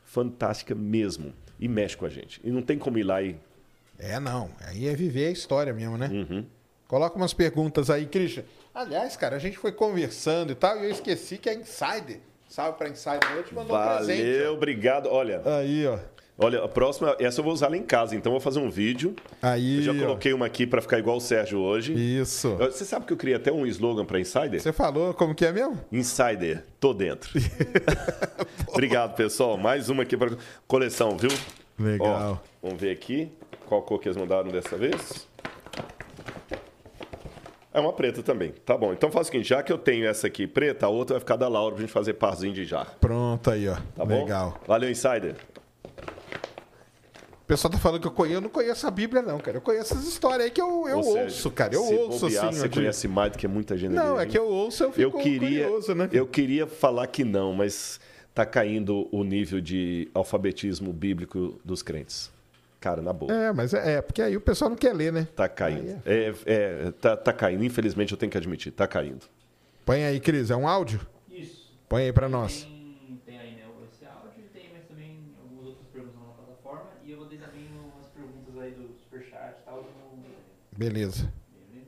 Fantástica 0.03 0.75
mesmo. 0.75 1.33
E 1.59 1.67
mexe 1.67 1.95
com 1.95 2.05
a 2.05 2.09
gente. 2.09 2.41
E 2.43 2.51
não 2.51 2.61
tem 2.61 2.77
como 2.77 2.97
ir 2.97 3.03
lá 3.03 3.21
e. 3.21 3.37
É, 3.97 4.19
não. 4.19 4.49
Aí 4.59 4.87
é 4.87 4.93
viver 4.93 5.27
a 5.27 5.31
história 5.31 5.73
mesmo, 5.73 5.97
né? 5.97 6.09
Uhum. 6.09 6.45
Coloca 6.87 7.15
umas 7.15 7.33
perguntas 7.33 7.89
aí, 7.89 8.05
Christian. 8.05 8.43
Aliás, 8.75 9.15
cara, 9.15 9.37
a 9.37 9.39
gente 9.39 9.57
foi 9.57 9.71
conversando 9.71 10.51
e 10.51 10.55
tal, 10.55 10.77
e 10.79 10.83
eu 10.83 10.91
esqueci 10.91 11.37
que 11.37 11.49
é 11.49 11.53
Insider. 11.55 12.19
Salve 12.49 12.77
pra 12.77 12.89
Insider. 12.89 13.31
Eu 13.33 13.43
te 13.43 13.55
mandou 13.55 13.75
um 13.77 13.95
presente. 13.95 14.21
Valeu, 14.21 14.53
obrigado. 14.53 15.07
Olha. 15.09 15.41
Aí, 15.45 15.87
ó. 15.87 15.97
olha, 16.37 16.61
a 16.61 16.67
próxima, 16.67 17.15
essa 17.17 17.39
eu 17.39 17.43
vou 17.45 17.53
usar 17.53 17.69
lá 17.69 17.77
em 17.77 17.83
casa, 17.83 18.17
então 18.17 18.31
eu 18.31 18.33
vou 18.33 18.41
fazer 18.41 18.59
um 18.59 18.69
vídeo. 18.69 19.15
Aí, 19.41 19.77
Eu 19.77 19.81
já 19.83 19.91
ó. 19.93 19.95
coloquei 19.97 20.33
uma 20.33 20.45
aqui 20.45 20.67
para 20.67 20.81
ficar 20.81 20.99
igual 20.99 21.15
o 21.15 21.21
Sérgio 21.21 21.59
hoje. 21.59 21.93
Isso. 21.93 22.53
Você 22.57 22.83
sabe 22.83 23.05
que 23.05 23.13
eu 23.13 23.17
criei 23.17 23.37
até 23.37 23.49
um 23.49 23.65
slogan 23.65 24.03
para 24.03 24.19
Insider? 24.19 24.61
Você 24.61 24.73
falou 24.73 25.13
como 25.13 25.33
que 25.33 25.45
é 25.45 25.53
mesmo? 25.53 25.79
Insider, 25.89 26.65
tô 26.77 26.93
dentro. 26.93 27.31
Obrigado, 28.67 29.15
pessoal. 29.15 29.57
Mais 29.57 29.87
uma 29.87 30.03
aqui 30.03 30.17
para 30.17 30.31
coleção, 30.67 31.17
viu? 31.17 31.31
Legal. 31.79 32.41
Ó, 32.43 32.47
vamos 32.67 32.81
ver 32.81 32.91
aqui 32.91 33.31
qual 33.67 33.81
cor 33.81 33.99
que 33.99 34.07
eles 34.09 34.17
mandaram 34.17 34.49
dessa 34.49 34.77
vez. 34.77 35.27
É 37.75 37.79
uma 37.81 37.91
preta 37.91 38.23
também. 38.23 38.53
Tá 38.65 38.77
bom. 38.77 38.93
Então 38.93 39.11
faz 39.11 39.27
o 39.27 39.31
seguinte, 39.31 39.49
já 39.49 39.61
que 39.61 39.69
eu 39.71 39.77
tenho 39.77 40.07
essa 40.07 40.27
aqui 40.27 40.47
preta, 40.47 40.85
a 40.85 40.89
outra 40.89 41.15
vai 41.15 41.19
ficar 41.19 41.35
da 41.35 41.49
Laura 41.49 41.75
pra 41.75 41.81
gente 41.81 41.91
fazer 41.91 42.13
parzinho 42.13 42.53
de 42.53 42.63
jar. 42.63 42.95
Pronto 43.01 43.51
aí, 43.51 43.67
ó. 43.67 43.75
Tá 43.93 44.05
bom? 44.05 44.23
Legal. 44.23 44.57
Valeu, 44.65 44.89
Insider. 44.89 45.35
O 47.33 47.45
pessoal 47.45 47.69
tá 47.69 47.77
falando 47.77 47.99
que 47.99 48.07
eu 48.07 48.11
conheço, 48.11 48.37
eu 48.37 48.41
não 48.41 48.49
conheço 48.49 48.87
a 48.87 48.91
Bíblia, 48.91 49.21
não, 49.21 49.39
cara. 49.39 49.57
Eu 49.57 49.61
conheço 49.61 49.93
essas 49.93 50.07
histórias 50.07 50.45
aí 50.45 50.51
que 50.51 50.61
eu, 50.61 50.87
eu 50.87 51.03
seja, 51.03 51.23
ouço, 51.23 51.51
cara. 51.51 51.75
Eu 51.75 51.83
ouço 51.83 52.21
bobear, 52.21 52.45
assim. 52.47 52.59
Você 52.59 52.65
eu 52.65 52.71
conhece 52.71 53.07
mais 53.09 53.33
do 53.33 53.37
que 53.37 53.47
muita 53.47 53.75
gente. 53.77 53.91
Não, 53.91 54.15
ali, 54.15 54.23
é 54.23 54.31
que 54.31 54.37
eu 54.37 54.47
ouço, 54.47 54.81
eu 54.81 54.87
eu 54.87 55.11
fico 55.11 55.21
queria, 55.21 55.65
curioso, 55.65 55.93
né? 55.93 56.09
eu 56.13 56.25
queria 56.25 56.65
falar 56.65 57.05
que 57.07 57.25
não, 57.25 57.51
mas 57.51 57.99
tá 58.33 58.45
caindo 58.45 59.09
o 59.11 59.21
nível 59.21 59.59
de 59.59 60.09
alfabetismo 60.13 60.93
bíblico 60.93 61.59
dos 61.63 61.83
crentes. 61.83 62.31
Cara, 62.85 63.01
na 63.01 63.11
boa. 63.11 63.33
É, 63.33 63.51
mas 63.51 63.73
é, 63.73 63.95
é, 63.95 64.01
porque 64.03 64.21
aí 64.21 64.37
o 64.37 64.41
pessoal 64.41 64.69
não 64.69 64.77
quer 64.77 64.93
ler, 64.93 65.11
né? 65.11 65.27
Tá 65.35 65.49
caindo. 65.49 66.03
É, 66.05 66.31
é, 66.45 66.91
tá, 66.91 67.17
tá 67.17 67.33
caindo. 67.33 67.63
Infelizmente, 67.63 68.11
eu 68.11 68.17
tenho 68.17 68.31
que 68.31 68.37
admitir. 68.37 68.71
Tá 68.71 68.87
caindo. 68.87 69.25
Põe 69.83 70.03
aí, 70.03 70.19
Cris, 70.19 70.51
é 70.51 70.55
um 70.55 70.67
áudio? 70.67 71.01
Isso. 71.27 71.75
Põe 71.89 72.03
aí 72.03 72.13
pra 72.13 72.29
nós. 72.29 72.61
Tem, 72.61 73.21
tem 73.25 73.39
aí 73.39 73.55
né, 73.55 73.63
esse 73.91 74.05
áudio 74.05 74.33
e 74.37 74.43
tem 74.49 74.69
mais 74.69 74.85
também 74.85 75.19
algumas 75.41 75.65
outras 75.65 75.87
perguntas 75.87 76.15
lá 76.15 76.27
na 76.27 76.33
plataforma. 76.33 76.91
E 77.03 77.11
eu 77.11 77.17
vou 77.17 77.25
ter 77.25 77.39
também 77.39 77.67
umas 77.73 78.07
perguntas 78.09 78.61
aí 78.61 78.71
do 78.73 78.93
Superchat 78.99 79.55
e 79.59 79.65
tal. 79.65 79.77
No... 79.77 80.23
Beleza. 80.77 81.33
Beleza? 81.51 81.87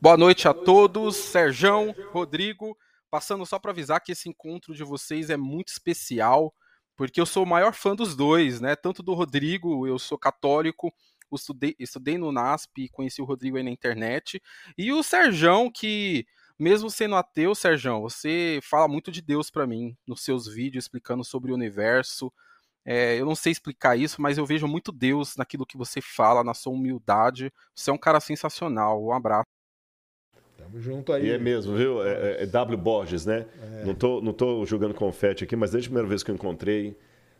Boa 0.00 0.16
noite 0.16 0.48
a 0.48 0.54
todos, 0.54 1.16
Serjão, 1.16 1.94
Rodrigo, 2.12 2.74
passando 3.12 3.44
só 3.44 3.58
para 3.58 3.72
avisar 3.72 4.00
que 4.00 4.12
esse 4.12 4.26
encontro 4.26 4.74
de 4.74 4.82
vocês 4.82 5.28
é 5.28 5.36
muito 5.36 5.68
especial, 5.68 6.54
porque 6.96 7.20
eu 7.20 7.26
sou 7.26 7.44
o 7.44 7.46
maior 7.46 7.74
fã 7.74 7.94
dos 7.94 8.16
dois, 8.16 8.58
né? 8.58 8.74
Tanto 8.74 9.02
do 9.02 9.12
Rodrigo, 9.12 9.86
eu 9.86 9.98
sou 9.98 10.16
católico, 10.16 10.90
estudei, 11.30 11.76
estudei 11.78 12.16
no 12.16 12.32
NASP, 12.32 12.88
conheci 12.88 13.20
o 13.20 13.26
Rodrigo 13.26 13.58
aí 13.58 13.62
na 13.62 13.70
internet. 13.70 14.42
E 14.78 14.90
o 14.92 15.02
Serjão, 15.02 15.70
que 15.70 16.26
mesmo 16.58 16.90
sendo 16.90 17.14
ateu, 17.14 17.54
Serjão, 17.54 18.00
você 18.00 18.60
fala 18.62 18.88
muito 18.88 19.12
de 19.12 19.20
Deus 19.20 19.50
para 19.50 19.66
mim 19.66 19.94
nos 20.06 20.22
seus 20.22 20.46
vídeos 20.46 20.84
explicando 20.84 21.22
sobre 21.22 21.52
o 21.52 21.54
universo. 21.54 22.32
É, 22.82 23.20
eu 23.20 23.26
não 23.26 23.34
sei 23.34 23.52
explicar 23.52 23.94
isso, 23.98 24.22
mas 24.22 24.38
eu 24.38 24.46
vejo 24.46 24.66
muito 24.66 24.90
Deus 24.90 25.36
naquilo 25.36 25.66
que 25.66 25.76
você 25.76 26.00
fala, 26.00 26.42
na 26.42 26.54
sua 26.54 26.72
humildade. 26.72 27.52
Você 27.74 27.90
é 27.90 27.92
um 27.92 27.98
cara 27.98 28.20
sensacional. 28.20 29.04
Um 29.04 29.12
abraço. 29.12 29.61
Junto 30.74 31.12
aí. 31.12 31.26
E 31.26 31.30
é 31.30 31.38
mesmo, 31.38 31.76
viu? 31.76 32.02
É, 32.02 32.12
é- 32.40 32.42
é 32.44 32.46
W. 32.46 32.76
Borges, 32.78 33.26
né? 33.26 33.46
É. 33.80 33.84
Não, 33.84 33.94
tô, 33.94 34.20
não 34.20 34.32
tô 34.32 34.64
jogando 34.64 34.94
confete 34.94 35.44
aqui, 35.44 35.54
mas 35.56 35.70
desde 35.72 35.88
a 35.88 35.90
primeira 35.90 36.08
vez 36.08 36.22
que 36.22 36.30
eu 36.30 36.34
encontrei, 36.34 36.96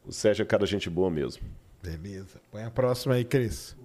o 0.06 0.12
Sérgio 0.12 0.42
é 0.42 0.46
cara 0.46 0.66
gente 0.66 0.90
boa 0.90 1.10
mesmo. 1.10 1.42
Beleza. 1.82 2.40
Põe 2.50 2.62
a 2.64 2.70
próxima 2.70 3.14
aí, 3.14 3.24
Cris. 3.24 3.76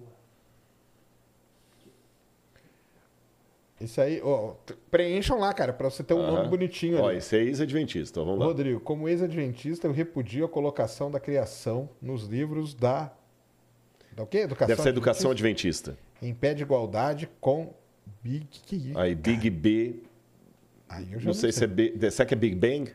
Isso 3.80 4.00
aí, 4.00 4.20
ó, 4.24 4.54
preencham 4.90 5.38
lá, 5.38 5.54
cara, 5.54 5.72
pra 5.72 5.88
você 5.88 6.02
ter 6.02 6.12
um 6.12 6.20
Aham. 6.20 6.32
nome 6.32 6.48
bonitinho 6.48 6.98
Ó, 7.00 7.08
ali. 7.08 7.18
esse 7.18 7.36
é 7.36 7.40
ex-adventista, 7.44 8.20
vamos 8.24 8.40
lá. 8.40 8.46
Rodrigo, 8.46 8.80
como 8.80 9.08
ex-adventista, 9.08 9.86
eu 9.86 9.92
repudio 9.92 10.44
a 10.44 10.48
colocação 10.48 11.10
da 11.10 11.20
criação 11.20 11.88
nos 12.02 12.24
livros 12.24 12.74
da. 12.74 13.12
Da 14.16 14.24
o 14.24 14.26
quê? 14.26 14.38
Educação 14.38 14.66
Deve 14.68 14.82
ser 14.82 14.88
educação 14.88 15.30
adventista? 15.30 15.92
adventista. 15.92 16.26
Em 16.26 16.34
pé 16.34 16.54
de 16.54 16.64
igualdade 16.64 17.28
com 17.40 17.72
Big. 18.22 18.46
Que 18.46 18.76
isso? 18.76 18.98
Aí 18.98 19.14
Big 19.14 19.50
B, 19.50 20.02
Aí 20.88 21.12
eu 21.12 21.20
já 21.20 21.26
não 21.26 21.34
sei 21.34 21.52
se 21.52 21.64
é, 21.64 21.66
B, 21.66 22.10
será 22.10 22.26
que 22.26 22.34
é 22.34 22.36
Big 22.36 22.56
Bang? 22.56 22.90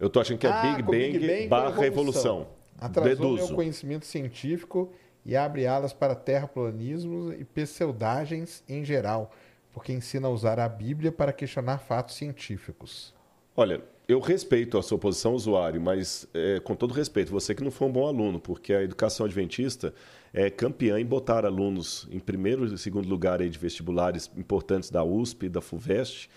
Eu 0.00 0.10
tô 0.10 0.20
achando 0.20 0.38
que 0.38 0.46
é 0.46 0.50
Ah, 0.50 0.62
Big 0.62 0.82
Bang, 0.82 1.18
Big 1.18 1.26
Bang 1.26 1.48
barra 1.48 1.72
foi 1.72 1.86
evolução. 1.86 2.48
Atrasou 2.78 3.34
meu 3.34 3.48
conhecimento 3.48 4.06
científico 4.06 4.92
e 5.24 5.36
abre 5.36 5.66
alas 5.66 5.92
para 5.92 6.14
terraplanismos 6.14 7.34
e 7.38 7.44
pseudagens 7.44 8.62
em 8.68 8.84
geral, 8.84 9.32
porque 9.72 9.92
ensina 9.92 10.28
a 10.28 10.30
usar 10.30 10.58
a 10.58 10.68
Bíblia 10.68 11.10
para 11.10 11.32
questionar 11.32 11.78
fatos 11.78 12.16
científicos. 12.16 13.14
Olha, 13.56 13.82
eu 14.06 14.20
respeito 14.20 14.78
a 14.78 14.82
sua 14.82 14.98
posição 14.98 15.34
usuário, 15.34 15.80
mas 15.80 16.26
é, 16.32 16.60
com 16.60 16.74
todo 16.74 16.94
respeito, 16.94 17.30
você 17.32 17.54
que 17.54 17.62
não 17.62 17.70
foi 17.70 17.88
um 17.88 17.92
bom 17.92 18.06
aluno, 18.06 18.38
porque 18.40 18.72
a 18.72 18.82
educação 18.82 19.26
adventista 19.26 19.92
é 20.32 20.50
campeã 20.50 20.98
em 21.00 21.06
botar 21.06 21.44
alunos 21.44 22.06
em 22.10 22.18
primeiro 22.18 22.64
e 22.66 22.78
segundo 22.78 23.08
lugar 23.08 23.40
aí 23.40 23.48
de 23.48 23.58
vestibulares 23.58 24.30
importantes 24.36 24.90
da 24.90 25.02
USP, 25.04 25.48
da 25.48 25.60
FUVEST. 25.60 26.28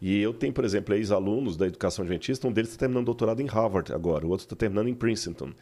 E 0.00 0.20
eu 0.20 0.32
tenho, 0.32 0.52
por 0.52 0.64
exemplo, 0.64 0.94
ex-alunos 0.94 1.56
da 1.56 1.66
educação 1.66 2.04
adventista, 2.04 2.46
um 2.46 2.52
deles 2.52 2.70
está 2.70 2.80
terminando 2.80 3.06
doutorado 3.06 3.40
em 3.40 3.46
Harvard 3.46 3.92
agora, 3.92 4.24
o 4.26 4.30
outro 4.30 4.44
está 4.44 4.54
terminando 4.54 4.88
em 4.88 4.94
Princeton. 4.94 5.52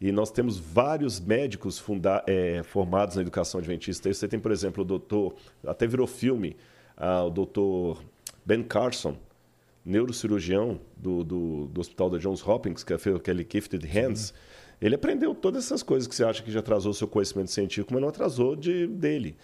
E 0.00 0.10
nós 0.10 0.30
temos 0.30 0.58
vários 0.58 1.20
médicos 1.20 1.78
funda- 1.78 2.24
é, 2.26 2.62
formados 2.64 3.16
na 3.16 3.22
educação 3.22 3.60
adventista. 3.60 4.12
Você 4.12 4.26
tem, 4.26 4.40
por 4.40 4.50
exemplo, 4.50 4.82
o 4.82 4.84
doutor, 4.84 5.34
até 5.64 5.86
virou 5.86 6.06
filme, 6.06 6.56
ah, 6.96 7.24
o 7.24 7.30
doutor 7.30 8.02
Ben 8.44 8.62
Carson, 8.62 9.16
neurocirurgião 9.84 10.80
do, 10.96 11.22
do, 11.22 11.66
do 11.66 11.80
Hospital 11.80 12.10
da 12.10 12.18
Johns 12.18 12.46
Hopkins, 12.46 12.82
que 12.82 12.96
fez 12.98 13.14
aquele 13.14 13.46
Gifted 13.48 13.86
Hands, 13.86 14.32
ele 14.82 14.96
aprendeu 14.96 15.34
todas 15.34 15.64
essas 15.64 15.82
coisas 15.82 16.08
que 16.08 16.14
você 16.14 16.24
acha 16.24 16.42
que 16.42 16.50
já 16.50 16.60
atrasou 16.60 16.92
seu 16.92 17.06
conhecimento 17.06 17.50
científico, 17.50 17.92
mas 17.92 18.02
não 18.02 18.08
atrasou 18.08 18.56
de, 18.56 18.86
dele. 18.86 19.36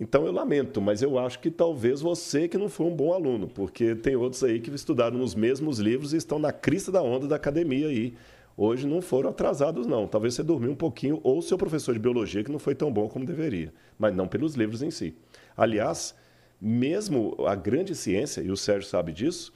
Então 0.00 0.24
eu 0.24 0.32
lamento, 0.32 0.80
mas 0.80 1.02
eu 1.02 1.18
acho 1.18 1.40
que 1.40 1.50
talvez 1.50 2.00
você 2.00 2.46
que 2.46 2.56
não 2.56 2.68
foi 2.68 2.86
um 2.86 2.94
bom 2.94 3.12
aluno, 3.12 3.48
porque 3.48 3.96
tem 3.96 4.14
outros 4.14 4.44
aí 4.44 4.60
que 4.60 4.72
estudaram 4.72 5.18
nos 5.18 5.34
mesmos 5.34 5.80
livros 5.80 6.14
e 6.14 6.16
estão 6.16 6.38
na 6.38 6.52
crista 6.52 6.92
da 6.92 7.02
onda 7.02 7.26
da 7.26 7.34
academia 7.34 7.88
aí. 7.88 8.14
Hoje 8.56 8.86
não 8.86 9.00
foram 9.00 9.30
atrasados, 9.30 9.86
não. 9.86 10.06
Talvez 10.06 10.34
você 10.34 10.42
dormiu 10.42 10.70
um 10.70 10.76
pouquinho, 10.76 11.20
ou 11.22 11.42
seu 11.42 11.58
professor 11.58 11.92
de 11.92 11.98
biologia 11.98 12.44
que 12.44 12.50
não 12.50 12.58
foi 12.58 12.74
tão 12.74 12.92
bom 12.92 13.08
como 13.08 13.24
deveria, 13.24 13.72
mas 13.98 14.14
não 14.14 14.28
pelos 14.28 14.54
livros 14.54 14.82
em 14.82 14.90
si. 14.90 15.14
Aliás, 15.56 16.14
mesmo 16.60 17.36
a 17.46 17.54
grande 17.54 17.94
ciência, 17.94 18.40
e 18.40 18.50
o 18.50 18.56
Sérgio 18.56 18.88
sabe 18.88 19.12
disso, 19.12 19.52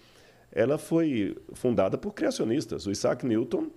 ela 0.52 0.78
foi 0.78 1.36
fundada 1.52 1.96
por 1.96 2.12
criacionistas. 2.12 2.86
O 2.86 2.90
Isaac 2.90 3.26
Newton. 3.26 3.70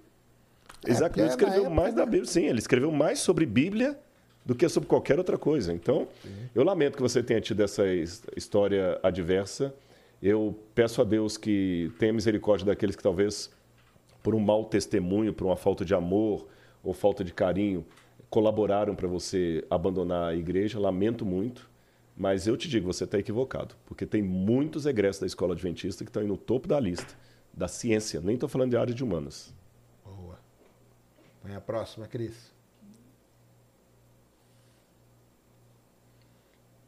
Isaac 0.91 1.09
porque 1.09 1.21
Newton 1.21 1.35
escreveu 1.35 1.65
época, 1.65 1.75
mais 1.75 1.93
da? 1.93 2.05
Bíblia, 2.05 2.25
sim, 2.25 2.45
ele 2.45 2.59
escreveu 2.59 2.91
mais 2.91 3.19
sobre 3.19 3.45
Bíblia 3.45 3.97
do 4.45 4.53
que 4.53 4.67
sobre 4.69 4.87
qualquer 4.87 5.17
outra 5.17 5.37
coisa. 5.37 5.73
Então, 5.73 6.07
eu 6.53 6.63
lamento 6.63 6.95
que 6.95 7.01
você 7.01 7.23
tenha 7.23 7.41
tido 7.41 7.61
essa 7.63 7.87
his- 7.87 8.23
história 8.35 8.99
adversa. 9.01 9.73
Eu 10.21 10.57
peço 10.73 11.01
a 11.01 11.03
Deus 11.03 11.35
que 11.37 11.91
tenha 11.99 12.13
misericórdia 12.13 12.65
daqueles 12.65 12.95
que 12.95 13.03
talvez 13.03 13.49
por 14.21 14.33
um 14.35 14.39
mau 14.39 14.63
testemunho, 14.65 15.33
por 15.33 15.45
uma 15.45 15.55
falta 15.55 15.83
de 15.85 15.93
amor 15.93 16.47
ou 16.83 16.93
falta 16.93 17.23
de 17.23 17.33
carinho, 17.33 17.85
colaboraram 18.29 18.95
para 18.95 19.07
você 19.07 19.63
abandonar 19.69 20.29
a 20.31 20.35
igreja. 20.35 20.79
Lamento 20.79 21.25
muito, 21.25 21.69
mas 22.15 22.47
eu 22.47 22.55
te 22.57 22.67
digo, 22.69 22.85
você 22.91 23.03
está 23.03 23.17
equivocado, 23.19 23.75
porque 23.85 24.05
tem 24.05 24.21
muitos 24.21 24.85
egressos 24.85 25.21
da 25.21 25.27
escola 25.27 25.53
adventista 25.53 26.03
que 26.03 26.09
estão 26.09 26.21
aí 26.21 26.27
no 26.27 26.37
topo 26.37 26.67
da 26.67 26.79
lista 26.79 27.13
da 27.53 27.67
ciência. 27.67 28.19
Nem 28.21 28.33
estou 28.35 28.49
falando 28.49 28.71
de 28.71 28.77
área 28.77 28.93
de 28.93 29.03
humanas. 29.03 29.53
Põe 31.45 31.53
a 31.55 31.61
próxima, 31.61 32.07
Cris. 32.07 32.51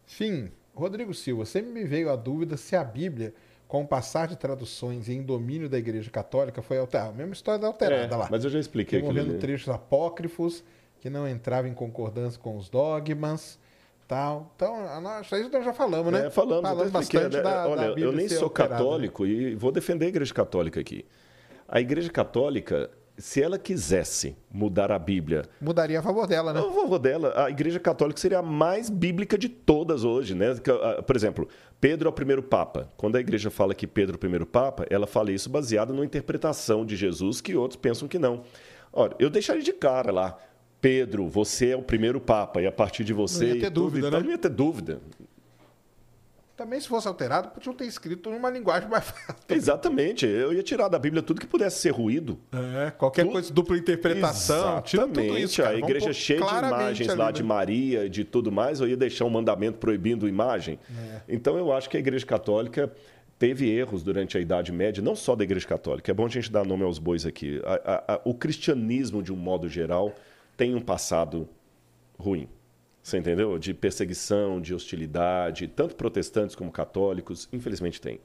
Fim. 0.08 0.52
Rodrigo 0.74 1.14
Silva, 1.14 1.46
sempre 1.46 1.72
me 1.72 1.84
veio 1.84 2.10
a 2.12 2.16
dúvida 2.16 2.58
se 2.58 2.76
a 2.76 2.84
Bíblia, 2.84 3.36
com 3.68 3.84
o 3.84 3.88
passar 3.88 4.28
de 4.28 4.36
traduções 4.36 5.08
e 5.08 5.14
em 5.14 5.22
domínio 5.22 5.70
da 5.70 5.78
Igreja 5.78 6.10
Católica, 6.10 6.62
foi 6.64 6.80
alterada. 6.80 7.10
A 7.12 7.14
mesma 7.14 7.34
história 7.34 7.60
da 7.60 7.68
alterada 7.68 8.16
É, 8.16 8.18
lá. 8.18 8.28
mas 8.32 8.44
eu 8.44 8.50
já 8.50 8.58
expliquei 8.60 9.00
ali. 9.08 9.38
trechos 9.38 9.70
apócrifos 9.70 10.64
que 11.00 11.10
não 11.10 11.28
entravam 11.30 11.70
em 11.70 11.74
concordância 11.76 12.40
com 12.40 12.58
os 12.58 12.68
dogmas, 12.68 13.60
tal. 14.08 14.52
Então, 14.56 15.02
nós, 15.02 15.32
isso 15.32 15.50
nós 15.50 15.66
já 15.66 15.74
falamos, 15.74 16.12
né? 16.12 16.28
É, 16.28 16.30
falamos, 16.32 16.64
falamos 16.68 16.92
bastante 16.92 17.36
né? 17.38 17.44
da, 17.44 17.68
Olha, 17.68 17.88
Bíblia 17.90 18.06
eu 18.06 18.12
nem 18.12 18.28
sou 18.28 18.46
alterada, 18.46 18.74
né? 18.74 18.80
católico 18.80 19.26
e 19.26 19.54
vou 19.54 19.72
defender 19.72 20.06
a 20.06 20.10
Igreja 20.10 20.34
Católica 20.34 20.80
aqui. 20.80 21.06
A 21.68 21.80
Igreja 21.82 22.10
Católica, 22.12 22.90
se 23.18 23.42
ela 23.42 23.58
quisesse 23.58 24.36
mudar 24.52 24.92
a 24.92 25.00
Bíblia 25.00 25.44
Mudaria 25.60 26.00
a 26.00 26.04
favor 26.04 26.28
dela, 26.28 26.54
né? 26.54 26.60
A 26.60 26.72
favor 26.72 27.00
dela, 27.00 27.34
a 27.36 27.50
Igreja 27.50 27.80
Católica 27.80 28.20
seria 28.20 28.40
a 28.40 28.44
mais 28.44 28.90
bíblica 28.90 29.38
de 29.38 29.50
todas 29.50 30.04
hoje, 30.04 30.36
né? 30.36 30.56
Ah, 30.84 31.02
Por 31.02 31.16
exemplo, 31.16 31.48
Pedro 31.82 32.08
é 32.08 32.10
o 32.10 32.14
primeiro 32.14 32.44
Papa. 32.44 32.92
Quando 32.96 33.16
a 33.16 33.20
Igreja 33.20 33.50
fala 33.50 33.74
que 33.74 33.88
Pedro 33.88 34.16
é 34.16 34.18
o 34.18 34.20
primeiro 34.20 34.46
Papa, 34.46 34.86
ela 34.90 35.08
fala 35.08 35.32
isso 35.32 35.50
baseado 35.50 35.94
numa 35.94 36.06
interpretação 36.06 36.86
de 36.86 36.96
Jesus 36.96 37.42
que 37.42 37.56
outros 37.56 37.80
pensam 37.80 38.08
que 38.08 38.20
não. 38.20 38.44
Olha, 38.94 39.16
eu 39.20 39.30
deixaria 39.30 39.64
de 39.64 39.74
cara 39.74 40.12
lá. 40.12 40.38
Pedro, 40.80 41.28
você 41.28 41.70
é 41.70 41.76
o 41.76 41.82
primeiro 41.82 42.22
Papa, 42.22 42.62
e 42.62 42.68
a 42.68 42.72
partir 42.72 43.04
de 43.04 43.14
você. 43.14 43.48
Não 43.48 43.56
ia 43.56 43.62
ter 43.62 43.72
tudo 43.72 43.84
dúvida, 43.86 44.12
tal, 44.12 44.20
né? 44.20 44.26
Não 44.26 44.32
ia 44.32 44.38
ter 44.38 44.50
dúvida. 44.50 45.02
Também, 46.58 46.80
se 46.82 46.88
fosse 46.88 47.08
alterado, 47.08 47.50
podiam 47.50 47.72
ter 47.72 47.86
escrito 47.86 48.32
numa 48.32 48.50
linguagem 48.50 48.90
mais 48.90 49.06
fácil. 49.06 49.36
Exatamente. 49.48 50.26
Eu 50.26 50.52
ia 50.52 50.64
tirar 50.64 50.88
da 50.88 50.98
Bíblia 50.98 51.22
tudo 51.22 51.40
que 51.40 51.46
pudesse 51.46 51.80
ser 51.80 51.92
ruído. 51.92 52.40
É, 52.52 52.90
qualquer 52.90 53.26
Tu- 53.28 53.32
coisa, 53.32 53.54
dupla 53.54 53.78
interpretação, 53.78 54.82
tudo 54.82 55.04
Exatamente. 55.04 55.44
isso. 55.44 55.64
A 55.64 55.76
igreja 55.76 56.12
cheia 56.12 56.40
de 56.42 56.46
imagens 56.48 57.10
ali, 57.10 57.18
lá 57.20 57.26
né? 57.28 57.32
de 57.32 57.44
Maria 57.44 58.06
e 58.06 58.10
de 58.10 58.24
tudo 58.24 58.52
mais, 58.52 58.80
eu 58.82 58.88
ia 58.88 58.98
deixar 58.98 59.26
um 59.26 59.30
mandamento 59.30 59.78
proibindo 59.78 60.28
imagem. 60.28 60.80
É. 60.90 61.22
Então 61.30 61.58
eu 61.60 61.72
acho 61.72 61.88
que 61.90 61.96
a 61.96 62.00
igreja 62.00 62.26
católica 62.26 62.92
teve 63.38 63.70
erros 63.70 64.02
durante 64.02 64.36
a 64.36 64.42
Idade 64.42 64.72
Média, 64.72 65.04
não 65.04 65.16
só 65.16 65.36
da 65.36 65.44
igreja 65.44 65.68
católica. 65.68 66.10
É 66.10 66.14
bom 66.14 66.26
a 66.26 66.30
gente 66.30 66.52
dar 66.52 66.66
nome 66.66 66.84
aos 66.84 66.98
bois 66.98 67.24
aqui. 67.24 67.62
A- 67.64 67.82
a- 67.86 68.14
a- 68.16 68.22
o 68.26 68.34
cristianismo, 68.34 69.22
de 69.22 69.32
um 69.32 69.36
modo 69.38 69.70
geral, 69.70 70.12
tem 70.58 70.74
um 70.74 70.82
passado 70.82 71.48
ruim. 72.18 72.50
Você 73.08 73.18
entendeu? 73.18 73.58
De 73.58 73.74
perseguição, 73.74 74.60
de 74.60 74.76
hostilidade, 74.76 75.66
tanto 75.66 75.96
protestantes 75.96 76.58
como 76.58 76.70
católicos, 76.70 77.48
infelizmente 77.54 78.02
tem. 78.02 78.20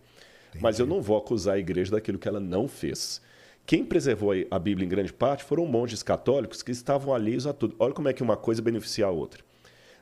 Mas 0.61 0.81
eu 0.81 0.87
não 0.87 1.01
vou 1.01 1.17
acusar 1.17 1.55
a 1.55 1.59
igreja 1.61 1.93
daquilo 1.93 2.19
que 2.19 2.27
ela 2.27 2.41
não 2.41 2.67
fez. 2.67 3.23
Quem 3.65 3.85
preservou 3.85 4.33
a 4.51 4.59
Bíblia 4.59 4.85
em 4.85 4.89
grande 4.89 5.13
parte 5.13 5.45
foram 5.45 5.67
monges 5.67 6.03
católicos 6.03 6.65
que 6.65 6.73
estavam 6.73 7.15
alheios 7.15 7.47
a 7.47 7.53
tudo. 7.53 7.77
Olha 7.79 7.95
como 7.95 8.09
é 8.09 8.13
que 8.13 8.25
uma 8.25 8.37
coisa 8.37 8.61
beneficia 8.61 9.07
a 9.07 9.11
outra. 9.11 9.45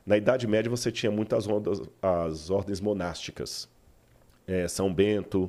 Na 0.03 0.17
Idade 0.17 0.47
Média 0.47 0.67
você 0.67 0.91
tinha 0.91 1.11
muitas 1.11 1.47
ondas, 1.47 1.79
as 2.01 2.49
ordens 2.49 2.81
monásticas. 2.81 3.69
É, 4.47 4.67
São 4.67 4.91
Bento, 4.91 5.47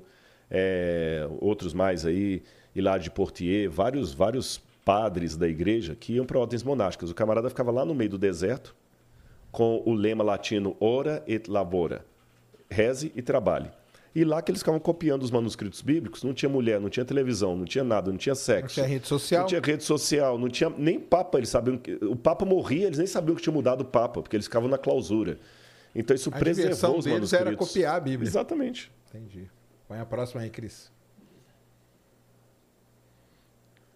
é, 0.51 1.27
outros 1.41 1.73
mais 1.73 2.05
aí, 2.05 2.43
Hilário 2.77 3.03
de 3.03 3.11
Portier, 3.11 3.71
vários, 3.71 4.13
vários 4.13 4.59
padres 4.85 5.39
da 5.39 5.49
igreja 5.49 5.97
que 5.97 6.13
iam 6.13 6.27
para 6.27 6.39
ordens 6.39 6.63
monásticas. 6.63 7.09
O 7.09 7.15
camarada 7.15 7.49
ficava 7.49 7.71
lá 7.71 7.83
no 7.83 7.95
meio 7.95 8.11
do 8.11 8.19
deserto 8.19 8.77
com 9.53 9.83
o 9.87 9.93
lema 9.95 10.25
latino 10.25 10.77
ora 10.81 11.23
et 11.29 11.47
labora, 11.49 12.05
reze 12.69 13.13
e 13.15 13.23
trabalhe. 13.23 13.71
E 14.15 14.25
lá 14.25 14.43
que 14.43 14.51
eles 14.51 14.61
ficavam 14.61 14.79
copiando 14.81 15.23
os 15.23 15.31
manuscritos 15.31 15.81
bíblicos, 15.81 16.23
não 16.23 16.35
tinha 16.35 16.49
mulher, 16.49 16.79
não 16.81 16.91
tinha 16.91 17.05
televisão, 17.05 17.57
não 17.57 17.65
tinha 17.65 17.83
nada, 17.85 18.11
não 18.11 18.19
tinha 18.19 18.33
Não 18.33 18.37
sexo. 18.41 18.75
tinha 18.75 18.87
rede 18.87 19.07
social. 19.07 19.41
Não 19.43 19.49
tinha 19.49 19.61
rede 19.63 19.85
social, 19.85 20.39
não 20.39 20.49
tinha 20.49 20.69
nem 20.71 20.99
papa, 21.01 21.39
eles 21.39 21.49
sabiam 21.49 21.79
que 21.79 21.95
o 22.05 22.15
papa 22.17 22.45
morria, 22.45 22.87
eles 22.89 22.99
nem 22.99 23.07
sabiam 23.07 23.35
que 23.37 23.41
tinha 23.43 23.53
mudado 23.55 23.83
o 23.83 23.85
papa, 23.87 24.21
porque 24.21 24.37
eles 24.37 24.47
ficavam 24.47 24.69
na 24.69 24.77
clausura. 24.77 25.39
Então 25.95 26.15
isso 26.15 26.29
A 26.31 26.39
preservou 26.39 26.99
os 26.99 27.05
deles 27.05 27.19
manuscritos. 27.21 27.33
era 27.33 27.57
copiar 27.57 27.97
a 27.97 28.01
Bíblia. 28.01 28.29
Exatamente. 28.29 28.91
Entendi. 29.09 29.49
Põe 29.89 29.99
a 29.99 30.05
próxima 30.07 30.43
aí, 30.43 30.51
Cris. 30.51 30.91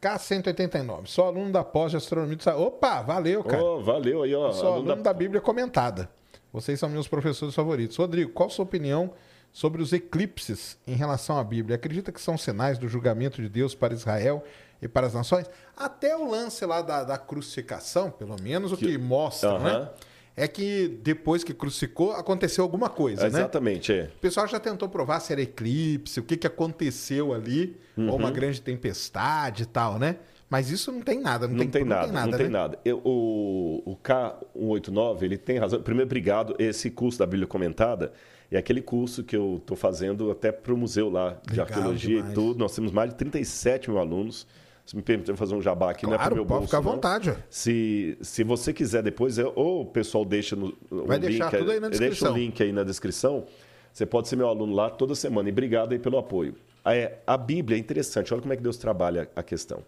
K189. 0.01 1.07
Sou 1.07 1.27
aluno 1.27 1.53
da 1.53 1.65
pós 1.65 1.91
de 1.91 1.97
astronomia. 1.97 2.37
de 2.37 2.49
Opa, 2.51 3.03
valeu, 3.03 3.43
cara. 3.43 3.63
Oh, 3.63 3.83
valeu 3.83 4.23
aí, 4.23 4.35
ó. 4.35 4.53
Sou 4.53 4.75
aluno 4.75 4.97
da... 4.97 5.03
da 5.03 5.13
Bíblia 5.13 5.41
comentada. 5.41 6.11
Vocês 6.53 6.79
são 6.79 6.89
meus 6.89 7.09
professores 7.09 7.55
favoritos. 7.55 7.97
Rodrigo, 7.97 8.33
qual 8.33 8.49
a 8.49 8.51
sua 8.51 8.65
opinião 8.65 9.13
sobre 9.53 9.83
os 9.83 9.93
eclipses 9.93 10.79
em 10.87 10.95
relação 10.95 11.39
à 11.39 11.45
Bíblia? 11.45 11.77
Acredita 11.77 12.13
que 12.13 12.21
são 12.21 12.39
sinais 12.39 12.79
do 12.79 12.89
julgamento 12.89 13.43
de 13.43 13.49
Deus 13.49 13.75
para 13.75 13.95
Israel 13.95 14.43
e 14.81 14.89
para 14.89 15.07
as 15.07 15.15
nações? 15.15 15.51
Até 15.77 16.17
o 16.17 16.29
lance 16.31 16.65
lá 16.65 16.83
da, 16.83 17.05
da 17.05 17.19
crucificação, 17.19 18.11
pelo 18.11 18.37
menos 18.41 18.73
o 18.73 18.77
que, 18.77 18.87
que 18.87 18.99
mostra, 18.99 19.55
uh 19.55 19.59
-huh. 19.59 19.63
né? 19.63 19.89
É 20.37 20.47
que 20.47 20.99
depois 21.03 21.43
que 21.43 21.55
crucificou, 21.55 22.13
aconteceu 22.13 22.63
alguma 22.63 22.91
coisa, 22.91 23.23
né? 23.23 23.29
Exatamente, 23.29 23.91
é. 23.91 24.11
O 24.17 24.21
pessoal 24.21 24.47
já 24.47 24.61
tentou 24.61 24.87
provar 24.87 25.19
se 25.21 25.33
era 25.33 25.41
eclipse, 25.41 26.21
o 26.21 26.23
que, 26.23 26.37
que 26.37 26.47
aconteceu 26.47 27.33
ali, 27.33 27.75
uhum. 27.97 28.11
ou 28.11 28.19
uma 28.19 28.31
grande 28.31 28.61
tempestade 28.61 29.63
e 29.63 29.67
tal, 29.67 29.99
né? 29.99 30.17
Mas 30.49 30.71
isso 30.71 30.93
não 30.93 31.01
tem 31.01 31.21
nada, 31.21 31.49
não, 31.49 31.55
não 31.55 31.61
tem, 31.61 31.71
tem, 31.71 31.85
nada, 31.85 32.07
não 32.07 32.13
tem 32.13 32.15
nada. 32.15 32.27
Não 32.27 32.33
né? 32.33 32.39
tem 32.39 32.49
nada. 32.49 32.79
Eu, 32.85 33.01
o, 33.05 33.83
o 33.85 33.97
K189, 33.97 35.23
ele 35.23 35.37
tem 35.37 35.59
razão. 35.59 35.83
Primeiro, 35.83 36.07
obrigado. 36.07 36.55
Esse 36.59 36.91
curso 36.91 37.19
da 37.19 37.27
Bíblia 37.27 37.49
Comentada 37.49 38.13
é 38.51 38.57
aquele 38.57 38.81
curso 38.81 39.25
que 39.25 39.37
eu 39.37 39.57
estou 39.57 39.77
fazendo 39.77 40.31
até 40.31 40.53
para 40.53 40.73
o 40.73 40.77
museu 40.77 41.11
lá 41.11 41.41
de 41.43 41.51
Legal 41.51 41.67
arqueologia 41.67 42.17
demais. 42.17 42.33
e 42.33 42.35
tudo. 42.35 42.59
Nós 42.59 42.75
temos 42.75 42.93
mais 42.93 43.11
de 43.11 43.17
37 43.17 43.91
mil 43.91 43.99
alunos. 43.99 44.47
Se 44.87 44.95
me 44.95 45.03
permitir 45.03 45.35
fazer 45.37 45.57
um 45.57 45.61
jabá 45.61 45.91
aqui, 45.91 46.07
claro, 46.07 46.17
não 46.17 46.25
é 46.25 46.29
para 46.29 46.35
meu 46.37 46.47
pode 46.47 46.59
bolso. 46.61 46.67
ficar 46.69 46.79
à 46.79 46.83
não. 46.83 46.93
vontade. 46.93 47.37
Se, 47.51 48.17
se 48.21 48.45
você 48.45 48.73
quiser 48.73 49.03
depois, 49.03 49.37
eu, 49.37 49.53
ou 49.57 49.83
o 49.83 49.87
pessoal 49.87 50.25
deixa 50.25 50.55
no 50.55 50.73
Vai 50.89 51.19
deixar 51.19 51.51
link, 51.51 51.59
tudo 51.59 51.73
aí 51.73 51.81
na 51.81 51.89
descrição. 51.89 52.29
Deixa 52.29 52.31
o 52.31 52.45
link 52.45 52.63
aí 52.63 52.73
na 52.73 52.85
descrição. 52.85 53.47
Você 53.93 54.07
pode 54.07 54.29
ser 54.29 54.37
meu 54.37 54.47
aluno 54.47 54.73
lá 54.73 54.89
toda 54.89 55.17
semana. 55.17 55.49
E 55.49 55.53
obrigado 55.53 55.91
aí 55.93 55.99
pelo 55.99 56.17
apoio. 56.19 56.55
É, 56.85 57.19
a 57.27 57.37
Bíblia 57.37 57.77
é 57.77 57.81
interessante. 57.81 58.33
Olha 58.33 58.41
como 58.41 58.53
é 58.53 58.57
que 58.57 58.63
Deus 58.63 58.77
trabalha 58.77 59.29
a 59.35 59.43
questão. 59.43 59.83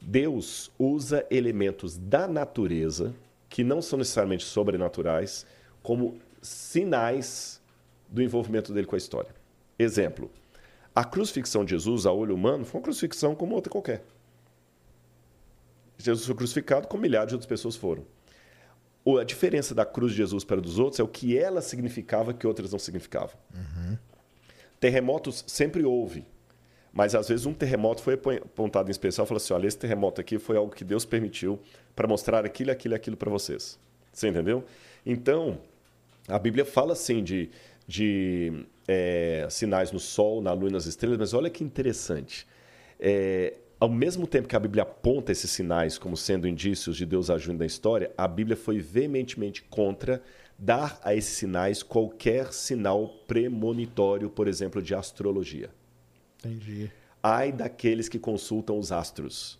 Deus 0.00 0.68
usa 0.76 1.24
elementos 1.30 1.96
da 1.96 2.26
natureza, 2.26 3.14
que 3.48 3.62
não 3.62 3.80
são 3.80 3.98
necessariamente 3.98 4.42
sobrenaturais, 4.44 5.46
como 5.80 6.18
sinais 6.40 7.60
do 8.08 8.20
envolvimento 8.20 8.72
dele 8.72 8.86
com 8.86 8.96
a 8.96 8.98
história. 8.98 9.30
Exemplo: 9.78 10.28
a 10.94 11.04
crucifixão 11.04 11.64
de 11.64 11.70
Jesus, 11.72 12.06
a 12.06 12.12
olho 12.12 12.34
humano, 12.34 12.64
foi 12.64 12.80
uma 12.80 12.84
crucifixão 12.84 13.34
como 13.34 13.54
outra 13.54 13.70
qualquer. 13.70 14.04
Jesus 15.98 16.26
foi 16.26 16.34
crucificado 16.34 16.88
como 16.88 17.02
milhares 17.02 17.28
de 17.28 17.34
outras 17.34 17.48
pessoas 17.48 17.76
foram. 17.76 18.04
A 19.20 19.24
diferença 19.24 19.74
da 19.74 19.84
cruz 19.84 20.12
de 20.12 20.18
Jesus 20.18 20.44
para 20.44 20.60
dos 20.60 20.78
outros 20.78 21.00
é 21.00 21.02
o 21.02 21.08
que 21.08 21.36
ela 21.36 21.60
significava 21.60 22.32
que 22.32 22.46
outras 22.46 22.70
não 22.70 22.78
significavam. 22.78 23.34
Uhum. 23.52 23.98
Terremotos 24.78 25.44
sempre 25.46 25.84
houve. 25.84 26.24
Mas 26.92 27.14
às 27.14 27.28
vezes 27.28 27.46
um 27.46 27.54
terremoto 27.54 28.02
foi 28.02 28.14
apontado 28.14 28.88
em 28.88 28.90
especial 28.90 29.24
e 29.24 29.28
falou 29.28 29.38
assim: 29.38 29.54
olha, 29.54 29.66
esse 29.66 29.78
terremoto 29.78 30.20
aqui 30.20 30.38
foi 30.38 30.56
algo 30.56 30.74
que 30.74 30.84
Deus 30.84 31.04
permitiu 31.04 31.58
para 31.96 32.06
mostrar 32.06 32.44
aquilo, 32.44 32.70
aquilo, 32.70 32.94
aquilo 32.94 33.16
para 33.16 33.30
vocês. 33.30 33.78
Você 34.12 34.28
entendeu? 34.28 34.62
Então, 35.06 35.58
a 36.28 36.38
Bíblia 36.38 36.64
fala 36.64 36.92
assim 36.92 37.24
de, 37.24 37.50
de 37.86 38.66
é, 38.86 39.46
sinais 39.50 39.92
no 39.92 40.00
sol, 40.00 40.40
na 40.40 40.52
lua 40.52 40.68
e 40.68 40.72
nas 40.72 40.86
estrelas, 40.86 41.18
mas 41.18 41.34
olha 41.34 41.50
que 41.50 41.64
interessante. 41.64 42.46
É, 42.98 43.58
ao 43.80 43.88
mesmo 43.88 44.26
tempo 44.26 44.46
que 44.46 44.54
a 44.54 44.60
Bíblia 44.60 44.84
aponta 44.84 45.32
esses 45.32 45.50
sinais 45.50 45.98
como 45.98 46.16
sendo 46.16 46.46
indícios 46.46 46.96
de 46.96 47.04
Deus 47.04 47.28
agindo 47.30 47.58
na 47.58 47.66
história, 47.66 48.12
a 48.16 48.28
Bíblia 48.28 48.56
foi 48.56 48.78
veementemente 48.78 49.62
contra 49.62 50.22
dar 50.56 51.00
a 51.02 51.14
esses 51.14 51.36
sinais 51.36 51.82
qualquer 51.82 52.52
sinal 52.52 53.08
premonitório, 53.26 54.30
por 54.30 54.46
exemplo, 54.46 54.80
de 54.80 54.94
astrologia. 54.94 55.70
Entendi. 56.38 56.92
Ai 57.20 57.50
daqueles 57.50 58.08
que 58.08 58.18
consultam 58.18 58.78
os 58.78 58.92
astros. 58.92 59.58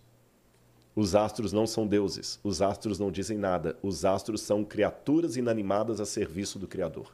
Os 0.95 1.15
astros 1.15 1.51
não 1.51 1.65
são 1.65 1.87
deuses. 1.87 2.39
Os 2.43 2.61
astros 2.61 2.99
não 2.99 3.11
dizem 3.11 3.37
nada. 3.37 3.77
Os 3.81 4.05
astros 4.05 4.41
são 4.41 4.63
criaturas 4.63 5.35
inanimadas 5.35 5.99
a 5.99 6.05
serviço 6.05 6.59
do 6.59 6.67
Criador. 6.67 7.13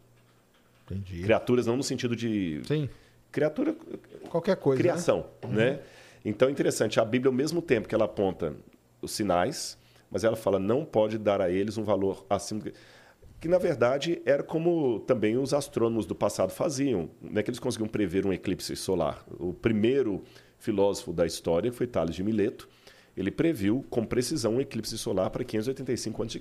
Entendi. 0.90 1.22
Criaturas 1.22 1.66
não 1.66 1.77
no 1.77 1.84
sentido 1.84 2.16
de. 2.16 2.61
Sim. 2.66 2.90
Criatura. 3.32 3.76
Qualquer 4.30 4.56
coisa. 4.58 4.82
Criação, 4.82 5.26
né? 5.43 5.50
né? 5.50 5.72
Uhum. 5.72 5.80
Então 6.26 6.48
é 6.48 6.51
interessante. 6.51 7.00
A 7.00 7.06
Bíblia, 7.06 7.30
ao 7.30 7.35
mesmo 7.35 7.61
tempo 7.61 7.88
que 7.88 7.95
ela 7.95 8.06
aponta 8.06 8.56
os 9.01 9.11
sinais, 9.11 9.77
mas 10.09 10.24
ela 10.24 10.35
fala 10.35 10.59
não 10.59 10.84
pode 10.84 11.18
dar 11.18 11.42
a 11.42 11.50
eles 11.50 11.77
um 11.77 11.84
valor 11.84 12.26
acima 12.30 12.61
que 13.40 13.48
na 13.48 13.58
verdade 13.58 14.22
era 14.26 14.43
como 14.43 15.00
também 15.01 15.38
os 15.38 15.53
astrônomos 15.53 16.06
do 16.06 16.14
passado 16.14 16.51
faziam, 16.51 17.09
né? 17.22 17.42
que 17.42 17.50
eles 17.50 17.59
conseguiam 17.59 17.88
prever 17.88 18.26
um 18.26 18.34
eclipse 18.34 18.76
solar. 18.76 19.24
O 19.40 19.53
primeiro 19.53 20.24
filósofo 20.58 21.14
da 21.14 21.26
história 21.26 21.72
foi 21.72 21.88
Tales 21.88 22.16
de 22.16 22.24
Mileto. 22.24 22.68
Ele 23.16 23.32
previu 23.32 23.85
com 23.90 24.06
precisão 24.06 24.56
um 24.56 24.61
eclipse 24.61 24.98
solar 24.98 25.30
para 25.30 25.43
585 25.43 26.24
a.C. 26.24 26.40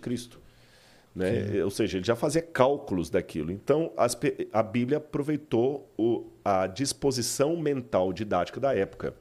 Né? 1.15 1.65
Ou 1.65 1.70
seja, 1.70 1.99
ele 1.99 2.05
já 2.05 2.15
fazia 2.15 2.43
cálculos 2.43 3.11
daquilo. 3.11 3.51
Então, 3.51 3.93
as, 3.97 4.17
a 4.53 4.62
Bíblia 4.62 4.99
aproveitou 4.99 5.93
o, 5.97 6.27
a 6.45 6.67
disposição 6.67 7.57
mental 7.57 8.12
didática 8.12 8.61
da 8.61 8.75
época. 8.75 9.15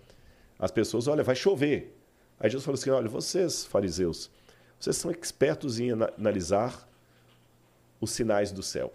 As 0.60 0.72
pessoas, 0.72 1.08
olha, 1.08 1.24
vai 1.24 1.36
chover. 1.36 1.96
Aí 2.40 2.50
Jesus 2.50 2.64
falou 2.66 2.80
assim: 2.80 2.90
olha, 2.90 3.10
vocês, 3.10 3.66
fariseus, 3.66 4.30
vocês 4.80 4.96
são 4.96 5.12
expertos 5.12 5.80
em 5.80 5.92
analisar 5.92 6.88
os 8.00 8.12
sinais 8.12 8.52
do 8.52 8.62
céu. 8.62 8.94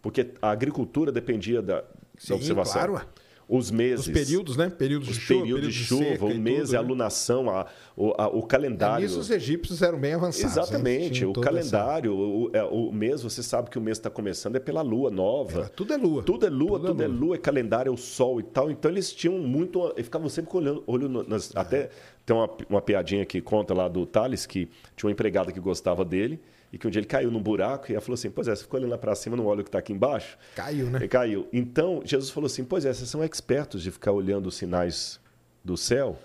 Porque 0.00 0.32
a 0.40 0.50
agricultura 0.50 1.12
dependia 1.12 1.62
da, 1.62 1.84
Sim, 2.18 2.30
da 2.30 2.34
observação. 2.36 2.86
Claro. 2.86 3.08
Os 3.48 3.70
meses. 3.70 4.06
Os 4.06 4.12
períodos, 4.12 4.56
né? 4.56 4.70
Períodos 4.70 5.08
os 5.08 5.14
de 5.16 5.20
chuva. 5.20 5.40
períodos 5.40 5.74
de 5.74 5.84
chuva, 5.84 6.26
o 6.26 6.34
mês, 6.34 6.66
tudo, 6.66 6.76
a 6.76 6.78
alunação, 6.78 7.50
a, 7.50 7.66
o, 7.96 8.12
a, 8.16 8.28
o 8.28 8.42
calendário. 8.42 9.04
É, 9.04 9.06
nisso 9.06 9.20
os 9.20 9.30
egípcios 9.30 9.82
eram 9.82 9.98
bem 9.98 10.14
avançados. 10.14 10.56
Exatamente. 10.56 11.24
O 11.24 11.32
calendário, 11.32 12.14
o, 12.14 12.50
é, 12.52 12.62
o, 12.62 12.92
mês, 12.92 13.22
você 13.22 13.42
sabe 13.42 13.70
que 13.70 13.78
o 13.78 13.80
mês 13.80 13.98
está 13.98 14.08
começando, 14.08 14.56
é 14.56 14.60
pela 14.60 14.82
lua 14.82 15.10
nova. 15.10 15.62
É, 15.62 15.68
tudo 15.68 15.92
é 15.92 15.96
lua. 15.96 16.22
Tudo 16.22 16.46
é 16.46 16.50
lua, 16.50 16.78
tudo, 16.78 16.88
tudo 16.88 17.02
é, 17.02 17.06
lua. 17.06 17.16
é, 17.16 17.20
lua. 17.20 17.34
é 17.36 17.38
calendário, 17.38 17.90
é 17.90 17.92
o 17.92 17.96
sol 17.96 18.40
e 18.40 18.42
tal. 18.42 18.70
Então 18.70 18.90
eles 18.90 19.12
tinham 19.12 19.38
muito. 19.38 19.84
Eles 19.94 20.04
ficavam 20.04 20.28
sempre 20.28 20.56
olhando. 20.56 20.82
olho 20.86 21.08
nas, 21.08 21.54
é. 21.54 21.58
Até 21.58 21.90
tem 22.24 22.36
uma, 22.36 22.48
uma 22.68 22.82
piadinha 22.82 23.24
que 23.26 23.40
conta 23.40 23.74
lá 23.74 23.88
do 23.88 24.06
Thales, 24.06 24.46
que 24.46 24.68
tinha 24.96 25.08
uma 25.08 25.12
empregada 25.12 25.52
que 25.52 25.60
gostava 25.60 26.04
dele 26.04 26.40
e 26.72 26.78
que 26.78 26.86
um 26.86 26.90
dia 26.90 27.00
ele 27.00 27.06
caiu 27.06 27.30
num 27.30 27.42
buraco 27.42 27.90
e 27.90 27.94
ela 27.94 28.00
falou 28.00 28.14
assim: 28.14 28.30
Pois 28.30 28.48
é, 28.48 28.56
você 28.56 28.62
ficou 28.62 28.80
olhando 28.80 28.90
lá 28.90 28.98
para 28.98 29.14
cima, 29.14 29.36
não 29.36 29.46
olha 29.46 29.60
o 29.60 29.64
que 29.64 29.68
está 29.68 29.78
aqui 29.78 29.92
embaixo? 29.92 30.38
Caiu, 30.56 30.88
né? 30.88 30.98
Ele 31.00 31.08
caiu. 31.08 31.46
Então, 31.52 32.00
Jesus 32.04 32.30
falou 32.30 32.46
assim: 32.46 32.64
Pois 32.64 32.86
é, 32.86 32.92
vocês 32.92 33.10
são 33.10 33.22
expertos 33.22 33.82
de 33.82 33.90
ficar 33.90 34.12
olhando 34.12 34.46
os 34.46 34.56
sinais 34.56 35.20
do 35.62 35.76
céu 35.76 36.18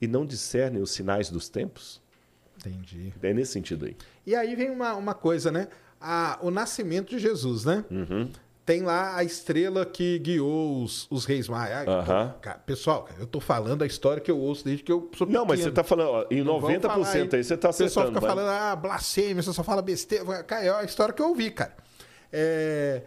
e 0.00 0.08
não 0.08 0.26
discernem 0.26 0.82
os 0.82 0.90
sinais 0.90 1.30
dos 1.30 1.48
tempos? 1.48 2.02
Entendi. 2.56 3.12
É 3.22 3.32
nesse 3.32 3.52
sentido 3.52 3.86
aí. 3.86 3.96
E 4.26 4.34
aí 4.34 4.56
vem 4.56 4.68
uma, 4.68 4.94
uma 4.94 5.14
coisa, 5.14 5.52
né? 5.52 5.68
A, 6.00 6.38
o 6.42 6.50
nascimento 6.50 7.10
de 7.10 7.18
Jesus, 7.20 7.64
né? 7.64 7.84
Uhum. 7.88 8.30
Tem 8.68 8.82
lá 8.82 9.16
a 9.16 9.24
estrela 9.24 9.86
que 9.86 10.18
guiou 10.18 10.82
os, 10.82 11.06
os 11.10 11.24
reis 11.24 11.48
maias. 11.48 11.88
Uhum. 11.88 12.32
Cara, 12.42 12.58
pessoal, 12.66 13.08
eu 13.18 13.26
tô 13.26 13.40
falando 13.40 13.80
a 13.80 13.86
história 13.86 14.20
que 14.20 14.30
eu 14.30 14.38
ouço 14.38 14.62
desde 14.62 14.84
que 14.84 14.92
eu 14.92 15.08
sou 15.16 15.26
pequeno. 15.26 15.38
Não, 15.38 15.46
mas 15.46 15.60
você 15.60 15.70
tá 15.70 15.82
falando, 15.82 16.10
ó, 16.10 16.26
em 16.30 16.44
Não 16.44 16.60
90% 16.60 16.60
vamos 16.60 16.82
falar 16.82 17.10
aí, 17.12 17.28
aí 17.32 17.44
você 17.44 17.56
tá 17.56 17.70
O 17.70 17.72
pessoal 17.72 18.04
acertando. 18.04 18.08
fica 18.08 18.20
vai. 18.20 18.28
falando, 18.28 18.50
ah, 18.50 18.76
blasfêmia, 18.76 19.42
você 19.42 19.54
só 19.54 19.64
fala 19.64 19.80
besteira. 19.80 20.44
Cara, 20.44 20.62
é 20.66 20.70
a 20.70 20.84
história 20.84 21.14
que 21.14 21.22
eu 21.22 21.28
ouvi, 21.28 21.50
cara. 21.50 21.74
É, 22.30 23.04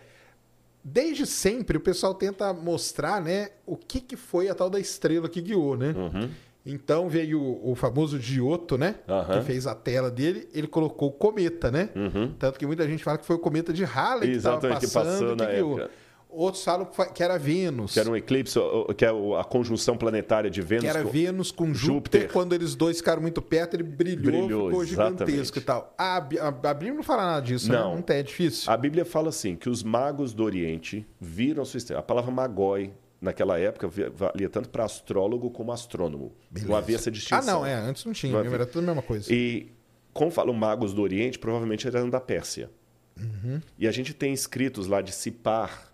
Desde 0.84 1.28
sempre 1.28 1.78
o 1.78 1.80
pessoal 1.80 2.16
tenta 2.16 2.52
mostrar, 2.54 3.22
né, 3.22 3.52
o 3.64 3.78
que, 3.78 4.02
que 4.02 4.18
foi 4.18 4.50
a 4.50 4.56
tal 4.56 4.68
da 4.68 4.80
estrela 4.80 5.30
que 5.30 5.42
guiou, 5.42 5.78
né? 5.78 5.94
Uhum. 5.96 6.30
Então 6.66 7.10
veio 7.10 7.42
o, 7.42 7.72
o 7.72 7.76
famoso 7.76 8.20
Giotto, 8.20 8.78
né? 8.78 8.96
Aham. 9.08 9.40
Que 9.40 9.46
fez 9.46 9.66
a 9.66 9.74
tela 9.74 10.12
dele, 10.12 10.48
ele 10.54 10.68
colocou 10.68 11.10
o 11.10 11.12
cometa, 11.12 11.72
né? 11.72 11.90
Uhum. 11.96 12.34
Tanto 12.38 12.60
que 12.60 12.66
muita 12.68 12.88
gente 12.88 13.04
fala 13.04 13.18
que 13.18 13.26
foi 13.26 13.36
o 13.36 13.40
cometa 13.40 13.74
de 13.74 13.84
Halley 13.84 14.30
Exatamente, 14.32 14.74
que 14.76 14.80
que 14.82 14.86
estava 14.86 15.06
passou 15.06 15.20
passando 15.28 15.36
na 15.40 15.48
que 15.48 15.56
época. 15.58 15.90
Outros 16.34 16.64
falam 16.64 16.86
que 16.86 17.06
que 17.14 17.22
era 17.24 17.38
Vênus. 17.38 17.94
Que 17.94 18.00
era 18.00 18.10
um 18.10 18.16
eclipse, 18.16 18.58
que 18.96 19.04
é 19.04 19.10
a 19.10 19.44
conjunção 19.44 19.98
planetária 19.98 20.50
de 20.50 20.62
Vênus. 20.62 20.84
Que 20.86 20.90
era 20.90 21.04
com- 21.04 21.10
Vênus 21.10 21.52
com 21.52 21.66
Júpiter. 21.74 22.22
Júpiter. 22.22 22.30
Quando 22.32 22.54
eles 22.54 22.74
dois 22.74 22.98
ficaram 23.00 23.22
muito 23.22 23.42
perto, 23.42 23.74
ele 23.74 23.84
brilhou, 23.84 24.22
Brilhou, 24.48 24.68
ficou 24.70 24.86
gigantesco 24.86 25.30
exatamente. 25.34 25.58
e 25.58 25.62
tal. 25.62 25.94
A, 25.98 26.18
a, 26.20 26.70
a 26.70 26.74
Bíblia 26.74 26.94
não 26.94 27.04
fala 27.04 27.26
nada 27.26 27.42
disso, 27.46 27.70
Não. 27.70 27.90
né? 27.90 27.96
Não 27.96 28.02
tem, 28.02 28.18
é 28.20 28.24
difícil. 28.24 28.72
A 28.72 28.78
Bíblia 28.78 29.04
fala 29.04 29.28
assim, 29.28 29.58
que 29.58 29.68
os 29.68 29.84
magos 29.84 30.34
do 30.34 30.44
Oriente 30.46 31.06
viram 31.20 31.64
a 31.64 31.66
sua 31.66 31.80
estrela. 31.80 32.00
A 32.00 32.04
palavra 32.04 32.32
magoi, 32.32 32.94
naquela 33.22 33.60
época, 33.60 33.88
valia 33.88 34.50
tanto 34.50 34.70
para 34.70 34.84
astrólogo 34.84 35.52
como 35.52 35.72
astrônomo. 35.72 36.36
Não 36.50 36.62
Beleza. 36.62 36.78
havia 36.78 36.96
essa 36.96 37.12
distinção. 37.12 37.40
Ah, 37.40 37.46
não, 37.46 37.66
é. 37.66 37.76
Antes 37.76 38.04
não 38.04 38.14
tinha, 38.14 38.36
era 38.38 38.66
tudo 38.66 38.84
a 38.84 38.88
mesma 38.88 39.04
coisa. 39.04 39.32
E, 39.32 39.72
como 40.12 40.32
falam 40.32 40.54
magos 40.54 40.94
do 40.94 41.02
Oriente, 41.02 41.38
provavelmente 41.38 41.88
eram 41.88 42.10
da 42.10 42.20
Pérsia. 42.20 42.72
Uhum. 43.18 43.62
E 43.78 43.88
a 43.88 43.92
gente 43.92 44.14
tem 44.14 44.34
escritos 44.34 44.88
lá 44.88 45.02
de 45.02 45.12
Sipar, 45.12 45.94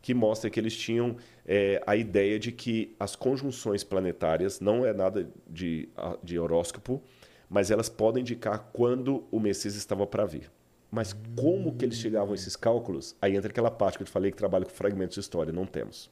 que 0.00 0.14
mostra 0.14 0.48
que 0.48 0.58
eles 0.58 0.76
tinham 0.76 1.16
é, 1.44 1.82
a 1.86 1.96
ideia 1.96 2.38
de 2.38 2.52
que 2.52 2.94
as 2.98 3.16
conjunções 3.16 3.82
planetárias 3.82 4.60
não 4.60 4.86
é 4.86 4.92
nada 4.92 5.28
de, 5.48 5.88
de 6.22 6.38
horóscopo, 6.38 7.02
mas 7.48 7.70
elas 7.70 7.88
podem 7.88 8.22
indicar 8.22 8.70
quando 8.72 9.24
o 9.30 9.38
Messias 9.38 9.74
estava 9.74 10.06
para 10.06 10.24
vir. 10.24 10.50
Mas 10.90 11.16
como 11.36 11.74
que 11.74 11.84
eles 11.84 11.96
chegavam 11.96 12.32
a 12.32 12.34
esses 12.34 12.54
cálculos? 12.54 13.16
Aí 13.20 13.34
entra 13.34 13.50
aquela 13.50 13.70
parte 13.70 13.96
que 13.96 14.02
eu 14.02 14.06
te 14.06 14.12
falei 14.12 14.30
que 14.30 14.36
trabalha 14.36 14.64
com 14.64 14.70
fragmentos 14.70 15.14
de 15.14 15.20
história, 15.20 15.52
não 15.52 15.64
temos. 15.64 16.10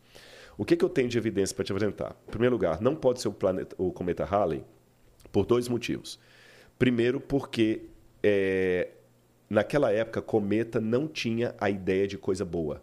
O 0.61 0.65
que, 0.67 0.77
que 0.77 0.85
eu 0.85 0.91
tenho 0.91 1.09
de 1.09 1.17
evidência 1.17 1.57
para 1.57 1.65
te 1.65 1.73
apresentar? 1.73 2.15
Em 2.29 2.31
primeiro 2.31 2.55
lugar, 2.55 2.83
não 2.83 2.95
pode 2.95 3.19
ser 3.23 3.29
o, 3.29 3.33
planeta, 3.33 3.75
o 3.79 3.91
cometa 3.91 4.27
Halley 4.27 4.63
por 5.33 5.47
dois 5.47 5.69
motivos. 5.69 6.21
Primeiro, 6.79 7.19
porque 7.19 7.87
é, 8.23 8.91
naquela 9.49 9.91
época, 9.91 10.21
cometa 10.21 10.79
não 10.79 11.09
tinha 11.09 11.55
a 11.59 11.71
ideia 11.71 12.07
de 12.07 12.19
coisa 12.19 12.45
boa. 12.45 12.83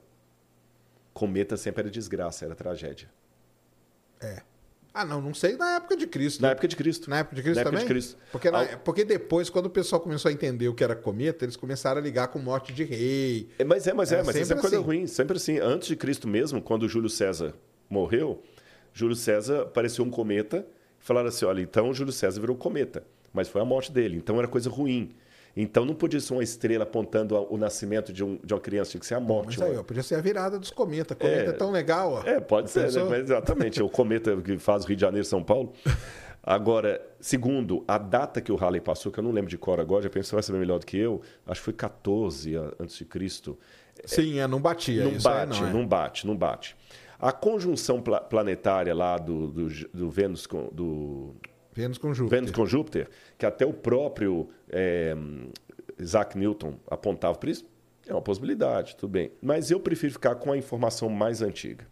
Cometa 1.13 1.55
sempre 1.55 1.81
era 1.81 1.91
desgraça, 1.91 2.45
era 2.45 2.55
tragédia. 2.55 3.09
É. 4.19 4.41
Ah, 4.91 5.05
não, 5.05 5.21
não 5.21 5.31
sei 5.35 5.55
na 5.55 5.75
época 5.75 5.95
de 5.95 6.07
Cristo. 6.07 6.41
Na 6.41 6.49
época 6.49 6.67
de 6.67 6.75
Cristo. 6.75 7.07
Na 7.11 7.19
época 7.19 7.35
de 7.35 7.43
Cristo 7.43 7.55
Na 7.57 7.61
época 7.61 7.71
também? 7.77 7.85
de 7.87 7.93
Cristo. 7.93 8.17
Porque, 8.31 8.49
na- 8.49 8.59
Ao- 8.73 8.79
porque 8.79 9.05
depois, 9.05 9.47
quando 9.51 9.67
o 9.67 9.69
pessoal 9.69 10.01
começou 10.01 10.29
a 10.29 10.31
entender 10.31 10.67
o 10.67 10.73
que 10.73 10.83
era 10.83 10.95
cometa, 10.95 11.45
eles 11.45 11.55
começaram 11.55 12.01
a 12.01 12.03
ligar 12.03 12.29
com 12.29 12.39
morte 12.39 12.73
de 12.73 12.83
rei. 12.83 13.47
É, 13.59 13.63
mas 13.63 13.85
é, 13.85 13.93
mas 13.93 14.11
é, 14.11 14.19
É, 14.19 14.23
mas 14.23 14.35
isso 14.35 14.51
é 14.53 14.55
coisa 14.59 14.77
assim. 14.77 14.83
ruim, 14.85 15.05
sempre 15.05 15.37
assim. 15.37 15.59
Antes 15.59 15.87
de 15.87 15.95
Cristo 15.95 16.27
mesmo, 16.27 16.59
quando 16.59 16.89
Júlio 16.89 17.09
César 17.11 17.53
morreu, 17.89 18.41
Júlio 18.93 19.15
César 19.15 19.61
apareceu 19.63 20.03
um 20.03 20.09
cometa 20.09 20.65
falaram 20.99 21.27
assim: 21.29 21.45
olha, 21.45 21.61
então 21.61 21.93
Júlio 21.93 22.11
César 22.11 22.41
virou 22.41 22.55
cometa, 22.55 23.03
mas 23.33 23.47
foi 23.47 23.61
a 23.61 23.65
morte 23.65 23.91
dele, 23.91 24.17
então 24.17 24.37
era 24.39 24.47
coisa 24.47 24.69
ruim. 24.69 25.11
Então 25.59 25.85
não 25.85 25.95
podia 25.95 26.19
ser 26.19 26.33
uma 26.33 26.43
estrela 26.43 26.83
apontando 26.83 27.35
o 27.51 27.57
nascimento 27.57 28.13
de, 28.13 28.23
um- 28.23 28.37
de 28.43 28.53
uma 28.53 28.59
criança, 28.59 28.91
tinha 28.91 28.99
que 29.01 29.07
ser 29.07 29.15
a 29.15 29.19
morte. 29.19 29.57
Mas 29.59 29.61
aí, 29.71 29.75
ó. 29.77 29.81
podia 29.81 30.03
ser 30.03 30.13
a 30.13 30.21
virada 30.21 30.59
dos 30.59 30.69
cometas. 30.69 31.17
Cometa 31.17 31.41
é, 31.41 31.47
É. 31.49 31.51
tão 31.51 31.71
legal, 31.71 32.11
ó. 32.23 32.27
É, 32.29 32.39
pode 32.39 32.69
ser, 32.69 32.91
né? 32.91 33.03
Mas 33.09 33.21
exatamente. 33.23 33.81
o 33.81 33.89
cometa 33.89 34.37
que 34.37 34.59
faz 34.59 34.85
Rio 34.85 34.95
de 34.95 35.01
Janeiro 35.01 35.25
São 35.25 35.41
Paulo. 35.43 35.73
Agora, 36.43 37.01
segundo, 37.19 37.83
a 37.87 37.97
data 37.97 38.39
que 38.39 38.51
o 38.51 38.55
Halley 38.55 38.79
passou, 38.79 39.11
que 39.11 39.19
eu 39.19 39.23
não 39.23 39.31
lembro 39.31 39.49
de 39.49 39.57
cor 39.57 39.79
agora, 39.79 40.03
já 40.03 40.09
penso 40.09 40.25
que 40.25 40.29
você 40.29 40.35
vai 40.35 40.43
saber 40.43 40.59
melhor 40.59 40.79
do 40.79 40.85
que 40.85 40.97
eu, 40.97 41.21
acho 41.45 41.59
que 41.59 41.65
foi 41.65 41.73
14 41.73 42.55
a- 42.55 42.71
antes 42.79 42.95
de 42.97 43.05
Cristo. 43.05 43.57
Sim, 44.05 44.39
é, 44.39 44.47
não 44.47 44.61
batia. 44.61 45.03
não 45.03 45.17
bate, 45.19 45.61
não, 45.61 45.67
é. 45.69 45.73
não 45.73 45.87
bate, 45.87 46.27
não 46.27 46.37
bate. 46.37 46.75
A 47.19 47.31
conjunção 47.31 48.01
pla- 48.01 48.21
planetária 48.21 48.93
lá 48.93 49.17
do, 49.17 49.47
do, 49.47 49.67
do 49.93 50.09
Vênus 50.09 50.45
com, 50.45 50.69
do 50.71 51.35
Vênus 51.73 51.97
com 51.97 52.13
Júpiter. 52.13 52.39
Vênus 52.39 52.51
com 52.51 52.65
Júpiter, 52.65 53.09
que 53.37 53.45
até 53.45 53.65
o 53.65 53.73
próprio 53.73 54.49
é, 54.69 55.15
Isaac 55.99 56.37
Newton 56.37 56.75
apontava 56.89 57.37
para 57.37 57.49
isso, 57.49 57.65
é 58.07 58.13
uma 58.13 58.21
possibilidade, 58.21 58.95
tudo 58.95 59.11
bem. 59.11 59.31
Mas 59.41 59.69
eu 59.71 59.79
prefiro 59.79 60.13
ficar 60.13 60.35
com 60.35 60.51
a 60.51 60.57
informação 60.57 61.09
mais 61.09 61.41
antiga. 61.41 61.87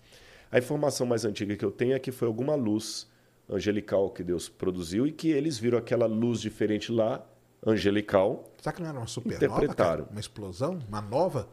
A 0.52 0.58
informação 0.60 1.06
mais 1.08 1.26
antiga 1.26 1.56
que 1.58 1.66
eu 1.66 1.72
tenho 1.72 1.94
é 1.94 2.00
que 2.00 2.12
foi 2.12 2.28
alguma 2.28 2.56
luz 2.56 3.08
angelical 3.50 4.10
que 4.12 4.24
Deus 4.24 4.48
produziu 4.48 5.06
e 5.06 5.12
que 5.12 5.30
eles 5.30 5.58
viram 5.58 5.78
aquela 5.78 6.06
luz 6.06 6.40
diferente 6.40 6.92
lá, 6.92 7.24
angelical. 7.66 8.44
Será 8.62 8.74
que 8.74 8.82
não 8.82 8.90
era 8.90 8.98
uma 9.00 9.08
supernova, 9.08 9.46
Interpretaram. 9.46 9.76
cara? 10.04 10.08
Uma 10.12 10.20
explosão? 10.20 10.80
Uma 10.88 11.02
nova? 11.02 11.48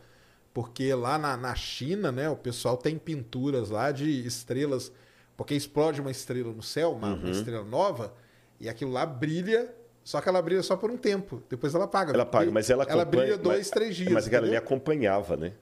Porque 0.55 0.93
lá 0.95 1.17
na, 1.19 1.37
na 1.37 1.55
China, 1.55 2.13
né, 2.13 2.29
o 2.29 2.37
pessoal 2.37 2.77
tem 2.77 2.99
pinturas 2.99 3.71
lá 3.71 3.91
de 3.91 4.27
estrelas, 4.27 4.93
porque 5.37 5.55
explode 5.55 6.01
uma 6.01 6.11
estrela 6.11 6.53
no 6.53 6.63
céu, 6.63 6.93
uma, 6.93 7.15
Uhum. 7.15 7.21
uma 7.21 7.31
estrela 7.31 7.65
nova, 7.65 8.13
e 8.61 8.69
aquilo 8.69 8.93
lá 8.93 9.07
brilha, 9.07 9.75
só 10.05 10.21
que 10.21 10.29
ela 10.29 10.43
brilha 10.43 10.63
só 10.63 10.77
por 10.77 10.91
um 10.91 10.97
tempo. 10.97 11.43
Depois 11.49 11.75
ela 11.75 11.85
apaga. 11.85 12.13
Ela 12.13 12.27
paga, 12.27 12.51
mas 12.51 12.69
ela 12.69 12.85
Ela 12.85 13.05
brilha 13.05 13.39
dois, 13.39 13.59
mas- 13.59 13.71
três 13.71 13.97
dias. 13.97 14.13
Mas 14.13 14.27
ali 14.29 14.37
entendeu? 14.37 14.59
acompanhava, 14.59 15.37
né? 15.37 15.53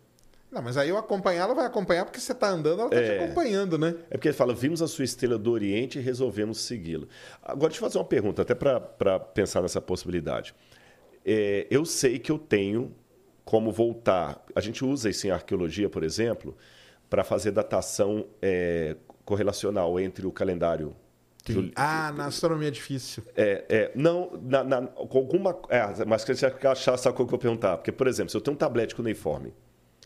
Não, 0.50 0.60
mas 0.60 0.76
aí 0.76 0.88
eu 0.88 0.98
acompanhar, 0.98 1.44
ela 1.44 1.54
vai 1.54 1.64
acompanhar 1.66 2.04
porque 2.04 2.18
você 2.18 2.34
tá 2.34 2.48
andando, 2.48 2.80
ela 2.80 2.90
tá 2.90 2.96
te 2.96 3.02
É. 3.08 3.22
acompanhando, 3.24 3.78
né? 3.78 3.94
É 4.10 4.16
porque 4.16 4.26
ele 4.26 4.36
fala, 4.36 4.52
vimos 4.52 4.82
a 4.82 4.88
sua 4.88 5.04
estrela 5.04 5.38
do 5.38 5.52
Oriente 5.52 6.00
e 6.00 6.02
resolvemos 6.02 6.58
segui-la. 6.62 7.06
Agora, 7.40 7.68
deixa 7.68 7.76
eu 7.84 7.88
fazer 7.88 7.98
uma 7.98 8.04
pergunta, 8.04 8.42
até 8.42 8.52
para 8.56 9.20
pensar 9.20 9.62
nessa 9.62 9.80
possibilidade. 9.80 10.52
É, 11.24 11.68
eu 11.70 11.84
sei 11.84 12.18
que 12.18 12.32
eu 12.32 12.38
tenho 12.38 12.92
como 13.44 13.70
voltar. 13.72 14.44
A 14.54 14.60
gente 14.60 14.84
usa 14.84 15.08
isso 15.10 15.26
em 15.26 15.30
arqueologia, 15.30 15.88
por 15.88 16.02
exemplo, 16.02 16.56
para 17.08 17.24
fazer 17.24 17.50
datação 17.50 18.26
é, 18.40 18.96
correlacional 19.24 19.98
entre 19.98 20.26
o 20.26 20.32
calendário. 20.32 20.94
juli- 21.48 21.72
Ah, 21.74 22.12
na 22.16 22.26
astronomia 22.26 22.68
é 22.68 22.70
difícil. 22.70 23.22
É, 23.36 23.64
é, 23.68 23.92
não, 23.94 24.38
na, 24.42 24.62
na- 24.62 24.82
com 24.86 25.18
alguma. 25.18 25.58
É, 25.68 26.04
mas 26.04 26.24
que 26.24 26.34
você 26.34 26.46
achar, 26.46 26.96
sabe 26.96 27.16
qual 27.16 27.26
que 27.26 27.34
eu 27.34 27.38
vou 27.38 27.38
perguntar? 27.38 27.76
Porque, 27.78 27.90
por 27.90 28.06
exemplo, 28.06 28.30
se 28.30 28.36
eu 28.36 28.40
tenho 28.40 28.54
um 28.54 28.58
tablete 28.58 28.94
cuneiforme 28.94 29.52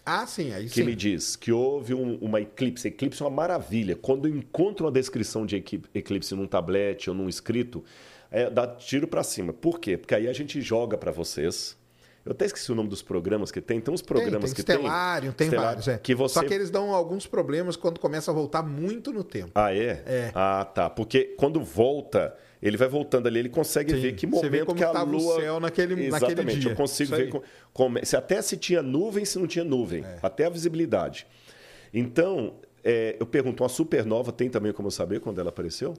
Ah, 0.06 0.26
sim, 0.26 0.52
aí 0.52 0.64
que 0.64 0.74
sim. 0.76 0.84
me 0.84 0.94
diz 0.94 1.34
que 1.36 1.50
houve 1.52 1.92
um- 1.94 2.16
uma 2.18 2.40
eclipse. 2.40 2.88
Eclipse 2.88 3.22
é 3.22 3.26
uma 3.26 3.30
maravilha. 3.34 3.96
Quando 3.96 4.28
eu 4.28 4.36
encontro 4.36 4.86
uma 4.86 4.92
descrição 4.92 5.44
de 5.44 5.56
eclipse 5.94 6.34
num 6.34 6.46
tablet 6.46 7.08
ou 7.10 7.16
num 7.16 7.28
escrito, 7.28 7.82
é, 8.30 8.48
dá 8.48 8.66
tiro 8.66 9.06
para 9.08 9.22
cima. 9.22 9.52
Por 9.52 9.78
quê? 9.80 9.96
Porque 9.96 10.14
aí 10.14 10.28
a 10.28 10.32
gente 10.32 10.60
joga 10.62 10.96
para 10.96 11.10
vocês. 11.10 11.76
Eu 12.24 12.32
até 12.32 12.46
esqueci 12.46 12.72
o 12.72 12.74
nome 12.74 12.88
dos 12.88 13.02
programas 13.02 13.50
que 13.52 13.60
tem. 13.60 13.80
Tem 13.80 13.92
uns 13.92 14.00
programas 14.00 14.44
tem, 14.52 14.54
que 14.54 14.62
tem 14.62 14.76
tem. 14.76 14.84
Stellarium, 14.86 15.32
tem 15.32 15.46
Stellarium, 15.48 15.68
vários, 15.70 15.88
é. 15.88 15.98
Que 15.98 16.14
você... 16.14 16.34
Só 16.34 16.42
que 16.42 16.54
eles 16.54 16.70
dão 16.70 16.94
alguns 16.94 17.26
problemas 17.26 17.76
quando 17.76 18.00
começa 18.00 18.30
a 18.30 18.34
voltar 18.34 18.62
muito 18.62 19.12
no 19.12 19.22
tempo. 19.22 19.50
Ah, 19.54 19.74
é? 19.74 20.02
É. 20.06 20.32
Ah, 20.34 20.64
tá. 20.64 20.88
Porque 20.88 21.34
quando 21.36 21.60
volta, 21.60 22.34
ele 22.62 22.78
vai 22.78 22.88
voltando 22.88 23.26
ali, 23.26 23.40
ele 23.40 23.50
consegue 23.50 23.92
Sim. 23.92 24.00
ver 24.00 24.12
que 24.14 24.26
Você 24.26 24.36
momento 24.36 24.50
vê 24.52 24.64
como 24.64 24.78
que 24.78 24.84
a 24.84 24.86
estava 24.86 25.10
o 25.10 25.12
lua... 25.12 25.40
céu 25.40 25.60
naquele- 25.60 26.06
Exatamente. 26.06 26.36
naquele 26.38 26.60
dia. 26.60 26.70
Eu 26.72 26.76
consigo 26.76 27.14
ver 27.14 27.30
como- 27.74 27.98
se 28.04 28.16
até 28.16 28.40
se 28.40 28.56
tinha 28.56 28.82
nuvem, 28.82 29.24
se 29.26 29.38
não 29.38 29.46
tinha 29.46 29.64
nuvem. 29.64 30.02
É. 30.02 30.18
Até 30.22 30.46
a 30.46 30.48
visibilidade. 30.50 31.26
Então, 31.92 32.54
é, 32.82 33.16
eu 33.20 33.26
pergunto, 33.26 33.62
uma 33.62 33.68
supernova 33.68 34.32
tem 34.32 34.48
também 34.48 34.72
como 34.72 34.88
eu 34.88 34.90
saber 34.92 35.20
quando 35.20 35.40
ela 35.40 35.50
apareceu? 35.50 35.94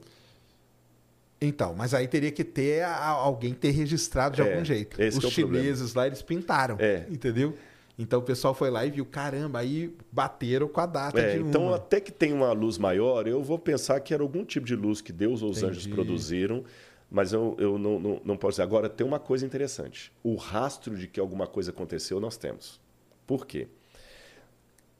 Então, 1.40 1.74
mas 1.74 1.92
aí 1.92 2.08
teria 2.08 2.30
que 2.32 2.42
ter 2.42 2.82
alguém 2.84 3.52
ter 3.52 3.70
registrado 3.70 4.36
de 4.36 4.42
É, 4.42 4.50
algum 4.52 4.64
jeito. 4.64 5.00
esse 5.00 5.18
Os 5.18 5.24
é 5.24 5.30
chineses 5.30 5.92
lá, 5.94 6.06
eles 6.06 6.22
pintaram. 6.22 6.76
É. 6.78 7.06
Entendeu? 7.10 7.54
Então 7.98 8.20
o 8.20 8.22
pessoal 8.22 8.54
foi 8.54 8.70
lá 8.70 8.84
e 8.86 8.90
viu, 8.90 9.04
caramba, 9.06 9.58
aí 9.60 9.94
bateram 10.12 10.68
com 10.68 10.80
a 10.80 10.86
data 10.86 11.18
É, 11.20 11.34
de 11.36 11.42
então, 11.42 11.66
uma. 11.68 11.76
até 11.76 12.00
que 12.00 12.12
tem 12.12 12.32
uma 12.32 12.52
luz 12.52 12.76
maior, 12.78 13.26
eu 13.26 13.42
vou 13.42 13.58
pensar 13.58 14.00
que 14.00 14.12
era 14.14 14.22
algum 14.22 14.44
tipo 14.44 14.66
de 14.66 14.74
luz 14.76 15.00
que 15.00 15.12
Deus 15.12 15.42
ou 15.42 15.50
os 15.50 15.58
Entendi. 15.58 15.72
anjos 15.72 15.86
produziram, 15.86 16.62
mas 17.10 17.32
eu, 17.32 17.54
eu 17.58 17.78
não, 17.78 17.98
não, 17.98 18.20
não 18.24 18.36
posso 18.36 18.52
dizer. 18.52 18.62
Agora, 18.62 18.88
tem 18.88 19.06
uma 19.06 19.18
coisa 19.18 19.46
interessante. 19.46 20.12
O 20.22 20.34
rastro 20.36 20.96
de 20.96 21.06
que 21.06 21.18
alguma 21.20 21.46
coisa 21.46 21.70
aconteceu, 21.70 22.18
nós 22.20 22.36
temos. 22.36 22.80
Por 23.26 23.46
quê? 23.46 23.66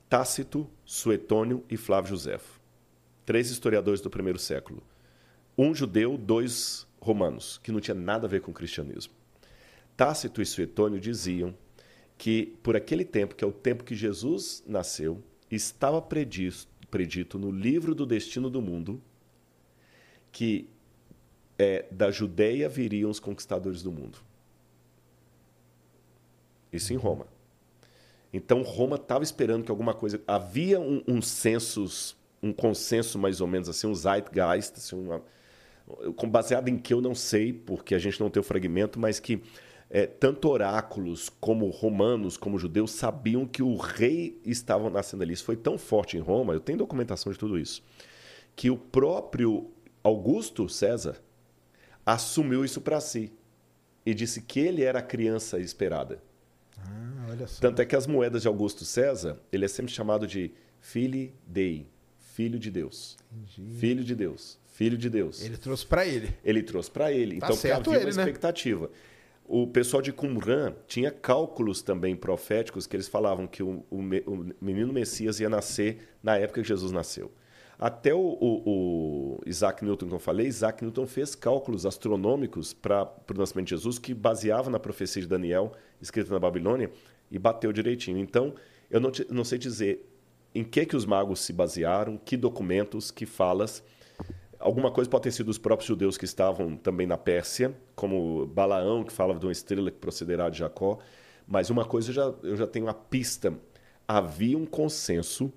Tácito, 0.08 0.66
Suetônio 0.84 1.64
e 1.68 1.76
Flávio 1.76 2.10
Josefo. 2.10 2.60
Três 3.24 3.50
historiadores 3.50 4.00
do 4.00 4.08
primeiro 4.08 4.38
século. 4.38 4.82
Um 5.56 5.74
judeu, 5.74 6.16
dois 6.18 6.86
romanos, 7.00 7.58
que 7.62 7.72
não 7.72 7.80
tinha 7.80 7.94
nada 7.94 8.26
a 8.26 8.30
ver 8.30 8.40
com 8.40 8.50
o 8.50 8.54
cristianismo. 8.54 9.12
Tácito 9.96 10.42
e 10.42 10.46
Suetônio 10.46 11.00
diziam 11.00 11.54
que 12.18 12.56
por 12.62 12.76
aquele 12.76 13.04
tempo, 13.04 13.34
que 13.34 13.44
é 13.44 13.46
o 13.46 13.52
tempo 13.52 13.84
que 13.84 13.94
Jesus 13.94 14.62
nasceu, 14.66 15.22
estava 15.50 16.00
predito, 16.02 16.66
predito 16.90 17.38
no 17.38 17.50
livro 17.50 17.94
do 17.94 18.04
destino 18.04 18.50
do 18.50 18.60
mundo 18.60 19.00
que 20.32 20.68
é, 21.58 21.86
da 21.90 22.10
Judéia 22.10 22.68
viriam 22.68 23.10
os 23.10 23.18
conquistadores 23.18 23.82
do 23.82 23.90
mundo. 23.90 24.18
Isso 26.70 26.92
em 26.92 26.96
Roma. 26.96 27.26
Então 28.32 28.62
Roma 28.62 28.96
estava 28.96 29.24
esperando 29.24 29.64
que 29.64 29.70
alguma 29.70 29.94
coisa. 29.94 30.20
Havia 30.26 30.78
um, 30.78 31.02
um 31.08 31.22
census, 31.22 32.14
um 32.42 32.52
consenso 32.52 33.18
mais 33.18 33.40
ou 33.40 33.46
menos 33.46 33.68
assim, 33.68 33.86
um 33.86 33.94
zeitgeist, 33.94 34.74
assim, 34.76 34.96
uma, 34.96 35.22
baseado 36.28 36.68
em 36.68 36.78
que 36.78 36.92
eu 36.92 37.00
não 37.00 37.14
sei, 37.14 37.52
porque 37.52 37.94
a 37.94 37.98
gente 37.98 38.20
não 38.20 38.30
tem 38.30 38.40
o 38.40 38.44
fragmento, 38.44 38.98
mas 38.98 39.20
que 39.20 39.42
é, 39.88 40.06
tanto 40.06 40.48
oráculos 40.48 41.28
como 41.28 41.68
romanos, 41.68 42.36
como 42.36 42.58
judeus, 42.58 42.90
sabiam 42.90 43.46
que 43.46 43.62
o 43.62 43.76
rei 43.76 44.40
estava 44.44 44.90
nascendo 44.90 45.22
ali. 45.22 45.32
Isso 45.32 45.44
foi 45.44 45.56
tão 45.56 45.78
forte 45.78 46.16
em 46.16 46.20
Roma, 46.20 46.52
eu 46.52 46.60
tenho 46.60 46.78
documentação 46.78 47.32
de 47.32 47.38
tudo 47.38 47.58
isso, 47.58 47.82
que 48.54 48.70
o 48.70 48.76
próprio 48.76 49.70
Augusto 50.02 50.68
César 50.68 51.20
assumiu 52.04 52.64
isso 52.64 52.80
para 52.80 53.00
si 53.00 53.32
e 54.04 54.14
disse 54.14 54.40
que 54.40 54.60
ele 54.60 54.82
era 54.82 55.00
a 55.00 55.02
criança 55.02 55.58
esperada. 55.58 56.22
Ah, 56.78 57.26
olha 57.30 57.46
só. 57.46 57.60
Tanto 57.60 57.82
é 57.82 57.84
que 57.84 57.96
as 57.96 58.06
moedas 58.06 58.42
de 58.42 58.48
Augusto 58.48 58.84
César, 58.84 59.40
ele 59.50 59.64
é 59.64 59.68
sempre 59.68 59.92
chamado 59.92 60.26
de 60.26 60.52
Filii 60.80 61.34
Dei, 61.46 61.88
filho 62.18 62.58
de 62.58 62.70
Deus. 62.70 63.16
Filho 63.78 64.04
de 64.04 64.14
Deus, 64.14 64.58
filho 64.76 64.98
de 64.98 65.08
Deus. 65.08 65.42
Ele 65.42 65.56
trouxe 65.56 65.86
pra 65.86 66.04
ele. 66.06 66.28
Ele 66.44 66.62
trouxe 66.62 66.90
para 66.90 67.10
ele. 67.10 67.38
Tá 67.38 67.46
então 67.46 67.56
certo 67.56 67.88
havia 67.90 68.02
ele, 68.02 68.10
uma 68.10 68.16
né? 68.16 68.22
expectativa. 68.22 68.90
O 69.48 69.66
pessoal 69.66 70.02
de 70.02 70.12
Qumran 70.12 70.74
tinha 70.86 71.10
cálculos 71.10 71.80
também 71.80 72.14
proféticos 72.16 72.86
que 72.86 72.94
eles 72.96 73.08
falavam 73.08 73.46
que 73.46 73.62
o, 73.62 73.84
o 73.90 73.98
o 74.00 74.46
menino 74.60 74.92
Messias 74.92 75.40
ia 75.40 75.48
nascer 75.48 75.98
na 76.22 76.36
época 76.36 76.60
que 76.62 76.68
Jesus 76.68 76.92
nasceu. 76.92 77.30
Até 77.78 78.12
o, 78.14 78.18
o- 78.18 78.62
o 78.66 79.40
Isaac 79.46 79.84
Newton 79.84 80.08
que 80.08 80.14
eu 80.14 80.18
falei, 80.18 80.46
Isaac 80.46 80.82
Newton 80.82 81.06
fez 81.06 81.34
cálculos 81.34 81.86
astronômicos 81.86 82.72
para 82.74 83.10
o 83.30 83.38
nascimento 83.38 83.66
de 83.68 83.74
Jesus 83.76 83.98
que 83.98 84.12
baseava 84.14 84.68
na 84.70 84.78
profecia 84.80 85.22
de 85.22 85.28
Daniel, 85.28 85.72
escrita 86.00 86.32
na 86.32 86.38
Babilônia, 86.40 86.90
e 87.30 87.38
bateu 87.38 87.72
direitinho. 87.72 88.18
Então, 88.18 88.54
eu 88.90 88.98
não, 89.00 89.10
te- 89.10 89.26
não 89.30 89.44
sei 89.44 89.58
dizer 89.58 90.06
em 90.54 90.64
que, 90.64 90.86
que 90.86 90.96
os 90.96 91.04
magos 91.06 91.40
se 91.40 91.52
basearam, 91.52 92.16
que 92.16 92.36
documentos, 92.36 93.10
que 93.10 93.26
falas, 93.26 93.82
Alguma 94.58 94.90
coisa 94.90 95.08
pode 95.10 95.24
ter 95.24 95.32
sido 95.32 95.48
os 95.48 95.58
próprios 95.58 95.86
judeus 95.86 96.16
que 96.16 96.24
estavam 96.24 96.76
também 96.76 97.06
na 97.06 97.16
Pérsia, 97.16 97.76
como 97.94 98.46
Balaão, 98.46 99.04
que 99.04 99.12
falava 99.12 99.38
de 99.38 99.46
uma 99.46 99.52
estrela 99.52 99.90
que 99.90 99.98
procederá 99.98 100.48
de 100.48 100.58
Jacó. 100.58 100.98
Mas 101.46 101.70
uma 101.70 101.84
coisa 101.84 102.10
eu 102.10 102.14
já, 102.14 102.34
eu 102.42 102.56
já 102.56 102.66
tenho 102.66 102.88
a 102.88 102.94
pista. 102.94 103.54
Havia 104.08 104.56
um 104.56 104.66
consenso 104.66 105.52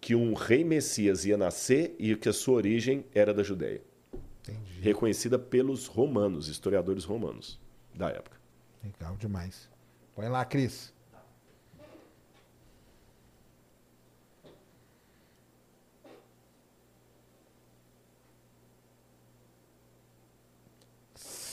que 0.00 0.14
um 0.14 0.34
rei 0.34 0.64
Messias 0.64 1.24
ia 1.24 1.36
nascer 1.36 1.94
e 1.98 2.16
que 2.16 2.28
a 2.28 2.32
sua 2.32 2.54
origem 2.54 3.04
era 3.14 3.32
da 3.32 3.42
Judéia. 3.42 3.82
Entendi. 4.42 4.80
Reconhecida 4.80 5.38
pelos 5.38 5.86
romanos, 5.86 6.48
historiadores 6.48 7.04
romanos 7.04 7.60
da 7.94 8.08
época. 8.08 8.36
Legal 8.82 9.16
demais. 9.16 9.70
Põe 10.14 10.28
lá, 10.28 10.44
Cris. 10.44 10.92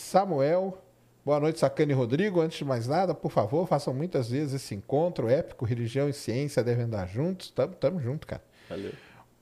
Samuel. 0.09 0.75
Boa 1.23 1.39
noite, 1.39 1.59
Sacane 1.59 1.93
Rodrigo. 1.93 2.41
Antes 2.41 2.57
de 2.57 2.65
mais 2.65 2.87
nada, 2.87 3.13
por 3.13 3.31
favor, 3.31 3.67
façam 3.67 3.93
muitas 3.93 4.29
vezes 4.31 4.55
esse 4.55 4.73
encontro 4.73 5.29
épico. 5.29 5.65
Religião 5.65 6.09
e 6.09 6.13
ciência 6.13 6.63
devem 6.63 6.85
andar 6.85 7.07
juntos. 7.07 7.51
Tamo, 7.51 7.75
tamo 7.75 7.99
junto, 7.99 8.25
cara. 8.25 8.41
Valeu. 8.67 8.91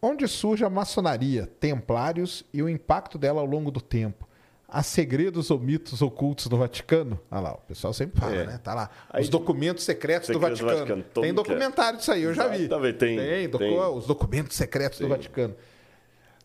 Onde 0.02 0.28
surge 0.28 0.66
a 0.66 0.70
maçonaria, 0.70 1.48
templários 1.60 2.44
e 2.54 2.62
o 2.62 2.68
impacto 2.68 3.18
dela 3.18 3.40
ao 3.40 3.46
longo 3.48 3.72
do 3.72 3.80
tempo? 3.80 4.28
Há 4.68 4.84
segredos 4.84 5.50
ou 5.50 5.58
mitos 5.58 6.02
ocultos 6.02 6.48
no 6.50 6.58
Vaticano? 6.58 7.18
Olha 7.32 7.40
lá, 7.42 7.54
o 7.54 7.62
pessoal 7.62 7.94
sempre 7.94 8.20
fala, 8.20 8.36
É. 8.36 8.46
né? 8.46 8.60
Tá 8.62 8.74
lá. 8.74 8.90
Aí- 9.10 9.24
os 9.24 9.30
documentos 9.30 9.86
secretos 9.86 10.28
do 10.28 10.34
Secretos 10.34 10.60
do 10.60 10.66
Vaticano. 10.66 10.86
Vaticano, 10.96 11.14
todo 11.14 11.24
Tem 11.24 11.34
documentário 11.34 11.98
disso 11.98 12.12
aí, 12.12 12.24
eu 12.24 12.34
já 12.34 12.50
vi. 12.50 12.66
Exatamente, 12.66 12.98
tem, 12.98 13.18
Tem, 13.18 13.50
tem. 13.50 13.80
os 13.80 14.06
documentos 14.06 14.58
secretos 14.58 15.00
do 15.00 15.06
Sim. 15.06 15.10
Vaticano. 15.10 15.56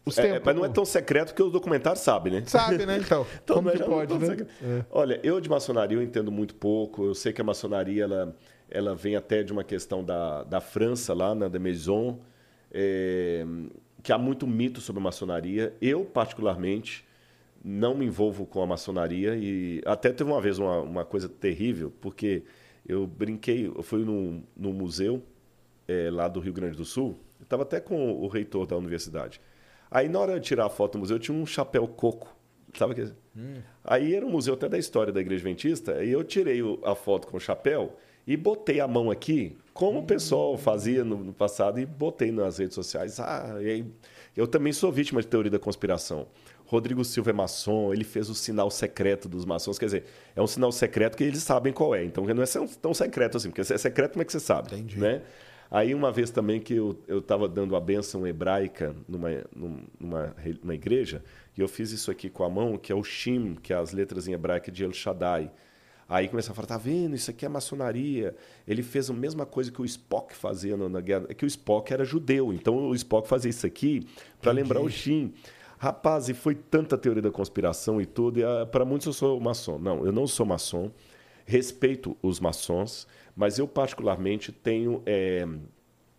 Os 0.05 0.19
É, 0.19 0.23
tempos- 0.23 0.43
mas 0.45 0.57
não 0.57 0.65
é 0.65 0.69
tão 0.69 0.85
secreto 0.85 1.33
que 1.35 1.43
o 1.43 1.49
documentário 1.51 2.01
sabe, 2.01 2.31
né? 2.31 2.43
Sabe, 2.47 2.85
né? 2.85 2.99
Então, 2.99 3.25
Então, 3.43 3.57
como 3.57 3.71
que 3.71 3.79
não 3.79 3.87
pode, 3.87 4.19
né? 4.19 4.27
secreto. 4.27 4.51
Olha, 4.91 5.21
eu 5.23 5.41
de 5.41 5.49
maçonaria 5.49 5.97
eu 5.97 6.03
entendo 6.03 6.33
muito 6.33 6.55
pouco. 6.57 7.05
Eu 7.05 7.15
sei 7.15 7.33
que 7.33 7.41
a 7.41 7.45
maçonaria 7.45 8.05
ela, 8.05 8.37
ela 8.69 8.95
vem 8.97 9.15
até 9.15 9.43
de 9.45 9.53
uma 9.53 9.63
questão 9.63 10.03
da, 10.03 10.43
da 10.43 10.61
França, 10.61 11.15
lá 11.15 11.35
na 11.35 11.47
de 11.49 11.59
Maison, 11.59 12.19
é, 12.73 13.45
que 14.03 14.13
há 14.13 14.19
muito 14.19 14.47
mito 14.47 14.81
sobre 14.81 15.01
a 15.01 15.05
maçonaria. 15.05 15.73
Eu, 15.81 16.05
particularmente, 16.05 17.05
não 17.65 17.95
me 17.95 18.05
envolvo 18.07 18.45
com 18.45 18.61
a 18.61 18.67
maçonaria 18.67 19.37
e 19.37 19.81
até 19.87 20.11
teve 20.11 20.29
uma 20.31 20.41
vez 20.41 20.59
uma, 20.59 20.81
uma 20.81 21.05
coisa 21.05 21.29
terrível, 21.29 21.93
porque 22.01 22.43
eu 22.89 23.07
brinquei, 23.07 23.69
eu 23.69 23.83
fui 23.85 24.05
num, 24.05 24.43
num 24.57 24.73
museu 24.73 25.23
é, 25.87 26.11
lá 26.11 26.27
do 26.27 26.41
Rio 26.41 26.53
Grande 26.53 26.77
do 26.77 26.85
Sul, 26.85 27.17
eu 27.39 27.45
estava 27.45 27.63
até 27.63 27.79
com 27.79 28.13
o 28.21 28.27
reitor 28.27 28.67
da 28.67 28.77
universidade. 28.77 29.41
Aí, 29.93 30.09
na 30.09 30.19
hora 30.19 30.41
de 30.41 30.47
tirar 30.47 30.67
a 30.67 30.71
foto 30.71 30.93
do 30.93 30.99
museu, 31.01 31.19
tinha 31.19 31.37
um 31.37 31.47
chapéu 31.47 31.87
coco. 31.87 32.35
Sabe 32.77 32.95
que... 32.95 33.13
Aí 33.85 34.15
era 34.15 34.25
um 34.25 34.31
museu 34.31 34.55
até 34.55 34.69
da 34.69 34.79
história 34.79 35.13
da 35.13 35.21
Igreja 35.21 35.43
Adventista, 35.43 36.03
e 36.05 36.11
eu 36.11 36.25
tirei 36.25 36.61
a 36.85 36.95
foto 36.95 37.27
com 37.27 37.37
o 37.37 37.41
chapéu 37.41 37.97
e 38.27 38.37
botei 38.37 38.81
a 38.81 38.87
mão 38.87 39.11
aqui, 39.11 39.57
como 39.75 40.01
o 40.01 40.03
pessoal 40.05 40.57
fazia 40.57 41.05
no, 41.05 41.17
no 41.17 41.33
passado, 41.33 41.81
e 41.81 41.87
botei 41.87 42.31
nas 42.31 42.59
redes 42.59 42.75
sociais. 42.75 43.19
Ah, 43.21 43.57
aí, 43.57 43.85
eu 44.37 44.47
também 44.47 44.73
sou 44.73 44.91
vítima 44.93 45.21
de 45.21 45.27
teoria 45.27 45.51
da 45.51 45.59
conspiração. 45.59 46.27
Rodrigo 46.65 47.05
Silva 47.05 47.31
é 47.31 47.33
maçom, 47.35 47.93
ele 47.93 48.05
fez 48.05 48.31
o 48.31 48.35
sinal 48.35 48.71
secreto 48.71 49.29
dos 49.29 49.45
maçons. 49.45 49.79
Quer 49.79 49.85
dizer, 49.87 50.05
é 50.35 50.41
um 50.41 50.47
sinal 50.47 50.73
secreto 50.73 51.19
que 51.19 51.25
eles 51.25 51.43
sabem 51.43 51.71
qual 51.73 51.95
é. 51.95 52.03
Então 52.03 52.25
não 52.25 52.43
é 52.43 52.47
tão- 52.47 52.67
tão 52.67 52.95
secreto 52.95 53.37
assim, 53.37 53.51
porque 53.51 53.63
se 53.63 53.75
é 53.75 53.79
secreto, 53.79 54.13
como 54.13 54.23
é 54.23 54.25
que 54.25 54.33
você 54.33 54.41
sabe? 54.41 54.75
Entendi. 54.75 54.99
Né? 54.99 55.21
Aí 55.73 55.95
uma 55.95 56.13
vez 56.13 56.31
também 56.31 56.61
que 56.61 56.75
eu 56.75 56.99
estava 57.09 57.49
dando 57.49 57.75
a 57.75 57.81
bênção 57.81 58.27
hebraica 58.27 58.95
numa, 59.09 59.31
num- 59.57 59.85
numa, 59.99 60.37
numa 60.63 60.75
igreja, 60.75 61.25
e 61.57 61.63
eu 61.63 61.67
fiz 61.67 61.91
isso 61.93 62.11
aqui 62.11 62.29
com 62.29 62.45
a 62.45 62.51
mão, 62.51 62.77
que 62.77 62.93
é 62.93 62.95
o 62.95 63.03
Shim, 63.03 63.55
que 63.55 63.73
é 63.73 63.77
as 63.77 63.93
letras 63.93 64.29
em 64.29 64.33
hebraico 64.35 64.71
de 64.71 64.85
El 64.85 64.93
Shaddai. 64.93 65.51
Aí 66.07 66.29
começaram 66.29 66.53
a 66.53 66.57
falar, 66.57 66.67
tá 66.67 66.77
vendo, 66.77 67.17
isso 67.17 67.31
aqui 67.31 67.47
é 67.47 67.49
maçonaria. 67.49 68.37
Ele 68.69 68.83
fez 68.83 69.09
a 69.09 69.15
mesma 69.15 69.47
coisa 69.47 69.73
que 69.73 69.81
o 69.81 69.85
Spock 69.85 70.35
fazia 70.37 70.77
na 70.77 71.01
guerra. 71.01 71.25
É 71.31 71.33
que 71.35 71.45
o 71.45 71.49
Spock 71.49 71.91
era 71.91 72.05
judeu, 72.05 72.53
então 72.53 72.91
o 72.91 72.95
Spock 72.95 73.27
fazia 73.27 73.49
isso 73.49 73.67
aqui 73.67 74.07
para 74.43 74.53
lembrar 74.53 74.83
o 74.83 74.91
Shim. 74.91 75.33
Rapaz, 75.79 76.29
e 76.29 76.35
foi 76.35 76.55
tanta 76.55 76.99
teoria 76.99 77.23
da 77.23 77.31
conspiração 77.31 77.99
e 77.99 78.05
tudo. 78.05 78.41
E, 78.41 78.43
para 78.71 78.85
muitos 78.85 79.07
eu 79.07 79.13
sou 79.15 79.41
maçom. 79.41 79.79
Não, 79.79 80.05
eu 80.05 80.13
não 80.13 80.27
sou 80.27 80.45
maçom. 80.45 80.91
Respeito 81.47 82.17
os 82.23 82.39
maçons, 82.39 83.07
mas 83.37 83.59
eu 83.59 83.67
particularmente 83.69 84.51
tenho 84.53 85.03
eh, 85.07 85.47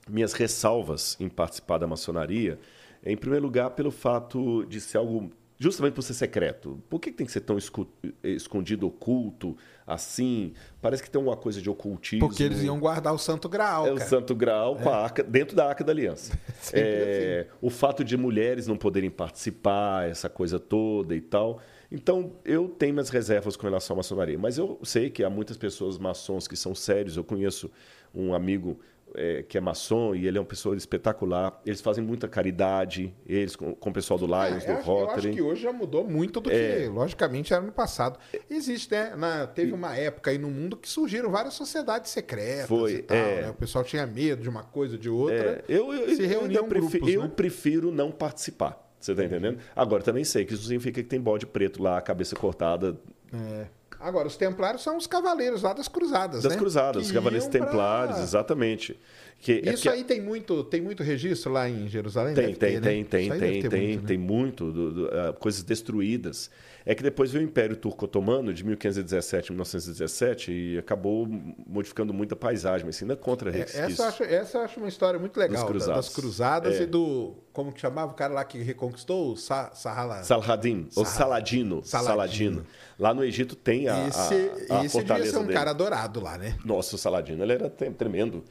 minhas 0.10 0.34
ressalvas 0.34 1.16
em 1.20 1.30
participar 1.30 1.78
da 1.78 1.88
maçonaria. 1.88 2.60
Em 3.06 3.18
primeiro 3.18 3.46
lugar, 3.46 3.72
pelo 3.72 3.92
fato 3.92 4.66
de 4.66 4.80
ser 4.80 4.98
algo 4.98 5.30
justamente 5.60 5.94
por 5.94 6.02
ser 6.02 6.14
secreto. 6.16 6.82
Por 6.90 7.00
que 7.00 7.12
tem 7.12 7.26
que 7.26 7.32
ser 7.32 7.40
tão 7.42 7.58
escu- 7.58 7.88
escondido, 8.24 8.86
oculto, 8.88 9.56
assim? 9.88 10.54
Parece 10.82 11.02
que 11.04 11.10
tem 11.10 11.22
uma 11.22 11.38
coisa 11.38 11.62
de 11.62 11.70
ocultismo. 11.70 12.28
Porque 12.28 12.44
eles 12.44 12.64
iam 12.64 12.78
guardar 12.80 13.14
o 13.14 13.18
Santo 13.18 13.48
Graal, 13.48 13.88
É 13.88 13.92
o. 13.94 14.00
Santo 14.00 14.36
Graal 14.36 14.76
com 14.76 14.90
a 14.90 14.98
arca, 14.98 15.24
dentro 15.24 15.56
da 15.56 15.68
Arca 15.68 15.84
da 15.84 15.92
Aliança. 15.92 16.38
É, 16.74 17.48
O 17.62 17.70
fato 17.70 18.04
de 18.04 18.18
mulheres 18.18 18.68
não 18.68 18.76
poderem 18.76 19.10
participar, 19.10 20.10
essa 20.10 20.28
coisa 20.28 20.60
toda 20.60 21.16
e 21.16 21.22
tal. 21.22 21.62
Então, 21.94 22.34
eu 22.44 22.68
tenho 22.68 22.94
minhas 22.94 23.10
reservas 23.10 23.56
com 23.56 23.68
relação 23.68 23.94
à 23.94 23.98
maçonaria. 23.98 24.38
Mas 24.40 24.58
eu 24.58 24.80
sei 24.84 25.10
que 25.12 25.24
há 25.24 25.30
muitas 25.30 25.56
pessoas 25.58 26.00
maçons 26.00 26.48
que 26.48 26.56
são 26.56 26.74
sérios. 26.74 27.16
Eu 27.16 27.24
conheço 27.24 27.70
um 28.16 28.34
amigo 28.34 28.80
é, 29.16 29.44
que 29.44 29.60
é 29.60 29.62
maçom 29.62 30.16
e 30.16 30.26
ele 30.26 30.40
é 30.40 30.42
uma 30.42 30.48
pessoa 30.48 30.76
espetacular. 30.76 31.62
Eles 31.64 31.82
fazem 31.82 32.04
muita 32.04 32.28
caridade, 32.28 33.14
eles 33.28 33.56
com, 33.56 33.76
com 33.76 33.92
o 33.92 33.94
pessoal 33.94 34.18
do 34.18 34.26
Lions, 34.26 34.64
É, 34.64 34.74
do 34.74 34.80
acho, 34.80 34.90
eu 34.90 34.98
acho 34.98 35.06
Rotary. 35.06 35.34
que 35.36 35.42
hoje 35.44 35.62
já 35.62 35.72
mudou 35.72 36.04
muito 36.04 36.42
do 36.42 36.50
É. 36.52 36.82
que, 36.82 36.88
logicamente, 36.88 37.54
era 37.54 37.62
no 37.62 37.72
passado. 37.72 38.18
Existe, 38.50 38.92
né? 38.92 39.14
Na- 39.16 39.46
teve 39.46 39.72
uma 39.72 39.96
época 39.96 40.32
aí 40.32 40.40
no 40.40 40.50
mundo 40.50 40.76
que 40.76 40.90
surgiram 40.90 41.30
várias 41.30 41.54
sociedades 41.54 42.10
secretas 42.10 42.68
Foi, 42.68 42.92
e 42.94 43.02
tal, 43.04 43.16
é. 43.18 43.42
né? 43.44 43.50
O 43.52 43.54
pessoal 43.54 43.84
tinha 43.84 44.08
medo 44.08 44.42
de 44.42 44.50
uma 44.50 44.64
coisa 44.64 44.98
de 44.98 45.10
outra. 45.12 45.64
É, 45.64 45.64
eu, 45.70 45.94
eu, 45.94 46.16
se 46.16 46.24
eu 46.24 46.28
reuniam 46.28 46.64
ainda 46.64 46.70
prefi- 46.70 46.98
grupos, 46.98 47.14
eu 47.14 47.22
né? 47.22 47.32
prefiro 47.36 47.92
não 47.92 48.10
participar. 48.10 48.83
Você 49.04 49.12
está 49.12 49.26
entendendo? 49.26 49.60
Agora, 49.76 50.02
também 50.02 50.24
sei 50.24 50.46
que 50.46 50.54
isso 50.54 50.64
significa 50.64 51.02
que 51.04 51.10
tem 51.10 51.20
bode 51.20 51.46
preto 51.46 51.84
lá, 51.84 52.02
cabeça 52.02 52.36
cortada, 52.36 52.96
É. 53.34 53.66
Agora, 54.00 54.28
os 54.28 54.36
templários 54.36 54.84
são 54.84 54.98
os 54.98 55.08
cavaleiros 55.08 55.62
lá 55.62 55.72
das 55.72 55.88
cruzadas, 55.88 56.44
das 56.44 56.52
né? 56.54 56.58
cruzadas, 56.60 57.04
Que 57.04 57.08
os 57.08 57.12
cavaleiros 57.14 57.48
pra- 57.48 57.60
templários, 57.66 58.20
exatamente. 58.20 59.00
Que, 59.40 59.54
é 59.54 59.74
Isso 59.74 59.84
porque- 59.84 59.90
aí 59.90 60.04
tem 60.04 60.20
muito, 60.22 60.62
tem 60.66 60.82
muito 60.82 61.02
registro 61.04 61.52
lá 61.54 61.70
em 61.70 61.88
Jerusalém? 61.88 62.34
Tem, 62.36 62.46
Deve 62.48 62.58
tem, 62.58 62.70
ter, 62.74 62.82
né? 62.82 62.88
tem, 62.88 63.04
tem, 63.06 63.30
tem, 63.30 63.62
ter 63.62 63.70
tem, 63.70 63.82
muito, 63.88 64.02
né? 64.02 64.08
tem 64.08 64.18
muito, 64.18 64.72
do- 64.72 64.92
do- 64.92 65.08
ah, 65.08 65.34
coisas 65.34 65.64
destruídas. 65.64 66.52
É 66.86 66.94
que 66.94 67.02
depois 67.02 67.32
veio 67.32 67.46
o 67.46 67.48
Império 67.48 67.76
Turco-Otomano 67.78 68.54
de 68.54 68.64
1517 68.66 69.52
a 69.52 69.54
1917 69.54 70.52
e 70.52 70.78
acabou 70.78 71.26
modificando 71.66 72.14
muita 72.14 72.36
paisagem, 72.36 72.86
mas 72.86 73.02
ainda 73.02 73.16
contra 73.16 73.56
É, 73.58 73.62
essa, 73.62 73.78
eu 74.02 74.06
acho, 74.08 74.24
essa 74.24 74.58
eu 74.58 74.62
acho 74.64 74.80
uma 74.80 74.90
história 74.90 75.18
muito 75.20 75.38
legal, 75.40 75.66
cruzados. 75.66 76.06
das 76.08 76.14
cruzadas 76.14 76.76
É. 76.76 76.84
e 76.84 76.86
do. 76.86 77.36
Como 77.54 77.72
que 77.72 77.80
chamava 77.80 78.12
o 78.12 78.16
cara 78.16 78.34
lá 78.34 78.44
que 78.44 78.58
reconquistou? 78.62 79.32
O 79.34 79.38
Sa, 79.38 79.72
Sahala. 79.74 80.24
Saladin, 80.24 80.88
ou 80.96 81.06
Sal- 81.06 81.14
Saladino, 81.28 81.82
Saladino. 81.86 82.08
Saladino. 82.14 82.66
Lá 83.00 83.14
no 83.14 83.24
Egito 83.24 83.56
tem 83.56 83.88
a, 83.88 83.96
a- 83.96 84.08
esse 84.08 84.20
a, 84.34 84.38
esse 84.38 84.68
devia 84.68 84.90
fortaleza 84.90 85.32
ser 85.32 85.38
um 85.38 85.42
dele. 85.44 85.54
cara 85.54 85.70
adorado 85.72 86.20
lá, 86.20 86.38
né? 86.38 86.58
Nossa, 86.66 86.96
o 86.96 87.00
Saladino, 87.00 87.44
ele 87.44 87.54
era 87.54 87.70
tre- 87.70 87.92
tremendo. 87.92 88.44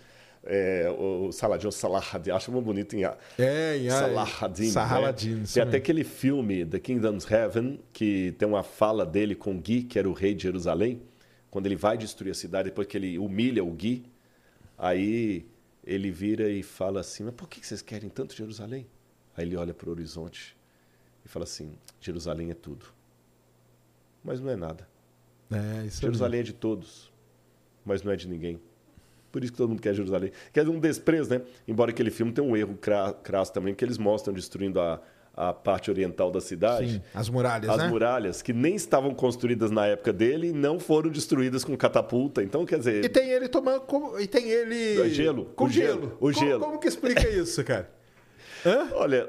É, 0.45 0.93
o 0.99 1.31
Saladino, 1.31 1.71
Salahadin, 1.71 2.33
acho 2.33 2.51
muito 2.51 2.65
bonito 2.65 2.97
em 2.97 3.05
É, 3.39 3.77
em 3.77 3.89
né? 5.41 5.55
Tem 5.55 5.63
até 5.63 5.77
aquele 5.77 6.03
filme, 6.03 6.67
The 6.67 6.81
Kingdom's 6.81 7.31
Heaven, 7.31 7.79
que 7.93 8.33
tem 8.39 8.49
uma 8.49 8.65
fala 8.65 9.07
dele 9.07 9.37
com 9.37 9.57
Gui, 9.61 9.85
que 9.85 9.99
era 9.99 10.09
o 10.09 10.13
rei 10.13 10.35
de 10.35 10.43
Jerusalém, 10.43 11.01
quando 11.49 11.67
ele 11.67 11.77
vai 11.77 11.97
destruir 11.97 12.33
a 12.33 12.35
cidade, 12.35 12.71
depois 12.71 12.89
que 12.89 12.97
ele 12.97 13.19
humilha 13.19 13.63
o 13.63 13.71
Gui, 13.71 14.05
aí 14.77 15.47
ele 15.85 16.11
vira 16.11 16.51
e 16.51 16.63
fala 16.63 17.01
assim, 17.01 17.23
mas 17.23 17.35
por 17.35 17.49
que 17.49 17.65
vocês 17.65 17.81
querem 17.81 18.09
tanto 18.09 18.35
Jerusalém? 18.35 18.87
Aí 19.37 19.45
ele 19.45 19.57
olha 19.57 19.73
para 19.73 19.89
o 19.89 19.93
horizonte 19.93 20.57
e 21.25 21.29
fala 21.29 21.45
assim, 21.45 21.77
Jerusalém 22.01 22.51
é 22.51 22.55
tudo. 22.55 22.87
Mas 24.25 24.41
não 24.41 24.51
é 24.51 24.57
nada. 24.57 24.89
É, 25.51 25.89
Jerusalém 25.89 26.41
é 26.41 26.43
de 26.43 26.53
todos, 26.53 27.13
mas 27.85 28.03
não 28.03 28.11
é 28.11 28.17
de 28.17 28.29
ninguém. 28.29 28.61
Por 29.33 29.43
isso 29.43 29.53
que 29.53 29.57
todo 29.59 29.71
mundo 29.71 29.81
quer 29.83 29.95
Jerusalém. 29.95 30.31
Quer 30.53 30.61
dizer, 30.65 30.77
um 30.77 30.79
desprezo, 30.79 31.31
né? 31.31 31.41
Embora 31.67 31.91
aquele 31.91 32.11
filme 32.11 32.31
tenha 32.33 32.47
um 32.47 32.55
erro 32.57 32.77
cra- 32.79 33.15
crasso 33.15 33.53
também, 33.53 33.75
que 33.75 33.83
eles 33.85 33.97
mostram 33.97 34.35
destruindo 34.35 34.79
a, 34.79 35.01
a 35.35 35.53
parte 35.55 35.91
oriental 35.91 36.31
da 36.31 36.41
cidade. 36.41 36.93
Sim, 36.97 37.03
as 37.15 37.31
muralhas, 37.31 37.71
As 37.71 37.79
né? 37.79 37.89
muralhas, 37.89 38.43
que 38.43 38.53
nem 38.53 38.75
estavam 38.75 39.15
construídas 39.15 39.71
na 39.71 39.87
época 39.87 40.13
dele, 40.13 40.49
e 40.49 40.53
não 40.53 40.79
foram 40.79 41.11
destruídas 41.11 41.65
com 41.65 41.75
catapulta. 41.77 42.43
Então, 42.43 42.67
quer 42.67 42.79
dizer, 42.79 43.03
E 43.05 43.09
tem 43.09 43.31
ele 43.31 43.49
tomando. 43.49 43.81
como- 43.81 44.21
E 44.21 44.27
tem 44.27 44.51
ele. 44.51 45.09
Gelo, 45.09 45.47
Com 45.57 45.65
o 45.65 45.69
gelo. 45.71 45.87
gelo, 46.01 46.07
o 46.07 46.19
Como- 46.19 46.33
gelo. 46.35 46.61
Como, 46.61 46.79
que 46.79 46.89
explica 46.89 47.27
isso, 47.31 47.65
cara? 47.65 47.91
Hã? 48.65 48.89
olha, 48.95 49.29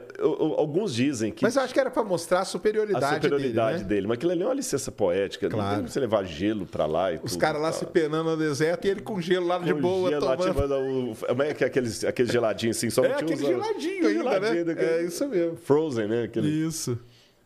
alguns 0.57 0.93
dizem 0.93 1.31
que 1.31 1.43
Mas 1.43 1.55
eu 1.55 1.61
acho 1.63 1.73
que 1.73 1.79
era 1.79 1.89
pra 1.89 2.03
mostrar 2.03 2.41
a 2.41 2.45
superioridade, 2.45 3.05
a 3.05 3.13
superioridade 3.15 3.77
dele. 3.79 3.89
dele, 3.89 4.01
né? 4.01 4.07
mas 4.09 4.17
aquilo 4.17 4.31
ali 4.31 4.41
é 4.43 4.45
uma 4.45 4.53
licença 4.53 4.91
poética. 4.91 5.47
Não 5.49 5.55
Claro. 5.55 5.69
tem 5.69 5.77
como 5.79 5.89
você 5.89 5.99
levar 5.99 6.23
gelo 6.25 6.65
pra 6.65 6.85
lá 6.85 7.11
e 7.13 7.19
Os 7.23 7.35
caras 7.35 7.61
lá 7.61 7.71
tá? 7.71 7.77
se 7.79 7.85
penando 7.87 8.31
no 8.31 8.37
deserto 8.37 8.85
e 8.85 8.89
ele 8.89 9.01
com 9.01 9.19
gelo 9.19 9.47
lá 9.47 9.57
de 9.59 9.73
Com 9.73 9.81
boa, 9.81 10.09
gelo 10.09 10.21
tomando. 10.37 11.15
como 11.27 11.43
é 11.43 11.53
que 11.53 11.63
é 11.63 11.67
aqueles, 11.67 12.03
aqueles 12.03 12.31
geladinhos 12.31 12.77
assim? 12.77 12.89
Só 12.89 13.03
É 13.03 13.09
não 13.09 13.15
aquele 13.15 13.33
os- 13.33 13.39
geladinho 13.47 13.73
aquele 13.97 14.07
ainda, 14.07 14.23
geladinho 14.23 14.53
né? 14.53 14.63
daquele- 14.75 14.91
É 14.91 15.03
isso 15.03 15.27
mesmo. 15.27 15.57
Frozen, 15.57 16.07
né? 16.07 16.23
Aquele... 16.23 16.47
Isso. 16.49 16.97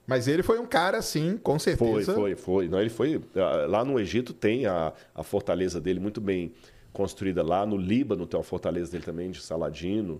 Mas 0.05 0.27
ele 0.27 0.41
foi 0.41 0.57
um 0.57 0.65
cara, 0.65 0.97
assim, 0.97 1.37
com 1.43 1.59
Foi, 1.59 1.75
certeza. 1.75 2.13
foi, 2.13 2.35
foi. 2.35 2.67
Não, 2.69 2.79
ele 2.79 2.89
foi. 2.89 3.21
ah, 3.35 3.65
Lá 3.67 3.83
no 3.83 3.99
Egito 3.99 4.33
tem 4.33 4.65
a, 4.65 4.93
a 5.13 5.21
fortaleza 5.21 5.81
dele 5.81 5.99
muito 5.99 6.21
bem 6.21 6.53
construída 6.93 7.43
lá. 7.43 7.65
No 7.65 7.75
Líbano 7.75 8.25
tem 8.25 8.37
uma 8.37 8.43
fortaleza 8.43 8.89
dele 8.91 9.03
também, 9.03 9.31
de 9.31 9.41
Saladino. 9.41 10.17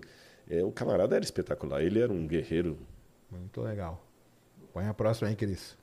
É, 0.50 0.62
o 0.64 0.70
camarada 0.72 1.14
era 1.16 1.24
espetacular. 1.24 1.82
Ele 1.82 2.00
era 2.00 2.12
um 2.12 2.26
guerreiro. 2.26 2.78
Muito 3.30 3.60
legal. 3.60 4.02
Põe 4.72 4.86
a 4.86 4.94
próxima 4.94 5.28
aí, 5.28 5.36
Cris. 5.36 5.76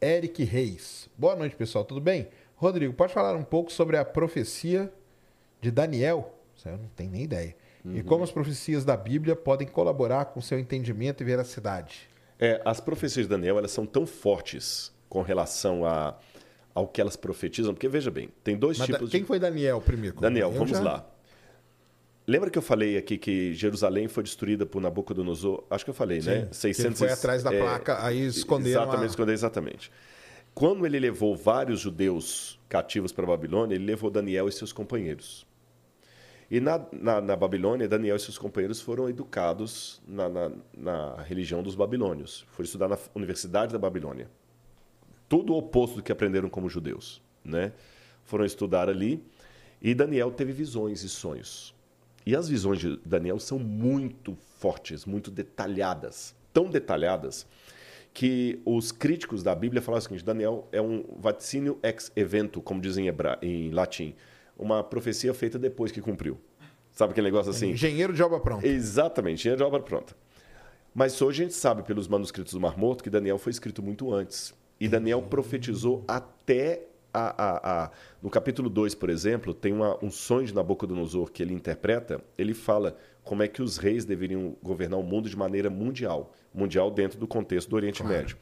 Eric 0.00 0.42
Reis. 0.44 1.08
Boa 1.16 1.36
noite, 1.36 1.54
pessoal. 1.56 1.84
Tudo 1.84 2.00
bem? 2.00 2.28
Rodrigo, 2.56 2.92
pode 2.92 3.12
falar 3.12 3.34
um 3.36 3.44
pouco 3.44 3.72
sobre 3.72 3.96
a 3.96 4.04
profecia 4.04 4.92
de 5.60 5.70
Daniel? 5.70 6.34
Isso 6.56 6.68
eu 6.68 6.76
não 6.78 6.88
tenho 6.96 7.10
nem 7.10 7.22
ideia. 7.22 7.56
Uhum. 7.84 7.96
E 7.96 8.02
como 8.02 8.22
as 8.24 8.30
profecias 8.30 8.84
da 8.84 8.96
Bíblia 8.96 9.34
podem 9.34 9.66
colaborar 9.66 10.26
com 10.26 10.40
seu 10.40 10.58
entendimento 10.58 11.22
e 11.22 11.24
veracidade? 11.24 12.08
É, 12.38 12.60
as 12.64 12.80
profecias 12.80 13.26
de 13.26 13.30
Daniel 13.30 13.58
elas 13.58 13.70
são 13.70 13.86
tão 13.86 14.04
fortes 14.06 14.92
com 15.08 15.22
relação 15.22 15.84
a, 15.84 16.16
ao 16.74 16.86
que 16.88 17.00
elas 17.00 17.16
profetizam, 17.16 17.72
porque 17.74 17.88
veja 17.88 18.10
bem, 18.10 18.28
tem 18.42 18.56
dois 18.56 18.78
Mas 18.78 18.88
da- 18.88 18.94
tipos 18.94 19.10
quem 19.10 19.20
de. 19.20 19.26
foi 19.26 19.38
Daniel 19.38 19.80
primeiro? 19.80 20.20
Daniel, 20.20 20.48
Eu 20.48 20.54
vamos 20.58 20.70
já- 20.70 20.80
lá. 20.82 21.06
Lembra 22.26 22.50
que 22.50 22.58
eu 22.58 22.62
falei 22.62 22.96
aqui 22.96 23.18
que 23.18 23.52
Jerusalém 23.52 24.06
foi 24.06 24.22
destruída 24.22 24.64
por 24.64 24.80
Nabucodonosor? 24.80 25.64
Acho 25.68 25.84
que 25.84 25.90
eu 25.90 25.94
falei, 25.94 26.20
né? 26.20 26.48
Sim, 26.52 26.72
que 26.72 26.80
ele 26.82 26.94
foi 26.94 27.10
atrás 27.10 27.42
da 27.42 27.52
é, 27.52 27.58
placa, 27.58 28.04
aí 28.04 28.26
esconderam 28.26 28.82
Exatamente, 28.82 29.02
a- 29.02 29.06
esconder 29.06 29.32
exatamente. 29.32 29.92
Quando 30.54 30.86
ele 30.86 31.00
levou 31.00 31.34
vários 31.34 31.80
judeus 31.80 32.60
cativos 32.68 33.10
para 33.10 33.24
a 33.24 33.26
Babilônia, 33.26 33.74
ele 33.74 33.84
levou 33.84 34.10
Daniel 34.10 34.48
e 34.48 34.52
seus 34.52 34.72
companheiros. 34.72 35.46
E 36.50 36.60
na, 36.60 36.84
na, 36.92 37.20
na 37.20 37.34
Babilônia, 37.34 37.88
Daniel 37.88 38.14
e 38.14 38.20
seus 38.20 38.36
companheiros 38.36 38.78
foram 38.80 39.08
educados 39.08 40.02
na, 40.06 40.28
na, 40.28 40.52
na 40.76 41.22
religião 41.22 41.62
dos 41.62 41.74
babilônios. 41.74 42.44
Foram 42.52 42.66
estudar 42.66 42.88
na 42.88 42.98
Universidade 43.14 43.72
da 43.72 43.78
Babilônia. 43.78 44.28
Tudo 45.28 45.54
o 45.54 45.56
oposto 45.56 45.96
do 45.96 46.02
que 46.02 46.12
aprenderam 46.12 46.50
como 46.50 46.68
judeus. 46.68 47.22
Né? 47.42 47.72
Foram 48.22 48.44
estudar 48.44 48.90
ali. 48.90 49.24
E 49.80 49.94
Daniel 49.94 50.30
teve 50.30 50.52
visões 50.52 51.02
e 51.02 51.08
sonhos. 51.08 51.74
E 52.24 52.36
as 52.36 52.48
visões 52.48 52.78
de 52.78 52.98
Daniel 53.04 53.38
são 53.38 53.58
muito 53.58 54.36
fortes, 54.58 55.04
muito 55.04 55.30
detalhadas. 55.30 56.34
Tão 56.52 56.68
detalhadas 56.68 57.46
que 58.14 58.60
os 58.64 58.92
críticos 58.92 59.42
da 59.42 59.54
Bíblia 59.54 59.80
falaram 59.82 60.00
o 60.00 60.02
seguinte: 60.02 60.24
Daniel 60.24 60.68
é 60.70 60.80
um 60.80 61.04
vaticínio 61.18 61.78
ex 61.82 62.12
evento, 62.14 62.60
como 62.60 62.80
dizem 62.80 63.06
em, 63.06 63.08
hebra... 63.08 63.38
em 63.42 63.70
latim. 63.70 64.14
Uma 64.58 64.84
profecia 64.84 65.32
feita 65.32 65.58
depois 65.58 65.90
que 65.90 66.00
cumpriu. 66.00 66.38
Sabe 66.92 67.12
aquele 67.12 67.26
negócio 67.26 67.50
assim? 67.50 67.70
Engenheiro 67.70 68.12
de 68.12 68.22
obra 68.22 68.38
pronta. 68.38 68.66
Exatamente, 68.66 69.42
tinha 69.42 69.56
de 69.56 69.62
obra 69.62 69.80
pronta. 69.80 70.14
Mas 70.94 71.20
hoje 71.22 71.42
a 71.42 71.46
gente 71.46 71.54
sabe 71.54 71.82
pelos 71.82 72.06
manuscritos 72.06 72.52
do 72.52 72.60
Mar 72.60 72.76
Morto 72.76 73.02
que 73.02 73.08
Daniel 73.08 73.38
foi 73.38 73.50
escrito 73.50 73.82
muito 73.82 74.12
antes. 74.12 74.54
E 74.78 74.88
Daniel 74.88 75.22
profetizou 75.22 76.04
até 76.06 76.86
a, 77.12 77.44
a, 77.44 77.84
a- 77.84 77.90
no 78.22 78.30
capítulo 78.30 78.68
2, 78.70 78.94
por 78.94 79.10
exemplo, 79.10 79.52
tem 79.52 79.72
uma- 79.72 79.98
um 80.04 80.10
sonho 80.10 80.46
de 80.46 80.54
Nabucodonosor 80.54 81.30
que 81.30 81.42
ele 81.42 81.52
interpreta. 81.54 82.20
Ele 82.38 82.54
fala 82.54 82.96
como 83.22 83.42
é 83.42 83.48
que 83.48 83.62
os 83.62 83.76
reis 83.76 84.04
deveriam 84.04 84.56
governar 84.62 84.98
o 84.98 85.02
mundo 85.02 85.28
de 85.28 85.36
maneira 85.36 85.68
mundial 85.70 86.32
mundial 86.54 86.90
dentro 86.90 87.18
do 87.18 87.26
contexto 87.26 87.70
do 87.70 87.76
Oriente 87.76 88.02
Médio. 88.04 88.36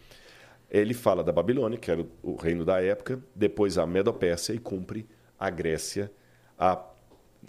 Ele 0.71 0.95
fala 0.95 1.23
da 1.23 1.33
Babilônia, 1.33 1.79
que 1.79 1.91
era 1.91 2.05
o- 2.23 2.35
reino 2.37 2.65
da 2.65 2.81
época, 2.83 3.21
depois 3.35 3.77
a 3.79 3.87
Medopérsia 3.87 4.53
e 4.53 4.59
cumpre 4.59 5.07
a 5.39 5.49
Grécia, 5.51 6.11
a 6.59 6.81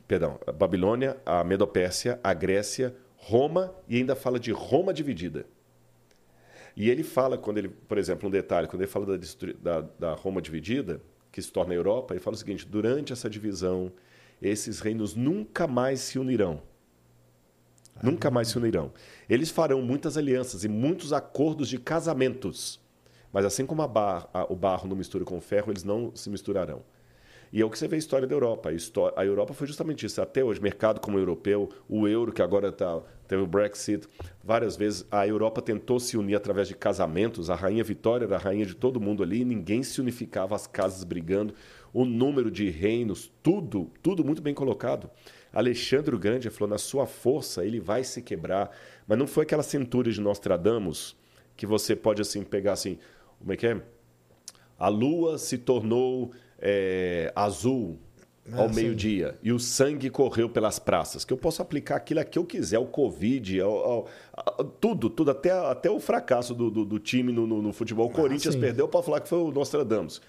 perdão, 0.07 0.39
a 0.47 0.51
Babilônia, 0.51 1.17
a 1.25 1.43
Medopérsia, 1.43 2.19
a 2.23 2.33
Grécia, 2.33 2.95
Roma 3.15 3.73
e 3.87 3.97
ainda 3.97 4.15
fala 4.15 4.39
de 4.39 4.51
Roma 4.51 4.93
dividida. 4.93 5.45
E 6.75 6.89
ele 6.89 7.03
fala, 7.03 7.37
quando 7.37 7.57
ele, 7.57 7.67
por 7.69 7.97
exemplo, 7.97 8.27
um 8.27 8.31
detalhe, 8.31 8.67
quando 8.67 8.81
ele 8.81 8.89
fala 8.91 9.05
da, 9.05 9.17
da, 9.61 9.87
da 9.99 10.13
Roma 10.13 10.41
dividida, 10.41 11.01
que 11.31 11.41
se 11.41 11.51
torna 11.51 11.73
a 11.73 11.75
Europa, 11.75 12.13
ele 12.13 12.19
fala 12.21 12.35
o 12.35 12.39
seguinte: 12.39 12.65
durante 12.65 13.13
essa 13.13 13.29
divisão, 13.29 13.91
esses 14.41 14.79
reinos 14.79 15.15
nunca 15.15 15.67
mais 15.67 15.99
se 16.01 16.19
unirão. 16.19 16.61
Nunca 18.01 18.31
mais 18.31 18.47
se 18.47 18.57
unirão. 18.57 18.91
Eles 19.29 19.49
farão 19.51 19.81
muitas 19.81 20.17
alianças 20.17 20.63
e 20.63 20.67
muitos 20.67 21.13
acordos 21.13 21.69
de 21.69 21.77
casamentos. 21.77 22.79
Mas 23.31 23.45
assim 23.45 23.65
como 23.65 23.81
a 23.81 23.87
bar- 23.87 24.27
a- 24.33 24.51
o 24.51 24.55
barro 24.55 24.87
não 24.87 24.95
mistura 24.95 25.23
com 25.23 25.37
o 25.37 25.41
ferro, 25.41 25.71
eles 25.71 25.83
não 25.83 26.11
se 26.15 26.29
misturarão. 26.29 26.81
E 27.53 27.61
é 27.61 27.65
o 27.65 27.69
que 27.69 27.77
você 27.77 27.87
vê 27.87 27.97
a 27.97 27.99
história 27.99 28.25
da 28.25 28.33
Europa. 28.33 28.69
A, 29.15 29.25
Europa 29.25 29.53
foi 29.53 29.67
justamente 29.67 30.05
isso. 30.05 30.21
Até 30.21 30.41
hoje, 30.43 30.61
mercado 30.61 31.01
como 31.01 31.17
o 31.17 31.19
europeu, 31.19 31.67
o 31.89 32.07
euro, 32.07 32.31
que 32.31 32.41
agora 32.41 32.71
tá, 32.71 33.01
teve 33.27 33.41
o 33.41 33.47
Brexit, 33.47 34.07
várias 34.41 34.77
vezes 34.77 35.05
a 35.11 35.27
Europa 35.27 35.61
tentou 35.61 35.99
se 35.99 36.17
unir 36.17 36.35
através 36.35 36.69
de 36.69 36.75
casamentos. 36.75 37.49
A 37.49 37.55
rainha 37.55 37.83
Vitória 37.83 38.25
era 38.25 38.37
a 38.37 38.39
rainha 38.39 38.65
de 38.65 38.73
todo 38.73 39.01
mundo 39.01 39.21
ali, 39.21 39.43
ninguém 39.43 39.83
se 39.83 39.99
unificava, 39.99 40.55
as 40.55 40.65
casas 40.65 41.03
brigando, 41.03 41.53
o 41.93 42.05
número 42.05 42.49
de 42.49 42.69
reinos, 42.69 43.29
tudo, 43.43 43.91
tudo 44.01 44.23
muito 44.23 44.41
bem 44.41 44.53
colocado. 44.53 45.09
Alexandre 45.51 46.15
o 46.15 46.19
Grande 46.19 46.49
falou: 46.49 46.69
na 46.69 46.77
sua 46.77 47.05
força 47.05 47.65
ele 47.65 47.81
vai 47.81 48.05
se 48.05 48.21
quebrar. 48.21 48.71
Mas 49.05 49.19
não 49.19 49.27
foi 49.27 49.43
aquela 49.43 49.63
centúria 49.63 50.13
de 50.13 50.21
Nostradamus 50.21 51.17
que 51.57 51.65
você 51.65 51.95
pode 51.95 52.21
assim 52.21 52.43
pegar 52.43 52.73
assim, 52.73 52.97
como 53.39 53.51
é 53.51 53.57
que 53.57 53.67
é? 53.67 53.81
A 54.79 54.87
lua 54.87 55.37
se 55.37 55.59
tornou 55.59 56.31
é, 56.61 57.31
azul 57.35 57.99
ao 58.53 58.65
Ah, 58.65 58.69
sim. 58.69 58.75
meio-dia 58.75 59.37
e 59.43 59.51
o 59.51 59.59
sangue 59.59 60.09
correu 60.09 60.49
pelas 60.49 60.79
praças. 60.79 61.23
Que 61.25 61.31
eu 61.33 61.37
posso 61.37 61.61
aplicar 61.61 61.95
aquilo 61.97 62.19
a 62.19 62.23
que 62.23 62.37
eu 62.39 62.45
quiser, 62.45 62.79
o 62.79 62.85
Covid, 62.85 63.59
ao, 63.61 63.77
ao- 63.77 64.07
tudo, 64.79 65.09
tudo, 65.09 65.31
até, 65.31 65.51
até 65.51 65.89
o 65.89 65.99
fracasso 65.99 66.53
do, 66.53 66.69
do, 66.71 66.85
do 66.85 66.99
time 66.99 67.31
no, 67.31 67.45
no- 67.47 67.61
no 67.61 67.73
futebol. 67.73 68.07
O 68.07 68.11
Corinthians 68.11 68.53
sim. 68.55 68.59
perdeu, 68.59 68.85
eu 68.85 68.89
posso 68.89 69.05
falar 69.05 69.21
que 69.21 69.29
foi 69.29 69.39
o 69.39 69.51
Nostradamus. 69.51 70.21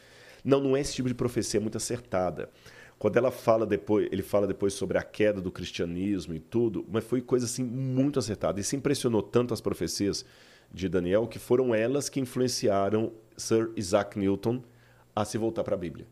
Não, 0.45 0.61
não 0.61 0.77
é 0.77 0.81
esse 0.81 0.95
tipo 0.95 1.09
de 1.09 1.15
profecia 1.15 1.61
muito 1.61 1.77
acertada. 1.77 2.51
Quando 2.99 3.17
ela 3.17 3.31
fala 3.33 3.67
depois, 3.67 4.09
ele 4.13 4.23
fala 4.23 4.47
depois 4.47 4.75
sobre 4.75 4.97
a 4.99 5.03
queda 5.03 5.41
do 5.41 5.51
cristianismo 5.51 6.35
e 6.35 6.39
tudo, 6.39 6.85
mas 6.89 7.03
foi 7.05 7.21
coisa 7.21 7.47
assim 7.47 7.65
muito 7.65 8.19
acertada. 8.19 8.61
E 8.61 8.63
se 8.65 8.77
impressionou 8.77 9.23
tanto 9.23 9.53
as 9.53 9.61
profecias 9.61 10.25
de 10.73 10.89
Daniel 10.89 11.27
que 11.27 11.39
foram 11.39 11.75
elas 11.75 12.09
que 12.09 12.21
influenciaram 12.21 13.13
Sir 13.37 13.71
Isaac 13.77 14.17
Newton 14.19 14.63
a 15.17 15.25
se 15.25 15.37
voltar 15.37 15.65
para 15.65 15.75
a 15.75 15.79
Bíblia. 15.79 16.07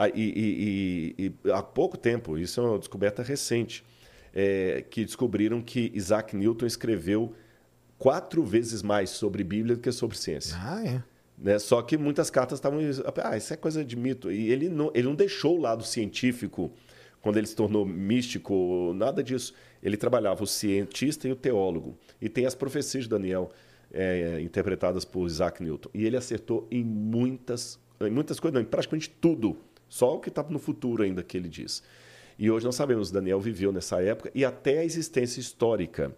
Ah, 0.00 0.08
e, 0.08 0.12
e- 0.14 1.14
e- 1.18 1.32
e 1.46 1.50
há 1.50 1.60
pouco 1.62 1.96
tempo, 1.96 2.38
isso 2.38 2.60
é 2.60 2.62
uma 2.64 2.78
descoberta 2.78 3.20
recente, 3.22 3.84
é, 4.32 4.84
que 4.88 5.04
descobriram 5.04 5.60
que 5.60 5.90
Isaac 5.92 6.36
Newton 6.36 6.66
escreveu 6.66 7.34
quatro 7.98 8.44
vezes 8.44 8.80
mais 8.82 9.10
sobre 9.10 9.42
Bíblia 9.42 9.74
do 9.74 9.82
que 9.82 9.90
sobre 9.90 10.16
ciência. 10.16 10.56
Ah, 10.60 10.84
é. 10.86 11.02
Né? 11.36 11.58
Só 11.58 11.82
que 11.82 11.96
muitas 11.96 12.30
cartas 12.30 12.58
estavam. 12.58 12.78
Ah, 13.24 13.36
isso 13.36 13.52
é 13.52 13.56
coisa 13.56 13.84
de 13.84 13.96
mito. 13.96 14.30
E 14.30 14.50
ele 14.50 14.68
não, 14.68 14.90
ele 14.94 15.06
não 15.08 15.14
deixou 15.16 15.56
o 15.58 15.60
lado 15.60 15.84
científico 15.84 16.70
quando 17.20 17.36
ele 17.36 17.46
se 17.48 17.56
tornou 17.56 17.84
místico, 17.84 18.92
nada 18.94 19.22
disso. 19.22 19.52
Ele 19.82 19.96
trabalhava 19.96 20.42
o 20.42 20.46
cientista 20.46 21.26
e 21.28 21.32
o 21.32 21.36
teólogo. 21.36 21.96
E 22.20 22.28
tem 22.28 22.46
as 22.46 22.54
profecias 22.54 23.04
de 23.04 23.10
Daniel 23.10 23.50
é, 23.92 24.40
interpretadas 24.40 25.04
por 25.04 25.26
Isaac 25.26 25.62
Newton. 25.62 25.88
E 25.94 26.04
ele 26.04 26.16
acertou 26.16 26.66
em 26.70 26.84
muitas, 26.84 27.78
em 28.00 28.10
muitas 28.10 28.38
coisas, 28.40 28.54
não, 28.54 28.60
em 28.62 28.68
praticamente 28.68 29.08
tudo. 29.08 29.56
Só 29.88 30.16
o 30.16 30.20
que 30.20 30.28
está 30.28 30.42
no 30.42 30.58
futuro 30.58 31.02
ainda 31.02 31.22
que 31.22 31.36
ele 31.36 31.48
diz. 31.48 31.82
E 32.38 32.50
hoje 32.50 32.64
nós 32.64 32.76
sabemos, 32.76 33.10
Daniel 33.10 33.40
viveu 33.40 33.72
nessa 33.72 34.00
época 34.02 34.30
e 34.34 34.44
até 34.44 34.78
a 34.78 34.84
existência 34.84 35.40
histórica 35.40 36.14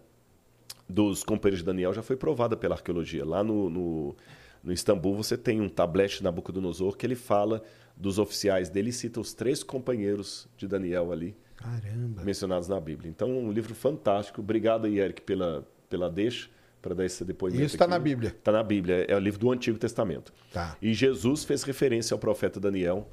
dos 0.87 1.23
companheiros 1.23 1.59
de 1.59 1.65
Daniel 1.65 1.93
já 1.93 2.03
foi 2.03 2.15
provada 2.15 2.55
pela 2.55 2.75
arqueologia. 2.75 3.25
Lá 3.25 3.43
no, 3.43 3.69
no, 3.69 4.15
no 4.63 4.71
Istambul 4.71 5.15
você 5.15 5.37
tem 5.37 5.59
um 5.61 5.69
tablete 5.69 6.17
de 6.17 6.23
Nabucodonosor 6.23 6.95
que 6.95 7.05
ele 7.05 7.15
fala 7.15 7.63
dos 7.95 8.19
oficiais 8.19 8.69
dele 8.69 8.89
e 8.89 8.93
cita 8.93 9.19
os 9.19 9.33
três 9.33 9.63
companheiros 9.63 10.47
de 10.57 10.67
Daniel 10.67 11.11
ali 11.11 11.35
Caramba. 11.55 12.23
mencionados 12.23 12.67
na 12.67 12.79
Bíblia. 12.79 13.09
Então, 13.09 13.29
um 13.29 13.51
livro 13.51 13.73
fantástico. 13.73 14.41
Obrigado 14.41 14.85
aí, 14.85 14.99
Eric, 14.99 15.21
pela, 15.21 15.67
pela 15.89 16.09
deixa 16.09 16.49
para 16.81 16.95
dar 16.95 17.05
esse 17.05 17.23
depoimento. 17.23 17.63
Isso 17.63 17.75
está 17.75 17.87
na 17.87 17.99
Bíblia. 17.99 18.29
Está 18.29 18.51
na 18.51 18.63
Bíblia. 18.63 19.05
É 19.07 19.15
o 19.15 19.19
livro 19.19 19.39
do 19.39 19.51
Antigo 19.51 19.77
Testamento. 19.77 20.33
Tá. 20.51 20.75
E 20.81 20.93
Jesus 20.93 21.43
fez 21.43 21.63
referência 21.63 22.13
ao 22.13 22.19
profeta 22.19 22.59
Daniel 22.59 23.07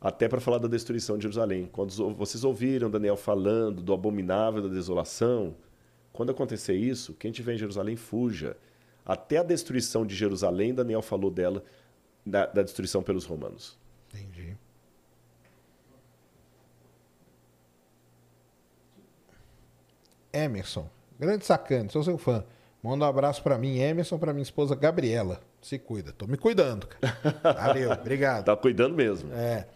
até 0.00 0.28
para 0.28 0.40
falar 0.40 0.58
da 0.58 0.68
destruição 0.68 1.16
de 1.16 1.22
Jerusalém. 1.22 1.68
Quando 1.72 2.14
vocês 2.14 2.44
ouviram 2.44 2.90
Daniel 2.90 3.16
falando 3.16 3.82
do 3.82 3.92
abominável 3.92 4.62
da 4.62 4.68
desolação, 4.68 5.56
quando 6.12 6.30
acontecer 6.30 6.74
isso, 6.74 7.14
quem 7.14 7.30
estiver 7.30 7.54
em 7.54 7.58
Jerusalém 7.58 7.96
fuja. 7.96 8.56
Até 9.04 9.38
a 9.38 9.42
destruição 9.42 10.04
de 10.04 10.14
Jerusalém, 10.14 10.74
Daniel 10.74 11.02
falou 11.02 11.30
dela, 11.30 11.62
da, 12.24 12.46
da 12.46 12.62
destruição 12.62 13.02
pelos 13.02 13.24
romanos. 13.24 13.78
Entendi. 14.12 14.56
Emerson, 20.32 20.88
grande 21.18 21.46
sacane, 21.46 21.90
sou 21.90 22.02
seu 22.02 22.18
fã. 22.18 22.44
Manda 22.82 23.04
um 23.04 23.08
abraço 23.08 23.42
pra 23.42 23.58
mim, 23.58 23.78
Emerson, 23.78 24.18
pra 24.18 24.32
minha 24.32 24.42
esposa 24.42 24.74
Gabriela. 24.74 25.40
Se 25.60 25.78
cuida, 25.78 26.12
tô 26.12 26.26
me 26.26 26.36
cuidando. 26.36 26.86
cara. 26.86 27.16
Valeu, 27.42 27.90
obrigado. 27.90 28.44
Tá 28.44 28.56
cuidando 28.56 28.94
mesmo. 28.94 29.32
É. 29.32 29.66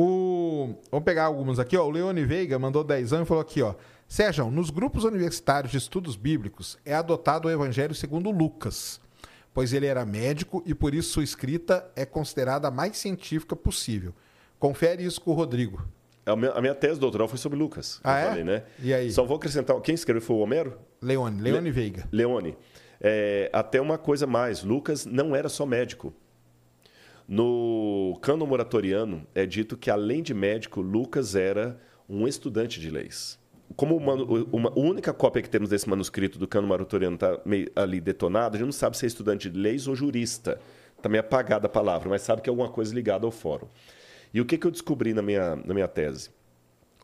O... 0.00 0.76
Vamos 0.92 1.04
pegar 1.04 1.24
alguns 1.24 1.58
aqui, 1.58 1.76
ó. 1.76 1.84
O 1.84 1.90
Leone 1.90 2.24
Veiga 2.24 2.56
mandou 2.56 2.84
10 2.84 3.12
anos 3.14 3.26
e 3.26 3.28
falou 3.28 3.42
aqui, 3.42 3.60
ó. 3.60 3.74
Sérgio, 4.06 4.48
nos 4.48 4.70
grupos 4.70 5.02
universitários 5.02 5.72
de 5.72 5.78
estudos 5.78 6.14
bíblicos 6.14 6.78
é 6.84 6.94
adotado 6.94 7.48
o 7.48 7.50
Evangelho 7.50 7.92
segundo 7.92 8.30
Lucas, 8.30 9.00
pois 9.52 9.72
ele 9.72 9.86
era 9.86 10.06
médico 10.06 10.62
e 10.64 10.72
por 10.72 10.94
isso 10.94 11.10
sua 11.10 11.24
escrita 11.24 11.90
é 11.96 12.06
considerada 12.06 12.68
a 12.68 12.70
mais 12.70 12.96
científica 12.96 13.56
possível. 13.56 14.14
Confere 14.56 15.04
isso 15.04 15.20
com 15.20 15.32
o 15.32 15.34
Rodrigo. 15.34 15.82
A 16.24 16.36
minha, 16.36 16.52
a 16.52 16.60
minha 16.60 16.76
tese 16.76 17.00
doutoral 17.00 17.26
foi 17.26 17.38
sobre 17.38 17.58
Lucas. 17.58 18.00
Ah, 18.04 18.20
é? 18.20 18.28
falei, 18.28 18.44
né? 18.44 18.62
E 18.80 18.94
aí? 18.94 19.10
Só 19.10 19.24
vou 19.24 19.36
acrescentar. 19.36 19.80
Quem 19.80 19.96
escreveu 19.96 20.22
foi 20.22 20.36
o 20.36 20.38
Homero? 20.38 20.78
Leone, 21.02 21.42
Leone 21.42 21.72
Veiga. 21.72 22.08
Leone. 22.12 22.56
É, 23.00 23.50
até 23.52 23.80
uma 23.80 23.98
coisa 23.98 24.28
mais. 24.28 24.62
Lucas 24.62 25.04
não 25.04 25.34
era 25.34 25.48
só 25.48 25.66
médico. 25.66 26.14
No 27.30 28.18
cano 28.22 28.46
moratoriano 28.46 29.26
é 29.34 29.44
dito 29.44 29.76
que, 29.76 29.90
além 29.90 30.22
de 30.22 30.32
médico, 30.32 30.80
Lucas 30.80 31.34
era 31.34 31.78
um 32.08 32.26
estudante 32.26 32.80
de 32.80 32.90
leis. 32.90 33.38
Como 33.76 33.94
uma, 33.98 34.14
uma- 34.14 34.78
única 34.78 35.12
cópia 35.12 35.42
que 35.42 35.50
temos 35.50 35.68
desse 35.68 35.86
manuscrito 35.86 36.38
do 36.38 36.48
cano 36.48 36.66
moratoriano 36.66 37.16
está 37.16 37.38
ali 37.76 38.00
detonada, 38.00 38.56
a 38.56 38.58
gente 38.58 38.64
não 38.68 38.72
sabe 38.72 38.96
se 38.96 39.04
é 39.04 39.08
estudante 39.08 39.50
de 39.50 39.58
leis 39.58 39.86
ou 39.86 39.94
jurista. 39.94 40.58
Está 40.96 41.06
meio 41.10 41.20
apagada 41.20 41.66
a 41.66 41.68
palavra, 41.68 42.08
mas 42.08 42.22
sabe 42.22 42.40
que 42.40 42.48
é 42.48 42.50
alguma 42.50 42.70
coisa 42.70 42.94
ligada 42.94 43.26
ao 43.26 43.30
fórum. 43.30 43.68
E 44.32 44.40
o 44.40 44.46
que, 44.46 44.56
que 44.56 44.66
eu 44.66 44.70
descobri 44.70 45.12
na 45.12 45.20
minha, 45.20 45.54
na 45.54 45.74
minha 45.74 45.86
tese? 45.86 46.30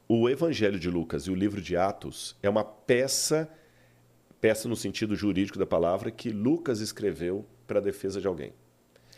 O 0.09 0.27
Evangelho 0.27 0.79
de 0.79 0.89
Lucas 0.89 1.25
e 1.25 1.31
o 1.31 1.35
livro 1.35 1.61
de 1.61 1.77
Atos 1.77 2.35
é 2.43 2.49
uma 2.49 2.65
peça, 2.65 3.47
peça 4.41 4.69
no 4.71 4.75
sentido 4.77 5.15
jurídico 5.15 5.59
da 5.59 5.67
palavra, 5.67 6.11
que 6.11 6.31
Lucas 6.31 6.81
escreveu 6.81 7.45
para 7.67 7.79
a 7.79 7.83
defesa 7.83 8.23
de 8.23 8.27
alguém. 8.27 8.55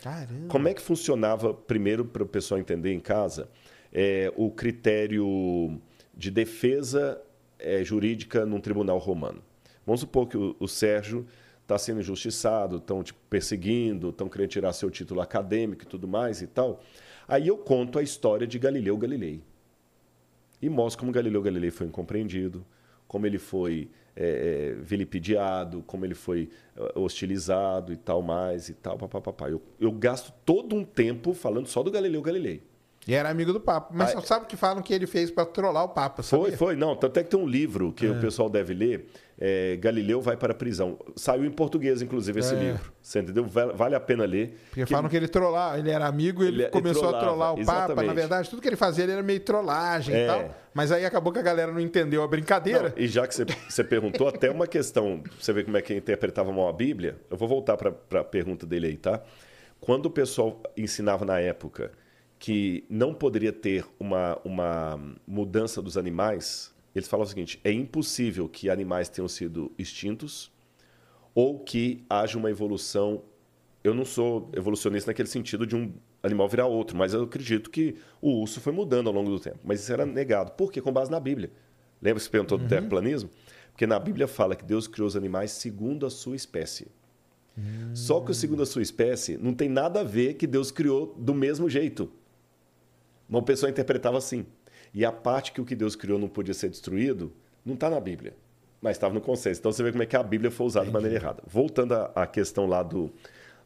Caramba. 0.02 0.49
Como 0.49 0.68
é 0.68 0.75
que 0.75 0.83
funcionava, 0.83 1.52
primeiro, 1.52 2.05
para 2.05 2.23
o 2.23 2.26
pessoal 2.26 2.60
entender 2.60 2.92
em 2.92 3.00
casa, 3.00 3.49
é, 3.92 4.33
o 4.36 4.50
critério 4.50 5.81
de 6.15 6.31
defesa 6.31 7.20
é, 7.58 7.83
jurídica 7.83 8.44
num 8.47 8.60
tribunal 8.60 8.99
romano? 8.99 9.42
Vamos 9.84 10.00
supor 10.00 10.26
que 10.28 10.36
o, 10.36 10.57
o 10.58 10.68
Sérgio 10.68 11.26
está 11.62 11.76
sendo 11.78 12.00
injustiçado, 12.00 12.76
estão 12.76 13.02
tipo, 13.02 13.18
perseguindo, 13.28 14.10
estão 14.10 14.28
querendo 14.28 14.50
tirar 14.50 14.73
seu 14.73 14.91
título 14.91 15.20
acadêmico 15.20 15.83
e 15.83 15.86
tudo 15.86 16.07
mais 16.07 16.41
e 16.41 16.47
tal. 16.47 16.81
Aí 17.26 17.49
eu 17.49 17.58
conto 17.58 17.99
a 17.99 18.02
história 18.02 18.47
de 18.47 18.58
Galileu 18.58 18.97
Galilei 18.97 19.42
e 20.62 20.68
mostra 20.68 21.00
como 21.00 21.12
Galileu 21.12 21.42
Galilei 21.42 21.70
foi 21.70 21.86
incompreendido, 21.86 22.65
como 23.08 23.26
ele 23.26 23.39
foi 23.39 23.91
é, 24.17 24.70
é, 24.70 24.73
vilipendiado, 24.81 25.83
como 25.86 26.05
ele 26.05 26.15
foi 26.15 26.49
é, 26.75 26.99
hostilizado 26.99 27.93
e 27.93 27.97
tal 27.97 28.23
mais 28.23 28.69
e 28.69 28.75
tal, 28.75 28.97
papapá. 28.97 29.51
Eu, 29.51 29.61
eu 29.78 29.93
gasto 29.93 30.33
todo 30.45 30.75
um 30.75 30.85
tempo 30.85 31.35
falando 31.35 31.67
só 31.67 31.83
do 31.83 31.91
Galileu 31.91 32.23
Galilei. 32.23 32.62
E 33.09 33.15
era 33.15 33.28
amigo 33.31 33.52
do 33.52 33.60
Papa. 33.60 33.91
Mas 33.94 34.09
Ah, 34.10 34.12
só 34.15 34.20
sabe 34.23 34.47
que 34.47 34.57
falam 34.57 34.83
que 34.83 34.93
ele 34.93 35.07
fez 35.07 35.31
pra 35.31 35.44
trollar 35.47 35.85
o 35.85 35.89
Papa, 35.91 36.23
Foi, 36.25 36.41
sabia? 36.43 36.59
foi. 36.59 36.75
Não, 36.76 36.97
tanto 36.97 37.20
é 37.20 37.23
que 37.23 37.31
tem 37.31 37.39
um 37.39 37.47
livro 37.47 37.93
que 37.93 38.07
o 38.09 38.20
pessoal 38.20 38.49
deve 38.51 38.75
ler, 38.75 39.07
é, 39.39 39.76
Galileu 39.76 40.20
vai 40.20 40.36
para 40.36 40.52
a 40.52 40.57
prisão. 40.57 40.99
Saiu 41.15 41.44
em 41.44 41.51
português, 41.52 42.02
inclusive, 42.02 42.41
esse 42.41 42.55
É. 42.55 42.59
livro. 42.59 42.93
Você 43.01 43.20
entendeu? 43.20 43.47
Vale, 43.47 43.94
a 43.94 44.01
pena 44.01 44.25
ler. 44.25 44.59
Porque 44.70 44.86
falam 44.86 45.09
que 45.09 45.17
ele 45.17 45.28
trollava, 45.28 45.78
ele 45.78 45.89
era 45.91 46.05
amigo 46.07 46.43
e 46.43 46.49
ele, 46.49 46.57
Ele- 46.57 46.62
ele 46.65 46.70
começou 46.73 47.09
a 47.15 47.20
trollar 47.20 47.52
o 47.55 47.59
Papa. 47.59 47.60
exatamente. 47.85 48.07
Na 48.09 48.12
verdade, 48.12 48.51
tudo 48.51 48.60
que 48.60 48.68
ele 48.68 48.76
fazia 48.76 49.05
ele 49.05 49.12
era 49.12 49.23
meio 49.23 49.39
trollagem 49.39 50.12
e 50.12 50.18
É. 50.18 50.26
tal. 50.26 50.55
Mas 50.75 50.91
aí 50.91 51.05
acabou 51.07 51.33
que 51.33 51.39
a 51.39 51.43
galera 51.43 51.70
não 51.70 51.81
entendeu 51.81 52.25
a 52.25 52.26
brincadeira. 52.26 52.89
Não, 52.89 52.93
e 52.97 53.07
já 53.07 53.25
que 53.26 53.36
você, 53.36 53.44
você 53.68 53.85
perguntou, 53.85 54.26
até 54.26 54.51
uma 54.51 54.67
questão, 54.67 55.23
você 55.41 55.52
ver 55.52 55.65
como 55.65 55.76
é 55.76 55.81
que 55.83 55.94
interpretava 55.94 56.51
mal 56.51 56.68
a 56.68 56.73
Bíblia, 56.73 57.17
eu 57.31 57.36
vou 57.36 57.47
voltar 57.47 57.76
para 57.76 57.94
a 58.20 58.25
pergunta 58.25 58.67
dele 58.67 58.89
aí, 58.89 58.97
tá? 58.97 59.20
Quando 59.81 60.07
o 60.07 60.10
pessoal 60.10 60.60
ensinava 60.76 61.25
na 61.25 61.39
época 61.39 61.93
que 62.39 62.84
não 62.89 63.15
poderia 63.15 63.52
ter 63.52 63.84
uma, 63.98 64.39
uma 64.44 65.00
mudança 65.26 65.81
dos 65.81 65.97
animais, 65.97 66.74
eles 66.94 67.08
falavam 67.08 67.26
o 67.26 67.28
seguinte: 67.28 67.60
é 67.65 67.73
impossível 67.73 68.48
que 68.48 68.70
animais 68.70 69.08
tenham 69.08 69.28
sido 69.28 69.73
extintos 69.78 70.52
ou 71.34 71.58
que 71.60 72.05
haja 72.08 72.39
uma 72.39 72.50
evolução. 72.50 73.23
Eu 73.82 73.94
não 73.94 74.05
sou 74.05 74.50
evolucionista 74.52 75.10
naquele 75.10 75.28
sentido 75.28 75.66
de 75.66 75.76
um 75.76 75.92
animal 76.23 76.48
virar 76.48 76.66
outro, 76.66 76.97
mas 76.97 77.15
eu 77.15 77.23
acredito 77.23 77.70
que 77.70 77.97
o 78.20 78.40
urso 78.40 78.60
foi 78.60 78.73
mudando 78.73 79.06
ao 79.06 79.12
longo 79.12 79.31
do 79.31 79.39
tempo. 79.39 79.60
Mas 79.62 79.81
isso 79.81 79.92
era 79.92 80.05
negado. 80.05 80.52
Por 80.52 80.73
quê? 80.73 80.81
Com 80.81 80.92
base 80.92 81.10
na 81.10 81.20
Bíblia. 81.20 81.52
Lembra 82.02 82.18
que 82.18 82.24
você 82.24 82.31
perguntou 82.31 82.58
do 82.58 82.66
terraplanismo? 82.66 83.31
Porque 83.70 83.86
na 83.86 83.98
Bíblia 83.98 84.26
fala 84.26 84.56
que 84.56 84.65
Deus 84.65 84.89
criou 84.89 85.06
os 85.06 85.16
animais 85.16 85.52
segundo 85.52 86.05
a 86.05 86.10
sua 86.10 86.34
espécie. 86.34 86.89
Só 87.94 88.20
que 88.20 88.31
o 88.31 88.34
segundo 88.34 88.62
a 88.62 88.66
sua 88.66 88.82
espécie 88.82 89.39
não 89.39 89.55
tem 89.55 89.68
nada 89.68 90.00
a 90.00 90.05
ver 90.05 90.34
que 90.34 90.47
Deus 90.47 90.70
criou 90.70 91.15
do 91.16 91.34
mesmo 91.34 91.70
jeito. 91.70 92.10
Uma 93.29 93.43
pessoa 93.43 93.71
interpretava 93.71 94.19
assim. 94.19 94.47
E 94.95 95.05
a 95.05 95.13
parte 95.13 95.53
que 95.53 95.61
o 95.61 95.65
que 95.65 95.75
Deus 95.75 95.97
criou 95.97 96.19
não 96.19 96.29
podia 96.29 96.55
ser 96.55 96.71
destruído, 96.71 97.33
não 97.65 97.75
está 97.75 97.91
na 97.91 98.01
Bíblia, 98.01 98.37
mas 98.81 98.97
estava 98.97 99.13
no 99.13 99.21
consenso. 99.21 99.61
Então 99.61 99.73
você 99.73 99.83
vê 99.83 99.91
como 99.91 100.03
é 100.03 100.07
que 100.07 100.17
a 100.17 100.23
Bíblia 100.23 100.51
foi 100.51 100.67
usada 100.67 100.87
de 100.87 100.93
maneira 100.93 101.17
errada. 101.17 101.43
Voltando 101.47 101.93
à, 101.93 102.13
à 102.15 102.27
questão 102.27 102.67
lá 102.67 102.83
do, 102.83 103.13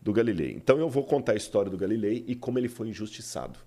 do 0.01 0.13
Galilei. 0.13 0.53
Então 0.53 0.79
eu 0.79 0.89
vou 0.89 1.05
contar 1.05 1.33
a 1.33 1.37
história 1.37 1.71
do 1.71 1.77
Galilei 1.77 2.25
e 2.27 2.35
como 2.35 2.59
ele 2.59 2.69
foi 2.69 2.89
injustiçado. 2.89 3.59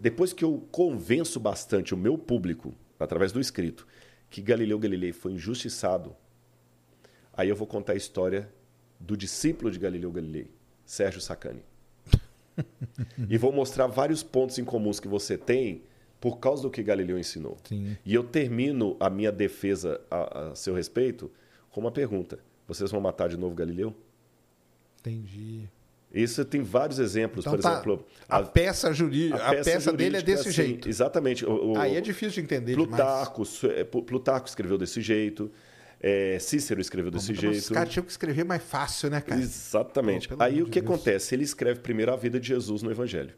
Depois 0.00 0.32
que 0.32 0.44
eu 0.44 0.66
convenço 0.70 1.40
bastante 1.40 1.92
o 1.92 1.96
meu 1.96 2.16
público, 2.16 2.74
através 2.98 3.32
do 3.32 3.40
escrito, 3.40 3.86
que 4.30 4.40
Galileu 4.40 4.78
Galilei 4.78 5.12
foi 5.12 5.32
injustiçado, 5.32 6.14
aí 7.32 7.48
eu 7.48 7.56
vou 7.56 7.66
contar 7.66 7.94
a 7.94 7.96
história 7.96 8.48
do 9.00 9.16
discípulo 9.16 9.70
de 9.70 9.78
Galileu 9.78 10.10
Galilei, 10.12 10.50
Sérgio 10.84 11.20
Sacani. 11.20 11.62
e 13.28 13.36
vou 13.38 13.52
mostrar 13.52 13.86
vários 13.86 14.22
pontos 14.22 14.58
em 14.58 14.64
comuns 14.64 15.00
que 15.00 15.08
você 15.08 15.36
tem 15.36 15.82
por 16.20 16.38
causa 16.38 16.62
do 16.62 16.70
que 16.70 16.82
Galileu 16.82 17.18
ensinou. 17.18 17.56
Sim. 17.64 17.96
E 18.04 18.14
eu 18.14 18.24
termino 18.24 18.96
a 18.98 19.08
minha 19.08 19.30
defesa 19.30 20.00
a, 20.10 20.48
a 20.50 20.54
seu 20.54 20.74
respeito 20.74 21.30
com 21.70 21.80
uma 21.80 21.90
pergunta: 21.92 22.38
vocês 22.66 22.90
vão 22.90 23.00
matar 23.00 23.28
de 23.28 23.36
novo 23.36 23.54
Galileu? 23.54 23.94
Entendi. 25.00 25.68
Isso 26.12 26.42
tem 26.44 26.62
vários 26.62 26.98
exemplos, 26.98 27.44
Então 27.44 27.52
por 27.52 27.62
tá, 27.62 27.72
exemplo. 27.74 28.04
a, 28.28 28.42
peça 28.42 28.92
jurídica, 28.94 29.36
a, 29.44 29.50
peça, 29.62 29.92
dele 29.92 30.16
é 30.16 30.22
desse 30.22 30.48
assim, 30.48 30.52
jeito. 30.52 30.88
Exatamente. 30.88 31.44
O, 31.44 31.72
o- 31.72 31.78
Aí 31.78 31.96
é 31.96 32.00
difícil 32.00 32.36
de 32.36 32.40
entender. 32.40 32.74
Plutarco, 32.74 33.42
é, 33.64 33.84
Plu- 33.84 34.02
Plutarco 34.02 34.48
escreveu 34.48 34.78
desse 34.78 35.02
jeito. 35.02 35.50
É, 36.00 36.38
Cícero 36.38 36.80
escreveu 36.80 37.10
desse 37.10 37.32
Os 37.32 37.38
jeito. 37.38 37.74
caras 37.74 37.92
tinham 37.92 38.04
que 38.04 38.10
escrever 38.10 38.44
mais 38.44 38.62
fácil, 38.62 39.10
né, 39.10 39.20
cara? 39.20 39.40
Exatamente. 39.40 40.28
Pô, 40.28 40.36
Aí 40.38 40.62
o 40.62 40.66
que 40.66 40.80
Deus. 40.80 40.92
acontece? 40.94 41.34
Ele 41.34 41.44
escreve 41.44 41.80
primeiro 41.80 42.12
a 42.12 42.16
vida 42.16 42.38
de 42.38 42.48
Jesus 42.48 42.82
no 42.82 42.90
Evangelho. 42.90 43.34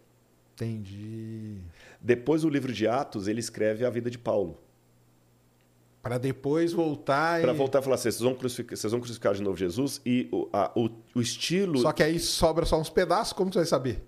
Entendi. 0.54 1.56
Depois, 2.00 2.44
o 2.44 2.48
livro 2.48 2.72
de 2.72 2.86
Atos, 2.86 3.28
ele 3.28 3.40
escreve 3.40 3.84
a 3.84 3.90
vida 3.90 4.10
de 4.10 4.18
Paulo. 4.18 4.58
Pra 6.02 6.16
depois 6.16 6.72
voltar 6.72 7.40
Para 7.42 7.52
e... 7.52 7.56
voltar 7.56 7.80
a 7.80 7.82
falar 7.82 7.94
assim, 7.96 8.04
vocês 8.10 8.20
vão, 8.20 8.34
crucificar, 8.34 8.76
vocês 8.76 8.90
vão 8.90 9.00
crucificar 9.00 9.34
de 9.34 9.42
novo 9.42 9.56
Jesus 9.56 10.00
e 10.04 10.28
o, 10.32 10.48
a- 10.52 10.70
o, 10.74 10.88
o 11.14 11.20
estilo... 11.20 11.78
Só 11.78 11.92
que 11.92 12.02
aí 12.02 12.18
sobra 12.18 12.64
só 12.64 12.80
uns 12.80 12.88
pedaços, 12.88 13.34
como 13.34 13.52
você 13.52 13.58
vai 13.58 13.66
saber? 13.66 14.02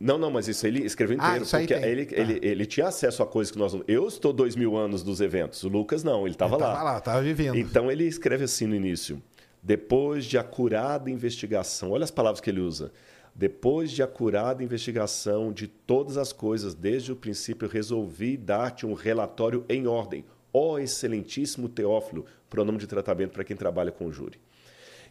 Não, 0.00 0.16
não, 0.16 0.30
mas 0.30 0.46
isso 0.46 0.64
ele 0.66 0.84
escreveu 0.84 1.16
Ah, 1.20 1.36
inteiro. 1.38 1.44
aí 1.56 1.66
porque 1.66 1.74
tem. 1.74 1.84
ele, 1.90 2.06
Tá. 2.06 2.16
ele, 2.16 2.38
ele 2.40 2.66
tinha 2.66 2.86
acesso 2.86 3.20
a 3.22 3.26
coisas 3.26 3.50
que 3.50 3.58
nós 3.58 3.74
não... 3.74 3.82
Eu 3.88 4.06
estou 4.06 4.32
dois 4.32 4.54
mil 4.54 4.76
anos 4.76 5.02
dos 5.02 5.20
eventos. 5.20 5.64
O 5.64 5.68
Lucas 5.68 6.04
não, 6.04 6.22
ele 6.24 6.34
estava 6.36 6.54
Ele 6.54 6.62
lá. 6.62 6.72
Tava 6.72 6.82
lá, 6.84 7.00
tava 7.00 7.22
vivendo. 7.22 7.56
Então 7.56 7.90
ele 7.90 8.04
escreve 8.04 8.44
assim 8.44 8.66
no 8.66 8.76
início: 8.76 9.20
depois 9.62 10.24
de 10.24 10.38
acurada 10.38 11.10
investigação, 11.10 11.90
olha 11.90 12.04
as 12.04 12.10
palavras 12.12 12.40
que 12.40 12.48
ele 12.48 12.60
usa. 12.60 12.92
Depois 13.34 13.90
de 13.90 14.02
acurada 14.02 14.62
investigação 14.64 15.52
de 15.52 15.66
todas 15.68 16.16
as 16.16 16.32
coisas, 16.32 16.74
desde 16.74 17.12
o 17.12 17.16
princípio, 17.16 17.68
resolvi 17.68 18.36
dar-te 18.36 18.84
um 18.86 18.94
relatório 18.94 19.64
em 19.68 19.86
ordem. 19.86 20.24
Ó 20.52 20.78
excelentíssimo 20.78 21.68
Teófilo, 21.68 22.24
pronome 22.48 22.78
de 22.78 22.86
tratamento 22.86 23.32
para 23.32 23.44
quem 23.44 23.56
trabalha 23.56 23.92
com 23.92 24.06
o 24.06 24.12
júri. 24.12 24.40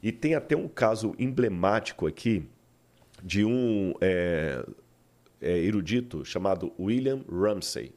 E 0.02 0.12
tem 0.12 0.34
até 0.36 0.56
um 0.58 0.68
caso 0.68 1.14
emblemático 1.18 2.06
aqui 2.08 2.48
de 3.24 3.44
um 3.44 3.94
é, 4.02 4.66
é, 5.42 5.58
erudito 5.60 6.24
chamado 6.26 6.72
William 6.80 7.24
Ramsay. 7.30 7.92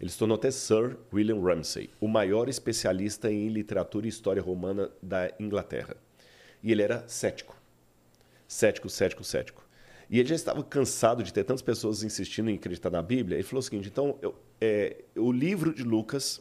Ele 0.00 0.10
se 0.10 0.18
tornou 0.18 0.36
até 0.36 0.50
Sir 0.50 0.96
William 1.12 1.40
Ramsay, 1.40 1.90
o 2.00 2.06
maior 2.06 2.48
especialista 2.48 3.30
em 3.32 3.48
literatura 3.48 4.06
e 4.06 4.08
história 4.08 4.40
romana 4.40 4.90
da 5.02 5.30
Inglaterra. 5.40 5.96
E 6.62 6.70
ele 6.70 6.82
era 6.82 7.04
cético. 7.08 7.56
Cético, 8.46 8.88
cético, 8.88 9.24
cético. 9.24 9.66
E 10.08 10.18
ele 10.18 10.28
já 10.28 10.34
estava 10.34 10.62
cansado 10.62 11.22
de 11.22 11.32
ter 11.32 11.44
tantas 11.44 11.62
pessoas 11.62 12.02
insistindo 12.02 12.48
em 12.48 12.54
acreditar 12.54 12.90
na 12.90 13.02
Bíblia. 13.02 13.36
Ele 13.36 13.42
falou 13.42 13.58
o 13.58 13.62
seguinte: 13.62 13.88
então, 13.88 14.16
eu- 14.22 14.34
é, 14.60 15.02
o 15.16 15.30
livro 15.30 15.74
de 15.74 15.82
Lucas 15.82 16.40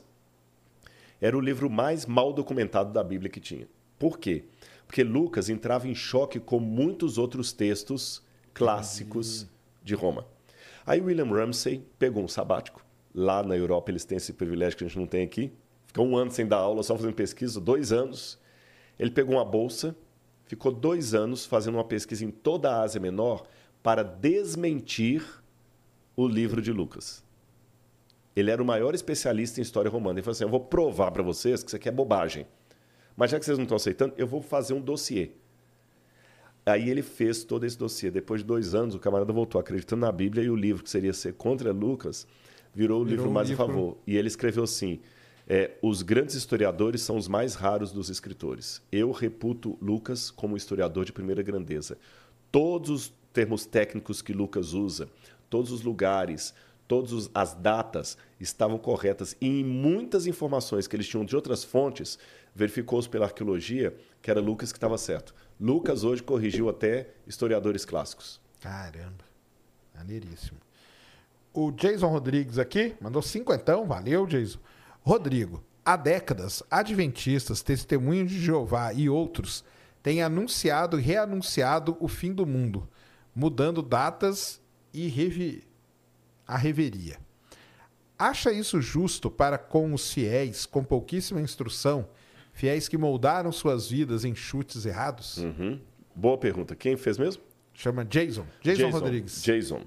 era 1.20 1.36
o 1.36 1.42
livro 1.42 1.70
mais 1.70 2.06
mal 2.06 2.32
documentado 2.32 2.94
da 2.94 3.04
Bíblia 3.04 3.30
que 3.30 3.40
tinha. 3.40 3.68
Por 4.00 4.20
quê? 4.20 4.46
Porque 4.88 5.04
Lucas 5.04 5.50
entrava 5.50 5.88
em 5.88 5.94
choque 5.94 6.40
com 6.40 6.60
muitos 6.60 7.18
outros 7.18 7.52
textos 7.52 8.24
clássicos 8.54 9.46
de 9.84 9.94
Roma. 9.94 10.26
Aí 10.86 11.02
William 11.02 11.26
Ramsay 11.26 11.84
pegou 12.00 12.24
um 12.24 12.28
sabático. 12.28 12.84
Lá 13.14 13.44
na 13.44 13.56
Europa 13.56 13.92
eles 13.92 14.06
têm 14.06 14.18
esse 14.18 14.34
privilégio 14.34 14.78
que 14.78 14.86
a 14.86 14.88
gente 14.88 14.98
não 14.98 15.06
tem 15.06 15.24
aqui. 15.24 15.52
Ficou 15.88 16.08
um 16.08 16.16
ano 16.16 16.32
sem 16.32 16.48
dar 16.48 16.58
aula, 16.58 16.82
só 16.82 16.96
fazendo 16.96 17.14
pesquisa, 17.14 17.60
dois 17.60 17.92
anos. 17.92 18.40
Ele 18.98 19.12
pegou 19.12 19.36
uma 19.36 19.46
bolsa, 19.46 19.96
ficou 20.46 20.72
dois 20.72 21.14
anos 21.14 21.46
fazendo 21.46 21.76
uma 21.76 21.84
pesquisa 21.84 22.24
em 22.24 22.32
toda 22.32 22.72
a 22.72 22.82
Ásia 22.82 23.02
Menor 23.02 23.46
para 23.84 24.04
desmentir 24.04 25.24
o 26.16 26.28
livro 26.28 26.62
de 26.62 26.72
Lucas. 26.72 27.24
Ele 28.36 28.52
era 28.52 28.62
o 28.62 28.66
maior 28.66 28.94
especialista 28.94 29.60
em 29.60 29.64
história 29.64 29.90
romana. 29.90 30.20
Ele 30.20 30.24
falou 30.24 30.34
assim: 30.34 30.44
eu 30.44 30.50
vou 30.50 30.60
provar 30.60 31.12
para 31.12 31.24
vocês 31.24 31.62
que 31.64 31.70
isso 31.70 31.76
aqui 31.76 31.90
é 31.90 31.92
bobagem. 31.92 32.46
Mas 33.18 33.32
já 33.32 33.40
que 33.40 33.46
vocês 33.46 33.58
não 33.58 33.64
estão 33.64 33.76
aceitando, 33.76 34.14
eu 34.16 34.28
vou 34.28 34.42
fazer 34.44 34.76
um 34.76 34.80
dossiê. 34.80 35.32
Aí 36.64 36.90
ele 36.90 37.02
fez 37.02 37.44
todo 37.44 37.66
esse 37.66 37.78
dossiê. 37.78 38.12
Depois 38.12 38.42
de 38.42 38.48
dois 38.48 38.76
anos, 38.76 38.94
o 38.94 39.00
camarada 39.00 39.34
voltou 39.34 39.60
acreditando 39.60 40.02
na 40.02 40.12
Bíblia 40.12 40.44
e 40.44 40.50
o 40.50 40.56
livro 40.56 40.84
que 40.84 40.90
seria 40.90 41.14
ser 41.14 41.34
contra 41.34 41.72
Lucas 41.72 42.28
virou 42.76 43.02
o 43.02 43.04
Virou 43.04 43.18
livro 43.18 43.30
um 43.30 43.34
mais 43.34 43.50
livro. 43.50 43.64
a 43.64 43.68
favor. 43.68 43.98
E 44.06 44.16
ele 44.16 44.28
escreveu 44.28 44.64
assim: 44.64 45.00
é, 45.48 45.72
os 45.82 46.04
grandes 46.04 46.36
historiadores 46.36 47.02
são 47.02 47.18
os 47.18 47.28
mais 47.28 47.56
raros 47.56 47.92
dos 47.92 48.10
escritores. 48.10 48.82
Eu 48.92 49.12
reputo 49.12 49.78
Lucas 49.82 50.30
como 50.30 50.56
historiador 50.56 51.06
de 51.06 51.12
primeira 51.12 51.42
grandeza. 51.42 51.98
Todos 52.52 52.90
os 52.90 53.14
termos 53.34 53.66
técnicos 53.66 54.22
que 54.22 54.34
Lucas 54.34 54.74
usa, 54.74 55.10
todos 55.50 55.72
os 55.72 55.82
lugares, 55.82 56.54
todas 56.88 57.30
as 57.34 57.54
datas 57.54 58.18
estavam 58.40 58.78
corretas 58.78 59.36
e 59.40 59.48
em 59.48 59.64
muitas 59.64 60.26
informações 60.26 60.88
que 60.88 60.96
eles 60.96 61.08
tinham 61.08 61.26
de 61.26 61.36
outras 61.36 61.64
fontes, 61.64 62.18
verificou-se 62.58 63.08
pela 63.08 63.26
arqueologia 63.26 63.96
que 64.20 64.32
era 64.32 64.42
Lucas 64.42 64.72
que 64.72 64.78
estava 64.78 64.98
certo. 64.98 65.34
Lucas 65.60 66.04
hoje 66.04 66.24
corrigiu 66.24 66.68
até 66.68 67.12
historiadores 67.28 67.86
clássicos. 67.86 68.42
Caramba. 68.60 69.24
Maneiríssimo. 69.96 70.58
O 71.54 71.72
Jason 71.72 72.08
Rodrigues 72.08 72.58
aqui 72.58 72.96
mandou 73.00 73.22
cinquentão. 73.22 73.86
Valeu, 73.86 74.26
Jason. 74.26 74.60
Rodrigo, 75.02 75.64
há 75.86 75.96
décadas, 75.96 76.64
adventistas, 76.70 77.62
testemunhos 77.62 78.32
de 78.32 78.40
Jeová 78.40 78.92
e 78.92 79.08
outros 79.08 79.64
têm 80.02 80.24
anunciado 80.24 81.00
e 81.00 81.04
reanunciado 81.04 81.96
o 82.00 82.08
fim 82.08 82.34
do 82.34 82.46
mundo, 82.46 82.88
mudando 83.36 83.84
datas 83.84 84.60
e 84.92 85.08
revi... 85.08 85.64
a 86.48 86.58
reveria. 86.58 87.20
Acha 88.18 88.52
isso 88.52 88.82
justo 88.82 89.30
para 89.30 89.60
com 89.60 89.94
os 89.94 90.12
fiéis 90.12 90.66
com 90.66 90.84
pouquíssima 90.84 91.40
instrução, 91.40 92.10
fiéis 92.58 92.88
que 92.88 92.98
moldaram 92.98 93.52
suas 93.52 93.88
vidas 93.88 94.26
em 94.26 94.34
chutes 94.34 94.84
errados? 94.84 95.38
Uhum. 95.38 95.80
Boa 96.16 96.38
pergunta. 96.40 96.76
Quem 96.76 96.98
fez 96.98 97.18
mesmo? 97.20 97.44
Chama 97.72 98.04
Jason. 98.04 98.48
Jason, 98.64 98.90
Rodrigues. 98.90 99.44
Jason. 99.44 99.82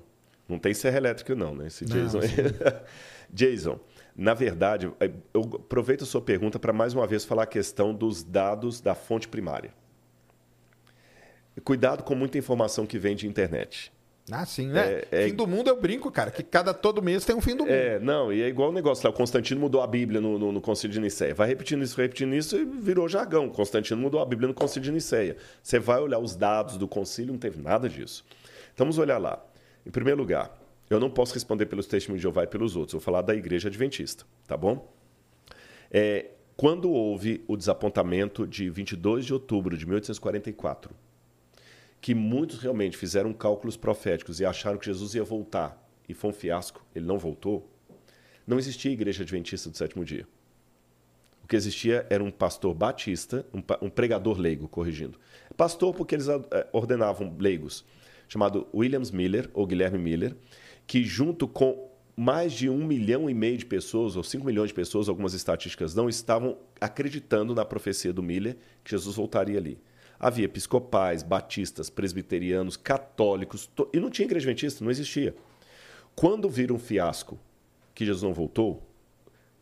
Não 0.48 0.56
tem 0.56 0.72
serra 0.72 0.96
elétrica, 0.98 1.34
não, 1.34 1.52
né? 1.52 1.66
Esse 1.66 1.84
Não, 1.84 1.96
Jason. 1.96 2.20
aí. 2.20 2.28
Jason, 3.28 3.80
na 4.16 4.34
verdade, 4.34 4.88
eu 5.34 5.42
aproveito 5.56 6.02
a 6.02 6.06
sua 6.06 6.20
pergunta 6.20 6.60
para 6.60 6.72
mais 6.72 6.94
uma 6.94 7.06
vez 7.08 7.24
falar 7.24 7.42
a 7.42 7.46
questão 7.46 7.92
dos 7.92 8.22
dados 8.22 8.80
da 8.80 8.94
fonte 8.94 9.26
primária. 9.26 9.74
Cuidado 11.64 12.04
com 12.04 12.14
muita 12.14 12.38
informação 12.38 12.86
que 12.86 12.98
vem 12.98 13.16
de 13.16 13.26
internet. 13.26 13.92
Ah, 14.32 14.44
sim, 14.46 14.68
né? 14.68 15.02
É, 15.10 15.22
é- 15.24 15.28
Fim 15.28 15.34
do 15.34 15.46
mundo 15.46 15.68
eu 15.68 15.80
brinco, 15.80 16.10
cara, 16.10 16.30
que 16.30 16.42
cada 16.42 16.72
todo 16.72 17.02
mês 17.02 17.24
tem 17.24 17.34
um 17.34 17.40
fim 17.40 17.56
do 17.56 17.64
mundo. 17.64 17.72
É, 17.72 17.98
não, 17.98 18.32
e 18.32 18.42
é 18.42 18.48
igual 18.48 18.70
o 18.70 18.72
negócio 18.72 19.04
lá, 19.06 19.10
o 19.10 19.16
Constantino 19.16 19.60
mudou 19.60 19.82
a 19.82 19.86
Bíblia 19.86 20.20
no, 20.20 20.38
no, 20.38 20.52
no 20.52 20.60
Concílio 20.60 20.92
de 20.94 21.00
Nicéia. 21.00 21.34
Vai 21.34 21.48
repetindo 21.48 21.82
isso, 21.82 21.96
repetindo 22.00 22.34
isso 22.34 22.56
e 22.56 22.64
virou 22.64 23.08
jargão. 23.08 23.48
Constantino 23.48 24.00
mudou 24.00 24.20
a 24.20 24.26
Bíblia 24.26 24.48
no 24.48 24.54
Concílio 24.54 24.84
de 24.84 24.92
Nicéia. 24.92 25.36
Você 25.62 25.78
vai 25.78 26.00
olhar 26.00 26.18
os 26.18 26.36
dados 26.36 26.76
do 26.76 26.86
concílio, 26.88 27.32
não 27.32 27.38
teve 27.38 27.60
nada 27.60 27.88
disso. 27.88 28.24
Então 28.74 28.86
vamos 28.86 28.98
olhar 28.98 29.18
lá. 29.18 29.44
Em 29.84 29.90
primeiro 29.90 30.20
lugar, 30.20 30.56
eu 30.88 30.98
não 31.00 31.10
posso 31.10 31.34
responder 31.34 31.66
pelos 31.66 31.86
testemunhos 31.86 32.20
de 32.20 32.22
Jeová 32.24 32.44
e 32.44 32.46
pelos 32.46 32.76
outros. 32.76 32.92
Vou 32.94 33.00
falar 33.00 33.22
da 33.22 33.34
Igreja 33.34 33.68
Adventista, 33.68 34.24
tá 34.46 34.56
bom? 34.56 34.92
É, 35.90 36.30
quando 36.56 36.90
houve 36.90 37.42
o 37.48 37.56
desapontamento 37.56 38.46
de 38.46 38.68
22 38.68 39.24
de 39.24 39.32
outubro 39.32 39.76
de 39.76 39.86
1844, 39.86 40.94
que 42.00 42.14
muitos 42.14 42.60
realmente 42.60 42.96
fizeram 42.96 43.32
cálculos 43.32 43.76
proféticos 43.76 44.40
e 44.40 44.44
acharam 44.44 44.78
que 44.78 44.86
Jesus 44.86 45.14
ia 45.14 45.24
voltar, 45.24 45.80
e 46.08 46.14
foi 46.14 46.30
um 46.30 46.32
fiasco, 46.32 46.84
ele 46.94 47.04
não 47.04 47.18
voltou, 47.18 47.70
não 48.46 48.58
existia 48.58 48.90
igreja 48.90 49.22
adventista 49.22 49.68
do 49.68 49.76
sétimo 49.76 50.04
dia. 50.04 50.26
O 51.44 51.46
que 51.46 51.56
existia 51.56 52.06
era 52.08 52.22
um 52.22 52.30
pastor 52.30 52.74
batista, 52.74 53.46
um, 53.52 53.90
pregador 53.90 54.38
leigo, 54.38 54.68
corrigindo. 54.68 55.18
Pastor 55.56 55.94
porque 55.94 56.14
eles 56.14 56.28
eh, 56.28 56.68
ordenavam 56.72 57.36
leigos, 57.38 57.84
chamado 58.28 58.66
Williams 58.72 59.10
Miller, 59.10 59.50
ou 59.52 59.66
Guilherme 59.66 59.98
Miller, 59.98 60.36
que 60.86 61.04
junto 61.04 61.46
com 61.46 61.90
mais 62.16 62.52
de 62.52 62.68
um 62.68 62.84
milhão 62.84 63.30
e 63.30 63.34
meio 63.34 63.56
de 63.56 63.66
pessoas, 63.66 64.16
ou 64.16 64.22
cinco 64.22 64.44
milhões 64.44 64.68
de 64.68 64.74
pessoas, 64.74 65.08
algumas 65.08 65.32
estatísticas 65.32 65.94
não, 65.94 66.08
estavam 66.08 66.58
acreditando 66.80 67.54
na 67.54 67.64
profecia 67.64 68.12
do 68.12 68.22
Miller 68.22 68.56
que 68.84 68.90
Jesus 68.90 69.16
voltaria 69.16 69.58
ali. 69.58 69.78
Havia 70.20 70.44
episcopais, 70.44 71.22
batistas, 71.22 71.88
presbiterianos, 71.88 72.76
católicos, 72.76 73.66
to- 73.66 73.88
e 73.92 73.98
não 73.98 74.10
tinha 74.10 74.26
igreja 74.26 74.50
adventista, 74.50 74.84
não 74.84 74.90
existia. 74.90 75.34
Quando 76.14 76.48
viram 76.48 76.76
um 76.76 76.78
fiasco 76.78 77.38
que 77.94 78.04
Jesus 78.04 78.22
não 78.22 78.34
voltou, 78.34 78.82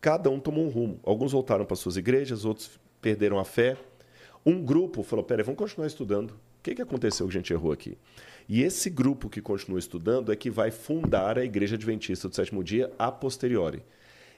cada 0.01 0.29
um 0.29 0.41
tomou 0.41 0.65
um 0.65 0.69
rumo. 0.69 0.99
Alguns 1.05 1.31
voltaram 1.31 1.65
para 1.65 1.77
suas 1.77 1.97
igrejas, 1.97 2.45
outros 2.45 2.81
perderam 3.01 3.39
a 3.39 3.45
fé. 3.45 3.77
Um 4.45 4.61
grupo 4.65 5.05
falou: 5.05 5.25
peraí, 5.25 5.45
vamos 5.45 5.59
continuar 5.59 5.87
estudando. 5.87 6.33
O 6.33 6.63
que, 6.63 6.75
que 6.75 6.83
aconteceu 6.83 7.27
que 7.27 7.33
a 7.37 7.39
gente 7.39 7.53
errou 7.53 7.71
aqui? 7.71 7.97
E 8.49 8.63
esse 8.63 8.91
grupo 8.91 9.29
que 9.29 9.41
continua 9.41 9.79
estudando 9.79 10.33
é 10.33 10.37
que 10.37 10.51
vai 10.51 10.71
fundar 10.73 11.39
a 11.39 11.45
Igreja 11.45 11.77
Adventista 11.77 12.29
do 12.29 12.35
Sétimo 12.35 12.65
Dia 12.65 12.93
a 12.99 13.13
posteriori. 13.13 13.83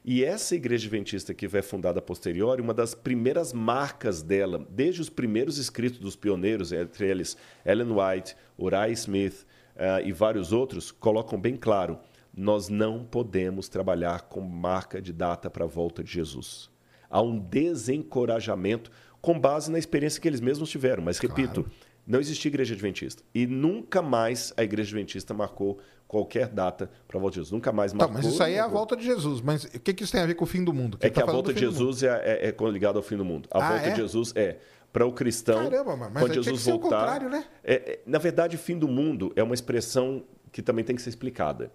E 0.04 0.24
essa 0.24 0.54
Igreja 0.54 0.86
Adventista 0.86 1.34
que 1.34 1.46
vai 1.46 1.60
fundada 1.60 1.98
a 1.98 2.02
posteriori, 2.02 2.62
uma 2.62 2.72
das 2.72 2.94
primeiras 2.94 3.52
marcas 3.52 4.22
dela, 4.22 4.66
desde 4.70 5.02
os 5.02 5.10
primeiros 5.10 5.58
escritos 5.58 5.98
dos 5.98 6.16
pioneiros, 6.16 6.72
entre 6.72 7.06
eles 7.06 7.36
Ellen 7.64 7.92
White, 7.92 8.34
Uriah 8.58 8.88
Smith 8.90 9.46
eh, 9.76 10.04
e 10.06 10.12
vários 10.12 10.52
outros, 10.52 10.90
colocam 10.90 11.38
bem 11.38 11.54
claro: 11.54 11.98
nós 12.34 12.70
não 12.70 13.04
podemos 13.04 13.68
trabalhar 13.68 14.22
com 14.22 14.40
marca 14.40 15.02
de 15.02 15.12
data 15.12 15.50
para 15.50 15.64
a 15.64 15.68
volta 15.68 16.02
de 16.02 16.10
Jesus. 16.10 16.70
Há 17.10 17.20
um 17.20 17.38
desencorajamento 17.38 18.90
com 19.20 19.38
base 19.38 19.70
na 19.70 19.78
experiência 19.78 20.20
que 20.20 20.28
eles 20.28 20.40
mesmos 20.40 20.70
tiveram. 20.70 21.02
Mas, 21.02 21.18
repito, 21.18 21.66
não 22.06 22.20
existia 22.20 22.48
igreja 22.48 22.72
adventista. 22.74 23.22
E 23.34 23.46
nunca 23.46 24.00
mais 24.00 24.52
a 24.56 24.62
igreja 24.62 24.90
adventista 24.90 25.34
marcou 25.34 25.78
qualquer 26.10 26.48
data 26.48 26.90
para 27.06 27.16
a 27.16 27.20
volta 27.20 27.34
de 27.34 27.40
Jesus. 27.40 27.52
Nunca 27.52 27.70
mais 27.72 27.92
Tá, 27.92 27.98
marcou. 27.98 28.14
mas 28.16 28.26
isso 28.26 28.42
aí 28.42 28.54
é 28.54 28.60
a 28.60 28.66
volta 28.66 28.96
de 28.96 29.04
Jesus. 29.04 29.40
Mas 29.40 29.64
o 29.64 29.78
que, 29.78 29.94
que 29.94 30.02
isso 30.02 30.10
tem 30.12 30.20
a 30.20 30.26
ver 30.26 30.34
com 30.34 30.44
o 30.44 30.46
fim 30.46 30.64
do 30.64 30.72
mundo? 30.72 30.98
É 31.00 31.08
que 31.08 31.14
tá 31.14 31.22
a 31.22 31.32
volta 31.32 31.54
de. 31.54 31.60
Jesus 31.60 32.02
é, 32.02 32.08
é, 32.08 32.48
é 32.48 32.68
ligada 32.70 32.98
ao 32.98 33.02
fim 33.02 33.16
do 33.16 33.24
mundo. 33.24 33.48
A 33.52 33.58
Ah, 33.64 33.68
volta 33.70 33.86
é? 33.86 33.90
de 33.90 33.96
Jesus 33.96 34.32
é 34.34 34.56
para 34.92 35.06
o 35.06 35.12
cristão. 35.12 35.70
Caramba, 35.70 35.96
mas 35.96 36.12
quando 36.14 36.34
Jesus 36.34 36.62
ser 36.62 36.72
o 36.72 36.78
voltar. 36.80 36.98
contrário, 36.98 37.28
né? 37.30 37.44
É, 37.62 37.74
é, 37.74 38.00
na 38.04 38.18
verdade, 38.18 38.56
fim 38.56 38.76
do 38.76 38.88
mundo 38.88 39.32
é 39.36 39.42
uma 39.42 39.54
expressão 39.54 40.24
que 40.50 40.60
também 40.60 40.84
tem 40.84 40.96
que 40.96 41.02
ser 41.02 41.10
explicada. 41.10 41.70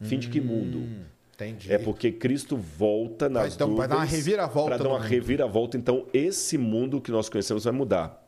Fim 0.00 0.18
de 0.18 0.28
que 0.28 0.40
mundo? 0.40 0.86
Entendi. 1.34 1.72
É 1.72 1.78
porque 1.78 2.12
Cristo 2.12 2.56
volta 2.56 3.28
nas 3.28 3.42
Vai, 3.42 3.52
então, 3.54 3.74
vai 3.74 3.88
dar 3.88 3.96
uma 3.96 4.04
reviravolta 4.04 4.68
Para 4.76 4.84
dar 4.84 4.88
uma 4.90 4.98
mundo. 5.00 5.08
reviravolta. 5.08 5.76
Então, 5.76 6.06
esse 6.12 6.56
mundo 6.56 7.00
que 7.00 7.10
nós 7.10 7.28
conhecemos 7.28 7.64
vai 7.64 7.72
mudar. 7.72 8.21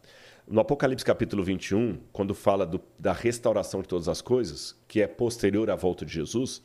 No 0.47 0.60
Apocalipse 0.60 1.05
capítulo 1.05 1.42
21, 1.42 1.98
quando 2.12 2.34
fala 2.34 2.66
do- 2.66 2.81
da 2.98 3.12
restauração 3.12 3.81
de 3.81 3.89
todas 3.89 4.08
as 4.08 4.20
coisas, 4.20 4.76
que 4.86 5.00
é 5.00 5.06
posterior 5.06 5.70
à 5.70 5.74
volta 5.74 6.05
de 6.05 6.12
Jesus, 6.12 6.62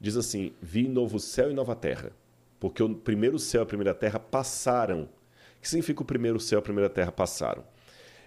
diz 0.00 0.16
assim: 0.16 0.52
Vi 0.60 0.88
novo 0.88 1.20
céu 1.20 1.50
e 1.50 1.54
nova 1.54 1.76
terra. 1.76 2.10
Porque 2.58 2.82
o 2.82 2.94
primeiro 2.94 3.38
céu 3.38 3.62
e 3.62 3.64
a 3.64 3.66
primeira 3.66 3.94
terra 3.94 4.18
passaram. 4.18 5.02
O 5.02 5.60
que 5.60 5.68
significa 5.68 6.02
o 6.02 6.04
primeiro 6.04 6.40
céu 6.40 6.58
e 6.58 6.60
a 6.60 6.62
primeira 6.62 6.90
terra 6.90 7.12
passaram? 7.12 7.64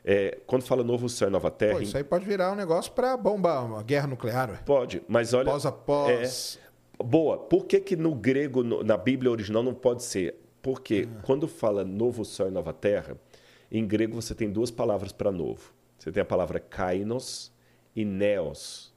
É, 0.04 0.40
quando 0.46 0.62
fala 0.64 0.84
novo 0.84 1.10
céu 1.10 1.28
e 1.28 1.32
nova 1.32 1.50
terra, 1.52 1.76
Pô, 1.78 1.82
isso 1.82 1.98
aí 1.98 2.04
pode 2.04 2.26
virar 2.26 2.52
um 2.52 2.56
negócio 2.56 2.92
pra 2.92 3.18
bomba, 3.18 3.60
uma 3.62 3.82
guerra 3.84 4.08
nuclear, 4.08 4.50
ué. 4.52 4.60
pode, 4.66 5.02
mas 5.08 5.34
olha. 5.34 5.46
Pós 5.52 5.66
após. 5.66 6.60
É, 7.00 7.04
boa. 7.04 7.38
Por 7.38 7.66
que, 7.66 7.80
que 7.82 7.96
no 7.96 8.14
grego, 8.16 8.64
no- 8.64 8.84
na 8.84 8.96
Bíblia 8.96 9.32
original, 9.32 9.64
não 9.64 9.74
pode 9.74 10.04
ser? 10.04 10.36
Porque 10.62 11.08
Ah. 11.10 11.22
quando 11.24 11.48
fala 11.48 11.84
novo 11.84 12.24
céu 12.24 12.48
e 12.48 12.52
nova 12.52 12.72
terra, 12.74 13.18
em 13.78 13.86
grego 13.88 14.22
você 14.22 14.34
tem 14.34 14.52
duas 14.52 14.72
palavras 14.72 15.12
para 15.12 15.32
novo. 15.32 15.74
Você 15.98 16.12
tem 16.12 16.22
a 16.22 16.26
palavra 16.26 16.60
kainos 16.60 17.52
e 17.96 18.06
neos. 18.06 18.94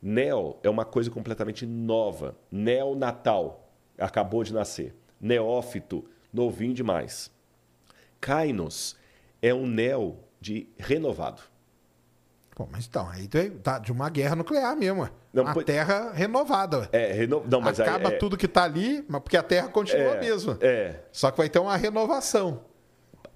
Neo 0.00 0.56
é 0.62 0.68
uma 0.70 0.84
coisa 0.84 1.10
completamente 1.10 1.66
nova. 1.66 2.36
Neonatal, 2.50 3.70
acabou 3.98 4.44
de 4.44 4.52
nascer. 4.52 4.94
Neófito, 5.20 6.04
novinho 6.32 6.74
demais. 6.74 7.30
Kainos 8.20 8.96
é 9.40 9.52
um 9.52 9.66
neo 9.66 10.18
de 10.40 10.68
renovado. 10.78 11.42
Pô, 12.54 12.66
mas 12.70 12.86
então, 12.86 13.08
aí 13.08 13.28
tem- 13.28 13.50
tá 13.52 13.78
de 13.78 13.92
uma 13.92 14.10
guerra 14.10 14.34
nuclear 14.34 14.76
mesmo. 14.76 15.08
Não, 15.32 15.44
uma 15.44 15.54
pois- 15.54 15.64
terra 15.64 16.10
renovada. 16.12 16.88
É, 16.92 17.12
reno... 17.12 17.44
não, 17.48 17.60
mas 17.60 17.78
aí 17.78 17.88
Acaba 17.88 18.12
é, 18.12 18.16
tudo 18.16 18.36
que 18.36 18.48
tá 18.48 18.64
ali, 18.64 19.04
mas 19.08 19.22
porque 19.22 19.36
a 19.36 19.42
terra 19.42 19.68
continua 19.68 20.16
é, 20.16 20.20
mesmo. 20.20 20.58
É, 20.60 21.00
Só 21.12 21.30
que 21.30 21.38
vai 21.38 21.48
ter 21.48 21.60
uma 21.60 21.76
renovação. 21.76 22.64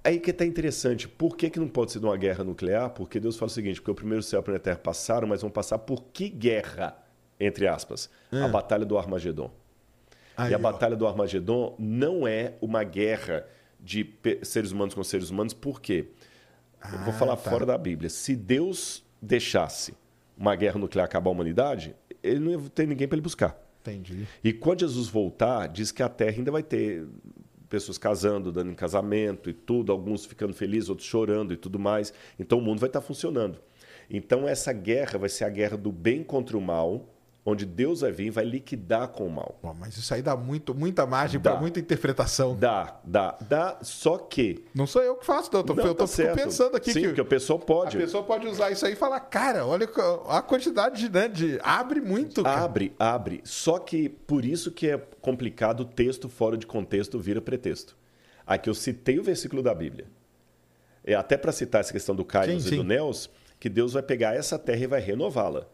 Aí 0.04 0.18
que 0.18 0.32
tá 0.32 0.44
interessante. 0.44 1.06
Por 1.08 1.36
que, 1.36 1.48
que 1.48 1.60
não 1.60 1.68
pode 1.68 1.92
ser 1.92 2.00
de 2.00 2.04
uma 2.06 2.16
guerra 2.16 2.42
nuclear? 2.42 2.90
Porque 2.90 3.20
Deus 3.20 3.36
fala 3.36 3.48
o 3.50 3.52
seguinte: 3.52 3.80
porque 3.80 3.90
o 3.90 3.94
primeiro 3.94 4.22
céu 4.22 4.38
e 4.38 4.40
a 4.40 4.42
primeira 4.42 4.62
terra 4.62 4.78
passaram, 4.78 5.28
mas 5.28 5.42
vão 5.42 5.50
passar 5.50 5.78
por 5.78 6.02
que 6.12 6.28
guerra? 6.28 6.96
Entre 7.38 7.66
aspas. 7.66 8.08
A 8.30 8.46
Batalha 8.48 8.84
do 8.84 8.96
Armagedon. 8.98 9.50
Aí, 10.36 10.50
e 10.50 10.54
a 10.54 10.58
ó. 10.58 10.60
Batalha 10.60 10.96
do 10.96 11.06
Armagedon 11.06 11.74
não 11.78 12.26
é 12.26 12.54
uma 12.60 12.84
guerra 12.84 13.46
de 13.80 14.14
seres 14.42 14.70
humanos 14.70 14.94
com 14.94 15.02
seres 15.02 15.28
humanos, 15.30 15.52
por 15.52 15.80
quê? 15.80 16.06
Eu 16.92 16.98
vou 17.00 17.10
Ah, 17.10 17.16
falar 17.18 17.36
tá. 17.36 17.50
fora 17.50 17.66
da 17.66 17.76
Bíblia. 17.76 18.08
Se 18.08 18.34
Deus 18.36 19.04
deixasse 19.20 19.94
uma 20.36 20.54
guerra 20.56 20.78
nuclear 20.78 21.04
acabar 21.04 21.30
a 21.30 21.32
humanidade, 21.32 21.94
ele 22.22 22.38
não 22.40 22.50
ia 22.52 22.58
ter 22.70 22.86
ninguém 22.86 23.06
para 23.08 23.16
ele 23.16 23.22
buscar. 23.22 23.56
Entendi. 23.80 24.26
E 24.44 24.52
quando 24.52 24.80
Jesus 24.80 25.08
voltar, 25.08 25.66
diz 25.68 25.90
que 25.90 26.02
a 26.02 26.08
terra 26.08 26.36
ainda 26.38 26.52
vai 26.52 26.62
ter 26.62 27.04
pessoas 27.72 27.96
casando, 27.96 28.52
dando 28.52 28.70
em 28.70 28.74
casamento 28.74 29.48
e 29.48 29.54
tudo, 29.54 29.92
alguns 29.92 30.26
ficando 30.26 30.52
felizes, 30.52 30.90
outros 30.90 31.08
chorando 31.08 31.54
e 31.54 31.56
tudo 31.56 31.78
mais. 31.78 32.12
Então 32.38 32.58
o 32.58 32.60
mundo 32.60 32.78
vai 32.78 32.88
estar 32.90 33.00
funcionando. 33.00 33.58
Então 34.10 34.46
essa 34.46 34.74
guerra 34.74 35.18
vai 35.18 35.30
ser 35.30 35.44
a 35.44 35.48
guerra 35.48 35.78
do 35.78 35.90
bem 35.90 36.22
contra 36.22 36.54
o 36.58 36.60
mal, 36.60 37.08
onde 37.44 37.66
Deus 37.66 38.02
vai 38.02 38.12
vir 38.12 38.26
e 38.26 38.30
vai 38.30 38.44
liquidar 38.44 39.08
com 39.08 39.26
o 39.26 39.30
mal. 39.30 39.58
Bom, 39.60 39.74
mas 39.78 39.96
isso 39.96 40.14
aí 40.14 40.22
dá 40.22 40.36
muito, 40.36 40.74
muita 40.74 41.04
margem 41.06 41.40
para 41.40 41.56
muita 41.56 41.80
interpretação. 41.80 42.56
Dá, 42.56 43.00
dá, 43.02 43.36
dá, 43.40 43.78
só 43.82 44.16
que. 44.16 44.64
Não 44.74 44.86
sou 44.86 45.02
eu 45.02 45.16
que 45.16 45.26
faço, 45.26 45.50
não. 45.52 45.62
Tô, 45.62 45.74
Não, 45.74 45.84
eu 45.84 45.94
tô 45.94 46.06
tá 46.06 46.34
pensando 46.34 46.76
aqui 46.76 46.92
Sim, 46.92 47.00
que 47.00 47.06
porque 47.08 47.20
o 47.20 47.26
pessoal 47.26 47.58
pode. 47.58 47.96
a 47.96 48.00
pessoa 48.00 48.22
pode 48.22 48.46
usar 48.46 48.70
isso 48.70 48.86
aí 48.86 48.92
e 48.92 48.96
falar, 48.96 49.18
cara, 49.20 49.66
olha 49.66 49.88
a 50.28 50.40
quantidade 50.40 51.00
de, 51.00 51.12
né, 51.12 51.28
de 51.28 51.58
abre 51.62 52.00
muito. 52.00 52.42
Cara. 52.44 52.62
Abre, 52.62 52.94
abre. 52.98 53.40
Só 53.44 53.78
que 53.78 54.08
por 54.08 54.44
isso 54.44 54.70
que 54.70 54.88
é 54.88 54.98
complicado 55.20 55.80
o 55.80 55.84
texto 55.84 56.28
fora 56.28 56.56
de 56.56 56.66
contexto 56.66 57.18
vira 57.18 57.40
pretexto. 57.40 57.96
Aqui 58.46 58.70
eu 58.70 58.74
citei 58.74 59.18
o 59.18 59.22
versículo 59.22 59.62
da 59.62 59.74
Bíblia. 59.74 60.06
É 61.04 61.14
até 61.14 61.36
para 61.36 61.50
citar 61.50 61.80
essa 61.80 61.92
questão 61.92 62.14
do 62.14 62.24
Kairos 62.24 62.62
Sim, 62.62 62.68
e 62.68 62.70
sim. 62.70 62.76
do 62.76 62.84
Neos, 62.84 63.28
que 63.58 63.68
Deus 63.68 63.92
vai 63.94 64.02
pegar 64.02 64.34
essa 64.34 64.56
terra 64.58 64.84
e 64.84 64.86
vai 64.86 65.00
renová-la. 65.00 65.66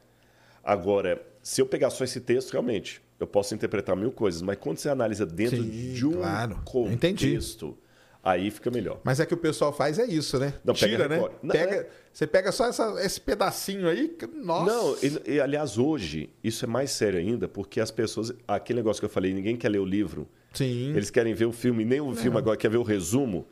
Agora, 0.64 1.22
se 1.42 1.60
eu 1.60 1.66
pegar 1.66 1.90
só 1.90 2.04
esse 2.04 2.20
texto, 2.20 2.52
realmente, 2.52 3.00
eu 3.18 3.26
posso 3.26 3.54
interpretar 3.54 3.96
mil 3.96 4.12
coisas, 4.12 4.42
mas 4.42 4.56
quando 4.58 4.78
você 4.78 4.88
analisa 4.88 5.26
dentro 5.26 5.56
Sim, 5.62 5.92
de 5.94 6.06
um 6.06 6.12
claro. 6.12 6.60
Eu 6.74 6.92
entendi. 6.92 7.26
contexto, 7.28 7.76
aí 8.22 8.50
fica 8.50 8.70
melhor. 8.70 9.00
Mas 9.02 9.18
é 9.20 9.26
que 9.26 9.34
o 9.34 9.36
pessoal 9.38 9.72
faz 9.72 9.98
é 9.98 10.06
isso, 10.06 10.38
né? 10.38 10.54
Não, 10.64 10.74
Tira, 10.74 11.08
né? 11.08 11.18
Não, 11.42 11.52
Pega, 11.52 11.74
é- 11.76 11.88
Você 12.12 12.26
pega 12.26 12.50
só 12.50 12.66
essa- 12.66 12.94
esse 13.04 13.20
pedacinho 13.20 13.86
aí, 13.88 14.16
nossa. 14.34 14.72
Não, 14.72 14.96
e, 15.02 15.34
e, 15.34 15.40
aliás, 15.40 15.78
hoje, 15.78 16.30
isso 16.42 16.64
é 16.64 16.68
mais 16.68 16.90
sério 16.90 17.18
ainda, 17.18 17.46
porque 17.46 17.80
as 17.80 17.90
pessoas. 17.92 18.32
Aquele 18.46 18.78
negócio 18.80 19.00
que 19.00 19.04
eu 19.06 19.10
falei, 19.10 19.32
ninguém 19.32 19.56
quer 19.56 19.68
ler 19.68 19.78
o 19.78 19.84
livro. 19.84 20.28
Sim. 20.52 20.90
Eles 20.96 21.10
querem 21.10 21.32
ver 21.34 21.44
o 21.44 21.52
filme, 21.52 21.84
nem 21.84 22.00
o 22.00 22.12
filme 22.14 22.36
agora, 22.36 22.56
quer 22.56 22.70
ver 22.70 22.78
o 22.78 22.82
resumo. 22.82 23.46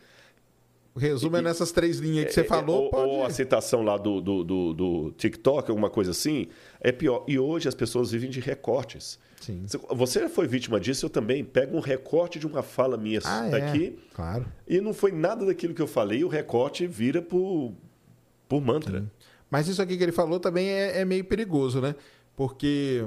O 0.96 0.98
resumo 0.98 1.36
é 1.36 1.42
nessas 1.42 1.72
três 1.72 1.98
linhas 1.98 2.24
que 2.24 2.32
você 2.32 2.40
É, 2.40 2.44
falou, 2.44 2.84
ou, 2.84 2.90
pode... 2.90 3.10
ou 3.10 3.24
a 3.26 3.28
citação 3.28 3.82
lá 3.82 3.98
do, 3.98 4.18
do, 4.18 4.42
do, 4.42 4.72
do 4.72 5.12
TikTok, 5.12 5.70
alguma 5.70 5.90
coisa 5.90 6.12
assim, 6.12 6.48
é 6.80 6.90
pior. 6.90 7.22
E 7.28 7.38
hoje 7.38 7.68
as 7.68 7.74
pessoas 7.74 8.10
vivem 8.12 8.30
de 8.30 8.40
recortes. 8.40 9.18
Sim. 9.42 9.66
Você 9.90 10.26
foi 10.30 10.48
vítima 10.48 10.80
disso, 10.80 11.04
eu 11.04 11.10
também. 11.10 11.44
Pego 11.44 11.76
um 11.76 11.80
recorte 11.80 12.38
de 12.38 12.46
uma 12.46 12.62
fala 12.62 12.96
minha 12.96 13.20
Ah, 13.24 13.46
é. 13.46 13.50
daqui 13.50 13.98
Claro. 14.14 14.46
e 14.66 14.80
não 14.80 14.94
foi 14.94 15.12
nada 15.12 15.44
daquilo 15.44 15.74
que 15.74 15.82
eu 15.82 15.86
falei, 15.86 16.24
o 16.24 16.28
recorte 16.28 16.86
vira 16.86 17.20
por, 17.20 17.74
por 18.48 18.62
mantra. 18.62 19.04
Mas 19.50 19.68
isso 19.68 19.82
aqui 19.82 19.98
que 19.98 20.02
ele 20.02 20.12
falou 20.12 20.40
também 20.40 20.70
é, 20.70 21.00
é 21.02 21.04
meio 21.04 21.26
perigoso, 21.26 21.78
né? 21.78 21.94
Porque 22.34 23.04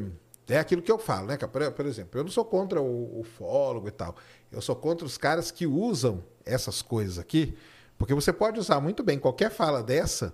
é 0.48 0.60
aquilo 0.60 0.84
que 0.84 0.92
eu 0.92 1.00
falo, 1.00 1.26
né? 1.26 1.38
Por, 1.38 1.86
exemplo, 1.88 2.20
eu 2.20 2.24
não 2.24 2.32
sou 2.32 2.46
contra 2.46 2.80
o 2.80 3.20
ufólogo 3.20 3.88
e 3.88 3.92
tal. 3.92 4.16
Eu 4.52 4.62
sou 4.62 4.76
contra 4.76 5.08
os 5.08 5.18
caras 5.18 5.50
que 5.50 5.66
usam 5.66 6.24
essas 6.46 6.82
coisas 6.84 7.18
aqui, 7.20 7.56
porque 8.00 8.14
você 8.16 8.34
pode 8.34 8.60
usar 8.60 8.80
muito 8.80 9.04
bem 9.04 9.20
qualquer 9.20 9.52
fala 9.52 9.84
dessa 9.84 10.34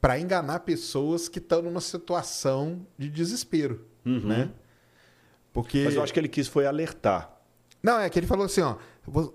para 0.00 0.18
enganar 0.20 0.60
pessoas 0.60 1.26
que 1.28 1.38
estão 1.38 1.62
numa 1.62 1.80
situação 1.80 2.86
de 2.98 3.08
desespero, 3.08 3.86
né? 4.04 4.50
Porque 5.52 5.78
Uhum. 5.78 5.84
Mas 5.86 5.94
eu 5.94 6.02
acho 6.02 6.12
que 6.12 6.20
ele 6.20 6.28
quis 6.28 6.46
foi 6.48 6.66
alertar. 6.66 7.34
não, 7.82 7.98
é 7.98 8.08
que 8.10 8.18
ele 8.18 8.26
falou 8.26 8.44
assim, 8.46 8.60
ó. 8.60 8.76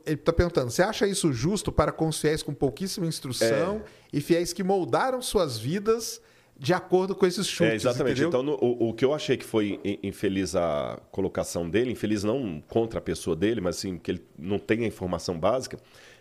Ele 0.06 0.18
tá 0.18 0.32
perguntando: 0.32 0.70
você 0.72 0.82
acha 0.84 1.06
isso 1.08 1.34
justo 1.34 1.72
para 1.72 1.92
com 1.92 2.08
os 2.08 2.20
fiéis 2.20 2.42
com 2.44 2.54
pouquíssima 2.54 3.06
instrução 3.06 3.82
É. 3.84 3.90
e 4.14 4.22
fiéis 4.22 4.54
que 4.54 4.64
moldaram 4.64 5.22
suas 5.22 5.58
vidas 5.58 6.22
de 6.58 6.74
acordo 6.74 7.14
com 7.14 7.26
esses 7.26 7.46
chutes? 7.46 7.72
É, 7.72 7.76
exatamente. 7.76 8.22
entendeu? 8.22 8.30
Então, 8.30 8.44
no- 8.44 8.54
o, 8.64 8.90
o 8.90 8.94
que 8.94 9.04
eu 9.04 9.14
achei 9.14 9.36
que 9.36 9.44
foi 9.46 9.80
in- 9.84 10.00
infeliz 10.04 10.56
a 10.56 10.98
colocação 11.12 11.70
dele, 11.70 11.92
infeliz 11.92 12.24
não 12.24 12.64
contra 12.70 13.00
a 13.00 13.02
pessoa 13.02 13.36
dele, 13.36 13.60
mas 13.60 13.78
assim, 13.78 13.98
que 13.98 14.12
ele 14.12 14.26
não 14.38 14.58
tem 14.58 14.86
a 14.86 14.88
informação 14.88 15.38
básica, 15.38 15.78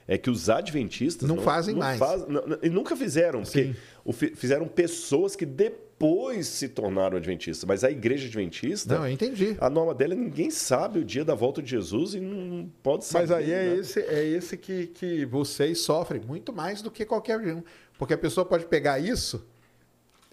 é 0.06 0.18
que 0.18 0.28
os 0.30 0.48
adventistas 0.50 1.28
Não 1.28 1.38
fazem 1.38 1.74
mais. 1.74 1.98
faz- 1.98 2.26
não- 2.28 2.46
não- 2.46 2.58
e 2.62 2.68
nunca 2.68 2.94
fizeram, 2.96 3.42
porque 3.42 3.74
Sim. 4.12 4.34
fizeram 4.34 4.66
pessoas 4.68 5.34
que 5.34 5.46
depois 5.46 6.46
se 6.46 6.68
tornaram 6.68 7.16
adventistas. 7.16 7.64
Mas 7.66 7.82
a 7.84 7.90
igreja 7.90 8.26
adventista, 8.26 8.96
Não, 8.98 9.06
eu 9.06 9.12
entendi. 9.12 9.56
a 9.60 9.70
norma 9.70 9.94
dela, 9.94 10.14
ninguém 10.14 10.50
sabe 10.50 10.98
o 10.98 11.04
dia 11.04 11.24
da 11.24 11.34
volta 11.34 11.62
de 11.62 11.70
Jesus 11.70 12.14
e 12.14 12.20
não 12.20 12.68
pode 12.82 13.04
saber. 13.04 13.28
Mas 13.28 13.30
aí 13.38 13.52
é 13.52 13.76
esse, 13.76 14.00
é 14.00 14.24
esse 14.24 14.56
que, 14.56 14.88
que 14.88 15.24
vocês 15.24 15.78
sofrem 15.80 16.20
muito 16.20 16.52
mais 16.52 16.82
do 16.82 16.90
que 16.90 17.04
qualquer 17.04 17.38
um. 17.40 17.62
Porque 17.98 18.12
a 18.12 18.18
pessoa 18.18 18.44
pode 18.44 18.66
pegar 18.66 18.98
isso. 18.98 19.46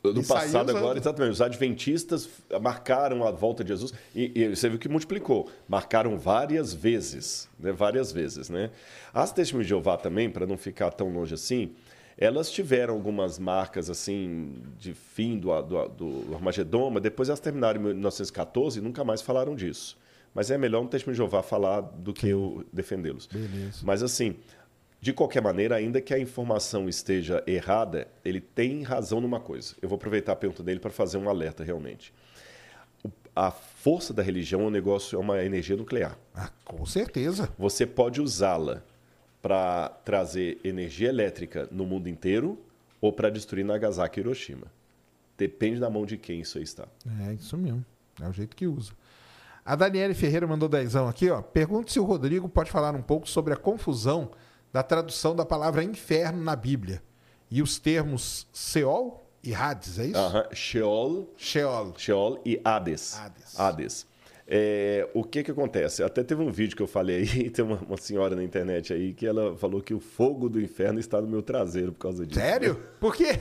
E 0.04 0.24
saiu 0.24 0.24
passado, 0.24 0.70
usando. 0.70 0.78
agora, 0.78 0.98
exatamente. 0.98 1.34
Os 1.34 1.42
adventistas 1.42 2.30
marcaram 2.60 3.26
a 3.26 3.32
volta 3.32 3.64
de 3.64 3.70
Jesus 3.70 3.94
e, 4.16 4.32
e 4.36 4.56
você 4.56 4.68
viu 4.68 4.80
que 4.80 4.90
multiplicou. 4.90 5.50
Marcaram 5.68 6.18
várias 6.18 6.74
vezes, 6.74 7.48
né? 7.60 7.72
Várias 7.72 8.12
vezes, 8.12 8.50
né? 8.50 8.72
As 9.14 9.32
testemunhas 9.32 9.68
de 9.68 9.70
Jeová 9.70 9.98
também, 9.98 10.30
para 10.30 10.48
não 10.48 10.58
ficar 10.58 10.92
tão 10.92 11.14
longe 11.14 11.36
assim, 11.36 11.76
elas 12.18 12.52
tiveram 12.52 12.96
algumas 12.96 13.38
marcas 13.38 13.90
assim 13.90 14.62
de 14.78 14.94
fim 14.94 15.38
do, 15.38 15.62
do, 15.62 15.88
do 15.90 16.36
Armagedon, 16.36 16.90
mas 16.90 17.04
depois 17.04 17.30
elas 17.30 17.40
terminaram 17.40 17.80
em 17.80 17.84
1914 17.84 18.80
e 18.80 18.82
nunca 18.82 19.04
mais 19.04 19.22
falaram 19.22 19.56
disso. 19.56 19.98
Mas 20.34 20.50
é 20.50 20.58
melhor 20.58 20.82
um 20.82 20.88
testemunho 20.88 21.14
de 21.14 21.18
Jeová 21.18 21.44
falar 21.44 21.82
do 21.82 22.14
que 22.14 22.28
eu 22.28 22.66
defendê-los. 22.72 23.28
Beleza. 23.28 23.80
Mas 23.84 24.02
assim, 24.02 24.36
de 25.02 25.12
qualquer 25.12 25.42
maneira, 25.42 25.76
ainda 25.76 26.00
que 26.00 26.14
a 26.14 26.20
informação 26.20 26.88
esteja 26.88 27.44
errada, 27.48 28.08
ele 28.24 28.40
tem 28.40 28.84
razão 28.84 29.20
numa 29.20 29.40
coisa. 29.40 29.74
Eu 29.82 29.90
vou 29.90 29.96
aproveitar 29.96 30.34
a 30.34 30.36
pergunta 30.36 30.62
dele 30.62 30.80
para 30.80 30.92
fazer 30.92 31.18
um 31.18 31.28
alerta 31.28 31.64
realmente. 31.64 32.14
A 33.36 33.50
força 33.50 34.14
da 34.14 34.22
religião 34.22 34.62
é 34.62 34.66
um 34.66 34.70
negócio, 34.70 35.16
é 35.16 35.20
uma 35.20 35.44
energia 35.44 35.76
nuclear. 35.76 36.16
Ah, 36.36 36.52
com 36.64 36.86
certeza. 36.86 37.50
Você 37.58 37.88
pode 37.88 38.22
usá-la 38.22 38.84
para 39.42 39.90
trazer 40.06 40.60
energia 40.64 41.10
elétrica 41.10 41.68
no 41.72 41.84
mundo 41.84 42.08
inteiro 42.08 42.60
ou 43.00 43.12
para 43.12 43.32
destruir 43.32 43.66
Nagasaki 43.66 44.20
e 44.20 44.22
Hiroshima. 44.22 44.68
Depende 45.36 45.80
da 45.80 45.90
mão 45.90 46.06
de 46.06 46.16
quem 46.16 46.42
isso 46.42 46.60
aí 46.60 46.64
está. 46.64 46.88
É 47.28 47.34
isso 47.34 47.58
mesmo. 47.58 47.84
É 48.22 48.28
o 48.28 48.32
jeito 48.32 48.56
que 48.56 48.68
usa. 48.68 48.92
A 49.66 49.76
Daniele 49.76 50.14
Ferreira 50.14 50.46
mandou 50.46 50.70
dezão 50.70 51.08
aqui, 51.08 51.28
ó. 51.32 51.42
Pergunta 51.42 51.92
se 51.92 52.00
o 52.00 52.04
Rodrigo 52.04 52.48
pode 52.48 52.70
falar 52.70 52.94
um 52.94 53.02
pouco 53.02 53.28
sobre 53.28 53.52
a 53.52 53.58
confusão 53.58 54.30
da 54.72 54.84
tradução 54.84 55.36
da 55.36 55.46
palavra 55.46 55.84
inferno 55.84 56.42
na 56.42 56.56
Bíblia. 56.56 57.02
E 57.50 57.62
os 57.62 57.78
termos 57.78 58.48
Seol 58.54 59.28
e 59.44 59.54
Hades, 59.54 60.00
é 60.00 60.06
isso? 60.06 60.18
Aham. 60.18 60.48
Sheol 60.54 61.34
Sheol. 61.36 61.94
Sheol 61.98 62.42
e 62.46 62.62
Hades. 62.64 63.18
Hades. 63.18 63.60
Hades. 63.60 64.08
É, 64.48 65.08
o 65.14 65.24
que 65.24 65.44
que 65.44 65.52
acontece? 65.52 66.04
Até 66.04 66.24
teve 66.24 66.42
um 66.42 66.52
vídeo 66.52 66.76
que 66.76 66.84
eu 66.84 66.88
falei 66.88 67.18
aí, 67.18 67.50
tem 67.52 67.64
uma, 67.64 67.78
uma 67.78 67.98
senhora 67.98 68.36
na 68.36 68.44
internet 68.44 68.92
aí 68.94 69.14
que 69.14 69.26
ela 69.26 69.56
falou 69.56 69.82
que 69.82 69.94
o 69.94 70.00
fogo 70.00 70.50
do 70.50 70.62
inferno 70.62 71.00
está 71.00 71.22
no 71.22 71.28
meu 71.28 71.42
traseiro 71.42 71.92
por 71.92 72.00
causa 72.00 72.26
disso. 72.26 72.40
Sério? 72.40 72.76
Por 73.00 73.16
quê? 73.16 73.40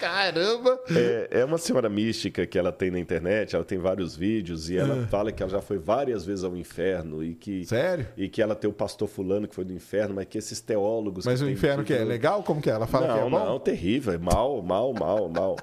Caramba! 0.00 0.78
É, 0.90 1.40
é 1.40 1.44
uma 1.44 1.58
senhora 1.58 1.88
mística 1.88 2.46
que 2.46 2.58
ela 2.58 2.72
tem 2.72 2.90
na 2.90 2.98
internet, 2.98 3.54
ela 3.54 3.64
tem 3.64 3.78
vários 3.78 4.16
vídeos 4.16 4.68
e 4.70 4.76
ela 4.76 5.06
fala 5.08 5.30
que 5.32 5.42
ela 5.42 5.50
já 5.50 5.60
foi 5.60 5.78
várias 5.78 6.24
vezes 6.24 6.44
ao 6.44 6.56
inferno 6.56 7.22
e 7.24 7.34
que 7.34 7.64
Sério? 7.66 8.06
e 8.16 8.28
que 8.28 8.40
ela 8.42 8.54
tem 8.54 8.68
o 8.68 8.72
pastor 8.72 9.08
fulano 9.08 9.46
que 9.48 9.54
foi 9.54 9.64
do 9.64 9.72
inferno, 9.72 10.14
mas 10.14 10.26
que 10.26 10.38
esses 10.38 10.60
teólogos 10.60 11.24
Mas 11.26 11.40
o 11.42 11.48
inferno 11.50 11.84
que 11.84 11.92
é 11.92 12.04
legal? 12.04 12.42
Como 12.42 12.60
que 12.60 12.70
é? 12.70 12.72
Ela 12.72 12.86
fala 12.86 13.06
não, 13.08 13.14
que 13.14 13.20
é 13.20 13.30
bom? 13.30 13.44
não, 13.44 13.58
terrível, 13.60 14.12
é 14.12 14.18
mal, 14.18 14.62
mal, 14.62 14.92
mal, 14.92 15.28
mal. 15.28 15.56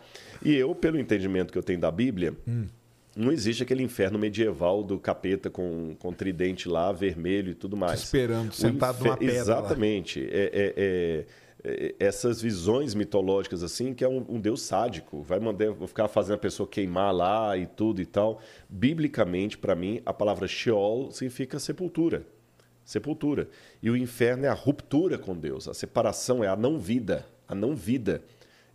E 0.43 0.53
eu, 0.55 0.75
pelo 0.75 0.99
entendimento 0.99 1.51
que 1.51 1.57
eu 1.57 1.63
tenho 1.63 1.79
da 1.79 1.89
Bíblia, 1.91 2.33
Hum. 2.47 2.65
não 3.15 3.31
existe 3.31 3.63
aquele 3.63 3.81
inferno 3.81 4.19
medieval 4.19 4.83
do 4.83 4.99
capeta 4.99 5.49
com, 5.49 5.95
com 5.97 6.11
tridente 6.13 6.67
lá, 6.67 6.91
vermelho 6.91 7.51
e 7.51 7.55
tudo 7.55 7.75
mais. 7.77 8.03
esperando, 8.03 8.49
O 8.49 8.53
sentado 8.53 9.03
numa 9.03 9.17
pedra. 9.17 9.35
Exatamente. 9.35 10.19
É- 10.29 10.51
é- 10.53 10.73
é- 10.77 11.25
essas 11.99 12.41
visões 12.41 12.93
mitológicas 12.93 13.63
assim, 13.63 13.93
que 13.93 14.03
é 14.03 14.07
um, 14.09 14.25
um 14.29 14.39
deus 14.39 14.61
sádico, 14.61 15.21
vai 15.21 15.39
mandar 15.39 15.71
vou 15.71 15.87
ficar 15.87 16.07
fazendo 16.07 16.35
a 16.35 16.39
pessoa 16.39 16.67
queimar 16.67 17.13
lá 17.13 17.57
e 17.57 17.65
tudo 17.65 18.01
e 18.01 18.05
tal. 18.05 18.39
Biblicamente, 18.69 19.57
para 19.57 19.75
mim, 19.75 20.01
a 20.05 20.13
palavra 20.13 20.47
Sheol 20.47 21.11
significa 21.11 21.57
sepultura. 21.59 22.25
Sepultura. 22.83 23.49
E 23.81 23.89
o 23.89 23.97
inferno 23.97 24.45
é 24.45 24.47
a 24.49 24.53
ruptura 24.53 25.17
com 25.17 25.35
Deus, 25.35 25.67
a 25.67 25.73
separação, 25.73 26.43
é 26.43 26.47
a 26.47 26.55
não 26.55 26.77
vida, 26.77 27.25
a 27.47 27.55
não 27.55 27.75
vida. 27.75 28.21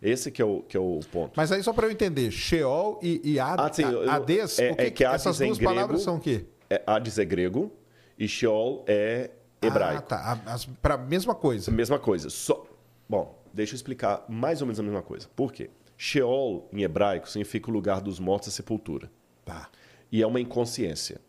Esse 0.01 0.29
que 0.31 0.41
é 0.41 0.45
o, 0.45 0.61
que 0.63 0.75
é 0.75 0.79
o 0.79 0.99
ponto. 1.11 1.31
Mas 1.37 1.51
aí 1.51 1.63
só 1.63 1.71
para 1.71 1.87
eu 1.87 1.91
entender, 1.91 2.29
Sheol 2.31 2.99
e, 3.01 3.21
e 3.23 3.39
Hades, 3.39 3.65
Ah, 3.65 3.73
sim, 3.73 3.83
eu- 3.83 4.09
Hades, 4.09 4.59
é- 4.59 4.71
o 4.71 4.75
que 4.75 4.81
é 4.81 4.91
que 4.91 5.05
Hades 5.05 5.21
essas 5.21 5.39
em 5.39 5.45
duas 5.45 5.57
grego- 5.59 5.73
palavras 5.73 6.01
são 6.01 6.15
o 6.17 6.19
quê? 6.19 6.43
É, 6.69 6.81
Hades 6.85 7.17
é 7.19 7.23
grego 7.23 7.71
e 8.17 8.27
Sheol 8.27 8.83
é 8.87 9.29
hebraico. 9.61 9.99
Ah, 9.99 10.01
tá. 10.01 10.41
A- 10.45 10.53
As, 10.53 10.65
pra 10.65 10.97
mesma 10.97 11.35
coisa. 11.35 11.69
Mesma 11.71 11.99
coisa. 11.99 12.29
Só... 12.31 12.65
Bom, 13.11 13.43
deixa 13.53 13.73
eu 13.73 13.75
explicar 13.75 14.23
mais 14.29 14.61
ou 14.61 14.65
menos 14.65 14.79
a 14.79 14.83
mesma 14.83 15.01
coisa. 15.01 15.27
Por 15.35 15.51
quê? 15.51 15.69
Sheol, 15.97 16.69
em 16.71 16.83
hebraico, 16.83 17.27
significa 17.27 17.69
o 17.69 17.73
lugar 17.73 17.99
dos 17.99 18.21
mortos, 18.21 18.47
a 18.47 18.51
sepultura. 18.53 19.11
Tá. 19.43 19.69
E 20.09 20.21
é 20.21 20.25
uma 20.25 20.39
inconsciência. 20.39 21.19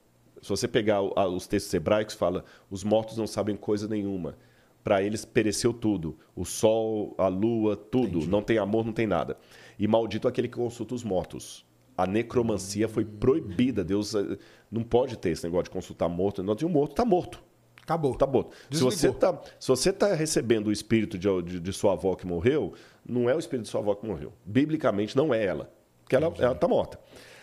Se 0.40 0.48
você 0.48 0.68
pegar 0.68 1.02
os 1.02 1.48
textos 1.48 1.74
hebraicos, 1.74 2.14
fala: 2.14 2.44
os 2.70 2.84
mortos 2.84 3.16
não 3.16 3.26
sabem 3.26 3.56
coisa 3.56 3.88
nenhuma. 3.88 4.38
Para 4.84 5.02
eles 5.02 5.24
pereceu 5.24 5.72
tudo. 5.72 6.16
O 6.36 6.44
sol, 6.44 7.16
a 7.18 7.26
lua, 7.26 7.74
tudo. 7.74 8.28
Não 8.28 8.42
tem 8.42 8.58
amor, 8.58 8.86
não 8.86 8.92
tem 8.92 9.08
nada. 9.08 9.36
E 9.76 9.88
maldito 9.88 10.28
aquele 10.28 10.46
que 10.46 10.56
consulta 10.56 10.94
os 10.94 11.02
mortos. 11.02 11.66
A 11.98 12.06
necromancia 12.06 12.88
foi 12.88 13.04
proibida. 13.04 13.82
Deus 13.82 14.14
eh, 14.14 14.38
não 14.70 14.84
pode 14.84 15.18
ter 15.18 15.30
esse 15.30 15.42
negócio 15.42 15.64
de 15.64 15.70
consultar 15.70 16.08
morto. 16.08 16.44
Não, 16.44 16.54
o 16.54 16.68
morto 16.68 16.92
está 16.92 17.04
morto. 17.04 17.42
Acabou. 17.82 18.14
Tá 18.14 18.26
bom. 18.26 18.50
Se 18.70 18.80
você 18.80 19.12
tá, 19.12 19.40
se 19.58 19.68
você 19.68 19.92
tá 19.92 20.14
recebendo 20.14 20.68
o 20.68 20.72
espírito 20.72 21.18
de, 21.18 21.28
de, 21.42 21.60
de 21.60 21.72
sua 21.72 21.92
avó 21.92 22.14
que 22.14 22.26
morreu, 22.26 22.74
não 23.06 23.28
é 23.28 23.34
o 23.34 23.38
espírito 23.38 23.64
de 23.64 23.70
sua 23.70 23.80
avó 23.80 23.94
que 23.94 24.06
morreu. 24.06 24.32
Biblicamente, 24.44 25.16
não 25.16 25.34
é 25.34 25.44
ela. 25.44 25.72
porque 26.02 26.14
ela 26.16 26.52
está 26.52 26.68
morta. 26.68 26.98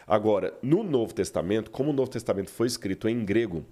Agora, 0.08 0.54
no 0.62 0.82
Novo 0.84 1.14
Testamento, 1.14 1.70
como 1.70 1.92
o 1.92 1.94
Novo 1.94 2.10
Testamento 2.10 2.50
foi 2.50 2.68
escrito 2.68 3.08
em 3.08 3.24
grego, 3.24 3.64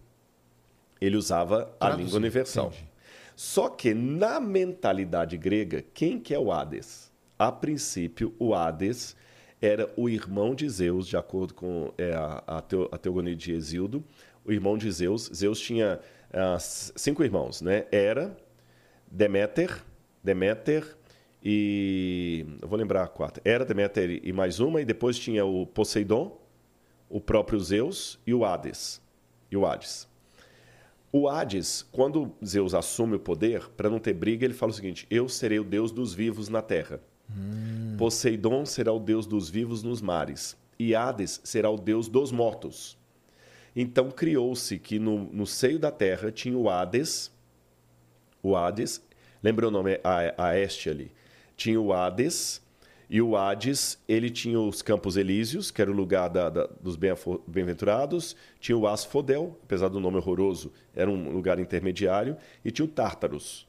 ele 1.02 1.16
usava 1.16 1.74
a 1.80 1.86
Traduzido, 1.88 2.04
língua 2.06 2.18
universal. 2.18 2.68
entendi. 2.68 2.88
Só 3.36 3.70
que 3.70 3.94
na 3.94 4.40
mentalidade 4.40 5.38
grega, 5.38 5.84
quem 5.94 6.20
que 6.20 6.34
é 6.34 6.40
o 6.40 6.52
Hades? 6.52 7.12
A 7.38 7.52
princípio, 7.52 8.34
o 8.40 8.54
Hades 8.54 9.16
era 9.62 9.92
o 9.96 10.10
irmão 10.10 10.54
de 10.54 10.68
Zeus, 10.70 11.08
de 11.08 11.16
acordo 11.18 11.54
com 11.54 11.92
é, 11.98 12.14
a, 12.14 12.44
a, 12.46 12.62
teo, 12.62 12.90
a 12.92 12.98
teogonia 12.98 13.36
de 13.36 13.52
Exildo, 13.52 14.04
o 14.44 14.52
irmão 14.52 14.78
de 14.78 14.92
Zeus. 14.92 15.30
Zeus 15.34 15.60
tinha 15.60 16.00
cinco 16.96 17.24
irmãos, 17.24 17.62
né? 17.62 17.86
Hera, 17.92 18.36
Deméter, 19.10 19.84
Deméter 20.24 20.98
e... 21.44 22.46
Eu 22.62 22.68
vou 22.68 22.78
lembrar 22.78 23.08
quatro. 23.10 23.42
Hera, 23.46 23.64
Deméter 23.64 24.22
e 24.24 24.34
mais 24.34 24.60
uma, 24.60 24.82
e 24.82 24.86
depois 24.86 25.18
tinha 25.18 25.46
o 25.46 25.66
Poseidon, 25.66 26.40
o 27.10 27.22
próprio 27.22 27.60
Zeus 27.60 28.20
e 28.26 28.34
o 28.34 28.44
Hades. 28.44 29.02
E 29.50 29.56
o 29.56 29.66
Hades. 29.66 30.08
O 31.12 31.30
Hades, 31.30 31.84
quando 31.92 32.34
Zeus 32.46 32.74
assume 32.74 33.16
o 33.16 33.20
poder, 33.20 33.70
para 33.70 33.90
não 33.90 34.00
ter 34.00 34.14
briga, 34.14 34.46
ele 34.46 34.54
fala 34.54 34.72
o 34.72 34.76
seguinte: 34.76 35.08
Eu 35.10 35.30
serei 35.30 35.60
o 35.60 35.64
deus 35.64 35.92
dos 35.92 36.14
vivos 36.14 36.50
na 36.50 36.62
terra. 36.62 37.00
Poseidon 37.98 38.66
será 38.66 38.92
o 38.92 39.00
deus 39.00 39.26
dos 39.26 39.50
vivos 39.50 39.84
nos 39.84 40.02
mares. 40.02 40.58
E 40.78 40.94
Hades 40.94 41.42
será 41.44 41.70
o 41.70 41.78
deus 41.78 42.08
dos 42.08 42.32
mortos. 42.32 42.98
Então 43.80 44.10
criou-se 44.10 44.80
que 44.80 44.98
no, 44.98 45.26
no 45.32 45.46
seio 45.46 45.78
da 45.78 45.92
terra 45.92 46.32
tinha 46.32 46.58
o 46.58 46.68
Hades. 46.68 47.32
O 48.42 48.56
Hades, 48.56 49.00
lembra 49.44 49.68
o 49.68 49.72
nome 49.72 50.00
a, 50.04 50.50
a 50.50 50.58
este 50.58 50.90
ali? 50.90 51.12
Tinha 51.56 51.80
o 51.80 51.94
Hades. 51.94 52.60
E 53.08 53.22
o 53.22 53.38
Hades, 53.38 54.00
ele 54.08 54.32
tinha 54.32 54.60
os 54.60 54.82
Campos 54.82 55.16
Elíseos, 55.16 55.70
que 55.70 55.80
era 55.80 55.92
o 55.92 55.94
lugar 55.94 56.28
da- 56.28 56.50
da- 56.50 56.68
dos 56.82 56.96
bem-aventurados. 56.98 58.36
Tinha 58.60 58.76
o 58.76 58.88
Asfodel, 58.88 59.56
apesar 59.64 59.90
do 59.90 60.00
nome 60.00 60.18
horroroso, 60.18 60.74
era 60.96 61.10
um 61.10 61.30
lugar 61.30 61.60
intermediário. 61.60 62.36
E 62.66 62.72
tinha 62.72 62.86
o 62.86 62.90
Tártaros. 62.90 63.68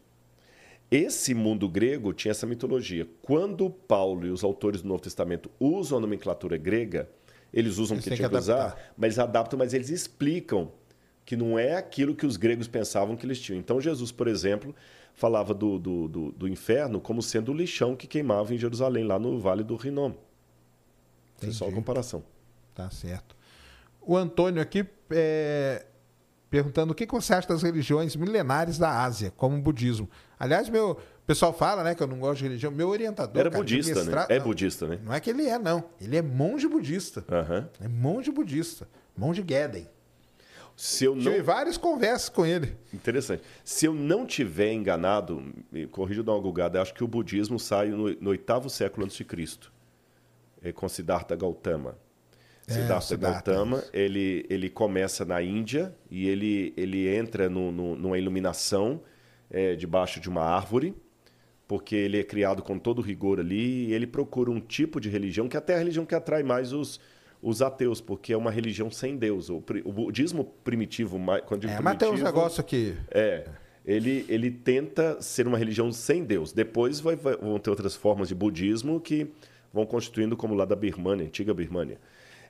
Esse 0.91 1.35
mundo 1.35 1.69
grego 1.69 2.15
tinha 2.15 2.31
essa 2.31 2.47
mitologia. 2.47 3.07
Quando 3.21 3.69
Paulo 3.69 4.27
e 4.27 4.31
os 4.31 4.43
autores 4.43 4.81
do 4.81 4.89
Novo 4.89 5.03
Testamento 5.03 5.51
usam 5.61 5.99
a 5.99 6.01
nomenclatura 6.01 6.57
grega, 6.57 7.11
eles 7.53 7.79
usam 7.79 7.97
Eles 7.97 8.05
porque 8.05 8.11
têm 8.11 8.17
tinha 8.17 8.29
que 8.29 8.35
que 8.35 8.41
usar, 8.41 8.93
mas 8.97 9.19
adaptam, 9.19 9.59
mas 9.59 9.73
eles 9.75 9.91
explicam 9.91 10.71
que 11.25 11.37
não 11.37 11.59
é 11.59 11.77
aquilo 11.77 12.15
que 12.15 12.27
os 12.27 12.37
gregos 12.37 12.67
pensavam 12.69 13.17
que 13.17 13.27
eles 13.27 13.41
tinham. 13.41 13.59
Então, 13.59 13.81
Jesus, 13.81 14.11
por 14.11 14.29
exemplo, 14.29 14.75
falava 15.13 15.53
do, 15.53 15.79
do, 15.79 16.09
do, 16.09 16.33
do 16.33 16.49
inferno 16.49 17.01
como 17.01 17.21
sendo 17.21 17.53
o 17.53 17.55
lixão 17.55 17.95
que 17.95 18.07
queimava 18.07 18.55
em 18.55 18.59
Jerusalém, 18.59 19.05
lá 19.05 19.19
no 19.19 19.39
Vale 19.39 19.63
do 19.63 19.77
Rinom. 19.77 20.13
É 21.43 21.51
só 21.51 21.65
a 21.65 21.69
Entendi. 21.69 21.75
comparação. 21.75 22.25
Tá 22.75 22.91
certo. 22.91 23.37
O 24.01 24.17
Antônio 24.17 24.63
aqui 24.63 24.87
é, 25.11 25.85
perguntando 26.49 26.93
o 26.93 26.95
que 26.95 27.07
que 27.07 27.13
você 27.13 27.35
acha 27.35 27.49
das 27.49 27.63
religiões 27.63 28.17
milenares 28.17 28.79
da 28.79 29.03
Ásia, 29.03 29.33
como 29.37 29.57
o 29.57 29.61
budismo. 29.61 30.09
Aliás, 30.39 30.69
meu 30.69 30.93
o 30.93 31.18
pessoal 31.29 31.53
fala, 31.53 31.85
né, 31.85 31.95
que 31.95 32.03
eu 32.03 32.07
não 32.07 32.19
gosto 32.19 32.39
de 32.39 32.45
religião. 32.45 32.73
Meu 32.73 32.89
orientador 32.89 33.39
Era 33.41 33.51
cara, 33.51 33.63
de 33.65 33.75
budista, 33.77 33.95
né? 33.95 34.01
mestrado- 34.05 34.31
É 34.31 34.39
não, 34.39 34.45
budista, 34.47 34.87
né? 34.89 34.99
Não 35.05 35.13
é 35.15 35.21
que 35.21 35.31
ele 35.31 35.47
é, 35.47 35.59
não. 35.59 35.85
Ele 36.01 36.17
é 36.17 36.23
monge 36.23 36.67
budista. 36.67 37.25
Aham. 37.31 37.69
É 37.81 37.87
monge 37.87 38.31
budista. 38.33 38.89
Monge 39.17 39.45
Geden. 39.47 39.87
Se 40.77 41.05
eu 41.05 41.15
não 41.17 41.23
Tive 41.23 41.43
várias 41.43 41.77
conversas 41.77 42.29
com 42.29 42.47
ele. 42.47 42.77
Interessante. 42.95 43.43
Se 43.65 43.85
eu 43.87 43.93
não 43.93 44.25
tiver 44.25 44.73
enganado, 44.73 45.53
me 45.73 45.87
corrija 45.89 46.23
dar 46.23 46.33
uma 46.33 46.41
gulgada, 46.41 46.81
acho 46.81 46.95
que 46.95 47.03
o 47.05 47.09
budismo 47.09 47.59
sai 47.59 47.89
no, 47.89 48.05
oitavo 48.31 48.71
século 48.71 49.05
antes 49.05 49.17
de 49.17 49.25
Cristo. 49.25 49.73
É 50.63 50.73
com 50.73 50.89
Siddhartha 50.89 51.35
Gautama. 51.37 51.97
É, 52.67 52.73
Siddhartha 52.75 53.07
Siddhartha, 53.09 53.53
Gautama, 53.53 53.79
isso. 53.79 53.91
ele, 53.93 54.47
ele 54.49 54.71
começa 54.71 55.25
na 55.25 55.43
Índia 55.43 55.93
e 56.11 56.29
ele, 56.29 56.73
ele 56.77 57.09
entra 57.13 57.49
no, 57.51 57.73
no- 57.73 57.97
numa 57.97 58.17
iluminação 58.19 59.01
é, 59.51 59.75
debaixo 59.75 60.21
de 60.21 60.29
uma 60.29 60.43
árvore, 60.43 60.95
porque 61.69 61.95
ele 61.95 62.19
é 62.19 62.25
criado 62.25 62.63
com 62.63 62.79
todo 62.79 63.01
rigor 63.03 63.39
ali 63.39 63.87
e 63.89 63.93
ele 63.93 64.07
procura 64.07 64.51
um 64.51 64.59
tipo 64.59 64.99
de 65.01 65.09
religião 65.09 65.47
que 65.49 65.57
até 65.57 65.75
é 65.75 65.77
a 65.77 65.79
religião 65.79 66.05
que 66.07 66.15
atrai 66.15 66.43
mais 66.43 66.73
os, 66.73 66.99
os 67.43 67.61
ateus, 67.63 68.01
porque 68.01 68.33
é 68.33 68.37
uma 68.37 68.51
religião 68.51 68.91
sem 68.91 69.17
Deus. 69.17 69.51
O, 69.51 69.63
o 69.85 69.93
budismo 69.93 70.45
primitivo, 70.65 71.21
quando 71.47 71.61
digo 71.61 71.73
É, 71.75 71.81
mas 71.81 71.99
tem 71.99 72.09
uns 72.09 72.13
primitivo, 72.15 72.25
negócios 72.25 72.59
aqui. 72.59 72.95
é. 73.11 73.45
Ele, 73.87 74.27
ele 74.29 74.51
tenta 74.51 75.17
ser 75.23 75.47
uma 75.47 75.57
religião 75.57 75.91
sem 75.93 76.23
Deus. 76.23 76.53
Depois 76.53 77.01
vai- 77.01 77.17
vai- 77.17 77.37
vão 77.39 77.59
ter 77.59 77.71
outras 77.71 77.95
formas 77.95 78.29
de 78.29 78.35
budismo 78.35 79.01
que 79.01 79.29
vão 79.73 79.87
constituindo, 79.87 80.37
como 80.37 80.55
lá 80.55 80.67
da 80.67 80.77
Birmania, 80.77 81.25
antiga 81.25 81.55
Birmania. 81.55 81.99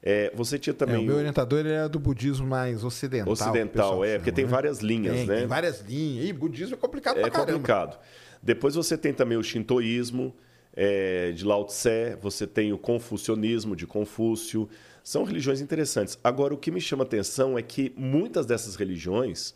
É, 0.03 0.33
você 0.35 0.59
tinha 0.59 0.73
É, 0.73 0.77
também 0.77 0.97
o 0.97 1.03
meu 1.03 1.15
orientador 1.17 1.61
ele 1.61 1.71
é 1.71 1.89
do 1.89 2.01
budismo 2.01 2.45
mais 2.45 2.83
ocidental. 2.83 3.33
ocidental, 3.33 4.05
é, 4.05 4.17
porque 4.19 4.33
tem 4.33 4.47
né? 4.47 4.51
várias 4.51 4.79
linhas, 4.81 5.15
Tem, 5.17 5.27
né? 5.27 5.37
tem 5.39 5.47
várias 5.47 5.81
linhas. 5.83 6.29
E 6.29 6.33
budismo 6.33 6.75
é 6.75 6.79
complicado 6.79 7.19
É 7.19 7.21
pra 7.21 7.31
caramba. 7.31 7.53
complicado. 7.53 7.99
Depois 8.43 8.75
você 8.75 8.97
tem 8.97 9.13
também 9.13 9.37
o 9.37 9.43
shintoísmo, 9.43 10.35
é, 10.81 11.33
de 11.33 11.45
Lao 11.45 11.65
Tse, 11.65 12.17
você 12.21 12.47
tem 12.47 12.73
o 12.73 12.79
confucionismo, 12.79 13.75
de 13.75 13.87
Confúcio. 13.87 14.69
São 15.03 15.25
religiões 15.25 15.61
interessantes. 15.61 16.19
Agora, 16.23 16.55
o 16.55 16.59
que 16.59 16.71
me 16.71 16.81
chama 16.81 17.03
a 17.03 17.07
atenção 17.07 17.59
é 17.59 17.63
que 17.63 17.93
muitas 17.97 18.47
dessas 18.47 18.77
religiões 18.77 19.55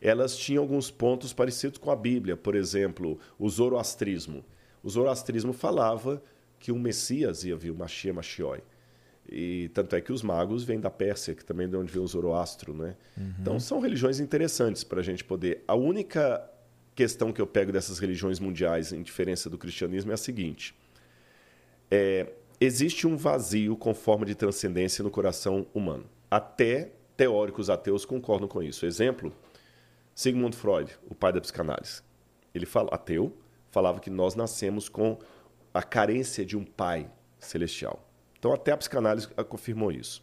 elas 0.00 0.36
tinham 0.36 0.62
alguns 0.62 0.90
pontos 0.90 1.32
parecidos 1.32 1.78
com 1.78 1.90
a 1.90 1.96
Bíblia. 1.96 2.36
Por 2.36 2.54
exemplo, 2.54 3.18
o 3.38 3.48
zoroastrismo. 3.48 4.44
O 4.82 4.90
zoroastrismo 4.90 5.52
falava 5.52 6.22
que 6.58 6.70
o 6.70 6.78
Messias 6.78 7.44
ia 7.44 7.56
vir, 7.56 7.70
o 7.70 7.74
Mashiach 7.74 8.14
Mashioi. 8.14 8.60
E 9.30 9.70
tanto 9.74 9.94
é 9.94 10.00
que 10.00 10.12
os 10.12 10.22
magos 10.22 10.64
vêm 10.64 10.80
da 10.80 10.90
Pérsia, 10.90 11.34
que 11.34 11.44
também 11.44 11.66
é 11.66 11.68
de 11.68 11.76
onde 11.76 11.92
vem 11.92 12.02
o 12.02 12.06
Zoroastro, 12.06 12.72
né? 12.72 12.96
Então 13.40 13.60
são 13.60 13.78
religiões 13.78 14.20
interessantes 14.20 14.82
para 14.82 15.00
a 15.00 15.02
gente 15.02 15.22
poder. 15.22 15.62
A 15.68 15.74
única 15.74 16.48
questão 16.98 17.32
que 17.32 17.40
eu 17.40 17.46
pego 17.46 17.70
dessas 17.70 18.00
religiões 18.00 18.40
mundiais, 18.40 18.92
em 18.92 19.02
diferença 19.02 19.48
do 19.48 19.56
cristianismo, 19.56 20.10
é 20.10 20.14
a 20.14 20.16
seguinte: 20.16 20.74
É, 21.88 22.32
existe 22.60 23.06
um 23.06 23.16
vazio 23.16 23.76
com 23.76 23.94
forma 23.94 24.26
de 24.26 24.34
transcendência 24.34 25.04
no 25.04 25.10
coração 25.10 25.64
humano. 25.72 26.06
Até 26.28 26.90
teóricos 27.16 27.70
ateus 27.70 28.04
concordam 28.04 28.48
com 28.48 28.60
isso. 28.60 28.84
Exemplo: 28.84 29.32
Sigmund 30.12 30.56
Freud, 30.56 30.98
o 31.08 31.14
pai 31.14 31.32
da 31.32 31.40
psicanálise. 31.40 32.02
Ele 32.52 32.66
fala, 32.66 32.88
ateu, 32.92 33.32
falava 33.70 34.00
que 34.00 34.10
nós 34.10 34.34
nascemos 34.34 34.88
com 34.88 35.18
a 35.72 35.84
carência 35.84 36.44
de 36.44 36.56
um 36.56 36.64
pai 36.64 37.08
celestial. 37.38 38.04
Então, 38.36 38.52
até 38.52 38.72
a 38.72 38.76
psicanálise 38.76 39.28
confirmou 39.48 39.92
isso. 39.92 40.20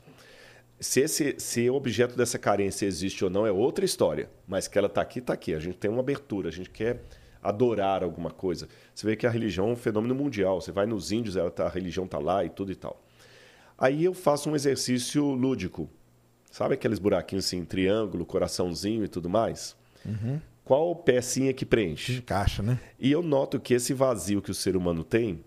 Se, 0.79 0.99
esse, 1.01 1.35
se 1.37 1.69
o 1.69 1.75
objeto 1.75 2.17
dessa 2.17 2.37
carência 2.37 2.85
existe 2.85 3.23
ou 3.23 3.29
não 3.29 3.47
é 3.47 3.51
outra 3.51 3.85
história, 3.85 4.29
mas 4.47 4.67
que 4.67 4.77
ela 4.77 4.87
está 4.87 5.01
aqui, 5.01 5.19
está 5.19 5.33
aqui. 5.33 5.53
A 5.53 5.59
gente 5.59 5.77
tem 5.77 5.89
uma 5.89 6.01
abertura, 6.01 6.49
a 6.49 6.51
gente 6.51 6.69
quer 6.69 7.01
adorar 7.41 8.03
alguma 8.03 8.31
coisa. 8.31 8.67
Você 8.93 9.05
vê 9.05 9.15
que 9.15 9.25
a 9.25 9.29
religião 9.29 9.69
é 9.69 9.71
um 9.71 9.75
fenômeno 9.75 10.15
mundial. 10.15 10.59
Você 10.59 10.71
vai 10.71 10.85
nos 10.85 11.11
índios, 11.11 11.35
ela 11.35 11.51
tá, 11.51 11.65
a 11.65 11.69
religião 11.69 12.05
está 12.05 12.17
lá 12.17 12.43
e 12.43 12.49
tudo 12.49 12.71
e 12.71 12.75
tal. 12.75 13.01
Aí 13.77 14.03
eu 14.03 14.13
faço 14.13 14.49
um 14.49 14.55
exercício 14.55 15.23
lúdico. 15.23 15.89
Sabe 16.51 16.73
aqueles 16.73 16.99
buraquinhos 16.99 17.45
assim, 17.45 17.63
triângulo, 17.63 18.25
coraçãozinho 18.25 19.03
e 19.03 19.07
tudo 19.07 19.29
mais? 19.29 19.75
Qual 20.63 20.95
pecinha 20.95 21.53
que 21.53 21.65
preenche? 21.65 22.17
Encaixa, 22.17 22.63
né? 22.63 22.79
E 22.99 23.11
eu 23.11 23.21
noto 23.21 23.59
que 23.59 23.73
esse 23.73 23.93
vazio 23.93 24.41
que 24.41 24.51
o 24.51 24.53
ser 24.53 24.75
humano 24.75 25.03
tem, 25.03 25.43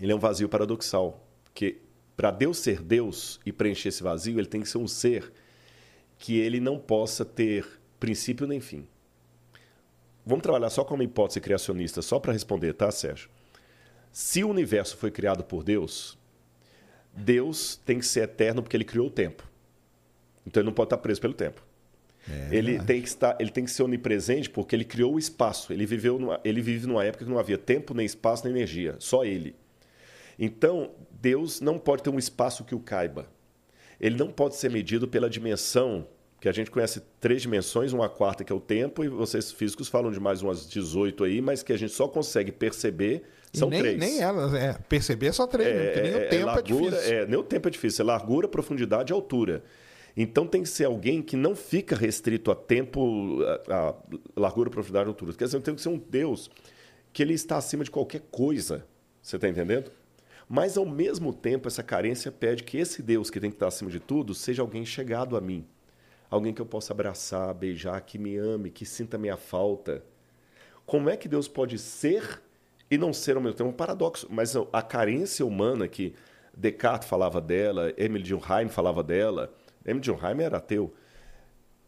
ele 0.00 0.10
é 0.10 0.14
um 0.14 0.18
vazio 0.18 0.48
paradoxal. 0.48 1.24
Porque 1.44 1.78
para 2.18 2.32
Deus 2.32 2.58
ser 2.58 2.82
Deus 2.82 3.38
e 3.46 3.52
preencher 3.52 3.90
esse 3.90 4.02
vazio, 4.02 4.40
ele 4.40 4.48
tem 4.48 4.60
que 4.60 4.68
ser 4.68 4.78
um 4.78 4.88
ser 4.88 5.32
que 6.18 6.36
ele 6.36 6.58
não 6.58 6.76
possa 6.76 7.24
ter 7.24 7.64
princípio 8.00 8.44
nem 8.44 8.60
fim. 8.60 8.88
Vamos 10.26 10.42
trabalhar 10.42 10.68
só 10.68 10.82
com 10.82 10.96
uma 10.96 11.04
hipótese 11.04 11.40
criacionista, 11.40 12.02
só 12.02 12.18
para 12.18 12.32
responder, 12.32 12.72
tá, 12.74 12.90
Sérgio? 12.90 13.30
Se 14.10 14.42
o 14.42 14.50
universo 14.50 14.96
foi 14.96 15.12
criado 15.12 15.44
por 15.44 15.62
Deus, 15.62 16.18
Deus 17.14 17.80
tem 17.86 18.00
que 18.00 18.06
ser 18.06 18.24
eterno 18.24 18.64
porque 18.64 18.76
ele 18.76 18.84
criou 18.84 19.06
o 19.06 19.10
tempo. 19.10 19.48
Então 20.44 20.60
ele 20.60 20.66
não 20.66 20.74
pode 20.74 20.86
estar 20.86 20.98
preso 20.98 21.20
pelo 21.20 21.34
tempo. 21.34 21.64
É 22.28 22.48
ele, 22.50 22.72
verdade. 22.72 22.86
tem 22.88 23.00
que 23.00 23.08
estar, 23.08 23.36
ele 23.38 23.50
tem 23.52 23.64
que 23.64 23.70
ser 23.70 23.84
onipresente 23.84 24.50
porque 24.50 24.74
ele 24.74 24.84
criou 24.84 25.14
o 25.14 25.18
espaço. 25.20 25.72
Ele, 25.72 25.86
viveu 25.86 26.18
numa, 26.18 26.40
ele 26.42 26.60
vive 26.60 26.84
numa 26.84 27.04
época 27.04 27.24
que 27.24 27.30
não 27.30 27.38
havia 27.38 27.56
tempo, 27.56 27.94
nem 27.94 28.04
espaço, 28.04 28.42
nem 28.44 28.52
energia. 28.52 28.96
Só 28.98 29.24
ele. 29.24 29.54
Então, 30.36 30.92
Deus 31.20 31.60
não 31.60 31.78
pode 31.78 32.02
ter 32.02 32.10
um 32.10 32.18
espaço 32.18 32.64
que 32.64 32.74
o 32.74 32.80
caiba. 32.80 33.28
Ele 34.00 34.16
não 34.16 34.30
pode 34.30 34.56
ser 34.56 34.70
medido 34.70 35.08
pela 35.08 35.28
dimensão, 35.28 36.06
que 36.40 36.48
a 36.48 36.52
gente 36.52 36.70
conhece 36.70 37.02
três 37.20 37.42
dimensões, 37.42 37.92
uma 37.92 38.08
quarta 38.08 38.44
que 38.44 38.52
é 38.52 38.54
o 38.54 38.60
tempo, 38.60 39.04
e 39.04 39.08
vocês 39.08 39.50
físicos 39.50 39.88
falam 39.88 40.12
de 40.12 40.20
mais 40.20 40.40
umas 40.40 40.68
18 40.68 41.24
aí, 41.24 41.40
mas 41.40 41.62
que 41.62 41.72
a 41.72 41.76
gente 41.76 41.92
só 41.92 42.06
consegue 42.06 42.52
perceber 42.52 43.24
são 43.52 43.70
nem, 43.70 43.80
três. 43.80 43.98
nem 43.98 44.20
elas, 44.20 44.52
é. 44.54 44.74
Perceber 44.88 45.26
é 45.28 45.32
só 45.32 45.46
três, 45.46 45.74
né? 45.74 45.86
porque 45.86 46.00
nem 46.02 46.14
o 46.14 46.28
tempo 46.28 46.34
é, 46.34 46.44
largura, 46.44 46.90
difícil. 46.90 47.14
É, 47.14 47.26
nem 47.26 47.38
o 47.38 47.42
tempo 47.42 47.68
é 47.68 47.70
difícil, 47.70 48.02
é 48.02 48.06
largura, 48.06 48.46
profundidade 48.46 49.12
e 49.12 49.14
altura. 49.14 49.64
Então 50.16 50.46
tem 50.46 50.62
que 50.62 50.68
ser 50.68 50.84
alguém 50.84 51.22
que 51.22 51.36
não 51.36 51.54
fica 51.54 51.96
restrito 51.96 52.50
a 52.50 52.54
tempo, 52.54 53.38
a, 53.68 53.88
a 53.88 53.94
largura, 54.36 54.68
profundidade 54.68 55.08
e 55.08 55.10
altura. 55.10 55.32
Quer 55.32 55.44
dizer, 55.44 55.60
tem 55.60 55.74
que 55.74 55.80
ser 55.80 55.88
um 55.88 55.98
Deus 55.98 56.50
que 57.12 57.22
ele 57.22 57.34
está 57.34 57.56
acima 57.56 57.84
de 57.84 57.90
qualquer 57.90 58.22
coisa. 58.30 58.84
Você 59.22 59.36
está 59.36 59.48
entendendo? 59.48 59.90
Mas, 60.48 60.78
ao 60.78 60.86
mesmo 60.86 61.32
tempo, 61.32 61.68
essa 61.68 61.82
carência 61.82 62.32
pede 62.32 62.64
que 62.64 62.78
esse 62.78 63.02
Deus 63.02 63.28
que 63.28 63.38
tem 63.38 63.50
que 63.50 63.56
estar 63.56 63.66
acima 63.66 63.90
de 63.90 64.00
tudo 64.00 64.32
seja 64.34 64.62
alguém 64.62 64.84
chegado 64.84 65.36
a 65.36 65.40
mim. 65.40 65.66
Alguém 66.30 66.54
que 66.54 66.62
eu 66.62 66.66
possa 66.66 66.94
abraçar, 66.94 67.52
beijar, 67.52 68.00
que 68.00 68.18
me 68.18 68.36
ame, 68.36 68.70
que 68.70 68.86
sinta 68.86 69.18
minha 69.18 69.36
falta. 69.36 70.02
Como 70.86 71.10
é 71.10 71.16
que 71.18 71.28
Deus 71.28 71.46
pode 71.46 71.78
ser 71.78 72.42
e 72.90 72.96
não 72.96 73.12
ser 73.12 73.36
ao 73.36 73.42
mesmo 73.42 73.58
tempo? 73.58 73.68
É 73.68 73.72
um 73.72 73.76
paradoxo. 73.76 74.26
Mas 74.30 74.56
a 74.72 74.80
carência 74.80 75.44
humana 75.44 75.86
que 75.86 76.14
Descartes 76.56 77.08
falava 77.08 77.42
dela, 77.42 77.92
Emile 77.98 78.24
Durkheim 78.24 78.68
falava 78.68 79.02
dela, 79.02 79.54
Emile 79.84 80.06
Durkheim 80.06 80.40
era 80.40 80.56
ateu, 80.56 80.94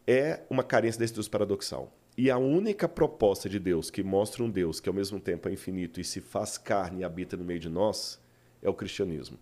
é 0.05 0.41
uma 0.49 0.63
carência 0.63 0.99
desse 0.99 1.15
Deus 1.15 1.27
paradoxal. 1.27 1.91
E 2.15 2.29
a 2.29 2.37
única 2.37 2.87
proposta 2.87 3.49
de 3.49 3.57
Deus 3.57 3.89
que 3.89 4.03
mostra 4.03 4.43
um 4.43 4.49
Deus 4.49 4.79
que 4.79 4.87
ao 4.87 4.93
mesmo 4.93 5.19
tempo 5.19 5.49
é 5.49 5.51
infinito 5.51 5.99
e 5.99 6.03
se 6.03 6.21
faz 6.21 6.57
carne 6.59 7.01
e 7.01 7.03
habita 7.03 7.35
no 7.35 7.43
meio 7.43 7.59
de 7.59 7.69
nós 7.69 8.20
é 8.61 8.69
o 8.69 8.73
cristianismo. 8.73 9.37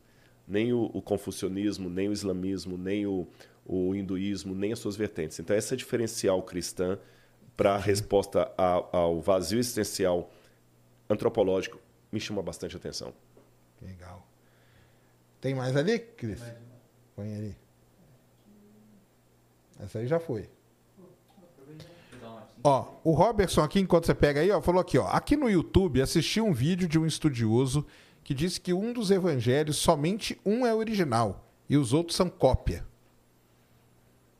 Nem 0.47 0.73
o, 0.73 0.89
o 0.93 1.01
confucionismo, 1.01 1.89
nem 1.89 2.09
o 2.09 2.13
islamismo, 2.13 2.77
nem 2.77 3.05
o, 3.05 3.27
o, 3.65 3.93
hinduísmo, 3.93 4.55
nem 4.55 4.71
as 4.71 4.79
suas 4.79 4.95
vertentes. 4.95 5.39
Então, 5.39 5.55
essa 5.55 5.75
é 5.75 5.77
diferencial 5.77 6.41
cristã 6.41 6.97
para 7.55 7.75
a 7.75 7.77
resposta 7.77 8.51
ao 8.57 9.21
vazio 9.21 9.59
existencial 9.59 10.31
antropológico 11.09 11.79
me 12.11 12.19
chama 12.19 12.41
bastante 12.41 12.75
atenção. 12.75 13.13
Legal. 13.81 14.25
Tem 15.39 15.53
mais 15.53 15.75
ali, 15.75 15.99
Cris? 15.99 16.41
Põe 17.15 17.35
ali. 17.35 17.57
Essa 19.79 19.99
aí 19.99 20.07
já 20.07 20.19
foi. 20.19 20.49
Ó, 22.61 22.93
o 23.05 23.13
Robertson 23.13 23.61
aqui, 23.61 23.79
enquanto 23.79 24.05
você 24.05 24.13
pega 24.13 24.41
aí, 24.41 24.51
ó, 24.51 24.61
falou 24.61 24.81
aqui, 24.81 24.97
ó. 24.97 25.07
Aqui 25.07 25.37
no 25.37 25.49
YouTube 25.49 26.01
assisti 26.01 26.41
um 26.41 26.51
vídeo 26.51 26.89
de 26.89 26.99
um 26.99 27.05
estudioso 27.05 27.85
que 28.29 28.33
disse 28.35 28.61
que 28.61 28.71
um 28.71 28.93
dos 28.93 29.09
evangelhos, 29.09 29.77
somente 29.77 30.39
um 30.45 30.63
é 30.63 30.71
original 30.71 31.49
e 31.67 31.75
os 31.75 31.93
outros 31.93 32.15
são 32.15 32.29
cópia. 32.29 32.85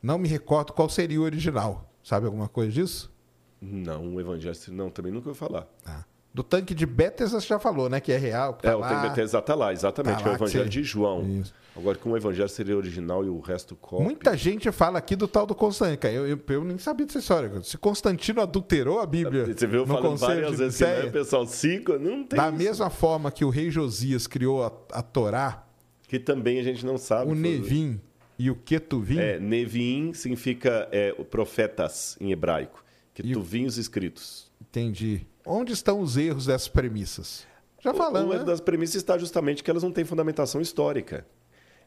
Não 0.00 0.16
me 0.16 0.28
recordo 0.28 0.72
qual 0.72 0.88
seria 0.88 1.20
o 1.20 1.24
original. 1.24 1.90
Sabe 2.00 2.26
alguma 2.26 2.46
coisa 2.46 2.70
disso? 2.70 3.12
Não, 3.60 4.14
o 4.14 4.20
evangelho 4.20 4.56
não, 4.68 4.90
também 4.90 5.10
nunca 5.10 5.30
ouvi 5.30 5.40
falar. 5.40 5.66
Ah. 5.84 6.04
Do 6.32 6.44
tanque 6.44 6.72
de 6.72 6.86
Bethesda 6.86 7.40
você 7.40 7.48
já 7.48 7.58
falou, 7.58 7.88
né? 7.88 7.98
Que 7.98 8.12
é 8.12 8.16
real. 8.16 8.54
Que 8.54 8.62
tá 8.62 8.70
é, 8.70 8.74
lá. 8.76 8.86
o 8.86 8.88
tanque 8.88 9.02
de 9.02 9.08
Bethesda 9.08 9.42
tá 9.42 9.56
lá, 9.56 9.72
exatamente. 9.72 10.18
Tá 10.18 10.24
lá, 10.24 10.28
é 10.28 10.32
o 10.34 10.36
evangelho 10.36 10.64
você... 10.66 10.70
de 10.70 10.84
João. 10.84 11.28
Isso. 11.28 11.52
Agora 11.76 11.96
que 11.96 12.08
um 12.08 12.16
evangelho 12.16 12.48
seria 12.48 12.76
original 12.76 13.24
e 13.24 13.28
o 13.28 13.38
resto 13.38 13.76
cópia. 13.76 14.04
Muita 14.04 14.36
gente 14.36 14.70
fala 14.72 14.98
aqui 14.98 15.14
do 15.14 15.28
tal 15.28 15.46
do 15.46 15.54
Constantino. 15.54 16.12
Eu, 16.12 16.26
eu, 16.26 16.40
eu, 16.48 16.64
nem 16.64 16.78
sabia 16.78 17.06
dessa 17.06 17.20
história. 17.20 17.62
Se 17.62 17.78
Constantino 17.78 18.40
adulterou 18.40 18.98
a 19.00 19.06
Bíblia. 19.06 19.46
Você 19.46 19.66
viu 19.66 19.86
falando 19.86 20.16
várias 20.16 20.58
vezes 20.58 20.78
que 20.78 20.84
né, 20.84 21.10
pessoal 21.10 21.46
cinco, 21.46 21.98
não 21.98 22.24
tem. 22.24 22.36
Da 22.36 22.48
isso. 22.48 22.58
mesma 22.58 22.90
forma 22.90 23.30
que 23.30 23.44
o 23.44 23.50
rei 23.50 23.70
Josias 23.70 24.26
criou 24.26 24.64
a, 24.64 24.72
a 24.92 25.02
Torá. 25.02 25.64
Que 26.08 26.18
também 26.18 26.58
a 26.58 26.62
gente 26.62 26.84
não 26.84 26.98
sabe. 26.98 27.30
O 27.30 27.34
Nevim 27.34 28.00
e 28.36 28.50
o 28.50 28.56
Ketuvim. 28.56 29.18
É, 29.18 29.38
Nevim 29.38 30.12
significa 30.12 30.88
é, 30.90 31.12
profetas 31.12 32.16
em 32.20 32.32
hebraico. 32.32 32.84
Ketuvim, 33.14 33.66
os 33.66 33.78
escritos. 33.78 34.50
Entendi. 34.60 35.24
Onde 35.46 35.72
estão 35.72 36.00
os 36.00 36.16
erros 36.16 36.46
dessas 36.46 36.68
premissas? 36.68 37.46
Já 37.82 37.92
o 37.92 38.16
erro 38.16 38.34
né? 38.34 38.44
das 38.44 38.60
premissas 38.60 38.96
está 38.96 39.16
justamente 39.16 39.62
que 39.62 39.70
elas 39.70 39.82
não 39.82 39.92
têm 39.92 40.04
fundamentação 40.04 40.60
histórica 40.60 41.24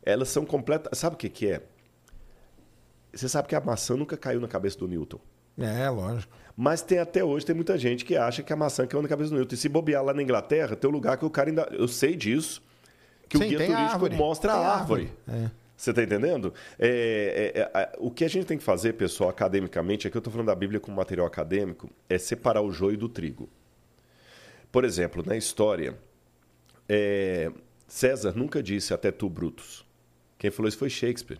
elas 0.06 0.30
são 0.30 0.46
completas. 0.46 0.98
Sabe 0.98 1.16
o 1.16 1.18
que, 1.18 1.30
que 1.30 1.48
é? 1.52 1.62
Você 3.14 3.30
sabe 3.30 3.48
que 3.48 3.56
a 3.56 3.62
maçã 3.62 3.96
nunca 3.96 4.18
caiu 4.18 4.40
na 4.40 4.48
cabeça 4.48 4.78
do 4.78 4.88
Newton. 4.88 5.20
É, 5.58 5.88
lógico. 5.90 6.34
Mas 6.56 6.82
tem 6.82 7.00
até 7.00 7.24
hoje 7.24 7.46
tem 7.46 7.56
muita 7.56 7.78
gente 7.78 8.04
que 8.04 8.16
acha 8.16 8.42
que 8.42 8.52
a 8.52 8.56
maçã 8.56 8.88
caiu 8.88 9.02
na 9.02 9.08
cabeça 9.08 9.30
do 9.30 9.36
Newton. 9.36 9.56
E 9.56 9.58
se 9.58 9.70
bobear 9.70 10.04
lá 10.04 10.14
na 10.14 10.22
Inglaterra, 10.22 10.76
tem 10.76 10.90
um 10.90 10.94
lugar 10.94 11.18
que 11.18 11.26
o 11.26 11.30
cara 11.30 11.50
ainda. 11.50 11.68
Eu 11.72 11.88
sei 11.88 12.16
disso. 12.16 12.62
Que 13.30 13.38
Sim, 13.38 13.46
o 13.46 13.48
guia 13.48 13.58
turístico 13.60 13.92
árvore. 13.94 14.16
mostra 14.16 14.54
tem 14.54 14.62
a 14.62 14.68
árvore. 14.68 15.12
árvore. 15.28 15.46
É. 15.46 15.64
Você 15.76 15.90
está 15.90 16.04
entendendo? 16.04 16.54
É, 16.80 17.52
é, 17.56 17.80
é, 17.82 17.96
o 17.98 18.10
que 18.10 18.24
a 18.24 18.28
gente 18.28 18.46
tem 18.46 18.58
que 18.58 18.64
fazer, 18.64 18.94
pessoal, 18.94 19.30
academicamente, 19.30 20.08
aqui 20.08 20.16
eu 20.16 20.20
estou 20.20 20.32
falando 20.32 20.48
da 20.48 20.56
Bíblia 20.56 20.80
como 20.80 20.96
material 20.96 21.26
acadêmico, 21.26 21.90
é 22.08 22.18
separar 22.18 22.62
o 22.62 22.72
joio 22.72 22.98
do 22.98 23.10
trigo. 23.10 23.50
Por 24.72 24.86
exemplo, 24.86 25.24
na 25.26 25.36
história, 25.36 25.98
é, 26.88 27.52
César 27.88 28.34
nunca 28.36 28.64
disse 28.64 28.94
até 28.94 29.12
tu, 29.12 29.30
Brutus. 29.30 29.83
Quem 30.44 30.52
falou 30.52 30.68
isso 30.68 30.78
foi 30.78 30.90
Shakespeare. 30.90 31.40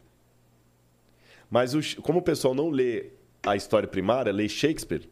Mas 1.52 1.74
o, 1.76 2.02
como 2.02 2.20
o 2.20 2.22
pessoal 2.22 2.56
não 2.56 2.70
lê 2.70 3.08
a 3.46 3.54
história 3.54 3.86
primária, 3.86 4.32
lê 4.32 4.48
Shakespeare, 4.48 5.10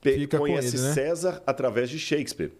Fica 0.00 0.38
conhece 0.38 0.74
ele, 0.74 0.86
né? 0.86 0.92
César 0.92 1.40
através 1.46 1.88
de 1.88 2.00
Shakespeare. 2.00 2.50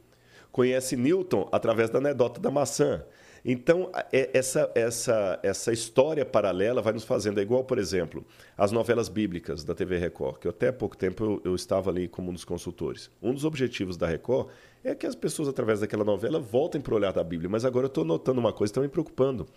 Conhece 0.53 0.97
Newton 0.97 1.49
através 1.51 1.91
da 1.91 1.99
anedota 1.99 2.41
da 2.41 2.49
maçã. 2.49 3.05
Então, 3.45 3.91
é, 4.13 4.31
essa, 4.33 4.71
essa, 4.73 5.41
essa 5.43 5.73
história 5.73 6.25
paralela 6.25 6.81
vai 6.81 6.93
nos 6.93 7.03
fazendo. 7.03 7.41
É 7.41 7.43
igual, 7.43 7.65
por 7.65 7.77
exemplo, 7.77 8.25
as 8.57 8.71
novelas 8.71 9.09
bíblicas 9.09 9.65
da 9.65 9.75
TV 9.75 9.99
Record, 9.99 10.39
que 10.39 10.47
até 10.47 10.69
há 10.69 10.73
pouco 10.73 10.97
tempo 10.97 11.25
eu, 11.25 11.43
eu, 11.45 11.55
estava 11.57 11.91
ali 11.91 12.07
como 12.07 12.31
um 12.31 12.33
dos 12.33 12.45
consultores. 12.45 13.11
Um 13.21 13.35
dos 13.35 13.45
objetivos 13.45 13.97
da 13.97 14.07
Record 14.07 14.47
é 14.85 14.95
que 14.95 15.09
as 15.09 15.17
pessoas, 15.17 15.49
através 15.49 15.81
daquela 15.81 16.05
novela, 16.05 16.39
voltem 16.39 16.81
para 16.81 16.95
o 16.95 16.97
olhar 16.97 17.13
da 17.13 17.25
Bíblia. 17.25 17.51
Mas 17.51 17.65
agora 17.65 17.87
eu 17.87 17.89
estou 17.89 18.05
notando 18.05 18.39
uma 18.39 18.53
coisa 18.53 18.73
que 18.73 18.79
está 18.79 18.81
me 18.81 18.89
preocupando 18.89 19.49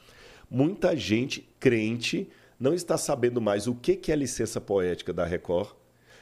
muita 0.50 0.96
gente 0.96 1.48
crente 1.60 2.30
não 2.60 2.74
está 2.74 2.98
sabendo 2.98 3.42
mais 3.42 3.68
o 3.68 3.76
que 3.76 4.00
é 4.10 4.14
a 4.14 4.18
licença 4.18 4.62
poética 4.62 5.14
da 5.14 5.26
Record 5.26 5.72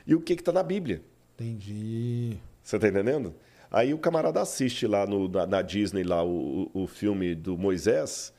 e 0.05 0.15
o 0.15 0.21
que 0.21 0.33
está 0.33 0.51
na 0.51 0.63
Bíblia. 0.63 1.01
Entendi. 1.35 2.37
Você 2.61 2.75
está 2.75 2.87
entendendo? 2.87 3.33
Aí 3.71 3.93
o 3.93 3.97
camarada 3.97 4.41
assiste 4.41 4.85
lá 4.85 5.05
no, 5.07 5.27
na, 5.27 5.47
na, 5.47 5.61
Disney 5.61 6.03
lá 6.03 6.23
o, 6.23 6.69
o, 6.73 6.85
filme 6.85 7.33
do 7.33 7.57
Moisés. 7.57 8.31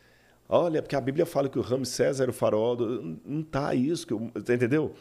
Olha, 0.48 0.80
porque 0.80 0.94
a 0.94 1.00
Bíblia 1.00 1.26
fala 1.26 1.48
que 1.48 1.58
o 1.58 1.62
Ramsés 1.62 2.20
era 2.20 2.30
o 2.30 2.34
faraó. 2.34 2.76
Do... 2.76 3.18
Não 3.24 3.40
está 3.40 3.74
isso, 3.74 4.06
que 4.06 4.14
entendeu? 4.14 4.94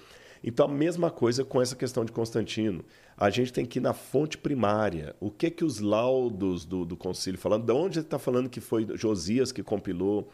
Então 0.44 0.66
a 0.66 0.70
mesma 0.70 1.10
coisa 1.12 1.45
com 1.45 1.62
essa 1.62 1.76
questão 1.76 2.03
de 2.03 2.12
Constantino. 2.12 2.84
A 3.16 3.30
gente 3.30 3.53
tem 3.53 3.66
que 3.66 3.78
ir 3.80 3.82
na 3.82 3.94
fonte 3.94 4.38
primária. 4.38 5.16
O 5.20 5.30
que 5.30 5.52
que 5.52 5.64
os 5.64 5.80
laudos 5.80 6.66
do, 6.66 6.84
do 6.84 6.98
concílio 6.98 7.40
falando? 7.40 7.66
De 7.66 7.72
onde 7.72 8.00
ele 8.00 8.06
está 8.06 8.18
falando 8.18 8.50
que 8.50 8.60
foi 8.60 8.88
Josias 8.95 9.52
que 9.52 9.62
compilou? 9.62 10.30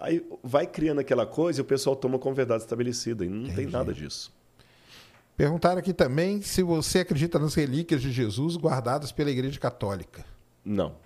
Aí 0.00 0.26
vai 0.42 0.66
criando 0.66 1.00
aquela 1.00 1.26
coisa 1.26 1.60
e 1.60 1.62
o 1.62 1.64
pessoal 1.64 1.94
toma 1.94 2.18
como 2.18 2.34
verdade 2.34 2.62
estabelecida. 2.62 3.24
E 3.24 3.28
não 3.28 3.42
Entendi. 3.42 3.56
tem 3.56 3.66
nada 3.66 3.92
disso. 3.92 4.32
Perguntaram 5.36 5.78
aqui 5.78 5.92
também 5.92 6.42
se 6.42 6.62
você 6.62 7.00
acredita 7.00 7.38
nas 7.38 7.54
relíquias 7.54 8.02
de 8.02 8.10
Jesus 8.10 8.56
guardadas 8.56 9.12
pela 9.12 9.30
Igreja 9.30 9.58
Católica. 9.58 10.24
Não. 10.64 10.96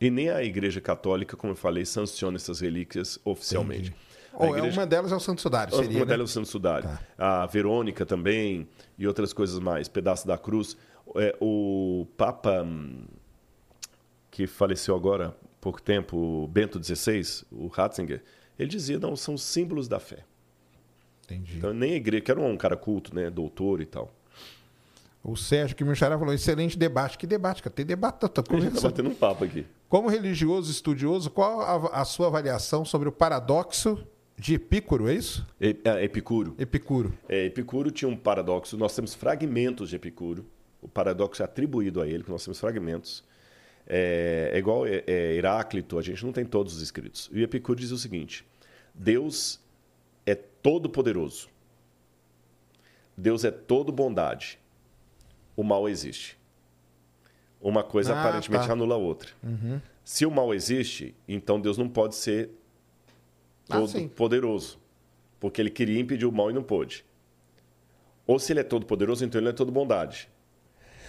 E 0.00 0.10
nem 0.10 0.30
a 0.30 0.42
Igreja 0.42 0.80
Católica, 0.80 1.36
como 1.36 1.52
eu 1.52 1.56
falei, 1.56 1.84
sanciona 1.84 2.36
essas 2.36 2.60
relíquias 2.60 3.18
oficialmente. 3.24 3.94
Ou 4.32 4.54
é 4.54 4.58
igreja... 4.58 4.80
uma 4.80 4.86
delas 4.86 5.10
é 5.10 5.16
o 5.16 5.20
Santo 5.20 5.40
Sudário, 5.40 5.74
seria, 5.74 5.90
Uma 5.90 6.04
né? 6.04 6.06
delas 6.06 6.30
é 6.30 6.30
o 6.30 6.34
Santo 6.34 6.48
Sudário. 6.48 6.88
Tá. 7.16 7.42
A 7.42 7.46
Verônica 7.46 8.06
também 8.06 8.68
e 8.96 9.06
outras 9.06 9.32
coisas 9.32 9.58
mais. 9.58 9.88
Pedaço 9.88 10.26
da 10.26 10.38
cruz. 10.38 10.76
É, 11.16 11.34
o 11.40 12.06
Papa 12.16 12.62
hum, 12.62 13.04
que 14.30 14.46
faleceu 14.46 14.94
agora, 14.94 15.34
pouco 15.68 15.82
tempo, 15.82 16.16
o 16.16 16.48
Bento 16.48 16.82
XVI, 16.82 17.44
o 17.52 17.66
Ratzinger, 17.66 18.22
ele 18.58 18.70
dizia, 18.70 18.98
não, 18.98 19.14
são 19.14 19.36
símbolos 19.36 19.86
da 19.86 20.00
fé. 20.00 20.24
Entendi. 21.24 21.58
Então, 21.58 21.74
nem 21.74 21.92
a 21.92 21.96
igreja, 21.96 22.22
que 22.22 22.30
era 22.30 22.40
um 22.40 22.56
cara 22.56 22.74
culto, 22.74 23.14
né, 23.14 23.28
doutor 23.28 23.82
e 23.82 23.86
tal. 23.86 24.10
O 25.22 25.36
Sérgio 25.36 25.76
que 25.76 25.84
me 25.84 25.94
falou, 25.94 26.32
excelente 26.32 26.78
debate. 26.78 27.18
Que 27.18 27.26
debate, 27.26 27.62
cara? 27.62 27.74
Tem 27.74 27.84
debate, 27.84 28.20
tá, 28.20 28.28
tá 28.28 28.42
conversando. 28.42 28.80
Tá 28.80 28.88
batendo 28.88 29.10
um 29.10 29.14
papo 29.14 29.44
aqui. 29.44 29.66
Como 29.90 30.08
religioso 30.08 30.70
estudioso, 30.70 31.28
qual 31.30 31.60
a, 31.60 32.00
a 32.00 32.04
sua 32.06 32.28
avaliação 32.28 32.82
sobre 32.82 33.10
o 33.10 33.12
paradoxo 33.12 34.02
de 34.38 34.54
Epicuro, 34.54 35.06
é 35.06 35.14
isso? 35.14 35.46
É, 35.60 35.76
é, 35.84 36.04
Epicuro. 36.04 36.54
Epicuro. 36.58 37.12
É, 37.28 37.44
Epicuro 37.44 37.90
tinha 37.90 38.08
um 38.08 38.16
paradoxo. 38.16 38.78
Nós 38.78 38.94
temos 38.94 39.12
fragmentos 39.12 39.90
de 39.90 39.96
Epicuro. 39.96 40.46
O 40.80 40.88
paradoxo 40.88 41.42
é 41.42 41.44
atribuído 41.44 42.00
a 42.00 42.08
ele, 42.08 42.24
que 42.24 42.30
nós 42.30 42.42
temos 42.42 42.58
fragmentos. 42.58 43.22
É, 43.90 44.50
é 44.52 44.58
igual 44.58 44.86
é, 44.86 45.02
é, 45.06 45.34
Heráclito, 45.34 45.98
a 45.98 46.02
gente 46.02 46.22
não 46.24 46.32
tem 46.32 46.44
todos 46.44 46.76
os 46.76 46.82
escritos. 46.82 47.30
E 47.32 47.42
Epicuro 47.42 47.80
diz 47.80 47.90
o 47.90 47.98
seguinte: 47.98 48.44
Deus 48.94 49.58
é 50.26 50.34
todo 50.34 50.90
poderoso. 50.90 51.48
Deus 53.16 53.44
é 53.44 53.50
todo 53.50 53.90
bondade. 53.90 54.58
O 55.56 55.62
mal 55.64 55.88
existe. 55.88 56.38
Uma 57.60 57.82
coisa 57.82 58.14
ah, 58.14 58.20
aparentemente 58.20 58.66
tá. 58.66 58.72
anula 58.72 58.94
a 58.94 58.98
outra. 58.98 59.30
Uhum. 59.42 59.80
Se 60.04 60.24
o 60.24 60.30
mal 60.30 60.54
existe, 60.54 61.14
então 61.26 61.60
Deus 61.60 61.76
não 61.76 61.88
pode 61.88 62.14
ser 62.14 62.50
todo 63.66 63.98
ah, 63.98 64.08
poderoso, 64.14 64.78
porque 65.40 65.60
ele 65.60 65.70
queria 65.70 65.98
impedir 65.98 66.26
o 66.26 66.32
mal 66.32 66.50
e 66.50 66.54
não 66.54 66.62
pôde. 66.62 67.04
Ou 68.26 68.38
se 68.38 68.52
ele 68.52 68.60
é 68.60 68.64
todo 68.64 68.86
poderoso, 68.86 69.24
então 69.24 69.40
ele 69.40 69.48
é 69.48 69.52
todo 69.52 69.72
bondade. 69.72 70.28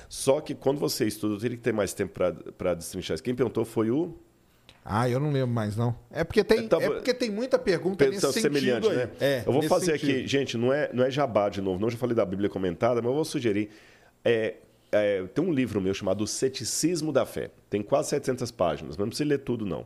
Só 0.09 0.41
que 0.41 0.55
quando 0.55 0.79
você 0.79 1.05
estuda, 1.05 1.35
eu 1.35 1.39
teria 1.39 1.55
que 1.55 1.61
ter 1.61 1.71
mais 1.71 1.93
tempo 1.93 2.19
para 2.57 2.73
destrinchar 2.73 3.13
isso. 3.13 3.23
Quem 3.23 3.35
perguntou 3.35 3.63
foi 3.63 3.91
o. 3.91 4.17
Ah, 4.83 5.07
eu 5.07 5.19
não 5.19 5.31
lembro 5.31 5.53
mais, 5.53 5.77
não. 5.77 5.95
É 6.09 6.23
porque 6.23 6.43
tem, 6.43 6.67
tava... 6.67 6.83
é 6.83 6.89
porque 6.89 7.13
tem 7.13 7.29
muita 7.29 7.59
pergunta 7.59 8.09
nesse 8.09 8.33
semelhante, 8.33 8.88
sentido 8.88 8.97
né? 8.97 9.11
É, 9.19 9.43
eu 9.45 9.53
vou 9.53 9.61
fazer 9.61 9.99
sentido. 9.99 10.17
aqui, 10.17 10.27
gente, 10.27 10.57
não 10.57 10.73
é, 10.73 10.89
não 10.91 11.03
é 11.03 11.11
jabá 11.11 11.47
de 11.47 11.61
novo, 11.61 11.79
não 11.79 11.91
já 11.91 11.97
falei 11.97 12.15
da 12.15 12.25
Bíblia 12.25 12.49
comentada, 12.49 12.95
mas 13.01 13.05
eu 13.05 13.13
vou 13.13 13.23
sugerir. 13.23 13.69
É, 14.25 14.55
é, 14.91 15.23
tem 15.27 15.45
um 15.45 15.53
livro 15.53 15.79
meu 15.79 15.93
chamado 15.93 16.23
O 16.23 16.27
Ceticismo 16.27 17.13
da 17.13 17.23
Fé. 17.23 17.51
Tem 17.69 17.83
quase 17.83 18.09
700 18.09 18.49
páginas, 18.49 18.97
mas 18.97 19.05
não 19.05 19.09
precisa 19.09 19.29
ler 19.29 19.39
tudo, 19.39 19.63
não. 19.63 19.85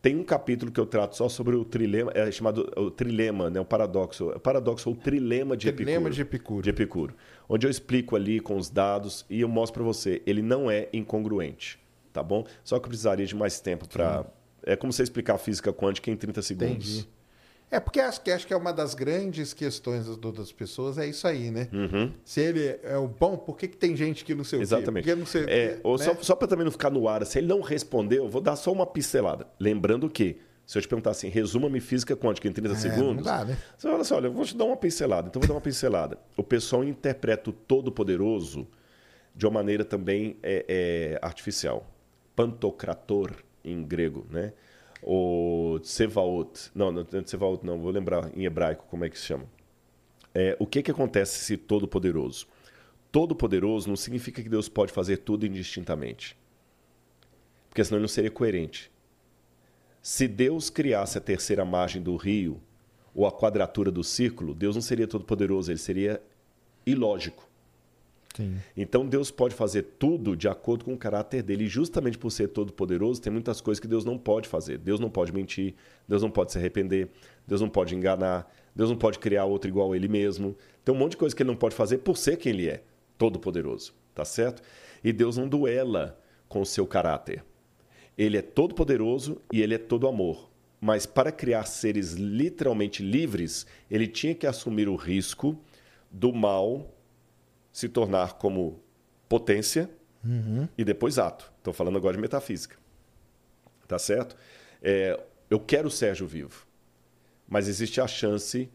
Tem 0.00 0.16
um 0.16 0.24
capítulo 0.24 0.70
que 0.70 0.78
eu 0.78 0.86
trato 0.86 1.16
só 1.16 1.28
sobre 1.28 1.56
o 1.56 1.64
trilema, 1.64 2.12
é 2.14 2.30
chamado 2.30 2.70
o 2.76 2.90
trilema, 2.90 3.48
né, 3.48 3.60
o 3.60 3.64
paradoxo, 3.64 4.28
o 4.28 4.40
paradoxo 4.40 4.90
ou 4.90 4.96
trilema 4.96 5.56
de 5.56 5.72
Trilema 5.72 6.08
Epicuro. 6.08 6.14
de 6.14 6.20
Epicuro. 6.20 6.62
De 6.62 6.70
Epicuro. 6.70 7.14
Onde 7.48 7.66
eu 7.66 7.70
explico 7.70 8.16
ali 8.16 8.40
com 8.40 8.56
os 8.56 8.70
dados 8.70 9.24
e 9.28 9.40
eu 9.40 9.48
mostro 9.48 9.82
para 9.82 9.84
você, 9.84 10.22
ele 10.26 10.42
não 10.42 10.70
é 10.70 10.88
incongruente, 10.92 11.78
tá 12.12 12.22
bom? 12.22 12.46
Só 12.62 12.78
que 12.78 12.86
eu 12.86 12.88
precisaria 12.88 13.26
de 13.26 13.34
mais 13.34 13.60
tempo 13.60 13.88
para 13.88 14.24
é 14.66 14.74
como 14.76 14.92
você 14.92 15.02
explicar 15.02 15.34
a 15.34 15.38
física 15.38 15.72
quântica 15.72 16.10
em 16.10 16.16
30 16.16 16.42
segundos. 16.42 16.98
Entendi. 16.98 17.08
É 17.70 17.80
porque 17.80 17.98
acho 17.98 18.22
que, 18.22 18.30
acho 18.30 18.46
que 18.46 18.54
é 18.54 18.56
uma 18.56 18.72
das 18.72 18.94
grandes 18.94 19.52
questões 19.52 20.06
das, 20.06 20.16
das 20.16 20.52
pessoas, 20.52 20.96
é 20.96 21.06
isso 21.06 21.26
aí, 21.26 21.50
né? 21.50 21.68
Uhum. 21.72 22.12
Se 22.24 22.40
ele 22.40 22.78
é 22.82 22.96
o 22.96 23.08
bom, 23.08 23.36
por 23.36 23.56
que, 23.56 23.66
que 23.66 23.76
tem 23.76 23.96
gente 23.96 24.24
que 24.24 24.34
não 24.34 24.44
sei 24.44 24.58
o 24.58 24.60
quê? 24.60 24.62
Exatamente. 24.62 25.10
É, 25.48 25.74
né? 25.74 25.80
só, 25.98 26.14
só 26.20 26.36
para 26.36 26.46
também 26.46 26.64
não 26.64 26.70
ficar 26.70 26.90
no 26.90 27.08
ar, 27.08 27.26
se 27.26 27.38
ele 27.38 27.48
não 27.48 27.60
respondeu, 27.60 28.24
eu 28.24 28.30
vou 28.30 28.40
dar 28.40 28.54
só 28.54 28.70
uma 28.70 28.86
pincelada. 28.86 29.46
Lembrando 29.58 30.08
que, 30.08 30.36
se 30.66 30.78
eu 30.78 30.82
te 30.82 30.88
perguntar 30.88 31.10
assim, 31.10 31.28
resuma-me 31.28 31.80
física 31.80 32.16
quântica 32.16 32.48
em 32.48 32.52
30 32.52 32.72
É, 32.72 32.76
segundos, 32.76 33.24
dá, 33.24 33.44
né? 33.44 33.58
você 33.76 33.88
fala 33.88 34.00
assim, 34.00 34.14
olha, 34.14 34.30
vou 34.30 34.44
te 34.44 34.56
dar 34.56 34.64
uma 34.64 34.76
pincelada. 34.76 35.28
Então 35.28 35.40
vou 35.40 35.48
dar 35.48 35.54
uma 35.54 35.60
pincelada. 35.60 36.18
O 36.36 36.42
pessoal 36.42 36.82
interpreta 36.82 37.50
o 37.50 37.52
Todo-Poderoso 37.52 38.66
de 39.34 39.46
uma 39.46 39.52
maneira 39.52 39.84
também 39.84 40.36
é, 40.42 40.64
é, 40.68 41.18
artificial. 41.20 41.86
Pantocrator, 42.34 43.32
em 43.64 43.82
grego, 43.82 44.26
né? 44.30 44.52
O 45.02 45.78
Tsevaot. 45.82 46.70
Não, 46.74 46.90
não 46.90 47.02
é 47.02 47.22
Tsevaot 47.22 47.64
não, 47.64 47.78
vou 47.78 47.90
lembrar 47.90 48.30
em 48.36 48.44
hebraico 48.44 48.86
como 48.88 49.04
é 49.04 49.10
que 49.10 49.18
se 49.18 49.26
chama. 49.26 49.44
É, 50.34 50.56
o 50.58 50.66
que, 50.66 50.82
que 50.82 50.90
acontece 50.90 51.38
se 51.38 51.56
Todo-Poderoso? 51.56 52.46
Todo-Poderoso 53.12 53.88
não 53.88 53.96
significa 53.96 54.42
que 54.42 54.48
Deus 54.48 54.68
pode 54.68 54.92
fazer 54.92 55.18
tudo 55.18 55.46
indistintamente. 55.46 56.36
Porque 57.68 57.84
senão 57.84 57.98
ele 57.98 58.02
não 58.02 58.08
seria 58.08 58.30
coerente. 58.30 58.90
Se 60.04 60.28
Deus 60.28 60.68
criasse 60.68 61.16
a 61.16 61.20
terceira 61.20 61.64
margem 61.64 62.02
do 62.02 62.14
rio 62.14 62.60
ou 63.14 63.26
a 63.26 63.32
quadratura 63.32 63.90
do 63.90 64.04
círculo, 64.04 64.54
Deus 64.54 64.74
não 64.74 64.82
seria 64.82 65.08
todo-poderoso, 65.08 65.72
ele 65.72 65.78
seria 65.78 66.20
ilógico. 66.84 67.48
Sim. 68.36 68.58
Então 68.76 69.06
Deus 69.06 69.30
pode 69.30 69.54
fazer 69.54 69.94
tudo 69.98 70.36
de 70.36 70.46
acordo 70.46 70.84
com 70.84 70.92
o 70.92 70.98
caráter 70.98 71.42
dele. 71.42 71.64
E 71.64 71.68
justamente 71.68 72.18
por 72.18 72.30
ser 72.30 72.48
todo-poderoso, 72.48 73.22
tem 73.22 73.32
muitas 73.32 73.62
coisas 73.62 73.80
que 73.80 73.88
Deus 73.88 74.04
não 74.04 74.18
pode 74.18 74.46
fazer. 74.46 74.76
Deus 74.76 75.00
não 75.00 75.08
pode 75.08 75.32
mentir, 75.32 75.74
Deus 76.06 76.20
não 76.20 76.30
pode 76.30 76.52
se 76.52 76.58
arrepender, 76.58 77.08
Deus 77.46 77.62
não 77.62 77.70
pode 77.70 77.94
enganar, 77.94 78.54
Deus 78.76 78.90
não 78.90 78.98
pode 78.98 79.18
criar 79.18 79.46
outro 79.46 79.70
igual 79.70 79.94
a 79.94 79.96
ele 79.96 80.06
mesmo. 80.06 80.54
Tem 80.84 80.94
um 80.94 80.98
monte 80.98 81.12
de 81.12 81.16
coisa 81.16 81.34
que 81.34 81.42
ele 81.42 81.48
não 81.48 81.56
pode 81.56 81.74
fazer 81.74 81.96
por 81.98 82.18
ser 82.18 82.36
quem 82.36 82.52
ele 82.52 82.68
é, 82.68 82.82
todo-poderoso. 83.16 83.94
Tá 84.14 84.26
certo? 84.26 84.62
E 85.02 85.14
Deus 85.14 85.38
não 85.38 85.48
duela 85.48 86.20
com 86.46 86.60
o 86.60 86.66
seu 86.66 86.86
caráter. 86.86 87.42
Ele 88.16 88.36
é 88.36 88.42
todo-poderoso 88.42 89.40
e 89.52 89.60
ele 89.62 89.74
é 89.74 89.78
todo 89.78 90.06
amor. 90.06 90.50
Mas 90.80 91.06
para 91.06 91.32
criar 91.32 91.64
seres 91.64 92.12
literalmente 92.12 93.02
livres, 93.02 93.66
ele 93.90 94.06
tinha 94.06 94.34
que 94.34 94.46
assumir 94.46 94.88
o 94.88 94.96
risco 94.96 95.58
do 96.10 96.32
mal 96.32 96.94
se 97.72 97.88
tornar 97.88 98.34
como 98.34 98.80
potência 99.28 99.90
e 100.78 100.84
depois 100.84 101.18
ato. 101.18 101.52
Estou 101.58 101.72
falando 101.72 101.96
agora 101.96 102.16
de 102.16 102.22
metafísica. 102.22 102.76
Tá 103.88 103.98
certo? 103.98 104.36
É, 104.82 105.18
eu 105.50 105.58
quero 105.58 105.88
o 105.88 105.90
Sérgio 105.90 106.26
vivo, 106.26 106.66
mas 107.48 107.68
existe 107.68 108.00
a 108.00 108.06
chance 108.06 108.70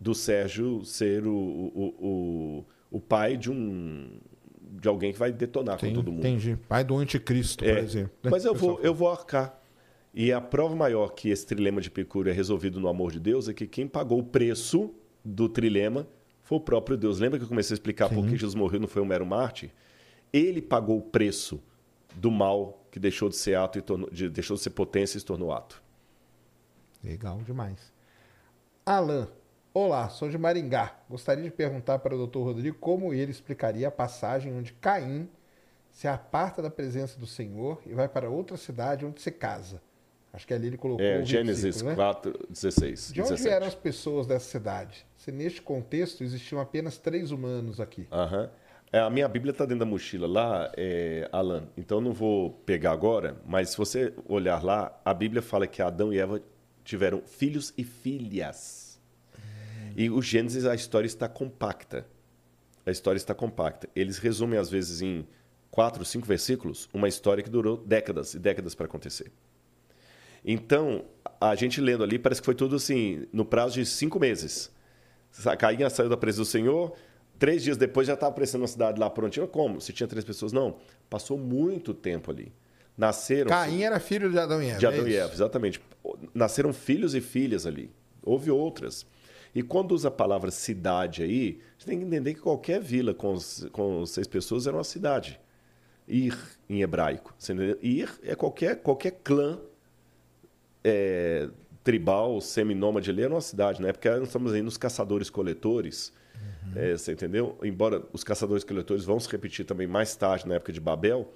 do 0.00 0.14
Sérgio 0.14 0.84
ser 0.84 1.26
o, 1.26 1.34
o, 1.34 1.94
o, 1.98 2.64
o 2.90 3.00
pai 3.00 3.36
de 3.36 3.50
um 3.50 4.18
de 4.68 4.88
alguém 4.88 5.12
que 5.12 5.18
vai 5.18 5.32
detonar 5.32 5.78
com 5.78 5.86
Sim, 5.86 5.94
todo 5.94 6.10
mundo. 6.10 6.20
Entendi. 6.26 6.58
Pai 6.68 6.82
do 6.84 6.96
anticristo, 6.96 7.64
por 7.64 7.76
É, 7.76 7.80
exemplo. 7.80 8.12
né? 8.22 8.30
Mas 8.30 8.44
eu 8.44 8.54
vou, 8.54 8.78
eu 8.80 8.94
vou 8.94 9.08
arcar. 9.10 9.58
E 10.12 10.32
a 10.32 10.40
prova 10.40 10.74
maior 10.74 11.08
que 11.10 11.28
esse 11.28 11.46
trilema 11.46 11.80
de 11.80 11.88
Epicuro 11.88 12.28
é 12.28 12.32
resolvido 12.32 12.80
no 12.80 12.88
amor 12.88 13.12
de 13.12 13.20
Deus 13.20 13.48
é 13.48 13.54
que 13.54 13.66
quem 13.66 13.86
pagou 13.86 14.18
o 14.18 14.24
preço 14.24 14.92
do 15.24 15.48
trilema 15.48 16.06
foi 16.42 16.58
o 16.58 16.60
próprio 16.60 16.96
Deus. 16.96 17.18
Lembra 17.18 17.38
que 17.38 17.44
eu 17.44 17.48
comecei 17.48 17.74
a 17.74 17.76
explicar 17.76 18.08
por 18.08 18.24
que 18.26 18.36
Jesus 18.36 18.54
morreu 18.54 18.80
não 18.80 18.88
foi 18.88 19.02
um 19.02 19.06
mero 19.06 19.26
mártir? 19.26 19.70
Ele 20.32 20.62
pagou 20.62 20.98
o 20.98 21.02
preço 21.02 21.60
do 22.14 22.30
mal 22.30 22.82
que 22.90 22.98
deixou 22.98 23.28
de 23.28 23.36
ser 23.36 23.56
ato 23.56 23.78
e 23.78 23.82
tornou- 23.82 24.08
de- 24.10 24.28
deixou 24.30 24.56
de 24.56 24.62
ser 24.62 24.70
potência 24.70 25.18
e 25.18 25.20
se 25.20 25.26
tornou 25.26 25.52
ato. 25.52 25.82
Legal 27.04 27.38
demais. 27.44 27.92
Alan, 28.84 29.28
olá, 29.80 30.08
sou 30.08 30.28
de 30.28 30.38
Maringá. 30.38 30.94
Gostaria 31.08 31.44
de 31.44 31.50
perguntar 31.50 31.98
para 31.98 32.14
o 32.14 32.26
Dr. 32.26 32.38
Rodrigo 32.38 32.76
como 32.78 33.12
ele 33.12 33.30
explicaria 33.30 33.88
a 33.88 33.90
passagem 33.90 34.52
onde 34.52 34.72
Caim 34.72 35.28
se 35.90 36.08
aparta 36.08 36.62
da 36.62 36.70
presença 36.70 37.18
do 37.18 37.26
Senhor 37.26 37.80
e 37.86 37.94
vai 37.94 38.08
para 38.08 38.28
outra 38.28 38.56
cidade 38.56 39.04
onde 39.04 39.20
se 39.20 39.30
casa. 39.30 39.80
Acho 40.32 40.46
que 40.46 40.52
ali 40.52 40.66
ele 40.66 40.76
colocou 40.76 41.04
É 41.04 41.18
o 41.20 41.24
Gênesis 41.24 41.80
né? 41.80 41.94
4, 41.94 42.46
16. 42.50 43.12
De 43.12 43.20
onde 43.20 43.30
17. 43.30 43.48
vieram 43.48 43.66
as 43.66 43.74
pessoas 43.74 44.26
dessa 44.26 44.44
cidade? 44.44 45.06
Se 45.16 45.32
neste 45.32 45.62
contexto 45.62 46.22
existiam 46.22 46.60
apenas 46.60 46.98
três 46.98 47.30
humanos 47.30 47.80
aqui. 47.80 48.06
Aham. 48.12 48.50
É, 48.92 49.00
a 49.00 49.10
minha 49.10 49.26
Bíblia 49.26 49.50
está 49.50 49.64
dentro 49.64 49.80
da 49.80 49.86
mochila 49.86 50.28
lá, 50.28 50.70
é, 50.76 51.28
Alan. 51.32 51.68
Então 51.76 51.98
eu 51.98 52.02
não 52.02 52.12
vou 52.12 52.50
pegar 52.64 52.92
agora, 52.92 53.36
mas 53.44 53.70
se 53.70 53.76
você 53.76 54.12
olhar 54.28 54.62
lá, 54.62 55.00
a 55.04 55.12
Bíblia 55.12 55.42
fala 55.42 55.66
que 55.66 55.82
Adão 55.82 56.12
e 56.12 56.18
Eva 56.18 56.40
tiveram 56.84 57.22
filhos 57.26 57.74
e 57.76 57.82
filhas. 57.82 58.85
E 59.96 60.10
o 60.10 60.20
Gênesis, 60.20 60.66
a 60.66 60.74
história 60.74 61.06
está 61.06 61.26
compacta. 61.26 62.06
A 62.84 62.90
história 62.90 63.16
está 63.16 63.34
compacta. 63.34 63.88
Eles 63.96 64.18
resumem, 64.18 64.58
às 64.58 64.68
vezes, 64.68 65.00
em 65.00 65.26
quatro, 65.70 66.04
cinco 66.04 66.26
versículos, 66.26 66.86
uma 66.92 67.08
história 67.08 67.42
que 67.42 67.48
durou 67.48 67.78
décadas 67.78 68.34
e 68.34 68.38
décadas 68.38 68.74
para 68.74 68.84
acontecer. 68.84 69.32
Então, 70.44 71.06
a 71.40 71.54
gente 71.54 71.80
lendo 71.80 72.04
ali, 72.04 72.18
parece 72.18 72.42
que 72.42 72.44
foi 72.44 72.54
tudo 72.54 72.76
assim, 72.76 73.26
no 73.32 73.44
prazo 73.44 73.74
de 73.74 73.86
cinco 73.86 74.20
meses. 74.20 74.70
Cainha 75.58 75.88
saiu 75.88 76.10
da 76.10 76.16
presença 76.16 76.42
do 76.42 76.46
Senhor, 76.46 76.94
três 77.38 77.62
dias 77.62 77.76
depois 77.76 78.06
já 78.06 78.14
estava 78.14 78.30
aparecendo 78.30 78.60
uma 78.60 78.68
cidade 78.68 79.00
lá 79.00 79.08
prontinha. 79.08 79.46
Como? 79.46 79.80
Se 79.80 79.92
tinha 79.92 80.06
três 80.06 80.24
pessoas? 80.24 80.52
Não. 80.52 80.76
Passou 81.08 81.38
muito 81.38 81.94
tempo 81.94 82.30
ali. 82.30 82.52
Nasceram. 82.96 83.48
Caim 83.48 83.82
era 83.82 83.98
filho 83.98 84.30
de 84.30 84.38
Adão 84.38 84.62
e 84.62 84.68
Eva. 84.68 84.78
De 84.78 84.84
é 84.84 84.88
Adão 84.88 85.06
e 85.06 85.10
isso? 85.10 85.20
Eva, 85.20 85.32
exatamente. 85.32 85.80
Nasceram 86.34 86.72
filhos 86.72 87.14
e 87.14 87.20
filhas 87.20 87.66
ali. 87.66 87.90
Houve 88.22 88.50
outras. 88.50 89.06
E 89.56 89.62
quando 89.62 89.92
usa 89.92 90.08
a 90.08 90.10
palavra 90.10 90.50
cidade 90.50 91.22
aí, 91.22 91.58
você 91.78 91.86
tem 91.86 91.98
que 91.98 92.04
entender 92.04 92.34
que 92.34 92.40
qualquer 92.42 92.78
vila 92.78 93.14
com, 93.14 93.34
com 93.72 94.04
seis 94.04 94.26
pessoas 94.26 94.66
era 94.66 94.76
uma 94.76 94.84
cidade. 94.84 95.40
Ir, 96.06 96.36
em 96.68 96.82
hebraico. 96.82 97.34
Ir 97.80 98.06
é 98.22 98.34
qualquer, 98.34 98.82
qualquer 98.82 99.12
clã 99.24 99.58
é, 100.84 101.48
tribal, 101.82 102.38
seminômade 102.42 103.08
ali, 103.08 103.22
era 103.22 103.32
uma 103.32 103.40
cidade. 103.40 103.80
Na 103.80 103.88
época, 103.88 104.18
nós 104.18 104.28
estamos 104.28 104.52
aí 104.52 104.60
nos 104.60 104.76
caçadores-coletores. 104.76 106.12
É, 106.74 106.94
você 106.94 107.12
entendeu? 107.12 107.58
Embora 107.62 108.02
os 108.12 108.22
caçadores-coletores 108.22 109.06
vão 109.06 109.18
se 109.18 109.30
repetir 109.30 109.64
também 109.64 109.86
mais 109.86 110.14
tarde, 110.14 110.46
na 110.46 110.56
época 110.56 110.70
de 110.70 110.80
Babel. 110.80 111.32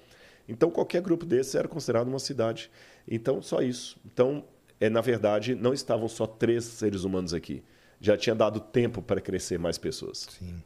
Então, 0.47 0.69
qualquer 0.69 1.01
grupo 1.01 1.25
desses 1.25 1.55
era 1.55 1.67
considerado 1.67 2.07
uma 2.07 2.19
cidade. 2.19 2.69
Então, 3.07 3.41
só 3.41 3.63
isso. 3.63 3.99
Então, 4.05 4.45
é, 4.79 4.91
na 4.91 5.01
verdade, 5.01 5.55
não 5.55 5.73
estavam 5.73 6.07
só 6.07 6.27
três 6.27 6.65
seres 6.65 7.03
humanos 7.03 7.33
aqui. 7.33 7.63
Já 8.01 8.17
tinha 8.17 8.35
dado 8.35 8.59
tempo 8.59 9.01
para 9.01 9.21
crescer 9.21 9.59
mais 9.59 9.77
pessoas. 9.77 10.27
Sim. 10.39 10.61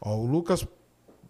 Ó, 0.00 0.16
o 0.16 0.26
Lucas 0.26 0.66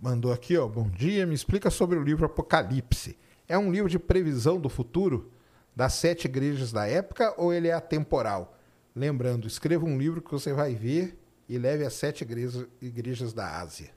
mandou 0.00 0.32
aqui, 0.32 0.56
ó. 0.58 0.66
Bom 0.66 0.90
dia, 0.90 1.24
me 1.24 1.34
explica 1.34 1.70
sobre 1.70 1.96
o 1.96 2.02
livro 2.02 2.26
Apocalipse. 2.26 3.16
É 3.48 3.56
um 3.56 3.70
livro 3.70 3.88
de 3.88 3.98
previsão 3.98 4.60
do 4.60 4.68
futuro 4.68 5.30
das 5.74 5.94
sete 5.94 6.26
igrejas 6.26 6.72
da 6.72 6.86
época 6.86 7.34
ou 7.38 7.52
ele 7.52 7.68
é 7.68 7.72
atemporal? 7.72 8.58
Lembrando, 8.94 9.46
escreva 9.46 9.84
um 9.84 9.96
livro 9.96 10.20
que 10.20 10.30
você 10.30 10.52
vai 10.52 10.74
ver 10.74 11.16
e 11.48 11.56
leve 11.56 11.84
às 11.84 11.94
sete 11.94 12.22
igrejas, 12.22 12.66
igrejas 12.80 13.32
da 13.32 13.60
Ásia. 13.60 13.90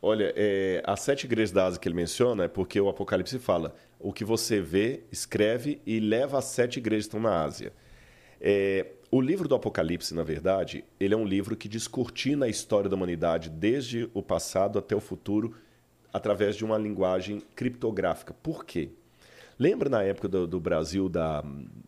Olha, 0.00 0.32
é, 0.36 0.80
as 0.86 1.00
sete 1.00 1.24
igrejas 1.24 1.50
da 1.50 1.66
Ásia 1.66 1.80
que 1.80 1.88
ele 1.88 1.96
menciona 1.96 2.44
é 2.44 2.48
porque 2.48 2.80
o 2.80 2.88
Apocalipse 2.88 3.38
fala 3.38 3.74
o 3.98 4.12
que 4.12 4.24
você 4.24 4.60
vê, 4.60 5.02
escreve 5.10 5.82
e 5.84 5.98
leva 5.98 6.38
às 6.38 6.44
sete 6.44 6.78
igrejas 6.78 7.06
que 7.06 7.16
estão 7.16 7.20
na 7.20 7.42
Ásia. 7.42 7.72
É, 8.40 8.86
o 9.10 9.20
livro 9.20 9.48
do 9.48 9.54
Apocalipse, 9.54 10.14
na 10.14 10.22
verdade, 10.22 10.84
ele 11.00 11.14
é 11.14 11.16
um 11.16 11.24
livro 11.24 11.56
que 11.56 11.68
descortina 11.68 12.44
a 12.44 12.48
história 12.48 12.90
da 12.90 12.96
humanidade 12.96 13.48
desde 13.48 14.10
o 14.12 14.22
passado 14.22 14.78
até 14.78 14.94
o 14.94 15.00
futuro 15.00 15.54
através 16.12 16.56
de 16.56 16.64
uma 16.64 16.76
linguagem 16.76 17.42
criptográfica. 17.56 18.34
Por 18.34 18.64
quê? 18.64 18.90
Lembra 19.58 19.88
na 19.88 20.02
época 20.02 20.28
do, 20.28 20.46
do 20.46 20.60
Brasil 20.60 21.08
da, 21.08 21.42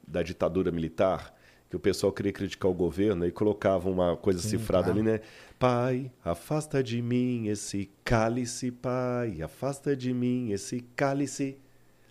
da 0.07 0.23
ditadura 0.23 0.70
militar? 0.70 1.36
Que 1.68 1.76
o 1.76 1.81
pessoal 1.81 2.12
queria 2.12 2.32
criticar 2.32 2.68
o 2.68 2.74
governo 2.74 3.24
e 3.24 3.31
colocava 3.31 3.89
uma 3.89 4.16
coisa 4.16 4.40
cifrada 4.40 4.86
claro. 4.86 4.99
ali, 4.99 5.08
né? 5.08 5.20
Pai, 5.57 6.10
afasta 6.24 6.82
de 6.82 7.00
mim 7.00 7.47
esse 7.47 7.89
cálice, 8.02 8.73
pai, 8.73 9.40
afasta 9.40 9.94
de 9.94 10.12
mim 10.12 10.50
esse 10.50 10.81
cálice. 10.97 11.58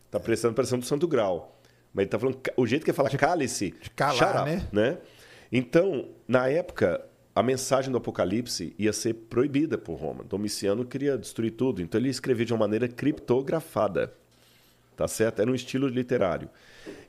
Tá 0.10 0.18
parecendo, 0.20 0.54
parecendo 0.54 0.82
do 0.82 0.88
Santo 0.88 1.08
Grau. 1.08 1.59
Mas 2.00 2.04
ele 2.04 2.10
tá 2.12 2.18
falando, 2.20 2.40
o 2.56 2.66
jeito 2.66 2.86
que 2.86 2.92
ele 2.92 2.96
fala 2.96 3.10
cálice, 3.10 3.74
de 3.82 3.90
calar, 3.90 4.44
up, 4.44 4.50
né? 4.50 4.68
né? 4.72 4.98
Então, 5.52 6.08
na 6.26 6.48
época, 6.48 7.06
a 7.36 7.44
mensagem 7.44 7.92
do 7.92 7.98
Apocalipse 7.98 8.74
ia 8.80 8.94
ser 8.94 9.14
proibida 9.14 9.78
por 9.78 9.96
Roma. 9.96 10.24
Domiciano 10.24 10.86
queria 10.86 11.18
destruir 11.18 11.52
tudo, 11.52 11.82
então 11.82 12.00
ele 12.00 12.08
escrevia 12.08 12.46
de 12.46 12.54
uma 12.54 12.60
maneira 12.60 12.88
criptografada. 12.88 14.14
Tá 14.96 15.10
certo? 15.10 15.42
Era 15.42 15.52
um 15.52 15.56
estilo 15.56 15.88
literário. 15.90 16.50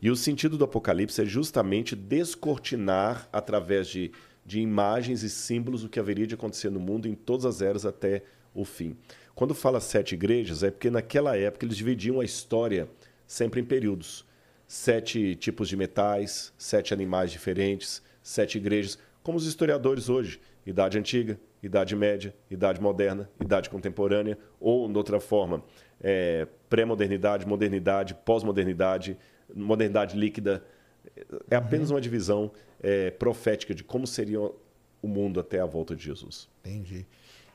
E 0.03 0.11
o 0.11 0.17
sentido 0.17 0.59
do 0.59 0.65
Apocalipse 0.65 1.23
é 1.23 1.25
justamente 1.25 1.95
descortinar 1.95 3.29
através 3.33 3.87
de, 3.87 4.11
de 4.45 4.61
imagens 4.61 5.23
e 5.23 5.31
símbolos 5.31 5.85
o 5.85 5.89
que 5.89 6.01
haveria 6.01 6.27
de 6.27 6.35
acontecer 6.35 6.71
no 6.71 6.81
mundo 6.81 7.07
em 7.07 7.15
todas 7.15 7.47
as 7.47 7.63
eras 7.63 7.87
até 7.87 8.25
o 8.53 8.65
fim. 8.65 8.97
Quando 9.37 9.55
fala 9.55 9.79
sete 9.81 10.17
igrejas, 10.17 10.65
é 10.65 10.71
porque 10.71 10.91
naquela 10.91 11.37
época 11.37 11.65
eles 11.65 11.77
dividiam 11.77 12.21
a 12.21 12.25
história 12.25 12.89
sempre 13.25 13.61
em 13.61 13.65
períodos. 13.65 14.29
Sete 14.73 15.35
tipos 15.35 15.69
de 15.69 15.77
metais, 15.77 16.55
sete 16.57 16.95
animais 16.95 17.33
diferentes, 17.33 18.01
sete 18.23 18.57
igrejas, 18.57 18.97
como 19.21 19.37
os 19.37 19.45
historiadores 19.45 20.09
hoje. 20.09 20.41
Idade 20.65 20.97
Antiga, 20.97 21.41
Idade 21.61 21.97
Média, 21.97 22.33
Idade 22.49 22.81
Moderna, 22.81 23.29
Idade 23.41 23.69
Contemporânea, 23.69 24.39
ou, 24.61 24.89
de 24.89 24.97
outra 24.97 25.19
forma, 25.19 25.65
é, 26.01 26.47
pré-modernidade, 26.69 27.49
modernidade, 27.49 28.15
pós-modernidade, 28.25 29.19
modernidade 29.53 30.17
líquida. 30.17 30.65
É 31.51 31.57
apenas 31.57 31.91
uma 31.91 32.01
divisão 32.01 32.53
é, 32.81 33.11
profética 33.11 33.75
de 33.75 33.83
como 33.83 34.07
seria 34.07 34.39
o 34.41 35.09
mundo 35.09 35.41
até 35.41 35.59
a 35.59 35.67
volta 35.67 35.97
de 35.97 36.05
Jesus. 36.05 36.49
Entendi. 36.65 37.09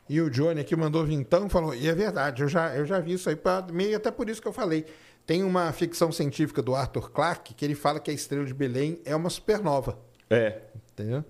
E 0.09 0.19
o 0.19 0.29
Johnny 0.29 0.59
aqui 0.59 0.75
mandou 0.75 1.05
vintão 1.05 1.49
falou, 1.49 1.73
e 1.73 1.87
é 1.87 1.95
verdade, 1.95 2.43
eu 2.43 2.49
já, 2.49 2.75
eu 2.75 2.85
já 2.85 2.99
vi 2.99 3.13
isso 3.13 3.29
aí, 3.29 3.37
pra, 3.37 3.65
meio 3.71 3.95
até 3.95 4.11
por 4.11 4.29
isso 4.29 4.41
que 4.41 4.47
eu 4.47 4.53
falei. 4.53 4.85
Tem 5.25 5.43
uma 5.43 5.71
ficção 5.71 6.11
científica 6.11 6.61
do 6.61 6.75
Arthur 6.75 7.11
Clarke 7.11 7.53
que 7.53 7.65
ele 7.65 7.75
fala 7.75 7.99
que 7.99 8.11
a 8.11 8.13
estrela 8.13 8.45
de 8.45 8.53
Belém 8.53 8.99
é 9.05 9.15
uma 9.15 9.29
supernova. 9.29 9.99
É. 10.29 10.61
Entendeu? 10.93 11.25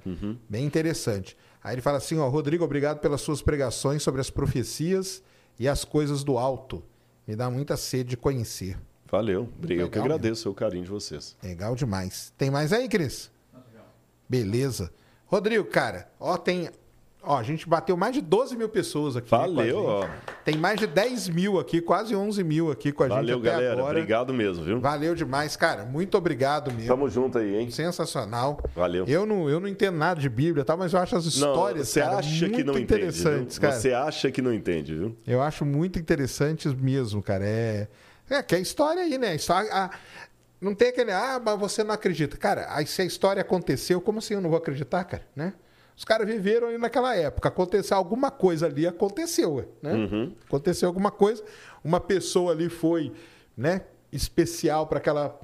Bem 0.49 0.65
interessante. 0.65 1.37
Aí 1.63 1.75
ele 1.75 1.81
fala 1.81 1.97
assim, 1.97 2.17
ó, 2.17 2.27
Rodrigo, 2.29 2.63
obrigado 2.63 2.99
pelas 2.99 3.21
suas 3.21 3.41
pregações 3.41 4.03
sobre 4.03 4.21
as 4.21 4.29
profecias 4.29 5.23
e 5.57 5.67
as 5.67 5.83
coisas 5.83 6.23
do 6.23 6.37
alto. 6.37 6.83
Me 7.27 7.35
dá 7.35 7.49
muita 7.49 7.75
sede 7.75 8.11
de 8.11 8.17
conhecer. 8.17 8.77
Valeu. 9.09 9.49
Eu 9.61 9.67
que 9.67 9.75
Legal 9.75 10.03
agradeço 10.03 10.49
o 10.49 10.53
carinho 10.53 10.83
de 10.83 10.89
vocês. 10.91 11.35
Legal 11.41 11.75
demais. 11.75 12.33
Tem 12.37 12.51
mais 12.51 12.71
aí, 12.73 12.87
Cris? 12.87 13.31
Beleza. 14.27 14.91
Rodrigo, 15.25 15.65
cara, 15.65 16.11
ó, 16.19 16.37
tem. 16.37 16.69
Ó, 17.27 17.37
a 17.37 17.43
gente 17.43 17.67
bateu 17.67 17.97
mais 17.97 18.13
de 18.13 18.21
12 18.21 18.55
mil 18.55 18.69
pessoas 18.69 19.15
aqui. 19.17 19.29
Valeu, 19.29 20.01
gente. 20.01 20.11
Tem 20.43 20.57
mais 20.57 20.79
de 20.79 20.87
10 20.87 21.29
mil 21.29 21.59
aqui, 21.59 21.81
quase 21.81 22.15
11 22.15 22.43
mil 22.43 22.71
aqui 22.71 22.91
com 22.91 23.03
a 23.03 23.07
Valeu, 23.07 23.37
gente 23.37 23.47
até 23.47 23.57
galera. 23.57 23.73
agora. 23.79 23.97
Obrigado 23.97 24.33
mesmo, 24.33 24.63
viu? 24.63 24.79
Valeu 24.79 25.15
demais, 25.15 25.55
cara. 25.55 25.83
Muito 25.85 26.17
obrigado 26.17 26.71
mesmo. 26.71 26.87
Tamo 26.87 27.09
junto 27.09 27.37
aí, 27.37 27.55
hein? 27.55 27.71
Sensacional. 27.71 28.59
Valeu. 28.75 29.05
Eu 29.07 29.25
não, 29.25 29.49
eu 29.49 29.59
não 29.59 29.67
entendo 29.67 29.97
nada 29.97 30.19
de 30.19 30.29
Bíblia, 30.29 30.63
tá? 30.63 30.75
mas 30.77 30.93
eu 30.93 30.99
acho 30.99 31.15
as 31.15 31.25
histórias 31.25 31.87
você 31.89 32.01
cara, 32.01 32.17
acha 32.17 32.29
muito 32.47 32.55
que 32.57 32.63
não 32.63 32.73
entende, 32.73 32.83
interessantes, 32.83 33.55
viu? 33.57 33.61
cara. 33.69 33.79
Você 33.79 33.93
acha 33.93 34.31
que 34.31 34.41
não 34.41 34.53
entende, 34.53 34.93
viu? 34.95 35.17
Eu 35.25 35.41
acho 35.41 35.65
muito 35.65 35.97
interessantes 35.99 36.73
mesmo, 36.73 37.21
cara. 37.23 37.45
É, 37.45 37.87
é 38.29 38.43
que 38.43 38.55
é 38.55 38.59
história 38.59 39.01
aí, 39.01 39.17
né? 39.17 39.35
História, 39.35 39.69
a- 39.73 39.89
não 40.61 40.73
tem 40.73 40.89
aquele, 40.89 41.11
ah, 41.11 41.39
mas 41.43 41.59
você 41.59 41.83
não 41.83 41.93
acredita. 41.93 42.37
Cara, 42.37 42.67
aí 42.69 42.85
se 42.87 43.01
a 43.01 43.05
história 43.05 43.41
aconteceu, 43.41 43.99
como 44.01 44.19
assim 44.19 44.33
eu 44.35 44.41
não 44.41 44.49
vou 44.49 44.57
acreditar, 44.57 45.03
cara? 45.03 45.23
Né? 45.35 45.53
Os 45.97 46.03
caras 46.03 46.27
viveram 46.27 46.67
ali 46.67 46.77
naquela 46.77 47.15
época. 47.15 47.47
Aconteceu 47.47 47.95
alguma 47.95 48.29
coisa 48.29 48.65
ali, 48.65 48.85
aconteceu, 48.85 49.73
né? 49.81 49.93
Uhum. 49.93 50.33
Aconteceu 50.45 50.87
alguma 50.87 51.09
coisa. 51.09 51.43
Uma 51.83 51.99
pessoa 51.99 52.51
ali 52.51 52.67
foi, 52.67 53.13
né? 53.55 53.81
Especial 54.11 54.87
para 54.87 54.99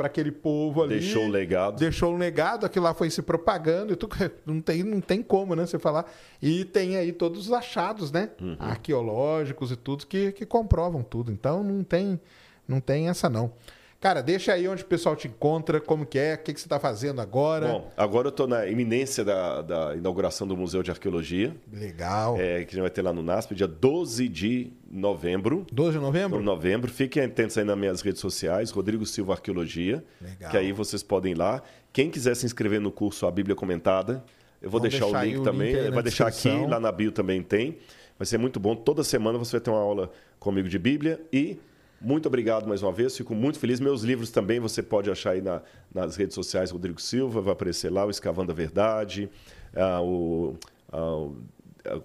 aquele 0.05 0.31
povo 0.31 0.83
ali. 0.83 0.99
Deixou 0.99 1.23
um 1.23 1.29
legado. 1.29 1.77
Deixou 1.77 2.13
um 2.13 2.17
legado, 2.17 2.65
aquilo 2.65 2.85
lá 2.85 2.93
foi 2.93 3.09
se 3.09 3.21
propagando. 3.21 3.93
E 3.93 3.95
tudo, 3.95 4.15
não, 4.45 4.59
tem, 4.59 4.83
não 4.83 4.99
tem 4.99 5.23
como, 5.23 5.55
né? 5.55 5.65
Você 5.65 5.79
falar. 5.79 6.11
E 6.41 6.65
tem 6.65 6.97
aí 6.97 7.13
todos 7.13 7.47
os 7.47 7.53
achados, 7.53 8.11
né? 8.11 8.29
Uhum. 8.41 8.57
Arqueológicos 8.59 9.71
e 9.71 9.77
tudo 9.77 10.05
que, 10.05 10.33
que 10.33 10.45
comprovam 10.45 11.01
tudo. 11.01 11.31
Então 11.31 11.63
não 11.63 11.81
tem, 11.81 12.19
não 12.67 12.81
tem 12.81 13.07
essa 13.07 13.29
não. 13.29 13.53
Cara, 14.01 14.23
deixa 14.23 14.51
aí 14.51 14.67
onde 14.67 14.81
o 14.81 14.85
pessoal 14.87 15.15
te 15.15 15.27
encontra, 15.27 15.79
como 15.79 16.07
que 16.07 16.17
é, 16.17 16.33
o 16.33 16.37
que, 16.39 16.55
que 16.55 16.59
você 16.59 16.65
está 16.65 16.79
fazendo 16.79 17.21
agora. 17.21 17.67
Bom, 17.67 17.91
agora 17.95 18.29
eu 18.29 18.31
estou 18.31 18.47
na 18.47 18.65
iminência 18.65 19.23
da, 19.23 19.61
da 19.61 19.95
inauguração 19.95 20.47
do 20.47 20.57
Museu 20.57 20.81
de 20.81 20.89
Arqueologia, 20.89 21.55
Legal. 21.71 22.35
é, 22.39 22.63
que 22.65 22.71
a 22.71 22.71
gente 22.71 22.81
vai 22.81 22.89
ter 22.89 23.03
lá 23.03 23.13
no 23.13 23.21
NASP, 23.21 23.53
dia 23.53 23.67
12 23.67 24.27
de 24.27 24.73
novembro. 24.89 25.67
12 25.71 25.99
de 25.99 26.03
novembro? 26.03 26.39
No 26.39 26.43
novembro. 26.43 26.89
Fiquem 26.89 27.25
atentos 27.25 27.55
aí 27.59 27.63
nas 27.63 27.77
minhas 27.77 28.01
redes 28.01 28.19
sociais, 28.19 28.71
Rodrigo 28.71 29.05
Silva 29.05 29.33
Arqueologia. 29.33 30.03
Legal. 30.19 30.49
Que 30.49 30.57
aí 30.57 30.71
vocês 30.71 31.03
podem 31.03 31.33
ir 31.33 31.37
lá. 31.37 31.61
Quem 31.93 32.09
quiser 32.09 32.35
se 32.35 32.43
inscrever 32.43 32.81
no 32.81 32.91
curso 32.91 33.27
A 33.27 33.31
Bíblia 33.31 33.55
Comentada, 33.55 34.23
eu 34.59 34.71
vou 34.71 34.79
deixar, 34.79 35.05
deixar 35.05 35.19
o 35.19 35.23
link 35.23 35.43
também. 35.43 35.73
link 35.75 35.91
vai 35.91 36.01
deixar 36.01 36.31
descrição. 36.31 36.61
aqui, 36.61 36.71
lá 36.71 36.79
na 36.79 36.91
bio 36.91 37.11
também 37.11 37.43
tem. 37.43 37.77
Vai 38.17 38.25
ser 38.25 38.39
muito 38.39 38.59
bom. 38.59 38.75
Toda 38.75 39.03
semana 39.03 39.37
você 39.37 39.51
vai 39.51 39.61
ter 39.61 39.69
uma 39.69 39.79
aula 39.79 40.11
comigo 40.39 40.67
de 40.67 40.79
Bíblia 40.79 41.21
e. 41.31 41.59
Muito 42.01 42.25
obrigado 42.27 42.67
mais 42.67 42.81
uma 42.81 42.91
vez, 42.91 43.15
fico 43.15 43.35
muito 43.35 43.59
feliz. 43.59 43.79
Meus 43.79 44.01
livros 44.01 44.31
também 44.31 44.59
você 44.59 44.81
pode 44.81 45.09
achar 45.11 45.31
aí 45.31 45.41
na- 45.41 45.61
nas 45.93 46.15
redes 46.15 46.33
sociais 46.35 46.71
Rodrigo 46.71 46.99
Silva, 47.01 47.41
vai 47.41 47.53
aparecer 47.53 47.91
lá 47.91 48.05
o 48.05 48.09
Escavando 48.09 48.51
a 48.51 48.55
Verdade, 48.55 49.29
ah, 49.75 50.01
o, 50.01 50.55
ah, 50.91 51.15
o- 51.15 51.35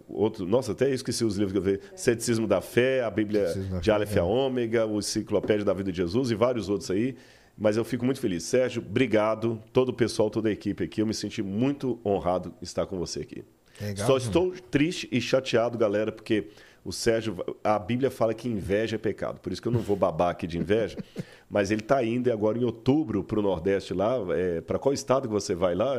outro, 0.09 0.47
nossa, 0.47 0.73
até 0.73 0.91
esqueci 0.91 1.25
os 1.25 1.37
livros 1.37 1.53
que 1.53 1.59
eu 1.59 1.63
vi. 1.63 1.81
Ceticismo 1.95 2.47
da 2.47 2.61
Fé, 2.61 3.03
a 3.03 3.11
Bíblia 3.11 3.47
de 3.81 3.91
Aleph 3.91 4.17
é. 4.17 4.21
a 4.21 4.25
Ômega, 4.25 4.87
o 4.87 4.99
Enciclopédia 4.99 5.65
da 5.65 5.73
Vida 5.73 5.91
de 5.91 5.97
Jesus 5.99 6.31
e 6.31 6.35
vários 6.35 6.69
outros 6.69 6.91
aí. 6.91 7.17
Mas 7.59 7.79
eu 7.79 7.85
fico 7.85 8.05
muito 8.05 8.21
feliz. 8.21 8.43
Sérgio, 8.43 8.83
obrigado. 8.87 9.59
Todo 9.73 9.89
o 9.89 9.93
pessoal, 9.95 10.29
toda 10.29 10.51
a 10.51 10.53
equipe 10.53 10.85
aqui. 10.85 11.01
Eu 11.01 11.07
me 11.07 11.15
senti 11.15 11.43
muito 11.43 11.99
honrado 12.05 12.53
estar 12.61 12.85
com 12.85 12.99
você 12.99 13.21
aqui. 13.21 13.45
Legal 13.81 14.07
Só 14.07 14.17
estou 14.19 14.53
triste 14.71 15.09
e 15.11 15.21
chateado, 15.23 15.79
galera, 15.79 16.13
porque 16.13 16.49
o 16.87 16.93
Sérgio, 16.93 17.37
a 17.65 17.79
Bíblia 17.81 18.13
fala 18.13 18.33
que 18.33 18.49
inveja 18.49 18.95
é 18.95 18.99
pecado. 18.99 19.41
Por 19.41 19.53
isso 19.53 19.61
que 19.61 19.67
eu 19.67 19.73
não 19.73 19.81
vou 19.81 19.97
babar 19.97 20.31
aqui 20.31 20.47
de 20.47 20.57
inveja. 20.57 20.97
mas 21.51 21.73
ele 21.73 21.81
está 21.81 22.03
indo 22.05 22.33
agora 22.33 22.57
em 22.57 22.65
outubro 22.65 23.25
para 23.25 23.41
o 23.41 23.43
Nordeste 23.43 23.93
lá. 23.93 24.15
É, 24.31 24.61
para 24.61 24.79
qual 24.79 24.93
estado 24.93 25.27
que 25.27 25.35
você 25.35 25.53
vai 25.53 25.75
lá? 25.75 25.97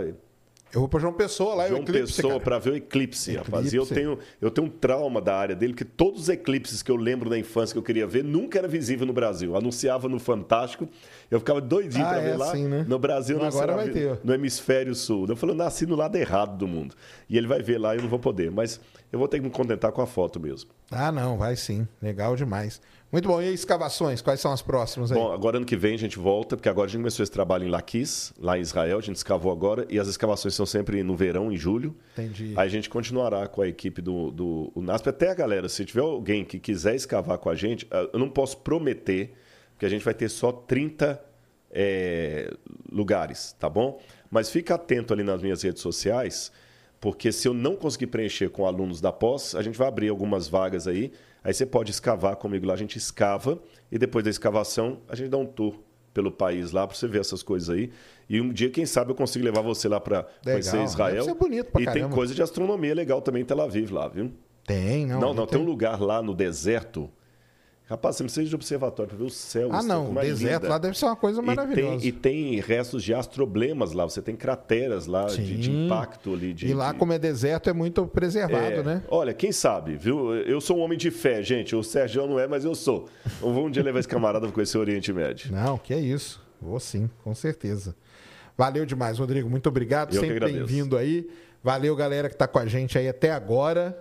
Eu 0.74 0.82
vou 0.82 0.90
para 0.90 1.00
João 1.00 1.14
Pessoa 1.14 1.56
lá, 1.56 1.64
é 1.64 1.68
o 1.68 1.70
João 1.70 1.82
Eclipse, 1.84 2.22
Pessoa 2.22 2.40
para 2.40 2.60
ver 2.60 2.72
o 2.72 2.76
eclipse, 2.76 3.32
Eclipse. 3.32 3.52
rapaz. 3.52 3.74
E 3.74 3.76
eu 3.78 3.86
tenho, 3.86 4.20
eu 4.42 4.52
tenho 4.52 4.68
um 4.68 4.70
trauma 4.70 5.22
da 5.22 5.36
área 5.36 5.56
dele, 5.56 5.74
que 5.74 5.86
todos 5.86 6.24
os 6.24 6.30
eclipses 6.30 6.84
que 6.84 6.92
eu 6.92 6.98
lembro 6.98 7.30
da 7.30 7.40
infância 7.40 7.74
que 7.74 7.80
eu 7.80 7.84
queria 7.84 8.06
ver 8.06 8.24
nunca 8.24 8.60
era 8.60 8.68
visível 8.68 9.08
no 9.08 9.14
Brasil. 9.14 9.56
Anunciava 9.56 10.10
no 10.10 10.20
Fantástico, 10.20 10.88
eu 11.32 11.40
ficava 11.40 11.62
doidinho 11.62 12.06
Ah, 12.06 12.10
para 12.10 12.20
é 12.22 12.32
ver 12.32 12.38
lá. 12.38 12.50
assim, 12.50 12.68
né? 12.68 12.86
No 12.88 13.00
Brasil, 13.00 13.38
não 13.40 13.46
Agora 13.46 13.76
vai 13.76 13.90
ter. 13.90 14.20
no 14.24 14.34
hemisfério 14.34 14.94
sul. 14.94 15.26
Eu 15.30 15.36
falei, 15.38 15.54
eu 15.56 15.58
nasci 15.58 15.86
no 15.86 15.96
lado 15.96 16.16
errado 16.18 16.58
do 16.58 16.68
mundo. 16.68 16.96
E 17.30 17.38
ele 17.38 17.48
vai 17.48 17.62
ver 17.62 17.78
lá 17.78 17.96
e 17.96 17.98
eu 17.98 18.02
não 18.04 18.10
vou 18.10 18.20
poder. 18.20 18.52
Mas 18.52 18.80
eu 19.12 19.18
vou 19.18 19.28
ter 19.28 19.40
que 19.40 19.46
me 19.46 19.50
contentar 19.52 19.92
com 19.94 20.02
a 20.02 20.06
foto 20.08 20.38
mesmo. 20.40 20.70
Ah, 20.92 21.12
não, 21.12 21.38
vai 21.38 21.56
sim. 21.56 21.88
Legal 22.02 22.36
demais. 22.36 22.82
Muito 23.12 23.28
bom. 23.28 23.42
E 23.42 23.54
escavações? 23.54 24.22
Quais 24.22 24.40
são 24.40 24.52
as 24.52 24.62
próximas 24.62 25.12
aí? 25.12 25.18
Bom, 25.18 25.32
agora 25.32 25.58
ano 25.58 25.66
que 25.66 25.78
vem 25.78 25.96
a 25.96 25.98
gente 25.98 26.20
volta, 26.20 26.58
porque 26.58 26.68
agora 26.68 26.88
a 26.88 26.90
gente 26.90 27.00
começou 27.00 27.24
esse 27.24 27.32
trabalho 27.32 27.66
em 27.66 27.70
Laquis, 27.70 28.34
lá 28.38 28.58
em 28.58 28.62
Israel, 28.62 28.98
a 28.98 29.02
gente 29.02 29.16
escavou 29.16 29.52
agora, 29.52 29.86
e 29.90 29.98
as 29.98 30.08
escavações 30.08 30.54
são 30.54 30.66
sempre 30.66 31.02
no 31.04 31.16
verão, 31.16 31.52
em 31.52 31.58
julho. 31.58 31.96
Entendi. 32.14 32.54
Aí 32.58 32.66
a 32.66 32.70
gente 32.70 32.90
continuará 32.90 33.48
com 33.48 33.62
a 33.62 33.68
equipe 33.68 34.02
do, 34.02 34.30
do 34.32 34.74
NASP. 34.76 35.10
Até 35.10 35.30
a 35.30 35.34
galera, 35.34 35.70
se 35.70 35.86
tiver 35.86 36.02
alguém 36.02 36.44
que 36.44 36.60
quiser 36.60 36.96
escavar 36.96 37.38
com 37.38 37.50
a 37.50 37.56
gente, 37.56 37.88
ah, 37.92 38.10
eu 38.12 38.20
não 38.20 38.30
posso 38.30 38.58
prometer, 38.58 39.34
porque 39.72 39.86
a 39.86 39.90
gente 39.90 40.04
vai 40.04 40.14
ter 40.14 40.28
só 40.28 40.52
30 40.52 41.24
é, 41.72 42.54
lugares, 42.92 43.56
tá 43.58 43.70
bom? 43.70 44.02
Mas 44.30 44.50
fica 44.50 44.76
atento 44.76 45.14
ali 45.14 45.24
nas 45.24 45.42
minhas 45.42 45.62
redes 45.62 45.82
sociais, 45.82 46.52
porque 47.00 47.32
se 47.32 47.48
eu 47.48 47.54
não 47.54 47.76
conseguir 47.76 48.08
preencher 48.08 48.50
com 48.50 48.66
alunos 48.66 49.00
da 49.00 49.14
pós, 49.14 49.56
a 49.56 49.62
gente 49.62 49.78
vai 49.78 49.88
abrir 49.88 50.10
algumas 50.10 50.48
vagas 50.50 50.88
aí. 50.88 51.14
Aí 51.44 51.54
você 51.54 51.66
pode 51.66 51.92
escavar 51.92 52.36
comigo 52.36 52.66
lá, 52.66 52.74
a 52.74 52.78
gente 52.78 52.98
escava 52.98 53.60
e 53.92 53.98
depois 53.98 54.24
da 54.24 54.30
escavação 54.30 55.00
a 55.08 55.16
gente 55.16 55.30
dá 55.30 55.38
um 55.38 55.46
tour 55.46 55.76
pelo 56.14 56.32
país 56.32 56.72
lá 56.72 56.88
para 56.88 56.98
você 56.98 57.08
ver 57.08 57.22
essas 57.22 57.44
coisas 57.44 57.70
aí. 57.70 57.92
E 58.28 58.42
um 58.42 58.52
dia, 58.52 58.72
quem 58.72 58.86
sabe, 58.86 59.12
eu 59.12 59.16
consigo 59.16 59.46
levar 59.46 59.62
você 59.62 59.88
lá 59.88 60.00
para 60.00 60.26
conhecer 60.44 60.84
Israel. 60.84 61.24
ser 61.24 61.36
bonito 61.36 61.72
pra 61.72 61.82
e 61.82 61.86
tem 61.86 61.94
caramba. 61.94 62.16
coisa 62.16 62.34
de 62.34 62.42
astronomia 62.42 62.96
legal 62.96 63.22
também 63.22 63.44
em 63.44 63.46
Tel 63.46 63.62
Aviv 63.62 63.92
lá, 63.92 64.08
viu? 64.08 64.32
Tem, 64.66 65.06
não. 65.06 65.20
Não, 65.20 65.34
não, 65.34 65.46
tem 65.46 65.60
um 65.60 65.64
lugar 65.64 66.02
lá 66.02 66.22
no 66.22 66.34
deserto. 66.34 67.10
Rapaz, 67.90 68.18
você 68.18 68.24
precisa 68.24 68.46
de 68.50 68.54
observatório 68.54 69.08
para 69.10 69.18
ver 69.18 69.24
o 69.24 69.30
céu. 69.30 69.70
Ah, 69.72 69.82
não. 69.82 70.12
O 70.14 70.20
é 70.20 70.24
deserto 70.26 70.64
linda. 70.64 70.70
lá 70.74 70.78
deve 70.78 70.98
ser 70.98 71.06
uma 71.06 71.16
coisa 71.16 71.42
E 71.42 71.46
maravilhosa. 71.46 71.98
tem, 72.00 72.08
e 72.08 72.12
tem 72.12 72.60
restos 72.60 73.02
de 73.02 73.14
astroblemas 73.14 73.94
lá. 73.94 74.04
Você 74.04 74.22
tem 74.22 74.36
crateras 74.36 75.06
lá 75.08 75.26
de, 75.28 75.58
de 75.58 75.72
impacto 75.72 76.34
ali. 76.34 76.54
De, 76.54 76.68
E 76.68 76.74
lá, 76.74 76.92
de- 76.92 77.00
como 77.00 77.14
é 77.14 77.20
deserto, 77.20 77.70
é 77.70 77.74
muito 77.74 78.06
preservado, 78.06 78.82
é, 78.82 78.84
né? 78.84 79.04
Olha, 79.08 79.34
quem 79.34 79.54
sabe, 79.54 79.96
viu? 79.96 80.36
Eu 80.36 80.60
sou 80.60 80.78
um 80.78 80.82
homem 80.82 80.98
de 80.98 81.10
fé, 81.10 81.42
gente. 81.42 81.76
O 81.78 81.82
Sérgio 81.82 82.28
não 82.28 82.38
é, 82.38 82.46
mas 82.46 82.66
eu 82.66 82.76
sou. 82.76 83.08
Eu 83.42 83.54
vou 83.54 83.68
um 83.68 83.72
dia 83.72 83.82
levar 83.84 84.00
esse 84.00 84.08
camarada 84.10 84.46
para 84.46 84.54
conhecer 84.54 84.78
o 84.78 84.82
Oriente 84.82 85.14
Médio. 85.14 85.50
Não, 85.54 85.78
que 85.78 85.94
é 85.94 86.00
isso. 86.00 86.46
Vou 86.62 86.82
sim, 86.82 87.10
com 87.24 87.34
certeza. 87.34 87.96
Valeu 88.58 88.86
demais, 88.86 89.18
Rodrigo. 89.18 89.50
Muito 89.50 89.68
obrigado. 89.70 90.14
Eu 90.14 90.20
Sempre 90.20 90.40
bem-vindo 90.42 90.98
aí. 90.98 91.30
Valeu, 91.64 91.96
galera 91.96 92.28
que 92.28 92.36
tá 92.36 92.48
com 92.48 92.60
a 92.60 92.66
gente 92.66 92.98
aí 92.98 93.08
até 93.08 93.32
agora. 93.32 93.98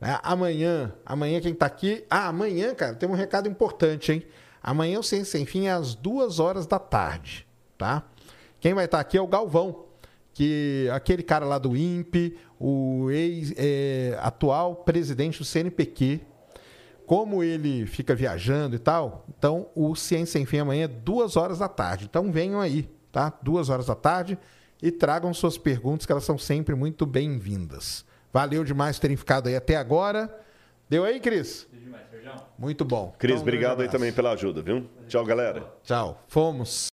Né? 0.00 0.18
Amanhã, 0.22 0.92
amanhã 1.04 1.40
quem 1.40 1.54
tá 1.54 1.66
aqui. 1.66 2.04
Ah, 2.10 2.28
amanhã, 2.28 2.74
cara, 2.74 2.94
tem 2.94 3.08
um 3.08 3.14
recado 3.14 3.48
importante, 3.48 4.12
hein? 4.12 4.26
Amanhã 4.62 4.98
o 4.98 5.02
Ciência 5.02 5.38
Sem 5.38 5.46
Fim 5.46 5.66
é 5.66 5.72
às 5.72 5.94
duas 5.94 6.40
horas 6.40 6.66
da 6.66 6.78
tarde, 6.78 7.46
tá? 7.78 8.04
Quem 8.58 8.74
vai 8.74 8.86
estar 8.86 8.98
aqui 8.98 9.16
é 9.16 9.20
o 9.20 9.26
Galvão, 9.26 9.84
que 10.34 10.88
aquele 10.92 11.22
cara 11.22 11.46
lá 11.46 11.58
do 11.58 11.76
INPE, 11.76 12.36
o 12.58 13.10
ex, 13.10 13.54
é, 13.56 14.18
atual 14.20 14.76
presidente 14.76 15.38
do 15.38 15.44
CNPq, 15.44 16.20
como 17.06 17.44
ele 17.44 17.86
fica 17.86 18.14
viajando 18.14 18.74
e 18.74 18.78
tal, 18.80 19.24
então 19.38 19.68
o 19.74 19.94
Ciência 19.94 20.32
Sem 20.32 20.46
Fim 20.46 20.58
amanhã 20.58 20.84
é 20.84 20.88
duas 20.88 21.36
horas 21.36 21.60
da 21.60 21.68
tarde. 21.68 22.06
Então 22.06 22.32
venham 22.32 22.60
aí, 22.60 22.90
tá? 23.12 23.32
Duas 23.40 23.68
horas 23.68 23.86
da 23.86 23.94
tarde 23.94 24.36
e 24.82 24.90
tragam 24.90 25.32
suas 25.32 25.56
perguntas, 25.56 26.04
que 26.04 26.12
elas 26.12 26.24
são 26.24 26.36
sempre 26.36 26.74
muito 26.74 27.06
bem-vindas. 27.06 28.04
Valeu 28.36 28.62
demais 28.64 28.98
terem 28.98 29.16
ficado 29.16 29.48
aí 29.48 29.56
até 29.56 29.76
agora. 29.76 30.28
Deu 30.90 31.04
aí, 31.04 31.18
Cris? 31.18 31.66
Deu 31.72 31.80
demais. 31.80 32.04
Muito 32.58 32.84
bom. 32.84 33.14
Cris, 33.18 33.32
Então, 33.36 33.42
obrigado 33.42 33.80
aí 33.80 33.88
também 33.88 34.12
pela 34.12 34.32
ajuda, 34.32 34.60
viu? 34.60 34.86
Tchau, 35.08 35.24
galera. 35.24 35.72
Tchau. 35.82 36.22
Fomos. 36.28 36.88